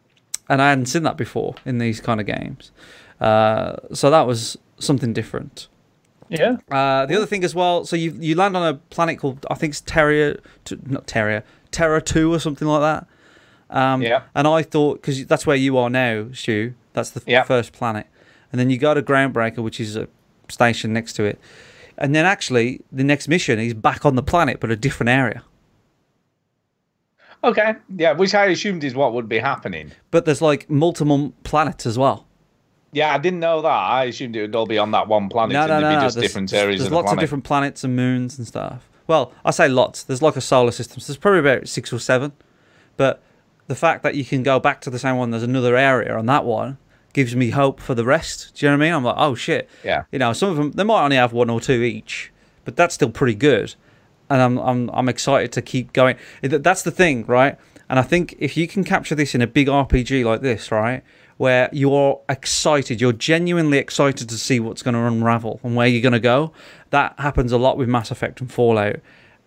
and 0.49 0.61
I 0.61 0.71
hadn't 0.71 0.87
seen 0.87 1.05
that 1.05 1.17
before 1.17 1.55
in 1.65 1.79
these 1.79 2.01
kind 2.01 2.21
of 2.21 2.27
games, 2.27 2.71
uh, 3.21 3.77
so 3.93 4.11
that 4.11 4.27
was 4.27 4.59
something 4.79 5.13
different. 5.13 5.69
Yeah. 6.29 6.57
Uh, 6.71 7.07
the 7.07 7.17
other 7.17 7.27
thing 7.27 7.45
as 7.45 7.55
well, 7.55 7.85
so 7.85 7.97
you 7.97 8.17
you 8.21 8.35
land 8.35 8.57
on 8.57 8.67
a 8.67 8.75
planet 8.75 9.19
called 9.19 9.47
I 9.51 9.55
think 9.55 9.73
it's 9.73 9.81
Terra, 9.81 10.37
t- 10.65 10.79
not 10.85 11.07
Terra, 11.07 11.45
Terra 11.71 12.01
Two 12.03 12.33
or 12.33 12.39
something 12.39 12.67
like 12.69 12.81
that. 12.81 13.07
Um, 13.77 14.03
Yeah. 14.03 14.23
And 14.35 14.47
I 14.47 14.63
thought 14.63 15.01
because 15.03 15.27
that's 15.27 15.47
where 15.47 15.57
you 15.57 15.77
are 15.79 15.91
now, 15.91 16.27
Stu. 16.33 16.75
That's 16.93 17.11
the 17.11 17.23
Yeah. 17.27 17.43
first 17.43 17.73
planet, 17.73 18.07
and 18.53 18.59
then 18.61 18.71
you 18.71 18.79
go 18.79 18.95
to 18.95 19.03
Groundbreaker, 19.03 19.59
which 19.59 19.81
is 19.81 19.97
a 19.97 20.09
station 20.49 20.93
next 20.93 21.15
to 21.15 21.25
it, 21.25 21.39
and 21.99 22.15
then 22.15 22.25
actually 22.25 22.81
the 22.93 23.05
next 23.05 23.29
mission 23.29 23.59
is 23.59 23.75
back 23.75 24.07
on 24.07 24.15
the 24.17 24.23
planet 24.23 24.61
but 24.61 24.71
a 24.71 24.77
different 24.77 25.11
area. 25.11 25.43
Okay. 27.45 27.75
Yeah, 27.97 28.13
which 28.13 28.35
I 28.35 28.47
assumed 28.47 28.83
is 28.83 28.95
what 28.95 29.13
would 29.13 29.29
be 29.29 29.39
happening. 29.39 29.93
But 30.11 30.25
there's 30.25 30.43
like 30.43 30.69
multiple 30.71 31.33
planets 31.45 31.87
as 31.87 31.99
well. 31.99 32.27
Yeah, 32.93 33.13
I 33.15 33.19
didn't 33.19 33.41
know 33.41 33.61
that. 33.63 33.69
I 33.69 34.05
assumed 34.05 34.37
it 34.37 34.41
would 34.43 34.55
all 34.57 34.67
be 34.67 34.79
on 34.79 34.93
that 34.93 35.07
one 35.07 35.29
planet 35.29 35.53
No, 35.53 35.67
no, 35.67 35.81
no, 35.81 35.97
be 35.97 36.03
just 36.03 36.17
There's, 36.17 36.29
different 36.29 36.53
areas 36.53 36.79
there's 36.79 36.87
of 36.87 36.91
the 36.91 36.97
lots 36.97 37.07
planet. 37.07 37.19
of 37.19 37.21
different 37.21 37.45
planets 37.45 37.85
and 37.85 37.95
moons 37.95 38.39
and 38.39 38.47
stuff. 38.47 38.89
Well, 39.07 39.33
I 39.45 39.51
say 39.51 39.69
lots. 39.69 40.03
There's 40.03 40.23
like 40.23 40.37
a 40.37 40.41
solar 40.41 40.73
system. 40.73 41.01
So 41.01 41.13
there's 41.13 41.19
probably 41.19 41.41
about 41.41 41.69
six 41.69 41.93
or 41.93 41.99
seven. 41.99 42.33
But 42.97 43.23
the 43.67 43.75
fact 43.75 44.03
that 44.03 44.15
you 44.15 44.25
can 44.25 44.43
go 44.43 44.59
back 44.59 44.81
to 44.83 44.91
the 44.91 44.99
same 44.99 45.17
one, 45.17 45.31
there's 45.31 45.43
another 45.43 45.77
area 45.77 46.17
on 46.17 46.27
that 46.27 46.45
one, 46.45 46.79
gives 47.13 47.35
me 47.35 47.51
hope 47.51 47.81
for 47.81 47.95
the 47.95 48.05
rest. 48.05 48.55
Do 48.55 48.67
you 48.67 48.71
know 48.71 48.79
what 48.79 48.85
I 48.85 48.87
mean? 48.87 48.95
I'm 48.95 49.05
like, 49.05 49.17
oh 49.19 49.35
shit. 49.35 49.69
Yeah. 49.85 50.05
You 50.13 50.19
know, 50.19 50.33
some 50.33 50.51
of 50.51 50.57
them 50.57 50.73
they 50.73 50.85
might 50.85 51.05
only 51.05 51.17
have 51.17 51.33
one 51.33 51.51
or 51.51 51.61
two 51.61 51.83
each, 51.83 52.33
but 52.65 52.77
that's 52.77 52.95
still 52.95 53.11
pretty 53.11 53.35
good. 53.35 53.75
And 54.29 54.43
I'm 54.43 54.59
I'm 54.59 54.91
I'm 54.93 55.09
excited 55.09 55.53
to 55.53 55.63
keep 55.63 55.93
going. 55.93 56.17
That's 56.43 56.83
the 56.83 56.91
thing, 56.91 57.25
right? 57.27 57.59
And 57.89 57.99
I 57.99 58.03
think 58.03 58.35
if 58.39 58.57
you 58.57 58.67
can 58.67 58.83
capture 58.83 59.15
this 59.15 59.35
in 59.35 59.43
a 59.43 59.47
big 59.47 59.69
RPG 59.69 60.25
like 60.25 60.41
this, 60.41 60.73
right, 60.73 61.05
where 61.37 61.69
you're 61.73 62.21
excited, 62.29 63.01
you're 63.01 63.13
genuinely 63.13 63.79
excited 63.79 64.29
to 64.29 64.37
see 64.37 64.59
what's 64.59 64.83
going 64.83 64.95
to 64.95 65.01
unravel 65.01 65.61
and 65.63 65.77
where 65.77 65.87
you're 65.87 66.03
going 66.03 66.13
to 66.13 66.19
go. 66.19 66.53
That 66.91 67.15
happens 67.19 67.53
a 67.53 67.59
lot 67.59 67.77
with 67.77 67.89
Mass 67.89 68.11
Effect 68.11 68.41
and 68.41 68.51
Fallout 68.53 68.97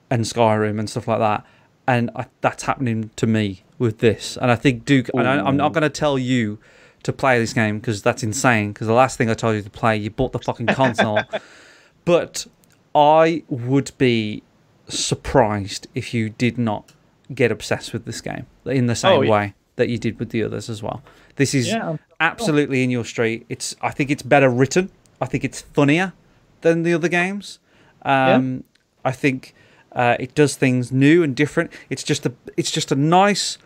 and 0.10 0.24
Skyrim 0.24 0.80
and 0.80 0.90
stuff 0.90 1.07
like 1.07 1.20
that. 1.20 1.45
And 1.88 2.11
I, 2.16 2.26
that's 2.41 2.64
happening 2.64 3.10
to 3.16 3.26
me 3.28 3.64
with 3.78 3.99
this. 3.99 4.38
And 4.38 4.52
I 4.52 4.56
think 4.56 4.86
Duke, 4.86 5.10
and 5.14 5.28
I, 5.28 5.44
I'm 5.45 5.57
not 5.57 5.74
going 5.74 5.82
to 5.84 5.90
tell 5.90 6.20
you 6.20 6.60
to 7.03 7.14
play 7.14 7.40
this 7.40 7.53
game 7.53 7.80
because 7.80 8.02
that's 8.02 8.22
insane. 8.24 8.74
Because 8.74 8.88
the 8.88 8.94
last 8.94 9.18
thing 9.18 9.30
I 9.30 9.34
told 9.34 9.56
you 9.56 9.61
to 9.61 9.70
play, 9.70 9.98
you 9.98 10.10
bought 10.10 10.32
the 10.34 10.40
fucking 10.40 10.68
console. 10.68 11.22
but 12.06 12.45
I 12.94 13.44
would 13.48 13.91
be 13.98 14.44
surprised 14.88 15.88
if 15.95 16.14
you 16.14 16.30
did 16.30 16.57
not 16.57 16.91
get 17.34 17.52
obsessed 17.52 17.94
with 17.94 18.06
this 18.06 18.22
game 18.22 18.45
in 18.66 18.88
the 18.88 18.95
same 18.95 19.20
Oh, 19.20 19.22
yeah. 19.22 19.32
way 19.32 19.53
that 19.76 19.88
you 19.90 19.98
did 19.98 20.20
with 20.20 20.30
the 20.32 20.44
others 20.44 20.70
as 20.70 20.84
well. 20.84 21.02
This 21.38 21.53
is 21.53 21.68
Yeah, 21.70 21.98
absolutely 22.20 22.84
in 22.84 22.90
your 22.90 23.06
street. 23.06 23.45
It's 23.49 23.76
I 23.82 23.91
think 23.91 24.10
it's 24.10 24.24
better 24.24 24.49
written. 24.49 24.91
I 25.22 25.26
think 25.26 25.44
it's 25.44 25.61
funnier 25.61 26.14
than 26.61 26.84
the 26.84 26.94
other 26.94 27.07
games. 27.07 27.60
Um, 28.03 28.64
I 29.03 29.11
think 29.11 29.53
uh, 29.91 30.15
it 30.19 30.36
does 30.36 30.56
things 30.56 30.91
new 30.91 31.23
and 31.23 31.36
different. 31.36 31.72
It's 31.90 32.03
just 32.03 32.26
a 32.26 32.34
it's 32.57 32.72
just 32.72 32.91
a 32.91 32.95
nice, 32.95 33.57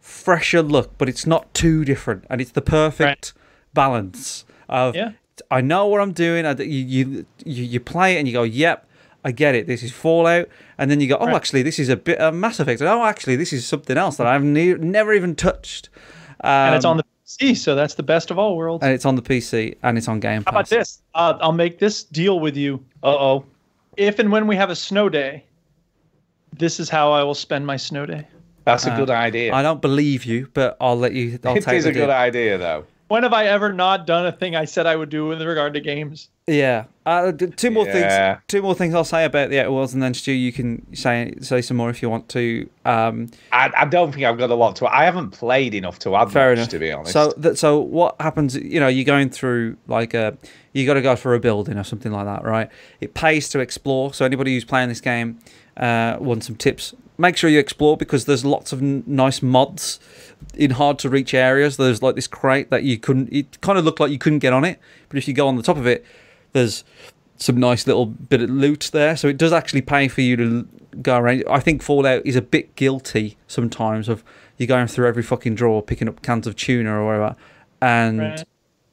fresher 0.00 0.62
look, 0.62 0.96
but 0.98 1.08
it's 1.08 1.26
not 1.26 1.52
too 1.54 1.84
different, 1.84 2.24
and 2.30 2.40
it's 2.40 2.52
the 2.52 2.62
perfect 2.62 3.32
balance 3.74 4.44
of. 4.68 4.94
Yeah. 4.94 5.12
I 5.52 5.60
know 5.60 5.86
what 5.86 6.00
I'm 6.00 6.12
doing. 6.12 6.44
I, 6.44 6.52
you, 6.54 7.24
you 7.44 7.64
you 7.64 7.78
play 7.80 8.16
it 8.16 8.18
and 8.18 8.26
you 8.26 8.34
go, 8.34 8.42
"Yep, 8.42 8.88
I 9.24 9.30
get 9.30 9.54
it. 9.54 9.68
This 9.68 9.84
is 9.84 9.92
Fallout," 9.92 10.48
and 10.76 10.90
then 10.90 11.00
you 11.00 11.06
go, 11.08 11.16
"Oh, 11.16 11.26
Right. 11.26 11.36
actually, 11.36 11.62
this 11.62 11.78
is 11.78 11.88
a 11.88 11.96
bit 11.96 12.18
of 12.18 12.34
Mass 12.34 12.58
Effect." 12.58 12.82
Oh, 12.82 13.04
actually, 13.04 13.36
this 13.36 13.52
is 13.52 13.64
something 13.64 13.96
else 13.96 14.16
that 14.16 14.26
I've 14.26 14.42
ne- 14.42 14.74
never 14.74 15.12
even 15.12 15.36
touched. 15.36 15.90
Um, 16.42 16.50
and 16.50 16.74
it's 16.74 16.84
on 16.84 16.96
the 16.96 17.04
PC, 17.28 17.56
so 17.56 17.74
that's 17.74 17.94
the 17.94 18.02
best 18.02 18.30
of 18.30 18.38
all 18.38 18.56
worlds. 18.56 18.82
and 18.82 18.92
it's 18.92 19.04
on 19.04 19.14
the 19.14 19.22
PC 19.22 19.76
and 19.82 19.98
it's 19.98 20.08
on 20.08 20.20
Game 20.20 20.44
Pass. 20.44 20.52
How 20.52 20.60
about 20.60 20.68
this? 20.70 21.02
Uh, 21.14 21.36
I'll 21.40 21.52
make 21.52 21.78
this 21.78 22.02
deal 22.04 22.40
with 22.40 22.56
you. 22.56 22.82
Uh 23.02 23.08
oh. 23.14 23.44
If 23.96 24.18
and 24.18 24.30
when 24.32 24.46
we 24.46 24.56
have 24.56 24.70
a 24.70 24.76
snow 24.76 25.08
day, 25.08 25.44
this 26.56 26.80
is 26.80 26.88
how 26.88 27.12
I 27.12 27.22
will 27.22 27.34
spend 27.34 27.66
my 27.66 27.76
snow 27.76 28.06
day. 28.06 28.26
That's 28.64 28.86
a 28.86 28.94
good 28.94 29.10
idea. 29.10 29.52
Uh, 29.52 29.56
I 29.56 29.62
don't 29.62 29.80
believe 29.80 30.24
you, 30.24 30.48
but 30.52 30.76
I'll 30.80 30.96
let 30.98 31.12
you. 31.14 31.38
I'll 31.44 31.56
It 31.56 31.64
take 31.64 31.78
is 31.78 31.84
the 31.84 31.90
a 31.90 31.92
good 31.92 32.10
idea, 32.10 32.58
though. 32.58 32.84
When 33.08 33.22
have 33.22 33.32
I 33.32 33.46
ever 33.46 33.72
not 33.72 34.06
done 34.06 34.26
a 34.26 34.32
thing 34.32 34.54
I 34.54 34.66
said 34.66 34.86
I 34.86 34.94
would 34.94 35.08
do 35.08 35.26
with 35.26 35.40
regard 35.42 35.72
to 35.74 35.80
games? 35.80 36.28
Yeah. 36.46 36.84
Uh, 37.06 37.32
two 37.32 37.70
more 37.70 37.86
Yeah. 37.86 38.34
things. 38.34 38.42
Two 38.48 38.60
more 38.62 38.74
things 38.74 38.94
I'll 38.94 39.02
say 39.04 39.24
about 39.24 39.48
the 39.48 39.60
Outer 39.60 39.72
Worlds, 39.72 39.94
and 39.94 40.02
then 40.02 40.12
Stu, 40.12 40.32
you 40.32 40.52
can 40.52 40.94
say 40.94 41.32
say 41.40 41.62
some 41.62 41.78
more 41.78 41.88
if 41.88 42.02
you 42.02 42.10
want 42.10 42.28
to. 42.30 42.68
Um, 42.84 43.28
I, 43.50 43.70
I 43.76 43.84
don't 43.86 44.12
think 44.12 44.24
I've 44.26 44.36
got 44.38 44.50
a 44.50 44.54
lot 44.54 44.76
to. 44.76 44.86
I 44.86 45.04
haven't 45.04 45.30
played 45.30 45.74
enough 45.74 45.98
to 46.00 46.16
add 46.16 46.30
fair 46.30 46.50
much, 46.50 46.58
enough. 46.58 46.68
to 46.68 46.78
be 46.78 46.92
honest. 46.92 47.12
So 47.12 47.32
that 47.38 47.58
so 47.58 47.78
what 47.78 48.14
happens? 48.20 48.54
You 48.56 48.78
know, 48.80 48.88
you're 48.88 49.04
going 49.06 49.30
through 49.30 49.76
like 49.86 50.12
a 50.12 50.36
you 50.74 50.84
got 50.86 50.94
to 50.94 51.02
go 51.02 51.16
for 51.16 51.34
a 51.34 51.40
building 51.40 51.78
or 51.78 51.84
something 51.84 52.12
like 52.12 52.26
that, 52.26 52.44
right? 52.44 52.68
It 53.00 53.14
pays 53.14 53.48
to 53.50 53.58
explore. 53.60 54.12
So 54.12 54.24
anybody 54.26 54.52
who's 54.54 54.64
playing 54.66 54.90
this 54.90 55.00
game 55.00 55.38
uh, 55.78 56.18
wants 56.20 56.46
some 56.46 56.56
tips. 56.56 56.94
Make 57.20 57.36
sure 57.36 57.50
you 57.50 57.58
explore 57.58 57.96
because 57.96 58.26
there's 58.26 58.44
lots 58.44 58.72
of 58.72 58.80
n- 58.80 59.02
nice 59.06 59.42
mods 59.42 59.98
in 60.54 60.72
hard 60.72 60.98
to 61.00 61.08
reach 61.08 61.34
areas. 61.34 61.76
There's 61.76 62.02
like 62.02 62.14
this 62.14 62.26
crate 62.26 62.70
that 62.70 62.82
you 62.82 62.98
couldn't. 62.98 63.32
It 63.32 63.60
kind 63.60 63.78
of 63.78 63.84
looked 63.84 64.00
like 64.00 64.10
you 64.10 64.18
couldn't 64.18 64.40
get 64.40 64.52
on 64.52 64.64
it, 64.64 64.78
but 65.08 65.18
if 65.18 65.28
you 65.28 65.34
go 65.34 65.48
on 65.48 65.56
the 65.56 65.62
top 65.62 65.76
of 65.76 65.86
it, 65.86 66.04
there's 66.52 66.84
some 67.36 67.56
nice 67.58 67.86
little 67.86 68.06
bit 68.06 68.42
of 68.42 68.50
loot 68.50 68.90
there. 68.92 69.16
So 69.16 69.28
it 69.28 69.36
does 69.36 69.52
actually 69.52 69.82
pay 69.82 70.08
for 70.08 70.20
you 70.22 70.36
to 70.36 70.68
go 71.02 71.18
around. 71.18 71.44
I 71.48 71.60
think 71.60 71.82
Fallout 71.82 72.26
is 72.26 72.34
a 72.36 72.42
bit 72.42 72.74
guilty 72.74 73.36
sometimes 73.46 74.08
of 74.08 74.24
you 74.56 74.66
going 74.66 74.88
through 74.88 75.06
every 75.06 75.22
fucking 75.22 75.54
drawer, 75.54 75.80
picking 75.82 76.08
up 76.08 76.20
cans 76.22 76.46
of 76.48 76.56
tuna 76.56 76.92
or 77.00 77.06
whatever, 77.06 77.36
and 77.80 78.18
Right. 78.18 78.44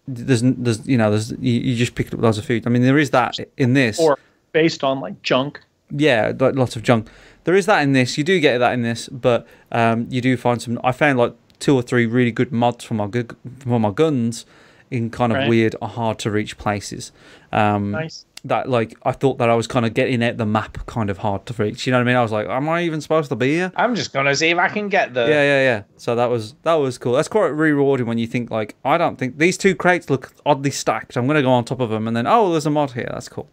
there's 0.08 0.42
there's 0.44 0.88
you 0.88 0.98
know 0.98 1.10
there's 1.10 1.32
you, 1.32 1.54
you 1.54 1.76
just 1.76 1.96
pick 1.96 2.14
up 2.14 2.20
loads 2.20 2.38
of 2.38 2.46
food. 2.46 2.68
I 2.68 2.70
mean 2.70 2.84
there 2.84 3.00
is 3.00 3.10
that 3.12 3.40
in 3.58 3.74
this. 3.74 4.00
Or 4.00 4.20
based 4.52 4.84
on 4.84 5.00
like 5.00 5.20
junk. 5.24 5.60
yeah, 5.90 6.32
like 6.40 6.54
lots 6.56 6.76
of 6.76 6.84
junk. 6.84 7.10
There 7.46 7.56
is 7.56 7.66
that 7.68 7.82
in 7.82 7.94
this. 7.94 8.18
You 8.18 8.24
do 8.24 8.40
get 8.40 8.58
that 8.60 8.74
in 8.74 8.82
this, 8.82 9.08
but 9.10 9.48
um, 9.72 10.08
you 10.10 10.20
do 10.22 10.36
find 10.38 10.62
some. 10.62 10.80
I 10.84 10.92
found 10.92 11.18
like 11.18 11.34
two 11.60 11.74
or 11.76 11.82
three 11.82 12.06
really 12.06 12.32
good 12.32 12.52
mods 12.52 12.84
for 12.84 12.94
my 12.96 13.08
gu- 13.08 13.36
for 13.60 13.80
my 13.80 13.92
guns 13.92 14.46
in 14.92 15.10
kind 15.10 15.32
of 15.32 15.38
Right. 15.40 15.50
weird 15.50 15.76
or 15.82 15.88
hard 15.88 16.20
to 16.20 16.30
reach 16.32 16.58
places. 16.58 17.12
Um, 17.52 17.92
Nice. 17.92 18.26
That 18.44 18.70
like 18.70 18.96
I 19.02 19.12
thought 19.12 19.40
that 19.40 19.50
I 19.50 19.56
was 19.56 19.66
kind 19.66 19.88
of 19.88 19.96
getting 19.96 20.22
at 20.22 20.38
the 20.38 20.46
map 20.46 20.86
kind 20.86 21.10
of 21.10 21.18
hard 21.18 21.48
to 21.48 21.54
reach. 21.64 21.88
You 21.88 21.92
know 21.92 21.98
what 21.98 22.02
I 22.04 22.06
mean? 22.06 22.16
I 22.16 22.22
was 22.22 22.32
like, 22.32 22.46
am 22.48 22.70
I 22.70 22.84
even 22.84 23.02
supposed 23.02 23.30
to 23.30 23.36
be 23.36 23.54
here? 23.56 23.72
I'm 23.76 23.96
just 23.96 24.14
gonna 24.14 24.36
see 24.36 24.50
if 24.50 24.60
I 24.60 24.68
can 24.70 24.88
get 24.88 25.16
the. 25.16 25.22
Yeah, 25.22 25.42
yeah, 25.42 25.62
yeah. 25.64 25.84
So 25.98 26.14
that 26.16 26.30
was 26.30 26.54
that 26.62 26.76
was 26.76 27.00
cool. 27.00 27.14
That's 27.14 27.28
quite 27.28 27.48
rewarding 27.48 28.06
when 28.06 28.20
you 28.20 28.28
think 28.28 28.52
like, 28.52 28.76
I 28.86 29.00
don't 29.00 29.18
think 29.18 29.40
these 29.40 29.58
two 29.58 29.74
crates 29.74 30.12
look 30.12 30.32
oddly 30.46 30.70
stacked. 30.70 31.18
I'm 31.18 31.26
gonna 31.26 31.42
go 31.42 31.50
on 31.52 31.66
top 31.66 31.80
of 31.80 31.90
them, 31.90 32.08
and 32.08 32.16
then 32.16 32.28
oh, 32.28 32.52
there's 32.52 32.68
a 32.68 32.70
mod 32.70 32.92
here. 32.92 33.10
That's 33.12 33.30
cool. 33.30 33.50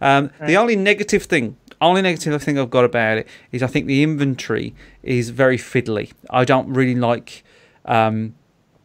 Um, 0.00 0.30
The 0.46 0.56
only 0.56 0.74
negative 0.74 1.24
thing, 1.24 1.58
only 1.80 2.02
negative 2.02 2.42
thing 2.42 2.58
I've 2.58 2.70
got 2.70 2.84
about 2.84 3.18
it 3.18 3.28
is 3.52 3.62
I 3.62 3.66
think 3.66 3.86
the 3.86 4.02
inventory 4.02 4.74
is 5.02 5.30
very 5.30 5.56
fiddly. 5.56 6.12
I 6.28 6.44
don't 6.44 6.68
really 6.72 6.94
like 6.94 7.42
um, 7.86 8.34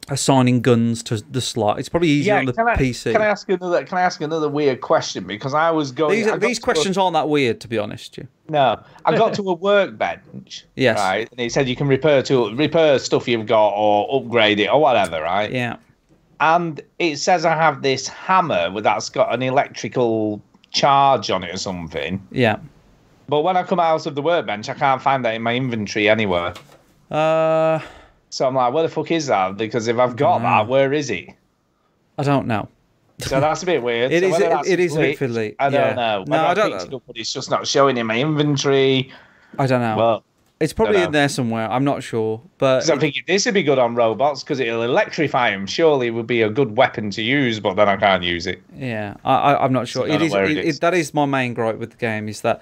assigning 0.08 0.62
guns 0.62 1.04
to 1.04 1.18
the 1.18 1.42
slot. 1.42 1.80
It's 1.80 1.90
probably 1.90 2.10
easier 2.10 2.34
Yeah, 2.36 2.40
on 2.40 2.46
the 2.46 2.54
can 2.54 2.68
I, 2.68 2.76
PC. 2.76 3.12
Can 3.12 3.22
I 3.22 3.26
ask 3.26 3.50
another? 3.50 3.84
Can 3.84 3.98
I 3.98 4.02
ask 4.02 4.22
another 4.22 4.48
weird 4.50 4.82
question? 4.82 5.26
Because 5.26 5.54
I 5.54 5.72
was 5.72 5.92
going. 5.92 6.12
these 6.12 6.40
these 6.40 6.60
to 6.60 6.64
a- 6.64 6.74
questions 6.74 6.98
aren't 6.98 7.14
that 7.16 7.28
weird, 7.28 7.60
to 7.62 7.68
be 7.68 7.78
honest. 7.78 8.18
You. 8.18 8.28
No, 8.48 8.82
I 9.06 9.18
got 9.18 9.34
to 9.36 9.50
a 9.50 9.54
workbench. 9.54 10.66
Yes. 10.76 10.98
Right, 11.00 11.28
and 11.32 11.40
it 11.40 11.52
said 11.52 11.68
you 11.68 11.76
can 11.76 11.88
repair 11.88 12.22
to 12.24 12.56
repair 12.56 13.00
stuff 13.00 13.28
you've 13.28 13.48
got 13.48 13.70
or 13.70 14.22
upgrade 14.22 14.60
it 14.60 14.68
or 14.68 14.80
whatever. 14.80 15.22
Right. 15.22 15.52
Yeah. 15.52 15.78
And 16.40 16.82
it 17.00 17.18
says 17.18 17.46
I 17.46 17.56
have 17.56 17.82
this 17.82 18.08
hammer 18.10 18.70
with 18.70 18.84
that's 18.84 19.10
got 19.10 19.34
an 19.34 19.42
electrical 19.42 20.42
charge 20.72 21.32
on 21.32 21.44
it 21.44 21.54
or 21.54 21.58
something. 21.58 22.26
Yeah. 22.32 22.58
But 23.28 23.42
when 23.42 23.58
I 23.58 23.64
come 23.64 23.80
out 23.80 24.06
of 24.06 24.16
the 24.16 24.22
workbench, 24.22 24.70
I 24.70 24.74
can't 24.74 25.02
find 25.02 25.26
that 25.26 25.34
in 25.36 25.42
my 25.42 25.56
inventory 25.56 26.10
anywhere. 26.10 26.54
Uh, 27.12 27.80
So 28.30 28.48
I'm 28.48 28.56
like, 28.56 28.74
where 28.74 28.84
the 28.84 28.90
fuck 28.90 29.12
is 29.12 29.28
that? 29.28 29.58
Because 29.58 29.88
if 29.88 29.98
I've 29.98 30.16
got 30.16 30.42
that, 30.42 30.68
where 30.68 30.92
is 30.94 31.10
it? 31.10 31.30
I 32.18 32.24
don't 32.24 32.48
know. 32.48 32.68
So 33.20 33.40
that's 33.40 33.64
a 33.64 33.66
bit 33.66 33.82
weird. 33.82 34.12
It 34.14 34.22
so 34.22 34.28
is- 34.28 34.68
it- 34.68 34.74
it 34.74 34.80
is 34.80 34.96
a 34.96 35.00
bit 35.00 35.18
fiddly, 35.20 35.56
I 35.60 35.70
don't 35.70 35.82
yeah. 35.82 35.94
know. 35.96 36.24
No, 36.26 36.32
Whether 36.32 36.44
I 36.44 36.54
don't 36.54 36.72
picked 36.80 36.92
it 36.92 36.94
up, 36.96 37.04
but 37.08 37.18
it's 37.18 37.32
just 37.34 37.50
not 37.50 37.66
showing 37.68 37.98
in 37.98 38.06
my 38.08 38.20
inventory. 38.20 39.12
I 39.58 39.68
don't 39.68 39.82
know. 39.82 39.96
Well, 39.96 40.24
it's 40.60 40.74
probably 40.74 41.02
in 41.02 41.12
there 41.12 41.30
somewhere. 41.30 41.70
I'm 41.70 41.84
not 41.84 42.02
sure, 42.04 42.42
but 42.58 42.90
I'm 42.90 43.00
thinking 43.00 43.24
this 43.28 43.46
would 43.46 43.54
be 43.54 43.64
good 43.64 43.80
on 43.80 43.96
robots 43.96 44.44
because 44.44 44.60
it'll 44.60 44.84
electrify 44.84 45.52
them. 45.52 45.66
Surely 45.66 46.08
it 46.08 46.12
would 46.12 46.28
be 46.28 46.42
a 46.42 46.50
good 46.50 46.76
weapon 46.78 47.10
to 47.12 47.22
use, 47.22 47.60
but 47.60 47.76
then 47.76 47.88
I 47.90 47.96
can't 47.98 48.24
use 48.24 48.48
it. 48.48 48.62
Yeah, 48.76 49.16
I, 49.26 49.34
I, 49.54 49.64
I'm 49.66 49.74
not 49.74 49.88
sure. 49.88 50.08
It 50.08 50.20
know 50.20 50.26
is, 50.26 50.32
where 50.34 50.46
it, 50.46 50.52
it 50.52 50.58
it, 50.60 50.66
is. 50.66 50.80
that 50.80 50.94
is 50.94 51.14
my 51.14 51.26
main 51.26 51.54
gripe 51.54 51.78
with 51.78 51.92
the 51.92 51.98
game 51.98 52.28
is 52.30 52.42
that 52.42 52.62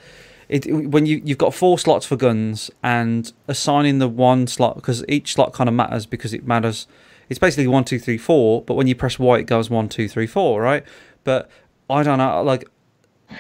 it 0.54 0.72
when 0.72 1.08
you 1.08 1.20
you've 1.26 1.40
got 1.40 1.54
four 1.54 1.80
slots 1.80 2.06
for 2.06 2.16
guns 2.16 2.70
and 2.84 3.34
assigning 3.48 3.98
the 3.98 4.08
one 4.08 4.46
slot 4.46 4.76
because 4.76 5.04
each 5.10 5.34
slot 5.34 5.52
kind 5.52 5.68
of 5.68 5.74
matters 5.74 6.06
because 6.06 6.34
it 6.34 6.46
matters. 6.46 6.88
It's 7.28 7.40
basically 7.40 7.68
one, 7.68 7.84
two, 7.86 7.98
three, 7.98 8.18
four, 8.20 8.62
but 8.62 8.76
when 8.76 8.86
you 8.86 8.94
press 8.96 9.18
Y, 9.18 9.40
it 9.40 9.44
goes 9.46 9.70
one, 9.70 9.90
two, 9.90 10.08
three, 10.08 10.28
four, 10.28 10.62
right? 10.62 10.84
But 11.24 11.50
I 11.90 12.04
don't 12.04 12.20
know, 12.20 12.44
like 12.44 12.66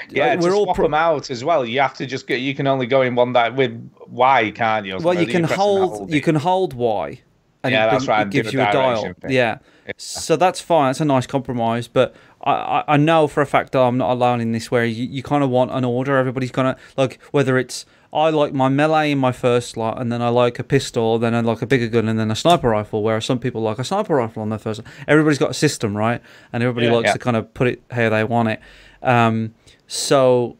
Yeah, 0.09 0.27
like, 0.29 0.39
we're 0.39 0.53
all 0.55 0.63
swap 0.65 0.77
pro- 0.77 0.85
them 0.85 0.93
out 0.95 1.29
as 1.29 1.43
well. 1.43 1.63
You 1.65 1.81
have 1.81 1.93
to 1.95 2.07
just 2.07 2.25
get. 2.25 2.39
You 2.39 2.55
can 2.55 2.65
only 2.65 2.87
go 2.87 3.03
in 3.03 3.13
one 3.13 3.33
that 3.33 3.55
with 3.55 3.73
Y, 4.07 4.51
can't 4.55 4.85
you? 4.87 4.97
well, 4.97 5.13
you 5.13 5.27
can 5.27 5.43
and 5.43 5.51
hold 5.53 6.11
you 6.11 6.21
can 6.21 6.35
hold 6.35 6.73
Y, 6.73 7.21
and 7.63 7.71
Yeah, 7.71 7.87
it, 7.87 7.91
that's 7.91 8.07
right, 8.07 8.27
it 8.27 8.31
gives 8.31 8.53
you 8.53 8.61
a 8.61 8.71
dial. 8.71 9.01
thing. 9.01 9.31
Yeah. 9.31 9.59
so 9.97 10.35
that's 10.35 10.61
fine. 10.61 10.91
It's 10.91 11.01
a 11.01 11.05
nice 11.05 11.27
compromise, 11.27 11.87
but 11.87 12.15
I, 12.43 12.83
I, 12.87 12.97
know 12.97 13.27
for 13.27 13.41
a 13.41 13.45
fact 13.45 13.71
that 13.71 13.79
I'm 13.79 13.97
not 13.97 14.11
alone 14.11 14.41
in 14.41 14.51
this. 14.51 14.69
Where 14.69 14.85
you, 14.85 15.05
you 15.05 15.23
kind 15.23 15.43
of 15.43 15.49
want 15.49 15.71
an 15.71 15.85
order. 15.85 16.17
Everybody's 16.17 16.51
gonna 16.51 16.77
like 16.97 17.19
whether 17.31 17.57
it's 17.57 17.85
I 18.11 18.29
like 18.29 18.53
my 18.53 18.69
melee 18.69 19.11
in 19.11 19.17
my 19.17 19.31
first 19.31 19.71
slot, 19.71 19.99
and 19.99 20.11
then 20.11 20.21
I 20.21 20.29
like 20.29 20.59
a 20.59 20.63
pistol, 20.63 21.17
then 21.17 21.33
I 21.33 21.39
like 21.39 21.61
a 21.61 21.65
bigger 21.65 21.87
gun, 21.87 22.07
and 22.07 22.19
then 22.19 22.29
a 22.31 22.35
sniper 22.35 22.69
rifle. 22.69 23.01
Whereas 23.01 23.25
some 23.25 23.39
people 23.39 23.61
like 23.61 23.79
a 23.79 23.83
sniper 23.83 24.15
rifle 24.15 24.41
on 24.41 24.49
their 24.49 24.59
first. 24.59 24.81
Everybody's 25.07 25.39
got 25.39 25.51
a 25.51 25.55
system, 25.55 25.97
right? 25.97 26.21
And 26.51 26.61
everybody 26.61 26.87
Yeah. 26.87 26.93
likes 26.93 27.07
Yeah. 27.07 27.13
to 27.13 27.19
kind 27.19 27.37
of 27.37 27.53
put 27.53 27.67
it 27.67 27.81
how 27.91 28.09
they 28.09 28.23
want 28.23 28.49
it. 28.49 28.59
Um, 29.01 29.53
so 29.87 30.57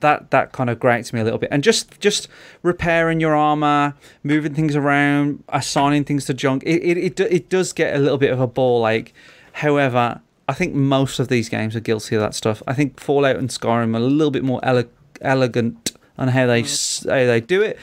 that 0.00 0.30
that 0.30 0.52
kind 0.52 0.70
of 0.70 0.78
grates 0.78 1.12
me 1.12 1.20
a 1.20 1.24
little 1.24 1.38
bit. 1.38 1.48
And 1.52 1.62
just 1.62 2.00
just 2.00 2.28
repairing 2.62 3.20
your 3.20 3.34
armor, 3.34 3.94
moving 4.22 4.54
things 4.54 4.76
around, 4.76 5.42
assigning 5.48 6.04
things 6.04 6.24
to 6.26 6.34
junk, 6.34 6.62
it 6.64 6.82
it 6.82 6.96
it, 6.98 7.20
it 7.20 7.48
does 7.48 7.72
get 7.72 7.94
a 7.94 7.98
little 7.98 8.18
bit 8.18 8.32
of 8.32 8.40
a 8.40 8.46
ball 8.46 8.86
ache. 8.88 9.14
However, 9.52 10.20
I 10.48 10.54
think 10.54 10.74
most 10.74 11.18
of 11.18 11.28
these 11.28 11.48
games 11.48 11.74
are 11.76 11.80
guilty 11.80 12.14
of 12.16 12.22
that 12.22 12.34
stuff. 12.34 12.62
I 12.66 12.74
think 12.74 12.98
Fallout 13.00 13.36
and 13.36 13.48
Skyrim 13.48 13.94
are 13.94 13.98
a 13.98 14.00
little 14.00 14.30
bit 14.30 14.44
more 14.44 14.60
ele- 14.64 14.84
elegant 15.20 15.92
on 16.16 16.28
how 16.28 16.46
they 16.46 16.62
s- 16.62 17.04
how 17.08 17.14
they 17.26 17.40
do 17.40 17.62
it. 17.62 17.78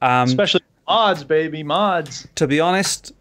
Um, 0.00 0.24
Especially 0.28 0.60
mods, 0.88 1.24
baby, 1.24 1.62
mods. 1.62 2.28
to 2.36 2.46
be 2.46 2.60
honest, 2.60 3.12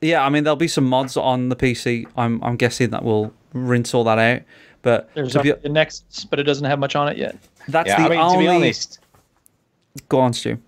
yeah, 0.00 0.24
I 0.24 0.28
mean 0.30 0.44
there'll 0.44 0.56
be 0.56 0.68
some 0.68 0.84
mods 0.84 1.16
on 1.16 1.48
the 1.48 1.56
PC. 1.56 2.06
I'm 2.16 2.42
I'm 2.42 2.56
guessing 2.56 2.90
that 2.90 3.04
will 3.04 3.32
rinse 3.52 3.94
all 3.94 4.04
that 4.04 4.18
out. 4.18 4.42
But 4.82 5.08
There's 5.14 5.34
be, 5.34 5.50
the 5.50 5.70
Nexus, 5.70 6.26
but 6.26 6.38
it 6.38 6.42
doesn't 6.42 6.66
have 6.66 6.78
much 6.78 6.94
on 6.94 7.08
it 7.08 7.16
yet. 7.16 7.38
That's 7.68 7.88
Yeah, 7.88 7.96
the 7.96 8.04
I 8.06 8.08
mean, 8.08 8.18
only. 8.20 8.34
to 8.34 8.38
be 8.40 8.48
honest, 8.48 8.98
Go 10.08 10.18
on, 10.20 10.32
Stu. 10.32 10.58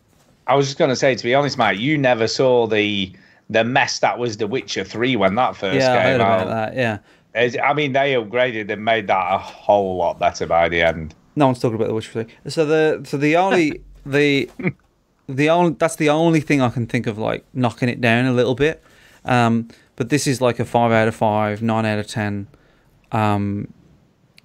I 0.47 0.55
was 0.55 0.67
just 0.67 0.79
going 0.79 0.91
to 0.91 0.97
say, 0.97 1.15
to 1.17 1.25
be 1.25 1.35
honest, 1.35 1.59
mate, 1.59 1.79
you 1.79 1.99
never 1.99 2.29
saw 2.29 2.67
the 2.67 3.13
the 3.51 3.63
mess 3.65 4.01
that 4.01 4.19
was 4.19 4.37
The 4.39 4.47
Witcher 4.47 4.85
Three 4.85 5.15
when 5.17 5.35
that 5.37 5.57
first 5.57 5.77
Yeah, 5.77 6.03
came 6.03 6.15
about 6.17 6.41
out. 6.43 6.47
that. 6.49 6.77
Yeah. 6.77 6.99
It's- 7.35 7.57
I 7.65 7.75
mean, 7.75 7.93
they 7.93 8.15
upgraded 8.15 8.71
and 8.71 8.85
made 8.85 9.07
that 9.09 9.35
a 9.35 9.39
whole 9.39 9.97
lot 9.97 10.19
better 10.19 10.47
by 10.47 10.69
the 10.69 10.81
end. 10.83 11.15
No 11.37 11.47
one's 11.47 11.59
talking 11.61 11.75
about 11.77 11.89
the 11.89 11.95
Witcher 11.95 12.13
Three. 12.25 12.27
So 12.51 12.65
the 12.65 13.03
so 13.09 13.17
the 13.17 13.37
only 13.37 13.81
the 14.07 14.49
the 15.29 15.51
only 15.51 15.75
that's 15.79 15.97
the 15.97 16.09
only 16.11 16.41
thing 16.41 16.61
I 16.61 16.69
can 16.71 16.87
think 16.87 17.07
of 17.09 17.19
like 17.19 17.45
knocking 17.53 17.89
it 17.89 18.01
down 18.01 18.27
a 18.27 18.33
little 18.33 18.55
bit. 18.55 18.83
Um, 19.25 19.69
but 19.97 20.09
this 20.09 20.27
is 20.29 20.41
like 20.41 20.61
a 20.61 20.65
five 20.65 20.93
out 20.93 21.09
of 21.09 21.17
five, 21.17 21.63
nine 21.63 21.85
out 21.85 21.99
of 21.99 22.07
ten, 22.07 22.47
um, 23.13 23.73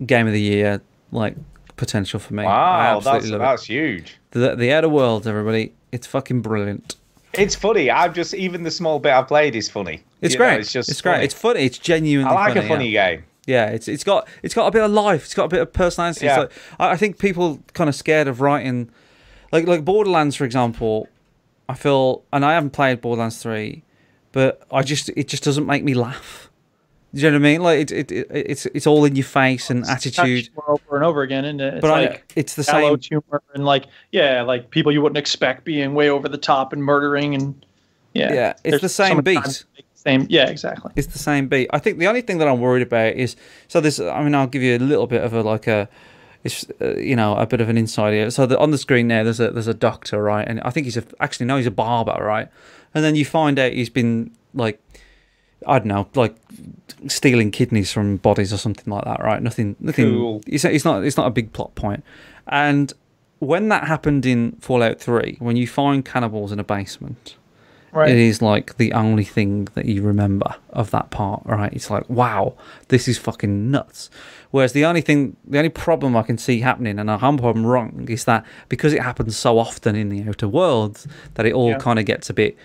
game 0.05 0.25
of 0.25 0.33
the 0.33 0.41
year 0.41 0.81
like 1.11 1.35
potential 1.81 2.19
for 2.19 2.35
me. 2.35 2.43
Wow, 2.43 2.99
that's 2.99 3.29
that's 3.29 3.65
huge. 3.65 4.17
The 4.31 4.55
the 4.55 4.71
Outer 4.71 4.87
Worlds, 4.87 5.25
everybody, 5.25 5.73
it's 5.91 6.05
fucking 6.05 6.41
brilliant. 6.41 6.95
It's 7.33 7.55
funny. 7.55 7.89
I've 7.89 8.13
just 8.13 8.35
even 8.35 8.61
the 8.61 8.69
small 8.69 8.99
bit 8.99 9.13
I've 9.13 9.27
played 9.27 9.55
is 9.55 9.67
funny. 9.67 10.03
It's 10.21 10.35
You 10.35 10.39
know, 10.39 10.45
great. 10.45 10.59
it's 10.59 10.71
just 10.71 10.89
it's 10.89 11.01
great. 11.01 11.13
funny. 11.13 11.25
It's 11.25 11.33
funny. 11.33 11.65
It's 11.65 11.79
genuinely. 11.79 12.31
I 12.31 12.35
like 12.35 12.53
funny, 12.53 12.65
a 12.65 12.69
funny 12.69 12.89
yeah. 12.89 13.11
game. 13.15 13.23
Yeah, 13.47 13.65
it's 13.69 13.87
it's 13.87 14.03
got 14.03 14.27
it's 14.43 14.53
got 14.53 14.67
a 14.67 14.71
bit 14.71 14.83
of 14.83 14.91
life. 14.91 15.25
It's 15.25 15.33
got 15.33 15.45
a 15.45 15.47
bit 15.47 15.61
of 15.61 15.73
personality. 15.73 16.27
Yeah. 16.27 16.41
Like, 16.41 16.51
I, 16.79 16.91
I 16.91 16.97
think 16.97 17.17
people 17.17 17.59
kind 17.73 17.89
of 17.89 17.95
scared 17.95 18.27
of 18.27 18.41
writing, 18.41 18.91
like 19.51 19.65
like 19.65 19.83
Borderlands 19.83 20.35
for 20.35 20.45
example. 20.45 21.09
I 21.67 21.73
feel, 21.73 22.23
and 22.31 22.45
I 22.45 22.53
haven't 22.53 22.71
played 22.71 23.01
Borderlands 23.01 23.41
three, 23.41 23.83
but 24.33 24.61
I 24.71 24.83
just 24.83 25.09
it 25.15 25.27
just 25.27 25.43
doesn't 25.43 25.65
make 25.65 25.83
me 25.83 25.95
laugh. 25.95 26.50
Do 27.13 27.19
you 27.21 27.29
know 27.29 27.37
what 27.37 27.45
I 27.45 27.51
mean? 27.51 27.61
Like 27.61 27.79
it, 27.79 27.91
it, 27.91 28.11
it 28.11 28.27
it's 28.31 28.65
it's 28.67 28.87
all 28.87 29.03
in 29.05 29.15
your 29.15 29.25
face 29.25 29.69
and 29.69 29.85
attitude. 29.85 30.49
over 30.67 30.95
and 30.95 31.03
over 31.03 31.21
again, 31.23 31.43
and 31.43 31.59
it's 31.59 31.81
But 31.81 31.91
I, 31.91 32.01
like 32.05 32.33
it's 32.35 32.55
the 32.55 32.63
same. 32.63 32.97
humor 32.99 33.41
and 33.53 33.65
like 33.65 33.87
yeah, 34.11 34.43
like 34.43 34.69
people 34.69 34.91
you 34.91 35.01
wouldn't 35.01 35.17
expect 35.17 35.65
being 35.65 35.93
way 35.93 36.09
over 36.09 36.29
the 36.29 36.37
top 36.37 36.71
and 36.71 36.81
murdering 36.83 37.35
and 37.35 37.65
yeah, 38.13 38.33
Yeah, 38.33 38.49
it's 38.49 38.61
There's 38.63 38.81
the 38.81 38.89
same 38.89 39.17
many 39.17 39.21
beat. 39.21 39.35
times 39.41 39.59
to 39.59 39.65
make 39.75 39.85
the 39.93 39.99
Same, 39.99 40.27
yeah, 40.29 40.49
exactly. 40.49 40.91
It's 40.95 41.07
the 41.07 41.19
same 41.19 41.47
beat. 41.47 41.69
I 41.71 41.79
think 41.79 41.97
the 41.97 42.07
only 42.07 42.21
thing 42.21 42.37
that 42.39 42.47
I'm 42.47 42.59
worried 42.59 42.81
about 42.83 43.13
is 43.15 43.35
so 43.67 43.79
this. 43.81 43.99
I 43.99 44.23
mean, 44.23 44.33
I'll 44.35 44.47
give 44.47 44.61
you 44.61 44.77
a 44.77 44.79
little 44.79 45.07
bit 45.07 45.23
of 45.23 45.33
a 45.33 45.41
like 45.41 45.67
a, 45.67 45.87
it's 46.43 46.65
uh, 46.81 46.95
you 46.97 47.15
know 47.15 47.35
a 47.35 47.45
bit 47.45 47.61
of 47.61 47.69
an 47.69 47.77
insight 47.77 48.13
here. 48.13 48.31
So 48.31 48.45
the, 48.45 48.57
on 48.57 48.71
the 48.71 48.77
screen 48.77 49.09
there, 49.09 49.23
there's 49.23 49.39
a 49.39 49.51
there's 49.51 49.67
a 49.67 49.73
doctor, 49.73 50.23
right? 50.23 50.47
And 50.47 50.61
I 50.61 50.69
think 50.71 50.85
he's 50.85 50.97
a 50.97 51.03
actually 51.19 51.45
no, 51.45 51.57
he's 51.57 51.67
a 51.67 51.71
barber, 51.71 52.17
right? 52.21 52.47
And 52.93 53.03
then 53.03 53.15
you 53.15 53.25
find 53.25 53.57
out 53.59 53.71
he's 53.73 53.89
been 53.89 54.31
like, 54.53 54.81
I 55.67 55.79
don't 55.79 55.87
know, 55.87 56.07
like 56.15 56.35
stealing 57.07 57.51
kidneys 57.51 57.91
from 57.91 58.17
bodies 58.17 58.51
or 58.53 58.57
something 58.57 58.91
like 58.91 59.05
that, 59.05 59.21
right? 59.23 59.41
Nothing, 59.41 59.75
nothing. 59.79 60.11
Cool. 60.11 60.41
It's, 60.47 60.65
it's 60.65 60.85
not 60.85 61.03
it's 61.03 61.17
not 61.17 61.27
a 61.27 61.31
big 61.31 61.53
plot 61.53 61.75
point. 61.75 62.03
And 62.47 62.91
when 63.39 63.69
that 63.69 63.87
happened 63.87 64.25
in 64.25 64.53
Fallout 64.53 64.99
Three, 64.99 65.37
when 65.39 65.55
you 65.55 65.67
find 65.67 66.03
cannibals 66.05 66.51
in 66.51 66.59
a 66.59 66.63
basement. 66.63 67.35
Right. 67.93 68.09
It 68.09 68.15
is 68.15 68.41
like 68.41 68.77
the 68.77 68.93
only 68.93 69.25
thing 69.25 69.65
that 69.73 69.83
you 69.83 70.01
remember 70.01 70.55
of 70.69 70.91
that 70.91 71.09
part, 71.09 71.41
right? 71.45 71.73
It's 71.73 71.89
like, 71.89 72.09
wow, 72.09 72.53
this 72.87 73.09
is 73.09 73.17
fucking 73.17 73.69
nuts. 73.69 74.09
Whereas 74.51 74.71
the 74.71 74.85
only 74.85 75.01
thing, 75.01 75.35
the 75.45 75.57
only 75.57 75.67
problem 75.69 76.15
I 76.15 76.21
can 76.21 76.37
see 76.37 76.61
happening, 76.61 76.97
and 76.99 77.11
I 77.11 77.17
hope 77.17 77.43
I'm 77.43 77.65
wrong, 77.65 78.07
is 78.09 78.23
that 78.23 78.45
because 78.69 78.93
it 78.93 79.01
happens 79.01 79.35
so 79.35 79.59
often 79.59 79.97
in 79.97 80.07
the 80.07 80.23
outer 80.25 80.47
worlds, 80.47 81.05
that 81.33 81.45
it 81.45 81.51
all 81.51 81.71
Yeah. 81.71 81.79
kind 81.79 81.99
of 81.99 82.05
gets 82.05 82.29
a 82.29 82.33
bit 82.33 82.55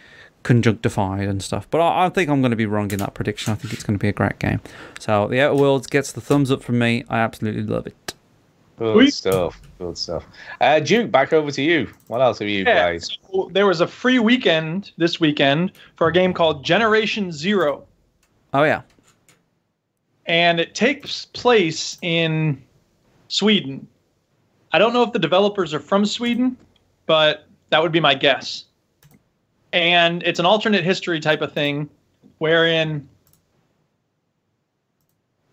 conjunctified 0.46 1.26
and 1.28 1.42
stuff. 1.42 1.66
But 1.70 1.80
I, 1.80 2.06
I 2.06 2.08
think 2.08 2.30
I'm 2.30 2.40
going 2.40 2.50
to 2.52 2.56
be 2.56 2.66
wrong 2.66 2.90
in 2.92 3.00
that 3.00 3.14
prediction. 3.14 3.52
I 3.52 3.56
think 3.56 3.74
it's 3.74 3.82
going 3.82 3.98
to 3.98 4.02
be 4.02 4.08
a 4.08 4.12
great 4.12 4.38
game. 4.38 4.60
So 5.00 5.26
the 5.26 5.40
outer 5.40 5.56
worlds 5.56 5.88
gets 5.88 6.12
the 6.12 6.20
thumbs 6.20 6.52
up 6.52 6.62
from 6.62 6.78
me. 6.78 7.04
I 7.08 7.18
absolutely 7.18 7.64
love 7.64 7.86
it. 7.88 8.14
Good 8.78 8.94
Sweet. 8.94 9.14
stuff. 9.14 9.60
Good 9.78 9.98
stuff. 9.98 10.24
Uh, 10.60 10.78
Duke, 10.80 11.10
back 11.10 11.32
over 11.32 11.50
to 11.50 11.62
you. 11.62 11.92
What 12.06 12.20
else 12.20 12.38
have 12.38 12.48
you 12.48 12.64
Yeah, 12.64 12.86
played? 12.86 13.02
so 13.02 13.50
there 13.52 13.66
was 13.66 13.80
a 13.80 13.86
free 13.88 14.18
weekend 14.20 14.92
this 14.98 15.18
weekend 15.18 15.72
for 15.96 16.06
a 16.06 16.12
game 16.12 16.32
called 16.32 16.64
Generation 16.64 17.32
Zero, 17.32 17.84
Oh 18.54 18.62
yeah, 18.62 18.82
and 20.26 20.60
it 20.60 20.74
takes 20.74 21.24
place 21.26 21.98
in 22.02 22.62
Sweden. 23.28 23.86
I 24.72 24.78
don't 24.78 24.92
know 24.92 25.02
if 25.02 25.12
the 25.12 25.18
developers 25.18 25.74
are 25.74 25.80
from 25.80 26.04
Sweden, 26.06 26.56
but 27.06 27.46
that 27.70 27.82
would 27.82 27.92
be 27.92 28.00
my 28.00 28.14
guess. 28.14 28.64
And 29.76 30.22
it's 30.22 30.40
an 30.40 30.46
alternate 30.46 30.84
history 30.84 31.20
type 31.20 31.42
of 31.42 31.52
thing 31.52 31.90
wherein 32.38 33.06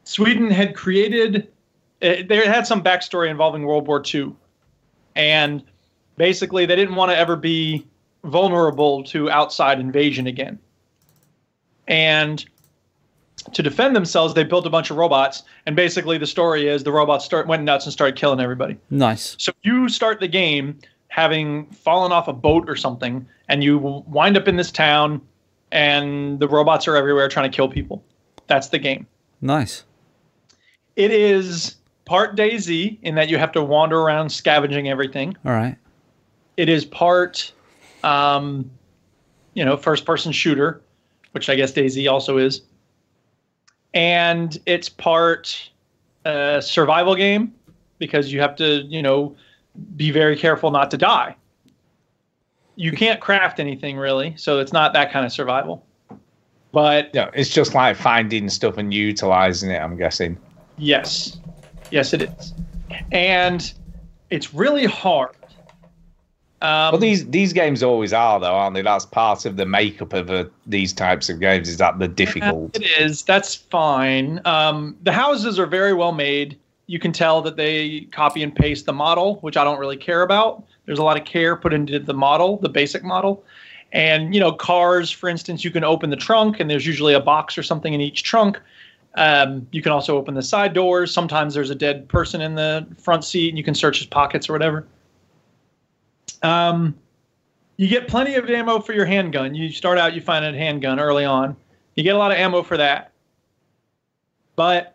Sweden 0.06 0.50
had 0.50 0.78
created, 0.78 1.52
it, 2.00 2.30
they 2.30 2.48
had 2.48 2.66
some 2.66 2.82
backstory 2.82 3.30
involving 3.30 3.66
World 3.66 3.86
War 3.86 4.02
II. 4.02 4.34
And 5.18 5.62
basically, 6.16 6.66
they 6.66 6.78
didn't 6.78 6.96
want 6.96 7.12
to 7.12 7.18
ever 7.18 7.36
be 7.36 7.86
vulnerable 8.24 9.04
to 9.04 9.30
outside 9.30 9.82
invasion 9.82 10.26
again. 10.26 10.58
And 11.90 12.46
to 13.52 13.62
defend 13.62 13.94
themselves, 13.94 14.36
they 14.36 14.46
built 14.46 14.66
a 14.66 14.70
bunch 14.70 14.90
of 14.90 14.96
robots. 14.96 15.44
And 15.66 15.76
basically, 15.76 16.18
the 16.18 16.28
story 16.28 16.70
is 16.70 16.86
the 16.86 16.94
robots 16.94 17.26
start 17.26 17.46
went 17.46 17.64
nuts 17.64 17.86
and 17.86 17.92
started 17.92 18.16
killing 18.16 18.40
everybody. 18.40 18.78
Nice. 18.90 19.36
So 19.38 19.52
you 19.64 19.90
start 19.90 20.22
the 20.22 20.30
game 20.30 20.80
having 21.14 21.68
fallen 21.68 22.12
off 22.12 22.28
a 22.28 22.34
boat 22.34 22.68
or 22.68 22.76
something, 22.76 23.24
and 23.48 23.64
you 23.64 23.78
wind 23.78 24.36
up 24.36 24.48
in 24.48 24.56
this 24.56 24.72
town, 24.72 25.22
and 25.72 26.40
the 26.40 26.48
robots 26.48 26.88
are 26.88 26.96
everywhere 26.96 27.30
trying 27.30 27.52
to 27.52 27.56
kill 27.56 27.70
people. 27.70 28.04
That's 28.48 28.70
the 28.70 28.80
game. 28.80 29.06
Nice. 29.40 29.84
It 30.96 31.12
is 31.12 31.76
part 32.06 32.36
DayZ 32.36 32.98
in 33.04 33.14
that 33.14 33.30
you 33.30 33.38
have 33.38 33.52
to 33.52 33.62
wander 33.62 34.00
around 34.00 34.32
scavenging 34.32 34.90
everything. 34.90 35.38
All 35.46 35.52
right. 35.52 35.76
It 36.58 36.68
is 36.68 36.84
part, 36.84 37.54
um, 38.04 38.72
you 39.54 39.64
know, 39.64 39.78
first-person 39.78 40.32
shooter, 40.32 40.82
which 41.34 41.48
I 41.48 41.54
guess 41.54 41.72
DayZ 41.74 42.12
also 42.12 42.40
is, 42.40 42.64
and 43.94 44.60
it's 44.66 44.90
part 44.90 45.70
uh, 46.26 46.60
survival 46.60 47.14
game 47.14 47.54
because 48.00 48.34
you 48.34 48.42
have 48.42 48.56
to, 48.56 48.82
you 48.88 49.04
know, 49.04 49.36
be 49.96 50.12
very 50.12 50.36
careful 50.38 50.72
not 50.72 50.92
to 50.92 50.98
die. 50.98 51.36
You 52.76 52.92
can't 52.92 53.20
craft 53.20 53.60
anything 53.60 53.98
really, 53.98 54.34
so 54.36 54.60
it's 54.60 54.74
not 54.74 54.94
that 54.94 55.12
kind 55.12 55.26
of 55.26 55.32
survival. 55.32 55.86
But 56.72 57.12
Yeah, 57.14 57.30
it's 57.34 57.50
just 57.50 57.76
like 57.76 57.96
finding 57.96 58.50
stuff 58.50 58.78
and 58.78 58.94
utilizing 58.94 59.70
it. 59.70 59.78
I'm 59.80 59.96
guessing. 59.96 60.38
Yes. 60.78 61.38
Yes, 61.92 62.14
it 62.14 62.24
is. 62.24 62.54
And 63.12 63.72
it's 64.32 64.54
really 64.54 64.86
hard. 64.86 65.36
Um, 66.64 66.94
Well, 66.94 66.98
these 66.98 67.28
these 67.30 67.54
games 67.54 67.84
always 67.84 68.14
are, 68.14 68.40
though, 68.40 68.56
aren't 68.56 68.74
they? 68.74 68.82
That's 68.82 69.06
part 69.06 69.46
of 69.46 69.58
the 69.58 69.66
makeup 69.66 70.14
of 70.14 70.32
uh 70.32 70.46
these 70.66 70.94
types 70.94 71.30
of 71.30 71.40
games. 71.40 71.68
Is 71.70 71.78
that 71.78 72.00
the 72.00 72.08
difficult? 72.08 72.76
It 72.76 72.86
is. 73.00 73.22
That's 73.24 73.54
fine. 73.54 74.42
Um, 74.46 74.96
the 75.04 75.12
houses 75.12 75.60
are 75.60 75.66
very 75.68 75.94
well 75.94 76.14
made. 76.14 76.58
You 76.88 77.00
can 77.00 77.12
tell 77.14 77.42
that 77.42 77.56
they 77.56 78.02
copy 78.12 78.44
and 78.44 78.56
paste 78.56 78.86
the 78.86 78.94
model, 78.94 79.38
which 79.38 79.58
I 79.58 79.64
don't 79.64 79.80
really 79.80 79.98
care 79.98 80.22
about. 80.22 80.64
There's 80.86 81.00
a 81.00 81.04
lot 81.04 81.18
of 81.18 81.26
care 81.26 81.56
put 81.56 81.74
into 81.74 82.00
the 82.00 82.14
model, 82.14 82.58
the 82.58 82.70
basic 82.70 83.04
model. 83.04 83.44
And, 83.94 84.34
you 84.34 84.40
know, 84.40 84.52
cars, 84.52 85.12
for 85.12 85.30
instance, 85.30 85.64
you 85.64 85.72
can 85.72 85.84
open 85.84 86.10
the 86.10 86.16
trunk 86.16 86.60
and 86.60 86.70
there's 86.70 86.86
usually 86.86 87.14
a 87.14 87.20
box 87.20 87.58
or 87.58 87.64
something 87.64 87.94
in 87.94 88.02
each 88.02 88.24
trunk. 88.24 88.60
Um, 89.16 89.68
you 89.72 89.82
can 89.82 89.92
also 89.92 90.18
open 90.18 90.34
the 90.34 90.42
side 90.42 90.74
doors. 90.74 91.14
Sometimes 91.14 91.54
there's 91.54 91.70
a 91.70 91.76
dead 91.76 92.10
person 92.10 92.42
in 92.42 92.56
the 92.56 92.88
front 92.98 93.24
seat 93.24 93.50
and 93.50 93.58
you 93.58 93.64
can 93.64 93.76
search 93.76 94.00
his 94.00 94.08
pockets 94.08 94.50
or 94.50 94.54
whatever. 94.54 94.88
Um, 96.42 96.96
you 97.78 97.88
get 97.88 98.08
plenty 98.08 98.36
of 98.36 98.50
ammo 98.50 98.80
for 98.80 98.94
your 98.94 99.06
handgun. 99.06 99.54
You 99.54 99.70
start 99.72 99.98
out, 99.98 100.14
you 100.16 100.22
find 100.22 100.44
a 100.44 100.58
handgun 100.58 101.00
early 101.00 101.26
on. 101.26 101.56
You 101.96 102.04
get 102.04 102.16
a 102.16 102.18
lot 102.18 102.32
of 102.32 102.38
ammo 102.38 102.64
for 102.64 102.78
that. 102.78 103.12
But 104.56 104.93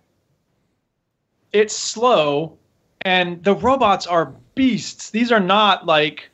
it's 1.52 1.76
slow, 1.76 2.56
and 3.02 3.42
the 3.44 3.54
robots 3.54 4.06
are 4.06 4.34
beasts. 4.54 5.10
These 5.10 5.32
are 5.32 5.40
not 5.40 5.86
like 5.86 6.30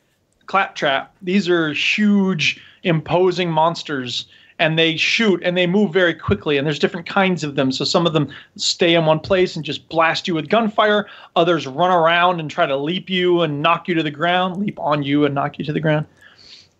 claptrap. 0.46 1.14
These 1.22 1.48
are 1.48 1.72
huge, 1.72 2.62
imposing 2.82 3.50
monsters, 3.50 4.26
and 4.58 4.78
they 4.78 4.96
shoot 4.96 5.42
and 5.42 5.56
they 5.56 5.66
move 5.66 5.92
very 5.92 6.14
quickly. 6.14 6.56
And 6.56 6.66
there's 6.66 6.78
different 6.78 7.06
kinds 7.06 7.42
of 7.42 7.56
them. 7.56 7.72
So 7.72 7.84
some 7.84 8.06
of 8.06 8.12
them 8.12 8.32
stay 8.56 8.94
in 8.94 9.04
one 9.04 9.20
place 9.20 9.56
and 9.56 9.64
just 9.64 9.88
blast 9.88 10.28
you 10.28 10.34
with 10.34 10.48
gunfire. 10.48 11.06
Others 11.36 11.66
run 11.66 11.90
around 11.90 12.40
and 12.40 12.50
try 12.50 12.66
to 12.66 12.76
leap 12.76 13.10
you 13.10 13.42
and 13.42 13.62
knock 13.62 13.88
you 13.88 13.94
to 13.94 14.02
the 14.02 14.10
ground, 14.10 14.56
leap 14.58 14.78
on 14.78 15.02
you 15.02 15.24
and 15.24 15.34
knock 15.34 15.58
you 15.58 15.64
to 15.64 15.72
the 15.72 15.80
ground. 15.80 16.06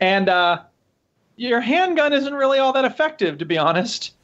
And 0.01 0.29
uh, 0.29 0.63
your 1.37 1.61
handgun 1.61 2.13
isn't 2.13 2.35
really 2.35 2.59
all 2.59 2.73
that 2.73 2.85
effective, 2.85 3.39
to 3.39 3.45
be 3.45 3.59
honest. 3.59 4.15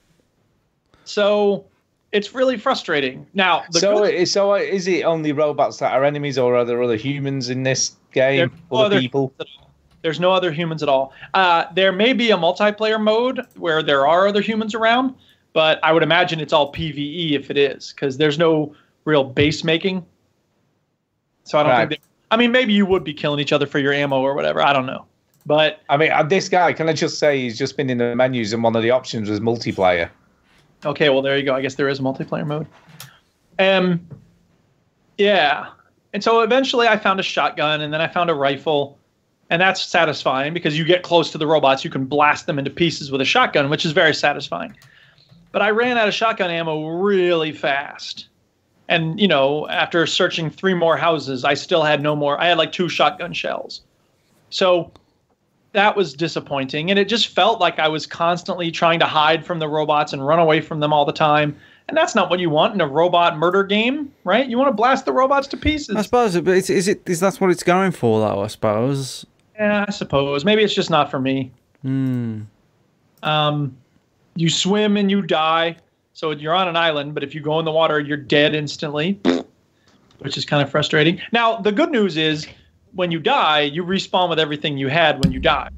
So 1.05 1.65
it's 2.13 2.35
really 2.35 2.57
frustrating. 2.57 3.27
Now, 3.35 3.65
the 3.71 3.81
so, 3.81 3.99
good- 4.03 4.27
so 4.29 4.55
is 4.55 4.87
it 4.89 5.05
only 5.05 5.33
robots 5.33 5.79
that 5.79 5.93
are 5.93 6.05
enemies, 6.05 6.39
or 6.39 6.57
are 6.57 6.65
there 6.65 6.83
other 6.83 6.97
humans 6.97 7.51
in 7.51 7.63
this 7.63 7.93
game? 8.13 8.37
There's 8.39 8.51
no 8.71 8.77
Other 8.79 8.85
other 8.87 9.01
people? 9.01 9.21
humans 9.21 9.41
at 9.41 9.47
all. 9.61 9.71
There's 10.03 10.21
no 10.21 10.33
other 10.33 10.51
humans 10.51 10.83
at 10.83 10.89
all. 10.89 11.13
Uh, 11.35 11.65
there 11.75 11.93
may 11.93 12.13
be 12.13 12.31
a 12.31 12.37
multiplayer 12.37 13.01
mode 13.01 13.43
where 13.57 13.83
there 13.83 14.07
are 14.07 14.27
other 14.27 14.41
humans 14.41 14.75
around, 14.75 15.15
but 15.53 15.79
I 15.83 15.93
would 15.93 16.03
imagine 16.03 16.41
it's 16.41 16.53
all 16.53 16.73
PVE 16.73 17.33
if 17.33 17.51
it 17.51 17.59
is, 17.59 17.93
because 17.93 18.17
there's 18.17 18.39
no 18.39 18.75
real 19.05 19.25
base 19.25 19.63
making. 19.63 20.05
So 21.45 21.59
I 21.59 21.63
don't 21.63 21.73
Right. 21.73 21.89
think. 21.89 22.01
They, 22.01 22.07
I 22.31 22.37
mean, 22.37 22.53
maybe 22.53 22.73
you 22.73 22.87
would 22.87 23.05
be 23.05 23.13
killing 23.13 23.41
each 23.41 23.53
other 23.53 23.67
for 23.67 23.79
your 23.79 23.93
ammo 23.93 24.21
or 24.21 24.35
whatever. 24.35 24.63
I 24.63 24.73
don't 24.73 24.87
know, 24.87 25.05
but 25.47 25.81
I 25.89 25.97
mean, 25.97 26.13
uh, 26.13 26.23
this 26.23 26.49
guy. 26.49 26.73
Can 26.73 26.89
I 26.89 26.93
just 26.93 27.19
say 27.19 27.41
he's 27.41 27.59
just 27.59 27.77
been 27.77 27.91
in 27.91 27.99
the 27.99 28.15
menus, 28.17 28.53
and 28.53 28.63
one 28.63 28.75
of 28.77 28.83
the 28.83 28.91
options 28.91 29.29
was 29.29 29.41
multiplayer. 29.41 30.09
Okay, 30.85 31.11
well 31.11 31.23
there 31.23 31.37
you 31.37 31.45
go. 31.45 31.55
I 31.55 31.61
guess 31.61 31.75
there 31.75 31.89
is 31.89 31.99
a 31.99 32.03
multiplayer 32.03 32.47
mode. 32.47 32.67
Um, 33.59 34.07
yeah, 35.19 35.69
and 36.13 36.25
so 36.25 36.41
eventually 36.41 36.89
I 36.89 36.97
found 36.97 37.21
a 37.21 37.23
shotgun, 37.23 37.81
and 37.83 37.93
then 37.93 38.01
I 38.01 38.09
found 38.09 38.31
a 38.31 38.35
rifle, 38.35 38.99
and 39.51 39.61
that's 39.61 39.83
satisfying 39.83 40.55
because 40.55 40.79
you 40.79 40.85
get 40.85 41.03
close 41.03 41.31
to 41.33 41.39
the 41.39 41.47
robots, 41.47 41.85
you 41.85 41.91
can 41.91 42.07
blast 42.07 42.47
them 42.47 42.59
into 42.59 42.71
pieces 42.71 43.11
with 43.11 43.21
a 43.21 43.25
shotgun, 43.25 43.69
which 43.69 43.85
is 43.85 43.93
very 43.93 44.15
satisfying. 44.15 44.75
But 45.53 45.63
I 45.63 45.71
ran 45.71 45.99
out 45.99 46.09
of 46.09 46.15
shotgun 46.15 46.51
ammo 46.51 46.89
really 46.89 47.53
fast, 47.53 48.29
and 48.89 49.21
you 49.21 49.29
know, 49.29 49.69
after 49.69 50.07
searching 50.07 50.49
three 50.49 50.75
more 50.75 50.97
houses, 50.97 51.45
I 51.45 51.55
still 51.55 51.83
had 51.83 52.01
no 52.01 52.17
more. 52.17 52.41
I 52.41 52.47
had 52.47 52.57
like 52.57 52.73
two 52.73 52.89
shotgun 52.89 53.35
shells, 53.35 53.83
so 54.49 54.91
that 55.73 55.97
was 55.97 56.15
disappointing 56.15 56.91
and 56.91 56.99
it 56.99 57.09
just 57.09 57.29
felt 57.29 57.61
like 57.61 57.79
i 57.79 57.87
was 57.89 58.07
constantly 58.07 58.71
trying 58.71 58.99
to 58.99 59.07
hide 59.07 59.45
from 59.47 59.59
the 59.59 59.69
robots 59.69 60.13
and 60.13 60.27
run 60.27 60.39
away 60.39 60.61
from 60.61 60.81
them 60.81 60.93
all 60.93 61.05
the 61.05 61.13
time 61.13 61.57
and 61.89 61.97
that's 61.97 62.15
not 62.15 62.29
what 62.31 62.39
you 62.41 62.51
want 62.51 62.75
in 62.75 62.81
a 62.81 62.87
robot 62.87 63.37
murder 63.39 63.63
game 63.65 64.13
right 64.25 64.49
you 64.49 64.59
want 64.59 64.69
to 64.69 64.73
blast 64.75 65.05
the 65.05 65.13
robots 65.13 65.47
to 65.49 65.57
pieces 65.57 65.95
I 65.97 66.03
suppose, 66.03 66.39
but 66.41 66.55
is, 66.57 66.71
is 66.71 66.89
it 66.89 67.03
is 67.09 67.21
that's 67.21 67.41
what 67.41 67.51
it's 67.51 67.63
going 67.63 67.93
for 67.93 68.21
though? 68.21 68.43
I 68.43 68.47
suppose. 68.49 69.25
yeah 69.57 69.85
i 69.87 69.91
suppose 69.91 70.45
maybe 70.45 70.63
it's 70.63 70.75
just 70.75 70.91
not 70.91 71.11
for 71.11 71.21
me 71.21 71.51
Hmm. 71.83 72.43
um, 73.23 73.75
you 74.37 74.51
swim 74.51 74.97
and 74.97 75.11
you 75.11 75.23
die 75.23 75.77
so 76.13 76.31
you're 76.33 76.55
on 76.55 76.69
an 76.69 76.77
island 76.77 77.15
but 77.15 77.23
if 77.23 77.35
you 77.35 77.41
go 77.41 77.59
in 77.59 77.65
the 77.65 77.71
water 77.73 77.99
you're 78.01 78.17
dead 78.17 78.55
instantly 78.55 79.19
which 80.19 80.37
is 80.37 80.45
kind 80.45 80.63
of 80.63 80.71
frustrating 80.71 81.21
now 81.33 81.57
the 81.57 81.73
good 81.73 81.91
news 81.91 82.17
is 82.17 82.47
when 82.95 83.11
you 83.11 83.19
die 83.19 83.61
you 83.61 83.85
respawn 83.85 84.29
with 84.29 84.39
everything 84.39 84.79
you 84.79 84.89
had 84.89 85.23
when 85.23 85.33
you 85.33 85.41
died. 85.41 85.71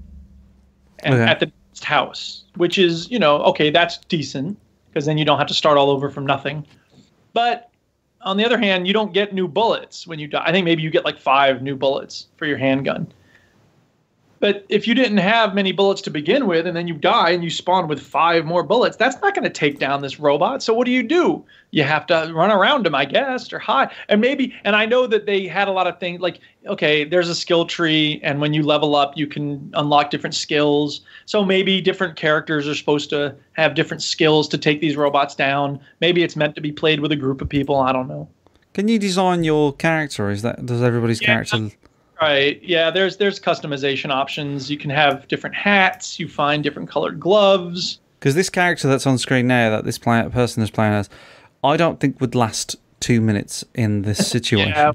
And 1.04 1.14
Okay. 1.14 1.24
at 1.24 1.40
the 1.40 1.46
next 1.70 1.84
house 1.84 2.44
which 2.56 2.78
is 2.78 3.10
you 3.10 3.18
know 3.18 3.38
okay 3.42 3.70
that's 3.70 3.98
decent 4.08 4.58
because 4.88 5.06
then 5.06 5.18
you 5.18 5.24
don't 5.24 5.38
have 5.38 5.48
to 5.48 5.54
start 5.54 5.78
all 5.78 5.90
over 5.90 6.10
from 6.10 6.26
nothing. 6.26 6.66
But 7.32 7.70
on 8.20 8.36
the 8.36 8.44
other 8.44 8.58
hand 8.58 8.86
you 8.86 8.92
don't 8.92 9.12
get 9.12 9.32
new 9.32 9.48
bullets 9.48 10.06
when 10.06 10.18
you 10.18 10.28
die. 10.28 10.42
I 10.44 10.52
think 10.52 10.64
maybe 10.64 10.82
you 10.82 10.90
get 10.90 11.04
like 11.04 11.18
five 11.18 11.62
new 11.62 11.76
bullets 11.76 12.28
for 12.36 12.46
your 12.46 12.58
handgun 12.58 13.12
but 14.42 14.66
if 14.68 14.88
you 14.88 14.94
didn't 14.94 15.18
have 15.18 15.54
many 15.54 15.70
bullets 15.70 16.02
to 16.02 16.10
begin 16.10 16.48
with, 16.48 16.66
and 16.66 16.76
then 16.76 16.88
you 16.88 16.94
die 16.94 17.30
and 17.30 17.44
you 17.44 17.48
spawn 17.48 17.86
with 17.86 18.00
five 18.00 18.44
more 18.44 18.64
bullets, 18.64 18.96
that's 18.96 19.14
not 19.22 19.36
going 19.36 19.44
to 19.44 19.50
take 19.50 19.78
down 19.78 20.02
this 20.02 20.18
robot. 20.18 20.64
So 20.64 20.74
what 20.74 20.84
do 20.84 20.90
you 20.90 21.04
do? 21.04 21.44
You 21.70 21.84
have 21.84 22.06
to 22.06 22.32
run 22.34 22.50
around 22.50 22.84
him, 22.84 22.92
I 22.92 23.04
guess, 23.04 23.52
or 23.52 23.60
hide. 23.60 23.90
And 24.08 24.20
maybe, 24.20 24.52
and 24.64 24.74
I 24.74 24.84
know 24.84 25.06
that 25.06 25.26
they 25.26 25.46
had 25.46 25.68
a 25.68 25.70
lot 25.70 25.86
of 25.86 26.00
things 26.00 26.20
like, 26.20 26.40
okay, 26.66 27.04
there's 27.04 27.28
a 27.28 27.36
skill 27.36 27.66
tree, 27.66 28.18
and 28.24 28.40
when 28.40 28.52
you 28.52 28.64
level 28.64 28.96
up, 28.96 29.16
you 29.16 29.28
can 29.28 29.70
unlock 29.74 30.10
different 30.10 30.34
skills. 30.34 31.02
So 31.26 31.44
maybe 31.44 31.80
different 31.80 32.16
characters 32.16 32.66
are 32.66 32.74
supposed 32.74 33.10
to 33.10 33.36
have 33.52 33.76
different 33.76 34.02
skills 34.02 34.48
to 34.48 34.58
take 34.58 34.80
these 34.80 34.96
robots 34.96 35.36
down. 35.36 35.78
Maybe 36.00 36.24
it's 36.24 36.34
meant 36.34 36.56
to 36.56 36.60
be 36.60 36.72
played 36.72 36.98
with 36.98 37.12
a 37.12 37.16
group 37.16 37.40
of 37.40 37.48
people. 37.48 37.76
I 37.76 37.92
don't 37.92 38.08
know. 38.08 38.28
Can 38.74 38.88
you 38.88 38.98
design 38.98 39.44
your 39.44 39.72
character? 39.72 40.30
Is 40.30 40.42
that 40.42 40.66
does 40.66 40.82
everybody's 40.82 41.20
Yeah. 41.20 41.26
character? 41.26 41.70
Right. 42.22 42.62
Yeah, 42.62 42.92
there's 42.92 43.16
there's 43.16 43.40
customization 43.40 44.10
options. 44.10 44.70
You 44.70 44.78
can 44.78 44.90
have 44.90 45.26
different 45.26 45.56
hats, 45.56 46.20
you 46.20 46.28
find 46.28 46.62
different 46.62 46.88
colored 46.88 47.18
gloves. 47.18 47.98
Because 48.20 48.36
this 48.36 48.48
character 48.48 48.86
that's 48.86 49.08
on 49.08 49.18
screen 49.18 49.48
now, 49.48 49.70
that 49.70 49.84
this 49.84 49.98
player, 49.98 50.30
person 50.30 50.62
is 50.62 50.70
playing 50.70 50.92
as, 50.92 51.10
I 51.64 51.76
don't 51.76 51.98
think 51.98 52.20
would 52.20 52.36
last 52.36 52.76
two 53.00 53.20
minutes 53.20 53.64
in 53.74 54.02
this 54.02 54.18
situation. 54.30 54.68
Yeah. 54.68 54.92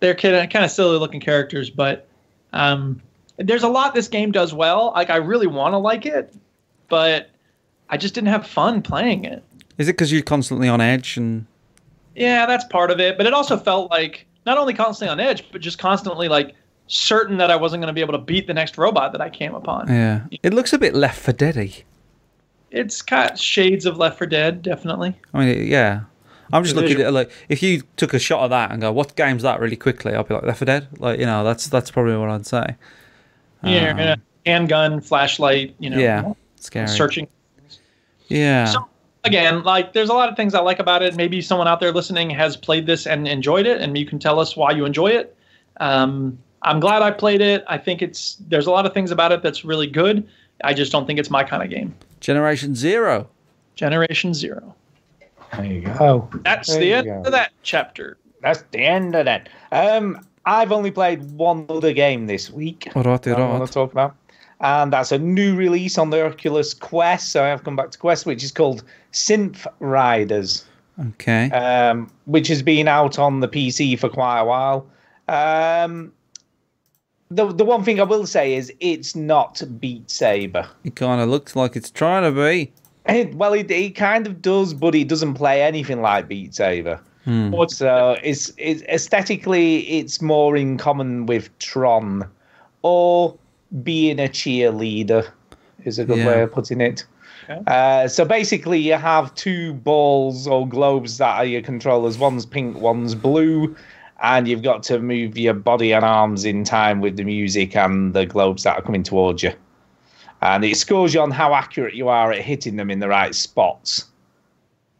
They're 0.00 0.16
kind 0.16 0.34
of 0.34 0.50
kind 0.50 0.64
of 0.64 0.72
silly 0.72 0.98
looking 0.98 1.20
characters, 1.20 1.70
but 1.70 2.08
um, 2.52 3.00
there's 3.36 3.62
a 3.62 3.68
lot 3.68 3.94
this 3.94 4.08
game 4.08 4.32
does 4.32 4.52
well. 4.52 4.90
Like 4.96 5.10
I 5.10 5.16
really 5.16 5.46
want 5.46 5.74
to 5.74 5.78
like 5.78 6.06
it, 6.06 6.34
but 6.88 7.30
I 7.88 7.96
just 7.96 8.14
didn't 8.14 8.30
have 8.30 8.44
fun 8.44 8.82
playing 8.82 9.26
it. 9.26 9.44
Is 9.78 9.86
it 9.86 9.92
because 9.92 10.10
you're 10.10 10.22
constantly 10.22 10.68
on 10.68 10.80
edge 10.80 11.16
and? 11.16 11.46
Yeah, 12.16 12.46
that's 12.46 12.64
part 12.64 12.90
of 12.90 12.98
it, 12.98 13.16
but 13.16 13.26
it 13.26 13.32
also 13.32 13.56
felt 13.56 13.92
like 13.92 14.26
not 14.46 14.58
only 14.58 14.74
constantly 14.74 15.10
on 15.12 15.20
edge, 15.20 15.44
but 15.52 15.60
just 15.60 15.78
constantly 15.78 16.28
like 16.28 16.54
certain 16.86 17.36
that 17.38 17.50
I 17.50 17.56
wasn't 17.56 17.80
going 17.82 17.88
to 17.88 17.94
be 17.94 18.00
able 18.00 18.12
to 18.14 18.18
beat 18.24 18.46
the 18.46 18.54
next 18.54 18.76
robot 18.78 19.12
that 19.12 19.20
I 19.20 19.30
came 19.30 19.54
upon. 19.54 19.88
Yeah. 19.88 20.22
It 20.42 20.52
looks 20.54 20.72
a 20.72 20.78
bit 20.78 20.94
Left 20.94 21.20
4 21.20 21.34
Deady. 21.34 21.84
It's 22.70 23.02
got 23.02 23.38
shades 23.38 23.86
of 23.86 23.96
Left 23.96 24.18
4 24.18 24.26
Dead, 24.26 24.62
definitely. 24.62 25.14
I 25.34 25.44
mean, 25.44 25.66
yeah. 25.66 26.02
I'm 26.52 26.64
just 26.64 26.74
looking 26.74 27.00
at 27.00 27.06
it 27.06 27.10
like 27.12 27.30
if 27.48 27.62
you 27.62 27.82
took 27.96 28.12
a 28.12 28.18
shot 28.18 28.40
of 28.42 28.50
that 28.50 28.72
and 28.72 28.80
go, 28.80 28.90
"What 28.90 29.14
game's 29.14 29.44
that?" 29.44 29.60
really 29.60 29.76
quickly, 29.76 30.14
I'll 30.14 30.24
be 30.24 30.34
like, 30.34 30.42
"Left 30.42 30.58
4 30.58 30.66
Dead." 30.66 30.88
Like 30.98 31.20
you 31.20 31.26
know, 31.26 31.44
that's 31.44 31.68
that's 31.68 31.92
probably 31.92 32.16
what 32.16 32.28
I'd 32.28 32.44
say. 32.44 32.74
Yeah, 33.62 33.90
Um, 33.92 33.98
yeah. 33.98 34.14
handgun, 34.44 35.00
flashlight, 35.00 35.76
you 35.78 35.90
know, 35.90 35.98
yeah, 35.98 36.32
scary. 36.56 36.88
searching. 36.88 37.28
Yeah, 38.26 38.64
So 38.64 38.88
again, 39.24 39.62
like 39.62 39.92
there's 39.92 40.08
a 40.08 40.14
lot 40.14 40.28
of 40.28 40.36
things 40.36 40.54
I 40.54 40.60
like 40.60 40.78
about 40.78 41.02
it. 41.02 41.16
Maybe 41.16 41.40
someone 41.40 41.68
out 41.68 41.80
there 41.80 41.92
listening 41.92 42.30
has 42.30 42.56
played 42.56 42.86
this 42.86 43.06
and 43.06 43.26
enjoyed 43.28 43.66
it, 43.66 43.80
and 43.80 43.96
you 43.96 44.06
can 44.06 44.18
tell 44.18 44.38
us 44.40 44.56
why 44.56 44.70
you 44.72 44.84
enjoy 44.84 45.08
it. 45.08 45.36
Um, 45.78 46.38
I'm 46.62 46.80
glad 46.80 47.02
I 47.02 47.10
played 47.10 47.40
it. 47.40 47.64
I 47.66 47.78
think 47.78 48.02
it's 48.02 48.36
there's 48.48 48.66
a 48.66 48.70
lot 48.70 48.86
of 48.86 48.92
things 48.92 49.10
about 49.10 49.32
it 49.32 49.42
that's 49.42 49.64
really 49.64 49.86
good. 49.86 50.28
I 50.62 50.74
just 50.74 50.92
don't 50.92 51.06
think 51.06 51.18
it's 51.18 51.30
my 51.30 51.42
kind 51.42 51.62
of 51.62 51.70
game. 51.70 51.94
Generation 52.20 52.74
Zero. 52.74 53.28
Generation 53.76 54.34
Zero. 54.34 54.74
There 55.54 55.64
you 55.64 55.80
go. 55.80 56.28
That's 56.44 56.68
There 56.68 56.80
the 56.80 56.92
end 56.94 57.06
go. 57.06 57.22
of 57.22 57.32
that 57.32 57.52
chapter. 57.62 58.18
That's 58.42 58.62
the 58.70 58.80
end 58.80 59.14
of 59.14 59.24
that. 59.24 59.48
Um, 59.72 60.24
I've 60.44 60.72
only 60.72 60.90
played 60.90 61.30
one 61.32 61.66
other 61.68 61.92
game 61.92 62.26
this 62.26 62.50
week. 62.50 62.88
All 62.94 63.02
right, 63.02 63.20
that 63.22 63.38
I 63.38 63.42
all 63.42 63.58
want 63.58 63.66
to 63.66 63.72
talk 63.72 63.92
about, 63.92 64.14
and 64.60 64.92
that's 64.92 65.12
a 65.12 65.18
new 65.18 65.54
release 65.56 65.96
on 65.98 66.10
the 66.10 66.24
Oculus 66.24 66.74
Quest. 66.74 67.30
So 67.30 67.44
I 67.44 67.48
have 67.48 67.64
come 67.64 67.76
back 67.76 67.90
to 67.92 67.98
Quest, 67.98 68.26
which 68.26 68.44
is 68.44 68.52
called 68.52 68.82
Synth 69.12 69.66
Riders, 69.80 70.64
Okay. 71.08 71.50
um, 71.50 72.10
which 72.26 72.48
has 72.48 72.62
been 72.62 72.88
out 72.88 73.18
on 73.18 73.40
the 73.40 73.48
PC 73.48 73.98
for 73.98 74.08
quite 74.08 74.40
a 74.40 74.44
while. 74.44 74.86
Um, 75.28 76.12
the 77.30 77.46
the 77.52 77.64
one 77.64 77.84
thing 77.84 78.00
I 78.00 78.04
will 78.04 78.26
say 78.26 78.54
is 78.54 78.72
it's 78.80 79.14
not 79.14 79.62
Beat 79.78 80.10
Saber. 80.10 80.68
it 80.84 80.96
kind 80.96 81.20
of 81.20 81.28
looks 81.28 81.54
like 81.54 81.76
it's 81.76 81.90
trying 81.90 82.22
to 82.24 82.32
be. 82.32 82.72
It, 83.06 83.34
well, 83.34 83.54
it, 83.54 83.70
it 83.70 83.94
kind 83.96 84.26
of 84.26 84.42
does, 84.42 84.74
but 84.74 84.94
it 84.94 85.08
doesn't 85.08 85.34
play 85.34 85.62
anything 85.62 86.02
like 86.02 86.28
Beat 86.28 86.54
Saber. 86.54 87.00
Hmm. 87.24 87.54
So 87.68 88.16
it's, 88.22 88.52
it's 88.56 88.82
aesthetically, 88.82 89.80
it's 89.88 90.20
more 90.20 90.56
in 90.56 90.76
common 90.78 91.26
with 91.26 91.56
Tron, 91.58 92.28
or 92.82 93.36
being 93.82 94.18
a 94.18 94.28
cheerleader 94.28 95.26
is 95.84 95.98
a 95.98 96.04
good 96.04 96.18
Yeah. 96.18 96.26
way 96.26 96.42
of 96.42 96.52
putting 96.52 96.80
it. 96.80 97.04
Okay. 97.48 97.60
Uh, 97.66 98.06
so 98.06 98.24
basically, 98.24 98.78
you 98.78 98.94
have 98.94 99.34
two 99.34 99.74
balls 99.74 100.46
or 100.46 100.68
globes 100.68 101.18
that 101.18 101.36
are 101.36 101.44
your 101.44 101.62
controllers. 101.62 102.18
One's 102.18 102.46
pink, 102.46 102.78
one's 102.80 103.14
blue, 103.14 103.74
and 104.22 104.46
you've 104.46 104.62
got 104.62 104.82
to 104.84 104.98
move 105.00 105.36
your 105.38 105.54
body 105.54 105.92
and 105.92 106.04
arms 106.04 106.44
in 106.44 106.62
time 106.64 107.00
with 107.00 107.16
the 107.16 107.24
music 107.24 107.74
and 107.76 108.12
the 108.14 108.26
globes 108.26 108.62
that 108.64 108.76
are 108.76 108.82
coming 108.82 109.02
towards 109.02 109.42
you. 109.42 109.52
And 110.42 110.64
it 110.64 110.76
scores 110.76 111.12
you 111.14 111.20
on 111.20 111.30
how 111.30 111.54
accurate 111.54 111.94
you 111.94 112.08
are 112.08 112.32
at 112.32 112.40
hitting 112.40 112.76
them 112.76 112.90
in 112.90 112.98
the 113.00 113.08
right 113.08 113.34
spots. 113.34 114.04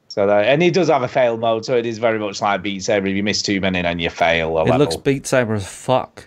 So 0.09 0.27
that, 0.27 0.47
and 0.47 0.61
it 0.63 0.75
does 0.75 0.89
have 0.89 1.03
a 1.03 1.09
fail 1.09 1.37
mode, 1.37 1.65
so 1.65 1.77
it 1.77 1.87
is 1.87 1.99
very 1.99 2.19
much 2.19 2.41
like 2.43 2.63
Beat 2.63 2.83
Saber. 2.83 3.07
If 3.07 3.15
you 3.17 3.23
miss 3.23 3.43
two 3.43 3.61
many, 3.61 3.81
then 3.83 4.01
you 4.01 4.11
fail 4.11 4.59
a 4.59 4.63
It 4.63 4.71
level. 4.71 4.79
looks 4.79 4.97
Beat 4.97 5.25
Saber 5.27 5.55
as 5.55 5.67
fuck. 5.69 6.27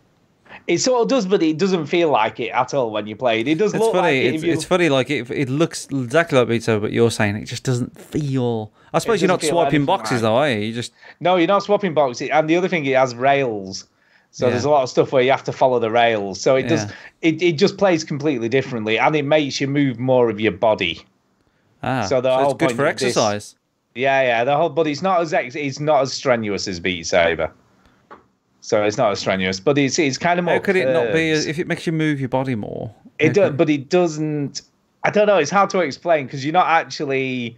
It 0.67 0.77
sort 0.79 1.01
of 1.01 1.07
does, 1.09 1.25
but 1.25 1.43
it 1.43 1.57
doesn't 1.57 1.87
feel 1.87 2.09
like 2.09 2.39
it 2.39 2.49
at 2.49 2.73
all 2.73 2.91
when 2.91 3.05
you 3.07 3.15
play 3.15 3.41
it. 3.41 3.47
It 3.47 3.57
does 3.57 3.73
It's 3.73 3.81
look 3.81 3.93
funny. 3.93 4.23
like 4.23 4.33
it. 4.33 4.35
it's, 4.35 4.43
it's 4.43 4.63
funny. 4.65 4.89
Like 4.89 5.09
it, 5.09 5.29
it 5.31 5.49
looks 5.49 5.87
exactly 5.91 6.37
like 6.39 6.47
Beat 6.47 6.63
Saber, 6.63 6.79
but 6.81 6.91
you're 6.91 7.11
saying 7.11 7.35
it 7.35 7.45
just 7.45 7.63
doesn't 7.63 7.99
feel. 7.99 8.71
I 8.93 8.99
suppose 8.99 9.21
you're 9.21 9.27
not 9.27 9.43
anything 9.43 9.85
boxes 9.85 10.13
like- 10.15 10.21
though, 10.21 10.35
are 10.35 10.49
you? 10.49 10.59
You 10.59 10.73
just 10.73 10.93
No, 11.19 11.35
you're 11.37 11.47
not 11.47 11.63
swapping 11.63 11.93
boxes. 11.93 12.29
And 12.31 12.49
the 12.49 12.55
other 12.55 12.67
thing, 12.67 12.85
it 12.85 12.95
has 12.95 13.15
rails. 13.15 13.85
So 14.31 14.45
Yeah. 14.47 14.51
there's 14.51 14.65
a 14.65 14.69
lot 14.69 14.83
of 14.83 14.89
stuff 14.89 15.11
where 15.11 15.21
you 15.21 15.31
have 15.31 15.43
to 15.43 15.51
follow 15.51 15.79
the 15.79 15.91
rails. 15.91 16.39
So 16.41 16.55
it 16.55 16.63
does. 16.63 16.85
It, 17.21 17.41
it 17.41 17.51
just 17.53 17.77
plays 17.77 18.03
completely 18.03 18.49
differently, 18.49 18.97
and 18.97 19.15
it 19.15 19.25
makes 19.25 19.59
you 19.61 19.67
move 19.67 19.99
more 19.99 20.29
of 20.29 20.39
your 20.39 20.51
body. 20.53 21.05
ah. 21.83 22.05
So 22.05 22.21
the 22.21 22.29
it's 22.33 22.41
whole 22.43 22.53
good 22.53 22.65
point 22.69 22.77
for 22.77 22.85
of 22.87 22.95
this- 22.97 23.03
exercise. 23.09 23.55
Yeah, 23.95 24.21
yeah. 24.23 24.43
The 24.43 24.57
whole, 24.57 24.69
but 24.69 24.87
it's 24.87 25.03
not 25.03 25.21
as 25.21 25.33
ex, 25.33 25.53
it's 25.55 25.79
not 25.79 26.01
as 26.01 26.11
strenuous 26.13 26.67
as 26.67 26.79
Beat 26.79 27.05
Saber. 27.05 27.51
So 28.65 28.81
it's 28.81 28.95
not 28.97 29.11
as 29.11 29.19
strenuous, 29.19 29.59
but 29.59 29.77
it's 29.77 29.99
it's 29.99 30.17
kind 30.17 30.39
of 30.39 30.45
more. 30.45 30.53
How 30.53 30.59
could 30.61 30.77
it 30.77 30.87
not 30.93 31.11
be 31.11 31.31
if 31.31 31.59
it 31.59 31.67
makes 31.67 31.85
you 31.85 31.91
move 31.91 32.21
your 32.21 32.29
body 32.29 32.55
more? 32.55 32.95
It 33.19 33.33
does, 33.33 33.51
but 33.51 33.69
it 33.69 33.89
doesn't. 33.89 34.61
I 35.03 35.09
don't 35.09 35.27
know. 35.27 35.37
It's 35.37 35.51
hard 35.51 35.69
to 35.71 35.79
explain 35.79 36.27
because 36.27 36.45
you're 36.45 36.53
not 36.53 36.67
actually. 36.67 37.57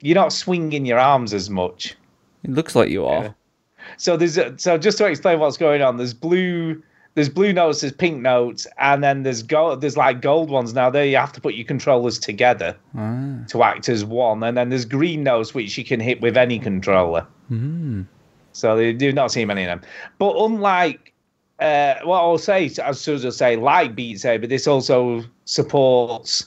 You're 0.00 0.16
not 0.16 0.32
swinging 0.32 0.84
your 0.84 0.98
arms 0.98 1.32
as 1.32 1.48
much. 1.48 1.94
It 2.42 2.50
looks 2.50 2.74
like 2.74 2.90
you 2.90 3.06
are. 3.06 3.22
Yeah. 3.22 3.32
So 3.98 4.16
there's 4.16 4.36
a, 4.36 4.58
so 4.58 4.76
just 4.76 4.98
to 4.98 5.06
explain 5.06 5.38
what's 5.38 5.56
going 5.56 5.80
on. 5.80 5.96
There's 5.96 6.12
blue. 6.12 6.82
There's 7.14 7.28
blue 7.28 7.52
notes. 7.52 7.82
There's 7.82 7.92
pink 7.92 8.20
notes, 8.20 8.66
and 8.78 9.04
then 9.04 9.22
there's 9.22 9.44
gold. 9.44 9.80
There's 9.80 9.96
like 9.96 10.20
gold 10.20 10.50
ones. 10.50 10.74
Now 10.74 10.90
there 10.90 11.06
you 11.06 11.18
have 11.18 11.32
to 11.34 11.40
put 11.40 11.54
your 11.54 11.66
controllers 11.66 12.18
together 12.18 12.74
Ah. 12.98 13.44
to 13.46 13.62
act 13.62 13.88
as 13.88 14.04
one, 14.04 14.42
and 14.42 14.56
then 14.56 14.70
there's 14.70 14.84
green 14.86 15.22
notes 15.22 15.54
which 15.54 15.78
you 15.78 15.84
can 15.84 16.00
hit 16.00 16.20
with 16.20 16.36
any 16.36 16.58
controller. 16.58 17.24
Hmm. 17.46 18.02
So 18.56 18.76
they 18.76 18.92
do 18.92 19.12
not 19.12 19.30
see 19.32 19.44
many 19.44 19.62
of 19.62 19.68
them. 19.68 19.82
But 20.18 20.36
unlike 20.36 21.12
uh, 21.60 21.94
what 22.04 22.18
I'll 22.20 22.38
say, 22.38 22.70
as 22.82 23.00
soon 23.00 23.16
as 23.16 23.26
I 23.26 23.30
say, 23.30 23.56
like 23.56 23.94
Beat 23.94 24.20
Saber, 24.20 24.46
this 24.46 24.66
also 24.66 25.24
supports 25.44 26.46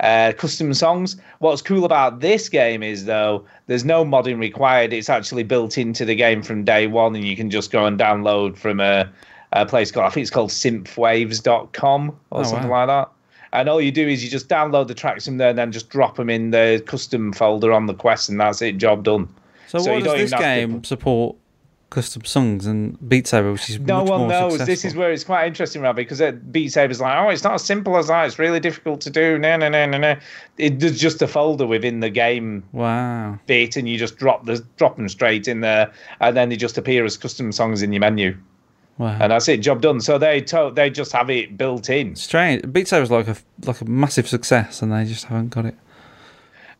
uh, 0.00 0.32
custom 0.36 0.72
songs. 0.74 1.16
What's 1.40 1.62
cool 1.62 1.84
about 1.84 2.20
this 2.20 2.48
game 2.48 2.82
is 2.82 3.04
though, 3.04 3.44
there's 3.66 3.84
no 3.84 4.04
modding 4.04 4.38
required. 4.38 4.92
It's 4.92 5.08
actually 5.10 5.42
built 5.44 5.76
into 5.78 6.04
the 6.04 6.14
game 6.14 6.42
from 6.42 6.64
day 6.64 6.86
one, 6.86 7.14
and 7.14 7.24
you 7.24 7.36
can 7.36 7.50
just 7.50 7.70
go 7.70 7.86
and 7.86 7.98
download 7.98 8.56
from 8.56 8.80
a, 8.80 9.10
a 9.52 9.66
place 9.66 9.90
called 9.90 10.06
I 10.06 10.10
think 10.10 10.22
it's 10.22 10.30
called 10.30 10.50
synthwaves.com 10.50 12.10
or 12.30 12.40
Oh, 12.40 12.42
something 12.42 12.68
wow. 12.68 12.86
like 12.86 12.88
that. 12.88 13.10
And 13.52 13.68
all 13.68 13.80
you 13.80 13.90
do 13.90 14.06
is 14.06 14.22
you 14.22 14.30
just 14.30 14.48
download 14.48 14.86
the 14.86 14.94
tracks 14.94 15.24
from 15.24 15.38
there 15.38 15.48
and 15.50 15.58
then 15.58 15.72
just 15.72 15.88
drop 15.90 16.16
them 16.16 16.30
in 16.30 16.52
the 16.52 16.82
custom 16.86 17.32
folder 17.32 17.72
on 17.72 17.86
the 17.86 17.94
quest, 17.94 18.28
and 18.28 18.40
that's 18.40 18.62
it. 18.62 18.78
Job 18.78 19.02
done. 19.04 19.28
So, 19.66 19.78
So 19.80 19.96
you 19.96 20.02
does 20.04 20.12
don't 20.12 20.18
this 20.18 20.30
have 20.32 20.40
to 20.40 20.44
game 20.44 20.84
support 20.84 21.36
custom 21.90 22.24
songs 22.24 22.66
and 22.66 22.96
Beat 23.08 23.26
Saber, 23.26 23.52
which 23.52 23.68
is 23.68 23.80
no 23.80 24.04
one 24.04 24.28
knows. 24.28 24.52
Successful? 24.52 24.66
This 24.66 24.84
is 24.84 24.94
where 24.94 25.12
it's 25.12 25.24
quite 25.24 25.46
interesting, 25.46 25.82
Rob, 25.82 25.96
because 25.96 26.22
Beat 26.50 26.68
Saber's 26.72 27.00
like, 27.00 27.16
oh, 27.18 27.28
it's 27.28 27.44
not 27.44 27.54
as 27.54 27.64
simple 27.64 27.96
as 27.96 28.06
that. 28.06 28.26
It's 28.26 28.38
really 28.38 28.60
difficult 28.60 29.00
to 29.02 29.10
do. 29.10 29.38
No, 29.38 29.56
no, 29.56 29.68
no, 29.68 29.86
no, 29.86 29.98
no. 29.98 30.16
It, 30.56 30.78
there's 30.80 30.98
just 30.98 31.20
a 31.20 31.26
folder 31.26 31.66
within 31.66 32.00
the 32.00 32.08
game 32.10 32.62
wow. 32.72 33.38
bit, 33.46 33.76
and 33.76 33.88
you 33.88 33.98
just 33.98 34.16
drop 34.16 34.46
the 34.46 34.64
drop 34.76 34.96
them 34.96 35.08
straight 35.08 35.48
in 35.48 35.60
there, 35.60 35.92
and 36.20 36.36
then 36.36 36.48
they 36.48 36.56
just 36.56 36.78
appear 36.78 37.04
as 37.04 37.16
custom 37.16 37.50
songs 37.52 37.82
in 37.82 37.92
your 37.92 38.00
menu, 38.00 38.36
Wow. 38.98 39.18
and 39.20 39.32
that's 39.32 39.48
it. 39.48 39.58
Job 39.58 39.82
done. 39.82 40.00
So 40.00 40.16
they 40.16 40.40
to- 40.42 40.72
they 40.74 40.90
just 40.90 41.12
have 41.12 41.28
it 41.28 41.58
built 41.58 41.90
in. 41.90 42.14
Strange. 42.14 42.72
Beat 42.72 42.88
Saber's 42.88 43.10
like 43.10 43.28
a 43.28 43.36
like 43.64 43.80
a 43.80 43.84
massive 43.84 44.28
success, 44.28 44.80
and 44.80 44.92
they 44.92 45.04
just 45.04 45.24
haven't 45.24 45.48
got 45.48 45.66
it 45.66 45.74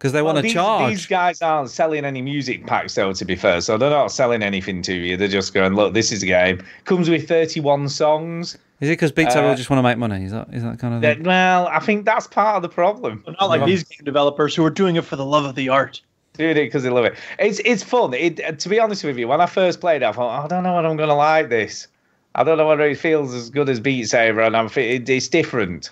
because 0.00 0.12
they 0.12 0.22
want 0.22 0.38
to 0.38 0.42
these, 0.42 0.54
charge. 0.54 0.90
These 0.92 1.06
guys 1.06 1.42
aren't 1.42 1.68
selling 1.68 2.06
any 2.06 2.22
music 2.22 2.66
packs, 2.66 2.94
though. 2.94 3.12
To 3.12 3.24
be 3.26 3.36
fair, 3.36 3.60
so 3.60 3.76
they're 3.76 3.90
not 3.90 4.10
selling 4.10 4.42
anything 4.42 4.80
to 4.82 4.94
you. 4.94 5.18
They're 5.18 5.28
just 5.28 5.52
going, 5.52 5.74
look, 5.74 5.92
this 5.92 6.10
is 6.10 6.22
a 6.22 6.26
game. 6.26 6.64
Comes 6.86 7.10
with 7.10 7.28
31 7.28 7.90
songs. 7.90 8.56
Is 8.80 8.88
it 8.88 8.92
because 8.92 9.12
Beat 9.12 9.30
Saber 9.30 9.48
uh, 9.48 9.54
just 9.54 9.68
want 9.68 9.76
to 9.76 9.82
make 9.82 9.98
money? 9.98 10.24
Is 10.24 10.32
that 10.32 10.48
is 10.54 10.62
that 10.62 10.78
kind 10.78 10.94
of 10.94 11.02
thing? 11.02 11.22
well, 11.24 11.68
I 11.68 11.80
think 11.80 12.06
that's 12.06 12.26
part 12.26 12.56
of 12.56 12.62
the 12.62 12.70
problem. 12.70 13.22
But 13.26 13.36
not 13.38 13.50
like 13.50 13.66
these 13.66 13.84
game 13.84 14.02
developers 14.02 14.54
who 14.54 14.64
are 14.64 14.70
doing 14.70 14.96
it 14.96 15.04
for 15.04 15.16
the 15.16 15.24
love 15.24 15.44
of 15.44 15.54
the 15.54 15.68
art. 15.68 16.00
doing 16.32 16.52
it 16.52 16.54
because 16.54 16.82
they 16.82 16.88
love 16.88 17.04
it. 17.04 17.14
It's 17.38 17.60
it's 17.66 17.82
fun. 17.82 18.14
It, 18.14 18.58
to 18.58 18.68
be 18.70 18.80
honest 18.80 19.04
with 19.04 19.18
you, 19.18 19.28
when 19.28 19.42
I 19.42 19.46
first 19.46 19.82
played 19.82 20.00
it, 20.00 20.06
I 20.06 20.12
thought 20.12 20.44
I 20.44 20.48
don't 20.48 20.62
know 20.62 20.72
what 20.72 20.86
I'm 20.86 20.96
going 20.96 21.10
to 21.10 21.14
like 21.14 21.50
this. 21.50 21.88
I 22.34 22.42
don't 22.42 22.56
know 22.56 22.66
whether 22.66 22.88
it 22.88 22.96
feels 22.96 23.34
as 23.34 23.50
good 23.50 23.68
as 23.68 23.80
Beat 23.80 24.04
Saber, 24.04 24.40
and 24.40 24.56
I'm 24.56 24.70
it, 24.76 25.10
it's 25.10 25.28
different, 25.28 25.90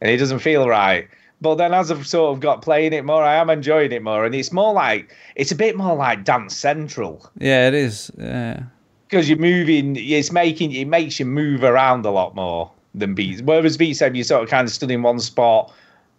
and 0.00 0.08
it 0.08 0.18
doesn't 0.18 0.38
feel 0.38 0.68
right. 0.68 1.08
But 1.42 1.54
then 1.54 1.72
as 1.72 1.90
I've 1.90 2.06
sort 2.06 2.34
of 2.34 2.40
got 2.40 2.60
playing 2.60 2.92
it 2.92 3.04
more, 3.04 3.22
I 3.22 3.36
am 3.36 3.48
enjoying 3.48 3.92
it 3.92 4.02
more, 4.02 4.26
and 4.26 4.34
it's 4.34 4.52
more 4.52 4.72
like 4.74 5.14
it's 5.36 5.50
a 5.50 5.56
bit 5.56 5.76
more 5.76 5.96
like 5.96 6.24
Dance 6.24 6.54
Central 6.54 7.30
Yeah, 7.38 7.68
it 7.68 7.74
is. 7.74 8.10
Yeah. 8.18 8.64
because 9.08 9.28
you're 9.28 9.38
moving. 9.38 9.96
It's 9.96 10.30
making 10.32 10.72
it 10.72 10.86
makes 10.86 11.18
you 11.18 11.26
move 11.26 11.62
around 11.64 12.04
a 12.04 12.10
lot 12.10 12.34
more 12.34 12.70
than 12.94 13.14
Beat. 13.14 13.40
Whereas 13.42 13.76
Beat 13.76 13.94
Saber, 13.94 14.16
you 14.16 14.24
sort 14.24 14.42
of 14.42 14.50
kind 14.50 14.66
of 14.66 14.72
stood 14.72 14.90
in 14.90 15.02
one 15.02 15.20
spot. 15.20 15.72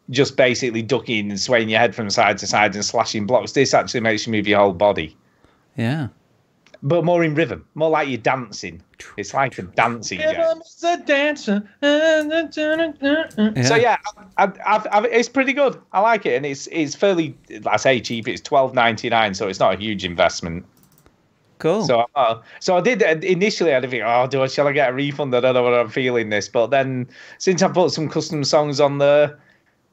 Just 0.10 0.36
basically 0.36 0.82
ducking 0.82 1.30
and 1.30 1.40
swaying 1.40 1.70
your 1.70 1.80
head 1.80 1.94
from 1.96 2.10
side 2.10 2.38
to 2.40 2.48
side 2.48 2.74
and 2.76 2.84
slashing 2.84 3.26
blocks. 3.28 3.52
This 3.54 3.74
actually 3.74 4.00
makes 4.02 4.26
you 4.26 4.32
move 4.34 4.48
your 4.48 4.60
whole 4.60 4.74
body. 4.74 5.16
Yeah. 5.78 6.08
But 6.84 7.06
more 7.06 7.24
in 7.24 7.36
rhythm, 7.36 7.66
more 7.76 7.90
like 7.90 8.08
you're 8.08 8.18
dancing. 8.18 8.82
It's 9.18 9.34
like 9.34 9.58
a 9.58 9.64
dancing 9.64 10.20
game. 10.20 10.38
Rhythm's 10.38 10.84
a 10.84 10.98
dancer. 10.98 11.64
yeah. 11.82 13.64
So 13.64 13.76
yeah, 13.76 13.98
I, 14.38 14.46
I, 14.46 14.52
I've, 14.66 14.88
I've, 14.92 15.06
it's 15.06 15.30
pretty 15.30 15.54
good. 15.54 15.80
I 15.92 16.00
like 16.00 16.26
it, 16.26 16.36
and 16.36 16.46
it's 16.46 16.68
it's 16.72 16.96
fairly, 16.96 17.36
I 17.68 17.78
say 17.78 18.00
cheap. 18.00 18.28
It's 18.28 18.42
twelve 18.42 18.74
ninety 18.74 19.10
nine, 19.10 19.34
so 19.34 19.48
it's 19.48 19.60
not 19.60 19.76
a 19.76 19.78
huge 19.78 20.06
investment. 20.06 20.66
Cool. 21.60 21.86
So 21.86 22.08
uh, 22.16 22.42
so 22.60 22.76
I 22.78 22.82
did 22.82 23.02
initially. 23.24 23.74
I 23.76 23.80
did 23.80 23.92
think, 23.92 24.04
oh, 24.06 24.28
do 24.28 24.42
I 24.42 24.48
shall 24.48 24.68
I 24.68 24.72
get 24.72 24.90
a 24.90 24.94
refund? 24.94 25.36
I 25.36 25.40
don't 25.40 25.54
know 25.54 25.64
what 25.64 25.74
I'm 25.74 25.90
feeling 25.90 26.30
this, 26.30 26.50
but 26.50 26.68
then 26.68 27.08
since 27.38 27.62
I 27.62 27.68
put 27.68 27.92
some 27.92 28.10
custom 28.10 28.44
songs 28.44 28.80
on 28.80 28.98
there, 28.98 29.40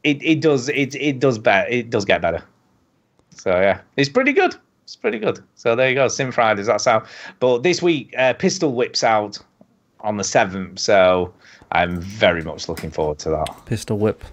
it, 0.02 0.22
it 0.22 0.40
does 0.40 0.70
it 0.70 0.94
it 0.94 1.20
does 1.20 1.38
better. 1.38 1.68
It 1.68 1.90
does 1.90 2.06
get 2.06 2.22
better. 2.22 2.42
So 3.30 3.50
yeah, 3.50 3.80
it's 3.98 4.08
pretty 4.08 4.32
good. 4.32 4.56
It's 4.88 4.96
pretty 4.96 5.18
good. 5.18 5.38
So 5.54 5.76
there 5.76 5.90
you 5.90 5.94
go, 5.94 6.06
Synth 6.06 6.38
Riders. 6.38 6.66
That's 6.66 6.86
out. 6.86 7.06
But 7.40 7.58
this 7.62 7.82
week, 7.82 8.14
uh, 8.16 8.32
Pistol 8.32 8.72
Whips 8.72 9.04
out 9.04 9.38
on 10.00 10.16
the 10.16 10.24
seventh. 10.24 10.78
So 10.78 11.34
I'm 11.72 12.00
very 12.00 12.40
much 12.42 12.70
looking 12.70 12.90
forward 12.90 13.18
to 13.18 13.28
that. 13.28 13.48
Pistol 13.66 13.98
Whip. 13.98 14.24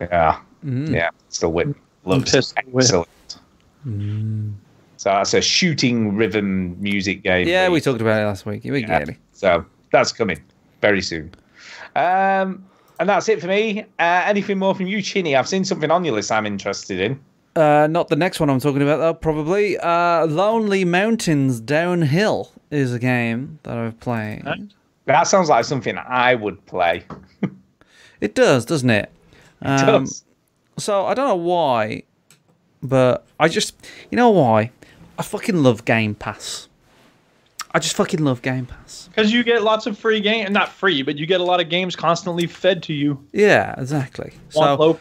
Yeah, 0.00 0.40
Mm. 0.64 0.94
yeah. 0.94 1.10
Pistol 1.28 1.52
Whip 1.52 1.76
looks 2.06 2.32
Pistol 2.32 2.62
Whip. 2.70 2.84
excellent. 2.84 3.08
So 4.96 5.10
that's 5.10 5.34
a 5.34 5.42
shooting 5.42 6.16
rhythm 6.16 6.80
music 6.80 7.22
game. 7.22 7.46
Yeah, 7.46 7.64
where 7.64 7.72
we 7.72 7.80
talked 7.82 8.00
about 8.00 8.18
it 8.22 8.24
last 8.24 8.46
week. 8.46 8.64
We 8.64 8.80
Yeah. 8.80 8.86
get 9.00 9.08
it. 9.10 9.16
So 9.34 9.62
that's 9.92 10.10
coming 10.10 10.38
very 10.80 11.02
soon. 11.02 11.34
Um, 11.96 12.64
and 12.98 13.10
that's 13.10 13.28
it 13.28 13.42
for 13.42 13.46
me. 13.46 13.80
Uh, 13.98 14.22
anything 14.24 14.58
more 14.58 14.74
from 14.74 14.86
you, 14.86 15.02
Chinny? 15.02 15.36
I've 15.36 15.48
seen 15.48 15.66
something 15.66 15.90
on 15.90 16.02
your 16.02 16.14
list 16.14 16.32
I'm 16.32 16.46
interested 16.46 16.98
in. 16.98 17.20
Uh, 17.56 17.86
not 17.90 18.08
the 18.08 18.16
next 18.16 18.38
one 18.40 18.48
I'm 18.48 18.60
talking 18.60 18.82
about, 18.82 18.98
though, 18.98 19.14
probably. 19.14 19.76
Uh, 19.78 20.26
Lonely 20.26 20.84
Mountains 20.84 21.60
Downhill 21.60 22.52
is 22.70 22.94
a 22.94 22.98
game 22.98 23.58
that 23.64 23.76
I've 23.76 23.98
played. 24.00 24.44
That 25.06 25.24
sounds 25.24 25.48
like 25.48 25.64
something 25.64 25.98
I 25.98 26.34
would 26.34 26.64
play. 26.66 27.04
It 28.20 28.34
does, 28.34 28.66
doesn't 28.66 28.90
it? 28.90 29.10
It 29.62 29.66
Um, 29.66 30.04
does. 30.04 30.24
So 30.78 31.06
I 31.06 31.14
don't 31.14 31.26
know 31.26 31.34
why, 31.36 32.02
but 32.82 33.24
I 33.38 33.48
just, 33.48 33.74
you 34.10 34.16
know 34.16 34.28
why? 34.28 34.72
I 35.18 35.22
fucking 35.22 35.62
love 35.62 35.86
Game 35.86 36.14
Pass. 36.14 36.68
I 37.72 37.78
just 37.78 37.96
fucking 37.96 38.22
love 38.22 38.42
Game 38.42 38.66
Pass. 38.66 39.08
Because 39.08 39.32
you 39.32 39.42
get 39.42 39.62
lots 39.62 39.86
of 39.86 39.96
free 39.96 40.20
game, 40.20 40.52
not 40.52 40.68
free, 40.68 41.00
but 41.02 41.16
you 41.16 41.24
get 41.24 41.40
a 41.40 41.44
lot 41.44 41.60
of 41.60 41.70
games 41.70 41.96
constantly 41.96 42.46
fed 42.46 42.82
to 42.84 42.92
you. 42.92 43.24
Yeah, 43.32 43.74
exactly. 43.80 44.34
Want 44.54 44.78
So, 44.78 44.84
low- 44.86 45.00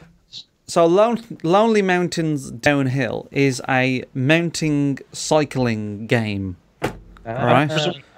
so 0.70 0.86
Lon- 0.86 1.22
Lonely 1.44 1.82
Mountains 1.82 2.52
Downhill 2.52 3.28
is 3.32 3.62
a 3.68 4.04
mounting 4.14 5.00
cycling 5.12 6.08
game. 6.08 6.56
All 6.82 6.91
right. 7.26 7.68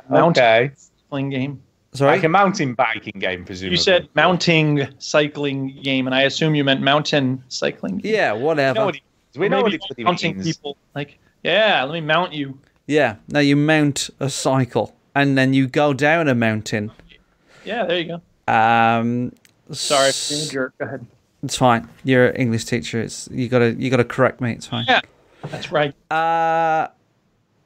mountain 0.09 0.43
Okay. 0.43 0.71
cycling 0.75 1.29
game. 1.31 1.61
Sorry. 1.93 2.11
Like 2.15 2.23
a 2.23 2.29
mountain 2.29 2.73
biking 2.73 3.19
game, 3.19 3.43
presumably. 3.43 3.77
You 3.77 3.81
said 3.83 4.07
mounting 4.15 4.87
cycling 4.99 5.77
game, 5.83 6.07
and 6.07 6.15
I 6.15 6.21
assume 6.23 6.55
you 6.55 6.63
meant 6.63 6.81
mountain 6.81 7.43
cycling. 7.49 7.97
Game. 7.97 8.13
yeah, 8.13 8.31
We 8.33 8.39
know 8.39 8.45
whatever. 8.45 8.85
what 8.85 8.95
it, 8.95 9.01
we 9.35 9.47
Or 9.47 9.49
know 9.49 9.57
what 9.57 9.71
maybe 9.71 9.75
it 9.75 9.81
bloody 9.89 10.03
mounting 10.03 10.35
means. 10.37 10.45
people 10.55 10.77
like, 10.95 11.17
yeah, 11.43 11.83
let 11.83 11.93
me 11.93 12.01
mount 12.01 12.31
you. 12.33 12.57
Yeah. 12.87 13.15
Now 13.27 13.39
you 13.39 13.55
mount 13.57 14.09
a 14.19 14.29
cycle 14.29 14.95
and 15.15 15.37
then 15.37 15.53
you 15.53 15.67
go 15.67 15.93
down 15.93 16.27
a 16.29 16.35
mountain. 16.35 16.91
Yeah, 17.65 17.85
there 17.85 17.99
you 17.99 18.05
go. 18.47 18.53
Um, 18.53 19.33
Sorry, 19.71 20.11
for 20.11 20.33
being 20.33 20.47
a 20.47 20.51
jerk. 20.51 20.77
Go 20.77 20.85
ahead. 20.85 21.05
It's 21.43 21.57
fine. 21.57 21.89
You're 22.03 22.27
an 22.27 22.35
English 22.35 22.65
teacher. 22.65 23.01
It's 23.01 23.27
you 23.31 23.49
gotta 23.49 23.73
you 23.73 23.89
gotta 23.89 24.03
correct 24.03 24.41
me. 24.41 24.51
It's 24.51 24.67
fine. 24.67 24.85
Yeah, 24.87 25.01
that's 25.45 25.71
right. 25.71 25.93
Uh 26.11 26.89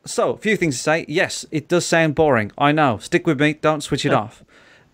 so 0.06 0.32
a 0.32 0.38
few 0.38 0.56
things 0.56 0.78
to 0.78 0.82
say. 0.82 1.06
Yes, 1.08 1.46
it 1.52 1.68
does 1.68 1.86
sound 1.86 2.16
boring. 2.16 2.52
I 2.58 2.72
know. 2.72 3.00
Stick 3.00 3.26
with 3.28 3.40
me. 3.40 3.54
Don't 3.54 3.82
switch 3.82 4.06
it 4.06 4.14
off. 4.14 4.44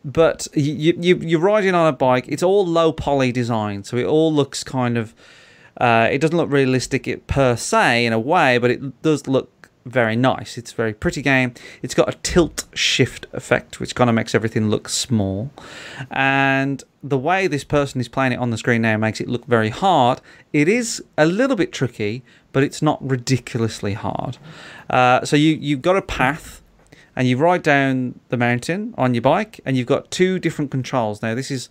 But 0.04 0.48
you 0.54 0.96
you 0.98 1.18
you're 1.18 1.40
riding 1.40 1.76
on 1.76 1.88
a 1.88 1.96
bike. 1.96 2.26
It's 2.28 2.42
all 2.42 2.66
low 2.66 2.92
poly 2.92 3.32
design, 3.32 3.84
so 3.84 3.98
it 3.98 4.06
all 4.06 4.34
looks 4.34 4.64
kind 4.64 4.98
of. 4.98 5.14
Uh, 5.78 6.10
it 6.12 6.20
doesn't 6.20 6.36
look 6.36 6.52
realistic 6.52 7.08
it, 7.08 7.28
per 7.28 7.56
se 7.56 8.06
in 8.06 8.14
a 8.14 8.20
way, 8.20 8.58
but 8.58 8.70
it 8.72 9.02
does 9.02 9.28
look 9.28 9.61
very 9.86 10.16
nice. 10.16 10.58
It's 10.58 10.72
a 10.72 10.76
very 10.76 10.94
pretty 10.94 11.22
game. 11.22 11.54
It's 11.82 11.94
got 11.94 12.10
a 12.10 12.18
tilt 12.20 12.66
shift 12.74 13.26
effect, 13.34 13.80
which 13.80 13.96
kind 13.96 14.10
of 14.10 14.16
makes 14.16 14.36
everything 14.36 14.70
look 14.70 14.90
small. 14.90 15.52
And 16.10 16.84
the 17.04 17.18
way 17.18 17.48
this 17.48 17.64
person 17.64 18.00
is 18.00 18.08
playing 18.08 18.34
it 18.34 18.40
on 18.40 18.52
the 18.52 18.58
screen 18.58 18.82
now 18.84 18.98
makes 18.98 19.20
it 19.20 19.28
look 19.28 19.46
very 19.46 19.70
hard. 19.70 20.22
It 20.54 20.68
is 20.68 21.04
a 21.18 21.26
little 21.26 21.56
bit 21.56 21.72
tricky, 21.72 22.24
but 22.52 22.64
it's 22.64 22.82
not 22.82 23.00
ridiculously 23.08 23.94
hard. 23.94 24.38
Uh, 24.90 25.26
so 25.26 25.36
you 25.36 25.56
you've 25.56 25.82
got 25.82 25.98
a 25.98 26.02
path, 26.02 26.62
and 27.16 27.28
you 27.28 27.38
ride 27.38 27.64
down 27.64 28.20
the 28.30 28.38
mountain 28.38 28.94
on 28.98 29.14
your 29.14 29.22
bike, 29.22 29.60
and 29.66 29.78
you've 29.78 29.88
got 29.88 30.12
two 30.12 30.40
different 30.40 30.72
controls. 30.72 31.22
Now 31.22 31.36
this 31.36 31.50
is 31.50 31.70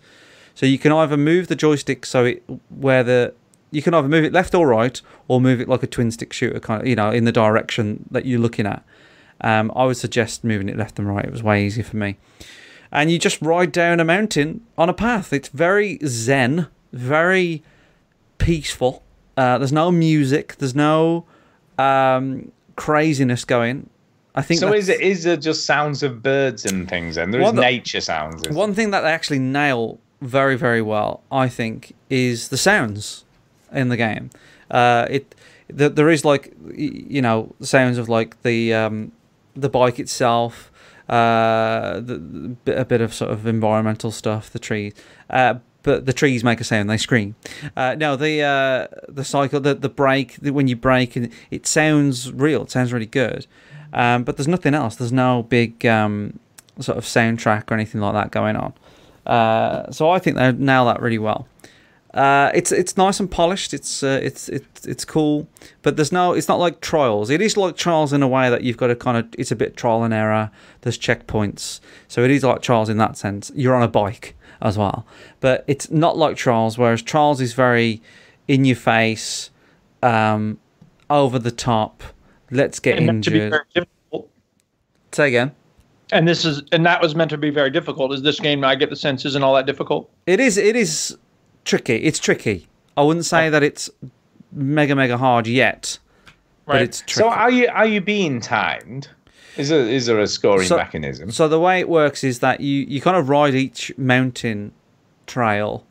so 0.53 0.65
you 0.65 0.77
can 0.77 0.91
either 0.91 1.17
move 1.17 1.47
the 1.47 1.55
joystick 1.55 2.05
so 2.05 2.25
it 2.25 2.43
where 2.69 3.03
the 3.03 3.33
you 3.71 3.81
can 3.81 3.93
either 3.93 4.07
move 4.07 4.23
it 4.23 4.33
left 4.33 4.53
or 4.53 4.67
right, 4.67 5.01
or 5.27 5.41
move 5.41 5.61
it 5.61 5.67
like 5.67 5.83
a 5.83 5.87
twin 5.87 6.11
stick 6.11 6.33
shooter 6.33 6.59
kind 6.59 6.81
of 6.81 6.87
you 6.87 6.95
know 6.95 7.09
in 7.11 7.25
the 7.25 7.31
direction 7.31 8.05
that 8.11 8.25
you're 8.25 8.39
looking 8.39 8.65
at. 8.65 8.83
Um, 9.41 9.71
I 9.75 9.85
would 9.85 9.97
suggest 9.97 10.43
moving 10.43 10.69
it 10.69 10.77
left 10.77 10.99
and 10.99 11.07
right. 11.07 11.25
It 11.25 11.31
was 11.31 11.41
way 11.41 11.65
easier 11.65 11.83
for 11.83 11.97
me. 11.97 12.17
And 12.91 13.09
you 13.09 13.17
just 13.17 13.41
ride 13.41 13.71
down 13.71 13.99
a 13.99 14.05
mountain 14.05 14.61
on 14.77 14.89
a 14.89 14.93
path. 14.93 15.33
It's 15.33 15.47
very 15.47 15.97
zen, 16.05 16.67
very 16.91 17.63
peaceful. 18.37 19.01
Uh, 19.37 19.57
there's 19.57 19.71
no 19.71 19.91
music. 19.91 20.57
There's 20.57 20.75
no 20.75 21.25
um, 21.79 22.51
craziness 22.75 23.45
going. 23.45 23.89
I 24.35 24.41
think 24.41 24.59
So 24.59 24.73
is 24.73 24.87
it 24.89 25.01
is 25.01 25.23
there 25.23 25.37
just 25.37 25.65
sounds 25.65 26.03
of 26.03 26.21
birds 26.21 26.65
and 26.65 26.87
things? 26.87 27.17
And 27.17 27.33
there's 27.33 27.53
nature 27.53 28.01
sounds. 28.01 28.47
One 28.49 28.73
thing 28.73 28.91
that 28.91 29.01
they 29.01 29.11
actually 29.11 29.39
nail 29.39 29.99
very, 30.21 30.55
very 30.55 30.81
well, 30.81 31.21
I 31.31 31.49
think, 31.49 31.93
is 32.09 32.49
the 32.49 32.57
sounds 32.57 33.25
in 33.71 33.89
the 33.89 33.97
game. 33.97 34.29
Uh, 34.69 35.07
it 35.09 35.35
the, 35.67 35.89
there 35.89 36.09
is 36.09 36.25
like 36.25 36.53
you 36.73 37.21
know 37.21 37.53
sounds 37.61 37.97
of 37.97 38.09
like 38.09 38.41
the 38.43 38.73
um, 38.73 39.11
the 39.55 39.69
bike 39.69 39.99
itself, 39.99 40.71
uh, 41.09 41.99
the, 41.99 42.55
a 42.67 42.85
bit 42.85 43.01
of 43.01 43.13
sort 43.13 43.31
of 43.31 43.45
environmental 43.45 44.11
stuff, 44.11 44.49
the 44.49 44.59
trees. 44.59 44.93
Uh, 45.29 45.55
but 45.83 46.05
the 46.05 46.13
trees 46.13 46.43
make 46.43 46.61
a 46.61 46.63
sound; 46.63 46.89
they 46.89 46.97
scream. 46.97 47.35
Uh, 47.75 47.95
no, 47.97 48.15
the 48.15 48.41
uh, 48.41 48.87
the 49.09 49.23
cycle, 49.23 49.59
the 49.59 49.73
the 49.73 49.89
brake, 49.89 50.37
the, 50.41 50.51
when 50.51 50.67
you 50.67 50.75
brake, 50.75 51.15
and 51.15 51.31
it 51.49 51.65
sounds 51.65 52.31
real. 52.31 52.63
It 52.63 52.71
sounds 52.71 52.93
really 52.93 53.07
good. 53.07 53.47
Um, 53.93 54.23
but 54.23 54.37
there's 54.37 54.47
nothing 54.47 54.73
else. 54.73 54.95
There's 54.95 55.11
no 55.11 55.43
big 55.43 55.85
um, 55.85 56.39
sort 56.79 56.97
of 56.97 57.03
soundtrack 57.03 57.69
or 57.69 57.73
anything 57.73 57.99
like 57.99 58.13
that 58.13 58.31
going 58.31 58.55
on. 58.55 58.73
Uh, 59.25 59.91
so 59.91 60.09
I 60.09 60.19
think 60.19 60.37
they 60.37 60.51
nail 60.51 60.85
that 60.85 61.01
really 61.01 61.17
well. 61.17 61.47
Uh, 62.13 62.51
it's 62.53 62.71
it's 62.73 62.97
nice 62.97 63.21
and 63.21 63.31
polished. 63.31 63.73
It's 63.73 64.03
uh, 64.03 64.19
it's 64.21 64.49
it's 64.49 64.85
it's 64.85 65.05
cool, 65.05 65.47
but 65.81 65.95
there's 65.95 66.11
no. 66.11 66.33
It's 66.33 66.49
not 66.49 66.59
like 66.59 66.81
trials. 66.81 67.29
It 67.29 67.41
is 67.41 67.55
like 67.55 67.77
trials 67.77 68.11
in 68.11 68.21
a 68.21 68.27
way 68.27 68.49
that 68.49 68.63
you've 68.63 68.75
got 68.77 68.87
to 68.87 68.95
kind 68.95 69.17
of. 69.17 69.27
It's 69.37 69.51
a 69.51 69.55
bit 69.55 69.77
trial 69.77 70.03
and 70.03 70.13
error. 70.13 70.51
There's 70.81 70.97
checkpoints, 70.97 71.79
so 72.09 72.23
it 72.23 72.31
is 72.31 72.43
like 72.43 72.61
trials 72.61 72.89
in 72.89 72.97
that 72.97 73.15
sense. 73.17 73.49
You're 73.55 73.75
on 73.75 73.83
a 73.83 73.87
bike 73.87 74.35
as 74.61 74.77
well, 74.77 75.05
but 75.39 75.63
it's 75.67 75.89
not 75.89 76.17
like 76.17 76.35
trials. 76.35 76.77
Whereas 76.77 77.01
trials 77.01 77.39
is 77.39 77.53
very 77.53 78.01
in 78.45 78.65
your 78.65 78.75
face, 78.75 79.49
um, 80.03 80.59
over 81.09 81.39
the 81.39 81.51
top. 81.51 82.03
Let's 82.51 82.81
get 82.81 82.97
And 82.97 83.05
meant 83.05 83.23
to 83.23 83.31
be 83.31 83.39
injured. 83.39 83.87
Say 85.13 85.29
again. 85.29 85.51
And 86.11 86.27
this 86.27 86.43
is, 86.43 86.61
and 86.73 86.85
that 86.85 87.01
was 87.01 87.15
meant 87.15 87.29
to 87.29 87.37
be 87.37 87.49
very 87.51 87.69
difficult. 87.69 88.11
Is 88.11 88.21
this 88.21 88.37
game? 88.37 88.65
I 88.65 88.75
get 88.75 88.89
the 88.89 88.97
sense 88.97 89.23
isn't 89.23 89.41
all 89.41 89.55
that 89.55 89.65
difficult. 89.65 90.09
It 90.25 90.41
is. 90.41 90.57
It 90.57 90.75
is 90.75 91.17
tricky. 91.65 91.95
It's 91.95 92.19
tricky. 92.19 92.67
I 92.97 93.03
wouldn't 93.03 93.25
say 93.25 93.49
that 93.49 93.63
it's 93.63 93.89
mega 94.51 94.95
mega 94.95 95.17
hard 95.17 95.47
yet, 95.47 95.97
but 96.65 96.73
Right. 96.73 96.81
it's 96.83 96.99
tricky. 97.01 97.13
So 97.21 97.29
are 97.29 97.51
you 97.51 97.67
are 97.69 97.85
you 97.85 98.01
being 98.01 98.41
timed? 98.41 99.07
Is 99.57 99.69
there 99.69 99.81
is 99.87 100.05
there 100.05 100.19
a 100.19 100.27
scoring 100.27 100.67
So- 100.67 100.77
mechanism? 100.77 101.31
So 101.31 101.47
the 101.47 101.59
way 101.59 101.79
it 101.79 101.89
works 101.89 102.23
is 102.23 102.39
that 102.39 102.61
you 102.61 102.85
you 102.87 103.01
kind 103.01 103.17
of 103.17 103.29
ride 103.29 103.55
each 103.55 103.91
mountain 103.97 104.71
trail 105.27 105.85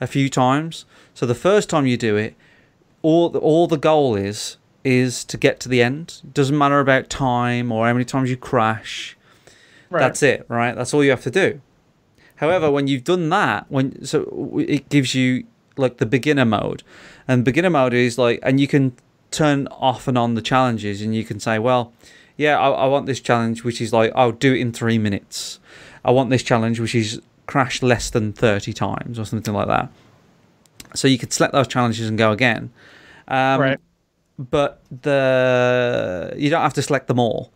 a 0.00 0.06
few 0.06 0.28
times. 0.28 0.84
So 1.14 1.26
the 1.26 1.34
first 1.34 1.68
time 1.68 1.86
you 1.86 1.96
do 1.96 2.16
it, 2.16 2.34
all 3.02 3.36
all 3.36 3.66
the 3.66 3.76
goal 3.78 4.16
is 4.16 4.56
is 4.82 5.24
to 5.24 5.36
get 5.36 5.60
to 5.60 5.68
the 5.68 5.82
end. 5.82 6.22
Doesn't 6.32 6.56
matter 6.56 6.80
about 6.80 7.10
time 7.10 7.70
or 7.70 7.86
how 7.86 7.92
many 7.92 8.04
times 8.04 8.30
you 8.30 8.36
crash. 8.36 9.16
Right. 9.90 10.00
That's 10.00 10.22
it, 10.22 10.46
right? 10.48 10.74
That's 10.74 10.94
all 10.94 11.02
you 11.04 11.10
have 11.10 11.22
to 11.24 11.30
do. 11.30 11.60
However, 12.40 12.70
when 12.70 12.86
you've 12.86 13.04
done 13.04 13.28
that, 13.28 13.66
when 13.68 14.02
so 14.02 14.56
it 14.66 14.88
gives 14.88 15.14
you 15.14 15.44
like 15.76 15.98
the 15.98 16.06
beginner 16.06 16.46
mode, 16.46 16.82
and 17.28 17.44
beginner 17.44 17.68
mode 17.68 17.92
is 17.92 18.16
like, 18.16 18.40
and 18.42 18.58
you 18.58 18.66
can 18.66 18.96
turn 19.30 19.66
off 19.68 20.08
and 20.08 20.16
on 20.16 20.36
the 20.36 20.40
challenges, 20.40 21.02
and 21.02 21.14
you 21.14 21.22
can 21.22 21.38
say, 21.38 21.58
well, 21.58 21.92
yeah, 22.38 22.58
I, 22.58 22.70
I 22.70 22.86
want 22.86 23.04
this 23.04 23.20
challenge, 23.20 23.62
which 23.62 23.82
is 23.82 23.92
like, 23.92 24.10
I'll 24.14 24.32
do 24.32 24.54
it 24.54 24.60
in 24.60 24.72
three 24.72 24.96
minutes. 24.96 25.60
I 26.02 26.12
want 26.12 26.30
this 26.30 26.42
challenge, 26.42 26.80
which 26.80 26.94
is 26.94 27.20
crash 27.46 27.82
less 27.82 28.08
than 28.08 28.32
thirty 28.32 28.72
times 28.72 29.18
or 29.18 29.26
something 29.26 29.52
like 29.52 29.66
that. 29.66 29.92
So 30.94 31.08
you 31.08 31.18
could 31.18 31.34
select 31.34 31.52
those 31.52 31.68
challenges 31.68 32.08
and 32.08 32.16
go 32.16 32.32
again. 32.32 32.72
Um, 33.28 33.60
right. 33.60 33.80
but 34.38 34.82
the 35.02 36.32
you 36.36 36.48
don't 36.48 36.62
have 36.62 36.74
to 36.74 36.82
select 36.82 37.06
them 37.06 37.20
all 37.20 37.52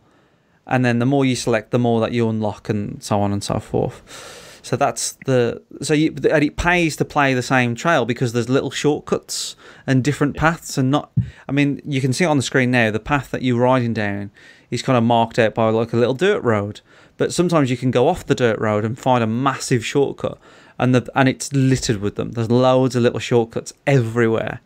and 0.65 0.85
then 0.85 0.99
the 0.99 1.05
more 1.05 1.25
you 1.25 1.35
select 1.35 1.71
the 1.71 1.79
more 1.79 1.99
that 1.99 2.13
you 2.13 2.29
unlock 2.29 2.69
and 2.69 3.03
so 3.03 3.19
on 3.19 3.33
and 3.33 3.43
so 3.43 3.59
forth 3.59 4.44
so 4.65 4.75
that's 4.75 5.13
the 5.25 5.61
so 5.81 5.93
you 5.93 6.09
and 6.29 6.43
it 6.43 6.57
pays 6.57 6.95
to 6.95 7.05
play 7.05 7.33
the 7.33 7.43
same 7.43 7.75
trail 7.75 8.05
because 8.05 8.33
there's 8.33 8.49
little 8.49 8.71
shortcuts 8.71 9.55
and 9.85 10.03
different 10.03 10.35
paths 10.35 10.77
and 10.77 10.89
not 10.89 11.11
i 11.47 11.51
mean 11.51 11.81
you 11.85 12.01
can 12.01 12.11
see 12.11 12.23
it 12.23 12.27
on 12.27 12.37
the 12.37 12.43
screen 12.43 12.71
now 12.71 12.89
the 12.89 12.99
path 12.99 13.29
that 13.31 13.43
you're 13.43 13.61
riding 13.61 13.93
down 13.93 14.31
is 14.75 14.81
kind 14.81 14.97
of 14.97 15.03
marked 15.03 15.39
out 15.39 15.55
by 15.55 15.69
like 15.69 15.93
a 15.93 15.97
little 15.97 16.13
dirt 16.13 16.43
road. 16.43 16.81
But 17.17 17.33
sometimes 17.33 17.71
you 17.71 17.77
can 17.77 17.91
go 17.91 18.07
off 18.07 18.25
the 18.25 18.35
dirt 18.35 18.59
road 18.59 18.85
and 18.85 18.97
find 18.97 19.23
a 19.23 19.27
massive 19.27 19.85
shortcut 19.85 20.37
and 20.77 20.93
the 20.93 21.09
and 21.15 21.29
it's 21.29 21.51
littered 21.53 22.01
with 22.01 22.15
them. 22.15 22.31
There's 22.31 22.51
loads 22.51 22.95
of 22.95 23.03
little 23.03 23.19
shortcuts 23.19 23.73
everywhere. 23.87 24.61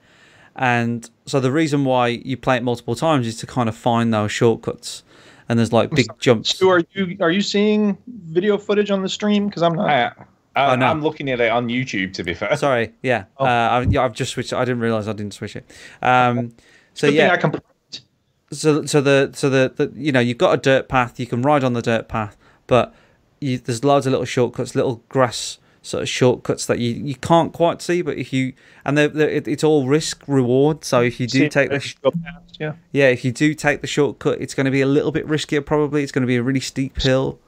And 0.56 1.10
so 1.26 1.40
the 1.40 1.52
reason 1.52 1.86
why 1.86 2.08
you 2.08 2.36
play 2.36 2.58
it 2.58 2.64
multiple 2.64 2.96
times 2.96 3.28
is 3.28 3.38
to 3.38 3.48
kind 3.48 3.70
of 3.70 3.76
find 3.76 4.14
those 4.14 4.32
shortcuts. 4.32 5.04
And 5.50 5.58
there's 5.58 5.74
like 5.74 5.90
big 5.90 6.08
jumps. 6.20 6.52
Stu, 6.52 6.70
are 6.70 6.84
you 6.94 7.18
are 7.20 7.32
you 7.32 7.42
seeing 7.42 7.98
video 8.08 8.58
footage 8.58 8.92
on 8.92 9.02
the 9.02 9.10
stream? 9.10 9.48
Because 9.48 9.64
I'm 9.64 9.74
not. 9.74 9.90
I, 9.90 10.06
I, 10.06 10.14
Oh, 10.56 10.76
no. 10.76 10.88
I'm 10.88 11.02
looking 11.02 11.30
at 11.30 11.40
it 11.40 11.52
on 11.52 11.68
YouTube. 11.70 12.14
To 12.14 12.24
be 12.24 12.34
fair, 12.34 12.56
Sorry, 12.58 12.92
yeah. 13.02 13.26
Oh. 13.38 13.46
Uh, 13.46 13.48
I, 13.48 13.82
yeah, 13.82 14.04
I've 14.04 14.14
just 14.14 14.34
switched. 14.34 14.54
I 14.54 14.66
didn't 14.66 14.82
realize 14.82 15.08
I 15.08 15.14
didn't 15.14 15.34
switch 15.34 15.56
it. 15.56 15.70
Um, 16.02 16.54
so 16.94 17.08
Good 17.08 17.12
thing 17.12 17.16
yeah, 17.16 17.34
I 17.34 17.38
can. 17.38 17.54
so 18.52 18.86
so 18.86 19.02
the 19.02 19.32
so 19.34 19.50
the, 19.50 19.72
the 19.76 19.92
you 19.96 20.12
know 20.12 20.20
you've 20.20 20.38
got 20.38 20.54
a 20.54 20.58
dirt 20.58 20.90
path. 20.90 21.20
You 21.20 21.28
can 21.28 21.42
ride 21.42 21.64
on 21.64 21.74
the 21.74 21.82
dirt 21.82 22.08
path, 22.08 22.36
but 22.68 22.94
you, 23.40 23.58
there's 23.58 23.84
loads 23.84 24.06
of 24.06 24.12
little 24.12 24.26
shortcuts, 24.26 24.76
little 24.76 25.04
grass 25.10 25.60
sort 25.82 26.04
of 26.04 26.10
shortcuts 26.10 26.66
that 26.66 26.80
you, 26.80 26.94
you 26.94 27.16
can't 27.16 27.54
quite 27.54 27.82
see. 27.82 28.02
But 28.02 28.18
if 28.18 28.34
you 28.34 28.54
and 28.86 28.98
they're, 28.98 29.08
they're, 29.08 29.30
it, 29.30 29.48
it's 29.48 29.64
all 29.64 29.88
risk 29.88 30.24
reward. 30.28 30.84
So 30.84 31.02
if 31.02 31.20
you 31.20 31.28
do 31.28 31.48
take 31.50 31.70
the 31.70 31.80
sh- 31.80 31.96
yeah. 32.60 32.74
yeah, 32.92 33.08
if 33.08 33.24
you 33.24 33.32
do 33.32 33.54
take 33.54 33.82
the 33.82 33.88
shortcut, 33.88 34.42
it's 34.42 34.54
going 34.54 34.66
to 34.66 34.72
be 34.72 34.82
a 34.82 34.86
little 34.86 35.12
bit 35.12 35.26
riskier. 35.28 35.66
Probably 35.66 36.04
it's 36.04 36.12
going 36.12 36.24
to 36.24 36.28
be 36.28 36.36
a 36.36 36.44
really 36.44 36.60
steep 36.60 37.02
hill. 37.02 37.40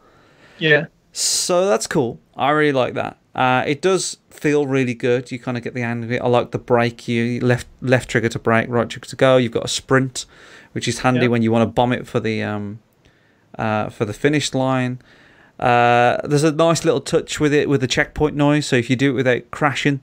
Yeah. 0.58 0.86
So 1.12 1.66
that's 1.66 1.88
cool. 1.88 2.20
I 2.38 2.52
really 2.52 2.72
like 2.72 2.94
that. 2.94 3.18
Uh, 3.36 3.64
it 3.66 3.82
does 3.82 4.18
feel 4.30 4.66
really 4.66 4.94
good. 4.94 5.32
You 5.32 5.40
kind 5.40 5.58
of 5.58 5.64
get 5.64 5.74
the 5.74 5.82
hang 5.82 6.04
of 6.04 6.12
it. 6.12 6.22
I 6.22 6.28
like 6.28 6.52
the 6.52 6.60
brake. 6.60 7.08
You 7.08 7.40
left 7.40 7.68
left 7.82 8.10
trigger 8.10 8.30
to 8.30 8.40
brake, 8.40 8.68
right 8.70 8.90
trigger 8.90 9.08
to 9.08 9.16
go. 9.16 9.38
You've 9.38 9.52
got 9.52 9.66
a 9.66 9.70
sprint, 9.70 10.26
which 10.74 10.88
is 10.88 11.00
handy 11.00 11.22
Yeah. 11.22 11.28
when 11.28 11.42
you 11.42 11.52
want 11.52 11.64
to 11.64 11.68
bomb 11.72 11.94
it 11.94 12.08
for 12.08 12.20
the 12.20 12.44
um, 12.44 12.80
uh, 13.58 13.90
for 13.90 14.06
the 14.06 14.14
finish 14.14 14.54
line. 14.54 15.00
Uh, 15.62 16.18
there's 16.24 16.44
a 16.44 16.52
nice 16.52 16.84
little 16.84 17.02
touch 17.02 17.40
with 17.40 17.54
it 17.54 17.70
with 17.70 17.82
the 17.82 17.88
checkpoint 17.88 18.36
noise. 18.36 18.66
So 18.66 18.76
if 18.76 18.90
you 18.90 18.96
do 18.96 19.12
it 19.12 19.16
without 19.16 19.52
crashing, 19.52 20.02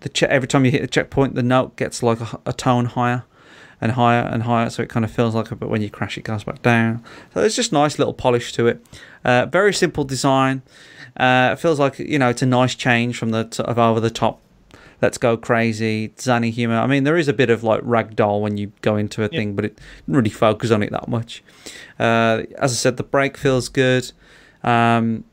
the 0.00 0.08
che- 0.08 0.26
every 0.26 0.48
time 0.48 0.64
you 0.64 0.70
hit 0.70 0.82
the 0.82 0.88
checkpoint, 0.88 1.34
the 1.34 1.42
note 1.42 1.76
gets 1.76 2.02
like 2.02 2.20
a, 2.20 2.40
a 2.46 2.52
tone 2.52 2.86
higher 2.86 3.24
and 3.80 3.92
higher 3.92 4.22
and 4.22 4.44
higher. 4.44 4.70
So 4.70 4.82
it 4.82 4.88
kind 4.88 5.04
of 5.04 5.10
feels 5.10 5.34
like 5.34 5.50
it, 5.50 5.56
but 5.56 5.68
when 5.68 5.82
you 5.82 5.90
crash, 5.90 6.16
it 6.16 6.22
goes 6.22 6.44
back 6.44 6.62
down. 6.62 7.02
So 7.34 7.40
it's 7.42 7.56
just 7.56 7.72
nice 7.72 7.98
little 7.98 8.14
polish 8.14 8.52
to 8.52 8.68
it. 8.68 8.84
Uh, 9.24 9.46
very 9.46 9.74
simple 9.74 10.04
design. 10.04 10.62
Uh, 11.16 11.50
it 11.52 11.58
feels 11.58 11.80
like 11.80 11.98
you 11.98 12.18
know 12.18 12.28
it's 12.28 12.42
a 12.42 12.46
nice 12.46 12.74
change 12.74 13.18
from 13.18 13.30
the 13.30 13.48
sort 13.50 13.68
of 13.68 13.78
over 13.78 13.98
the 13.98 14.10
top. 14.10 14.40
Let's 15.02 15.16
go 15.16 15.36
crazy, 15.36 16.12
zany 16.20 16.50
humor. 16.50 16.78
I 16.78 16.86
mean, 16.86 17.04
there 17.04 17.16
is 17.16 17.26
a 17.26 17.32
bit 17.32 17.48
of 17.48 17.64
like 17.64 17.80
ragdoll 17.82 18.42
when 18.42 18.58
you 18.58 18.70
go 18.82 18.96
into 18.96 19.22
a 19.24 19.28
thing, 19.28 19.56
but 19.56 19.64
it 19.64 19.78
didn't 20.04 20.16
really 20.16 20.30
focus 20.30 20.70
on 20.70 20.82
it 20.82 20.92
that 20.92 21.08
much. 21.08 21.42
Uh, 21.98 22.42
as 22.58 22.72
I 22.72 22.74
said, 22.74 22.98
the 22.98 23.02
brake 23.02 23.38
feels 23.38 23.70
good. 23.70 24.12
Um, 24.62 25.24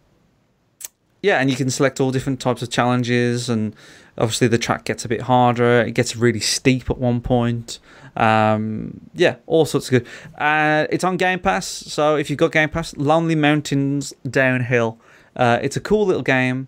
yeah, 1.22 1.40
and 1.40 1.50
you 1.50 1.56
can 1.56 1.70
select 1.70 2.00
all 2.00 2.12
different 2.12 2.40
types 2.40 2.62
of 2.62 2.70
challenges, 2.70 3.50
and 3.50 3.76
obviously 4.18 4.48
the 4.48 4.58
track 4.58 4.86
gets 4.86 5.04
a 5.06 5.08
bit 5.08 5.22
harder. 5.22 5.82
It 5.82 5.92
gets 5.92 6.16
really 6.16 6.40
steep 6.40 6.90
at 6.90 6.98
one 6.98 7.22
point. 7.22 7.80
Um, 8.16 9.02
yeah, 9.14 9.36
all 9.46 9.66
sorts 9.66 9.88
of 9.88 9.92
good. 9.92 10.08
Uh, 10.38 10.88
it's 10.90 11.04
on 11.04 11.18
Game 11.18 11.40
Pass, 11.40 11.66
so 11.66 12.16
if 12.16 12.30
you've 12.30 12.40
got 12.40 12.52
Game 12.52 12.70
Pass, 12.70 12.96
Lonely 12.98 13.36
Mountains 13.36 14.14
Downhill. 14.30 15.00
Uh, 15.36 15.60
it's 15.62 15.76
a 15.78 15.80
cool 15.82 16.06
little 16.06 16.24
game. 16.24 16.68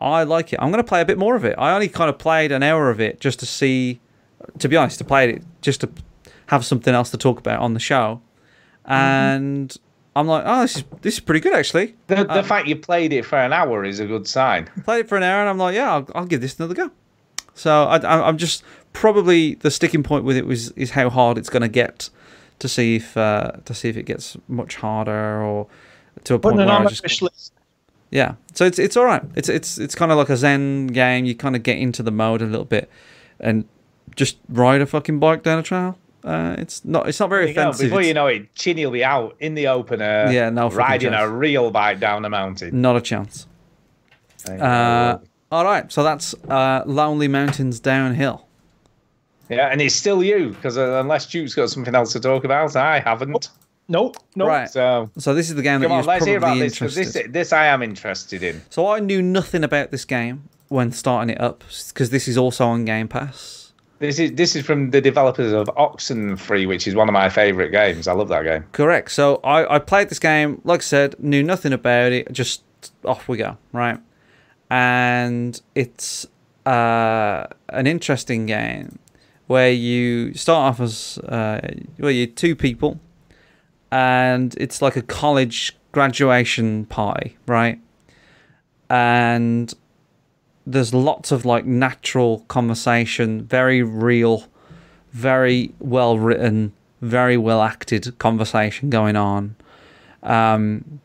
I 0.00 0.22
like 0.22 0.52
it. 0.52 0.58
I'm 0.60 0.70
going 0.70 0.82
to 0.82 0.88
play 0.88 1.00
a 1.00 1.04
bit 1.04 1.18
more 1.18 1.36
of 1.36 1.44
it. 1.44 1.54
I 1.58 1.72
only 1.72 1.88
kind 1.88 2.08
of 2.08 2.18
played 2.18 2.52
an 2.52 2.62
hour 2.62 2.90
of 2.90 3.00
it 3.00 3.20
just 3.20 3.38
to 3.40 3.46
see, 3.46 4.00
to 4.58 4.68
be 4.68 4.76
honest, 4.76 4.98
to 4.98 5.04
play 5.04 5.30
it 5.30 5.42
just 5.60 5.82
to 5.82 5.90
have 6.46 6.64
something 6.64 6.94
else 6.94 7.10
to 7.10 7.18
talk 7.18 7.38
about 7.38 7.60
on 7.60 7.74
the 7.74 7.80
show. 7.80 8.22
And 8.86 9.76
I'm 10.16 10.26
like, 10.26 10.42
oh, 10.46 10.62
this 10.62 10.76
is 10.76 10.84
this 11.02 11.14
is 11.14 11.20
pretty 11.20 11.40
good 11.40 11.54
actually. 11.54 11.94
the, 12.08 12.16
the 12.16 12.30
Uh, 12.32 12.42
fact 12.42 12.66
you 12.66 12.76
played 12.76 13.12
it 13.12 13.24
for 13.24 13.38
an 13.38 13.52
hour 13.52 13.84
is 13.84 14.00
a 14.00 14.06
good 14.06 14.26
sign. 14.26 14.68
played 14.84 15.00
it 15.00 15.08
for 15.08 15.16
an 15.16 15.22
hour, 15.22 15.40
and 15.40 15.48
I'm 15.48 15.58
like, 15.58 15.74
yeah, 15.74 15.92
I'll, 15.94 16.08
I'll 16.14 16.26
give 16.26 16.40
this 16.40 16.58
another 16.58 16.74
go. 16.74 16.90
So 17.54 17.84
I, 17.84 17.98
I, 17.98 18.26
I'm 18.28 18.36
just 18.38 18.62
probably 18.92 19.54
the 19.54 19.70
sticking 19.70 20.02
point 20.02 20.24
with 20.24 20.36
it 20.36 20.46
was 20.46 20.70
is 20.72 20.90
how 20.92 21.10
hard 21.10 21.38
it's 21.38 21.48
going 21.50 21.62
to 21.62 21.68
get 21.68 22.10
to 22.58 22.68
see 22.68 22.96
if 22.96 23.16
uh, 23.16 23.52
to 23.64 23.72
see 23.74 23.88
if 23.88 23.96
it 23.96 24.04
gets 24.04 24.36
much 24.48 24.76
harder 24.76 25.42
or 25.42 25.66
to 26.24 26.34
a 26.34 26.38
point 26.38 26.56
where 26.56 26.68
I 26.68 26.84
just 26.86 27.22
list. 27.22 27.52
yeah. 28.10 28.34
So 28.54 28.64
it's 28.66 28.78
it's 28.78 28.96
all 28.96 29.04
right. 29.04 29.22
It's 29.36 29.48
it's 29.48 29.78
it's 29.78 29.94
kind 29.94 30.10
of 30.10 30.18
like 30.18 30.28
a 30.28 30.36
Zen 30.36 30.88
game. 30.88 31.24
You 31.24 31.34
kind 31.36 31.54
of 31.54 31.62
get 31.62 31.78
into 31.78 32.02
the 32.02 32.10
mode 32.10 32.42
a 32.42 32.46
little 32.46 32.64
bit 32.64 32.90
and 33.38 33.64
just 34.16 34.38
ride 34.48 34.80
a 34.80 34.86
fucking 34.86 35.20
bike 35.20 35.42
down 35.44 35.58
a 35.58 35.62
trail. 35.62 35.96
Uh, 36.24 36.54
it's 36.58 36.84
not 36.84 37.08
it's 37.08 37.18
not 37.18 37.30
There 37.30 37.38
very 37.38 37.48
you 37.50 37.54
go. 37.54 37.62
offensive. 37.70 37.86
Before 37.86 38.00
It's 38.00 38.08
you 38.08 38.14
know 38.14 38.26
it, 38.26 38.54
Chinny 38.54 38.84
will 38.84 38.92
be 38.92 39.04
out 39.04 39.36
in 39.40 39.54
the 39.54 39.68
open 39.68 40.02
air, 40.02 40.30
Yeah, 40.30 40.50
no 40.50 40.68
fucking 40.68 40.78
riding 40.78 41.14
a 41.14 41.28
real 41.28 41.70
bike 41.70 41.98
down 42.00 42.22
the 42.22 42.28
mountain. 42.28 42.80
not 42.80 42.96
a 42.96 43.00
chance. 43.00 43.46
Uh, 44.48 45.18
all 45.52 45.64
right. 45.64 45.90
So 45.92 46.02
that's 46.02 46.34
uh, 46.48 46.82
Lonely 46.86 47.28
Mountains 47.28 47.80
Downhill. 47.80 48.46
yeah, 49.48 49.68
and 49.68 49.80
it's 49.80 49.94
still 49.94 50.22
you 50.22 50.50
because 50.50 50.78
uh, 50.78 51.00
unless 51.00 51.26
Duke's 51.26 51.54
got 51.54 51.70
something 51.70 51.94
else 51.94 52.12
to 52.12 52.20
talk 52.20 52.44
about, 52.44 52.74
I 52.76 53.00
haven't. 53.00 53.50
Nope. 53.88 54.16
Nope. 54.36 54.48
Right. 54.48 54.70
So 54.70 55.10
So 55.18 55.34
this 55.34 55.48
is 55.50 55.56
the 55.56 55.62
game 55.62 55.80
that 55.80 55.88
you 55.88 55.92
on, 55.92 55.98
was 55.98 56.06
let's 56.06 56.24
hear 56.24 56.36
about 56.38 56.48
probably 56.48 56.62
this 56.62 56.74
interested. 56.80 57.24
this 57.24 57.32
this 57.32 57.52
I 57.52 57.66
am 57.66 57.82
interested 57.82 58.42
in. 58.42 58.62
So 58.70 58.86
I 58.86 59.00
knew 59.00 59.20
nothing 59.20 59.64
about 59.64 59.90
this 59.90 60.04
game 60.04 60.48
when 60.68 60.92
starting 60.92 61.30
it 61.34 61.40
up 61.40 61.64
because 61.88 62.10
this 62.10 62.28
is 62.28 62.38
also 62.38 62.66
on 62.66 62.84
Game 62.84 63.08
Pass. 63.08 63.59
This 64.00 64.18
is 64.18 64.32
this 64.32 64.56
is 64.56 64.64
from 64.64 64.90
the 64.90 65.00
developers 65.02 65.52
of 65.52 65.68
Oxen 65.76 66.34
Oxenfree, 66.34 66.66
which 66.66 66.88
is 66.88 66.94
one 66.94 67.06
of 67.06 67.12
my 67.12 67.28
favourite 67.28 67.70
games. 67.70 68.08
I 68.08 68.14
love 68.14 68.28
that 68.28 68.44
game. 68.44 68.64
Correct. 68.72 69.10
So 69.10 69.36
I, 69.44 69.76
I 69.76 69.78
played 69.78 70.08
this 70.08 70.18
game, 70.18 70.62
like 70.64 70.80
I 70.80 70.82
said, 70.82 71.22
knew 71.22 71.42
nothing 71.42 71.74
about 71.74 72.12
it. 72.12 72.32
Just 72.32 72.62
off 73.04 73.28
we 73.28 73.36
go, 73.36 73.58
right? 73.72 73.98
And 74.70 75.60
it's 75.74 76.26
uh, 76.64 77.46
an 77.68 77.86
interesting 77.86 78.46
game 78.46 78.98
where 79.48 79.70
you 79.70 80.32
start 80.32 80.72
off 80.72 80.80
as 80.80 81.18
uh, 81.18 81.60
well, 81.98 82.10
you're 82.10 82.26
two 82.26 82.56
people, 82.56 82.98
and 83.92 84.54
it's 84.56 84.80
like 84.80 84.96
a 84.96 85.02
college 85.02 85.76
graduation 85.92 86.86
party, 86.86 87.36
right? 87.46 87.78
And 88.88 89.74
there's 90.66 90.94
lots 90.94 91.32
of 91.32 91.44
like 91.44 91.64
natural 91.64 92.40
conversation, 92.48 93.42
very 93.42 93.82
real, 93.82 94.44
very 95.12 95.74
well 95.78 96.18
written, 96.18 96.72
very 97.00 97.36
well 97.36 97.62
acted 97.62 98.18
conversation 98.18 98.90
going 98.90 99.16
on. 99.16 99.56
Um, 100.22 101.00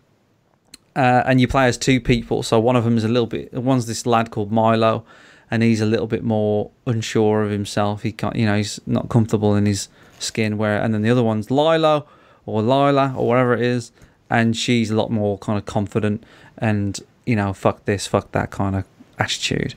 uh, 0.95 1.23
and 1.25 1.41
you 1.41 1.47
play 1.47 1.67
as 1.67 1.77
two 1.77 1.99
people. 1.99 2.43
So 2.43 2.59
one 2.59 2.75
of 2.75 2.83
them 2.83 2.97
is 2.97 3.03
a 3.03 3.09
little 3.09 3.27
bit. 3.27 3.53
One's 3.53 3.85
this 3.85 4.05
lad 4.05 4.31
called 4.31 4.51
Milo, 4.51 5.03
and 5.51 5.61
he's 5.61 5.81
a 5.81 5.85
little 5.85 6.07
bit 6.07 6.23
more 6.23 6.71
unsure 6.87 7.43
of 7.43 7.51
himself. 7.51 8.03
He 8.03 8.11
can't, 8.11 8.35
you 8.35 8.45
know, 8.45 8.55
he's 8.55 8.79
not 8.85 9.09
comfortable 9.09 9.55
in 9.55 9.65
his 9.65 9.89
skin. 10.19 10.57
Where 10.57 10.81
and 10.81 10.93
then 10.93 11.01
the 11.01 11.09
other 11.09 11.23
one's 11.23 11.51
Lilo 11.51 12.07
or 12.45 12.61
Lila 12.61 13.13
or 13.17 13.27
whatever 13.27 13.53
it 13.53 13.61
is, 13.61 13.91
and 14.29 14.55
she's 14.55 14.89
a 14.89 14.95
lot 14.95 15.11
more 15.11 15.37
kind 15.37 15.57
of 15.57 15.65
confident 15.65 16.23
and 16.57 16.99
you 17.25 17.35
know, 17.35 17.53
fuck 17.53 17.85
this, 17.85 18.07
fuck 18.07 18.31
that 18.31 18.51
kind 18.51 18.75
of 18.75 18.85
attitude. 19.19 19.75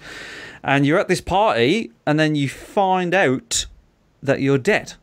And 0.63 0.85
you're 0.85 0.99
at 0.99 1.09
this 1.09 1.21
party, 1.21 1.91
and 2.07 2.19
then 2.19 2.35
you 2.35 2.49
find 2.49 3.15
out 3.15 3.67
that 4.23 4.41
you're 4.41 4.59
dead, 4.59 4.95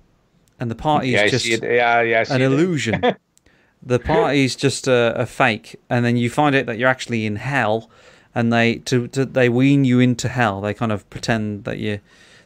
and 0.60 0.70
the 0.70 0.76
party 0.76 1.10
Yeah, 1.10 1.24
is 1.24 1.32
just 1.32 1.46
yeah, 1.64 2.02
yeah, 2.02 2.26
an 2.30 2.42
illusion. 2.42 3.02
the 3.84 4.00
party's 4.00 4.56
just 4.56 4.88
a, 4.88 5.14
a 5.16 5.26
fake, 5.26 5.80
and 5.90 6.04
then 6.04 6.18
you 6.18 6.30
find 6.30 6.56
out 6.56 6.66
that 6.66 6.78
you're 6.78 6.90
actually 6.90 7.26
in 7.26 7.38
hell, 7.38 7.90
and 8.34 8.52
they 8.52 8.76
to, 8.80 9.08
to 9.10 9.26
they 9.26 9.48
wean 9.48 9.86
you 9.86 10.00
into 10.00 10.28
hell. 10.28 10.60
They 10.60 10.74
kind 10.74 10.92
of 10.92 11.10
pretend 11.10 11.64
that 11.64 11.78
you, 11.78 12.00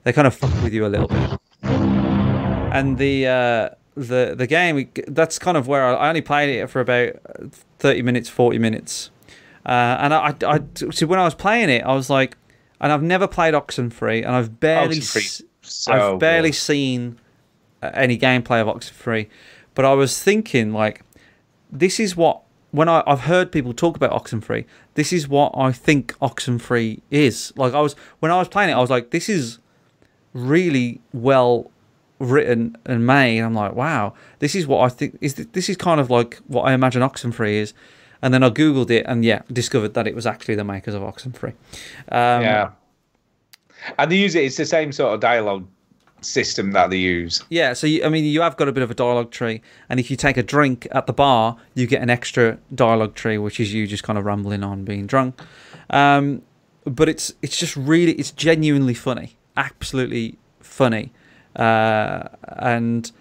they 0.03 0.13
kind 0.13 0.27
of 0.27 0.35
fuck 0.35 0.53
with 0.61 0.73
you 0.73 0.85
a 0.85 0.87
little 0.87 1.07
bit. 1.07 1.39
And 1.63 2.99
the 2.99 3.25
uh, 3.27 3.69
the 3.95 4.35
the 4.37 4.47
game 4.47 4.89
that's 5.07 5.39
kind 5.39 5.57
of 5.57 5.67
where 5.67 5.83
I, 5.83 5.93
I 5.93 6.09
only 6.09 6.21
played 6.21 6.55
it 6.55 6.69
for 6.69 6.79
about 6.79 7.13
thirty 7.79 8.03
minutes, 8.03 8.29
forty 8.29 8.59
minutes, 8.59 9.09
and 9.71 10.13
I, 10.13 10.35
I, 10.41 10.55
I 10.55 10.89
see 10.91 11.05
when 11.05 11.19
I 11.19 11.25
was 11.25 11.35
playing 11.35 11.69
it, 11.69 11.83
I 11.83 11.93
was 11.93 12.09
like, 12.09 12.37
and 12.81 12.91
I've 12.91 13.03
never 13.03 13.27
played 13.27 13.53
Oxenfree, 13.53 14.25
and 14.25 14.35
I've 14.35 14.59
barely 14.59 15.01
so 15.01 15.43
I've 15.87 16.19
barely 16.19 16.49
good. 16.49 16.55
seen 16.55 17.19
uh, 17.83 17.91
any 17.93 18.17
gameplay 18.17 18.61
of 18.61 18.67
Oxenfree, 18.67 19.27
but 19.75 19.85
I 19.85 19.93
was 19.93 20.21
thinking 20.21 20.73
like, 20.73 21.03
this 21.71 21.99
is 21.99 22.15
what 22.15 22.41
when 22.71 22.87
I, 22.87 23.03
I've 23.05 23.21
heard 23.21 23.51
people 23.51 23.73
talk 23.73 23.95
about 23.95 24.11
Oxenfree, 24.11 24.65
this 24.93 25.11
is 25.11 25.27
what 25.27 25.53
I 25.55 25.71
think 25.71 26.17
Oxenfree 26.19 27.01
is. 27.11 27.53
Like 27.55 27.73
I 27.73 27.81
was 27.81 27.95
when 28.19 28.31
I 28.31 28.37
was 28.37 28.47
playing 28.47 28.69
it, 28.69 28.73
I 28.73 28.79
was 28.79 28.89
like, 28.89 29.11
this 29.11 29.29
is 29.29 29.59
really 30.33 31.01
well 31.13 31.69
written 32.19 32.75
and 32.85 33.05
made. 33.05 33.39
I'm 33.39 33.53
like, 33.53 33.73
wow, 33.73 34.13
this 34.39 34.55
is 34.55 34.67
what 34.67 34.81
I 34.81 34.89
think 34.89 35.17
is. 35.21 35.35
This 35.35 35.69
is 35.69 35.77
kind 35.77 35.99
of 35.99 36.09
like 36.09 36.37
what 36.47 36.63
I 36.63 36.73
imagine 36.73 37.01
Oxenfree 37.01 37.53
is. 37.53 37.73
And 38.21 38.33
then 38.33 38.43
I 38.43 38.49
googled 38.49 38.89
it, 38.89 39.05
and 39.07 39.23
yeah, 39.23 39.41
discovered 39.51 39.93
that 39.93 40.07
it 40.07 40.15
was 40.15 40.25
actually 40.25 40.55
the 40.55 40.63
makers 40.63 40.93
of 40.93 41.01
Oxenfree. 41.01 41.53
Um, 42.11 42.41
yeah. 42.41 42.71
And 43.97 44.11
they 44.11 44.17
use 44.17 44.35
it. 44.35 44.43
It's 44.43 44.57
the 44.57 44.65
same 44.65 44.91
sort 44.91 45.13
of 45.13 45.21
dialogue 45.21 45.65
system 46.21 46.73
that 46.73 46.89
they 46.89 46.97
use. 46.97 47.41
Yeah, 47.49 47.71
so 47.71 47.87
you, 47.87 48.03
I 48.03 48.09
mean, 48.09 48.25
you 48.25 48.41
have 48.41 48.57
got 48.57 48.67
a 48.67 48.73
bit 48.73 48.83
of 48.83 48.91
a 48.91 48.93
dialogue 48.93 49.31
tree, 49.31 49.61
and 49.87 50.01
if 50.01 50.11
you 50.11 50.17
take 50.17 50.35
a 50.35 50.43
drink 50.43 50.85
at 50.91 51.07
the 51.07 51.13
bar, 51.13 51.55
you 51.75 51.87
get 51.87 52.01
an 52.01 52.09
extra 52.09 52.57
dialogue 52.75 53.15
tree, 53.15 53.37
which 53.37 53.57
is 53.57 53.73
you 53.73 53.87
just 53.87 54.03
kind 54.03 54.19
of 54.19 54.25
rambling 54.25 54.63
on, 54.63 54.83
being 54.83 55.07
drunk. 55.07 55.41
Um, 55.89 56.41
but 56.83 57.07
it's 57.07 57.33
it's 57.41 57.57
just 57.57 57.77
really, 57.77 58.11
it's 58.13 58.31
genuinely 58.31 58.93
funny, 58.93 59.37
absolutely 59.55 60.37
funny. 60.59 61.13
uh, 61.55 62.23
and 62.57 63.11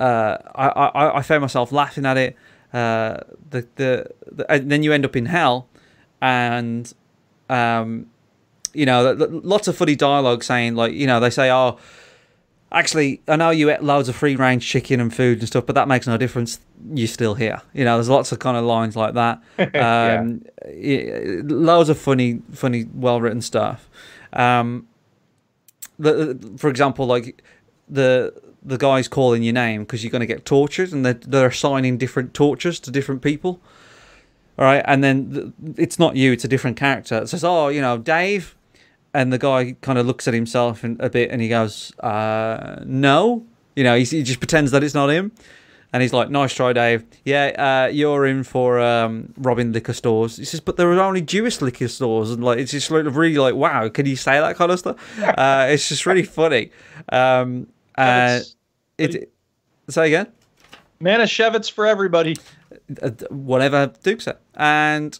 uh, 0.00 0.38
I, 0.54 0.68
I 0.68 1.18
I 1.18 1.22
found 1.22 1.42
myself 1.42 1.72
laughing 1.72 2.06
at 2.06 2.16
it. 2.16 2.36
Uh, 2.72 3.18
the, 3.50 3.66
the 3.76 4.06
the 4.30 4.50
and 4.50 4.70
then 4.72 4.82
you 4.82 4.92
end 4.92 5.04
up 5.04 5.14
in 5.16 5.26
hell, 5.26 5.68
and 6.20 6.92
um, 7.50 8.06
you 8.72 8.86
know, 8.86 9.12
lots 9.44 9.68
of 9.68 9.76
funny 9.76 9.94
dialogue 9.94 10.42
saying 10.42 10.74
like, 10.74 10.92
you 10.94 11.06
know, 11.06 11.20
they 11.20 11.28
say, 11.28 11.50
oh, 11.50 11.78
actually, 12.70 13.20
I 13.28 13.36
know 13.36 13.50
you 13.50 13.68
ate 13.70 13.82
loads 13.82 14.08
of 14.08 14.16
free 14.16 14.34
range 14.36 14.66
chicken 14.66 15.00
and 15.00 15.14
food 15.14 15.40
and 15.40 15.46
stuff, 15.48 15.66
but 15.66 15.74
that 15.74 15.86
makes 15.88 16.06
no 16.06 16.16
difference. 16.16 16.58
You're 16.94 17.06
still 17.08 17.34
here. 17.34 17.60
You 17.74 17.84
know, 17.84 17.96
there's 17.98 18.08
lots 18.08 18.32
of 18.32 18.38
kind 18.38 18.56
of 18.56 18.64
lines 18.64 18.96
like 18.96 19.12
that. 19.14 19.42
Um, 19.58 20.42
yeah, 20.74 21.40
loads 21.44 21.90
of 21.90 21.98
funny, 21.98 22.40
funny, 22.54 22.86
well 22.94 23.20
written 23.20 23.42
stuff. 23.42 23.90
Um, 24.32 24.86
the- 25.98 26.54
for 26.56 26.70
example, 26.70 27.04
like 27.06 27.42
the 27.88 28.32
the 28.64 28.78
guy's 28.78 29.08
calling 29.08 29.42
your 29.42 29.52
name 29.52 29.82
because 29.82 30.02
you're 30.04 30.10
going 30.10 30.20
to 30.20 30.26
get 30.26 30.44
tortured, 30.44 30.92
and 30.92 31.04
they're, 31.04 31.14
they're 31.14 31.48
assigning 31.48 31.98
different 31.98 32.34
tortures 32.34 32.78
to 32.80 32.90
different 32.90 33.22
people. 33.22 33.60
All 34.58 34.64
right, 34.64 34.82
and 34.86 35.02
then 35.02 35.32
th- 35.32 35.76
it's 35.78 35.98
not 35.98 36.16
you; 36.16 36.32
it's 36.32 36.44
a 36.44 36.48
different 36.48 36.76
character. 36.76 37.18
It 37.22 37.28
says, 37.28 37.42
"Oh, 37.42 37.68
you 37.68 37.80
know, 37.80 37.98
Dave," 37.98 38.54
and 39.14 39.32
the 39.32 39.38
guy 39.38 39.76
kind 39.80 39.98
of 39.98 40.06
looks 40.06 40.28
at 40.28 40.34
himself 40.34 40.84
in, 40.84 40.96
a 41.00 41.08
bit, 41.08 41.30
and 41.30 41.40
he 41.40 41.48
goes, 41.48 41.96
uh, 42.00 42.82
"No," 42.84 43.44
you 43.74 43.84
know, 43.84 43.96
he, 43.96 44.04
he 44.04 44.22
just 44.22 44.40
pretends 44.40 44.70
that 44.72 44.84
it's 44.84 44.94
not 44.94 45.08
him, 45.08 45.32
and 45.92 46.02
he's 46.02 46.12
like, 46.12 46.30
"Nice 46.30 46.54
try, 46.54 46.72
Dave. 46.74 47.04
Yeah, 47.24 47.86
uh, 47.86 47.90
you're 47.90 48.26
in 48.26 48.44
for 48.44 48.78
um, 48.78 49.32
robbing 49.38 49.72
liquor 49.72 49.94
stores." 49.94 50.36
He 50.36 50.44
says, 50.44 50.60
"But 50.60 50.76
there 50.76 50.92
are 50.92 51.00
only 51.00 51.22
Jewish 51.22 51.60
liquor 51.62 51.88
stores," 51.88 52.30
and 52.30 52.44
like 52.44 52.58
it's 52.58 52.72
just 52.72 52.90
really 52.90 53.38
like, 53.38 53.54
"Wow, 53.54 53.88
can 53.88 54.04
you 54.04 54.16
say 54.16 54.38
that 54.38 54.56
kind 54.56 54.70
of 54.70 54.78
stuff?" 54.78 54.96
Uh, 55.18 55.68
it's 55.70 55.88
just 55.88 56.04
really 56.04 56.22
funny. 56.24 56.70
Um, 57.10 57.68
uh, 58.02 58.40
it. 58.98 59.32
Say 59.88 60.06
again 60.08 60.28
Manischewitz 61.00 61.70
for 61.70 61.86
everybody. 61.86 62.36
uh, 63.02 63.10
whatever 63.30 63.92
Duke 64.02 64.20
said. 64.20 64.38
And 64.54 65.18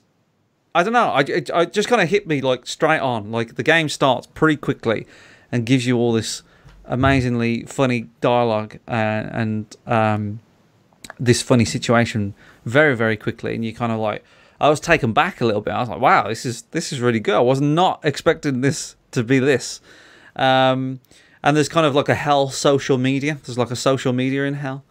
I 0.75 0.83
don't 0.83 0.93
know, 0.93 1.09
I, 1.09 1.21
it, 1.21 1.51
I 1.51 1.65
just 1.65 1.89
kind 1.89 2.01
of 2.01 2.09
hit 2.09 2.27
me 2.27 2.41
like 2.41 2.67
straight 2.67 3.01
on. 3.01 3.31
Like 3.31 3.57
the 3.57 3.63
game 3.63 3.89
starts 3.89 4.27
pretty 4.27 4.57
quickly 4.57 5.07
and 5.51 5.67
gives 5.67 5.87
you 5.87 5.97
all 5.99 6.13
this 6.13 6.43
amazingly 6.85 7.65
funny 7.65 8.09
dialogue 8.21 8.79
and, 8.87 9.31
and 9.31 9.77
um, 9.87 10.41
this 11.19 11.43
funny 11.43 11.65
situation 11.65 12.35
very 12.65 12.97
very 12.97 13.17
quickly, 13.17 13.55
and 13.55 13.65
you 13.65 13.75
kind 13.75 13.93
of 13.93 13.99
like. 13.99 14.25
I 14.61 14.69
was 14.69 14.79
taken 14.79 15.13
back 15.13 15.41
a 15.41 15.45
little 15.45 15.61
bit. 15.61 15.73
I 15.73 15.81
was 15.81 15.89
like, 15.89 16.01
"Wow, 16.01 16.29
this 16.29 16.47
is 16.47 16.63
this 16.71 16.93
is 16.93 17.01
really 17.01 17.19
good." 17.19 17.35
I 17.35 17.41
was 17.41 17.61
not 17.61 17.99
expecting 18.05 18.61
this 18.61 18.95
to 19.11 19.25
be 19.25 19.41
this. 19.41 19.81
Um, 20.37 21.01
and 21.43 21.57
there's 21.57 21.69
kind 21.69 21.87
of 21.87 21.95
like 21.95 22.09
a 22.09 22.15
hell 22.15 22.49
social 22.51 22.99
media. 22.99 23.39
There's 23.45 23.59
like 23.59 23.71
a 23.71 23.77
social 23.77 24.13
media 24.13 24.45
in 24.45 24.55
hell, 24.55 24.85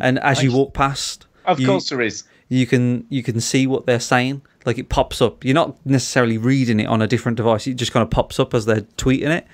and 0.00 0.18
as 0.20 0.42
you 0.42 0.52
walk 0.52 0.74
past, 0.74 1.26
Of 1.44 1.60
you- 1.60 1.66
course 1.66 1.88
there 1.90 2.00
is. 2.00 2.24
you 2.48 2.66
can 2.66 3.06
you 3.08 3.22
can 3.22 3.40
see 3.40 3.66
what 3.66 3.86
they're 3.86 4.00
saying. 4.00 4.42
Like 4.66 4.76
it 4.78 4.88
pops 4.88 5.22
up. 5.22 5.44
You're 5.44 5.54
not 5.54 5.76
necessarily 5.86 6.36
reading 6.36 6.78
it 6.80 6.86
on 6.86 7.00
a 7.00 7.06
different 7.06 7.36
device. 7.36 7.66
It 7.66 7.74
just 7.74 7.92
kind 7.92 8.02
of 8.02 8.10
pops 8.10 8.38
up 8.38 8.52
as 8.54 8.66
they're 8.66 8.82
tweeting 8.98 9.30
it. 9.30 9.46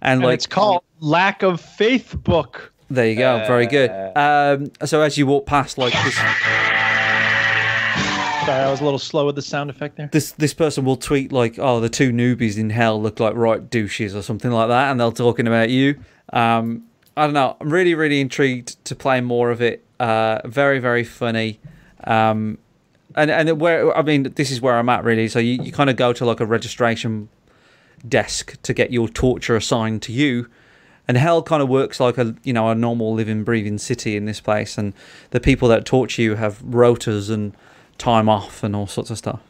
And, 0.00 0.20
And 0.20 0.22
like 0.22 0.34
it's 0.34 0.46
called 0.46 0.82
Lack 1.00 1.42
of 1.42 1.60
Faith 1.60 2.14
Book. 2.22 2.72
there 2.90 3.06
you 3.08 3.16
go, 3.16 3.44
very 3.46 3.66
good. 3.66 3.90
Um, 4.16 4.70
so 4.86 5.00
as 5.02 5.18
you 5.18 5.26
walk 5.26 5.44
past, 5.46 5.76
like 5.78 5.92
this, 6.04 6.16
Sorry, 8.46 8.62
I 8.62 8.70
was 8.70 8.80
a 8.80 8.84
little 8.84 9.00
slow 9.00 9.26
with 9.26 9.34
the 9.34 9.42
sound 9.42 9.70
effect 9.70 9.96
there. 9.96 10.08
this 10.12 10.30
this 10.30 10.54
person 10.54 10.84
will 10.84 10.96
tweet 10.96 11.32
like, 11.32 11.58
"Oh, 11.58 11.80
the 11.80 11.88
two 11.88 12.12
newbies 12.12 12.56
in 12.56 12.70
hell 12.70 13.02
look 13.02 13.18
like 13.18 13.34
right 13.34 13.68
douches" 13.68 14.14
or 14.14 14.22
something 14.22 14.52
like 14.52 14.68
that, 14.68 14.92
and 14.92 15.00
they're 15.00 15.10
talking 15.10 15.48
about 15.48 15.68
you. 15.68 15.98
Um, 16.32 16.84
I 17.16 17.24
don't 17.24 17.34
know. 17.34 17.56
I'm 17.60 17.70
really 17.70 17.96
really 17.96 18.20
intrigued 18.20 18.84
to 18.84 18.94
play 18.94 19.20
more 19.20 19.50
of 19.50 19.60
it. 19.60 19.84
Uh, 19.98 20.42
very 20.44 20.78
very 20.78 21.02
funny. 21.02 21.58
Um, 22.04 22.58
and 23.16 23.32
and 23.32 23.60
where 23.60 23.96
I 23.96 24.02
mean, 24.02 24.32
this 24.36 24.52
is 24.52 24.60
where 24.60 24.78
I'm 24.78 24.88
at 24.90 25.02
really. 25.02 25.26
So 25.26 25.40
you, 25.40 25.60
you 25.60 25.72
kind 25.72 25.90
of 25.90 25.96
go 25.96 26.12
to 26.12 26.24
like 26.24 26.38
a 26.38 26.46
registration 26.46 27.28
desk 28.08 28.62
to 28.62 28.72
get 28.72 28.92
your 28.92 29.08
torture 29.08 29.56
assigned 29.56 30.02
to 30.02 30.12
you. 30.12 30.48
And 31.08 31.16
hell 31.16 31.42
kind 31.42 31.62
of 31.62 31.68
works 31.68 31.98
like 31.98 32.16
a 32.16 32.36
you 32.44 32.52
know 32.52 32.68
a 32.68 32.76
normal 32.76 33.12
living 33.12 33.42
breathing 33.42 33.78
city 33.78 34.16
in 34.16 34.24
this 34.24 34.40
place, 34.40 34.78
and 34.78 34.92
the 35.30 35.40
people 35.40 35.66
that 35.66 35.84
torture 35.84 36.22
you 36.22 36.36
have 36.36 36.62
rotas 36.62 37.28
and 37.28 37.56
time 37.98 38.28
off 38.28 38.62
and 38.62 38.74
all 38.76 38.86
sorts 38.86 39.10
of 39.10 39.18
stuff. 39.18 39.40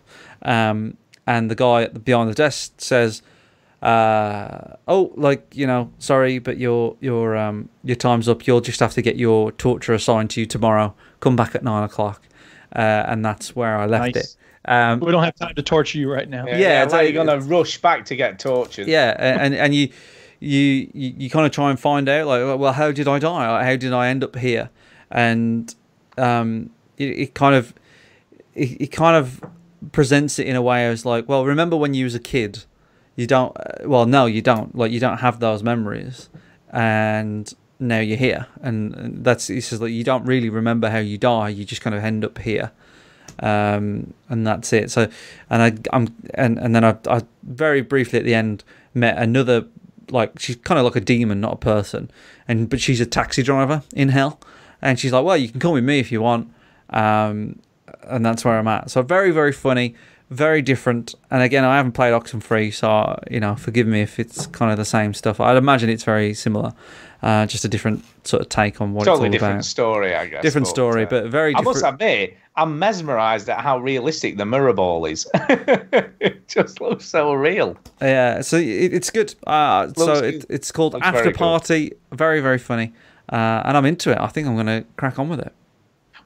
Um, 0.42 0.96
and 1.26 1.50
the 1.50 1.54
guy 1.54 1.86
the, 1.86 1.98
behind 1.98 2.30
the 2.30 2.34
desk 2.34 2.72
says, 2.78 3.22
uh, 3.82 4.74
"Oh, 4.88 5.12
like 5.16 5.46
you 5.54 5.66
know, 5.66 5.90
sorry, 5.98 6.38
but 6.38 6.58
your 6.58 6.96
your 7.00 7.36
um 7.36 7.68
your 7.84 7.96
time's 7.96 8.28
up. 8.28 8.46
You'll 8.46 8.60
just 8.60 8.80
have 8.80 8.94
to 8.94 9.02
get 9.02 9.16
your 9.16 9.52
torture 9.52 9.94
assigned 9.94 10.30
to 10.30 10.40
you 10.40 10.46
tomorrow. 10.46 10.94
Come 11.20 11.36
back 11.36 11.54
at 11.54 11.62
nine 11.62 11.82
o'clock." 11.84 12.22
Uh, 12.74 13.04
and 13.06 13.24
that's 13.24 13.54
where 13.56 13.76
I 13.76 13.86
left 13.86 14.14
Nice. 14.16 14.24
it. 14.24 14.36
Um, 14.70 15.00
We 15.00 15.12
don't 15.12 15.22
have 15.22 15.36
time 15.36 15.54
to 15.54 15.62
torture 15.62 15.98
you 15.98 16.12
right 16.12 16.28
now. 16.28 16.46
Yeah, 16.46 16.56
Yeah, 16.58 16.82
it's 16.82 16.92
like- 16.92 17.06
like 17.06 17.14
you're 17.14 17.24
gonna 17.24 17.40
rush 17.40 17.78
back 17.80 18.04
to 18.06 18.16
get 18.16 18.38
tortured. 18.38 18.88
yeah 18.88 19.10
a- 19.16 19.40
and 19.40 19.54
and 19.54 19.74
you 19.74 19.88
you 20.40 20.90
you, 20.92 21.14
you 21.16 21.30
kind 21.30 21.46
of 21.46 21.52
try 21.52 21.70
and 21.70 21.78
find 21.80 22.08
out 22.08 22.26
like 22.26 22.58
well 22.58 22.72
how 22.72 22.90
did 22.92 23.08
i 23.08 23.18
die 23.18 23.64
how 23.64 23.74
did 23.76 23.90
i 23.94 24.08
end 24.08 24.22
up 24.22 24.36
here 24.36 24.68
and 25.10 25.74
um 26.18 26.68
it, 26.98 27.04
it 27.18 27.34
kind 27.34 27.54
of 27.54 27.72
it, 28.56 28.82
it 28.82 28.86
kind 28.88 29.16
of 29.16 29.40
presents 29.92 30.38
it 30.38 30.46
in 30.46 30.56
a 30.56 30.62
way 30.62 30.86
as 30.86 31.04
like 31.04 31.28
well 31.28 31.44
remember 31.44 31.76
when 31.76 31.94
you 31.94 32.04
was 32.04 32.14
a 32.14 32.20
kid 32.20 32.64
you 33.14 33.26
don't 33.26 33.56
uh, 33.56 33.86
well 33.88 34.06
no 34.06 34.26
you 34.26 34.42
don't 34.42 34.74
like 34.74 34.90
you 34.90 34.98
don't 34.98 35.18
have 35.18 35.38
those 35.38 35.62
memories 35.62 36.28
and 36.70 37.54
now 37.78 38.00
you're 38.00 38.16
here. 38.16 38.46
And, 38.62 38.94
and 38.94 39.24
that's 39.24 39.50
it's 39.50 39.70
just 39.70 39.82
like 39.82 39.92
you 39.92 40.04
don't 40.04 40.24
really 40.24 40.48
remember 40.48 40.90
how 40.90 40.98
you 40.98 41.18
die 41.18 41.48
you 41.50 41.64
just 41.64 41.82
kind 41.82 41.94
of 41.94 42.04
end 42.04 42.24
up 42.24 42.38
here. 42.38 42.72
Um, 43.40 44.14
and 44.28 44.46
that's 44.46 44.72
it. 44.72 44.90
So, 44.90 45.08
and 45.50 45.62
I, 45.62 45.94
I'm, 45.94 46.14
and 46.34 46.58
and 46.58 46.74
then 46.74 46.84
I, 46.84 46.96
I 47.06 47.22
very 47.42 47.82
briefly 47.82 48.18
at 48.18 48.24
the 48.24 48.34
end 48.34 48.64
met 48.94 49.18
another, 49.18 49.66
like 50.10 50.38
she's 50.38 50.56
kind 50.56 50.78
of 50.78 50.84
like 50.84 50.96
a 50.96 51.00
demon, 51.00 51.40
not 51.40 51.52
a 51.52 51.56
person, 51.56 52.10
and 52.48 52.70
but 52.70 52.80
she's 52.80 53.00
a 53.00 53.04
taxi 53.04 53.42
driver 53.42 53.82
in 53.94 54.08
hell, 54.08 54.40
and 54.80 54.98
she's 54.98 55.12
like, 55.12 55.22
well, 55.22 55.36
you 55.36 55.50
can 55.50 55.60
call 55.60 55.74
me 55.74 55.82
me 55.82 55.98
if 55.98 56.10
you 56.10 56.22
want, 56.22 56.50
um, 56.90 57.58
and 58.08 58.24
that's 58.24 58.44
where 58.44 58.58
I'm 58.58 58.68
at. 58.68 58.90
So 58.90 59.02
very 59.02 59.30
very 59.30 59.52
funny, 59.52 59.94
very 60.30 60.62
different, 60.62 61.14
and 61.30 61.42
again 61.42 61.64
I 61.64 61.76
haven't 61.76 61.92
played 61.92 62.12
Oxenfree, 62.12 62.72
so 62.72 63.18
you 63.30 63.40
know 63.40 63.56
forgive 63.56 63.86
me 63.86 64.02
if 64.02 64.18
it's 64.18 64.46
kind 64.46 64.70
of 64.70 64.78
the 64.78 64.84
same 64.84 65.14
stuff. 65.14 65.40
I'd 65.40 65.56
imagine 65.56 65.90
it's 65.90 66.04
very 66.04 66.34
similar, 66.34 66.72
uh, 67.22 67.46
just 67.46 67.64
a 67.64 67.68
different 67.68 68.04
sort 68.24 68.42
of 68.42 68.48
take 68.48 68.80
on 68.80 68.92
what 68.92 69.04
totally 69.04 69.28
it's 69.28 69.28
all 69.28 69.32
different 69.32 69.54
about. 69.56 69.64
story, 69.64 70.14
I 70.14 70.26
guess. 70.26 70.42
Different 70.42 70.66
story, 70.66 71.04
uh, 71.04 71.08
but 71.08 71.26
very 71.26 71.54
I 71.54 71.60
must 71.60 71.84
admit, 71.84 72.36
I'm 72.56 72.78
mesmerised 72.78 73.48
at 73.48 73.60
how 73.60 73.78
realistic 73.78 74.36
the 74.36 74.46
mirror 74.46 74.72
ball 74.72 75.04
is. 75.06 75.28
it 75.34 76.48
just 76.48 76.80
looks 76.80 77.04
so 77.04 77.32
real. 77.34 77.76
Yeah, 78.00 78.40
so 78.40 78.56
it, 78.56 78.94
it's 78.94 79.10
good. 79.10 79.34
Uh, 79.46 79.92
so 79.94 80.14
it, 80.14 80.44
it's 80.48 80.72
called 80.72 80.94
Looks 80.94 81.06
After 81.06 81.22
very. 81.22 81.34
Party. 81.34 81.92
Very 82.12 82.40
very 82.40 82.58
funny, 82.58 82.92
uh, 83.28 83.62
and 83.64 83.76
I'm 83.76 83.86
into 83.86 84.10
it. 84.10 84.18
I 84.18 84.28
think 84.28 84.48
I'm 84.48 84.54
going 84.54 84.66
to 84.66 84.84
crack 84.96 85.18
on 85.18 85.28
with 85.28 85.40
it. 85.40 85.52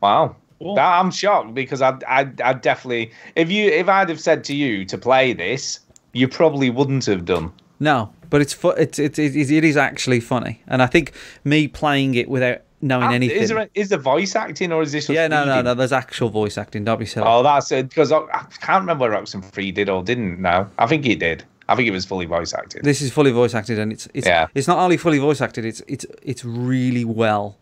Wow. 0.00 0.36
Cool. 0.60 0.78
I'm 0.78 1.10
shocked 1.10 1.54
because 1.54 1.80
I, 1.82 1.96
I, 2.06 2.30
I 2.44 2.52
definitely, 2.52 3.12
if 3.34 3.50
you, 3.50 3.70
if 3.70 3.88
I'd 3.88 4.08
have 4.10 4.20
said 4.20 4.44
to 4.44 4.54
you 4.54 4.84
to 4.84 4.98
play 4.98 5.32
this, 5.32 5.80
you 6.12 6.28
probably 6.28 6.68
wouldn't 6.70 7.06
have 7.06 7.24
done. 7.24 7.52
No, 7.78 8.12
but 8.28 8.42
it's 8.42 8.52
fu- 8.52 8.68
it's 8.70 8.98
it's 8.98 9.18
it, 9.18 9.34
it 9.34 9.64
is 9.64 9.76
actually 9.78 10.20
funny, 10.20 10.60
and 10.68 10.82
I 10.82 10.86
think 10.86 11.12
me 11.44 11.66
playing 11.66 12.14
it 12.14 12.28
without 12.28 12.58
knowing 12.82 13.04
Ah, 13.04 13.12
anything. 13.12 13.38
Is 13.38 13.48
there 13.48 13.68
is 13.74 13.88
there 13.88 13.98
voice 13.98 14.36
acting 14.36 14.70
or 14.70 14.82
is 14.82 14.92
this? 14.92 15.08
yeah, 15.08 15.28
no, 15.28 15.44
no, 15.46 15.50
reading? 15.52 15.64
no. 15.64 15.74
There's 15.74 15.92
actual 15.92 16.28
voice 16.28 16.58
acting. 16.58 16.84
Don't 16.84 16.98
be 16.98 17.06
silly. 17.06 17.26
Oh, 17.26 17.42
that's 17.42 17.72
it. 17.72 17.88
Because 17.88 18.12
I, 18.12 18.18
I 18.18 18.44
can't 18.60 18.82
remember 18.82 19.08
whether 19.08 19.16
Oxenfree 19.22 19.72
did 19.72 19.88
or 19.88 20.02
didn't. 20.02 20.40
No, 20.42 20.68
I 20.78 20.86
think 20.86 21.04
he 21.06 21.14
did. 21.14 21.42
I 21.70 21.74
think 21.76 21.88
it 21.88 21.92
was 21.92 22.04
fully 22.04 22.26
voice 22.26 22.52
acted. 22.52 22.82
This 22.84 23.00
is 23.00 23.10
fully 23.12 23.30
voice 23.30 23.54
acted, 23.54 23.78
and 23.78 23.92
it's 23.92 24.06
it's 24.12 24.26
Yeah. 24.26 24.48
it's 24.54 24.68
not 24.68 24.78
only 24.78 24.98
fully 24.98 25.18
voice 25.18 25.40
acted. 25.40 25.64
It's 25.64 25.80
it's 25.88 26.04
it's 26.22 26.44
really 26.44 27.06
well 27.06 27.56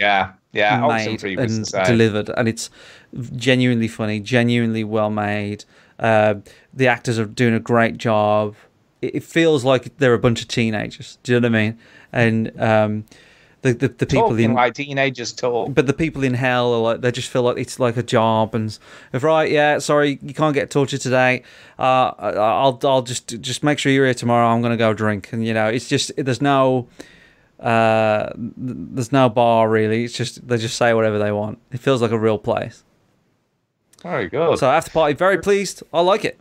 Yeah, 0.00 0.32
yeah. 0.52 0.86
made 0.86 1.22
and 1.38 1.64
delivered, 1.86 2.30
and 2.30 2.48
it's 2.48 2.70
genuinely 3.36 3.88
funny, 3.88 4.20
genuinely 4.20 4.84
well 4.84 5.10
made. 5.10 5.64
Uh, 5.98 6.36
the 6.72 6.88
actors 6.88 7.18
are 7.18 7.26
doing 7.26 7.54
a 7.54 7.60
great 7.60 7.98
job. 7.98 8.56
It, 9.02 9.16
it 9.16 9.22
feels 9.22 9.64
like 9.64 9.98
they're 9.98 10.14
a 10.14 10.18
bunch 10.18 10.40
of 10.40 10.48
teenagers. 10.48 11.18
Do 11.22 11.32
you 11.34 11.40
know 11.40 11.48
what 11.48 11.56
I 11.56 11.62
mean? 11.62 11.78
And 12.12 12.60
um, 12.60 13.04
the, 13.62 13.74
the 13.74 13.88
the 13.88 14.06
people 14.06 14.30
Talking 14.30 14.44
in 14.44 14.54
like 14.54 14.74
teenagers 14.74 15.32
talk. 15.32 15.74
but 15.74 15.86
the 15.86 15.92
people 15.92 16.24
in 16.24 16.34
hell 16.34 16.72
are 16.72 16.80
like 16.80 17.00
they 17.02 17.12
just 17.12 17.28
feel 17.28 17.42
like 17.42 17.58
it's 17.58 17.78
like 17.78 17.96
a 17.96 18.02
job 18.02 18.54
and 18.54 18.78
if 19.12 19.22
right 19.22 19.50
yeah 19.50 19.78
sorry 19.78 20.18
you 20.22 20.32
can't 20.32 20.54
get 20.54 20.70
tortured 20.70 21.00
today 21.02 21.42
uh 21.78 22.12
i'll 22.18 22.80
i'll 22.84 23.02
just 23.02 23.38
just 23.40 23.62
make 23.62 23.78
sure 23.78 23.92
you're 23.92 24.06
here 24.06 24.14
tomorrow 24.14 24.48
i'm 24.48 24.62
gonna 24.62 24.78
go 24.78 24.94
drink 24.94 25.30
and 25.32 25.46
you 25.46 25.52
know 25.52 25.68
it's 25.68 25.88
just 25.88 26.10
there's 26.16 26.40
no 26.40 26.88
uh 27.60 28.32
there's 28.36 29.12
no 29.12 29.28
bar 29.28 29.68
really 29.68 30.04
it's 30.04 30.14
just 30.16 30.46
they 30.48 30.56
just 30.56 30.76
say 30.76 30.94
whatever 30.94 31.18
they 31.18 31.30
want 31.32 31.58
it 31.70 31.78
feels 31.78 32.00
like 32.00 32.10
a 32.10 32.18
real 32.18 32.38
place 32.38 32.82
Very 34.02 34.28
good. 34.28 34.58
so 34.58 34.70
after 34.70 34.90
party 34.90 35.14
very 35.14 35.38
pleased 35.38 35.82
i 35.92 36.00
like 36.00 36.24
it 36.24 36.38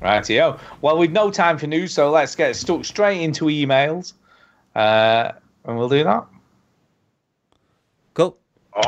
Rightio. 0.00 0.60
Well, 0.80 0.96
we've 0.98 1.10
no 1.10 1.30
time 1.30 1.58
for 1.58 1.66
news, 1.66 1.92
so 1.92 2.10
let's 2.10 2.36
get 2.36 2.54
stuck 2.54 2.84
straight 2.84 3.20
into 3.20 3.46
emails. 3.46 4.12
Uh, 4.76 5.32
and 5.64 5.76
we'll 5.76 5.88
do 5.88 6.04
that. 6.04 6.24
Cool. 8.14 8.36
Whoa, 8.74 8.82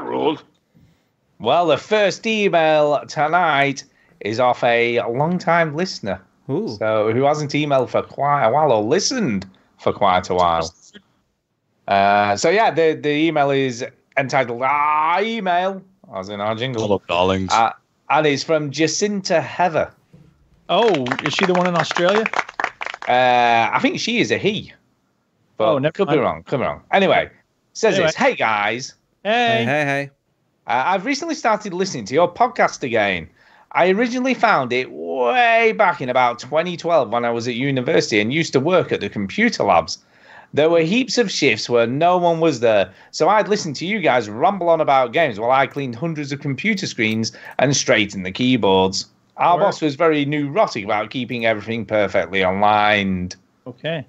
that 0.00 0.08
ruled. 0.08 0.42
Well, 1.38 1.66
the 1.66 1.76
first 1.78 2.26
email 2.26 3.04
tonight 3.06 3.84
is 4.20 4.40
off 4.40 4.62
a 4.64 5.00
long-time 5.02 5.74
listener. 5.74 6.20
Ooh. 6.50 6.76
So 6.78 7.12
who 7.12 7.22
hasn't 7.22 7.52
emailed 7.52 7.88
for 7.90 8.02
quite 8.02 8.44
a 8.44 8.50
while 8.50 8.72
or 8.72 8.82
listened 8.82 9.48
for 9.78 9.92
quite 9.92 10.28
a 10.30 10.34
while. 10.34 10.72
Uh, 11.88 12.36
so 12.36 12.50
yeah, 12.50 12.70
the 12.70 12.94
the 13.00 13.10
email 13.10 13.50
is 13.50 13.84
entitled 14.16 14.60
"Ah 14.62 15.20
Email," 15.20 15.82
as 16.14 16.28
in 16.28 16.40
our 16.40 16.54
jingle. 16.54 16.82
Hello, 16.82 17.02
darlings. 17.08 17.52
Uh, 17.52 17.72
and 18.10 18.26
it's 18.26 18.44
from 18.44 18.70
Jacinta 18.70 19.40
Heather. 19.40 19.92
Oh, 20.68 21.04
is 21.24 21.32
she 21.34 21.46
the 21.46 21.54
one 21.54 21.66
in 21.66 21.74
Australia? 21.76 22.24
Uh, 23.08 23.70
I 23.72 23.78
think 23.80 23.98
she 23.98 24.20
is 24.20 24.30
a 24.30 24.38
he. 24.38 24.72
But 25.56 25.68
Oh, 25.72 25.78
never 25.78 25.92
could 25.92 26.06
be 26.08 26.12
mind. 26.16 26.20
wrong. 26.22 26.42
Could 26.44 26.58
be 26.58 26.64
wrong. 26.66 26.82
Anyway, 26.92 27.30
says 27.72 27.94
Anyway. 27.94 28.08
this. 28.08 28.16
Hey 28.16 28.34
guys, 28.34 28.94
Hey, 29.22 29.64
Hey. 29.64 29.64
hey, 29.64 29.84
hey. 29.84 30.10
uh, 30.66 30.82
I've 30.86 31.04
recently 31.04 31.34
started 31.34 31.72
listening 31.74 32.04
to 32.06 32.14
your 32.14 32.32
podcast 32.32 32.82
again. 32.82 33.28
I 33.72 33.90
originally 33.90 34.34
found 34.34 34.72
it 34.72 34.90
way 34.90 35.72
back 35.72 36.00
in 36.00 36.08
about 36.08 36.38
2012 36.38 37.10
when 37.10 37.24
I 37.24 37.30
was 37.30 37.46
at 37.46 37.54
university 37.54 38.18
and 38.20 38.32
used 38.32 38.52
to 38.54 38.60
work 38.60 38.90
at 38.92 39.00
the 39.00 39.08
computer 39.08 39.62
labs. 39.62 39.98
There 40.52 40.68
were 40.68 40.80
heaps 40.80 41.18
of 41.18 41.30
shifts 41.30 41.70
where 41.70 41.86
no 41.86 42.18
one 42.18 42.40
was 42.40 42.58
there, 42.60 42.92
so 43.12 43.28
I'd 43.28 43.46
listen 43.46 43.72
to 43.74 43.86
you 43.86 44.00
guys 44.00 44.28
ramble 44.28 44.68
on 44.68 44.80
about 44.80 45.12
games 45.12 45.38
while 45.38 45.52
I 45.52 45.66
cleaned 45.68 45.94
hundreds 45.94 46.32
of 46.32 46.40
computer 46.40 46.86
screens 46.88 47.30
and 47.60 47.76
straightened 47.76 48.26
the 48.26 48.32
keyboards. 48.32 49.06
Our 49.36 49.56
Word. 49.56 49.62
boss 49.62 49.80
was 49.80 49.94
very 49.94 50.24
neurotic 50.24 50.84
about 50.84 51.10
keeping 51.10 51.46
everything 51.46 51.86
perfectly 51.86 52.42
aligned. 52.42 53.36
Okay. 53.66 54.04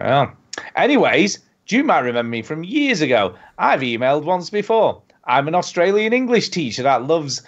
Well, 0.00 0.32
anyways, 0.74 1.40
you 1.68 1.84
might 1.84 2.00
remember 2.00 2.30
me 2.30 2.42
from 2.42 2.64
years 2.64 3.00
ago. 3.00 3.34
I've 3.58 3.80
emailed 3.80 4.24
once 4.24 4.50
before. 4.50 5.02
I'm 5.24 5.48
an 5.48 5.54
Australian 5.54 6.12
English 6.12 6.50
teacher 6.50 6.82
that 6.82 7.04
loves 7.06 7.42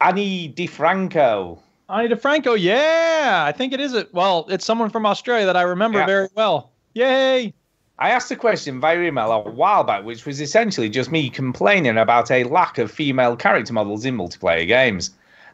Ani 0.00 0.52
DiFranco. 0.56 1.58
Ani 1.88 2.08
DiFranco, 2.08 2.56
yeah, 2.58 3.44
I 3.46 3.52
think 3.52 3.72
it 3.72 3.80
is 3.80 3.92
it. 3.94 4.12
Well, 4.14 4.46
it's 4.48 4.64
someone 4.64 4.90
from 4.90 5.04
Australia 5.06 5.46
that 5.46 5.56
I 5.56 5.62
remember 5.62 5.98
Yeah. 5.98 6.06
very 6.06 6.28
well. 6.34 6.70
Yay! 6.94 7.52
I 7.98 8.10
asked 8.10 8.30
a 8.30 8.36
question 8.36 8.80
via 8.80 9.00
email 9.00 9.30
a 9.30 9.50
while 9.50 9.84
back, 9.84 10.04
which 10.04 10.24
was 10.26 10.40
essentially 10.40 10.88
just 10.88 11.12
me 11.12 11.28
complaining 11.28 11.98
about 11.98 12.30
a 12.30 12.44
lack 12.44 12.78
of 12.78 12.90
female 12.90 13.36
character 13.36 13.72
models 13.72 14.04
in 14.04 14.16
multiplayer 14.16 14.66
games. 14.66 15.10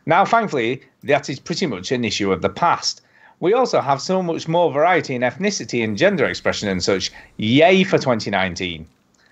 Now, 0.07 0.25
thankfully, 0.25 0.83
that 1.03 1.29
is 1.29 1.39
pretty 1.39 1.67
much 1.67 1.93
an 1.93 2.05
issue 2.05 2.33
of 2.33 2.41
the 2.41 2.49
past. 2.49 3.03
We 3.41 3.53
also 3.53 3.81
have 3.81 4.03
so 4.03 4.21
much 4.21 4.49
more 4.49 4.73
variety 4.73 5.15
in 5.15 5.23
ethnicity 5.23 5.85
and 5.85 5.97
gender 5.97 6.25
expression 6.25 6.69
and 6.69 6.83
such. 6.83 7.13
Yay 7.37 7.85
for 7.85 7.97
2019. 7.99 8.87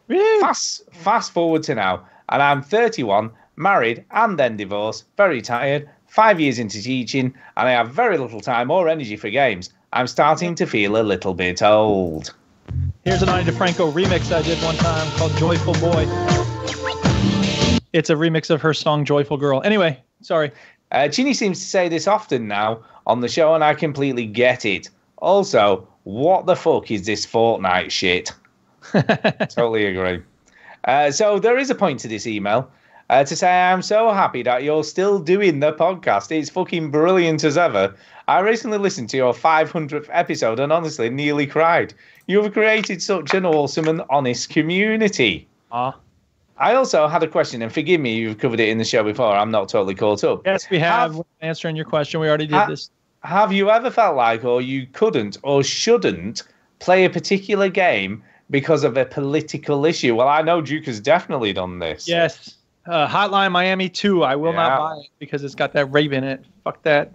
Woo! 0.09 0.41
Fast, 0.41 0.85
fast 0.93 1.33
forward 1.33 1.65
to 1.65 1.75
now, 1.75 2.07
and 2.29 2.41
I'm 2.41 2.63
31, 2.63 3.31
married, 3.57 4.05
and 4.13 4.39
then 4.39 4.57
divorced, 4.57 5.07
very 5.17 5.43
tired, 5.43 5.89
five 6.07 6.39
years 6.39 6.61
into 6.61 6.81
teaching, 6.81 7.35
and 7.57 7.69
I 7.69 7.73
have 7.73 7.91
very 7.91 8.17
little 8.17 8.41
time 8.41 8.71
or 8.71 8.89
energy 8.89 9.17
for 9.17 9.29
games. 9.29 9.71
I'm 9.93 10.07
starting 10.07 10.55
to 10.57 10.67
feel 10.67 10.97
a 10.97 11.03
little 11.03 11.35
bit 11.35 11.61
old. 11.61 12.33
Here's 13.05 13.23
an 13.23 13.29
Ani 13.29 13.51
DiFranco 13.51 13.93
remix 13.93 14.33
I 14.33 14.43
did 14.43 14.63
one 14.63 14.77
time 14.77 15.11
called 15.17 15.33
Joyful 15.37 15.75
Boy. 15.75 16.07
It's 17.93 18.11
a 18.11 18.15
remix 18.15 18.51
of 18.51 18.61
her 18.63 18.75
song 18.75 19.05
Joyful 19.05 19.37
Girl. 19.37 19.63
Anyway, 19.65 20.01
sorry. 20.21 20.53
Uh, 20.93 21.09
Chinny 21.09 21.35
seems 21.35 21.59
to 21.59 21.65
say 21.65 21.89
this 21.89 22.07
often 22.07 22.47
now 22.47 22.85
on 23.07 23.21
the 23.21 23.29
show, 23.29 23.55
and 23.55 23.63
I 23.65 23.75
completely 23.75 24.27
get 24.27 24.65
it. 24.65 24.91
Also, 25.19 25.87
what 26.05 26.47
the 26.47 26.57
fuck 26.57 26.91
is 26.91 27.07
this 27.07 27.27
Fortnite 27.27 27.91
shit? 27.91 28.33
totally 28.93 29.87
agree. 29.87 30.23
Uh, 30.85 31.11
so 31.11 31.39
there 31.39 31.59
is 31.59 31.71
a 31.71 31.75
point 31.75 32.01
to 32.01 32.09
this 32.09 32.27
email. 32.27 32.71
Uh, 33.09 33.23
to 33.23 33.37
say 33.37 33.49
I'm 33.49 33.83
so 33.83 34.13
happy 34.13 34.43
that 34.43 34.65
you're 34.65 34.83
still 34.83 35.21
doing 35.21 35.61
the 35.61 35.73
podcast. 35.73 36.33
It's 36.33 36.51
fucking 36.51 36.91
brilliant 36.91 37.45
as 37.45 37.57
ever. 37.57 37.95
I 38.27 38.41
recently 38.41 38.79
listened 38.79 39.09
to 39.11 39.17
your 39.17 39.33
500th 39.33 40.09
episode 40.11 40.59
and 40.59 40.73
honestly 40.73 41.09
nearly 41.09 41.47
cried. 41.47 41.95
You've 42.27 42.53
created 42.53 43.01
such 43.01 43.33
an 43.35 43.47
awesome 43.47 43.87
and 43.87 44.03
honest 44.11 44.49
community. 44.49 45.47
Ah. 45.71 45.97
I 46.59 46.75
also 46.75 47.07
had 47.07 47.23
a 47.23 47.29
question, 47.29 47.63
and 47.63 47.73
forgive 47.73 48.01
me, 48.01 48.17
you've 48.17 48.39
covered 48.39 48.59
it 48.61 48.71
in 48.71 48.79
the 48.79 48.85
show 48.85 49.05
before. 49.05 49.37
I'm 49.37 49.51
not 49.51 49.69
totally 49.69 49.95
caught 49.95 50.25
up. 50.25 50.43
Yes, 50.45 50.69
we 50.71 50.79
have. 50.81 51.15
Have- 51.15 51.25
answering 51.43 51.77
your 51.77 51.85
question, 51.85 52.19
we 52.19 52.29
already 52.29 52.47
did 52.47 52.55
Ha- 52.55 52.67
this. 52.67 52.91
Have 53.27 53.53
you 53.53 53.71
ever 53.71 53.91
felt 53.91 54.17
like, 54.17 54.45
or 54.45 54.61
you 54.63 54.87
couldn't, 54.93 55.37
or 55.43 55.63
shouldn't 55.65 56.43
play 56.79 57.05
a 57.05 57.11
particular 57.11 57.69
game 57.69 58.23
because 58.51 58.85
of 58.85 58.97
a 58.97 59.05
political 59.05 59.85
issue? 59.85 60.15
Well, 60.15 60.29
I 60.29 60.43
know 60.43 60.61
Duke 60.61 60.87
has 60.87 61.01
definitely 61.01 61.53
done 61.53 61.79
this. 61.81 62.07
Yes. 62.07 62.55
Uh, 62.87 63.09
Hotline 63.09 63.51
Miami 63.51 63.89
2. 63.89 64.23
I 64.23 64.37
will 64.37 64.53
Yeah. 64.53 64.69
not 64.69 64.79
buy 64.79 64.97
it 65.01 65.09
because 65.19 65.43
it's 65.43 65.57
got 65.57 65.73
that 65.73 65.87
rape 65.87 66.13
in 66.13 66.23
it. 66.23 66.45
Fuck 66.63 66.83
that. 66.83 67.11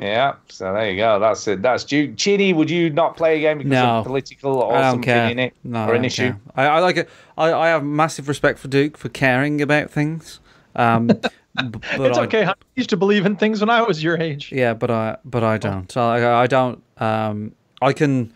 Yeah. 0.00 0.34
So 0.48 0.72
there 0.74 0.90
you 0.90 0.96
go. 0.98 1.18
That's 1.18 1.48
it. 1.48 1.62
That's 1.62 1.84
Duke. 1.84 2.16
Chinny, 2.18 2.52
would 2.52 2.68
you 2.70 2.90
not 2.90 3.16
play 3.16 3.38
a 3.38 3.40
game 3.40 3.58
because 3.58 3.70
No. 3.72 3.86
of 4.00 4.06
political 4.06 4.56
or 4.58 4.74
I 4.74 4.82
don't 4.82 4.90
something 4.92 5.02
care. 5.04 5.30
in 5.30 5.38
it 5.38 5.54
No, 5.64 5.78
or 5.80 5.82
I 5.82 5.86
an 5.88 5.94
don't 5.94 6.04
issue? 6.04 6.22
care. 6.32 6.40
I, 6.54 6.66
I 6.66 6.78
like 6.80 6.96
it. 6.98 7.08
I, 7.38 7.52
I 7.52 7.68
have 7.68 7.82
massive 7.82 8.28
respect 8.28 8.58
for 8.58 8.68
Duke 8.68 8.96
for 8.98 9.08
caring 9.08 9.62
about 9.62 9.90
things. 9.90 10.38
Um, 10.76 11.06
b- 11.08 11.14
but 11.54 11.82
it's 12.10 12.18
I, 12.18 12.22
okay. 12.24 12.44
I 12.46 12.54
used 12.76 12.90
to 12.90 12.96
believe 12.96 13.26
in 13.26 13.36
things 13.36 13.60
when 13.60 13.70
I 13.70 13.82
was 13.82 14.02
your 14.02 14.20
age. 14.20 14.52
Yeah, 14.52 14.74
but 14.74 14.90
I 14.90 15.16
but 15.24 15.42
I 15.44 15.58
don't. 15.58 15.94
I, 15.96 16.42
I 16.42 16.46
don't. 16.46 16.82
Um, 16.98 17.52
I 17.82 17.92
can 17.92 18.32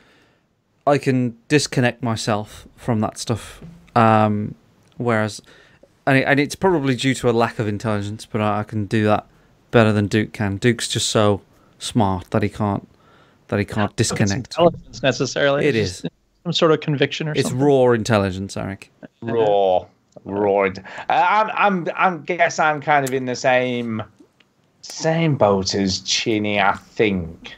I 0.86 0.98
can 0.98 1.36
disconnect 1.48 2.02
myself 2.02 2.66
from 2.76 3.00
that 3.00 3.18
stuff. 3.18 3.60
Um, 3.96 4.54
whereas, 4.96 5.40
and, 6.06 6.18
it, 6.18 6.24
and 6.26 6.40
it's 6.40 6.56
probably 6.56 6.96
due 6.96 7.14
to 7.14 7.30
a 7.30 7.32
lack 7.32 7.58
of 7.58 7.68
intelligence, 7.68 8.26
but 8.26 8.40
I, 8.40 8.60
I 8.60 8.62
can 8.64 8.86
do 8.86 9.04
that 9.04 9.26
better 9.70 9.92
than 9.92 10.08
Duke 10.08 10.32
can. 10.32 10.56
Duke's 10.56 10.88
just 10.88 11.08
so 11.08 11.40
smart 11.78 12.30
that 12.30 12.42
he 12.42 12.48
can't 12.48 12.88
that 13.48 13.58
he 13.58 13.64
can't 13.64 13.90
It's 13.92 14.08
disconnect. 14.08 14.48
intelligence 14.48 15.02
necessarily. 15.02 15.66
It 15.66 15.76
It's 15.76 16.04
is. 16.04 16.10
Some 16.42 16.52
sort 16.52 16.72
of 16.72 16.80
conviction 16.80 17.28
or 17.28 17.32
It's 17.32 17.48
something. 17.48 17.64
raw 17.66 17.92
intelligence, 17.92 18.56
Eric. 18.56 18.90
Raw, 19.22 19.86
raw. 20.24 20.62
Uh, 20.64 20.72
I'm, 21.08 21.50
I'm, 21.54 21.88
I'm. 21.96 22.22
Guess 22.22 22.58
I'm 22.58 22.80
kind 22.80 23.06
of 23.06 23.14
in 23.14 23.24
the 23.26 23.36
same, 23.36 24.02
same 24.82 25.36
boat 25.36 25.74
as 25.74 26.00
Chinny. 26.00 26.60
I 26.60 26.72
think. 26.74 27.54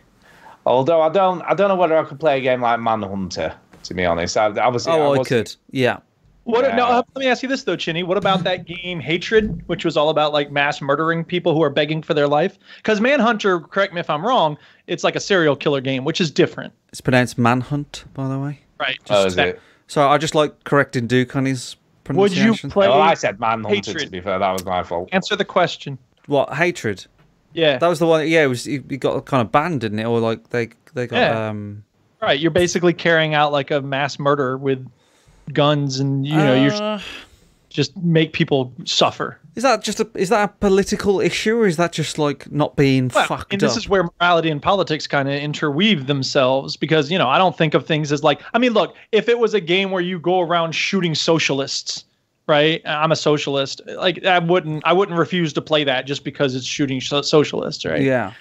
Although 0.64 1.00
I 1.00 1.08
don't, 1.10 1.42
I 1.42 1.54
don't 1.54 1.68
know 1.68 1.76
whether 1.76 1.96
I 1.96 2.04
could 2.04 2.18
play 2.18 2.38
a 2.38 2.40
game 2.40 2.60
like 2.60 2.80
Manhunter. 2.80 3.54
To 3.84 3.94
be 3.94 4.04
honest, 4.04 4.36
I, 4.36 4.46
obviously, 4.46 4.92
Oh, 4.94 5.12
I 5.12 5.18
was- 5.18 5.28
could. 5.28 5.54
Yeah. 5.70 5.98
What? 6.42 6.64
Yeah. 6.64 6.76
No, 6.76 6.90
let 7.14 7.16
me 7.16 7.26
ask 7.26 7.42
you 7.42 7.48
this 7.48 7.64
though, 7.64 7.74
Chinny. 7.76 8.04
What 8.04 8.16
about 8.16 8.44
that 8.44 8.66
game 8.66 9.00
Hatred, 9.00 9.62
which 9.66 9.84
was 9.84 9.96
all 9.96 10.10
about 10.10 10.32
like 10.32 10.50
mass 10.52 10.80
murdering 10.80 11.24
people 11.24 11.52
who 11.54 11.62
are 11.62 11.70
begging 11.70 12.02
for 12.02 12.14
their 12.14 12.28
life? 12.28 12.56
Because 12.76 13.00
Manhunter, 13.00 13.58
correct 13.60 13.92
me 13.94 13.98
if 14.00 14.08
I'm 14.08 14.24
wrong, 14.24 14.56
it's 14.86 15.02
like 15.02 15.16
a 15.16 15.20
serial 15.20 15.56
killer 15.56 15.80
game, 15.80 16.04
which 16.04 16.20
is 16.20 16.30
different, 16.30 16.72
It's 16.90 17.00
pronounced 17.00 17.36
manhunt, 17.36 18.04
by 18.14 18.28
the 18.28 18.38
way. 18.38 18.60
right? 18.78 18.96
Oh, 19.10 19.26
is 19.26 19.34
that- 19.34 19.48
it? 19.48 19.60
So 19.88 20.08
I 20.08 20.18
just 20.18 20.36
like 20.36 20.62
correcting 20.62 21.08
Duke 21.08 21.34
on 21.34 21.46
his 21.46 21.74
Would 22.08 22.36
you 22.36 22.54
play? 22.54 22.88
Well, 22.88 23.00
I 23.00 23.14
said 23.14 23.40
Manhunter. 23.40 23.74
Hatred. 23.74 23.98
To 24.04 24.10
be 24.10 24.20
fair, 24.20 24.38
that 24.38 24.52
was 24.52 24.64
my 24.64 24.82
fault. 24.82 25.08
Answer 25.12 25.36
the 25.36 25.44
question. 25.44 25.98
What 26.26 26.52
hatred? 26.54 27.06
Yeah. 27.52 27.78
That 27.78 27.88
was 27.88 27.98
the 27.98 28.06
one. 28.06 28.26
Yeah, 28.28 28.44
it 28.44 28.48
was. 28.48 28.64
He, 28.64 28.82
he 28.88 28.96
got 28.96 29.24
kind 29.24 29.40
of 29.40 29.50
banned, 29.50 29.80
didn't 29.80 29.98
it? 29.98 30.04
Or 30.04 30.20
like 30.20 30.50
they 30.50 30.70
they 30.94 31.06
got. 31.06 31.16
Yeah. 31.16 31.48
Um, 31.48 31.84
Right. 32.20 32.40
You're 32.40 32.50
basically 32.50 32.94
carrying 32.94 33.34
out 33.34 33.52
like 33.52 33.70
a 33.70 33.82
mass 33.82 34.18
murder 34.18 34.56
with 34.56 34.88
guns, 35.52 36.00
and 36.00 36.26
you 36.26 36.34
know 36.34 36.54
you're 36.60 36.72
uh, 36.72 37.00
just 37.76 37.96
make 37.98 38.32
people 38.32 38.72
suffer. 38.84 39.38
Is 39.54 39.62
that 39.62 39.82
just 39.84 40.00
a 40.00 40.08
is 40.14 40.30
that 40.30 40.44
a 40.50 40.52
political 40.60 41.20
issue, 41.20 41.58
or 41.60 41.66
is 41.66 41.76
that 41.76 41.92
just 41.92 42.18
like 42.18 42.50
not 42.50 42.74
being 42.74 43.10
Well, 43.14 43.26
fucked 43.26 43.52
and 43.52 43.60
this 43.60 43.72
up? 43.72 43.78
is 43.78 43.88
where 43.88 44.08
morality 44.20 44.50
and 44.50 44.60
politics 44.62 45.06
kind 45.06 45.28
of 45.28 45.34
interweave 45.34 46.06
themselves 46.06 46.76
because 46.76 47.10
you 47.10 47.18
know 47.18 47.28
I 47.28 47.36
don't 47.38 47.56
think 47.56 47.74
of 47.74 47.86
things 47.86 48.10
as 48.12 48.24
like 48.24 48.40
I 48.54 48.58
mean 48.58 48.72
look 48.72 48.96
if 49.12 49.28
it 49.28 49.38
was 49.38 49.52
a 49.54 49.60
game 49.60 49.90
where 49.90 50.02
you 50.02 50.18
go 50.18 50.40
around 50.40 50.72
shooting 50.74 51.14
socialists 51.14 52.04
right 52.48 52.80
I'm 52.86 53.12
a 53.12 53.16
socialist 53.16 53.80
like 53.96 54.24
I 54.24 54.38
wouldn't 54.38 54.82
I 54.86 54.92
wouldn't 54.92 55.18
refuse 55.18 55.52
to 55.54 55.60
play 55.62 55.84
that 55.84 56.06
just 56.06 56.24
because 56.24 56.54
it's 56.54 56.66
shooting 56.66 57.00
so- 57.00 57.22
socialists 57.22 57.84
right 57.84 58.02
Yeah. 58.02 58.32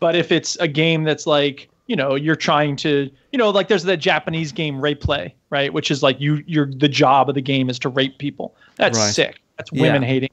but 0.00 0.14
if 0.16 0.32
it's 0.32 0.56
a 0.56 0.66
game 0.68 1.04
that's 1.04 1.26
like 1.26 1.68
you 1.86 1.96
know 1.96 2.14
you're 2.14 2.36
trying 2.36 2.76
to 2.76 3.10
you 3.32 3.38
know 3.38 3.50
like 3.50 3.68
there's 3.68 3.82
that 3.84 3.96
Japanese 3.98 4.52
game 4.52 4.80
Rape 4.80 5.00
Play 5.00 5.34
right 5.50 5.72
which 5.72 5.90
is 5.90 6.02
like 6.02 6.20
you 6.20 6.42
you're 6.46 6.66
the 6.66 6.88
job 6.88 7.28
of 7.28 7.34
the 7.34 7.40
game 7.42 7.68
is 7.68 7.78
to 7.80 7.88
rape 7.88 8.18
people 8.18 8.54
that's 8.76 8.98
Right. 8.98 9.14
sick 9.14 9.40
that's 9.58 9.70
Yeah. 9.72 9.82
women 9.82 10.02
hating 10.02 10.30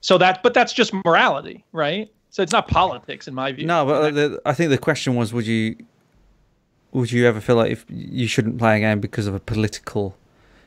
so 0.00 0.18
that 0.18 0.42
but 0.42 0.54
that's 0.54 0.72
just 0.72 0.92
morality 1.04 1.64
right 1.72 2.10
so 2.30 2.42
it's 2.42 2.52
not 2.52 2.66
politics 2.68 3.28
in 3.28 3.34
my 3.34 3.52
view 3.52 3.66
No, 3.66 3.84
but 3.84 4.02
uh, 4.02 4.10
the, 4.10 4.42
I 4.46 4.54
think 4.54 4.70
the 4.70 4.78
question 4.78 5.14
was, 5.16 5.32
would 5.34 5.46
you 5.46 5.76
would 6.92 7.12
you 7.12 7.26
ever 7.26 7.40
feel 7.40 7.56
like 7.56 7.70
if 7.70 7.84
you 7.88 8.26
shouldn't 8.26 8.58
play 8.58 8.76
a 8.76 8.80
game 8.80 9.00
because 9.00 9.26
of 9.26 9.34
a 9.34 9.40
political? 9.40 10.14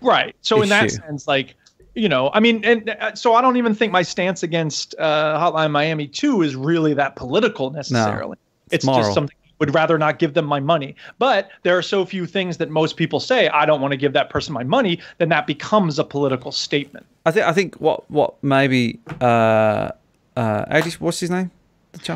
Right. 0.02 0.36
So 0.42 0.62
in 0.62 0.70
that 0.70 0.92
sense, 0.92 1.28
like 1.28 1.56
you 1.96 2.10
know, 2.10 2.30
I 2.34 2.40
mean, 2.40 2.64
and 2.66 2.90
uh, 2.90 3.16
so 3.16 3.36
I 3.36 3.42
don't 3.42 3.58
even 3.58 3.74
think 3.74 3.92
my 3.94 4.02
stance 4.02 4.44
against 4.44 4.94
uh, 5.00 5.40
Hotline 5.40 5.72
Miami 5.72 6.08
2 6.08 6.42
is 6.42 6.56
really 6.56 6.94
that 6.96 7.16
political 7.16 7.72
necessarily. 7.72 8.38
it's 8.72 8.86
moral. 8.86 9.02
just 9.02 9.14
something 9.14 9.36
would 9.60 9.74
rather 9.74 9.98
not 9.98 10.20
give 10.20 10.34
them 10.34 10.46
my 10.46 10.60
money. 10.60 10.96
But 11.20 11.50
there 11.64 11.78
are 11.78 11.82
so 11.82 12.06
few 12.06 12.26
things 12.26 12.58
that 12.58 12.70
most 12.70 12.98
people 12.98 13.20
say, 13.20 13.48
I 13.50 13.66
don't 13.66 13.82
want 13.82 13.92
to 13.92 13.98
give 13.98 14.14
that 14.14 14.30
person 14.30 14.54
my 14.54 14.64
money, 14.64 15.00
then 15.18 15.30
that 15.30 15.48
becomes 15.48 15.98
a 16.00 16.04
political 16.04 16.52
statement. 16.52 17.06
I 17.26 17.32
think 17.32 17.46
I 17.46 17.54
think 17.54 17.76
what 17.76 18.10
what 18.12 18.36
maybe 18.44 19.00
uh 19.22 19.92
uh 20.36 20.66
how 20.70 20.82
do 20.82 20.90
you- 20.90 20.96
what's 21.00 21.20
his 21.20 21.30
name? 21.32 21.52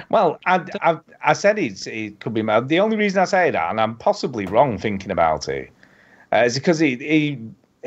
Well, 0.09 0.37
I, 0.45 0.65
I, 0.81 0.99
I 1.23 1.31
said 1.31 1.57
it's, 1.57 1.87
it 1.87 2.19
could 2.19 2.33
be 2.33 2.41
mad. 2.41 2.67
The 2.67 2.81
only 2.81 2.97
reason 2.97 3.21
I 3.21 3.25
say 3.25 3.49
that, 3.49 3.69
and 3.71 3.79
I'm 3.79 3.95
possibly 3.95 4.45
wrong 4.45 4.77
thinking 4.77 5.09
about 5.09 5.47
it, 5.47 5.71
uh, 6.33 6.43
is 6.45 6.55
because 6.55 6.79
he, 6.79 6.97
he 6.97 7.39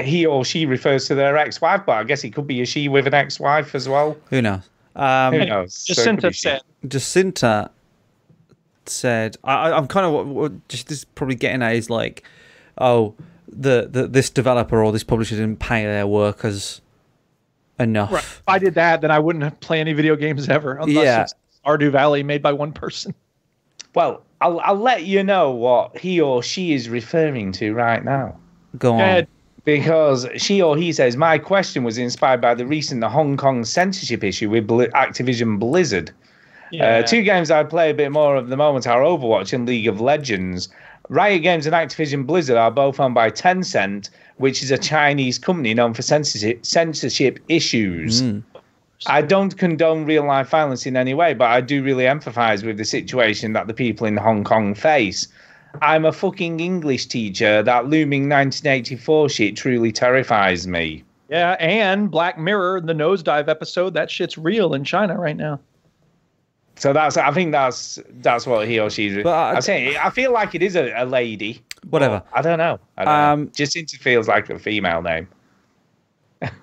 he 0.02 0.24
or 0.24 0.42
she 0.42 0.64
refers 0.64 1.06
to 1.08 1.14
their 1.14 1.36
ex-wife, 1.36 1.82
but 1.84 1.92
I 1.92 2.04
guess 2.04 2.24
it 2.24 2.30
could 2.34 2.46
be 2.46 2.62
a 2.62 2.64
she 2.64 2.88
with 2.88 3.06
an 3.06 3.12
ex-wife 3.12 3.74
as 3.74 3.90
well. 3.90 4.16
Who 4.30 4.40
knows? 4.40 4.62
Um, 4.96 5.34
Who 5.34 5.44
knows? 5.44 5.74
So 5.74 5.92
it 5.92 5.96
could 5.96 5.96
Jacinta 5.96 6.28
be 6.28 6.32
she. 6.32 6.40
said, 6.40 6.60
Jacinta 6.88 7.70
said, 8.88 9.36
I, 9.44 9.70
I- 9.70 9.76
"I'm 9.76 9.86
kind 9.86 10.06
of 10.06 10.12
what, 10.12 10.26
what 10.26 10.68
just 10.68 10.88
this 10.88 10.98
is 10.98 11.04
probably 11.04 11.36
getting 11.36 11.62
at 11.62 11.74
is 11.76 11.90
like, 11.90 12.22
oh, 12.78 13.14
the, 13.48 13.88
the 13.90 14.06
this 14.06 14.30
developer 14.30 14.82
or 14.82 14.92
this 14.92 15.04
publisher 15.04 15.36
didn't 15.36 15.58
pay 15.58 15.84
their 15.84 16.06
workers 16.06 16.80
enough. 17.78 18.12
right, 18.12 18.22
if 18.22 18.42
I 18.46 18.58
did 18.58 18.74
that, 18.74 19.00
then 19.00 19.10
I 19.10 19.18
wouldn't 19.18 19.60
play 19.60 19.80
any 19.80 19.92
video 19.92 20.16
games 20.16 20.48
ever 20.48 20.74
unless 20.74 21.04
Yeah. 21.04 21.22
it's 21.22 21.34
Stardew 21.64 21.90
Valley 21.92 22.22
made 22.22 22.42
by 22.42 22.52
one 22.52 22.72
person. 22.72 23.14
Well, 23.94 24.22
I'll, 24.40 24.58
I'll 24.60 24.74
let 24.76 25.04
you 25.04 25.22
know 25.22 25.50
what 25.50 25.98
he 25.98 26.20
or 26.20 26.42
she 26.42 26.72
is 26.72 26.88
referring 26.88 27.52
to 27.52 27.74
right 27.74 28.02
now. 28.04 28.36
Go 28.78 28.94
on. 28.94 29.22
Go. 29.22 29.26
Because 29.64 30.26
she 30.38 30.60
or 30.60 30.76
he 30.76 30.92
says, 30.92 31.16
My 31.16 31.38
question 31.38 31.84
was 31.84 31.96
inspired 31.98 32.40
by 32.40 32.54
the 32.54 32.66
recent 32.66 33.04
Hong 33.04 33.36
Kong 33.36 33.64
censorship 33.64 34.24
issue 34.24 34.50
with 34.50 34.66
Bli- 34.66 34.88
Activision 34.88 35.58
Blizzard. 35.60 36.10
Uh, 36.80 37.02
two 37.02 37.22
games 37.22 37.50
I 37.50 37.64
play 37.64 37.90
a 37.90 37.94
bit 37.94 38.12
more 38.12 38.36
of 38.36 38.48
the 38.48 38.56
moment 38.56 38.86
are 38.86 39.00
Overwatch 39.00 39.52
and 39.52 39.66
League 39.66 39.86
of 39.86 40.00
Legends. 40.00 40.68
Riot 41.08 41.42
Games 41.42 41.66
and 41.66 41.74
Activision 41.74 42.26
Blizzard 42.26 42.56
are 42.56 42.70
both 42.70 42.98
owned 42.98 43.14
by 43.14 43.30
Tencent, 43.30 44.08
which 44.36 44.62
is 44.62 44.70
a 44.70 44.78
Chinese 44.78 45.38
company 45.38 45.74
known 45.74 45.92
for 45.92 46.02
censorship, 46.02 46.64
censorship 46.64 47.38
issues. 47.48 48.22
I 49.06 49.20
don't 49.20 49.56
condone 49.58 50.04
real 50.04 50.24
life 50.24 50.48
violence 50.48 50.86
in 50.86 50.96
any 50.96 51.12
way, 51.12 51.34
but 51.34 51.50
I 51.50 51.60
do 51.60 51.82
really 51.82 52.04
empathize 52.04 52.64
with 52.64 52.78
the 52.78 52.84
situation 52.84 53.52
that 53.52 53.66
the 53.66 53.74
people 53.74 54.06
in 54.06 54.16
Hong 54.16 54.44
Kong 54.44 54.74
face. 54.74 55.28
I'm 55.80 56.04
a 56.04 56.12
fucking 56.12 56.60
English 56.60 57.06
teacher. 57.06 57.62
That 57.62 57.86
looming 57.86 58.28
1984 58.28 59.28
shit 59.28 59.56
truly 59.56 59.90
terrifies 59.90 60.66
me. 60.66 61.02
Yeah, 61.28 61.56
and 61.58 62.10
Black 62.10 62.38
Mirror, 62.38 62.82
the 62.82 62.92
nosedive 62.92 63.48
episode, 63.48 63.94
that 63.94 64.10
shit's 64.10 64.36
real 64.36 64.74
in 64.74 64.84
China 64.84 65.18
right 65.18 65.36
now. 65.36 65.60
So 66.76 66.92
that's 66.92 67.16
I 67.16 67.30
think 67.32 67.52
that's 67.52 67.98
that's 68.20 68.46
what 68.46 68.66
he 68.66 68.78
or 68.80 68.90
she. 68.90 69.22
But 69.22 69.30
I- 69.32 69.50
I, 69.52 69.54
am 69.56 69.62
saying 69.62 69.96
I 70.02 70.10
feel 70.10 70.32
like 70.32 70.54
it 70.54 70.62
is 70.62 70.74
a, 70.76 70.92
a 70.92 71.04
lady. 71.04 71.62
Whatever. 71.90 72.22
I 72.32 72.42
don't 72.42 72.58
know. 72.58 72.78
I 72.96 73.04
don't 73.04 73.14
Um, 73.14 73.44
know. 73.44 73.50
Jacinta 73.54 73.98
feels 73.98 74.28
like 74.28 74.48
a 74.50 74.58
female 74.58 75.02
name. 75.02 75.28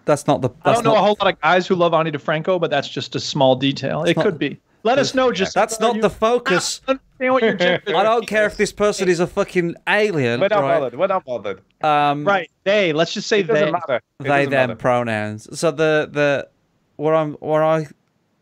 That's 0.05 0.27
not 0.27 0.41
the. 0.41 0.49
I 0.65 0.73
don't 0.73 0.83
know 0.83 0.93
not, 0.93 0.99
a 0.99 1.03
whole 1.03 1.17
lot 1.21 1.33
of 1.33 1.39
guys 1.41 1.65
who 1.67 1.75
love 1.75 1.93
Ani 1.93 2.11
DiFranco, 2.11 2.59
but 2.59 2.69
that's 2.69 2.89
just 2.89 3.15
a 3.15 3.19
small 3.19 3.55
detail. 3.55 4.03
It 4.03 4.17
not- 4.17 4.23
could 4.25 4.37
be. 4.39 4.59
Let 4.83 4.97
us 4.97 5.13
know. 5.13 5.29
Just 5.33 5.53
That's 5.55 5.77
not 5.81 5.99
the 5.99 6.09
focus. 6.09 6.79
understand 6.87 7.33
what 7.33 7.43
your 7.43 7.53
gender 7.55 7.81
I 7.97 8.01
don't 8.03 8.25
care 8.25 8.45
if 8.45 8.55
this 8.55 8.71
person 8.71 9.09
is 9.09 9.19
a 9.19 9.27
fucking 9.27 9.75
alien. 9.89 10.39
We're 10.39 10.47
not 10.47 10.61
right? 10.61 10.79
bothered. 10.79 10.97
We're 10.97 11.07
not 11.07 11.25
bothered. 11.25 11.59
Um, 11.81 12.23
Right, 12.23 12.49
they. 12.63 12.93
Let's 12.93 13.13
just 13.13 13.27
say 13.27 13.41
It 13.41 13.47
doesn't 13.47 13.65
they. 13.65 13.71
matter. 13.73 13.95
It 13.97 14.03
they 14.19 14.29
doesn't 14.29 14.51
them 14.51 14.69
matter. 14.69 14.75
pronouns. 14.77 15.59
So 15.59 15.71
the 15.71 16.07
the 16.09 16.47
what 16.95 17.13
I'm 17.13 17.33
what 17.33 17.61
I 17.61 17.87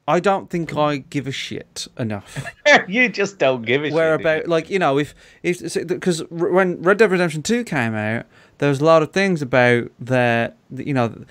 I 0.08 0.22
don't 0.22 0.50
think 0.50 0.76
I 0.76 0.98
give 0.98 1.28
a 1.28 1.32
shit 1.32 1.88
enough. 1.98 2.46
you 2.88 3.10
just 3.10 3.40
don't 3.40 3.64
give 3.64 3.84
a 3.84 3.92
Where 3.92 4.14
shit. 4.14 4.22
about 4.22 4.48
like 4.48 4.70
you 4.70 4.80
know 4.80 4.98
if 4.98 5.14
if 5.44 5.88
because 5.88 6.22
when 6.30 6.82
Red 6.82 6.98
Dead 6.98 7.12
Redemption 7.12 7.44
Two 7.44 7.64
came 7.64 7.94
out, 7.94 8.26
there 8.60 8.70
was 8.70 8.80
a 8.80 8.86
lot 8.86 9.04
of 9.04 9.12
things 9.12 9.42
about 9.42 9.92
the 10.00 10.54
you 10.76 10.94
know. 10.94 11.26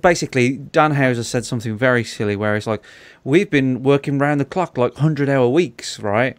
Basically, 0.00 0.56
Dan 0.58 0.92
Houser 0.92 1.24
said 1.24 1.44
something 1.44 1.76
very 1.76 2.04
silly 2.04 2.36
where 2.36 2.54
it's 2.54 2.68
like, 2.68 2.84
we've 3.24 3.50
been 3.50 3.82
working 3.82 4.16
round 4.16 4.40
the 4.40 4.44
clock 4.44 4.78
like 4.78 4.94
100 4.94 5.28
hour 5.28 5.48
weeks, 5.48 5.98
right? 5.98 6.38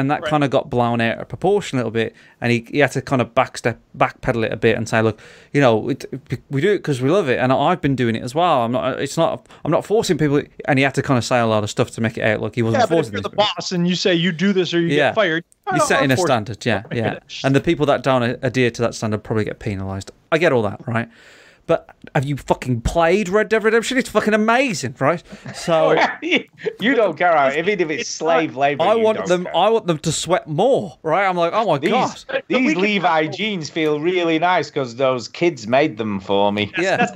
And 0.00 0.10
that 0.10 0.22
kind 0.24 0.42
of 0.42 0.50
got 0.50 0.70
blown 0.70 1.00
out 1.00 1.18
of 1.18 1.28
proportion 1.28 1.78
a 1.78 1.80
little 1.80 1.90
bit. 1.90 2.14
And 2.40 2.50
he, 2.50 2.66
he 2.70 2.78
had 2.78 2.92
to 2.92 3.02
kind 3.02 3.20
of 3.22 3.34
backstep, 3.34 3.76
backpedal 3.96 4.44
it 4.46 4.52
a 4.52 4.56
bit 4.56 4.76
and 4.76 4.88
say, 4.88 5.02
look, 5.02 5.20
you 5.52 5.60
know, 5.60 5.90
it, 5.90 6.04
we 6.50 6.60
do 6.60 6.72
it 6.72 6.78
because 6.78 7.00
we 7.02 7.10
love 7.10 7.28
it. 7.28 7.38
And 7.38 7.52
I've 7.52 7.80
been 7.80 7.94
doing 7.94 8.16
it 8.16 8.22
as 8.22 8.34
well. 8.34 8.62
I'm 8.62 8.72
not, 8.72 9.00
it's 9.00 9.16
not, 9.16 9.46
I'm 9.64 9.70
not 9.70 9.84
forcing 9.84 10.18
people. 10.18 10.42
And 10.64 10.78
he 10.78 10.82
had 10.82 10.94
to 10.94 11.02
kind 11.02 11.18
of 11.18 11.24
say 11.24 11.38
a 11.38 11.46
lot 11.46 11.62
of 11.62 11.70
stuff 11.70 11.90
to 11.92 12.00
make 12.00 12.16
it 12.16 12.22
out 12.22 12.40
like 12.40 12.54
he 12.54 12.62
wasn't 12.62 12.82
Yeah, 12.82 12.86
but 12.86 13.06
if 13.06 13.12
you're 13.12 13.20
the 13.20 13.28
boss 13.28 13.72
and 13.72 13.86
you 13.86 13.94
say 13.94 14.14
you 14.14 14.32
do 14.32 14.52
this 14.52 14.72
or 14.72 14.80
you 14.80 14.88
Yeah. 14.88 15.08
get 15.08 15.14
fired, 15.14 15.44
You're 15.70 15.80
setting 15.80 16.10
a 16.10 16.16
standard, 16.16 16.64
yeah, 16.66 16.82
yeah. 16.92 17.18
And 17.44 17.54
the 17.54 17.60
people 17.60 17.86
that 17.86 18.02
don't 18.02 18.22
adhere 18.42 18.70
to 18.70 18.82
that 18.82 18.94
standard 18.94 19.22
probably 19.22 19.44
get 19.44 19.58
penalised. 19.60 20.10
I 20.32 20.38
get 20.38 20.52
all 20.52 20.62
that, 20.62 20.80
right? 20.86 21.08
But 21.70 21.88
have 22.16 22.24
you 22.24 22.36
fucking 22.36 22.80
played 22.80 23.28
Red 23.28 23.48
Dead 23.48 23.62
Redemption? 23.62 23.96
It's 23.96 24.08
fucking 24.08 24.34
amazing, 24.34 24.96
right? 24.98 25.22
So 25.54 25.96
you 26.20 26.96
don't 26.96 27.16
care 27.16 27.32
how, 27.32 27.52
even 27.52 27.78
if 27.78 27.88
it's 27.90 28.08
slave 28.08 28.56
labor. 28.56 28.82
I 28.82 28.94
you 28.96 29.04
want 29.04 29.18
don't 29.18 29.28
them. 29.28 29.44
care. 29.44 29.56
I 29.56 29.68
want 29.68 29.86
them 29.86 29.98
to 29.98 30.10
sweat 30.10 30.48
more, 30.48 30.98
right? 31.04 31.28
I'm 31.28 31.36
like, 31.36 31.52
oh 31.54 31.64
my 31.66 31.78
god, 31.78 32.10
These, 32.10 32.26
these 32.48 32.76
Levi 32.76 33.28
jeans 33.28 33.70
feel 33.70 34.00
really 34.00 34.40
nice 34.40 34.68
because 34.68 34.96
those 34.96 35.28
kids 35.28 35.68
made 35.68 35.96
them 35.96 36.18
for 36.18 36.50
me. 36.50 36.72
yeah. 36.76 37.06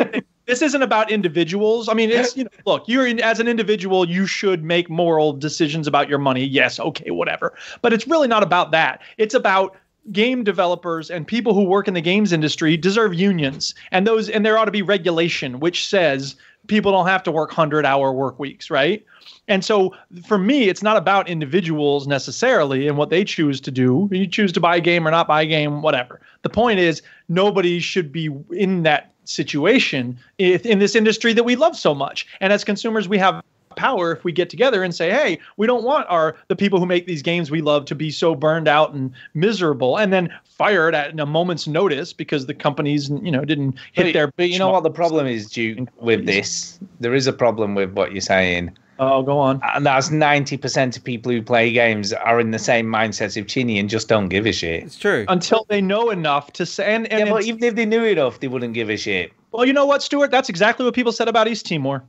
this 0.46 0.62
isn't 0.62 0.82
about 0.82 1.10
individuals. 1.10 1.88
I 1.88 1.94
mean, 1.94 2.10
it's 2.10 2.36
you 2.36 2.44
know, 2.44 2.50
look, 2.64 2.84
you're 2.86 3.08
in, 3.08 3.18
as 3.18 3.40
an 3.40 3.48
individual, 3.48 4.08
you 4.08 4.24
should 4.24 4.62
make 4.62 4.88
moral 4.88 5.32
decisions 5.32 5.88
about 5.88 6.08
your 6.08 6.20
money. 6.20 6.44
Yes, 6.44 6.78
okay, 6.78 7.10
whatever. 7.10 7.56
But 7.82 7.92
it's 7.92 8.06
really 8.06 8.28
not 8.28 8.44
about 8.44 8.70
that. 8.70 9.02
It's 9.18 9.34
about 9.34 9.76
game 10.12 10.44
developers 10.44 11.10
and 11.10 11.26
people 11.26 11.54
who 11.54 11.64
work 11.64 11.88
in 11.88 11.94
the 11.94 12.00
games 12.00 12.32
industry 12.32 12.76
deserve 12.76 13.14
unions, 13.14 13.74
and 13.90 14.06
those 14.06 14.28
and 14.28 14.44
there 14.44 14.58
ought 14.58 14.66
to 14.66 14.70
be 14.70 14.82
regulation 14.82 15.60
which 15.60 15.86
says 15.86 16.36
people 16.66 16.92
don't 16.92 17.06
have 17.06 17.22
to 17.22 17.32
work 17.32 17.52
hundred 17.52 17.84
hour 17.84 18.12
work 18.12 18.38
weeks, 18.38 18.70
right? 18.70 19.04
And 19.48 19.64
so 19.64 19.94
for 20.26 20.38
me, 20.38 20.68
it's 20.68 20.82
not 20.82 20.96
about 20.96 21.28
individuals 21.28 22.06
necessarily 22.06 22.88
and 22.88 22.96
what 22.96 23.10
they 23.10 23.24
choose 23.24 23.60
to 23.62 23.70
do. 23.70 24.08
You 24.10 24.26
choose 24.26 24.52
to 24.52 24.60
buy 24.60 24.76
a 24.76 24.80
game 24.80 25.06
or 25.06 25.10
not 25.10 25.28
buy 25.28 25.42
a 25.42 25.46
game, 25.46 25.82
whatever. 25.82 26.20
The 26.42 26.50
point 26.50 26.78
is, 26.78 27.02
nobody 27.28 27.78
should 27.80 28.10
be 28.10 28.30
in 28.52 28.82
that 28.84 29.12
situation 29.24 30.18
in 30.38 30.78
this 30.78 30.94
industry 30.94 31.32
that 31.32 31.44
we 31.44 31.56
love 31.56 31.76
so 31.76 31.94
much. 31.94 32.26
And 32.40 32.52
as 32.52 32.64
consumers, 32.64 33.08
we 33.08 33.18
have 33.18 33.42
power 33.76 34.12
if 34.12 34.24
we 34.24 34.32
get 34.32 34.50
together 34.50 34.82
and 34.82 34.94
say, 34.94 35.10
"Hey, 35.10 35.38
we 35.56 35.66
don't 35.66 35.84
want 35.84 36.06
our 36.08 36.36
the 36.48 36.56
people 36.56 36.78
who 36.78 36.86
make 36.86 37.06
these 37.06 37.22
games 37.22 37.50
we 37.50 37.60
love 37.60 37.84
to 37.86 37.94
be 37.94 38.10
so 38.10 38.34
burned 38.34 38.68
out 38.68 38.92
and 38.94 39.12
miserable, 39.34 39.96
and 39.98 40.12
then 40.12 40.28
fired 40.44 40.94
at 40.94 41.18
a 41.18 41.26
moment's 41.26 41.66
notice 41.66 42.12
because 42.12 42.46
the 42.46 42.54
companies, 42.54 43.10
you 43.22 43.30
know, 43.30 43.44
didn't 43.44 43.76
hit 43.92 44.04
But, 44.04 44.12
their." 44.12 44.32
but 44.36 44.50
you 44.50 44.58
know 44.58 44.70
what 44.70 44.82
the 44.82 44.90
problem 44.90 45.26
is, 45.26 45.50
Duke, 45.50 45.88
with 46.00 46.26
this? 46.26 46.78
There 47.00 47.14
is 47.14 47.26
a 47.26 47.32
problem 47.32 47.74
with 47.74 47.92
what 47.92 48.12
you're 48.12 48.20
saying. 48.20 48.76
Oh, 49.00 49.24
go 49.24 49.40
on. 49.40 49.56
Uh, 49.56 49.72
and 49.74 49.86
that's 49.86 50.10
90% 50.10 50.96
of 50.96 51.02
people 51.02 51.32
who 51.32 51.42
play 51.42 51.72
games 51.72 52.12
are 52.12 52.38
in 52.38 52.52
the 52.52 52.60
same 52.60 52.86
mindset 52.86 53.36
of 53.36 53.48
Chinny 53.48 53.80
and 53.80 53.90
just 53.90 54.06
don't 54.06 54.28
give 54.28 54.46
a 54.46 54.52
shit. 54.52 54.84
It's 54.84 54.96
true. 54.96 55.24
Until 55.26 55.66
they 55.68 55.80
know 55.80 56.10
enough 56.10 56.52
to 56.52 56.64
say, 56.64 56.94
and, 56.94 57.08
and 57.12 57.26
Yeah, 57.26 57.32
but 57.32 57.42
even 57.42 57.64
if 57.64 57.74
they 57.74 57.86
knew 57.86 58.04
enough, 58.04 58.38
they 58.38 58.46
wouldn't 58.46 58.72
give 58.72 58.90
a 58.90 58.96
shit. 58.96 59.32
well, 59.50 59.64
you 59.66 59.72
know 59.72 59.84
what, 59.84 60.00
Stuart? 60.00 60.30
That's 60.30 60.48
exactly 60.48 60.84
what 60.84 60.94
people 60.94 61.10
said 61.10 61.26
about 61.26 61.48
East 61.48 61.66
Timor. 61.66 62.04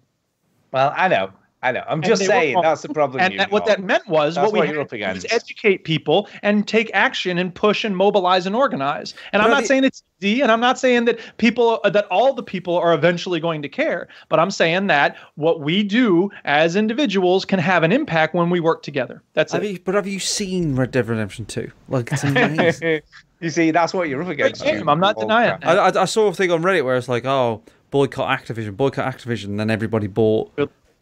Well, 0.72 0.94
I 0.96 1.08
know. 1.08 1.32
I 1.66 1.72
know. 1.72 1.84
I'm 1.88 2.04
just 2.04 2.24
saying 2.24 2.62
that's 2.62 2.84
the 2.84 2.90
problem. 2.90 3.22
And 3.22 3.40
that, 3.40 3.50
what 3.50 3.66
that 3.66 3.82
meant 3.82 4.08
was 4.08 4.36
That's 4.36 4.46
what 4.46 4.54
we 4.54 4.60
what 4.60 4.68
had 4.68 4.76
you're 4.76 4.86
to 4.86 4.98
do 4.98 5.18
is 5.18 5.26
educate 5.32 5.84
people 5.84 6.30
and 6.44 6.68
take 6.68 6.92
action 6.94 7.40
and 7.40 7.54
push 7.54 7.84
and 7.84 7.98
mobilize 7.98 8.46
and 8.46 8.56
organize. 8.56 9.16
And 9.34 9.40
But 9.42 9.46
I'm 9.46 9.50
not 9.50 9.62
thi- 9.62 9.68
saying 9.68 9.84
it's 9.84 10.04
easy, 10.22 10.42
and 10.42 10.52
I'm 10.52 10.60
not 10.60 10.78
saying 10.78 11.06
that 11.06 11.20
people 11.38 11.80
that 11.84 12.06
all 12.12 12.34
the 12.36 12.44
people 12.44 12.78
are 12.78 12.94
eventually 12.94 13.40
going 13.40 13.64
to 13.64 13.70
care. 13.70 14.08
But 14.30 14.40
I'm 14.40 14.52
saying 14.52 14.86
that 14.88 15.18
what 15.36 15.62
we 15.62 15.82
do 15.82 16.30
as 16.44 16.76
individuals 16.76 17.46
can 17.46 17.58
have 17.58 17.82
an 17.82 17.92
impact 17.92 18.36
when 18.36 18.52
we 18.52 18.60
work 18.60 18.84
together. 18.84 19.24
That's 19.34 19.52
Have 19.52 19.64
it. 19.64 19.72
you, 19.72 19.80
but 19.84 19.96
have 19.96 20.06
you 20.06 20.20
seen 20.20 20.76
Red 20.76 20.92
Dead 20.92 21.08
Redemption 21.08 21.46
2? 21.46 21.72
Like, 21.90 22.12
it's 22.12 22.24
amazing. 22.26 23.02
you 23.40 23.50
see, 23.50 23.72
that's 23.72 23.92
what 23.92 24.08
you're 24.08 24.22
up 24.22 24.30
against. 24.30 24.64
game. 24.64 24.78
Duke. 24.82 24.88
I'm 24.88 25.00
not 25.00 25.18
denying 25.18 25.58
that. 25.62 25.80
I, 25.80 25.90
I, 25.90 26.02
I 26.04 26.06
saw 26.06 26.28
a 26.28 26.34
thing 26.34 26.52
on 26.52 26.62
Reddit 26.62 26.86
where 26.86 26.96
it's 26.96 27.10
like, 27.10 27.26
oh, 27.26 27.64
boycott 27.90 28.40
Activision, 28.40 28.78
boycott 28.78 29.12
Activision, 29.12 29.46
and 29.46 29.60
then 29.60 29.72
everybody 29.72 30.06
bought 30.06 30.52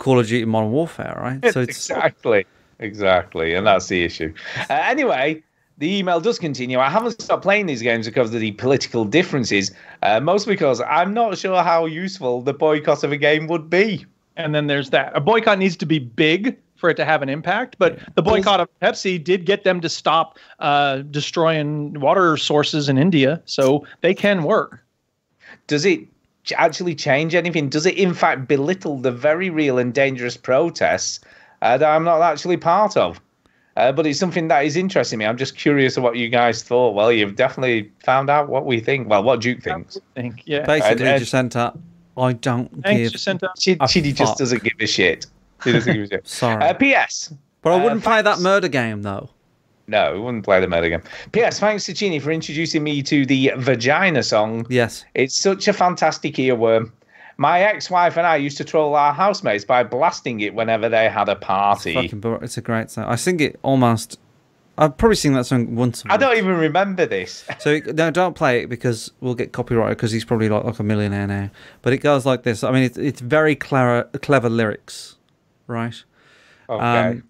Call 0.04 0.20
of 0.20 0.28
Duty 0.28 0.44
Modern 0.44 0.72
Warfare, 0.72 1.18
right? 1.18 1.54
So 1.54 1.62
it's 1.62 1.90
exactly, 1.90 2.46
exactly, 2.80 3.54
and 3.54 3.66
that's 3.66 3.88
the 3.88 4.04
issue. 4.04 4.34
Uh, 4.70 4.74
anyway, 4.74 5.42
the 5.78 5.98
email 5.98 6.20
does 6.20 6.38
continue. 6.38 6.78
I 6.78 6.90
haven't 6.90 7.22
stopped 7.22 7.42
playing 7.42 7.68
these 7.68 7.82
games 7.82 8.06
because 8.06 8.34
of 8.34 8.42
the 8.42 8.52
political 8.52 9.06
differences, 9.06 9.72
uh, 10.02 10.20
mostly 10.20 10.56
because 10.56 10.82
I'm 10.82 11.14
not 11.14 11.38
sure 11.38 11.64
how 11.64 11.86
useful 11.86 12.42
the 12.42 12.54
boycott 12.54 13.06
of 13.06 13.14
a 13.14 13.18
game 13.18 13.48
would 13.48 13.70
be. 13.70 14.06
And 14.36 14.54
then 14.54 14.68
there's 14.68 14.90
that. 14.90 15.16
A 15.16 15.22
boycott 15.22 15.58
needs 15.58 15.78
to 15.78 15.86
be 15.86 16.00
big 16.00 16.58
for 16.76 16.90
it 16.90 16.96
to 16.96 17.06
have 17.06 17.22
an 17.22 17.30
impact. 17.30 17.78
But 17.80 17.98
the 18.16 18.22
boycott 18.22 18.60
of 18.60 18.68
Pepsi 18.82 19.24
did 19.24 19.46
get 19.46 19.64
them 19.64 19.80
to 19.80 19.88
stop 19.88 20.38
uh, 20.60 20.98
destroying 20.98 21.98
water 22.02 22.36
sources 22.36 22.90
in 22.90 22.98
India, 22.98 23.42
so 23.46 23.88
they 24.02 24.14
can 24.14 24.44
work. 24.44 24.84
Does 25.68 25.86
it 25.86 26.02
ch- 26.02 26.08
actually 26.52 26.96
change 26.96 27.36
anything? 27.36 27.70
Does 27.70 27.86
it, 27.86 27.96
in 27.98 28.14
fact, 28.14 28.48
belittle 28.48 28.98
the 28.98 29.12
very 29.12 29.50
real 29.50 29.78
and 29.78 29.94
dangerous 29.94 30.36
protests 30.36 31.20
uh, 31.62 31.78
that 31.78 31.90
I'm 31.90 32.04
not 32.04 32.22
actually 32.22 32.58
part 32.58 32.98
of? 32.98 33.22
Uh, 33.76 33.92
but 33.92 34.06
it's 34.06 34.20
something 34.20 34.50
that 34.50 34.66
is 34.66 34.76
interesting 34.76 35.18
me. 35.20 35.26
I'm 35.26 35.38
just 35.38 35.56
curious 35.58 35.98
of 35.98 36.04
what 36.04 36.16
you 36.16 36.30
guys 36.30 36.62
thought. 36.62 36.94
Well, 36.94 37.12
you've 37.12 37.36
definitely 37.36 37.92
found 38.04 38.30
out 38.30 38.48
what 38.50 38.66
we 38.66 38.80
think. 38.80 39.10
Well, 39.10 39.24
what 39.24 39.42
Duke 39.42 39.64
thinks. 39.64 39.98
I 40.16 40.22
think, 40.22 40.44
yeah. 40.46 40.66
Basically, 40.66 41.08
and- 41.08 41.20
Jacinta, 41.20 41.74
I 42.16 42.34
don't 42.34 42.70
Thanks, 42.84 43.02
give. 43.02 43.12
Jacinta. 43.14 43.50
Chid- 43.58 43.78
A 43.82 43.86
Chidi 43.86 44.14
just 44.14 44.34
fuck. 44.34 44.38
doesn't 44.38 44.64
give 44.64 44.74
a 44.80 44.86
shit. 44.86 45.26
He 45.64 45.72
doesn't 45.72 45.92
give 45.92 46.04
a 46.04 46.08
shit. 46.12 46.28
Sorry. 46.28 46.64
Uh, 46.64 46.74
P.S. 46.74 47.34
But 47.64 47.72
I 47.72 47.80
uh, 47.80 47.84
wouldn't 47.84 48.04
play 48.04 48.22
that 48.22 48.40
murder 48.40 48.68
game 48.68 49.02
though. 49.02 49.30
No, 49.88 50.14
we 50.14 50.20
wouldn't 50.20 50.46
play 50.46 50.62
the 50.62 50.68
murder 50.68 50.90
game. 50.90 51.02
P.S. 51.34 51.60
Thanks 51.60 51.86
to 51.86 51.94
Chinny 51.94 52.20
for 52.20 52.32
introducing 52.32 52.84
me 52.84 53.04
to 53.04 53.26
the 53.26 53.52
Vagina 53.58 54.24
song. 54.24 54.66
Yes. 54.70 55.04
It's 55.14 55.38
such 55.38 55.68
a 55.68 55.74
fantastic 55.74 56.36
earworm. 56.36 56.92
My 57.38 57.62
ex-wife 57.62 58.16
and 58.18 58.26
I 58.28 58.36
used 58.38 58.58
to 58.58 58.64
troll 58.64 58.96
our 58.96 59.12
housemates 59.12 59.66
by 59.66 59.84
blasting 59.84 60.40
it 60.40 60.54
whenever 60.54 60.88
they 60.88 61.10
had 61.10 61.28
a 61.30 61.36
party. 61.36 61.96
Fucking, 61.96 62.20
bur- 62.20 62.40
it's 62.44 62.58
a 62.58 62.62
great 62.62 62.92
song. 62.92 63.06
I 63.06 63.16
sing 63.16 63.40
it 63.40 63.60
almost. 63.64 64.20
I've 64.78 64.98
probably 64.98 65.16
sing 65.16 65.34
that 65.34 65.46
song 65.46 65.76
once. 65.76 66.04
I 66.08 66.18
don't 66.18 66.38
even 66.38 66.56
remember 66.58 67.06
this. 67.06 67.46
So 67.60 67.80
no, 67.80 68.10
don't 68.12 68.36
play 68.36 68.64
it 68.64 68.70
because 68.70 69.12
we'll 69.20 69.36
get 69.36 69.52
copyrighted 69.52 69.98
because 69.98 70.12
he's 70.12 70.26
probably 70.26 70.50
like, 70.50 70.64
like 70.64 70.80
a 70.80 70.84
millionaire 70.84 71.28
now. 71.28 71.50
But 71.82 71.94
it 71.94 72.00
goes 72.00 72.26
like 72.26 72.44
this. 72.44 72.64
I 72.64 72.72
mean, 72.72 72.84
it's 72.84 72.98
it's 72.98 73.22
very 73.22 73.56
clever, 73.56 74.04
clever 74.22 74.50
lyrics, 74.50 75.18
right? 75.68 76.04
Okay. 76.70 76.84
Um, 76.84 77.24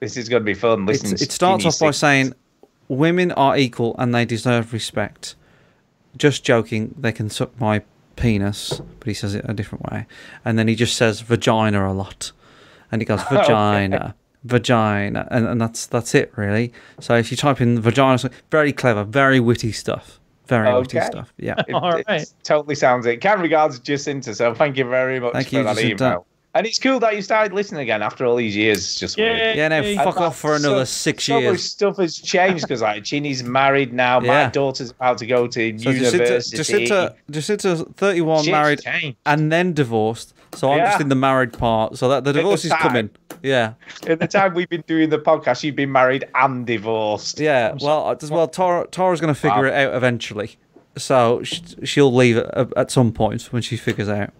this 0.00 0.16
is 0.16 0.28
going 0.28 0.40
to 0.42 0.44
be 0.44 0.54
fun. 0.54 0.88
It's, 0.88 1.02
Listen, 1.02 1.18
it 1.20 1.30
starts 1.32 1.64
off 1.64 1.78
by 1.78 1.90
saying, 1.92 2.34
"Women 2.88 3.32
are 3.32 3.56
equal 3.56 3.94
and 3.98 4.14
they 4.14 4.24
deserve 4.24 4.72
respect." 4.72 5.34
Just 6.16 6.42
joking. 6.44 6.94
They 6.98 7.12
can 7.12 7.30
suck 7.30 7.58
my 7.60 7.82
penis, 8.16 8.80
but 8.98 9.06
he 9.08 9.14
says 9.14 9.34
it 9.34 9.44
a 9.48 9.54
different 9.54 9.90
way. 9.90 10.06
And 10.44 10.58
then 10.58 10.66
he 10.68 10.74
just 10.74 10.96
says 10.96 11.20
vagina 11.20 11.88
a 11.88 11.92
lot, 11.94 12.32
and 12.90 13.00
he 13.00 13.06
goes 13.06 13.22
vagina, 13.30 14.14
vagina, 14.44 15.28
and, 15.30 15.46
and 15.46 15.60
that's 15.60 15.86
that's 15.86 16.14
it 16.14 16.32
really. 16.36 16.72
So 16.98 17.14
if 17.16 17.30
you 17.30 17.36
type 17.36 17.60
in 17.60 17.80
vagina, 17.80 18.18
so- 18.18 18.30
very 18.50 18.72
clever, 18.72 19.04
very 19.04 19.38
witty 19.40 19.72
stuff. 19.72 20.18
Very 20.46 20.72
witty 20.76 21.00
stuff. 21.00 21.32
Yeah. 21.38 21.54
It, 21.68 21.74
All 21.74 21.94
it 21.94 22.04
right. 22.08 22.34
totally 22.42 22.74
sounds 22.74 23.06
it. 23.06 23.18
Kind 23.20 23.40
regards 23.40 23.78
Jacinta, 23.78 24.34
so 24.34 24.52
thank 24.52 24.76
you 24.76 24.84
very 24.84 25.20
much 25.20 25.32
Thank 25.32 25.48
for 25.50 25.54
you, 25.56 25.62
that 25.62 25.76
Jacinta. 25.76 26.04
email. 26.06 26.26
And 26.52 26.66
it's 26.66 26.80
cool 26.80 26.98
that 27.00 27.14
you 27.14 27.22
started 27.22 27.52
listening 27.54 27.82
again 27.82 28.02
after 28.02 28.26
all 28.26 28.34
these 28.34 28.56
years. 28.56 28.78
It's 28.78 28.98
just 28.98 29.16
weird. 29.16 29.56
Yeah, 29.56 29.68
no, 29.68 29.82
Hey. 29.82 29.94
fuck 29.94 30.20
off 30.20 30.36
for 30.36 30.56
another 30.56 30.84
so- 30.84 30.92
six 31.10 31.24
so 31.24 31.34
much 31.34 31.42
years. 31.42 31.64
stuff 31.64 31.96
has 31.98 32.18
changed 32.18 32.62
because 32.64 32.82
like 32.82 33.04
Chinny's 33.04 33.44
married 33.44 33.92
now. 33.92 34.18
My 34.18 34.46
daughter's 34.46 34.90
about 34.90 35.18
to 35.18 35.26
go 35.26 35.46
to 35.46 35.78
So 35.78 35.90
university. 35.90 36.18
Jacinta, 36.18 36.56
Jacinta, 36.56 37.14
Jacinta's 37.30 37.82
31, 37.96 38.38
Shit's 38.44 38.50
married, 38.52 38.80
changed. 38.82 39.16
and 39.26 39.52
then 39.52 39.72
divorced. 39.74 40.34
So 40.54 40.72
I'm 40.72 40.78
just 40.80 41.00
in 41.00 41.08
the 41.08 41.14
married 41.14 41.52
part. 41.52 41.96
So 41.96 42.08
that 42.08 42.24
the 42.24 42.32
the 42.32 42.40
divorce 42.40 42.64
is 42.64 42.72
time. 42.72 42.80
coming. 42.80 43.10
Yeah, 43.44 43.74
In 44.06 44.18
the 44.18 44.26
time 44.26 44.52
we've 44.54 44.68
been 44.68 44.82
doing 44.88 45.08
the 45.08 45.18
podcast, 45.18 45.62
you've 45.62 45.76
been 45.76 45.92
married 45.92 46.24
and 46.34 46.66
divorced. 46.66 47.38
yeah. 47.40 47.74
Well, 47.80 48.08
uh, 48.08 48.16
well, 48.28 48.48
Tara, 48.48 48.86
Tara's 48.90 49.20
going 49.20 49.32
to 49.32 49.40
figure 49.40 49.62
Wow. 49.62 49.64
it 49.68 49.72
out 49.74 49.94
eventually. 49.94 50.56
So 50.98 51.42
she'll 51.44 52.12
leave 52.12 52.36
at, 52.36 52.76
at 52.76 52.90
some 52.90 53.12
point 53.12 53.44
when 53.52 53.62
she 53.62 53.76
figures 53.76 54.08
out. 54.08 54.30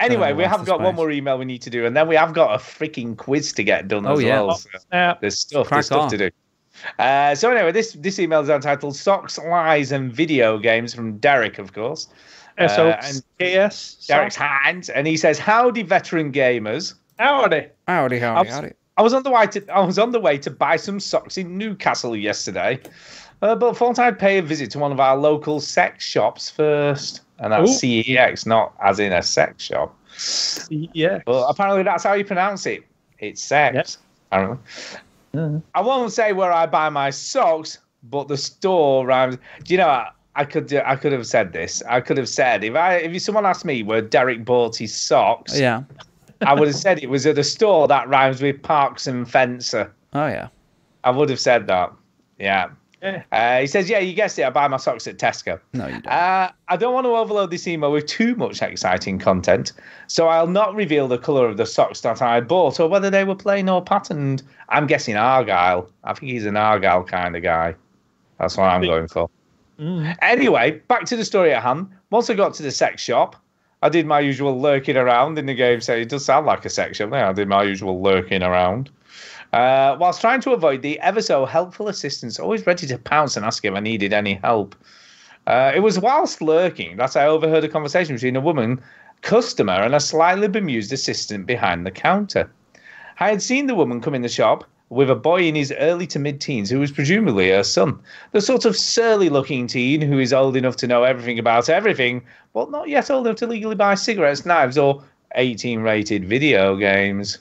Anyway, 0.00 0.32
Uh, 0.32 0.34
we 0.36 0.44
have 0.44 0.60
the 0.60 0.66
got 0.66 0.80
one 0.80 0.94
more 0.94 1.10
email 1.10 1.38
we 1.38 1.44
need 1.44 1.62
to 1.62 1.70
do, 1.70 1.86
and 1.86 1.94
then 1.96 2.08
we 2.08 2.16
have 2.16 2.32
got 2.32 2.54
a 2.54 2.58
freaking 2.58 3.16
quiz 3.16 3.52
to 3.52 3.62
get 3.62 3.86
done 3.86 4.06
Oh, 4.06 4.14
as 4.14 4.22
yeah. 4.22 4.40
well. 4.40 4.50
Oh, 4.52 4.54
so 4.56 4.68
snap. 4.88 5.20
there's 5.20 5.38
stuff, 5.38 5.66
Crack 5.68 5.76
there's 5.76 5.86
stuff 5.86 6.02
on. 6.02 6.10
to 6.10 6.16
do. 6.18 6.30
Uh, 6.98 7.34
so 7.34 7.50
anyway, 7.50 7.70
this 7.72 7.92
this 7.92 8.18
email 8.18 8.40
is 8.40 8.48
entitled 8.48 8.96
"Socks, 8.96 9.38
Lies, 9.38 9.92
and 9.92 10.12
Video 10.12 10.58
Games" 10.58 10.94
from 10.94 11.18
Derek, 11.18 11.58
of 11.58 11.72
course. 11.74 12.08
S 12.58 12.78
O 12.78 12.88
Uh, 12.88 13.00
and 13.04 13.22
K 13.38 13.56
S. 13.56 14.04
Derek's 14.08 14.36
hands, 14.36 14.88
and 14.88 15.06
he 15.06 15.16
says, 15.16 15.38
"Howdy, 15.38 15.82
veteran 15.82 16.32
gamers." 16.32 16.94
Howdy. 17.18 17.66
Howdy, 17.86 18.16
I 18.16 18.18
howdy, 18.20 18.48
was, 18.48 18.54
howdy. 18.56 18.72
I 18.96 19.02
was 19.02 19.12
on 19.14 19.22
the 19.22 19.30
way 19.30 19.46
to 19.48 19.68
I 19.70 19.80
was 19.80 19.98
on 19.98 20.12
the 20.12 20.20
way 20.20 20.38
to 20.38 20.50
buy 20.50 20.76
some 20.76 21.00
socks 21.00 21.36
in 21.36 21.58
Newcastle 21.58 22.16
yesterday, 22.16 22.80
uh, 23.42 23.54
but 23.56 23.76
thought 23.76 23.98
I'd 23.98 24.18
pay 24.18 24.38
a 24.38 24.42
visit 24.42 24.70
to 24.72 24.78
one 24.78 24.92
of 24.92 25.00
our 25.00 25.16
local 25.16 25.60
sex 25.60 26.04
shops 26.04 26.48
first, 26.50 27.20
and 27.40 27.52
that's 27.52 27.82
Ooh. 27.82 27.86
CEX, 28.04 28.46
not 28.46 28.74
as 28.82 28.98
in 29.00 29.12
a 29.12 29.22
sex 29.22 29.64
shop. 29.64 29.96
Yeah. 30.70 31.20
But 31.26 31.46
apparently 31.48 31.82
that's 31.82 32.04
how 32.04 32.12
you 32.12 32.24
pronounce 32.24 32.66
it. 32.66 32.84
It's 33.18 33.42
sex. 33.42 33.98
Yep. 34.32 34.58
Apparently. 35.32 35.62
I 35.74 35.80
won't 35.80 36.12
say 36.12 36.32
where 36.32 36.52
I 36.52 36.66
buy 36.66 36.88
my 36.88 37.10
socks, 37.10 37.78
but 38.04 38.28
the 38.28 38.36
store 38.36 39.06
rhymes. 39.06 39.36
Do 39.64 39.74
you 39.74 39.78
know? 39.78 39.88
I, 39.88 40.10
I 40.36 40.44
could 40.44 40.66
do- 40.66 40.82
I 40.84 40.96
could 40.96 41.12
have 41.12 41.26
said 41.26 41.52
this. 41.52 41.82
I 41.88 42.00
could 42.00 42.16
have 42.16 42.28
said 42.28 42.62
if 42.64 42.74
I 42.74 42.96
if 42.96 43.20
someone 43.22 43.46
asked 43.46 43.64
me 43.64 43.82
where 43.82 44.00
Derek 44.00 44.44
bought 44.44 44.76
his 44.76 44.94
socks, 44.94 45.58
Yeah. 45.58 45.82
I 46.42 46.54
would 46.54 46.68
have 46.68 46.76
said 46.76 47.02
it 47.02 47.10
was 47.10 47.26
at 47.26 47.36
a 47.36 47.44
store 47.44 47.86
that 47.88 48.08
rhymes 48.08 48.40
with 48.40 48.62
Parks 48.62 49.06
and 49.06 49.30
Fencer. 49.30 49.92
Oh 50.14 50.26
yeah. 50.26 50.48
I 51.04 51.10
would 51.10 51.28
have 51.30 51.40
said 51.40 51.66
that. 51.66 51.92
Yeah. 52.38 52.70
Yeah. 53.02 53.22
Uh, 53.32 53.60
he 53.60 53.66
says, 53.66 53.88
"Yeah, 53.88 53.98
you 53.98 54.12
guessed 54.12 54.38
it. 54.38 54.42
I 54.42 54.50
buy 54.50 54.68
my 54.68 54.76
socks 54.76 55.06
at 55.06 55.16
Tesco." 55.16 55.58
No, 55.72 55.86
you 55.86 56.00
don't. 56.00 56.06
Uh, 56.06 56.50
I 56.68 56.76
don't 56.76 56.92
want 56.92 57.06
to 57.06 57.16
overload 57.16 57.50
this 57.50 57.66
email 57.66 57.92
with 57.92 58.06
too 58.06 58.34
much 58.34 58.60
exciting 58.60 59.18
content, 59.18 59.72
so 60.06 60.28
I'll 60.28 60.46
not 60.46 60.74
reveal 60.74 61.08
the 61.08 61.16
colour 61.16 61.46
of 61.46 61.56
the 61.56 61.64
socks 61.64 62.02
that 62.02 62.20
I 62.20 62.40
bought 62.40 62.78
or 62.78 62.88
whether 62.88 63.08
they 63.08 63.24
were 63.24 63.34
plain 63.34 63.68
or 63.68 63.82
patterned. 63.82 64.42
I'm 64.68 64.86
guessing 64.86 65.16
Argyle. 65.16 65.88
I 66.04 66.12
think 66.12 66.32
he's 66.32 66.44
an 66.44 66.56
Argyle 66.56 67.04
kind 67.04 67.36
of 67.36 67.42
guy. 67.42 67.74
That's 68.38 68.56
what 68.56 68.64
I'm 68.64 68.82
going 68.82 69.08
for. 69.08 69.30
Mm. 69.78 70.14
Anyway, 70.20 70.82
back 70.88 71.06
to 71.06 71.16
the 71.16 71.24
story 71.24 71.54
at 71.54 71.62
hand. 71.62 71.88
Once 72.10 72.28
I 72.28 72.34
got 72.34 72.52
to 72.54 72.62
the 72.62 72.70
sex 72.70 73.02
shop, 73.02 73.36
I 73.82 73.88
did 73.88 74.06
my 74.06 74.20
usual 74.20 74.60
lurking 74.60 74.96
around 74.96 75.38
in 75.38 75.46
the 75.46 75.54
game. 75.54 75.80
So 75.80 75.94
it 75.94 76.10
does 76.10 76.24
sound 76.24 76.46
like 76.46 76.64
a 76.66 76.70
sex 76.70 76.98
shop. 76.98 77.10
Yeah, 77.12 77.30
I 77.30 77.32
did 77.32 77.48
my 77.48 77.62
usual 77.62 78.02
lurking 78.02 78.42
around. 78.42 78.90
Uh, 79.52 79.96
whilst 79.98 80.20
trying 80.20 80.40
to 80.40 80.52
avoid 80.52 80.82
the 80.82 80.98
ever 81.00 81.20
so 81.20 81.44
helpful 81.44 81.88
assistants, 81.88 82.38
always 82.38 82.66
ready 82.66 82.86
to 82.86 82.98
pounce 82.98 83.36
and 83.36 83.44
ask 83.44 83.64
if 83.64 83.74
I 83.74 83.80
needed 83.80 84.12
any 84.12 84.34
help. 84.34 84.76
Uh, 85.46 85.72
it 85.74 85.80
was 85.80 85.98
whilst 85.98 86.40
lurking 86.40 86.96
that 86.98 87.16
I 87.16 87.26
overheard 87.26 87.64
a 87.64 87.68
conversation 87.68 88.14
between 88.14 88.36
a 88.36 88.40
woman 88.40 88.80
customer 89.22 89.72
and 89.72 89.94
a 89.94 90.00
slightly 90.00 90.48
bemused 90.48 90.92
assistant 90.92 91.46
behind 91.46 91.84
the 91.84 91.90
counter. 91.90 92.50
I 93.18 93.28
had 93.28 93.42
seen 93.42 93.66
the 93.66 93.74
woman 93.74 94.00
come 94.00 94.14
in 94.14 94.22
the 94.22 94.28
shop 94.28 94.64
with 94.88 95.10
a 95.10 95.14
boy 95.14 95.42
in 95.42 95.54
his 95.54 95.72
early 95.78 96.06
to 96.08 96.18
mid 96.18 96.40
teens 96.40 96.70
who 96.70 96.80
was 96.80 96.90
presumably 96.90 97.50
her 97.50 97.62
son. 97.62 97.98
The 98.32 98.40
sort 98.40 98.64
of 98.64 98.76
surly 98.76 99.28
looking 99.28 99.66
teen 99.66 100.00
who 100.00 100.18
is 100.18 100.32
old 100.32 100.56
enough 100.56 100.76
to 100.76 100.86
know 100.86 101.04
everything 101.04 101.38
about 101.38 101.68
everything, 101.68 102.22
but 102.52 102.70
not 102.70 102.88
yet 102.88 103.10
old 103.10 103.26
enough 103.26 103.38
to 103.38 103.46
legally 103.46 103.76
buy 103.76 103.94
cigarettes, 103.94 104.44
knives, 104.44 104.78
or 104.78 105.02
18 105.36 105.80
rated 105.80 106.24
video 106.24 106.76
games. 106.76 107.38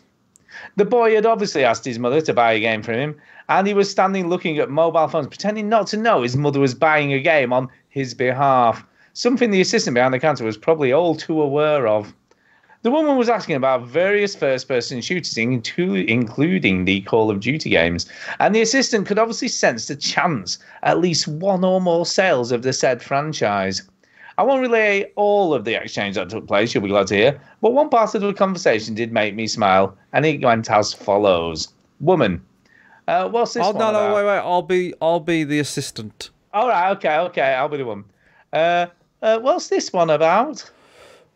The 0.75 0.85
boy 0.85 1.15
had 1.15 1.25
obviously 1.25 1.63
asked 1.63 1.85
his 1.85 1.99
mother 1.99 2.21
to 2.21 2.33
buy 2.33 2.53
a 2.53 2.59
game 2.59 2.83
for 2.83 2.93
him, 2.93 3.15
and 3.47 3.65
he 3.65 3.73
was 3.73 3.89
standing 3.89 4.27
looking 4.29 4.59
at 4.59 4.69
mobile 4.69 5.07
phones, 5.07 5.27
pretending 5.27 5.69
not 5.69 5.87
to 5.87 5.97
know 5.97 6.21
his 6.21 6.35
mother 6.35 6.59
was 6.59 6.73
buying 6.73 7.13
a 7.13 7.19
game 7.19 7.51
on 7.53 7.69
his 7.89 8.13
behalf. 8.13 8.85
Something 9.13 9.51
the 9.51 9.61
assistant 9.61 9.95
behind 9.95 10.13
the 10.13 10.19
counter 10.19 10.45
was 10.45 10.57
probably 10.57 10.93
all 10.93 11.15
too 11.15 11.41
aware 11.41 11.87
of. 11.87 12.13
The 12.81 12.91
woman 12.91 13.17
was 13.17 13.27
asking 13.27 13.57
about 13.57 13.87
various 13.87 14.35
first 14.35 14.69
person 14.69 15.01
shooters, 15.01 15.37
including 15.37 16.85
the 16.85 17.01
Call 17.01 17.29
of 17.29 17.41
Duty 17.41 17.69
games, 17.69 18.05
and 18.39 18.55
the 18.55 18.61
assistant 18.61 19.05
could 19.05 19.19
obviously 19.19 19.49
sense 19.49 19.87
the 19.87 19.97
chance 19.97 20.59
at 20.83 20.99
least 20.99 21.27
one 21.27 21.65
or 21.65 21.81
more 21.81 22.05
sales 22.05 22.53
of 22.53 22.61
the 22.61 22.71
said 22.71 23.01
franchise. 23.03 23.81
I 24.39 24.43
won't 24.43 24.61
relay 24.61 25.11
all 25.17 25.53
of 25.53 25.65
the 25.65 25.73
exchange 25.73 26.15
that 26.15 26.29
took 26.29 26.47
place, 26.47 26.73
you'll 26.73 26.83
be 26.83 26.87
glad 26.89 27.07
to 27.07 27.15
hear, 27.15 27.41
but 27.59 27.73
one 27.73 27.89
part 27.89 28.15
of 28.15 28.21
the 28.21 28.33
conversation 28.33 28.95
did 28.95 29.11
make 29.11 29.35
me 29.35 29.47
smile, 29.47 29.97
and 30.13 30.25
it 30.25 30.41
went 30.41 30.71
as 30.71 30.93
follows 30.93 31.73
Woman, 31.99 32.41
uh, 33.09 33.27
what's 33.27 33.53
this 33.55 33.65
Oh 33.65 33.71
one 33.71 33.79
no, 33.79 33.91
no, 33.91 34.15
wait, 34.15 34.23
wait. 34.23 34.37
I'll 34.37 34.61
be, 34.61 34.93
I'll 35.01 35.19
be 35.19 35.43
the 35.43 35.59
assistant. 35.59 36.29
All 36.53 36.69
right, 36.69 36.91
okay, 36.91 37.17
okay, 37.17 37.53
I'll 37.53 37.67
be 37.67 37.75
the 37.75 37.85
one. 37.85 38.05
Uh, 38.53 38.85
uh, 39.21 39.39
what's 39.39 39.67
this 39.67 39.91
one 39.91 40.09
about? 40.09 40.71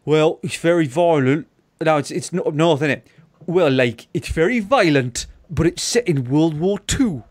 Well, 0.05 0.39
it's 0.41 0.55
very 0.55 0.87
violent. 0.87 1.47
No, 1.81 1.97
it's 1.97 2.09
it's 2.09 2.31
not 2.31 2.47
up 2.47 2.53
north, 2.53 2.79
isn't 2.83 2.91
it? 2.91 3.07
Well, 3.45 3.69
like 3.69 4.07
it's 4.13 4.29
very 4.29 4.61
violent, 4.61 5.25
but 5.49 5.67
it's 5.67 5.83
set 5.83 6.07
in 6.07 6.23
World 6.29 6.57
War 6.57 6.79
Two. 6.79 7.25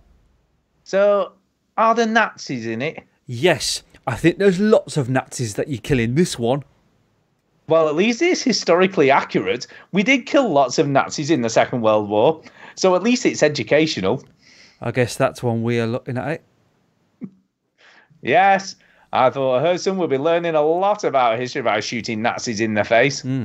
So, 0.84 1.32
are 1.78 1.94
the 1.94 2.04
Nazis 2.04 2.66
in 2.66 2.82
it? 2.82 3.04
Yes, 3.26 3.82
I 4.06 4.16
think 4.16 4.38
there's 4.38 4.58
lots 4.58 4.96
of 4.96 5.08
Nazis 5.08 5.54
that 5.54 5.68
you 5.68 5.78
kill 5.78 5.98
in 5.98 6.14
this 6.14 6.38
one. 6.38 6.64
Well, 7.68 7.88
at 7.88 7.94
least 7.94 8.20
it's 8.20 8.42
historically 8.42 9.10
accurate. 9.10 9.66
We 9.92 10.02
did 10.02 10.26
kill 10.26 10.50
lots 10.50 10.78
of 10.78 10.88
Nazis 10.88 11.30
in 11.30 11.42
the 11.42 11.48
Second 11.48 11.82
World 11.82 12.08
War, 12.08 12.42
so 12.74 12.96
at 12.96 13.02
least 13.02 13.24
it's 13.24 13.42
educational. 13.42 14.24
I 14.80 14.90
guess 14.90 15.16
that's 15.16 15.42
one 15.42 15.62
we 15.62 15.78
are 15.78 15.86
looking 15.86 16.18
at 16.18 16.28
it. 16.28 17.30
Yes. 18.22 18.76
I 19.12 19.28
thought 19.28 19.62
Herson 19.62 19.96
would 19.96 20.08
be 20.08 20.16
learning 20.16 20.54
a 20.54 20.62
lot 20.62 21.04
about 21.04 21.38
history 21.38 21.60
by 21.60 21.80
shooting 21.80 22.22
Nazis 22.22 22.60
in 22.60 22.74
the 22.74 22.84
face. 22.84 23.20
Hmm. 23.20 23.44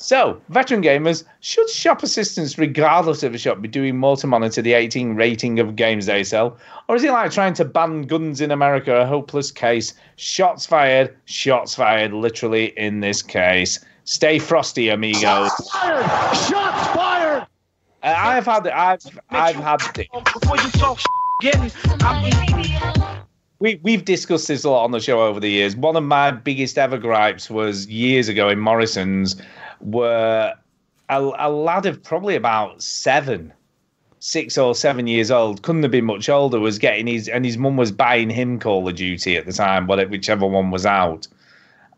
So, 0.00 0.40
veteran 0.48 0.80
gamers, 0.80 1.24
should 1.40 1.68
shop 1.68 2.04
assistants, 2.04 2.56
regardless 2.56 3.24
of 3.24 3.32
the 3.32 3.38
shop, 3.38 3.60
be 3.60 3.66
doing 3.66 3.96
more 3.96 4.16
to 4.18 4.28
monitor 4.28 4.62
the 4.62 4.74
18 4.74 5.16
rating 5.16 5.58
of 5.58 5.74
games 5.74 6.06
they 6.06 6.22
sell? 6.22 6.56
Or 6.88 6.94
is 6.94 7.02
it 7.02 7.10
like 7.10 7.32
trying 7.32 7.54
to 7.54 7.64
ban 7.64 8.02
guns 8.02 8.40
in 8.40 8.52
America 8.52 8.94
a 8.94 9.06
hopeless 9.06 9.50
case? 9.50 9.94
Shots 10.14 10.64
fired, 10.64 11.16
shots 11.24 11.74
fired, 11.74 12.12
literally 12.12 12.66
in 12.78 13.00
this 13.00 13.22
case. 13.22 13.84
Stay 14.04 14.38
frosty, 14.38 14.88
amigos. 14.88 15.50
Shots 15.50 15.70
Fired! 15.72 16.36
Shots 16.36 16.86
fired! 16.96 17.42
Uh, 18.04 18.14
I've 18.16 18.46
had, 18.46 18.68
I've, 18.68 19.20
I've 19.30 19.56
had. 19.56 19.78
Before 20.32 20.56
you 20.56 20.70
talk 20.70 21.00
I'm 22.00 22.30
We 23.58 23.80
we've 23.82 24.04
discussed 24.04 24.46
this 24.46 24.62
a 24.62 24.70
lot 24.70 24.84
on 24.84 24.92
the 24.92 25.00
show 25.00 25.20
over 25.22 25.40
the 25.40 25.50
years. 25.50 25.74
One 25.74 25.96
of 25.96 26.04
my 26.04 26.30
biggest 26.30 26.78
ever 26.78 26.98
gripes 26.98 27.50
was 27.50 27.88
years 27.88 28.28
ago 28.28 28.48
in 28.48 28.60
Morrison's, 28.60 29.34
where 29.80 30.54
a, 31.08 31.30
a 31.38 31.50
lad 31.50 31.86
of 31.86 32.02
probably 32.02 32.34
about 32.36 32.82
seven, 32.82 33.52
six 34.20 34.58
or 34.58 34.74
seven 34.74 35.06
years 35.06 35.30
old, 35.30 35.62
couldn't 35.62 35.82
have 35.82 35.92
been 35.92 36.04
much 36.04 36.28
older, 36.28 36.58
was 36.60 36.78
getting 36.78 37.06
his 37.06 37.28
and 37.28 37.44
his 37.44 37.56
mum 37.58 37.76
was 37.76 37.92
buying 37.92 38.30
him 38.30 38.58
Call 38.58 38.86
of 38.88 38.94
Duty 38.96 39.36
at 39.36 39.46
the 39.46 39.52
time, 39.52 39.86
whatever 39.86 40.10
whichever 40.10 40.46
one 40.46 40.70
was 40.70 40.86
out. 40.86 41.26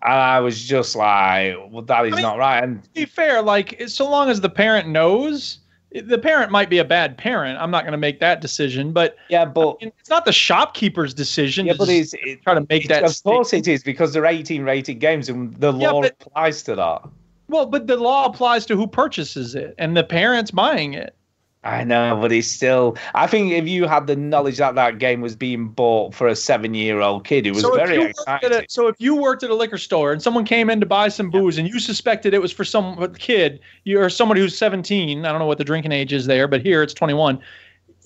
And 0.03 0.15
I 0.15 0.41
was 0.41 0.65
just 0.65 0.97
like, 0.97 1.55
well, 1.71 1.83
that 1.83 2.07
is 2.07 2.13
I 2.15 2.17
mean- 2.17 2.23
not 2.23 2.39
right. 2.39 2.63
And 2.63 2.83
To 2.83 2.91
be 2.95 3.05
fair, 3.05 3.43
like 3.43 3.83
so 3.87 4.09
long 4.09 4.31
as 4.31 4.41
the 4.41 4.49
parent 4.49 4.89
knows, 4.89 5.59
the 5.93 6.19
parent 6.19 6.51
might 6.53 6.71
be 6.71 6.79
a 6.79 6.85
bad 6.85 7.19
parent. 7.19 7.59
I'm 7.61 7.71
not 7.71 7.83
going 7.83 7.93
to 7.93 7.99
make 7.99 8.21
that 8.21 8.41
decision, 8.41 8.93
but 8.93 9.17
yeah, 9.29 9.45
but 9.45 9.77
I 9.83 9.85
mean, 9.87 9.93
it's 9.99 10.09
not 10.09 10.25
the 10.25 10.33
shopkeeper's 10.33 11.13
decision. 11.13 11.67
yeah, 11.67 11.73
to 11.73 11.79
but 11.79 11.89
it's, 11.91 12.15
it, 12.15 12.43
try 12.45 12.55
to 12.55 12.65
make 12.71 12.89
that. 12.89 13.03
of 13.03 13.23
course 13.25 13.53
it 13.53 13.67
is 13.69 13.83
because 13.83 14.13
they're 14.15 14.25
18 14.25 14.63
rated 14.63 15.01
games 15.01 15.29
and 15.29 15.53
the 15.57 15.73
Yeah, 15.75 15.91
law 15.91 16.03
but- 16.03 16.17
applies 16.21 16.63
to 16.63 16.77
that. 16.77 17.03
Well, 17.51 17.67
but 17.67 17.87
the 17.87 17.97
law 17.97 18.27
applies 18.27 18.65
to 18.67 18.77
who 18.77 18.87
purchases 18.87 19.55
it 19.55 19.75
and 19.77 19.97
the 19.97 20.05
parents 20.05 20.51
buying 20.51 20.95
it. 20.95 21.15
I 21.63 21.85
know, 21.85 22.19
but 22.19 22.33
it's 22.33 22.49
still. 22.49 22.97
I 23.15 23.27
think 23.27 23.53
if 23.53 23.69
you 23.69 23.87
had 23.87 24.07
the 24.07 24.17
knowledge 24.17 24.57
that 24.57 24.77
that 24.77 24.99
game 24.99 25.21
was 25.21 25.37
being 25.37 25.69
bought 25.69 26.15
for 26.15 26.27
a 26.27 26.35
seven-year-old 26.35 27.27
kid, 27.27 27.47
it 27.47 27.51
was 27.51 27.61
so 27.63 27.75
very 27.75 27.97
you 27.97 28.01
worked 28.01 28.19
at 28.27 28.41
exciting. 28.41 28.65
a, 28.65 28.71
so 28.71 28.87
if 28.87 28.97
you 28.99 29.15
worked 29.15 29.43
at 29.43 29.51
a 29.51 29.55
liquor 29.55 29.77
store 29.77 30.11
and 30.11 30.23
someone 30.23 30.47
came 30.47 30.71
in 30.71 30.81
to 30.81 30.87
buy 30.87 31.09
some 31.09 31.29
booze 31.29 31.59
and 31.59 31.69
you 31.69 31.79
suspected 31.79 32.33
it 32.33 32.41
was 32.41 32.51
for 32.51 32.65
some 32.65 33.15
kid, 33.17 33.61
you 33.85 34.01
or 34.01 34.09
somebody 34.09 34.41
who's 34.41 34.57
17, 34.57 35.27
I 35.27 35.31
don't 35.31 35.39
know 35.39 35.45
what 35.45 35.59
the 35.59 35.65
drinking 35.65 35.93
age 35.93 36.15
is 36.15 36.25
there, 36.25 36.49
but 36.49 36.63
here 36.63 36.83
it's 36.83 36.95
21. 36.95 37.39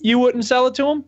You 0.01 0.19
wouldn't 0.19 0.43
sell 0.43 0.67
it 0.67 0.75
to 0.75 0.83
them? 0.83 1.05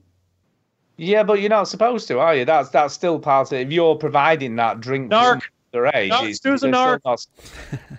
Yeah, 0.96 1.24
but 1.24 1.42
you're 1.42 1.50
not 1.50 1.68
supposed 1.68 2.08
to, 2.08 2.20
are 2.20 2.34
you? 2.34 2.46
That's 2.46 2.70
that's 2.70 2.94
still 2.94 3.20
part 3.20 3.48
of. 3.48 3.54
It. 3.54 3.68
If 3.68 3.74
you're 3.74 3.96
providing 3.96 4.56
that 4.56 4.80
drink 4.80 5.12
Narc. 5.12 5.42
to 5.42 5.48
their 5.78 5.96
age, 5.96 6.10
No, 6.10 6.24
it's- 6.24 6.40
they're, 6.40 6.54
uh, 6.76 6.98
not, 7.06 7.26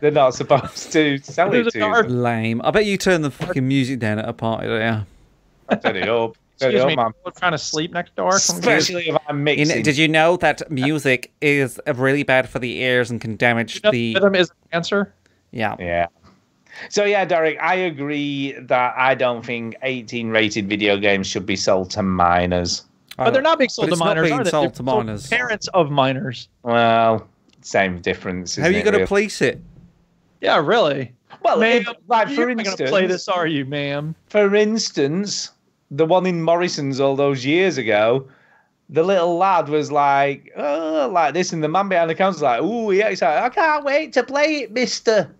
they're 0.00 0.10
not 0.10 0.34
supposed 0.34 0.92
to 0.92 1.18
sell 1.18 1.52
it 1.55 1.64
to. 1.70 1.78
narc. 1.78 2.09
you. 2.09 2.14
Lame. 2.14 2.60
I 2.64 2.70
bet 2.70 2.86
you 2.86 2.96
turn 2.96 3.22
the 3.22 3.30
fucking 3.30 3.66
music 3.66 3.98
down 4.00 4.18
at 4.18 4.28
a 4.28 4.32
party. 4.32 4.68
Yeah. 4.68 5.05
Turn 5.82 5.96
it 5.96 6.09
up. 6.09 6.36
Turn 6.59 6.70
it 6.70 6.74
Excuse 6.74 6.80
up, 6.80 6.86
oh, 6.86 6.88
me, 6.88 6.96
man. 6.96 7.12
people 7.12 7.30
trying 7.32 7.52
to 7.52 7.59
sleep 7.59 7.92
next 7.92 8.16
door. 8.16 8.34
Especially 8.34 9.09
if 9.10 9.16
I'm 9.28 9.38
You 9.38 9.44
mixing. 9.44 9.76
know, 9.76 9.82
did 9.82 9.96
you 9.96 10.09
know 10.09 10.36
that 10.38 10.68
music 10.70 11.30
is 11.40 11.78
really 11.94 12.24
bad 12.24 12.48
for 12.48 12.59
the 12.59 12.78
ears 12.78 13.10
and 13.10 13.20
can 13.20 13.36
damage 13.36 13.80
the? 13.82 14.14
Rhythm 14.14 14.34
is 14.34 14.50
an 14.50 14.56
answer. 14.72 15.12
Yeah. 15.52 15.76
Yeah. 15.78 16.06
So 16.90 17.05
yeah, 17.05 17.24
Derek, 17.24 17.59
I 17.60 17.74
agree 17.74 18.52
that 18.60 18.94
I 18.96 19.14
don't 19.14 19.44
think 19.44 19.76
18 19.82 20.30
rated 20.30 20.68
video 20.68 20.96
games 20.96 21.26
should 21.26 21.46
be 21.46 21.56
sold 21.56 21.90
to 21.92 22.02
minors. 22.02 22.84
But 23.16 23.30
they're 23.32 23.42
not 23.42 23.59
being 23.59 23.68
sold 23.68 23.86
But 23.86 23.90
to 23.90 23.92
it's 23.94 24.00
not 24.00 24.06
minors, 24.16 24.28
being 24.28 24.40
are 24.40 24.44
they? 24.44 24.50
sold 24.50 24.74
to 24.74 24.82
minors. 24.84 25.26
Parents 25.28 25.66
of 25.74 25.90
minors. 25.90 26.48
Well, 26.62 27.26
same 27.68 28.00
difference. 28.00 28.56
How 28.56 28.66
are 28.66 28.70
you 28.70 28.78
it, 28.78 28.82
going 28.84 28.92
to 28.92 28.98
really? 28.98 29.06
police 29.06 29.42
it? 29.42 29.60
Yeah, 30.40 30.58
really. 30.64 31.12
Well, 31.42 31.58
Ma'am, 31.60 31.82
if- 31.82 31.96
like 32.08 32.28
for 32.28 32.34
you're 32.34 32.50
instance, 32.50 32.76
going 32.76 32.86
to 32.86 32.90
play 32.90 33.06
this, 33.06 33.28
are 33.28 33.46
you, 33.46 33.64
ma'am? 33.64 34.14
for 34.28 34.54
instance, 34.54 35.50
the 35.90 36.06
one 36.06 36.26
in 36.26 36.42
Morrison's 36.42 37.00
all 37.00 37.16
those 37.16 37.44
years 37.44 37.76
ago, 37.78 38.26
the 38.88 39.02
little 39.02 39.36
lad 39.36 39.68
was 39.68 39.92
like, 39.92 40.50
oh, 40.56 41.10
like 41.12 41.34
this, 41.34 41.52
and 41.52 41.62
the 41.62 41.68
man 41.68 41.88
behind 41.88 42.08
the 42.08 42.14
counter 42.14 42.36
was 42.36 42.42
like, 42.42 42.60
oh, 42.62 42.90
yeah, 42.90 43.10
he's 43.10 43.20
like, 43.20 43.42
I 43.42 43.48
can't 43.50 43.84
wait 43.84 44.12
to 44.14 44.22
play 44.22 44.62
it, 44.62 44.72
mister. 44.72 45.30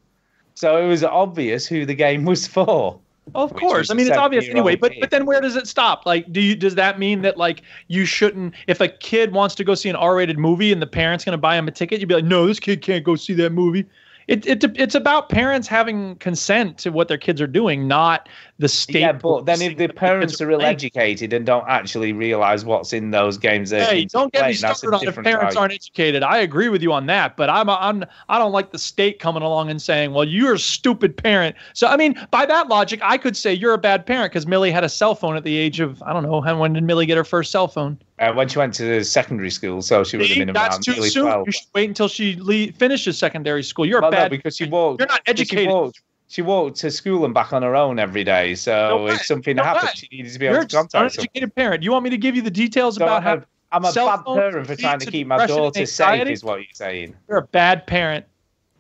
So 0.55 0.77
it 0.77 0.87
was 0.89 1.03
obvious 1.05 1.67
who 1.67 1.87
the 1.87 1.95
game 1.95 2.25
was 2.25 2.47
for. 2.57 3.01
Of 3.35 3.55
course. 3.55 3.91
I 3.91 3.95
mean, 3.95 4.07
it's 4.07 4.17
obvious 4.17 4.49
anyway. 4.49 4.77
But 4.77 4.93
but 5.01 5.11
then 5.11 5.27
where 5.27 5.41
does 5.41 5.57
it 5.57 5.67
stop? 5.67 6.07
Like, 6.07 6.33
do 6.33 6.41
you 6.41 6.57
does 6.57 6.75
that 6.77 6.99
mean 6.99 7.23
that 7.23 7.37
like 7.37 7.63
you 7.89 8.05
shouldn't? 8.05 8.55
If 8.67 8.81
a 8.81 8.89
kid 8.89 9.33
wants 9.33 9.55
to 9.57 9.65
go 9.65 9.75
see 9.75 9.89
an 9.89 9.97
R-rated 9.97 10.39
movie 10.39 10.73
and 10.73 10.81
the 10.81 10.87
parents 10.87 11.25
going 11.25 11.33
to 11.33 11.39
buy 11.39 11.57
him 11.57 11.69
a 11.69 11.71
ticket, 11.71 12.01
you'd 12.01 12.09
be 12.09 12.15
like, 12.15 12.25
no, 12.25 12.47
this 12.47 12.61
kid 12.61 12.83
can't 12.83 13.05
go 13.05 13.17
see 13.17 13.35
that 13.35 13.51
movie. 13.51 13.87
It, 14.29 14.47
it 14.47 14.63
it's 14.79 14.95
about 14.95 15.31
parents 15.31 15.67
having 15.67 16.17
consent 16.17 16.77
to 16.79 16.91
what 16.91 17.09
their 17.09 17.17
kids 17.17 17.41
are 17.41 17.47
doing, 17.47 17.89
not 17.89 18.29
the 18.61 18.69
state. 18.69 19.01
Yeah, 19.01 19.13
but 19.13 19.47
then 19.47 19.63
if 19.63 19.77
the 19.77 19.89
parents 19.89 20.41
are 20.41 20.51
ill-educated 20.51 21.33
and 21.33 21.47
don't 21.47 21.65
actually 21.69 22.13
realize 22.13 22.65
what's 22.65 22.93
in 22.93 23.13
those 23.13 23.39
games, 23.39 23.71
they're 23.71 23.85
Hey, 23.85 24.05
don't 24.07 24.33
get 24.33 24.41
me 24.41 24.43
playing, 24.47 24.61
that's 24.61 24.79
started 24.81 24.97
on 24.97 25.09
if 25.09 25.15
parents 25.15 25.55
type. 25.55 25.61
aren't 25.61 25.73
educated. 25.75 26.23
I 26.25 26.39
agree 26.39 26.69
with 26.69 26.83
you 26.83 26.93
on 26.93 27.07
that, 27.07 27.37
but 27.37 27.49
I'm, 27.49 27.71
I'm 27.71 28.05
I 28.29 28.39
don't 28.39 28.51
like 28.51 28.73
the 28.73 28.79
state 28.79 29.21
coming 29.21 29.43
along 29.45 29.71
and 29.71 29.81
saying, 29.81 30.13
"Well, 30.13 30.25
you're 30.25 30.55
a 30.55 30.59
stupid 30.59 31.17
parent." 31.17 31.55
So 31.73 31.87
I 31.87 31.97
mean, 31.97 32.19
by 32.33 32.47
that 32.47 32.69
logic, 32.69 32.99
I 33.03 33.17
could 33.17 33.37
say 33.37 33.55
you're 33.55 33.75
a 33.75 33.79
bad 33.79 34.05
parent 34.05 34.33
because 34.33 34.47
Millie 34.47 34.73
had 34.73 34.83
a 34.83 34.89
cell 34.89 35.15
phone 35.15 35.37
at 35.37 35.45
the 35.45 35.57
age 35.57 35.79
of 35.79 36.03
I 36.03 36.13
don't 36.13 36.25
know. 36.25 36.41
When 36.59 36.73
did 36.73 36.83
Millie 36.83 37.07
get 37.07 37.17
her 37.17 37.25
first 37.25 37.53
cell 37.53 37.69
phone? 37.69 37.97
Uh, 38.19 38.33
when 38.33 38.49
she 38.49 38.59
went 38.59 38.75
to 38.75 39.05
secondary 39.05 39.51
school, 39.51 39.81
so 39.81 40.03
she 40.03 40.17
would 40.17 40.27
have 40.27 40.35
See, 40.35 40.45
been 40.45 40.53
that's 40.53 40.75
around 40.75 40.83
too 40.83 40.93
nearly 40.95 41.11
soon. 41.11 41.23
12. 41.23 41.47
You 41.47 41.53
should 41.53 41.67
wait 41.73 41.89
until 41.89 42.09
she 42.09 42.35
le- 42.41 42.73
finishes 42.73 43.17
secondary 43.17 43.63
school. 43.63 43.87
You're 43.87 44.01
Well, 44.01 44.09
a 44.09 44.13
bad. 44.13 44.33
no, 44.33 44.37
because 44.37 44.57
she 44.57 44.67
walked. 44.67 45.01
You're 45.01 45.07
not 45.07 45.21
educated. 45.27 45.63
She 45.63 45.69
walked, 45.69 46.03
she 46.29 46.43
walked 46.43 46.77
to 46.79 46.91
school 46.91 47.25
and 47.25 47.33
back 47.35 47.53
on 47.53 47.63
her 47.63 47.75
own 47.75 47.99
every 47.99 48.23
day. 48.23 48.55
So 48.55 48.73
No 48.73 49.07
if 49.09 49.25
something 49.25 49.57
No 49.57 49.65
happened, 49.65 49.87
way. 49.89 49.93
she 49.95 50.09
needed 50.13 50.33
to 50.33 50.39
be 50.39 50.47
able 50.47 50.57
You're 50.57 50.65
to 50.65 50.69
just 50.69 50.95
an 50.95 51.01
contact 51.01 51.15
someone. 51.15 51.27
uneducated 51.35 51.55
parent. 51.55 51.83
You 51.83 51.91
want 51.93 52.05
me 52.05 52.11
to 52.11 52.19
give 52.19 52.37
you 52.37 52.43
the 52.43 52.51
details 52.51 52.97
So 52.97 53.05
about 53.05 53.23
how 53.23 53.43
I'm 53.73 53.85
a 53.85 53.93
bad 53.93 54.25
parent 54.25 54.67
for 54.67 54.77
trying 54.77 54.99
to 55.01 55.11
keep 55.11 55.27
my 55.27 55.47
daughter 55.47 55.85
safe, 55.87 56.29
is 56.29 56.45
what 56.45 56.59
you're 56.61 56.67
saying. 56.73 57.17
you're 57.29 57.39
a 57.39 57.43
bad 57.43 57.87
parent? 57.87 58.25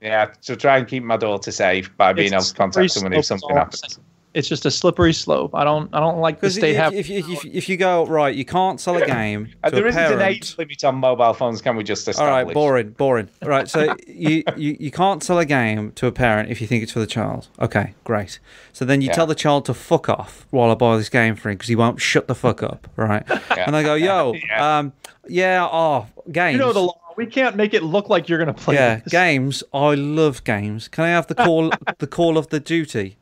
Yeah, 0.01 0.33
so 0.41 0.55
try 0.55 0.79
and 0.79 0.87
keep 0.87 1.03
my 1.03 1.17
daughter 1.17 1.51
safe 1.51 1.95
by 1.97 2.13
being 2.13 2.33
It's 2.33 2.35
able 2.35 2.45
to 2.45 2.55
contact 2.55 2.91
someone 2.93 3.13
if 3.15 3.25
something 3.25 3.57
happens. 3.57 3.99
Saying. 4.29 4.39
It's 4.39 4.49
just 4.49 4.67
a 4.67 4.71
slippery 4.71 5.13
slope. 5.13 5.55
I 5.55 5.65
don't 5.65 5.89
I 5.95 6.01
don't 6.01 6.19
like 6.19 6.41
the 6.41 6.51
state 6.51 6.73
if, 6.73 6.77
have. 6.77 6.93
if, 6.95 7.11
if, 7.11 7.29
if, 7.29 7.45
if 7.45 7.69
you 7.69 7.77
go 7.77 8.07
right, 8.07 8.35
you 8.35 8.45
can't 8.45 8.81
sell 8.81 8.97
a 8.97 9.05
game 9.07 9.49
And 9.63 9.73
to 9.73 9.77
there 9.77 9.87
a 9.87 9.89
isn't 9.89 10.13
an 10.15 10.21
age 10.21 10.57
limit 10.59 10.85
on 10.85 10.97
mobile 10.97 11.33
phones, 11.35 11.61
can 11.63 11.77
we 11.77 11.83
just 11.85 12.07
All 12.07 12.13
establish? 12.13 12.47
right, 12.47 12.55
boring, 12.55 12.91
boring. 12.91 13.29
Right, 13.43 13.69
so 13.69 13.95
you, 14.07 14.43
you 14.57 14.77
you 14.79 14.91
can't 14.91 15.23
sell 15.23 15.39
a 15.39 15.45
game 15.45 15.93
to 15.93 16.07
a 16.07 16.13
parent 16.13 16.51
if 16.51 16.61
you 16.61 16.67
think 16.67 16.83
it's 16.83 16.93
for 16.93 17.01
the 17.01 17.07
child. 17.07 17.49
Okay, 17.61 17.95
great. 18.05 18.39
So 18.73 18.85
then 18.85 19.01
you 19.01 19.09
Yeah. 19.09 19.15
tell 19.15 19.27
the 19.27 19.35
child 19.35 19.65
to 19.67 19.75
fuck 19.75 20.09
off 20.09 20.47
while 20.51 20.71
I 20.71 20.75
buy 20.75 20.97
this 20.97 21.09
game 21.09 21.35
for 21.35 21.49
him 21.51 21.57
because 21.57 21.69
he 21.69 21.77
won't 21.77 22.01
shut 22.01 22.29
the 22.29 22.35
fuck 22.35 22.63
up, 22.63 22.89
right? 22.97 23.25
And 23.57 23.75
they 23.75 23.83
go, 23.83 23.95
yo, 23.95 24.35
Yeah. 24.49 24.79
um, 24.79 24.93
yeah, 25.29 25.67
oh, 25.71 26.07
games. 26.31 26.53
you 26.55 26.59
know 26.59 26.73
the 26.73 26.81
law. 26.81 26.99
We 27.17 27.27
can't 27.27 27.57
make 27.57 27.75
it 27.75 27.83
look 27.83 28.09
like 28.09 28.29
you're 28.29 28.39
gonna 28.39 28.55
play. 28.55 28.77
yeah, 28.77 28.97
this. 29.01 29.11
games. 29.13 29.65
I 29.75 29.95
love 29.97 30.45
games. 30.45 30.87
Can 30.87 31.03
I 31.05 31.09
have 31.09 31.27
the 31.27 31.35
call 31.35 31.73
the 31.99 32.07
Call 32.07 32.39
of 32.39 32.49
the 32.49 32.61
Duty? 32.61 33.18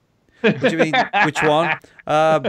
What 0.53 0.61
do 0.61 0.71
you 0.71 0.79
mean? 0.79 0.95
Which 1.25 1.43
one? 1.43 1.79
Um, 2.07 2.43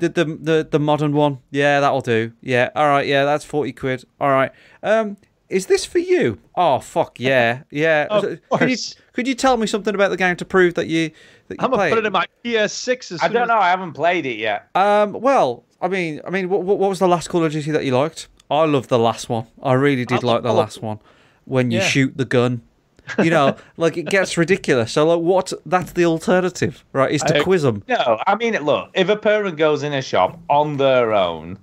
the, 0.00 0.08
the 0.08 0.24
the 0.40 0.68
the 0.70 0.78
modern 0.78 1.12
one. 1.12 1.38
Yeah, 1.50 1.80
that'll 1.80 2.00
do. 2.00 2.32
Yeah. 2.40 2.70
All 2.74 2.86
right. 2.88 3.06
Yeah, 3.06 3.24
that's 3.24 3.44
forty 3.44 3.72
quid. 3.72 4.04
All 4.20 4.30
right. 4.30 4.50
Um, 4.82 5.16
is 5.48 5.66
this 5.66 5.84
for 5.84 5.98
you? 5.98 6.38
Oh 6.56 6.78
fuck 6.80 7.20
yeah, 7.20 7.64
yeah. 7.70 8.06
Of 8.08 8.40
could 8.50 8.70
you 8.70 8.76
could 9.12 9.28
you 9.28 9.34
tell 9.34 9.56
me 9.58 9.66
something 9.66 9.94
about 9.94 10.10
the 10.10 10.16
game 10.16 10.34
to 10.36 10.44
prove 10.46 10.74
that 10.74 10.86
you 10.86 11.10
that 11.48 11.60
you 11.60 11.64
I'm 11.64 11.70
gonna 11.70 11.90
put 11.90 11.98
it 11.98 12.06
in 12.06 12.12
my 12.12 12.24
PS6 12.44 13.12
as 13.12 13.20
I 13.20 13.26
soon 13.26 13.34
don't 13.34 13.42
as- 13.42 13.48
know. 13.48 13.58
I 13.58 13.68
haven't 13.68 13.92
played 13.92 14.24
it 14.24 14.38
yet. 14.38 14.68
Um, 14.74 15.12
well, 15.12 15.64
I 15.80 15.88
mean, 15.88 16.22
I 16.26 16.30
mean, 16.30 16.48
what, 16.48 16.62
what 16.62 16.78
was 16.78 16.98
the 17.00 17.08
last 17.08 17.28
Call 17.28 17.44
of 17.44 17.52
Duty 17.52 17.70
that 17.70 17.84
you 17.84 17.94
liked? 17.94 18.28
I 18.50 18.64
loved 18.64 18.88
the 18.88 18.98
last 18.98 19.28
one. 19.28 19.46
I 19.62 19.74
really 19.74 20.04
did 20.06 20.24
I 20.24 20.26
like 20.26 20.42
the 20.42 20.52
last 20.54 20.80
one 20.80 21.00
when 21.44 21.70
you 21.70 21.78
Yeah. 21.80 21.86
shoot 21.86 22.16
the 22.16 22.24
gun. 22.24 22.62
You 23.18 23.30
know, 23.30 23.56
like 23.76 23.96
it 23.96 24.04
gets 24.06 24.36
ridiculous. 24.38 24.92
So, 24.92 25.06
like, 25.06 25.20
what? 25.24 25.52
That's 25.66 25.92
the 25.92 26.04
alternative, 26.04 26.84
right? 26.92 27.10
Is 27.10 27.22
to 27.24 27.38
I- 27.38 27.42
quiz 27.42 27.62
them. 27.62 27.82
No, 27.88 28.18
I 28.26 28.36
mean, 28.36 28.54
look, 28.62 28.90
if 28.94 29.08
a 29.08 29.16
parent 29.16 29.56
goes 29.56 29.82
in 29.82 29.92
a 29.92 30.02
shop 30.02 30.38
on 30.48 30.76
their 30.76 31.12
own, 31.12 31.58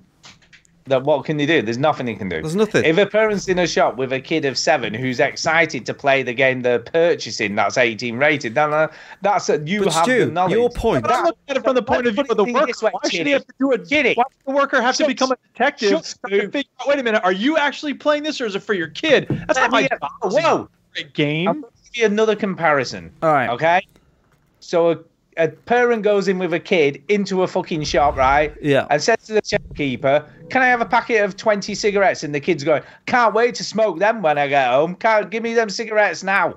then 0.86 1.04
what 1.04 1.24
can 1.26 1.38
they 1.38 1.46
do? 1.46 1.62
There's 1.62 1.78
nothing 1.78 2.08
they 2.08 2.16
can 2.16 2.30
do. 2.30 2.42
There's 2.42 2.56
nothing. 2.56 2.84
If 2.84 2.98
a 2.98 3.06
parent's 3.06 3.48
in 3.48 3.60
a 3.60 3.68
shop 3.68 3.96
with 3.96 4.12
a 4.12 4.20
kid 4.20 4.44
of 4.46 4.58
seven 4.58 4.92
who's 4.94 5.20
excited 5.20 5.86
to 5.86 5.94
play 5.94 6.24
the 6.24 6.34
game 6.34 6.62
they're 6.62 6.80
purchasing 6.80 7.54
that's 7.56 7.78
18 7.78 8.18
rated, 8.18 8.56
then 8.56 8.74
uh, 8.74 8.88
that's 9.22 9.50
a, 9.50 9.60
you 9.66 9.84
But 9.84 9.94
have 9.94 10.04
Stu, 10.06 10.26
the 10.26 10.32
knowledge. 10.32 10.54
your 10.54 10.70
point. 10.72 11.04
But 11.04 11.12
I'm 11.14 11.26
looking 11.26 11.40
at 11.48 11.58
it 11.58 11.64
from 11.64 11.76
the 11.76 11.84
point 11.84 12.08
of 12.08 12.14
view 12.16 12.24
of 12.28 12.36
the 12.38 12.44
Let's 12.44 12.52
put 12.54 12.70
it 12.70 12.82
worker. 12.82 12.86
way, 12.88 12.92
Why 12.94 13.00
should 13.04 13.12
Chitty. 13.12 13.24
he 13.26 13.32
have 13.34 13.46
to 13.46 13.54
do 13.60 13.72
it? 13.74 13.88
Chitty. 13.88 14.14
Why 14.16 14.24
does 14.24 14.44
the 14.48 14.52
worker 14.52 14.82
have 14.82 14.96
to 14.98 15.06
become 15.06 15.32
a 15.32 15.38
detective? 15.54 15.90
shut, 15.90 16.16
to 16.28 16.50
figure 16.50 16.64
out, 16.82 16.88
wait 16.88 16.98
a 17.00 17.04
minute, 17.04 17.22
are 17.24 17.32
you 17.32 17.56
actually 17.58 17.94
playing 17.94 18.24
this 18.24 18.42
or 18.42 18.48
is 18.48 18.56
it 18.56 18.64
for 18.64 18.74
your 18.74 18.88
kid? 18.88 19.28
That's 19.48 19.60
not 19.60 19.70
my 19.72 19.82
Yeah, 19.82 19.90
job. 20.02 20.10
Whoa! 20.24 20.70
Great 20.94 21.14
game. 21.14 21.48
I'm 21.48 21.62
going 21.62 21.74
to 21.74 21.92
give 21.92 22.02
you 22.02 22.06
another 22.06 22.36
comparison. 22.36 23.12
All 23.22 23.32
right. 23.32 23.50
Okay. 23.50 23.82
So 24.60 24.92
a, 24.92 24.98
a 25.38 25.48
parent 25.48 26.04
goes 26.04 26.28
in 26.28 26.40
with 26.40 26.54
a 26.54 26.60
kid 26.60 27.02
into 27.10 27.44
a 27.44 27.48
fucking 27.48 27.84
shop, 27.84 28.18
right? 28.18 28.54
Yeah. 28.62 28.88
And 28.90 29.02
says 29.02 29.18
to 29.28 29.34
the 29.34 29.42
shopkeeper, 29.44 30.26
"Can 30.50 30.62
I 30.62 30.68
have 30.68 30.82
a 30.82 30.86
packet 30.86 31.24
of 31.24 31.38
twenty 31.38 31.76
cigarettes?" 31.76 32.24
And 32.24 32.34
the 32.36 32.40
kid's 32.40 32.64
going, 32.64 32.84
"Can't 33.06 33.34
wait 33.34 33.56
to 33.56 33.64
smoke 33.64 34.00
them 34.00 34.22
when 34.22 34.38
I 34.38 34.48
get 34.48 34.70
home. 34.70 34.96
Can't 34.96 35.30
give 35.30 35.44
me 35.44 35.54
them 35.54 35.70
cigarettes 35.70 36.24
now." 36.24 36.56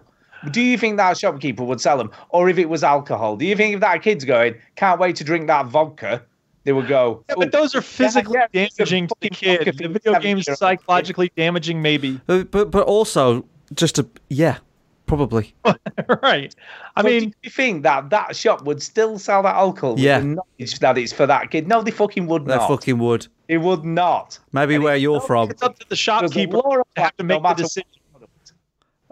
Do 0.50 0.60
you 0.60 0.76
think 0.76 0.96
that 0.96 1.16
shopkeeper 1.16 1.62
would 1.62 1.80
sell 1.80 1.96
them, 1.96 2.10
or 2.30 2.48
if 2.48 2.58
it 2.58 2.68
was 2.68 2.82
alcohol? 2.82 3.36
Do 3.36 3.44
you 3.44 3.54
think 3.54 3.74
if 3.74 3.80
that 3.80 4.02
kid's 4.02 4.24
going, 4.24 4.56
"Can't 4.74 4.98
wait 4.98 5.14
to 5.16 5.24
drink 5.24 5.46
that 5.46 5.66
vodka," 5.66 6.22
they 6.64 6.72
would 6.72 6.88
go, 6.88 7.24
Yeah, 7.28 7.34
but 7.38 7.52
those 7.52 7.74
are 7.74 7.82
physically 7.82 8.38
yeah, 8.52 8.64
it's 8.64 8.74
a 8.74 8.78
damaging 8.78 9.08
to 9.08 9.14
the 9.20 9.28
kid. 9.30 9.58
fucking 9.58 9.76
The 9.76 9.88
video 9.88 10.18
game's 10.20 10.44
seven-year-old 10.44 10.58
psychologically 10.58 11.32
damaging, 11.36 11.82
maybe. 11.82 12.20
But 12.26 12.50
but, 12.50 12.70
but 12.70 12.86
also 12.86 13.44
just 13.74 13.98
a 13.98 14.06
yeah, 14.28 14.58
probably. 15.06 15.54
right. 16.22 16.54
I 16.96 17.02
But 17.02 17.04
mean, 17.04 17.30
do 17.30 17.34
you 17.42 17.50
think 17.50 17.82
that 17.82 18.10
that 18.10 18.36
shop 18.36 18.62
would 18.64 18.82
still 18.82 19.18
sell 19.18 19.42
that 19.42 19.54
alcohol? 19.54 19.98
Yeah. 19.98 20.18
With 20.18 20.26
knowledge 20.26 20.78
that 20.80 20.98
it's 20.98 21.12
for 21.12 21.26
that 21.26 21.50
kid. 21.50 21.68
No, 21.68 21.82
they 21.82 21.90
fucking 21.90 22.26
would 22.26 22.44
They 22.46 22.54
not. 22.56 22.68
They 22.68 22.74
fucking 22.74 22.98
would. 22.98 23.26
It 23.48 23.58
would 23.58 23.84
not. 23.84 24.38
Maybe 24.52 24.76
And 24.76 24.84
where 24.84 24.96
you're 24.96 25.20
from. 25.20 25.50
it's 25.50 25.62
up 25.62 25.78
to 25.78 25.88
the 25.88 25.96
shopkeeper 25.96 26.60
to 26.60 26.84
have 26.96 27.16
to 27.16 27.22
no 27.24 27.34
make 27.34 27.38
the 27.38 27.48
matter 27.48 27.62
decision. 27.62 27.88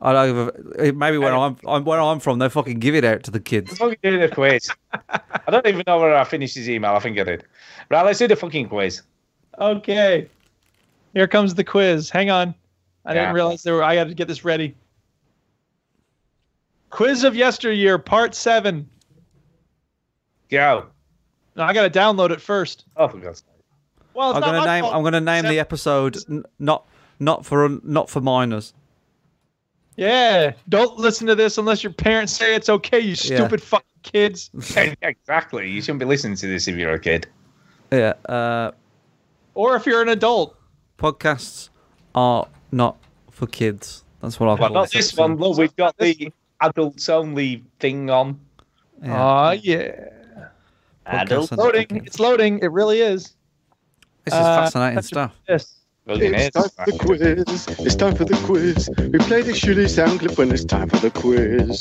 I 0.02 0.12
don't, 0.14 0.96
maybe 0.96 1.18
where 1.18 1.36
I'm, 1.36 1.58
I'm 1.66 1.84
where 1.84 2.00
I'm 2.00 2.20
from, 2.20 2.38
they 2.38 2.48
fucking 2.48 2.78
give 2.78 2.94
it 2.94 3.04
out 3.04 3.22
to 3.24 3.30
the 3.30 3.38
kids. 3.38 3.72
I'm 3.72 3.76
fucking 3.76 3.98
doing 4.02 4.22
a 4.22 4.30
quiz. 4.30 4.70
I 5.10 5.50
don't 5.50 5.66
even 5.66 5.82
know 5.86 5.98
where 6.00 6.16
I 6.16 6.24
finished 6.24 6.54
his 6.54 6.70
email. 6.70 6.92
I 6.94 7.00
think 7.00 7.18
I 7.18 7.24
did. 7.24 7.44
Right, 7.90 8.02
let's 8.06 8.18
do 8.18 8.26
the 8.26 8.34
fucking 8.34 8.70
quiz. 8.70 9.02
Okay. 9.58 10.26
Here 11.12 11.28
comes 11.28 11.54
the 11.54 11.64
quiz. 11.64 12.08
Hang 12.08 12.30
on. 12.30 12.54
I 13.04 13.14
Yeah. 13.14 13.20
didn't 13.22 13.34
realize 13.34 13.62
there 13.62 13.74
were. 13.74 13.82
I 13.84 13.94
got 13.94 14.04
to 14.08 14.14
get 14.14 14.28
this 14.28 14.44
ready. 14.44 14.74
Quiz 16.90 17.24
of 17.24 17.36
yesteryear, 17.36 17.98
part 17.98 18.34
seven. 18.34 18.88
Go. 20.50 20.86
No, 21.56 21.62
I 21.62 21.72
got 21.72 21.90
to 21.92 21.98
download 21.98 22.30
it 22.30 22.40
first. 22.40 22.84
Oh, 22.96 23.08
for 23.08 23.18
God's 23.18 23.38
sake. 23.40 23.46
Well, 24.14 24.30
it's 24.30 24.36
I'm 24.36 24.42
gonna 24.42 24.66
name 24.66 24.82
fault. 24.82 24.94
I'm 24.94 25.02
gonna 25.04 25.20
name 25.20 25.44
the 25.44 25.60
episode 25.60 26.16
n- 26.28 26.44
not 26.58 26.84
not 27.20 27.46
for 27.46 27.68
not 27.84 28.10
for 28.10 28.20
minors. 28.20 28.74
Yeah. 29.96 30.52
Don't 30.68 30.98
listen 30.98 31.26
to 31.28 31.34
this 31.36 31.58
unless 31.58 31.84
your 31.84 31.92
parents 31.92 32.32
say 32.32 32.54
it's 32.56 32.68
okay. 32.68 32.98
You 32.98 33.10
Yeah. 33.10 33.14
stupid 33.36 33.62
fucking 33.62 33.86
kids. 34.02 34.50
exactly. 35.02 35.70
You 35.70 35.80
shouldn't 35.80 36.00
be 36.00 36.06
listening 36.06 36.36
to 36.36 36.46
this 36.48 36.66
if 36.66 36.76
you're 36.76 36.94
a 36.94 36.98
kid. 37.00 37.28
Yeah. 37.92 38.14
Uh, 38.28 38.72
Or 39.54 39.76
if 39.76 39.86
you're 39.86 40.02
an 40.02 40.08
adult. 40.08 40.56
podcasts 40.98 41.68
are 42.14 42.48
not 42.72 42.96
for 43.30 43.46
kids. 43.46 44.04
That's 44.20 44.38
what 44.38 44.46
I 44.48 44.54
Well, 44.54 44.68
call 44.68 44.70
not 44.70 44.90
this 44.90 45.08
this 45.10 45.16
one. 45.16 45.32
episode. 45.32 45.48
Look, 45.48 45.58
we've 45.58 45.76
got 45.76 45.96
the 45.98 46.32
adults 46.60 47.08
only 47.08 47.64
thing 47.78 48.10
on. 48.10 48.38
Yeah. 49.02 49.22
Aw, 49.22 49.50
yeah. 49.52 49.90
Podcasts 51.06 51.52
are 51.52 51.56
Loading. 51.56 51.86
for. 51.88 51.96
It's 52.04 52.20
loading. 52.20 52.58
It 52.60 52.70
really 52.70 53.00
is. 53.00 53.34
This 54.24 54.34
is 54.34 54.40
Uh, 54.40 54.56
fascinating 54.62 55.02
stuff. 55.02 55.32
Yes. 55.48 55.74
Looking 56.06 56.34
It's 56.34 56.50
time 56.54 56.68
for 56.68 56.84
the 56.90 56.98
quiz. 56.98 57.66
It's 57.78 57.94
time 57.94 58.14
for 58.14 58.24
the 58.24 58.36
quiz. 58.44 58.90
We 58.98 59.18
play 59.20 59.42
the 59.42 59.52
shitty 59.52 59.88
sound 59.88 60.20
clip 60.20 60.36
when 60.38 60.50
it's 60.52 60.64
time 60.64 60.88
for 60.88 60.96
the 60.98 61.10
quiz. 61.10 61.78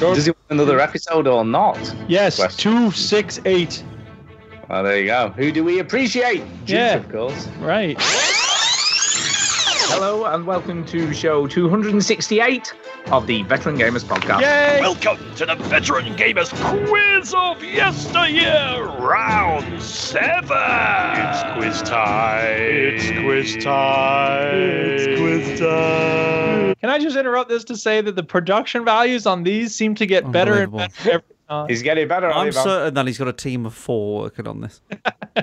Does 0.00 0.24
he 0.26 0.30
want 0.32 0.38
another 0.50 0.80
episode 0.80 1.26
or 1.26 1.44
not? 1.44 1.78
Yes. 2.08 2.36
Question. 2.36 2.72
Two, 2.72 2.90
six, 2.90 3.40
eight. 3.44 3.82
Well, 4.68 4.82
there 4.82 4.98
you 4.98 5.06
go. 5.06 5.28
Who 5.36 5.52
do 5.52 5.62
we 5.64 5.78
appreciate? 5.78 6.42
Juice, 6.64 6.70
Yeah. 6.76 6.94
of 6.94 7.08
course. 7.10 7.46
Right. 7.60 7.96
Hello 9.96 10.24
and 10.24 10.44
welcome 10.44 10.84
to 10.86 11.14
show 11.14 11.46
268 11.46 12.74
of 13.12 13.28
the 13.28 13.44
Veteran 13.44 13.78
Gamers 13.78 14.02
Podcast. 14.02 14.40
Yay! 14.40 14.80
Welcome 14.80 15.36
to 15.36 15.46
the 15.46 15.54
Veteran 15.54 16.16
Gamers 16.16 16.50
Quiz 16.88 17.32
of 17.32 17.62
Yesteryear, 17.62 18.86
Round 18.98 19.80
7! 19.80 20.48
It's 20.50 21.42
quiz 21.54 21.88
time! 21.88 22.56
It's 22.58 23.08
quiz 23.20 23.64
time! 23.64 24.56
It's 24.56 25.20
quiz 25.20 25.60
time! 25.60 26.74
Can 26.74 26.90
I 26.90 26.98
just 26.98 27.16
interrupt 27.16 27.48
this 27.48 27.62
to 27.62 27.76
say 27.76 28.00
that 28.00 28.16
the 28.16 28.24
production 28.24 28.84
values 28.84 29.26
on 29.26 29.44
these 29.44 29.76
seem 29.76 29.94
to 29.94 30.06
get 30.06 30.32
better 30.32 30.54
and 30.54 30.72
better 30.72 31.10
every 31.12 31.33
time. 31.48 31.68
He's 31.68 31.82
getting 31.82 32.08
better. 32.08 32.30
I'm 32.30 32.46
hasn't 32.46 32.66
man? 32.66 32.74
certain 32.74 32.94
that 32.94 33.06
he's 33.06 33.18
got 33.18 33.28
a 33.28 33.32
team 33.32 33.66
of 33.66 33.74
four 33.74 34.22
working 34.22 34.46
on 34.46 34.60
this. 34.60 34.80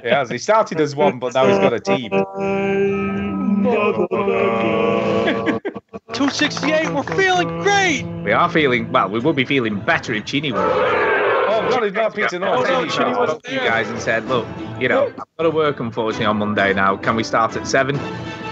He 0.01 0.07
has. 0.07 0.29
He 0.29 0.37
started 0.37 0.79
as 0.79 0.95
one, 0.95 1.19
but 1.19 1.33
now 1.33 1.45
he's 1.47 1.57
got 1.57 1.73
a 1.73 1.79
team. 1.81 2.11
268, 6.13 6.93
we're 6.93 7.03
feeling 7.03 7.47
great! 7.59 8.03
We 8.23 8.31
are 8.31 8.49
feeling, 8.49 8.91
well, 8.91 9.09
we 9.09 9.19
will 9.19 9.33
be 9.33 9.45
feeling 9.45 9.79
better 9.79 10.13
if 10.13 10.25
Chinny 10.25 10.51
were. 10.51 10.59
Oh, 10.59 11.67
God, 11.69 11.83
he's 11.83 11.93
not 11.93 12.15
Peter 12.15 12.43
Oh, 12.43 12.63
no, 12.63 12.87
Chinny 12.87 13.11
I 13.11 13.17
wasn't 13.17 13.47
you 13.49 13.59
guys 13.59 13.89
and 13.89 13.99
said, 13.99 14.27
look, 14.27 14.47
you 14.79 14.87
know, 14.87 15.07
I've 15.07 15.37
got 15.37 15.43
to 15.43 15.51
work 15.51 15.79
unfortunately 15.79 16.25
on 16.25 16.37
Monday 16.37 16.73
now. 16.73 16.97
Can 16.97 17.15
we 17.15 17.23
start 17.23 17.55
at 17.55 17.67
seven? 17.67 17.97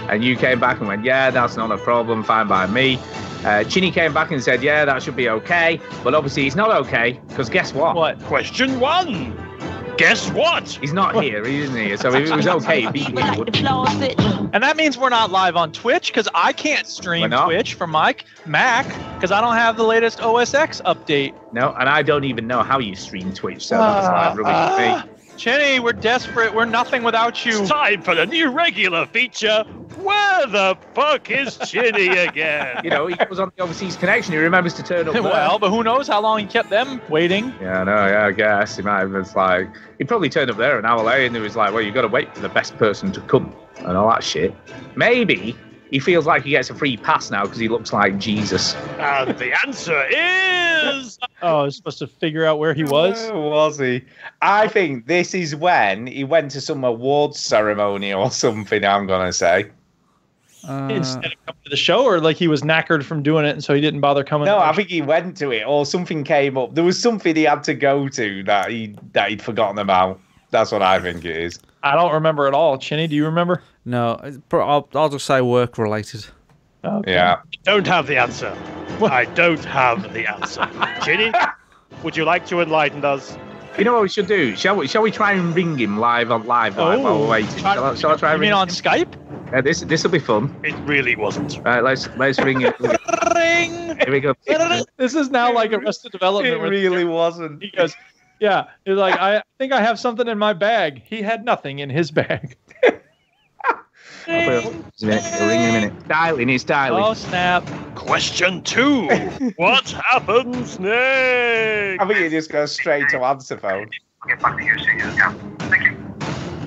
And 0.08 0.24
you 0.24 0.36
came 0.36 0.58
back 0.58 0.78
and 0.78 0.88
went, 0.88 1.04
yeah, 1.04 1.30
that's 1.30 1.56
not 1.56 1.70
a 1.70 1.78
problem. 1.78 2.24
Fine 2.24 2.48
by 2.48 2.66
me. 2.66 2.98
Uh, 3.44 3.64
Chinny 3.64 3.90
came 3.90 4.12
back 4.12 4.30
and 4.30 4.42
said, 4.42 4.62
yeah, 4.62 4.84
that 4.84 5.02
should 5.02 5.16
be 5.16 5.28
okay. 5.28 5.80
But 6.04 6.14
obviously, 6.14 6.44
he's 6.44 6.56
not 6.56 6.70
okay 6.82 7.20
because 7.28 7.48
guess 7.48 7.72
what? 7.72 7.96
What? 7.96 8.20
Question 8.24 8.80
one! 8.80 9.36
Guess 9.96 10.30
what? 10.30 10.66
He's 10.66 10.94
not 10.94 11.22
here, 11.22 11.44
he 11.44 11.60
isn't 11.60 11.76
here. 11.76 11.98
So 11.98 12.08
if 12.14 12.30
it 12.30 12.34
was 12.34 12.46
okay, 12.46 12.80
he'd 12.80 12.92
be 12.94 13.00
here. 13.00 13.14
wouldn't 13.36 13.54
he? 13.54 13.66
And 14.54 14.62
that 14.62 14.78
means 14.78 14.96
we're 14.96 15.10
not 15.10 15.30
live 15.30 15.56
on 15.56 15.72
Twitch 15.72 16.06
because 16.06 16.26
I 16.34 16.54
can't 16.54 16.86
We're 16.86 16.90
stream 16.90 17.28
not? 17.30 17.44
Twitch 17.44 17.74
from 17.74 17.90
my 17.90 18.16
Mac 18.46 18.86
because 19.14 19.30
I 19.30 19.42
don't 19.42 19.56
have 19.56 19.76
the 19.76 19.84
latest 19.84 20.22
OS 20.22 20.54
X 20.54 20.80
update. 20.86 21.34
No, 21.52 21.74
and 21.78 21.86
I 21.86 22.00
don't 22.02 22.24
even 22.24 22.46
know 22.46 22.62
how 22.62 22.78
you 22.78 22.96
stream 22.96 23.32
Twitch, 23.34 23.66
so 23.66 23.76
that's 23.76 24.06
live 24.06 24.38
rubbish 24.38 25.02
for 25.04 25.06
me. 25.06 25.36
Chinny, 25.36 25.80
we're 25.80 25.92
desperate. 25.92 26.54
We're 26.54 26.64
nothing 26.64 27.02
without 27.02 27.44
you. 27.44 27.60
It's 27.60 27.70
time 27.70 28.00
for 28.00 28.14
the 28.14 28.24
new 28.24 28.50
regular 28.50 29.04
feature. 29.06 29.64
Where 30.02 30.46
the 30.46 30.76
fuck 30.94 31.30
is 31.30 31.56
Chinny 31.58 32.08
again? 32.08 32.80
You 32.84 32.90
know, 32.90 33.06
he 33.06 33.16
was 33.28 33.38
on 33.38 33.52
the 33.56 33.62
overseas 33.62 33.96
connection. 33.96 34.32
He 34.32 34.38
remembers 34.38 34.74
to 34.74 34.82
turn 34.82 35.06
up. 35.06 35.12
there. 35.14 35.22
well, 35.22 35.58
but 35.58 35.70
who 35.70 35.82
knows 35.84 36.08
how 36.08 36.20
long 36.20 36.38
he 36.38 36.46
kept 36.46 36.70
them 36.70 37.00
waiting. 37.08 37.52
Yeah, 37.60 37.80
I 37.80 37.84
know. 37.84 38.06
Yeah, 38.06 38.26
I 38.26 38.32
guess 38.32 38.76
he 38.76 38.82
might 38.82 39.00
have. 39.00 39.12
been 39.12 39.24
like 39.36 39.68
he 39.98 40.04
probably 40.04 40.28
turned 40.30 40.50
up 40.50 40.56
there 40.56 40.78
an 40.78 40.84
hour 40.86 41.02
later, 41.02 41.26
and 41.26 41.36
he 41.36 41.42
was 41.42 41.56
like, 41.56 41.72
"Well, 41.72 41.82
you 41.82 41.92
got 41.92 42.02
to 42.02 42.08
wait 42.08 42.34
for 42.34 42.40
the 42.40 42.48
best 42.48 42.76
person 42.78 43.12
to 43.12 43.20
come 43.22 43.54
and 43.78 43.96
all 43.96 44.08
that 44.08 44.24
shit." 44.24 44.54
Maybe 44.96 45.54
he 45.90 45.98
feels 45.98 46.26
like 46.26 46.42
he 46.44 46.50
gets 46.50 46.70
a 46.70 46.74
free 46.74 46.96
pass 46.96 47.30
now 47.30 47.42
because 47.42 47.58
he 47.58 47.68
looks 47.68 47.92
like 47.92 48.16
Jesus. 48.18 48.74
and 48.98 49.36
the 49.38 49.52
answer 49.66 50.02
is 50.10 51.18
Oh, 51.42 51.60
I 51.60 51.62
was 51.64 51.76
supposed 51.76 51.98
to 51.98 52.06
figure 52.06 52.44
out 52.44 52.58
where 52.58 52.74
he 52.74 52.84
was. 52.84 53.20
Where 53.30 53.36
was 53.40 53.78
he? 53.78 54.04
I 54.42 54.68
think 54.68 55.06
this 55.06 55.34
is 55.34 55.54
when 55.56 56.06
he 56.06 56.22
went 56.24 56.50
to 56.52 56.60
some 56.60 56.84
awards 56.84 57.38
ceremony 57.40 58.12
or 58.12 58.30
something. 58.30 58.84
I'm 58.84 59.06
gonna 59.06 59.32
say. 59.32 59.70
Uh, 60.68 60.88
Instead 60.90 61.26
of 61.26 61.32
coming 61.46 61.60
to 61.64 61.70
the 61.70 61.76
show, 61.76 62.04
or 62.04 62.20
like 62.20 62.36
he 62.36 62.48
was 62.48 62.62
knackered 62.62 63.02
from 63.04 63.22
doing 63.22 63.44
it, 63.44 63.50
and 63.50 63.64
so 63.64 63.74
he 63.74 63.80
didn't 63.80 64.00
bother 64.00 64.22
coming. 64.24 64.46
No, 64.46 64.56
to 64.58 64.64
I 64.64 64.72
think 64.72 64.88
he 64.88 65.02
went 65.02 65.36
to 65.38 65.50
it, 65.52 65.64
or 65.66 65.86
something 65.86 66.24
came 66.24 66.58
up. 66.58 66.74
There 66.74 66.84
was 66.84 67.00
something 67.00 67.34
he 67.34 67.44
had 67.44 67.62
to 67.64 67.74
go 67.74 68.08
to 68.08 68.42
that 68.44 68.70
he 68.70 68.94
that 69.12 69.30
he'd 69.30 69.42
forgotten 69.42 69.78
about. 69.78 70.20
That's 70.50 70.72
what 70.72 70.82
I 70.82 70.98
think 71.00 71.24
it 71.24 71.36
is. 71.36 71.58
I 71.82 71.94
don't 71.94 72.12
remember 72.12 72.46
at 72.46 72.54
all. 72.54 72.76
Chinny, 72.78 73.06
do 73.06 73.14
you 73.16 73.24
remember? 73.24 73.62
no, 73.84 74.20
I'll, 74.52 74.88
I'll 74.94 75.08
just 75.08 75.24
say 75.26 75.40
work 75.40 75.78
related. 75.78 76.26
Okay. 76.84 77.12
Yeah. 77.12 77.40
don't 77.64 77.86
have 77.86 78.06
the 78.06 78.16
answer. 78.16 78.54
I 79.02 79.24
don't 79.26 79.64
have 79.64 80.12
the 80.12 80.26
answer. 80.30 80.68
Chinny, 81.04 81.32
would 82.02 82.16
you 82.16 82.24
like 82.24 82.46
to 82.46 82.60
enlighten 82.60 83.04
us? 83.04 83.36
You 83.78 83.84
know 83.84 83.92
what 83.94 84.02
we 84.02 84.08
should 84.08 84.26
do? 84.26 84.56
Shall 84.56 84.76
we? 84.76 84.88
Shall 84.88 85.02
we 85.02 85.10
try 85.10 85.32
and 85.32 85.54
ring 85.54 85.78
him 85.78 85.98
live 85.98 86.30
on 86.30 86.44
live 86.46 86.76
live 86.76 87.00
while 87.02 87.20
we're 87.20 87.28
waiting? 87.28 87.48
Try- 87.58 87.74
Shall 87.74 87.84
I, 87.84 87.94
shall 87.94 88.10
I 88.10 88.16
try 88.16 88.28
you 88.30 88.34
and 88.34 88.40
mean 88.40 88.50
ring 88.50 88.58
on 88.58 88.68
him? 88.68 88.74
Skype? 88.74 89.29
Uh, 89.52 89.60
this 89.60 89.80
this 89.80 90.04
will 90.04 90.10
be 90.10 90.18
fun. 90.18 90.54
It 90.62 90.74
really 90.86 91.16
wasn't. 91.16 91.58
Right, 91.64 91.82
let's 91.82 92.08
let's 92.16 92.38
ring 92.38 92.60
him. 92.60 92.72
Ring. 93.34 93.98
Here 93.98 94.10
we 94.10 94.20
go. 94.20 94.34
This 94.96 95.14
is 95.14 95.30
now 95.30 95.52
like 95.52 95.72
Arrested 95.72 96.12
Development. 96.12 96.54
It 96.54 96.58
where 96.58 96.70
really 96.70 97.04
wasn't. 97.04 97.62
He 97.62 97.70
goes, 97.70 97.94
yeah. 98.38 98.68
He's 98.84 98.96
like, 98.96 99.18
I 99.18 99.42
think 99.58 99.72
I 99.72 99.80
have 99.80 99.98
something 99.98 100.26
in 100.28 100.38
my 100.38 100.52
bag. 100.52 101.02
He 101.04 101.22
had 101.22 101.44
nothing 101.44 101.80
in 101.80 101.90
his 101.90 102.10
bag. 102.10 102.56
Wait 104.28 104.64
a 104.64 105.46
ring 105.46 105.60
in 105.60 105.70
a 105.70 105.72
minute. 105.72 106.08
Dialing, 106.08 106.48
it's 106.50 106.62
dialing. 106.62 107.02
Oh 107.02 107.14
snap! 107.14 107.68
Question 107.94 108.62
two. 108.62 109.08
what 109.56 109.90
happens 109.90 110.78
next? 110.78 112.02
I 112.02 112.06
think 112.06 112.20
it 112.20 112.30
just 112.30 112.50
goes 112.50 112.72
straight 112.72 113.08
to 113.08 113.20
answer 113.20 113.56
phone. 113.56 113.90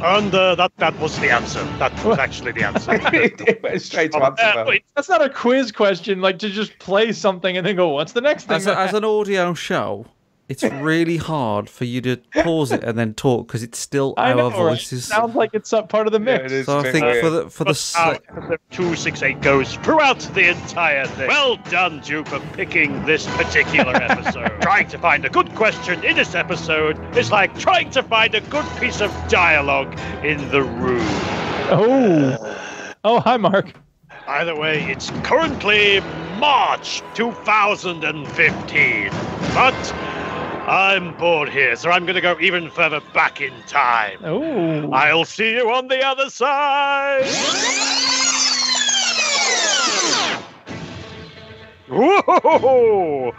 And 0.04 0.36
uh, 0.36 0.56
that 0.56 0.72
that 0.78 1.00
was 1.00 1.18
the 1.20 1.30
answer. 1.30 1.64
That 1.80 1.94
was 2.04 2.20
actually 2.20 2.52
the 2.52 2.64
answer. 2.64 2.92
it 3.14 3.64
went 3.64 3.82
straight 3.82 4.12
to 4.12 4.22
answer 4.22 4.44
uh, 4.44 4.66
wait, 4.68 4.84
That's 4.96 5.08
not 5.08 5.22
a 5.22 5.30
quiz 5.30 5.72
question. 5.72 6.20
Like 6.20 6.40
to 6.40 6.50
just 6.50 6.78
play 6.80 7.14
something 7.14 7.56
and 7.56 7.66
then 7.66 7.78
go, 7.78 7.88
"What's 7.88 8.12
the 8.12 8.20
next 8.20 8.46
thing?" 8.46 8.58
As, 8.58 8.68
a, 8.68 8.78
as 8.78 8.94
an 8.94 9.06
audio 9.06 9.54
show, 9.54 10.06
it's 10.50 10.64
really 10.64 11.18
hard 11.18 11.70
for 11.70 11.86
you 11.86 12.02
to 12.02 12.18
pause 12.44 12.72
it 12.72 12.84
and 12.84 12.98
then 13.00 13.14
talk 13.14 13.48
because 13.48 13.64
it's 13.64 13.80
still 13.80 14.14
I 14.18 14.32
our 14.32 14.36
know, 14.36 14.50
right? 14.50 14.56
voices. 14.58 15.06
Sounds 15.06 15.36
like 15.36 15.52
it's 15.54 15.70
some 15.70 15.88
part 15.88 16.06
of 16.06 16.14
the 16.14 16.20
mix. 16.20 16.46
it 16.46 16.52
is 16.52 16.66
So 16.66 16.80
I 16.80 16.92
think 16.92 17.06
weird. 17.06 17.24
for 17.24 17.30
the 17.30 17.50
for 17.50 17.64
the 17.64 17.70
But 17.70 17.70
uh, 17.70 17.72
s- 17.72 17.94
how 17.94 18.58
268 18.72 19.42
goes 19.42 19.76
throughout 19.76 20.20
the 20.34 20.50
entire 20.50 21.08
thing. 21.08 21.28
Well 21.30 21.56
done, 21.70 22.02
Duke, 22.02 22.28
for 22.28 22.40
picking 22.54 23.04
this 23.06 23.26
particular 23.38 23.96
episode. 24.12 24.62
trying 24.62 24.88
to 24.90 24.98
find 24.98 25.24
a 25.26 25.30
good 25.30 25.54
question 25.56 26.04
in 26.04 26.16
this 26.16 26.36
episode 26.36 27.00
is 27.18 27.32
like 27.32 27.58
trying 27.58 27.90
to 27.92 28.04
find 28.04 28.36
a 28.36 28.42
good 28.42 28.66
piece 28.80 29.00
of 29.02 29.12
dialogue 29.30 29.98
in 30.24 30.38
the 30.52 30.62
room. 30.62 31.08
Oh. 31.72 32.60
Oh, 33.06 33.20
hi, 33.20 33.38
Mark. 33.38 33.74
Either 34.28 34.56
way, 34.56 34.84
it's 34.90 35.10
currently 35.24 36.00
March 36.40 37.02
2015. 37.16 39.10
But 39.54 39.74
I'm 40.66 41.18
bored 41.18 41.50
here, 41.50 41.76
so 41.76 41.92
I'm 41.92 42.06
going 42.06 42.16
to 42.16 42.22
go 42.22 42.40
even 42.40 42.70
further 42.70 43.02
back 43.14 43.42
in 43.42 43.52
time. 43.68 44.20
Oh. 44.24 44.90
I'll 44.92 45.26
see 45.26 45.56
you 45.56 45.70
on 45.70 45.90
the 45.90 46.02
other 46.06 46.30
side. 46.30 47.26
Whoa! 51.90 53.32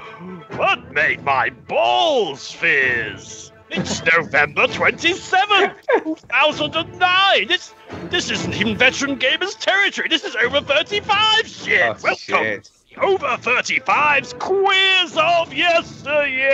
What 0.57 0.93
made 0.93 1.25
my 1.25 1.49
balls 1.49 2.51
fizz? 2.51 3.53
It's 3.71 4.03
November 4.15 4.67
27th, 4.67 5.75
2009. 6.05 7.49
This, 7.49 7.75
this 8.11 8.31
isn't 8.31 8.55
even 8.55 8.77
veteran 8.77 9.19
gamers 9.19 9.59
territory. 9.59 10.09
This 10.09 10.25
is 10.25 10.37
over 10.37 10.61
35 10.61 11.49
shit. 11.49 11.81
Oh, 11.81 11.97
Welcome 12.03 12.17
shit. 12.17 12.71
To 12.95 13.01
the 13.01 13.07
over 13.07 13.27
35's 13.27 14.35
quiz 14.39 15.16
of 15.16 15.53
yesteryear. 15.53 16.51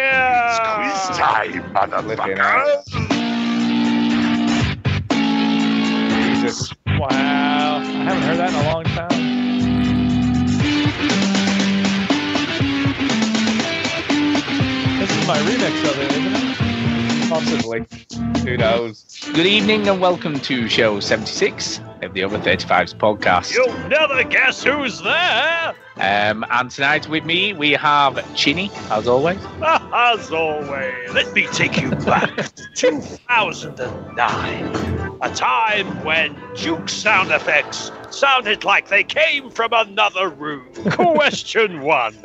It's 0.46 0.58
quiz 0.60 1.18
time, 1.18 2.02
Flipping 2.02 2.38
out. 2.38 2.84
Jesus. 6.40 6.72
Wow. 6.86 7.78
I 7.78 7.80
haven't 7.80 8.22
heard 8.22 8.38
that 8.38 8.50
in 8.50 8.54
a 8.54 8.72
long 8.72 8.84
time. 8.84 9.30
This 14.98 15.10
is 15.10 15.26
my 15.26 15.38
remix 15.38 15.90
of 15.90 15.98
it, 15.98 16.12
isn't 16.12 16.66
it? 16.66 16.69
Possibly. 17.30 17.86
Who 18.42 18.56
knows? 18.56 19.04
Good 19.32 19.46
evening 19.46 19.86
and 19.86 20.00
welcome 20.00 20.40
to 20.40 20.68
show 20.68 20.98
76 20.98 21.80
of 22.02 22.12
the 22.12 22.24
Over 22.24 22.38
35s 22.38 22.92
podcast. 22.96 23.54
You'll 23.54 23.72
never 23.88 24.24
guess 24.24 24.64
who's 24.64 25.00
there. 25.00 25.74
Um, 25.98 26.44
and 26.50 26.68
tonight 26.72 27.08
with 27.08 27.24
me 27.24 27.52
we 27.52 27.70
have 27.70 28.34
Chinny, 28.34 28.68
as 28.90 29.06
always. 29.06 29.38
As 29.62 30.32
always, 30.32 31.12
let 31.12 31.32
me 31.32 31.46
take 31.52 31.80
you 31.80 31.90
back 31.90 32.34
to 32.36 32.66
2009, 32.74 35.18
a 35.22 35.30
time 35.32 35.86
when 36.04 36.36
Duke 36.56 36.88
sound 36.88 37.30
effects 37.30 37.92
sounded 38.10 38.64
like 38.64 38.88
they 38.88 39.04
came 39.04 39.50
from 39.50 39.72
another 39.72 40.30
room. 40.30 40.66
Question 40.90 41.82
one. 41.82 42.16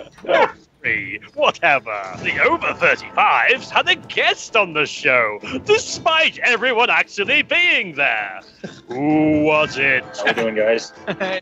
Or 0.86 0.92
Three, 0.92 1.20
whatever. 1.34 2.02
The 2.24 2.40
over 2.44 2.68
35s 2.68 3.70
had 3.70 3.88
a 3.90 3.96
guest 3.96 4.56
on 4.56 4.74
the 4.74 4.86
show, 4.86 5.40
despite 5.66 6.38
everyone 6.40 6.90
actually 6.90 7.42
being 7.42 7.96
there. 7.96 8.42
Who 8.88 9.44
was 9.44 9.78
it? 9.78 10.04
How 10.18 10.28
you 10.28 10.34
doing, 10.34 10.56
guys? 10.56 10.94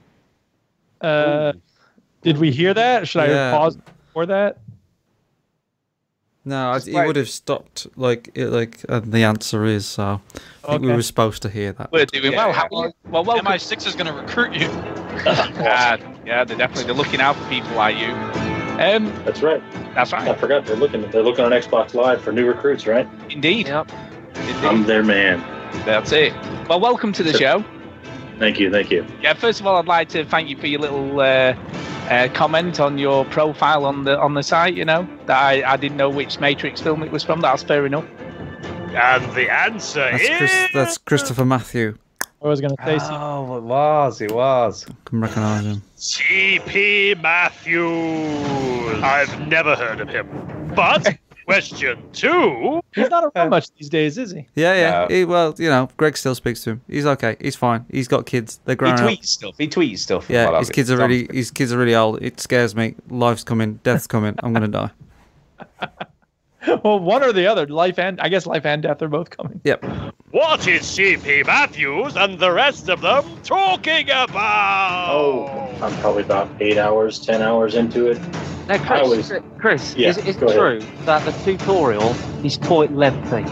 Uh, 1.02 1.52
did 2.22 2.38
we 2.38 2.50
hear 2.50 2.74
that? 2.74 3.06
Should 3.10 3.28
Yeah. 3.28 3.50
I 3.54 3.58
pause 3.58 3.78
for 4.14 4.26
that? 4.28 4.60
no, 6.46 6.70
I, 6.70 6.76
Just 6.76 6.88
he 6.88 6.94
like- 6.94 7.08
would 7.08 7.18
have 7.18 7.28
stopped. 7.28 7.88
Like 7.98 8.30
it, 8.36 8.48
like 8.48 8.86
and 8.88 9.12
the 9.12 9.26
answer 9.26 9.66
is 9.66 9.86
so. 9.86 10.22
I 10.64 10.68
think 10.70 10.84
we 10.84 10.94
were 10.94 11.02
supposed 11.02 11.42
to 11.42 11.50
hear 11.50 11.74
that. 11.74 11.92
We're 11.92 12.06
doing 12.06 12.34
well. 12.38 12.48
Yeah. 12.48 12.54
How, 12.54 12.68
well, 12.72 12.94
welcome. 13.26 13.46
MI6 13.48 13.86
is 13.86 13.96
going 13.96 14.06
to 14.08 14.14
recruit 14.14 14.54
you. 14.54 14.68
Yeah, 15.26 15.98
yeah, 16.26 16.46
they're 16.46 16.56
definitely 16.58 16.86
they're 16.86 16.94
looking 16.94 17.20
out 17.20 17.36
for 17.36 17.50
people 17.50 17.76
like 17.76 17.98
you. 17.98 18.53
Um, 18.74 19.06
That's 19.24 19.42
right. 19.42 19.62
that's 19.94 20.12
right. 20.12 20.28
I 20.28 20.34
forgot 20.36 20.66
they're 20.66 20.76
looking. 20.76 21.10
They're 21.12 21.22
looking 21.24 21.46
on 21.46 21.52
Xbox 21.52 21.94
Live 21.94 22.22
for 22.22 22.32
new 22.32 22.46
recruits, 22.48 22.88
right? 22.88 23.08
Indeed. 23.30 23.68
Yep. 23.68 23.92
Indeed. 24.36 24.56
I'm 24.66 24.84
their 24.84 25.04
man. 25.04 25.40
That's 25.86 26.12
it. 26.12 26.34
Well, 26.68 26.80
welcome 26.80 27.14
to 27.14 27.24
the 27.24 27.34
show. 27.34 27.64
Thank 28.40 28.60
you. 28.60 28.72
Thank 28.72 28.90
you. 28.90 29.06
Yeah, 29.22 29.34
first 29.36 29.60
of 29.60 29.68
all, 29.68 29.78
I'd 29.78 29.86
like 29.86 30.10
to 30.10 30.26
thank 30.26 30.50
you 30.50 30.58
for 30.58 30.68
your 30.68 30.82
little 30.82 31.20
uh, 31.20 31.56
uh, 32.10 32.28
comment 32.34 32.80
on 32.80 32.98
your 32.98 33.26
profile 33.26 33.86
on 33.86 34.04
the 34.06 34.20
on 34.20 34.34
the 34.34 34.44
site. 34.44 34.74
You 34.74 34.86
know 34.86 35.08
that 35.28 35.38
I, 35.38 35.74
I 35.74 35.78
didn't 35.78 35.98
know 35.98 36.10
which 36.10 36.40
Matrix 36.40 36.82
film 36.82 37.04
it 37.04 37.12
was 37.12 37.24
from. 37.24 37.42
That's 37.42 37.62
fair 37.64 37.86
enough. 37.86 38.06
And 38.96 39.24
the 39.36 39.52
answer 39.52 40.00
That's 40.12 40.24
is. 40.24 40.38
Chris, 40.38 40.68
that's 40.74 40.98
Christopher 40.98 41.46
Matthew. 41.46 41.98
I 42.44 42.48
was 42.48 42.60
going 42.62 42.76
to 42.76 42.84
say, 42.86 42.98
Oh, 43.10 43.58
it 43.58 43.64
was. 43.64 44.20
It 44.22 44.32
was. 44.32 44.86
Can 45.06 45.22
recognise 45.22 45.66
him. 45.66 45.82
C.P. 45.96 47.16
Matthews. 47.22 49.02
I've 49.04 49.48
never 49.48 49.76
heard 49.76 50.02
of 50.02 50.10
him. 50.10 50.28
But 50.76 51.18
question 51.46 52.02
two. 52.12 52.82
he's 52.96 53.10
not 53.10 53.24
around 53.24 53.46
um, 53.46 53.50
much 53.50 53.70
these 53.78 53.90
days, 53.90 54.18
is 54.18 54.32
he? 54.32 54.48
Yeah, 54.56 54.74
yeah. 54.76 55.08
No. 55.10 55.16
He, 55.16 55.26
well, 55.26 55.56
you 55.58 55.70
know, 55.70 55.90
Greg 55.98 56.18
still 56.18 56.36
speaks 56.36 56.64
to 56.66 56.72
him. 56.72 56.82
He's 56.88 57.06
okay. 57.06 57.38
He's 57.40 57.56
fine. 57.56 57.86
He's 57.92 58.08
got 58.08 58.26
kids. 58.26 58.60
They're 58.66 58.74
He 58.74 58.78
growing 58.78 58.96
up. 58.96 59.10
tweets 59.10 59.26
stuff. 59.28 59.56
He 59.58 59.68
tweets 59.68 60.00
stuff. 60.00 60.30
Yeah, 60.30 60.46
Whatever. 60.46 60.60
his 60.60 60.70
kids 60.70 60.92
are 60.92 60.98
really 60.98 61.28
his 61.32 61.50
kids 61.52 61.72
are 61.72 61.78
really 61.78 61.96
old. 61.96 62.22
It 62.22 62.40
scares 62.40 62.76
me. 62.76 62.96
Life's 63.10 63.44
coming. 63.44 63.80
Death's 63.84 64.08
coming. 64.08 64.36
I'm 64.44 64.52
gonna 64.54 64.68
die. 64.68 64.92
well, 66.84 67.00
one 67.00 67.24
or 67.24 67.34
the 67.34 67.46
other. 67.48 67.68
Life 67.68 68.00
and 68.00 68.20
I 68.22 68.30
guess 68.30 68.46
life 68.46 68.66
and 68.66 68.82
death 68.84 69.02
are 69.02 69.08
both 69.08 69.30
coming. 69.30 69.62
Yep. 69.64 69.84
What 70.32 70.68
is 70.68 70.86
C.P. 70.88 71.44
Matthews 71.44 72.16
and 72.16 72.40
the 72.40 72.52
rest 72.52 72.90
of 72.90 73.02
them 73.02 73.24
talking 73.44 74.10
about? 74.10 75.10
Oh, 75.12 75.46
I'm 75.82 75.94
probably 76.02 76.24
about 76.24 76.50
eight 76.60 76.78
hours, 76.78 77.20
ten 77.20 77.42
hours 77.42 77.76
into 77.76 78.08
it. 78.10 78.20
Now, 78.68 78.78
Chris, 78.78 79.02
always- 79.04 79.32
Chris 79.60 79.96
Yeah, 79.96 80.10
is, 80.10 80.18
is 80.20 80.36
it 80.36 80.40
go 80.40 80.48
ahead. 80.48 80.58
true 80.82 81.06
that 81.06 81.24
the 81.26 81.32
tutorial 81.44 82.16
is 82.44 82.58
quite 82.58 82.92
lengthy? 82.94 83.44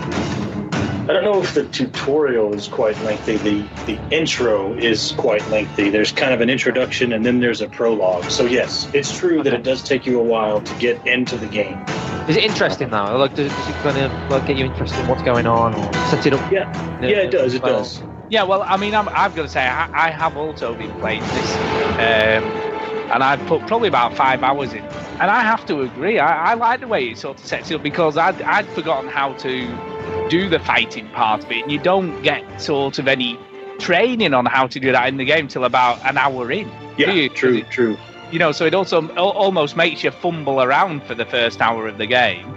I 1.12 1.16
don't 1.16 1.26
know 1.26 1.42
if 1.42 1.54
the 1.54 1.66
tutorial 1.66 2.54
is 2.54 2.70
quite 2.70 2.98
lengthy. 3.02 3.36
The 3.36 3.68
the 3.86 4.00
intro 4.12 4.74
is 4.76 5.12
quite 5.18 5.46
lengthy. 5.50 5.90
There's 5.90 6.14
kind 6.14 6.34
of 6.34 6.40
an 6.40 6.50
introduction 6.50 7.12
and 7.12 7.26
then 7.26 7.42
there's 7.42 7.60
a 7.60 7.68
prologue. 7.68 8.32
So 8.32 8.46
yes, 8.46 8.90
it's 8.94 9.20
true 9.20 9.44
that 9.44 9.54
it 9.54 9.62
does 9.62 9.84
take 9.84 10.06
you 10.06 10.22
a 10.22 10.24
while 10.24 10.62
to 10.62 10.80
get 10.80 11.06
into 11.06 11.36
the 11.36 11.48
game. 11.48 11.84
Is 12.30 12.38
it 12.38 12.46
interesting 12.46 12.92
though? 12.92 13.18
Like, 13.18 13.36
does, 13.36 13.52
does 13.52 13.68
it 13.68 13.76
kind 13.84 13.98
of 13.98 14.32
like 14.32 14.46
get 14.46 14.56
you 14.56 14.64
interested 14.64 15.02
in 15.02 15.08
what's 15.10 15.24
going 15.24 15.48
on, 15.48 15.74
or 15.74 15.94
set 16.08 16.26
it 16.26 16.32
up? 16.32 16.50
Yeah, 16.50 16.72
yeah, 17.02 17.10
it 17.10 17.32
does. 17.32 17.56
It 17.56 17.62
well? 17.62 17.80
does. 17.80 18.02
Yeah, 18.30 18.44
well, 18.44 18.64
I 18.66 18.78
mean, 18.78 18.96
I'm, 18.96 19.10
I've 19.10 19.36
got 19.36 19.42
to 19.42 19.50
say, 19.50 19.68
I, 19.68 19.90
I 19.94 20.12
have 20.12 20.38
also 20.38 20.74
been 20.74 20.92
playing 21.02 21.24
this, 21.24 21.56
um, 22.00 22.71
and 23.12 23.24
I've 23.24 23.46
put 23.48 23.66
probably 23.68 23.88
about 23.88 24.16
five 24.16 24.44
hours 24.44 24.74
in, 24.74 24.84
and 24.84 25.30
I 25.30 25.42
have 25.42 25.66
to 25.68 25.82
agree, 25.82 26.20
I, 26.20 26.52
I 26.52 26.54
like 26.56 26.80
the 26.80 26.88
way 26.88 27.10
it 27.10 27.18
sort 27.18 27.40
of 27.40 27.46
sets 27.46 27.70
it 27.72 27.76
up 27.76 27.84
because 27.84 28.18
I'd, 28.18 28.42
I'd 28.42 28.68
forgotten 28.70 29.10
how 29.10 29.34
to 29.34 30.28
do 30.30 30.50
the 30.50 30.60
fighting 30.60 31.08
part 31.10 31.44
of 31.44 31.52
it, 31.52 31.64
and 31.64 31.72
you 31.72 31.80
don't 31.80 32.22
get 32.22 32.62
sort 32.62 33.00
of 33.00 33.08
any 33.08 33.38
training 33.80 34.34
on 34.34 34.46
how 34.46 34.68
to 34.68 34.80
do 34.80 34.92
that 34.92 35.08
in 35.08 35.18
the 35.18 35.26
game 35.26 35.48
till 35.48 35.66
about 35.66 36.04
an 36.06 36.18
hour 36.18 36.52
in. 36.52 36.72
Yeah, 36.98 37.08
do 37.08 37.14
you? 37.18 37.30
true, 37.30 37.64
true. 37.64 37.98
You 38.32 38.40
know, 38.40 38.52
so 38.52 38.66
it 38.66 38.74
also 38.74 39.08
almost 39.18 39.76
makes 39.76 40.04
you 40.04 40.12
fumble 40.12 40.62
around 40.62 41.04
for 41.04 41.16
the 41.16 41.26
first 41.26 41.60
hour 41.62 41.88
of 41.88 41.98
the 41.98 42.06
game, 42.06 42.56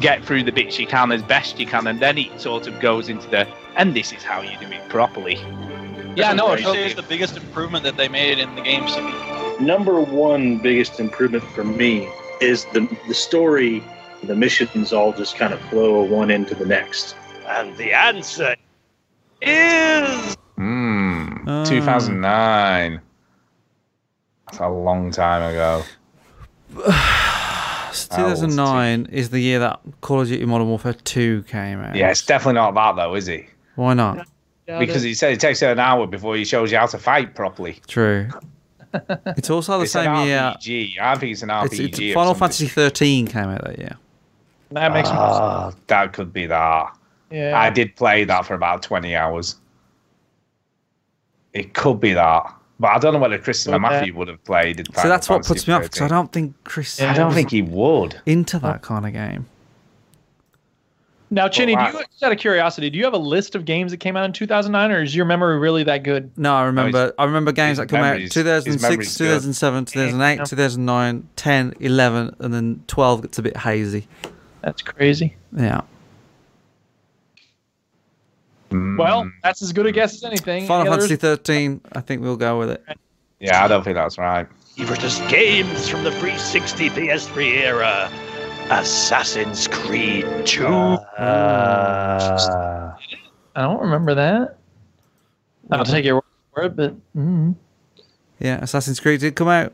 get 0.00 0.24
through 0.24 0.42
the 0.42 0.52
bits 0.52 0.78
you 0.78 0.86
can 0.86 1.12
as 1.12 1.22
best 1.22 1.60
you 1.60 1.66
can, 1.66 1.86
and 1.86 2.00
then 2.00 2.18
it 2.18 2.40
sort 2.40 2.66
of 2.66 2.80
goes 2.80 3.08
into 3.08 3.28
the 3.28 3.46
and 3.76 3.94
this 3.94 4.12
is 4.12 4.24
how 4.24 4.40
you 4.40 4.58
do 4.58 4.66
it 4.66 4.88
properly. 4.88 5.34
Yeah, 6.16 6.32
no, 6.32 6.48
Right. 6.48 6.64
I'd 6.64 6.76
it's 6.76 6.94
the 6.94 7.02
biggest 7.02 7.36
improvement 7.36 7.84
that 7.84 7.96
they 7.96 8.08
made 8.08 8.38
in 8.38 8.54
the 8.54 8.62
game. 8.62 8.88
CP. 9.58 9.60
Number 9.60 10.00
one 10.00 10.58
biggest 10.58 11.00
improvement 11.00 11.44
for 11.44 11.64
me 11.64 12.08
is 12.40 12.64
the 12.66 12.88
the 13.08 13.14
story. 13.14 13.82
The 14.22 14.34
missions 14.34 14.92
all 14.92 15.12
just 15.12 15.36
kind 15.36 15.52
of 15.52 15.60
flow 15.68 16.02
one 16.02 16.30
into 16.30 16.54
the 16.54 16.66
next. 16.66 17.14
And 17.46 17.76
the 17.76 17.92
answer 17.92 18.56
is. 19.42 20.36
Hmm. 20.56 21.46
Ah. 21.46 21.64
2009. 21.66 23.00
That's 24.46 24.58
a 24.58 24.68
long 24.68 25.10
time 25.10 25.52
ago. 25.52 25.82
So 27.92 28.16
2009 28.16 29.06
is 29.06 29.30
the 29.30 29.40
year 29.40 29.58
that 29.60 29.80
Call 30.02 30.20
of 30.20 30.28
Duty 30.28 30.44
Modern 30.44 30.68
Warfare 30.68 30.92
2 30.92 31.44
came 31.44 31.80
out. 31.80 31.96
Yeah, 31.96 32.10
it's 32.10 32.24
definitely 32.24 32.54
not 32.54 32.74
that 32.74 32.96
though, 32.96 33.14
is 33.14 33.24
he? 33.24 33.46
Why 33.76 33.94
not? 33.94 34.26
Because 34.66 35.02
he 35.02 35.14
said 35.14 35.32
it 35.32 35.40
takes 35.40 35.62
an 35.62 35.78
hour 35.78 36.06
before 36.06 36.36
he 36.36 36.44
shows 36.44 36.70
you 36.70 36.76
how 36.76 36.86
to 36.86 36.98
fight 36.98 37.34
properly. 37.34 37.80
True. 37.86 38.28
It's 39.36 39.50
also 39.50 39.78
the 39.78 39.84
It's 39.84 39.94
an 39.94 40.04
same 40.04 40.26
year. 40.26 40.38
RPG. 40.38 40.98
I 41.00 41.14
think 41.16 41.32
it's 41.32 41.42
an 41.42 41.48
RPG. 41.50 41.80
It's, 41.88 41.98
it's 41.98 42.14
Final. 42.14 42.34
Fantasy 42.34 42.66
13 42.68 43.26
came 43.26 43.44
out 43.44 43.62
that 43.64 43.78
year. 43.78 43.96
That 44.70 44.92
makes 44.92 45.08
more 45.08 45.16
sense. 45.18 45.38
Ah, 45.40 45.72
that 45.86 46.12
could 46.12 46.32
be 46.32 46.46
that. 46.46 46.96
Yeah. 47.30 47.58
I 47.58 47.70
did 47.70 47.94
play 47.96 48.24
that 48.24 48.46
for 48.46 48.54
about 48.54 48.82
20 48.82 49.14
hours. 49.14 49.56
It 51.52 51.74
could 51.74 52.00
be 52.00 52.12
that. 52.14 52.52
But 52.78 52.88
I 52.88 52.98
don't 52.98 53.14
know 53.14 53.18
whether 53.18 53.38
Christopher 53.38 53.76
Okay. 53.76 53.82
Matthew 53.82 54.14
would 54.16 54.28
have 54.28 54.42
played. 54.44 54.80
in 54.80 54.86
So 54.86 54.92
Final 54.92 55.10
that's 55.10 55.28
what 55.28 55.36
Fantasy 55.46 55.54
puts 55.54 55.68
me 55.68 55.74
off 55.74 55.82
because 55.84 56.02
I 56.02 56.08
don't 56.08 56.30
think 56.32 56.54
Chris. 56.64 57.00
I 57.00 57.14
don't 57.14 57.32
think 57.32 57.50
he 57.50 57.62
would. 57.62 58.20
into 58.26 58.58
that 58.58 58.82
kind 58.82 59.06
of 59.06 59.12
game. 59.12 59.46
Now, 61.28 61.48
Chinny, 61.48 61.74
do 61.74 61.78
wow. 61.78 61.90
you, 61.90 61.98
just 61.98 62.22
out 62.22 62.30
of 62.30 62.38
curiosity, 62.38 62.88
do 62.88 62.98
you 62.98 63.04
have 63.04 63.12
a 63.12 63.18
list 63.18 63.56
of 63.56 63.64
games 63.64 63.90
that 63.90 63.96
came 63.96 64.16
out 64.16 64.24
in 64.24 64.32
2009, 64.32 64.92
or 64.92 65.02
is 65.02 65.14
your 65.14 65.24
memory 65.24 65.58
really 65.58 65.82
that 65.82 66.04
good? 66.04 66.30
No, 66.38 66.54
I 66.54 66.64
remember. 66.64 67.12
I 67.18 67.24
remember 67.24 67.50
games 67.50 67.78
that 67.78 67.88
come 67.88 68.00
out 68.00 68.18
2006 68.18 69.16
2007 69.16 69.84
2008 69.86 70.46
2009 70.46 71.28
10, 71.34 71.74
11, 71.80 72.36
and 72.38 72.54
then 72.54 72.84
12 72.86 73.22
gets 73.22 73.38
a 73.38 73.42
bit 73.42 73.56
hazy. 73.56 74.06
That's 74.62 74.82
crazy. 74.82 75.34
Yeah. 75.56 75.80
Mm. 78.70 78.98
Well, 78.98 79.30
that's 79.42 79.62
as 79.62 79.72
good 79.72 79.86
a 79.86 79.92
guess 79.92 80.14
as 80.14 80.24
anything. 80.24 80.66
Final 80.66 80.86
Any? 80.86 80.96
Fantasy 80.96 81.16
13. 81.16 81.80
I 81.92 82.00
think 82.00 82.22
we'll 82.22 82.36
go 82.36 82.58
with 82.58 82.70
it. 82.70 82.84
Yeah, 83.40 83.64
I 83.64 83.68
don't 83.68 83.82
think 83.82 83.96
that's 83.96 84.18
right. 84.18 84.46
These 84.76 84.90
were 84.90 84.96
just 84.96 85.26
games 85.28 85.88
from 85.88 86.04
the 86.04 86.10
360 86.12 86.90
PS3 86.90 87.58
era. 87.58 88.10
Assassin's 88.70 89.68
Creed 89.68 90.26
2. 90.44 90.66
I 90.66 90.96
don't 93.54 93.80
remember 93.80 94.14
that. 94.16 94.56
I'll 95.70 95.84
take 95.84 96.04
your 96.04 96.16
word 96.16 96.24
for 96.52 96.62
it, 96.64 96.74
but 96.76 96.94
mm, 97.16 97.54
Yeah, 98.40 98.58
Assassin's 98.62 98.98
Creed 99.00 99.20
did 99.20 99.36
come 99.36 99.46
out. 99.48 99.72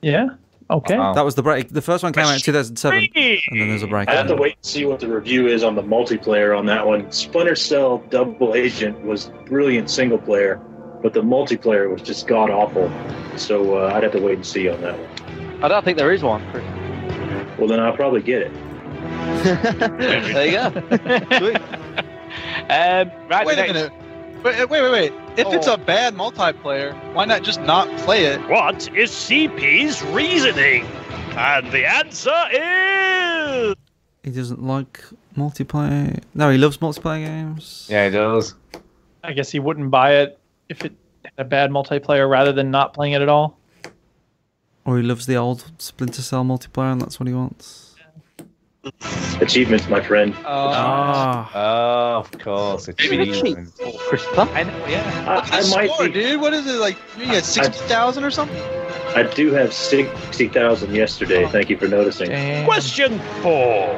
yeah, 0.00 0.28
okay. 0.70 0.96
That 0.96 1.24
was 1.24 1.34
the 1.34 1.42
break. 1.42 1.68
The 1.70 1.82
first 1.82 2.02
one 2.04 2.12
came 2.12 2.24
out 2.24 2.34
in 2.34 2.40
2007, 2.40 3.08
and 3.14 3.60
then 3.60 3.68
there's 3.68 3.82
a 3.82 3.86
break. 3.88 4.08
I 4.08 4.14
have 4.14 4.28
to 4.28 4.36
wait 4.36 4.54
and 4.56 4.64
see 4.64 4.84
what 4.84 5.00
the 5.00 5.08
review 5.08 5.48
is 5.48 5.64
on 5.64 5.74
the 5.74 5.82
multiplayer 5.82 6.56
on 6.56 6.66
that 6.66 6.86
one. 6.86 7.10
Splinter 7.12 7.56
Cell 7.56 7.98
Double 8.10 8.54
Agent 8.54 9.00
was 9.02 9.30
brilliant 9.46 9.90
single 9.90 10.18
player, 10.18 10.60
but 11.02 11.12
the 11.14 11.22
multiplayer 11.22 11.90
was 11.92 12.00
just 12.02 12.28
god 12.28 12.50
awful. 12.50 12.90
So 13.36 13.76
uh, 13.78 13.92
I'd 13.94 14.04
have 14.04 14.12
to 14.12 14.20
wait 14.20 14.36
and 14.36 14.46
see 14.46 14.68
on 14.68 14.80
that 14.82 14.96
one. 14.98 15.64
I 15.64 15.68
don't 15.68 15.84
think 15.84 15.98
there 15.98 16.12
is 16.12 16.22
one. 16.22 16.42
Chris. 17.58 17.68
Well, 17.68 17.68
then 17.68 17.80
I'll 17.84 17.96
probably 17.96 18.22
get 18.22 18.42
it. 18.42 18.52
there 19.98 20.46
you 20.46 20.52
go. 20.52 21.54
Um, 22.70 23.10
right, 23.30 23.46
Wait 23.46 23.54
a 23.58 23.62
next- 23.62 23.72
minute. 23.72 23.92
Wait, 24.44 24.68
wait, 24.68 24.82
wait, 24.82 24.90
wait. 24.90 25.12
If 25.38 25.46
it's 25.54 25.66
Oh. 25.66 25.74
a 25.74 25.78
bad 25.78 26.14
multiplayer, 26.14 26.92
why 27.14 27.24
not 27.24 27.42
just 27.42 27.60
not 27.62 27.88
play 28.00 28.26
it? 28.26 28.38
What 28.48 28.88
is 28.94 29.10
CP's 29.10 30.02
reasoning? 30.04 30.84
And 31.36 31.70
the 31.72 31.86
answer 31.88 32.30
is. 32.52 33.74
He 34.22 34.30
doesn't 34.30 34.62
like 34.62 35.02
multiplayer. 35.36 36.20
No, 36.34 36.50
he 36.50 36.58
loves 36.58 36.76
multiplayer 36.78 37.24
games. 37.24 37.86
Yeah, 37.90 38.04
he 38.06 38.10
does. 38.10 38.54
I 39.24 39.32
guess 39.32 39.50
he 39.50 39.58
wouldn't 39.58 39.90
buy 39.90 40.14
it 40.16 40.38
if 40.68 40.84
it 40.84 40.92
had 41.24 41.32
a 41.38 41.44
bad 41.44 41.70
multiplayer 41.70 42.28
rather 42.28 42.52
than 42.52 42.70
not 42.70 42.92
playing 42.92 43.14
it 43.14 43.22
at 43.22 43.28
all. 43.30 43.58
Or 44.88 44.96
he 44.96 45.02
loves 45.02 45.26
the 45.26 45.36
old 45.36 45.70
Splinter 45.76 46.22
Cell 46.22 46.44
multiplayer, 46.44 46.92
and 46.92 47.02
that's 47.02 47.20
what 47.20 47.26
he 47.26 47.34
wants. 47.34 47.94
Achievements, 49.38 49.86
my 49.86 50.00
friend. 50.00 50.34
Ah. 50.46 51.50
Oh, 51.54 52.20
of 52.20 52.30
course. 52.38 52.88
Achievement. 52.88 53.70
I 53.82 54.62
know, 54.62 54.86
yeah. 54.86 55.26
I, 55.28 55.34
Look 55.34 55.52
I 55.52 55.60
the 55.60 55.68
might 55.68 55.90
score, 55.90 56.06
be, 56.06 56.12
dude. 56.14 56.40
What 56.40 56.54
is 56.54 56.66
it 56.66 56.80
like? 56.80 56.96
You 57.18 57.26
got 57.26 57.44
sixty 57.44 57.84
thousand 57.84 58.24
or 58.24 58.30
something? 58.30 58.56
I 59.14 59.24
do 59.34 59.52
have 59.52 59.74
sixty 59.74 60.48
thousand 60.48 60.94
yesterday. 60.94 61.46
Thank 61.48 61.68
you 61.68 61.76
for 61.76 61.86
noticing. 61.86 62.30
Question 62.64 63.18
four. 63.42 63.90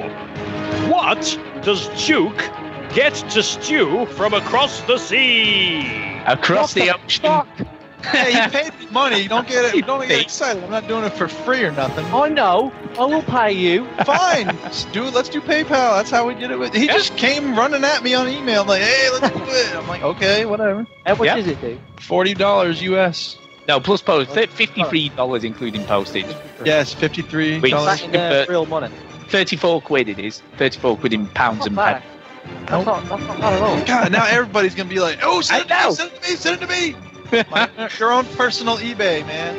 What 0.91 1.39
does 1.63 1.87
Duke 2.05 2.51
get 2.93 3.15
to 3.31 3.45
stew 3.45 4.07
from 4.07 4.35
across 4.35 4.81
the 4.83 4.99
sea? 4.99 6.19
Across 6.27 6.75
the 6.75 6.91
ocean. 6.91 7.69
Hey, 8.05 8.43
you 8.45 8.51
paid 8.51 8.79
me 8.79 8.87
money. 8.91 9.21
You 9.21 9.29
don't 9.29 9.47
get 9.47 9.65
it. 9.67 9.75
You 9.75 9.83
don't 9.83 10.07
get 10.07 10.21
excited. 10.21 10.63
I'm 10.63 10.71
not 10.71 10.87
doing 10.89 11.05
it 11.05 11.13
for 11.13 11.29
free 11.29 11.63
or 11.65 11.73
nothing. 11.73 12.05
I 12.07 12.29
know. 12.29 12.73
I 12.99 13.05
will 13.05 13.23
pay 13.23 13.53
you. 13.53 13.87
Fine. 14.05 14.47
Let's 14.63 14.85
do 14.87 15.07
it. 15.07 15.15
Let's 15.15 15.29
do 15.29 15.41
PayPal. 15.41 15.69
That's 15.97 16.11
how 16.11 16.27
we 16.27 16.35
did 16.35 16.51
it. 16.51 16.59
With, 16.59 16.75
he 16.75 16.87
just 16.87 17.17
came 17.17 17.57
running 17.57 17.85
at 17.85 18.03
me 18.03 18.15
on 18.15 18.29
email 18.29 18.65
like, 18.65 18.83
"Hey, 18.83 19.09
let's 19.13 19.29
do 19.35 19.43
it." 19.45 19.75
I'm 19.77 19.87
like, 19.89 20.03
"Okay, 20.03 20.45
whatever." 20.47 20.87
How 21.07 21.15
much 21.15 21.27
Yeah. 21.27 21.37
is 21.37 21.47
it, 21.47 21.61
dude? 21.61 21.81
Forty 22.01 22.35
dollars 22.35 22.83
US. 22.83 23.37
No, 23.69 23.79
plus 23.79 24.03
post. 24.03 24.31
Fifty-three 24.31 25.11
dollars 25.11 25.45
including 25.45 25.85
postage. 25.85 26.27
Yes, 26.65 26.93
fifty-three 26.93 27.61
Wait, 27.61 27.71
dollars. 27.71 28.01
Back 28.01 28.15
in 28.15 28.17
uh, 28.17 28.47
real 28.49 28.67
money. 28.67 28.89
Thirty-four 29.29 29.83
quid 29.83 30.09
it 30.09 30.19
is. 30.19 30.43
Thirty-four 30.57 30.97
quid 30.99 31.13
in 31.13 31.27
pounds 31.29 31.67
and 31.67 31.77
Not 31.77 32.01
pence. 32.01 32.05
bad. 32.05 32.67
That's 32.67 32.87
not, 32.87 33.09
that's 33.09 33.23
not 33.23 33.41
bad 33.41 33.53
at 33.55 33.63
all. 33.63 33.85
God, 33.85 34.13
now 34.13 34.27
everybody's 34.27 34.75
gonna 34.75 34.89
be 34.89 34.99
like, 35.01 35.21
"Oh, 35.23 35.41
send 35.41 35.67
it 35.67 35.71
I 35.73 35.83
to 35.85 35.89
me, 35.91 35.95
send 35.95 36.11
it 36.13 36.21
to 36.23 36.29
me, 36.31 36.37
send 36.37 36.63
it 36.63 36.67
to 36.67 36.73
me." 36.73 37.10
My, 37.51 37.69
your 37.99 38.13
own 38.13 38.25
personal 38.37 38.77
eBay, 38.79 39.25
man. 39.27 39.57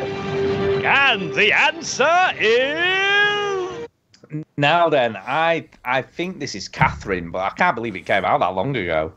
And 0.85 1.33
the 1.33 1.53
answer 1.53 2.31
is. 2.39 3.87
Now 4.57 4.89
then, 4.89 5.17
I 5.17 5.67
I 5.85 6.01
think 6.01 6.39
this 6.39 6.55
is 6.55 6.67
Catherine, 6.67 7.31
but 7.31 7.39
I 7.39 7.49
can't 7.51 7.75
believe 7.75 7.95
it 7.95 8.05
came 8.05 8.23
out 8.25 8.39
that 8.39 8.53
long 8.55 8.75
ago. 8.75 9.11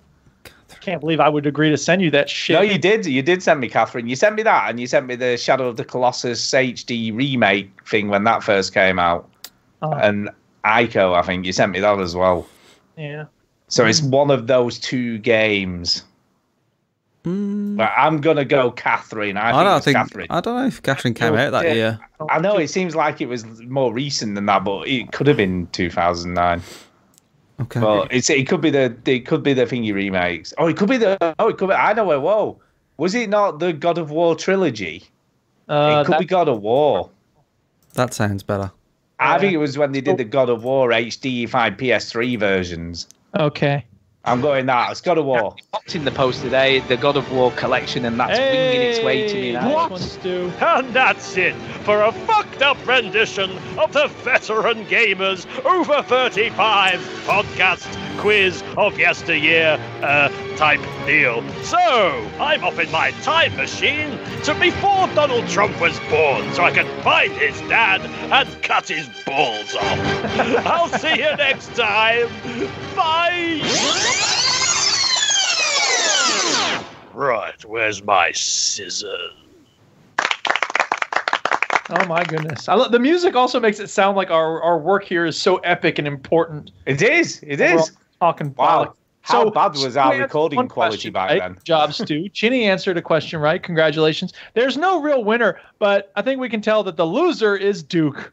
I 0.46 0.74
can't 0.80 1.00
believe 1.00 1.20
I 1.20 1.28
would 1.28 1.46
agree 1.46 1.70
to 1.70 1.76
send 1.76 2.02
you 2.02 2.10
that 2.10 2.28
shit. 2.28 2.54
No, 2.54 2.60
you 2.62 2.78
did. 2.78 3.06
You 3.06 3.22
did 3.22 3.42
send 3.42 3.60
me 3.60 3.68
Catherine. 3.68 4.08
You 4.08 4.16
sent 4.16 4.34
me 4.34 4.42
that, 4.42 4.68
and 4.68 4.80
you 4.80 4.86
sent 4.86 5.06
me 5.06 5.14
the 5.14 5.36
Shadow 5.36 5.68
of 5.68 5.76
the 5.76 5.84
Colossus 5.84 6.40
HD 6.50 7.14
remake 7.14 7.70
thing 7.86 8.08
when 8.08 8.24
that 8.24 8.42
first 8.42 8.74
came 8.74 8.98
out, 8.98 9.28
Oh, 9.82 9.92
and 9.92 10.28
Ico. 10.64 11.14
I 11.14 11.22
think 11.22 11.46
you 11.46 11.52
sent 11.52 11.72
me 11.72 11.80
that 11.80 11.98
as 12.00 12.16
well. 12.16 12.46
yeah. 12.96 13.26
So 13.68 13.86
it's 13.86 14.02
one 14.02 14.30
of 14.30 14.46
those 14.46 14.78
two 14.78 15.18
games. 15.18 16.02
Mm, 17.24 17.76
But 17.78 17.90
I'm 17.96 18.20
gonna 18.20 18.44
go 18.44 18.70
Catherine. 18.70 19.36
I, 19.36 19.48
I, 19.50 19.52
think 19.52 19.64
don't 19.64 19.84
think. 19.84 19.96
Catherine. 19.96 20.26
I 20.30 20.40
don't 20.40 20.56
know 20.56 20.66
if 20.66 20.82
Catherine 20.82 21.14
came 21.14 21.34
out 21.34 21.52
that 21.52 21.64
Yeah. 21.64 21.72
year. 21.72 21.98
I 22.28 22.38
know 22.38 22.56
it 22.58 22.68
seems 22.68 22.94
like 22.94 23.20
it 23.20 23.26
was 23.28 23.44
more 23.62 23.92
recent 23.92 24.34
than 24.34 24.46
that, 24.46 24.62
but 24.64 24.86
it 24.86 25.10
could 25.12 25.26
have 25.26 25.36
been 25.38 25.66
2009. 25.68 26.62
Okay. 27.60 27.80
Well, 27.80 28.06
it's 28.10 28.28
it 28.30 28.46
could 28.48 28.60
be 28.60 28.70
the 28.70 28.94
it 29.06 29.26
could 29.26 29.42
be 29.42 29.54
the 29.54 29.64
thingy 29.64 29.94
remakes. 29.94 30.52
Oh, 30.58 30.66
it 30.66 30.76
could 30.76 30.88
be 30.88 30.96
the 30.98 31.16
oh, 31.38 31.48
it 31.48 31.56
could 31.56 31.68
be. 31.68 31.74
I 31.74 31.92
know 31.94 32.04
where. 32.04 32.20
Whoa, 32.20 32.60
was 32.98 33.14
it 33.14 33.30
not 33.30 33.58
the 33.58 33.72
God 33.72 33.96
of 33.96 34.10
War 34.10 34.34
trilogy? 34.34 35.04
Uh, 35.68 36.00
it 36.02 36.06
could 36.06 36.14
that- 36.14 36.20
be 36.20 36.26
God 36.26 36.48
of 36.48 36.60
War. 36.60 37.10
that 37.94 38.12
sounds 38.12 38.42
better. 38.42 38.70
I 39.20 39.38
think 39.38 39.54
it 39.54 39.58
was 39.58 39.78
when 39.78 39.92
they 39.92 40.00
did 40.02 40.18
the 40.18 40.24
God 40.24 40.50
of 40.50 40.64
War 40.64 40.90
HD5 40.90 41.78
PS3 41.78 42.38
versions. 42.38 43.08
okay. 43.38 43.84
I'm 44.26 44.40
going 44.40 44.64
that. 44.66 44.90
It's 44.90 45.02
God 45.02 45.18
of 45.18 45.26
War. 45.26 45.54
Popped 45.70 45.94
in 45.94 46.04
the 46.04 46.10
post 46.10 46.40
today, 46.40 46.80
the 46.80 46.96
God 46.96 47.16
of 47.16 47.30
War 47.30 47.50
collection, 47.52 48.06
and 48.06 48.18
that's 48.18 48.38
winging 48.38 48.80
its 48.80 49.04
way 49.04 49.28
to 49.28 49.34
me 49.34 49.52
now. 49.52 49.88
Nice 49.88 49.90
one, 49.90 50.52
And 50.62 50.94
that's 50.94 51.36
it 51.36 51.54
for 51.84 52.02
a 52.02 52.10
fucked 52.10 52.62
up 52.62 52.78
rendition 52.86 53.50
of 53.78 53.92
the 53.92 54.08
Veteran 54.22 54.86
Gamers 54.86 55.46
Over 55.66 56.02
35 56.02 57.00
podcast 57.26 58.18
quiz 58.18 58.62
of 58.78 58.98
yesteryear 58.98 59.78
uh, 60.02 60.28
type 60.56 60.80
deal. 61.04 61.42
So, 61.62 61.76
I'm 62.38 62.64
off 62.64 62.78
in 62.78 62.90
my 62.90 63.10
time 63.22 63.54
machine 63.56 64.18
to 64.44 64.54
before 64.54 65.06
Donald 65.08 65.46
Trump 65.48 65.78
was 65.80 65.98
born 66.08 66.50
so 66.54 66.64
I 66.64 66.70
can 66.72 66.86
find 67.02 67.32
his 67.32 67.60
dad 67.62 68.00
and 68.32 68.62
cut 68.62 68.88
his 68.88 69.08
balls 69.26 69.74
off. 69.74 69.98
I'll 70.66 70.88
see 70.88 71.16
you 71.18 71.36
next 71.36 71.74
time. 71.74 72.28
Bye. 72.96 74.12
Right, 77.12 77.64
where's 77.64 78.02
my 78.02 78.32
scissors? 78.32 79.32
Oh 81.90 82.06
my 82.06 82.24
goodness. 82.24 82.68
I 82.68 82.74
lo- 82.74 82.88
the 82.88 82.98
music 82.98 83.36
also 83.36 83.60
makes 83.60 83.78
it 83.78 83.88
sound 83.88 84.16
like 84.16 84.30
our, 84.30 84.60
our 84.62 84.78
work 84.78 85.04
here 85.04 85.24
is 85.26 85.38
so 85.40 85.58
epic 85.58 85.98
and 85.98 86.08
important. 86.08 86.72
It 86.86 87.02
is. 87.02 87.40
It 87.46 87.60
We're 87.60 87.72
all 87.72 87.78
is. 87.78 87.92
talking 88.20 88.54
Wow. 88.56 88.84
bollocks. 88.86 88.94
How 89.20 89.44
So, 89.44 89.50
bad 89.50 89.72
was 89.74 89.96
our 89.96 90.12
answered 90.12 90.22
recording 90.22 90.56
one 90.56 90.68
quality 90.68 90.96
question, 90.96 91.12
back 91.12 91.30
right? 91.30 91.38
then? 91.40 91.52
Good 91.54 91.64
job, 91.64 91.92
Stu. 91.94 92.28
Chinny 92.32 92.64
answered 92.64 92.96
a 92.98 93.02
question 93.02 93.38
right. 93.40 93.62
Congratulations. 93.62 94.32
There's 94.54 94.76
no 94.76 95.00
real 95.00 95.22
winner, 95.24 95.60
but 95.78 96.10
I 96.16 96.22
think 96.22 96.40
we 96.40 96.48
can 96.48 96.60
tell 96.60 96.82
that 96.84 96.96
the 96.96 97.06
loser 97.06 97.54
is 97.56 97.82
Duke. 97.82 98.32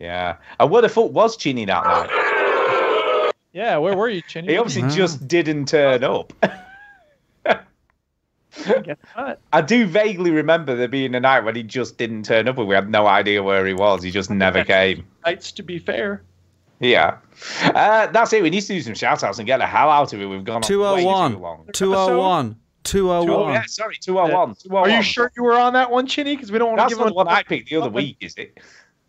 Yeah. 0.00 0.36
I 0.58 0.64
would 0.64 0.82
have 0.84 0.92
thought 0.92 1.12
was 1.12 1.36
Chinny 1.36 1.64
that 1.66 1.84
night? 1.84 2.10
Yeah, 3.56 3.78
where 3.78 3.96
were 3.96 4.10
you, 4.10 4.20
Chinny? 4.20 4.48
He 4.48 4.58
obviously 4.58 4.86
just 4.94 5.26
didn't 5.26 5.68
turn 5.68 6.04
up. 6.04 6.30
Guess 7.42 8.98
not. 9.16 9.38
I 9.50 9.62
do 9.62 9.86
vaguely 9.86 10.30
remember 10.30 10.76
there 10.76 10.88
being 10.88 11.14
a 11.14 11.20
night 11.20 11.40
when 11.40 11.56
he 11.56 11.62
just 11.62 11.96
didn't 11.96 12.24
turn 12.24 12.48
up 12.48 12.58
and 12.58 12.68
we 12.68 12.74
had 12.74 12.90
no 12.90 13.06
idea 13.06 13.42
where 13.42 13.64
he 13.64 13.72
was. 13.72 14.02
He 14.02 14.10
just 14.10 14.28
never 14.28 14.62
came. 14.62 15.06
Nights 15.24 15.52
to 15.52 15.62
be 15.62 15.78
fair. 15.78 16.22
Yeah. 16.80 17.16
Uh, 17.62 18.08
that's 18.08 18.30
it. 18.34 18.42
We 18.42 18.50
need 18.50 18.60
to 18.60 18.66
do 18.66 18.82
some 18.82 18.94
shout 18.94 19.24
outs 19.24 19.38
and 19.38 19.46
get 19.46 19.56
the 19.56 19.66
hell 19.66 19.88
out 19.88 20.12
of 20.12 20.20
it. 20.20 20.26
We've 20.26 20.44
gone 20.44 20.56
on 20.56 20.60
way 20.60 20.66
too 20.66 20.74
201. 20.74 21.40
long. 21.40 21.66
201. 21.72 22.56
201. 22.84 23.30
Oh, 23.30 23.52
yeah, 23.52 23.62
sorry, 23.66 23.96
201. 23.98 24.50
Are 24.50 24.54
201. 24.54 24.90
you 24.90 25.02
sure 25.02 25.32
you 25.34 25.42
were 25.42 25.58
on 25.58 25.72
that 25.72 25.90
one, 25.90 26.06
Chinny? 26.06 26.36
Because 26.36 26.52
we 26.52 26.58
don't 26.58 26.76
want 26.76 26.90
to 26.90 26.94
give 26.94 26.98
not 26.98 27.06
him 27.06 27.10
the 27.10 27.14
one 27.14 27.28
I 27.28 27.42
picked 27.42 27.70
the 27.70 27.76
other 27.76 27.88
week, 27.88 28.18
is 28.20 28.34
it? 28.36 28.58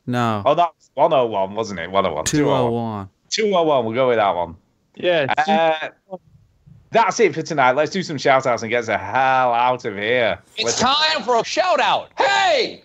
No. 0.05 0.41
Oh, 0.45 0.55
that 0.55 0.69
was 0.73 0.89
101, 0.93 1.53
wasn't 1.53 1.81
it? 1.81 1.91
101. 1.91 2.23
201. 2.23 2.71
201. 2.71 3.09
We'll 3.37 3.93
go 3.93 4.07
with 4.07 4.17
that 4.17 4.35
one. 4.35 4.55
Yeah. 4.95 5.33
Uh, 5.37 6.17
that's 6.91 7.19
it 7.19 7.33
for 7.33 7.41
tonight. 7.41 7.73
Let's 7.73 7.91
do 7.91 8.01
some 8.01 8.17
shout 8.17 8.45
outs 8.45 8.63
and 8.63 8.69
get 8.69 8.85
the 8.85 8.97
hell 8.97 9.53
out 9.53 9.85
of 9.85 9.95
here. 9.95 10.39
It's 10.55 10.79
time 10.79 11.23
for 11.23 11.39
a 11.39 11.43
shout 11.43 11.79
out. 11.79 12.11
Hey! 12.17 12.83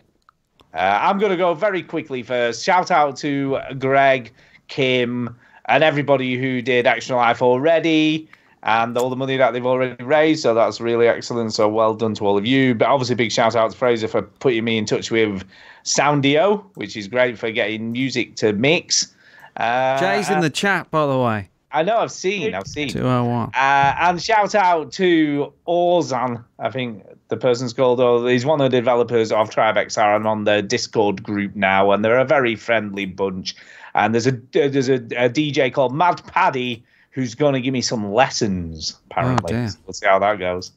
Uh, 0.75 0.99
I'm 1.03 1.19
going 1.19 1.31
to 1.31 1.37
go 1.37 1.55
very 1.55 1.83
quickly 1.83 2.23
first. 2.23 2.65
Shout 2.65 2.91
out 2.91 3.17
to 3.19 3.59
Greg, 3.79 4.33
Kim, 4.69 5.37
and 5.67 5.85
everybody 5.85 6.37
who 6.37 6.63
did 6.63 6.87
Extra 6.87 7.17
Life 7.17 7.43
already, 7.43 8.29
and 8.63 8.97
all 8.97 9.11
the 9.11 9.17
money 9.17 9.37
that 9.37 9.53
they've 9.53 9.67
already 9.67 10.03
raised. 10.03 10.43
So 10.43 10.55
that's 10.55 10.81
really 10.81 11.09
excellent. 11.09 11.53
So 11.53 11.69
well 11.69 11.95
done 11.95 12.15
to 12.15 12.27
all 12.27 12.39
of 12.39 12.47
you. 12.47 12.75
But 12.75 12.89
obviously, 12.89 13.15
big 13.15 13.33
shout 13.33 13.55
out 13.55 13.71
to 13.71 13.77
Fraser 13.77 14.09
for 14.09 14.23
putting 14.23 14.65
me 14.65 14.79
in 14.79 14.87
touch 14.87 15.11
with 15.11 15.45
Soundeo, 15.85 16.65
which 16.75 16.97
is 16.97 17.07
great 17.07 17.39
for 17.39 17.51
getting 17.51 17.93
music 17.93 18.37
to 18.37 18.53
mix. 18.53 19.15
Uh, 19.57 19.99
Jay's 19.99 20.31
in 20.31 20.41
the 20.41 20.51
chat, 20.51 20.91
by 20.91 21.07
the 21.07 21.19
way. 21.19 21.49
I 21.75 21.83
know, 21.83 21.99
I've 21.99 22.13
seen, 22.13 22.55
I've 22.55 22.67
seen. 22.67 22.89
201. 22.89 23.49
Uh, 23.49 23.51
and 23.55 24.23
shout 24.23 24.55
out 24.55 24.93
to 24.93 25.53
Orzan, 25.67 26.45
I 26.59 26.71
think 26.71 27.03
the 27.29 27.39
person's 27.39 27.73
called, 27.73 27.99
or 27.99 28.29
he's 28.29 28.45
one 28.45 28.61
of 28.61 28.71
the 28.71 28.77
developers 28.77 29.33
of 29.33 29.49
Tribe 29.49 29.77
XR 29.77 30.17
I'm 30.17 30.27
on 30.27 30.45
the 30.45 30.61
Discord 30.61 31.23
group 31.23 31.57
now, 31.57 31.91
and 31.93 32.05
they're 32.05 32.19
a 32.19 32.27
very 32.27 32.57
friendly 32.57 33.07
bunch. 33.07 33.57
And 33.95 34.15
there's 34.15 34.27
a 34.27 34.33
there's 34.53 34.89
a, 34.91 34.97
a 34.97 35.31
DJ 35.31 35.73
called 35.73 35.95
Mad 35.95 36.23
Paddy 36.27 36.85
who's 37.11 37.35
going 37.35 37.55
to 37.55 37.61
give 37.61 37.73
me 37.73 37.81
some 37.81 38.13
lessons, 38.13 38.99
apparently. 39.11 39.53
So 39.69 39.79
we'll 39.87 39.95
see 39.95 40.07
how 40.07 40.19
that 40.19 40.39
goes. 40.39 40.73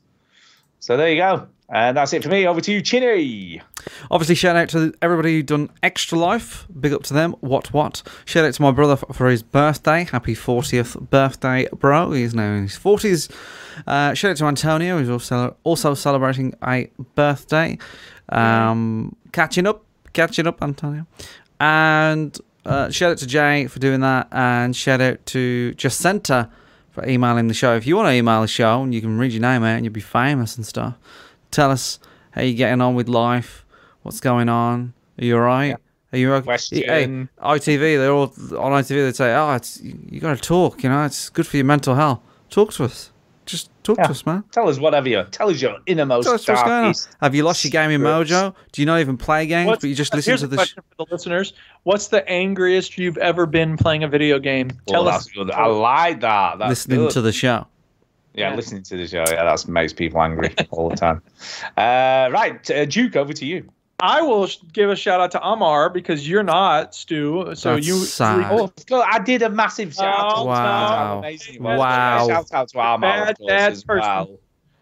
So 0.85 0.97
there 0.97 1.09
you 1.09 1.17
go. 1.17 1.47
And 1.67 1.97
that's 1.97 2.13
it 2.13 2.21
for 2.21 2.29
me. 2.29 2.45
Over 2.45 2.61
to 2.61 2.71
you, 2.71 2.79
Chinny. 2.79 3.59
Obviously, 4.11 4.35
shout 4.35 4.55
out 4.55 4.69
to 4.69 4.93
everybody 5.01 5.33
who 5.33 5.41
done 5.41 5.71
Extra 5.81 6.15
Life. 6.15 6.67
Big 6.79 6.93
up 6.93 7.01
to 7.05 7.13
them. 7.15 7.31
What, 7.39 7.73
what? 7.73 8.03
Shout 8.25 8.45
out 8.45 8.53
to 8.53 8.61
my 8.61 8.69
brother 8.69 8.95
for 8.95 9.27
his 9.27 9.41
birthday. 9.41 10.03
Happy 10.03 10.35
40th 10.35 11.09
birthday, 11.09 11.67
bro. 11.73 12.11
He's 12.11 12.35
now 12.35 12.53
in 12.53 12.61
his 12.61 12.77
40s. 12.77 13.31
Uh, 13.87 14.13
shout 14.13 14.29
out 14.29 14.37
to 14.37 14.45
Antonio, 14.45 14.99
who's 14.99 15.09
also, 15.09 15.57
also 15.63 15.95
celebrating 15.95 16.53
a 16.63 16.91
birthday. 17.15 17.79
Um, 18.29 19.15
catching 19.31 19.65
up. 19.65 19.83
Catching 20.13 20.45
up, 20.45 20.61
Antonio. 20.61 21.07
And 21.59 22.37
uh, 22.63 22.91
shout 22.91 23.13
out 23.13 23.17
to 23.17 23.25
Jay 23.25 23.65
for 23.65 23.79
doing 23.79 24.01
that. 24.01 24.27
And 24.31 24.75
shout 24.75 25.01
out 25.01 25.25
to 25.25 25.73
Jacinta 25.73 26.51
for 26.95 27.05
emailing 27.07 27.49
the 27.49 27.53
show. 27.53 27.75
If 27.75 27.85
you 27.85 27.97
want 27.97 28.07
to 28.07 28.13
email 28.13 28.41
the 28.41 28.47
show, 28.47 28.81
and 28.81 28.95
you 28.95 29.01
can 29.01 29.17
read 29.17 29.33
your 29.33 29.41
name 29.41 29.63
out 29.63 29.75
and 29.75 29.85
you'll 29.85 29.93
be 29.93 29.99
famous 29.99 30.55
and 30.55 30.65
stuff. 30.65 30.95
Tell 31.51 31.69
us 31.69 31.99
how 32.31 32.41
you're 32.41 32.55
getting 32.55 32.79
on 32.81 32.95
with 32.95 33.09
life. 33.09 33.65
What's 34.03 34.21
going 34.21 34.47
on? 34.47 34.93
Are 35.19 35.25
you 35.25 35.35
alright? 35.35 35.75
Are 36.13 36.17
you 36.17 36.33
okay? 36.35 36.45
Hey, 36.85 37.27
ITV, 37.43 37.97
they're 37.97 38.11
all 38.13 38.33
on 38.57 38.81
ITV. 38.81 38.87
They 38.87 39.11
say, 39.11 39.35
"Oh, 39.35 39.53
it's 39.55 39.81
you 39.81 40.21
got 40.21 40.37
to 40.37 40.41
talk. 40.41 40.83
You 40.83 40.89
know, 40.89 41.03
it's 41.03 41.29
good 41.29 41.45
for 41.45 41.57
your 41.57 41.65
mental 41.65 41.95
health. 41.95 42.21
Talk 42.49 42.71
to 42.73 42.85
us. 42.85 43.11
Just 43.45 43.69
talk 43.83 43.97
Yeah. 43.97 44.05
to 44.05 44.11
us, 44.11 44.25
man. 44.25 44.43
Tell 44.51 44.67
us 44.67 44.79
whatever 44.79 45.07
you 45.07 45.23
tell 45.31 45.49
us 45.49 45.61
your 45.61 45.77
innermost 45.85 46.25
Tell 46.25 46.33
us 46.35 46.47
what's 46.47 46.63
going 46.63 46.85
on. 46.85 46.93
Have 47.21 47.35
you 47.35 47.43
lost 47.43 47.63
your 47.63 47.69
gaming 47.71 47.99
secrets. 47.99 48.31
mojo? 48.31 48.55
Do 48.71 48.81
you 48.81 48.85
not 48.87 48.99
even 49.01 49.17
play 49.17 49.45
games, 49.45 49.67
What's- 49.67 49.81
but 49.81 49.89
you 49.89 49.95
just 49.95 50.13
listen 50.15 50.31
here's 50.31 50.39
to 50.41 50.45
a 50.47 50.49
the? 50.49 50.55
Sh- 50.57 50.59
question 50.73 50.83
for 50.97 51.05
the 51.05 51.11
listeners. 51.13 51.53
What's 51.83 52.07
the 52.07 52.27
angriest 52.27 52.97
you've 52.97 53.17
ever 53.17 53.45
been 53.45 53.77
playing 53.77 54.03
a 54.03 54.07
video 54.07 54.39
game? 54.39 54.71
Tell 54.87 55.07
Oh, 55.07 55.11
us. 55.11 55.27
good. 55.29 55.51
I 55.51 55.67
like 55.67 56.21
that. 56.21 56.57
That's 56.57 56.69
listening 56.69 56.99
good. 56.99 57.11
to 57.11 57.21
the 57.21 57.31
show. 57.31 57.67
Yeah, 58.33 58.53
listening 58.55 58.83
to 58.83 58.97
the 58.97 59.07
show. 59.07 59.23
Yeah, 59.29 59.43
that 59.45 59.67
makes 59.67 59.93
people 59.93 60.21
angry 60.21 60.53
all 60.71 60.89
the 60.89 60.97
time. 60.97 61.21
Uh, 61.77 62.29
right, 62.33 62.69
uh, 62.71 62.85
Duke, 62.85 63.15
over 63.15 63.31
to 63.31 63.45
you. 63.45 63.69
I 63.99 64.21
will 64.21 64.47
give 64.73 64.89
a 64.89 64.95
shout 64.95 65.21
out 65.21 65.31
to 65.31 65.41
Amar 65.47 65.89
because 65.89 66.27
you're 66.27 66.43
not 66.43 66.93
Stu. 66.93 67.51
So 67.55 67.75
That's 67.75 67.87
you. 67.87 67.95
sad. 67.95 68.47
Oh, 68.51 68.71
I 69.01 69.19
did 69.19 69.41
a 69.41 69.49
massive 69.49 69.93
shout 69.93 70.05
out. 70.19 70.33
Oh, 70.35 70.41
to 70.43 70.47
Wow. 70.49 70.87
how 70.87 71.17
amazing 71.19 71.53
he. 71.53 71.59
Wow. 71.59 72.27
Shout 72.27 72.53
out 72.53 72.67
to 72.69 72.77
Armar, 72.77 73.01
Bad, 73.01 73.29
of 73.31 73.37
course, 73.37 73.47
bad 73.49 73.71
as 73.71 73.83
person. 73.83 74.09
well. 74.09 74.29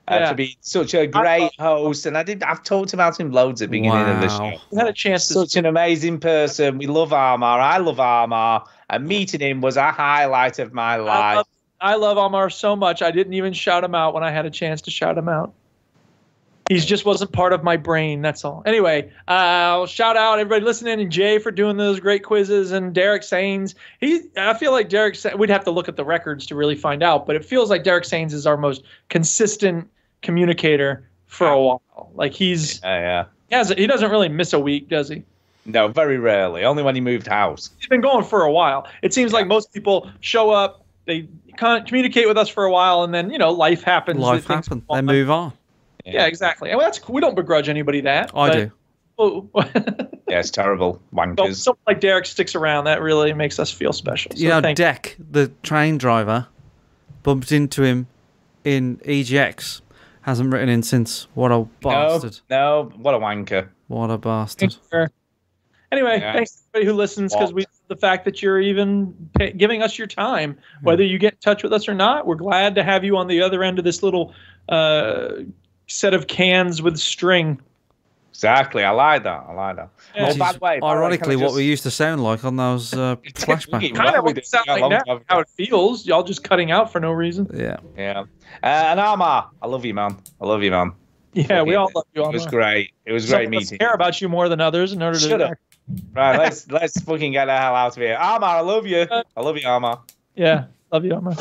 Uh, 0.06 0.16
Yeah. 0.16 0.30
For 0.30 0.36
being 0.36 0.56
such 0.62 0.94
a 0.96 1.06
great 1.08 1.52
host, 1.60 2.06
and 2.06 2.18
I 2.18 2.24
did. 2.24 2.44
I've 2.44 2.64
talked 2.64 2.94
about 2.94 3.18
him 3.20 3.32
loads 3.32 3.62
at 3.62 3.70
the 3.70 3.80
beginning 3.80 4.16
of 4.16 4.20
the 4.20 4.28
show. 4.30 4.60
You 4.72 4.78
had 4.80 4.88
a 4.88 4.94
chance 4.94 5.28
to. 5.28 5.34
Such 5.36 5.56
an 5.56 5.66
amazing 5.66 6.20
person. 6.20 6.78
We 6.78 6.88
love 6.88 7.12
Armar. 7.12 7.60
I 7.62 7.78
love 7.78 7.98
Armar. 7.98 8.66
And 8.90 9.08
meeting 9.08 9.40
him 9.40 9.62
was 9.62 9.78
a 9.78 9.92
highlight 9.92 10.60
of 10.60 10.74
my 10.74 10.96
I 10.96 10.98
life. 10.98 11.36
love, 11.38 11.48
I 11.80 11.96
love 11.96 12.18
Amar 12.18 12.50
so 12.50 12.76
much. 12.76 13.02
I 13.02 13.12
didn't 13.12 13.34
even 13.34 13.54
shout 13.54 13.84
him 13.84 13.96
out 13.96 14.14
when 14.14 14.24
I 14.24 14.32
had 14.32 14.46
a 14.46 14.50
chance 14.50 14.82
to 14.82 14.92
shout 14.92 15.18
him 15.18 15.30
out. 15.30 15.54
He 16.70 16.80
just 16.80 17.06
wasn't 17.06 17.32
part 17.34 17.52
of 17.52 17.64
my 17.64 17.76
brain. 17.76 18.22
That's 18.22 18.46
all. 18.46 18.64
Anyway, 18.66 19.12
uh, 19.28 19.32
I'll 19.32 19.86
shout 19.86 20.16
out 20.16 20.40
everybody 20.40 20.64
listening 20.64 21.02
and 21.02 21.12
Jay 21.12 21.38
for 21.38 21.52
doing 21.52 21.78
those 21.78 22.00
great 22.00 22.24
quizzes 22.24 22.72
and 22.72 22.94
Derek 22.94 23.24
Sains. 23.24 23.76
He, 24.00 24.22
I 24.38 24.54
feel 24.54 24.72
like 24.72 24.90
Derek. 24.90 25.18
We'd 25.38 25.50
have 25.50 25.66
to 25.66 25.72
look 25.72 25.90
at 25.90 25.98
the 25.98 26.06
records 26.06 26.46
to 26.48 26.56
really 26.56 26.76
find 26.76 27.04
out, 27.04 27.26
but 27.26 27.36
it 27.36 27.44
feels 27.44 27.70
like 27.70 27.84
Derek 27.84 28.06
Sains 28.06 28.34
is 28.34 28.48
our 28.48 28.58
most 28.58 28.84
consistent 29.10 29.90
communicator 30.22 31.08
for 31.28 31.48
a 31.48 31.62
while. 31.62 32.12
Like 32.14 32.34
he's 32.34 32.82
Yeah, 32.82 33.00
yeah. 33.00 33.26
he 33.50 33.56
has 33.56 33.70
he 33.70 33.88
doesn't 33.88 34.10
really 34.10 34.30
miss 34.30 34.54
a 34.54 34.60
week, 34.60 34.88
does 34.88 35.10
he? 35.10 35.24
No, 35.66 35.88
very 35.88 36.18
rarely. 36.18 36.64
Only 36.64 36.84
when 36.84 36.96
he 36.96 37.02
moved 37.02 37.28
house. 37.28 37.70
He's 37.78 37.88
been 37.88 38.02
going 38.02 38.26
for 38.26 38.44
a 38.44 38.52
while. 38.52 38.88
It 39.02 39.14
seems 39.14 39.34
like 39.34 39.48
most 39.48 39.74
people 39.74 40.10
show 40.20 40.50
up, 40.50 40.86
they 41.06 41.28
con- 41.58 41.86
communicate 41.86 42.28
with 42.28 42.38
us 42.38 42.50
for 42.50 42.66
a 42.66 42.72
while, 42.72 43.04
and 43.04 43.14
then 43.14 43.30
you 43.32 43.38
know 43.38 43.52
life 43.52 43.84
happens. 43.84 44.20
Life 44.20 44.46
things 44.46 44.68
happened. 44.68 44.84
They 44.92 45.02
move 45.02 45.30
on. 45.30 45.54
Yeah, 46.06 46.26
exactly. 46.26 46.70
And 46.72 46.80
that's 46.80 47.08
we 47.08 47.22
don't 47.22 47.36
begrudge 47.36 47.70
anybody 47.70 48.02
that. 48.02 48.32
I 48.36 48.48
but- 48.50 48.56
do. 48.56 48.72
Oh, 49.20 49.50
Yeah, 50.28 50.40
it's 50.40 50.50
terrible. 50.50 50.94
so 51.12 51.18
Wankers. 51.18 51.56
someone 51.58 51.80
like 51.86 52.00
Derek 52.00 52.26
sticks 52.26 52.56
around. 52.56 52.86
That 52.86 53.02
really 53.02 53.34
makes 53.34 53.60
us 53.60 53.70
feel 53.70 53.94
special. 53.94 54.32
So 54.36 54.42
you 54.42 54.50
know, 54.50 54.62
thank 54.62 54.78
Deck, 54.78 55.16
the 55.20 55.50
train 55.62 56.00
driver, 56.00 56.48
bumped 57.22 57.52
into 57.52 57.84
him 57.84 58.08
in 58.64 58.98
EGX. 59.06 59.82
Hasn't 60.22 60.52
written 60.52 60.70
in 60.70 60.82
since. 60.82 61.28
What 61.36 61.52
a 61.52 61.68
bastard. 61.82 62.40
No, 62.50 62.84
no, 62.84 62.98
what 62.98 63.14
a 63.14 63.20
wanker. 63.20 63.68
What 63.90 64.10
a 64.10 64.18
bastard. 64.18 64.76
Anyway, 65.92 66.18
Yeah. 66.20 66.34
thanks 66.34 66.52
to 66.52 66.58
everybody 66.74 66.86
who 66.92 66.94
listens 66.98 67.34
because 67.36 67.54
we 67.54 67.66
the 67.90 67.96
fact 67.98 68.26
that 68.26 68.42
you're 68.42 68.60
even 68.60 69.14
pa 69.38 69.48
giving 69.56 69.84
us 69.84 70.00
your 70.00 70.08
time, 70.08 70.58
whether 70.82 71.04
you 71.04 71.20
get 71.20 71.34
in 71.34 71.40
touch 71.40 71.62
with 71.62 71.74
us 71.74 71.88
or 71.88 71.94
not. 71.94 72.26
We're 72.26 72.36
glad 72.36 72.74
to 72.76 72.84
have 72.84 73.04
you 73.04 73.18
on 73.18 73.28
the 73.28 73.42
other 73.44 73.62
end 73.64 73.78
of 73.78 73.86
this 73.86 74.02
little 74.02 74.34
uh, 74.70 75.34
set 75.88 76.14
of 76.14 76.28
cans 76.28 76.82
with 76.82 76.98
string. 76.98 77.60
Exactly. 78.30 78.84
I 78.84 78.90
like 78.90 79.24
that. 79.24 79.46
I 79.48 79.54
like 79.54 79.76
that. 79.76 79.90
Yeah. 80.16 80.30
oh, 80.34 80.38
by 80.38 80.52
the 80.52 80.60
way, 80.60 80.80
by 80.80 80.80
the 80.80 80.86
way, 80.86 80.92
ironically, 80.92 81.36
what 81.36 81.44
just- 81.46 81.56
we 81.56 81.64
used 81.66 81.84
to 81.84 81.92
sound 81.92 82.24
like 82.24 82.44
on 82.44 82.56
those 82.58 82.94
uh, 82.94 83.16
flashbacks. 83.18 83.94
Kind 83.96 84.16
of 84.16 84.24
what 84.24 84.36
did 84.36 84.40
it 84.44 84.48
sounds 84.48 84.68
like 84.68 84.82
now. 84.90 85.00
time. 85.00 85.22
How 85.28 85.40
it 85.40 85.48
feels. 85.50 86.06
Y'all 86.06 86.24
just 86.24 86.44
cutting 86.44 86.72
out 86.72 86.92
for 86.92 87.00
no 87.00 87.12
reason. 87.12 87.48
Yeah. 87.54 87.78
Yeah. 87.96 88.22
Uh, 88.22 88.66
and 88.66 89.00
Armar, 89.00 89.48
I 89.62 89.68
love 89.68 89.86
you, 89.86 89.94
man. 89.94 90.18
I 90.42 90.46
love 90.48 90.64
you, 90.64 90.72
man. 90.72 90.94
Yeah, 91.34 91.62
we 91.64 91.76
all 91.76 91.90
love 91.96 92.06
you. 92.14 92.24
It 92.26 92.34
was 92.34 92.46
great. 92.46 92.92
It 93.06 93.12
was 93.12 93.28
Some 93.28 93.38
great 93.38 93.48
of 93.48 93.54
us 93.54 93.60
meeting. 93.62 93.78
care 93.80 93.94
about 93.94 94.20
you 94.22 94.30
more 94.30 94.50
than 94.50 94.62
others 94.62 94.94
in 94.94 95.02
order 95.02 95.18
Shut 95.20 95.40
to. 95.40 95.46
up. 95.50 95.58
Right, 96.14 96.38
let's 96.38 96.68
let's 96.72 97.00
fucking 97.02 97.32
get 97.34 97.46
the 97.46 97.58
hell 97.58 97.76
out 97.76 97.96
of 97.96 97.96
here. 98.02 98.16
Armar, 98.20 98.44
I 98.44 98.60
love 98.62 98.86
you. 98.88 99.08
I 99.12 99.42
love 99.42 99.58
you, 99.58 99.64
Armar. 99.64 100.00
Yeah, 100.36 100.66
love 100.92 101.06
you, 101.06 101.14
Amar. 101.14 101.34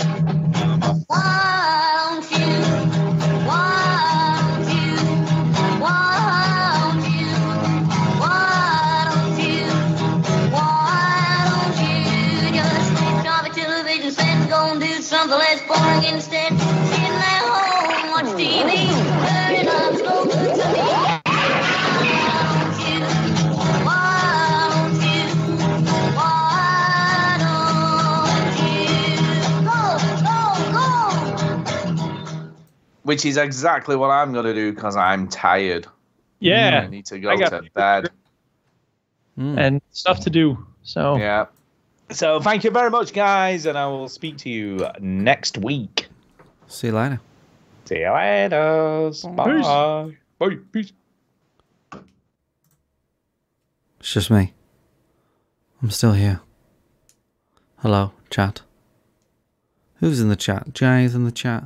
Which 33.02 33.24
is 33.24 33.36
exactly 33.36 33.97
what 33.97 34.10
I'm 34.10 34.32
gonna 34.32 34.55
do 34.55 34.72
because 34.72 34.97
I'm 34.97 35.28
tired. 35.28 35.86
Yeah, 36.39 36.82
I 36.84 36.89
need 36.89 37.06
to 37.06 37.18
go 37.18 37.31
I 37.31 37.36
got 37.36 37.50
to 37.50 37.70
bed. 37.74 38.10
Hmm. 39.36 39.58
and 39.58 39.82
stuff 39.90 40.20
to 40.20 40.31
do. 40.31 40.66
So 40.82 41.16
Yeah. 41.16 41.47
So 42.10 42.40
thank 42.40 42.64
you 42.64 42.70
very 42.70 42.90
much, 42.90 43.14
guys, 43.14 43.64
and 43.64 43.78
I 43.78 43.86
will 43.86 44.08
speak 44.08 44.36
to 44.39 44.50
you 44.50 44.86
next 45.00 45.56
week. 45.56 46.08
See 46.66 46.89
you 46.89 46.92
later. 46.92 47.20
See 47.86 48.00
you 48.00 48.12
later. 48.12 49.10
Bye. 49.34 50.12
Bye. 50.39 50.56
Peace. 50.72 50.92
It's 54.00 54.12
just 54.12 54.31
me. 54.31 54.52
I'm 55.82 55.90
still 55.90 56.12
here. 56.12 56.40
Hello, 57.78 58.12
chat. 58.31 58.62
Who's 60.00 60.20
in 60.20 60.28
the 60.28 60.36
chat? 60.36 60.74
Jay's 60.74 61.14
in 61.14 61.24
the 61.24 61.32
chat. 61.32 61.64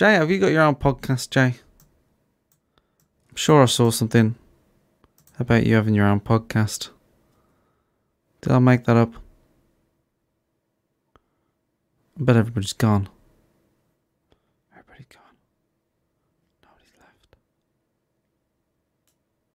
Jay, 0.00 0.14
have 0.14 0.30
you 0.30 0.38
got 0.38 0.50
your 0.50 0.62
own 0.62 0.76
podcast, 0.76 1.28
Jay? 1.28 1.56
I'm 3.28 3.36
sure 3.36 3.64
I 3.64 3.66
saw 3.66 3.90
something 3.90 4.34
about 5.38 5.66
you 5.66 5.74
having 5.74 5.92
your 5.92 6.06
own 6.06 6.20
podcast. 6.20 6.88
Did 8.40 8.50
I 8.50 8.60
make 8.60 8.86
that 8.86 8.96
up? 8.96 9.12
I 12.18 12.24
bet 12.24 12.36
everybody's 12.36 12.72
gone. 12.72 13.10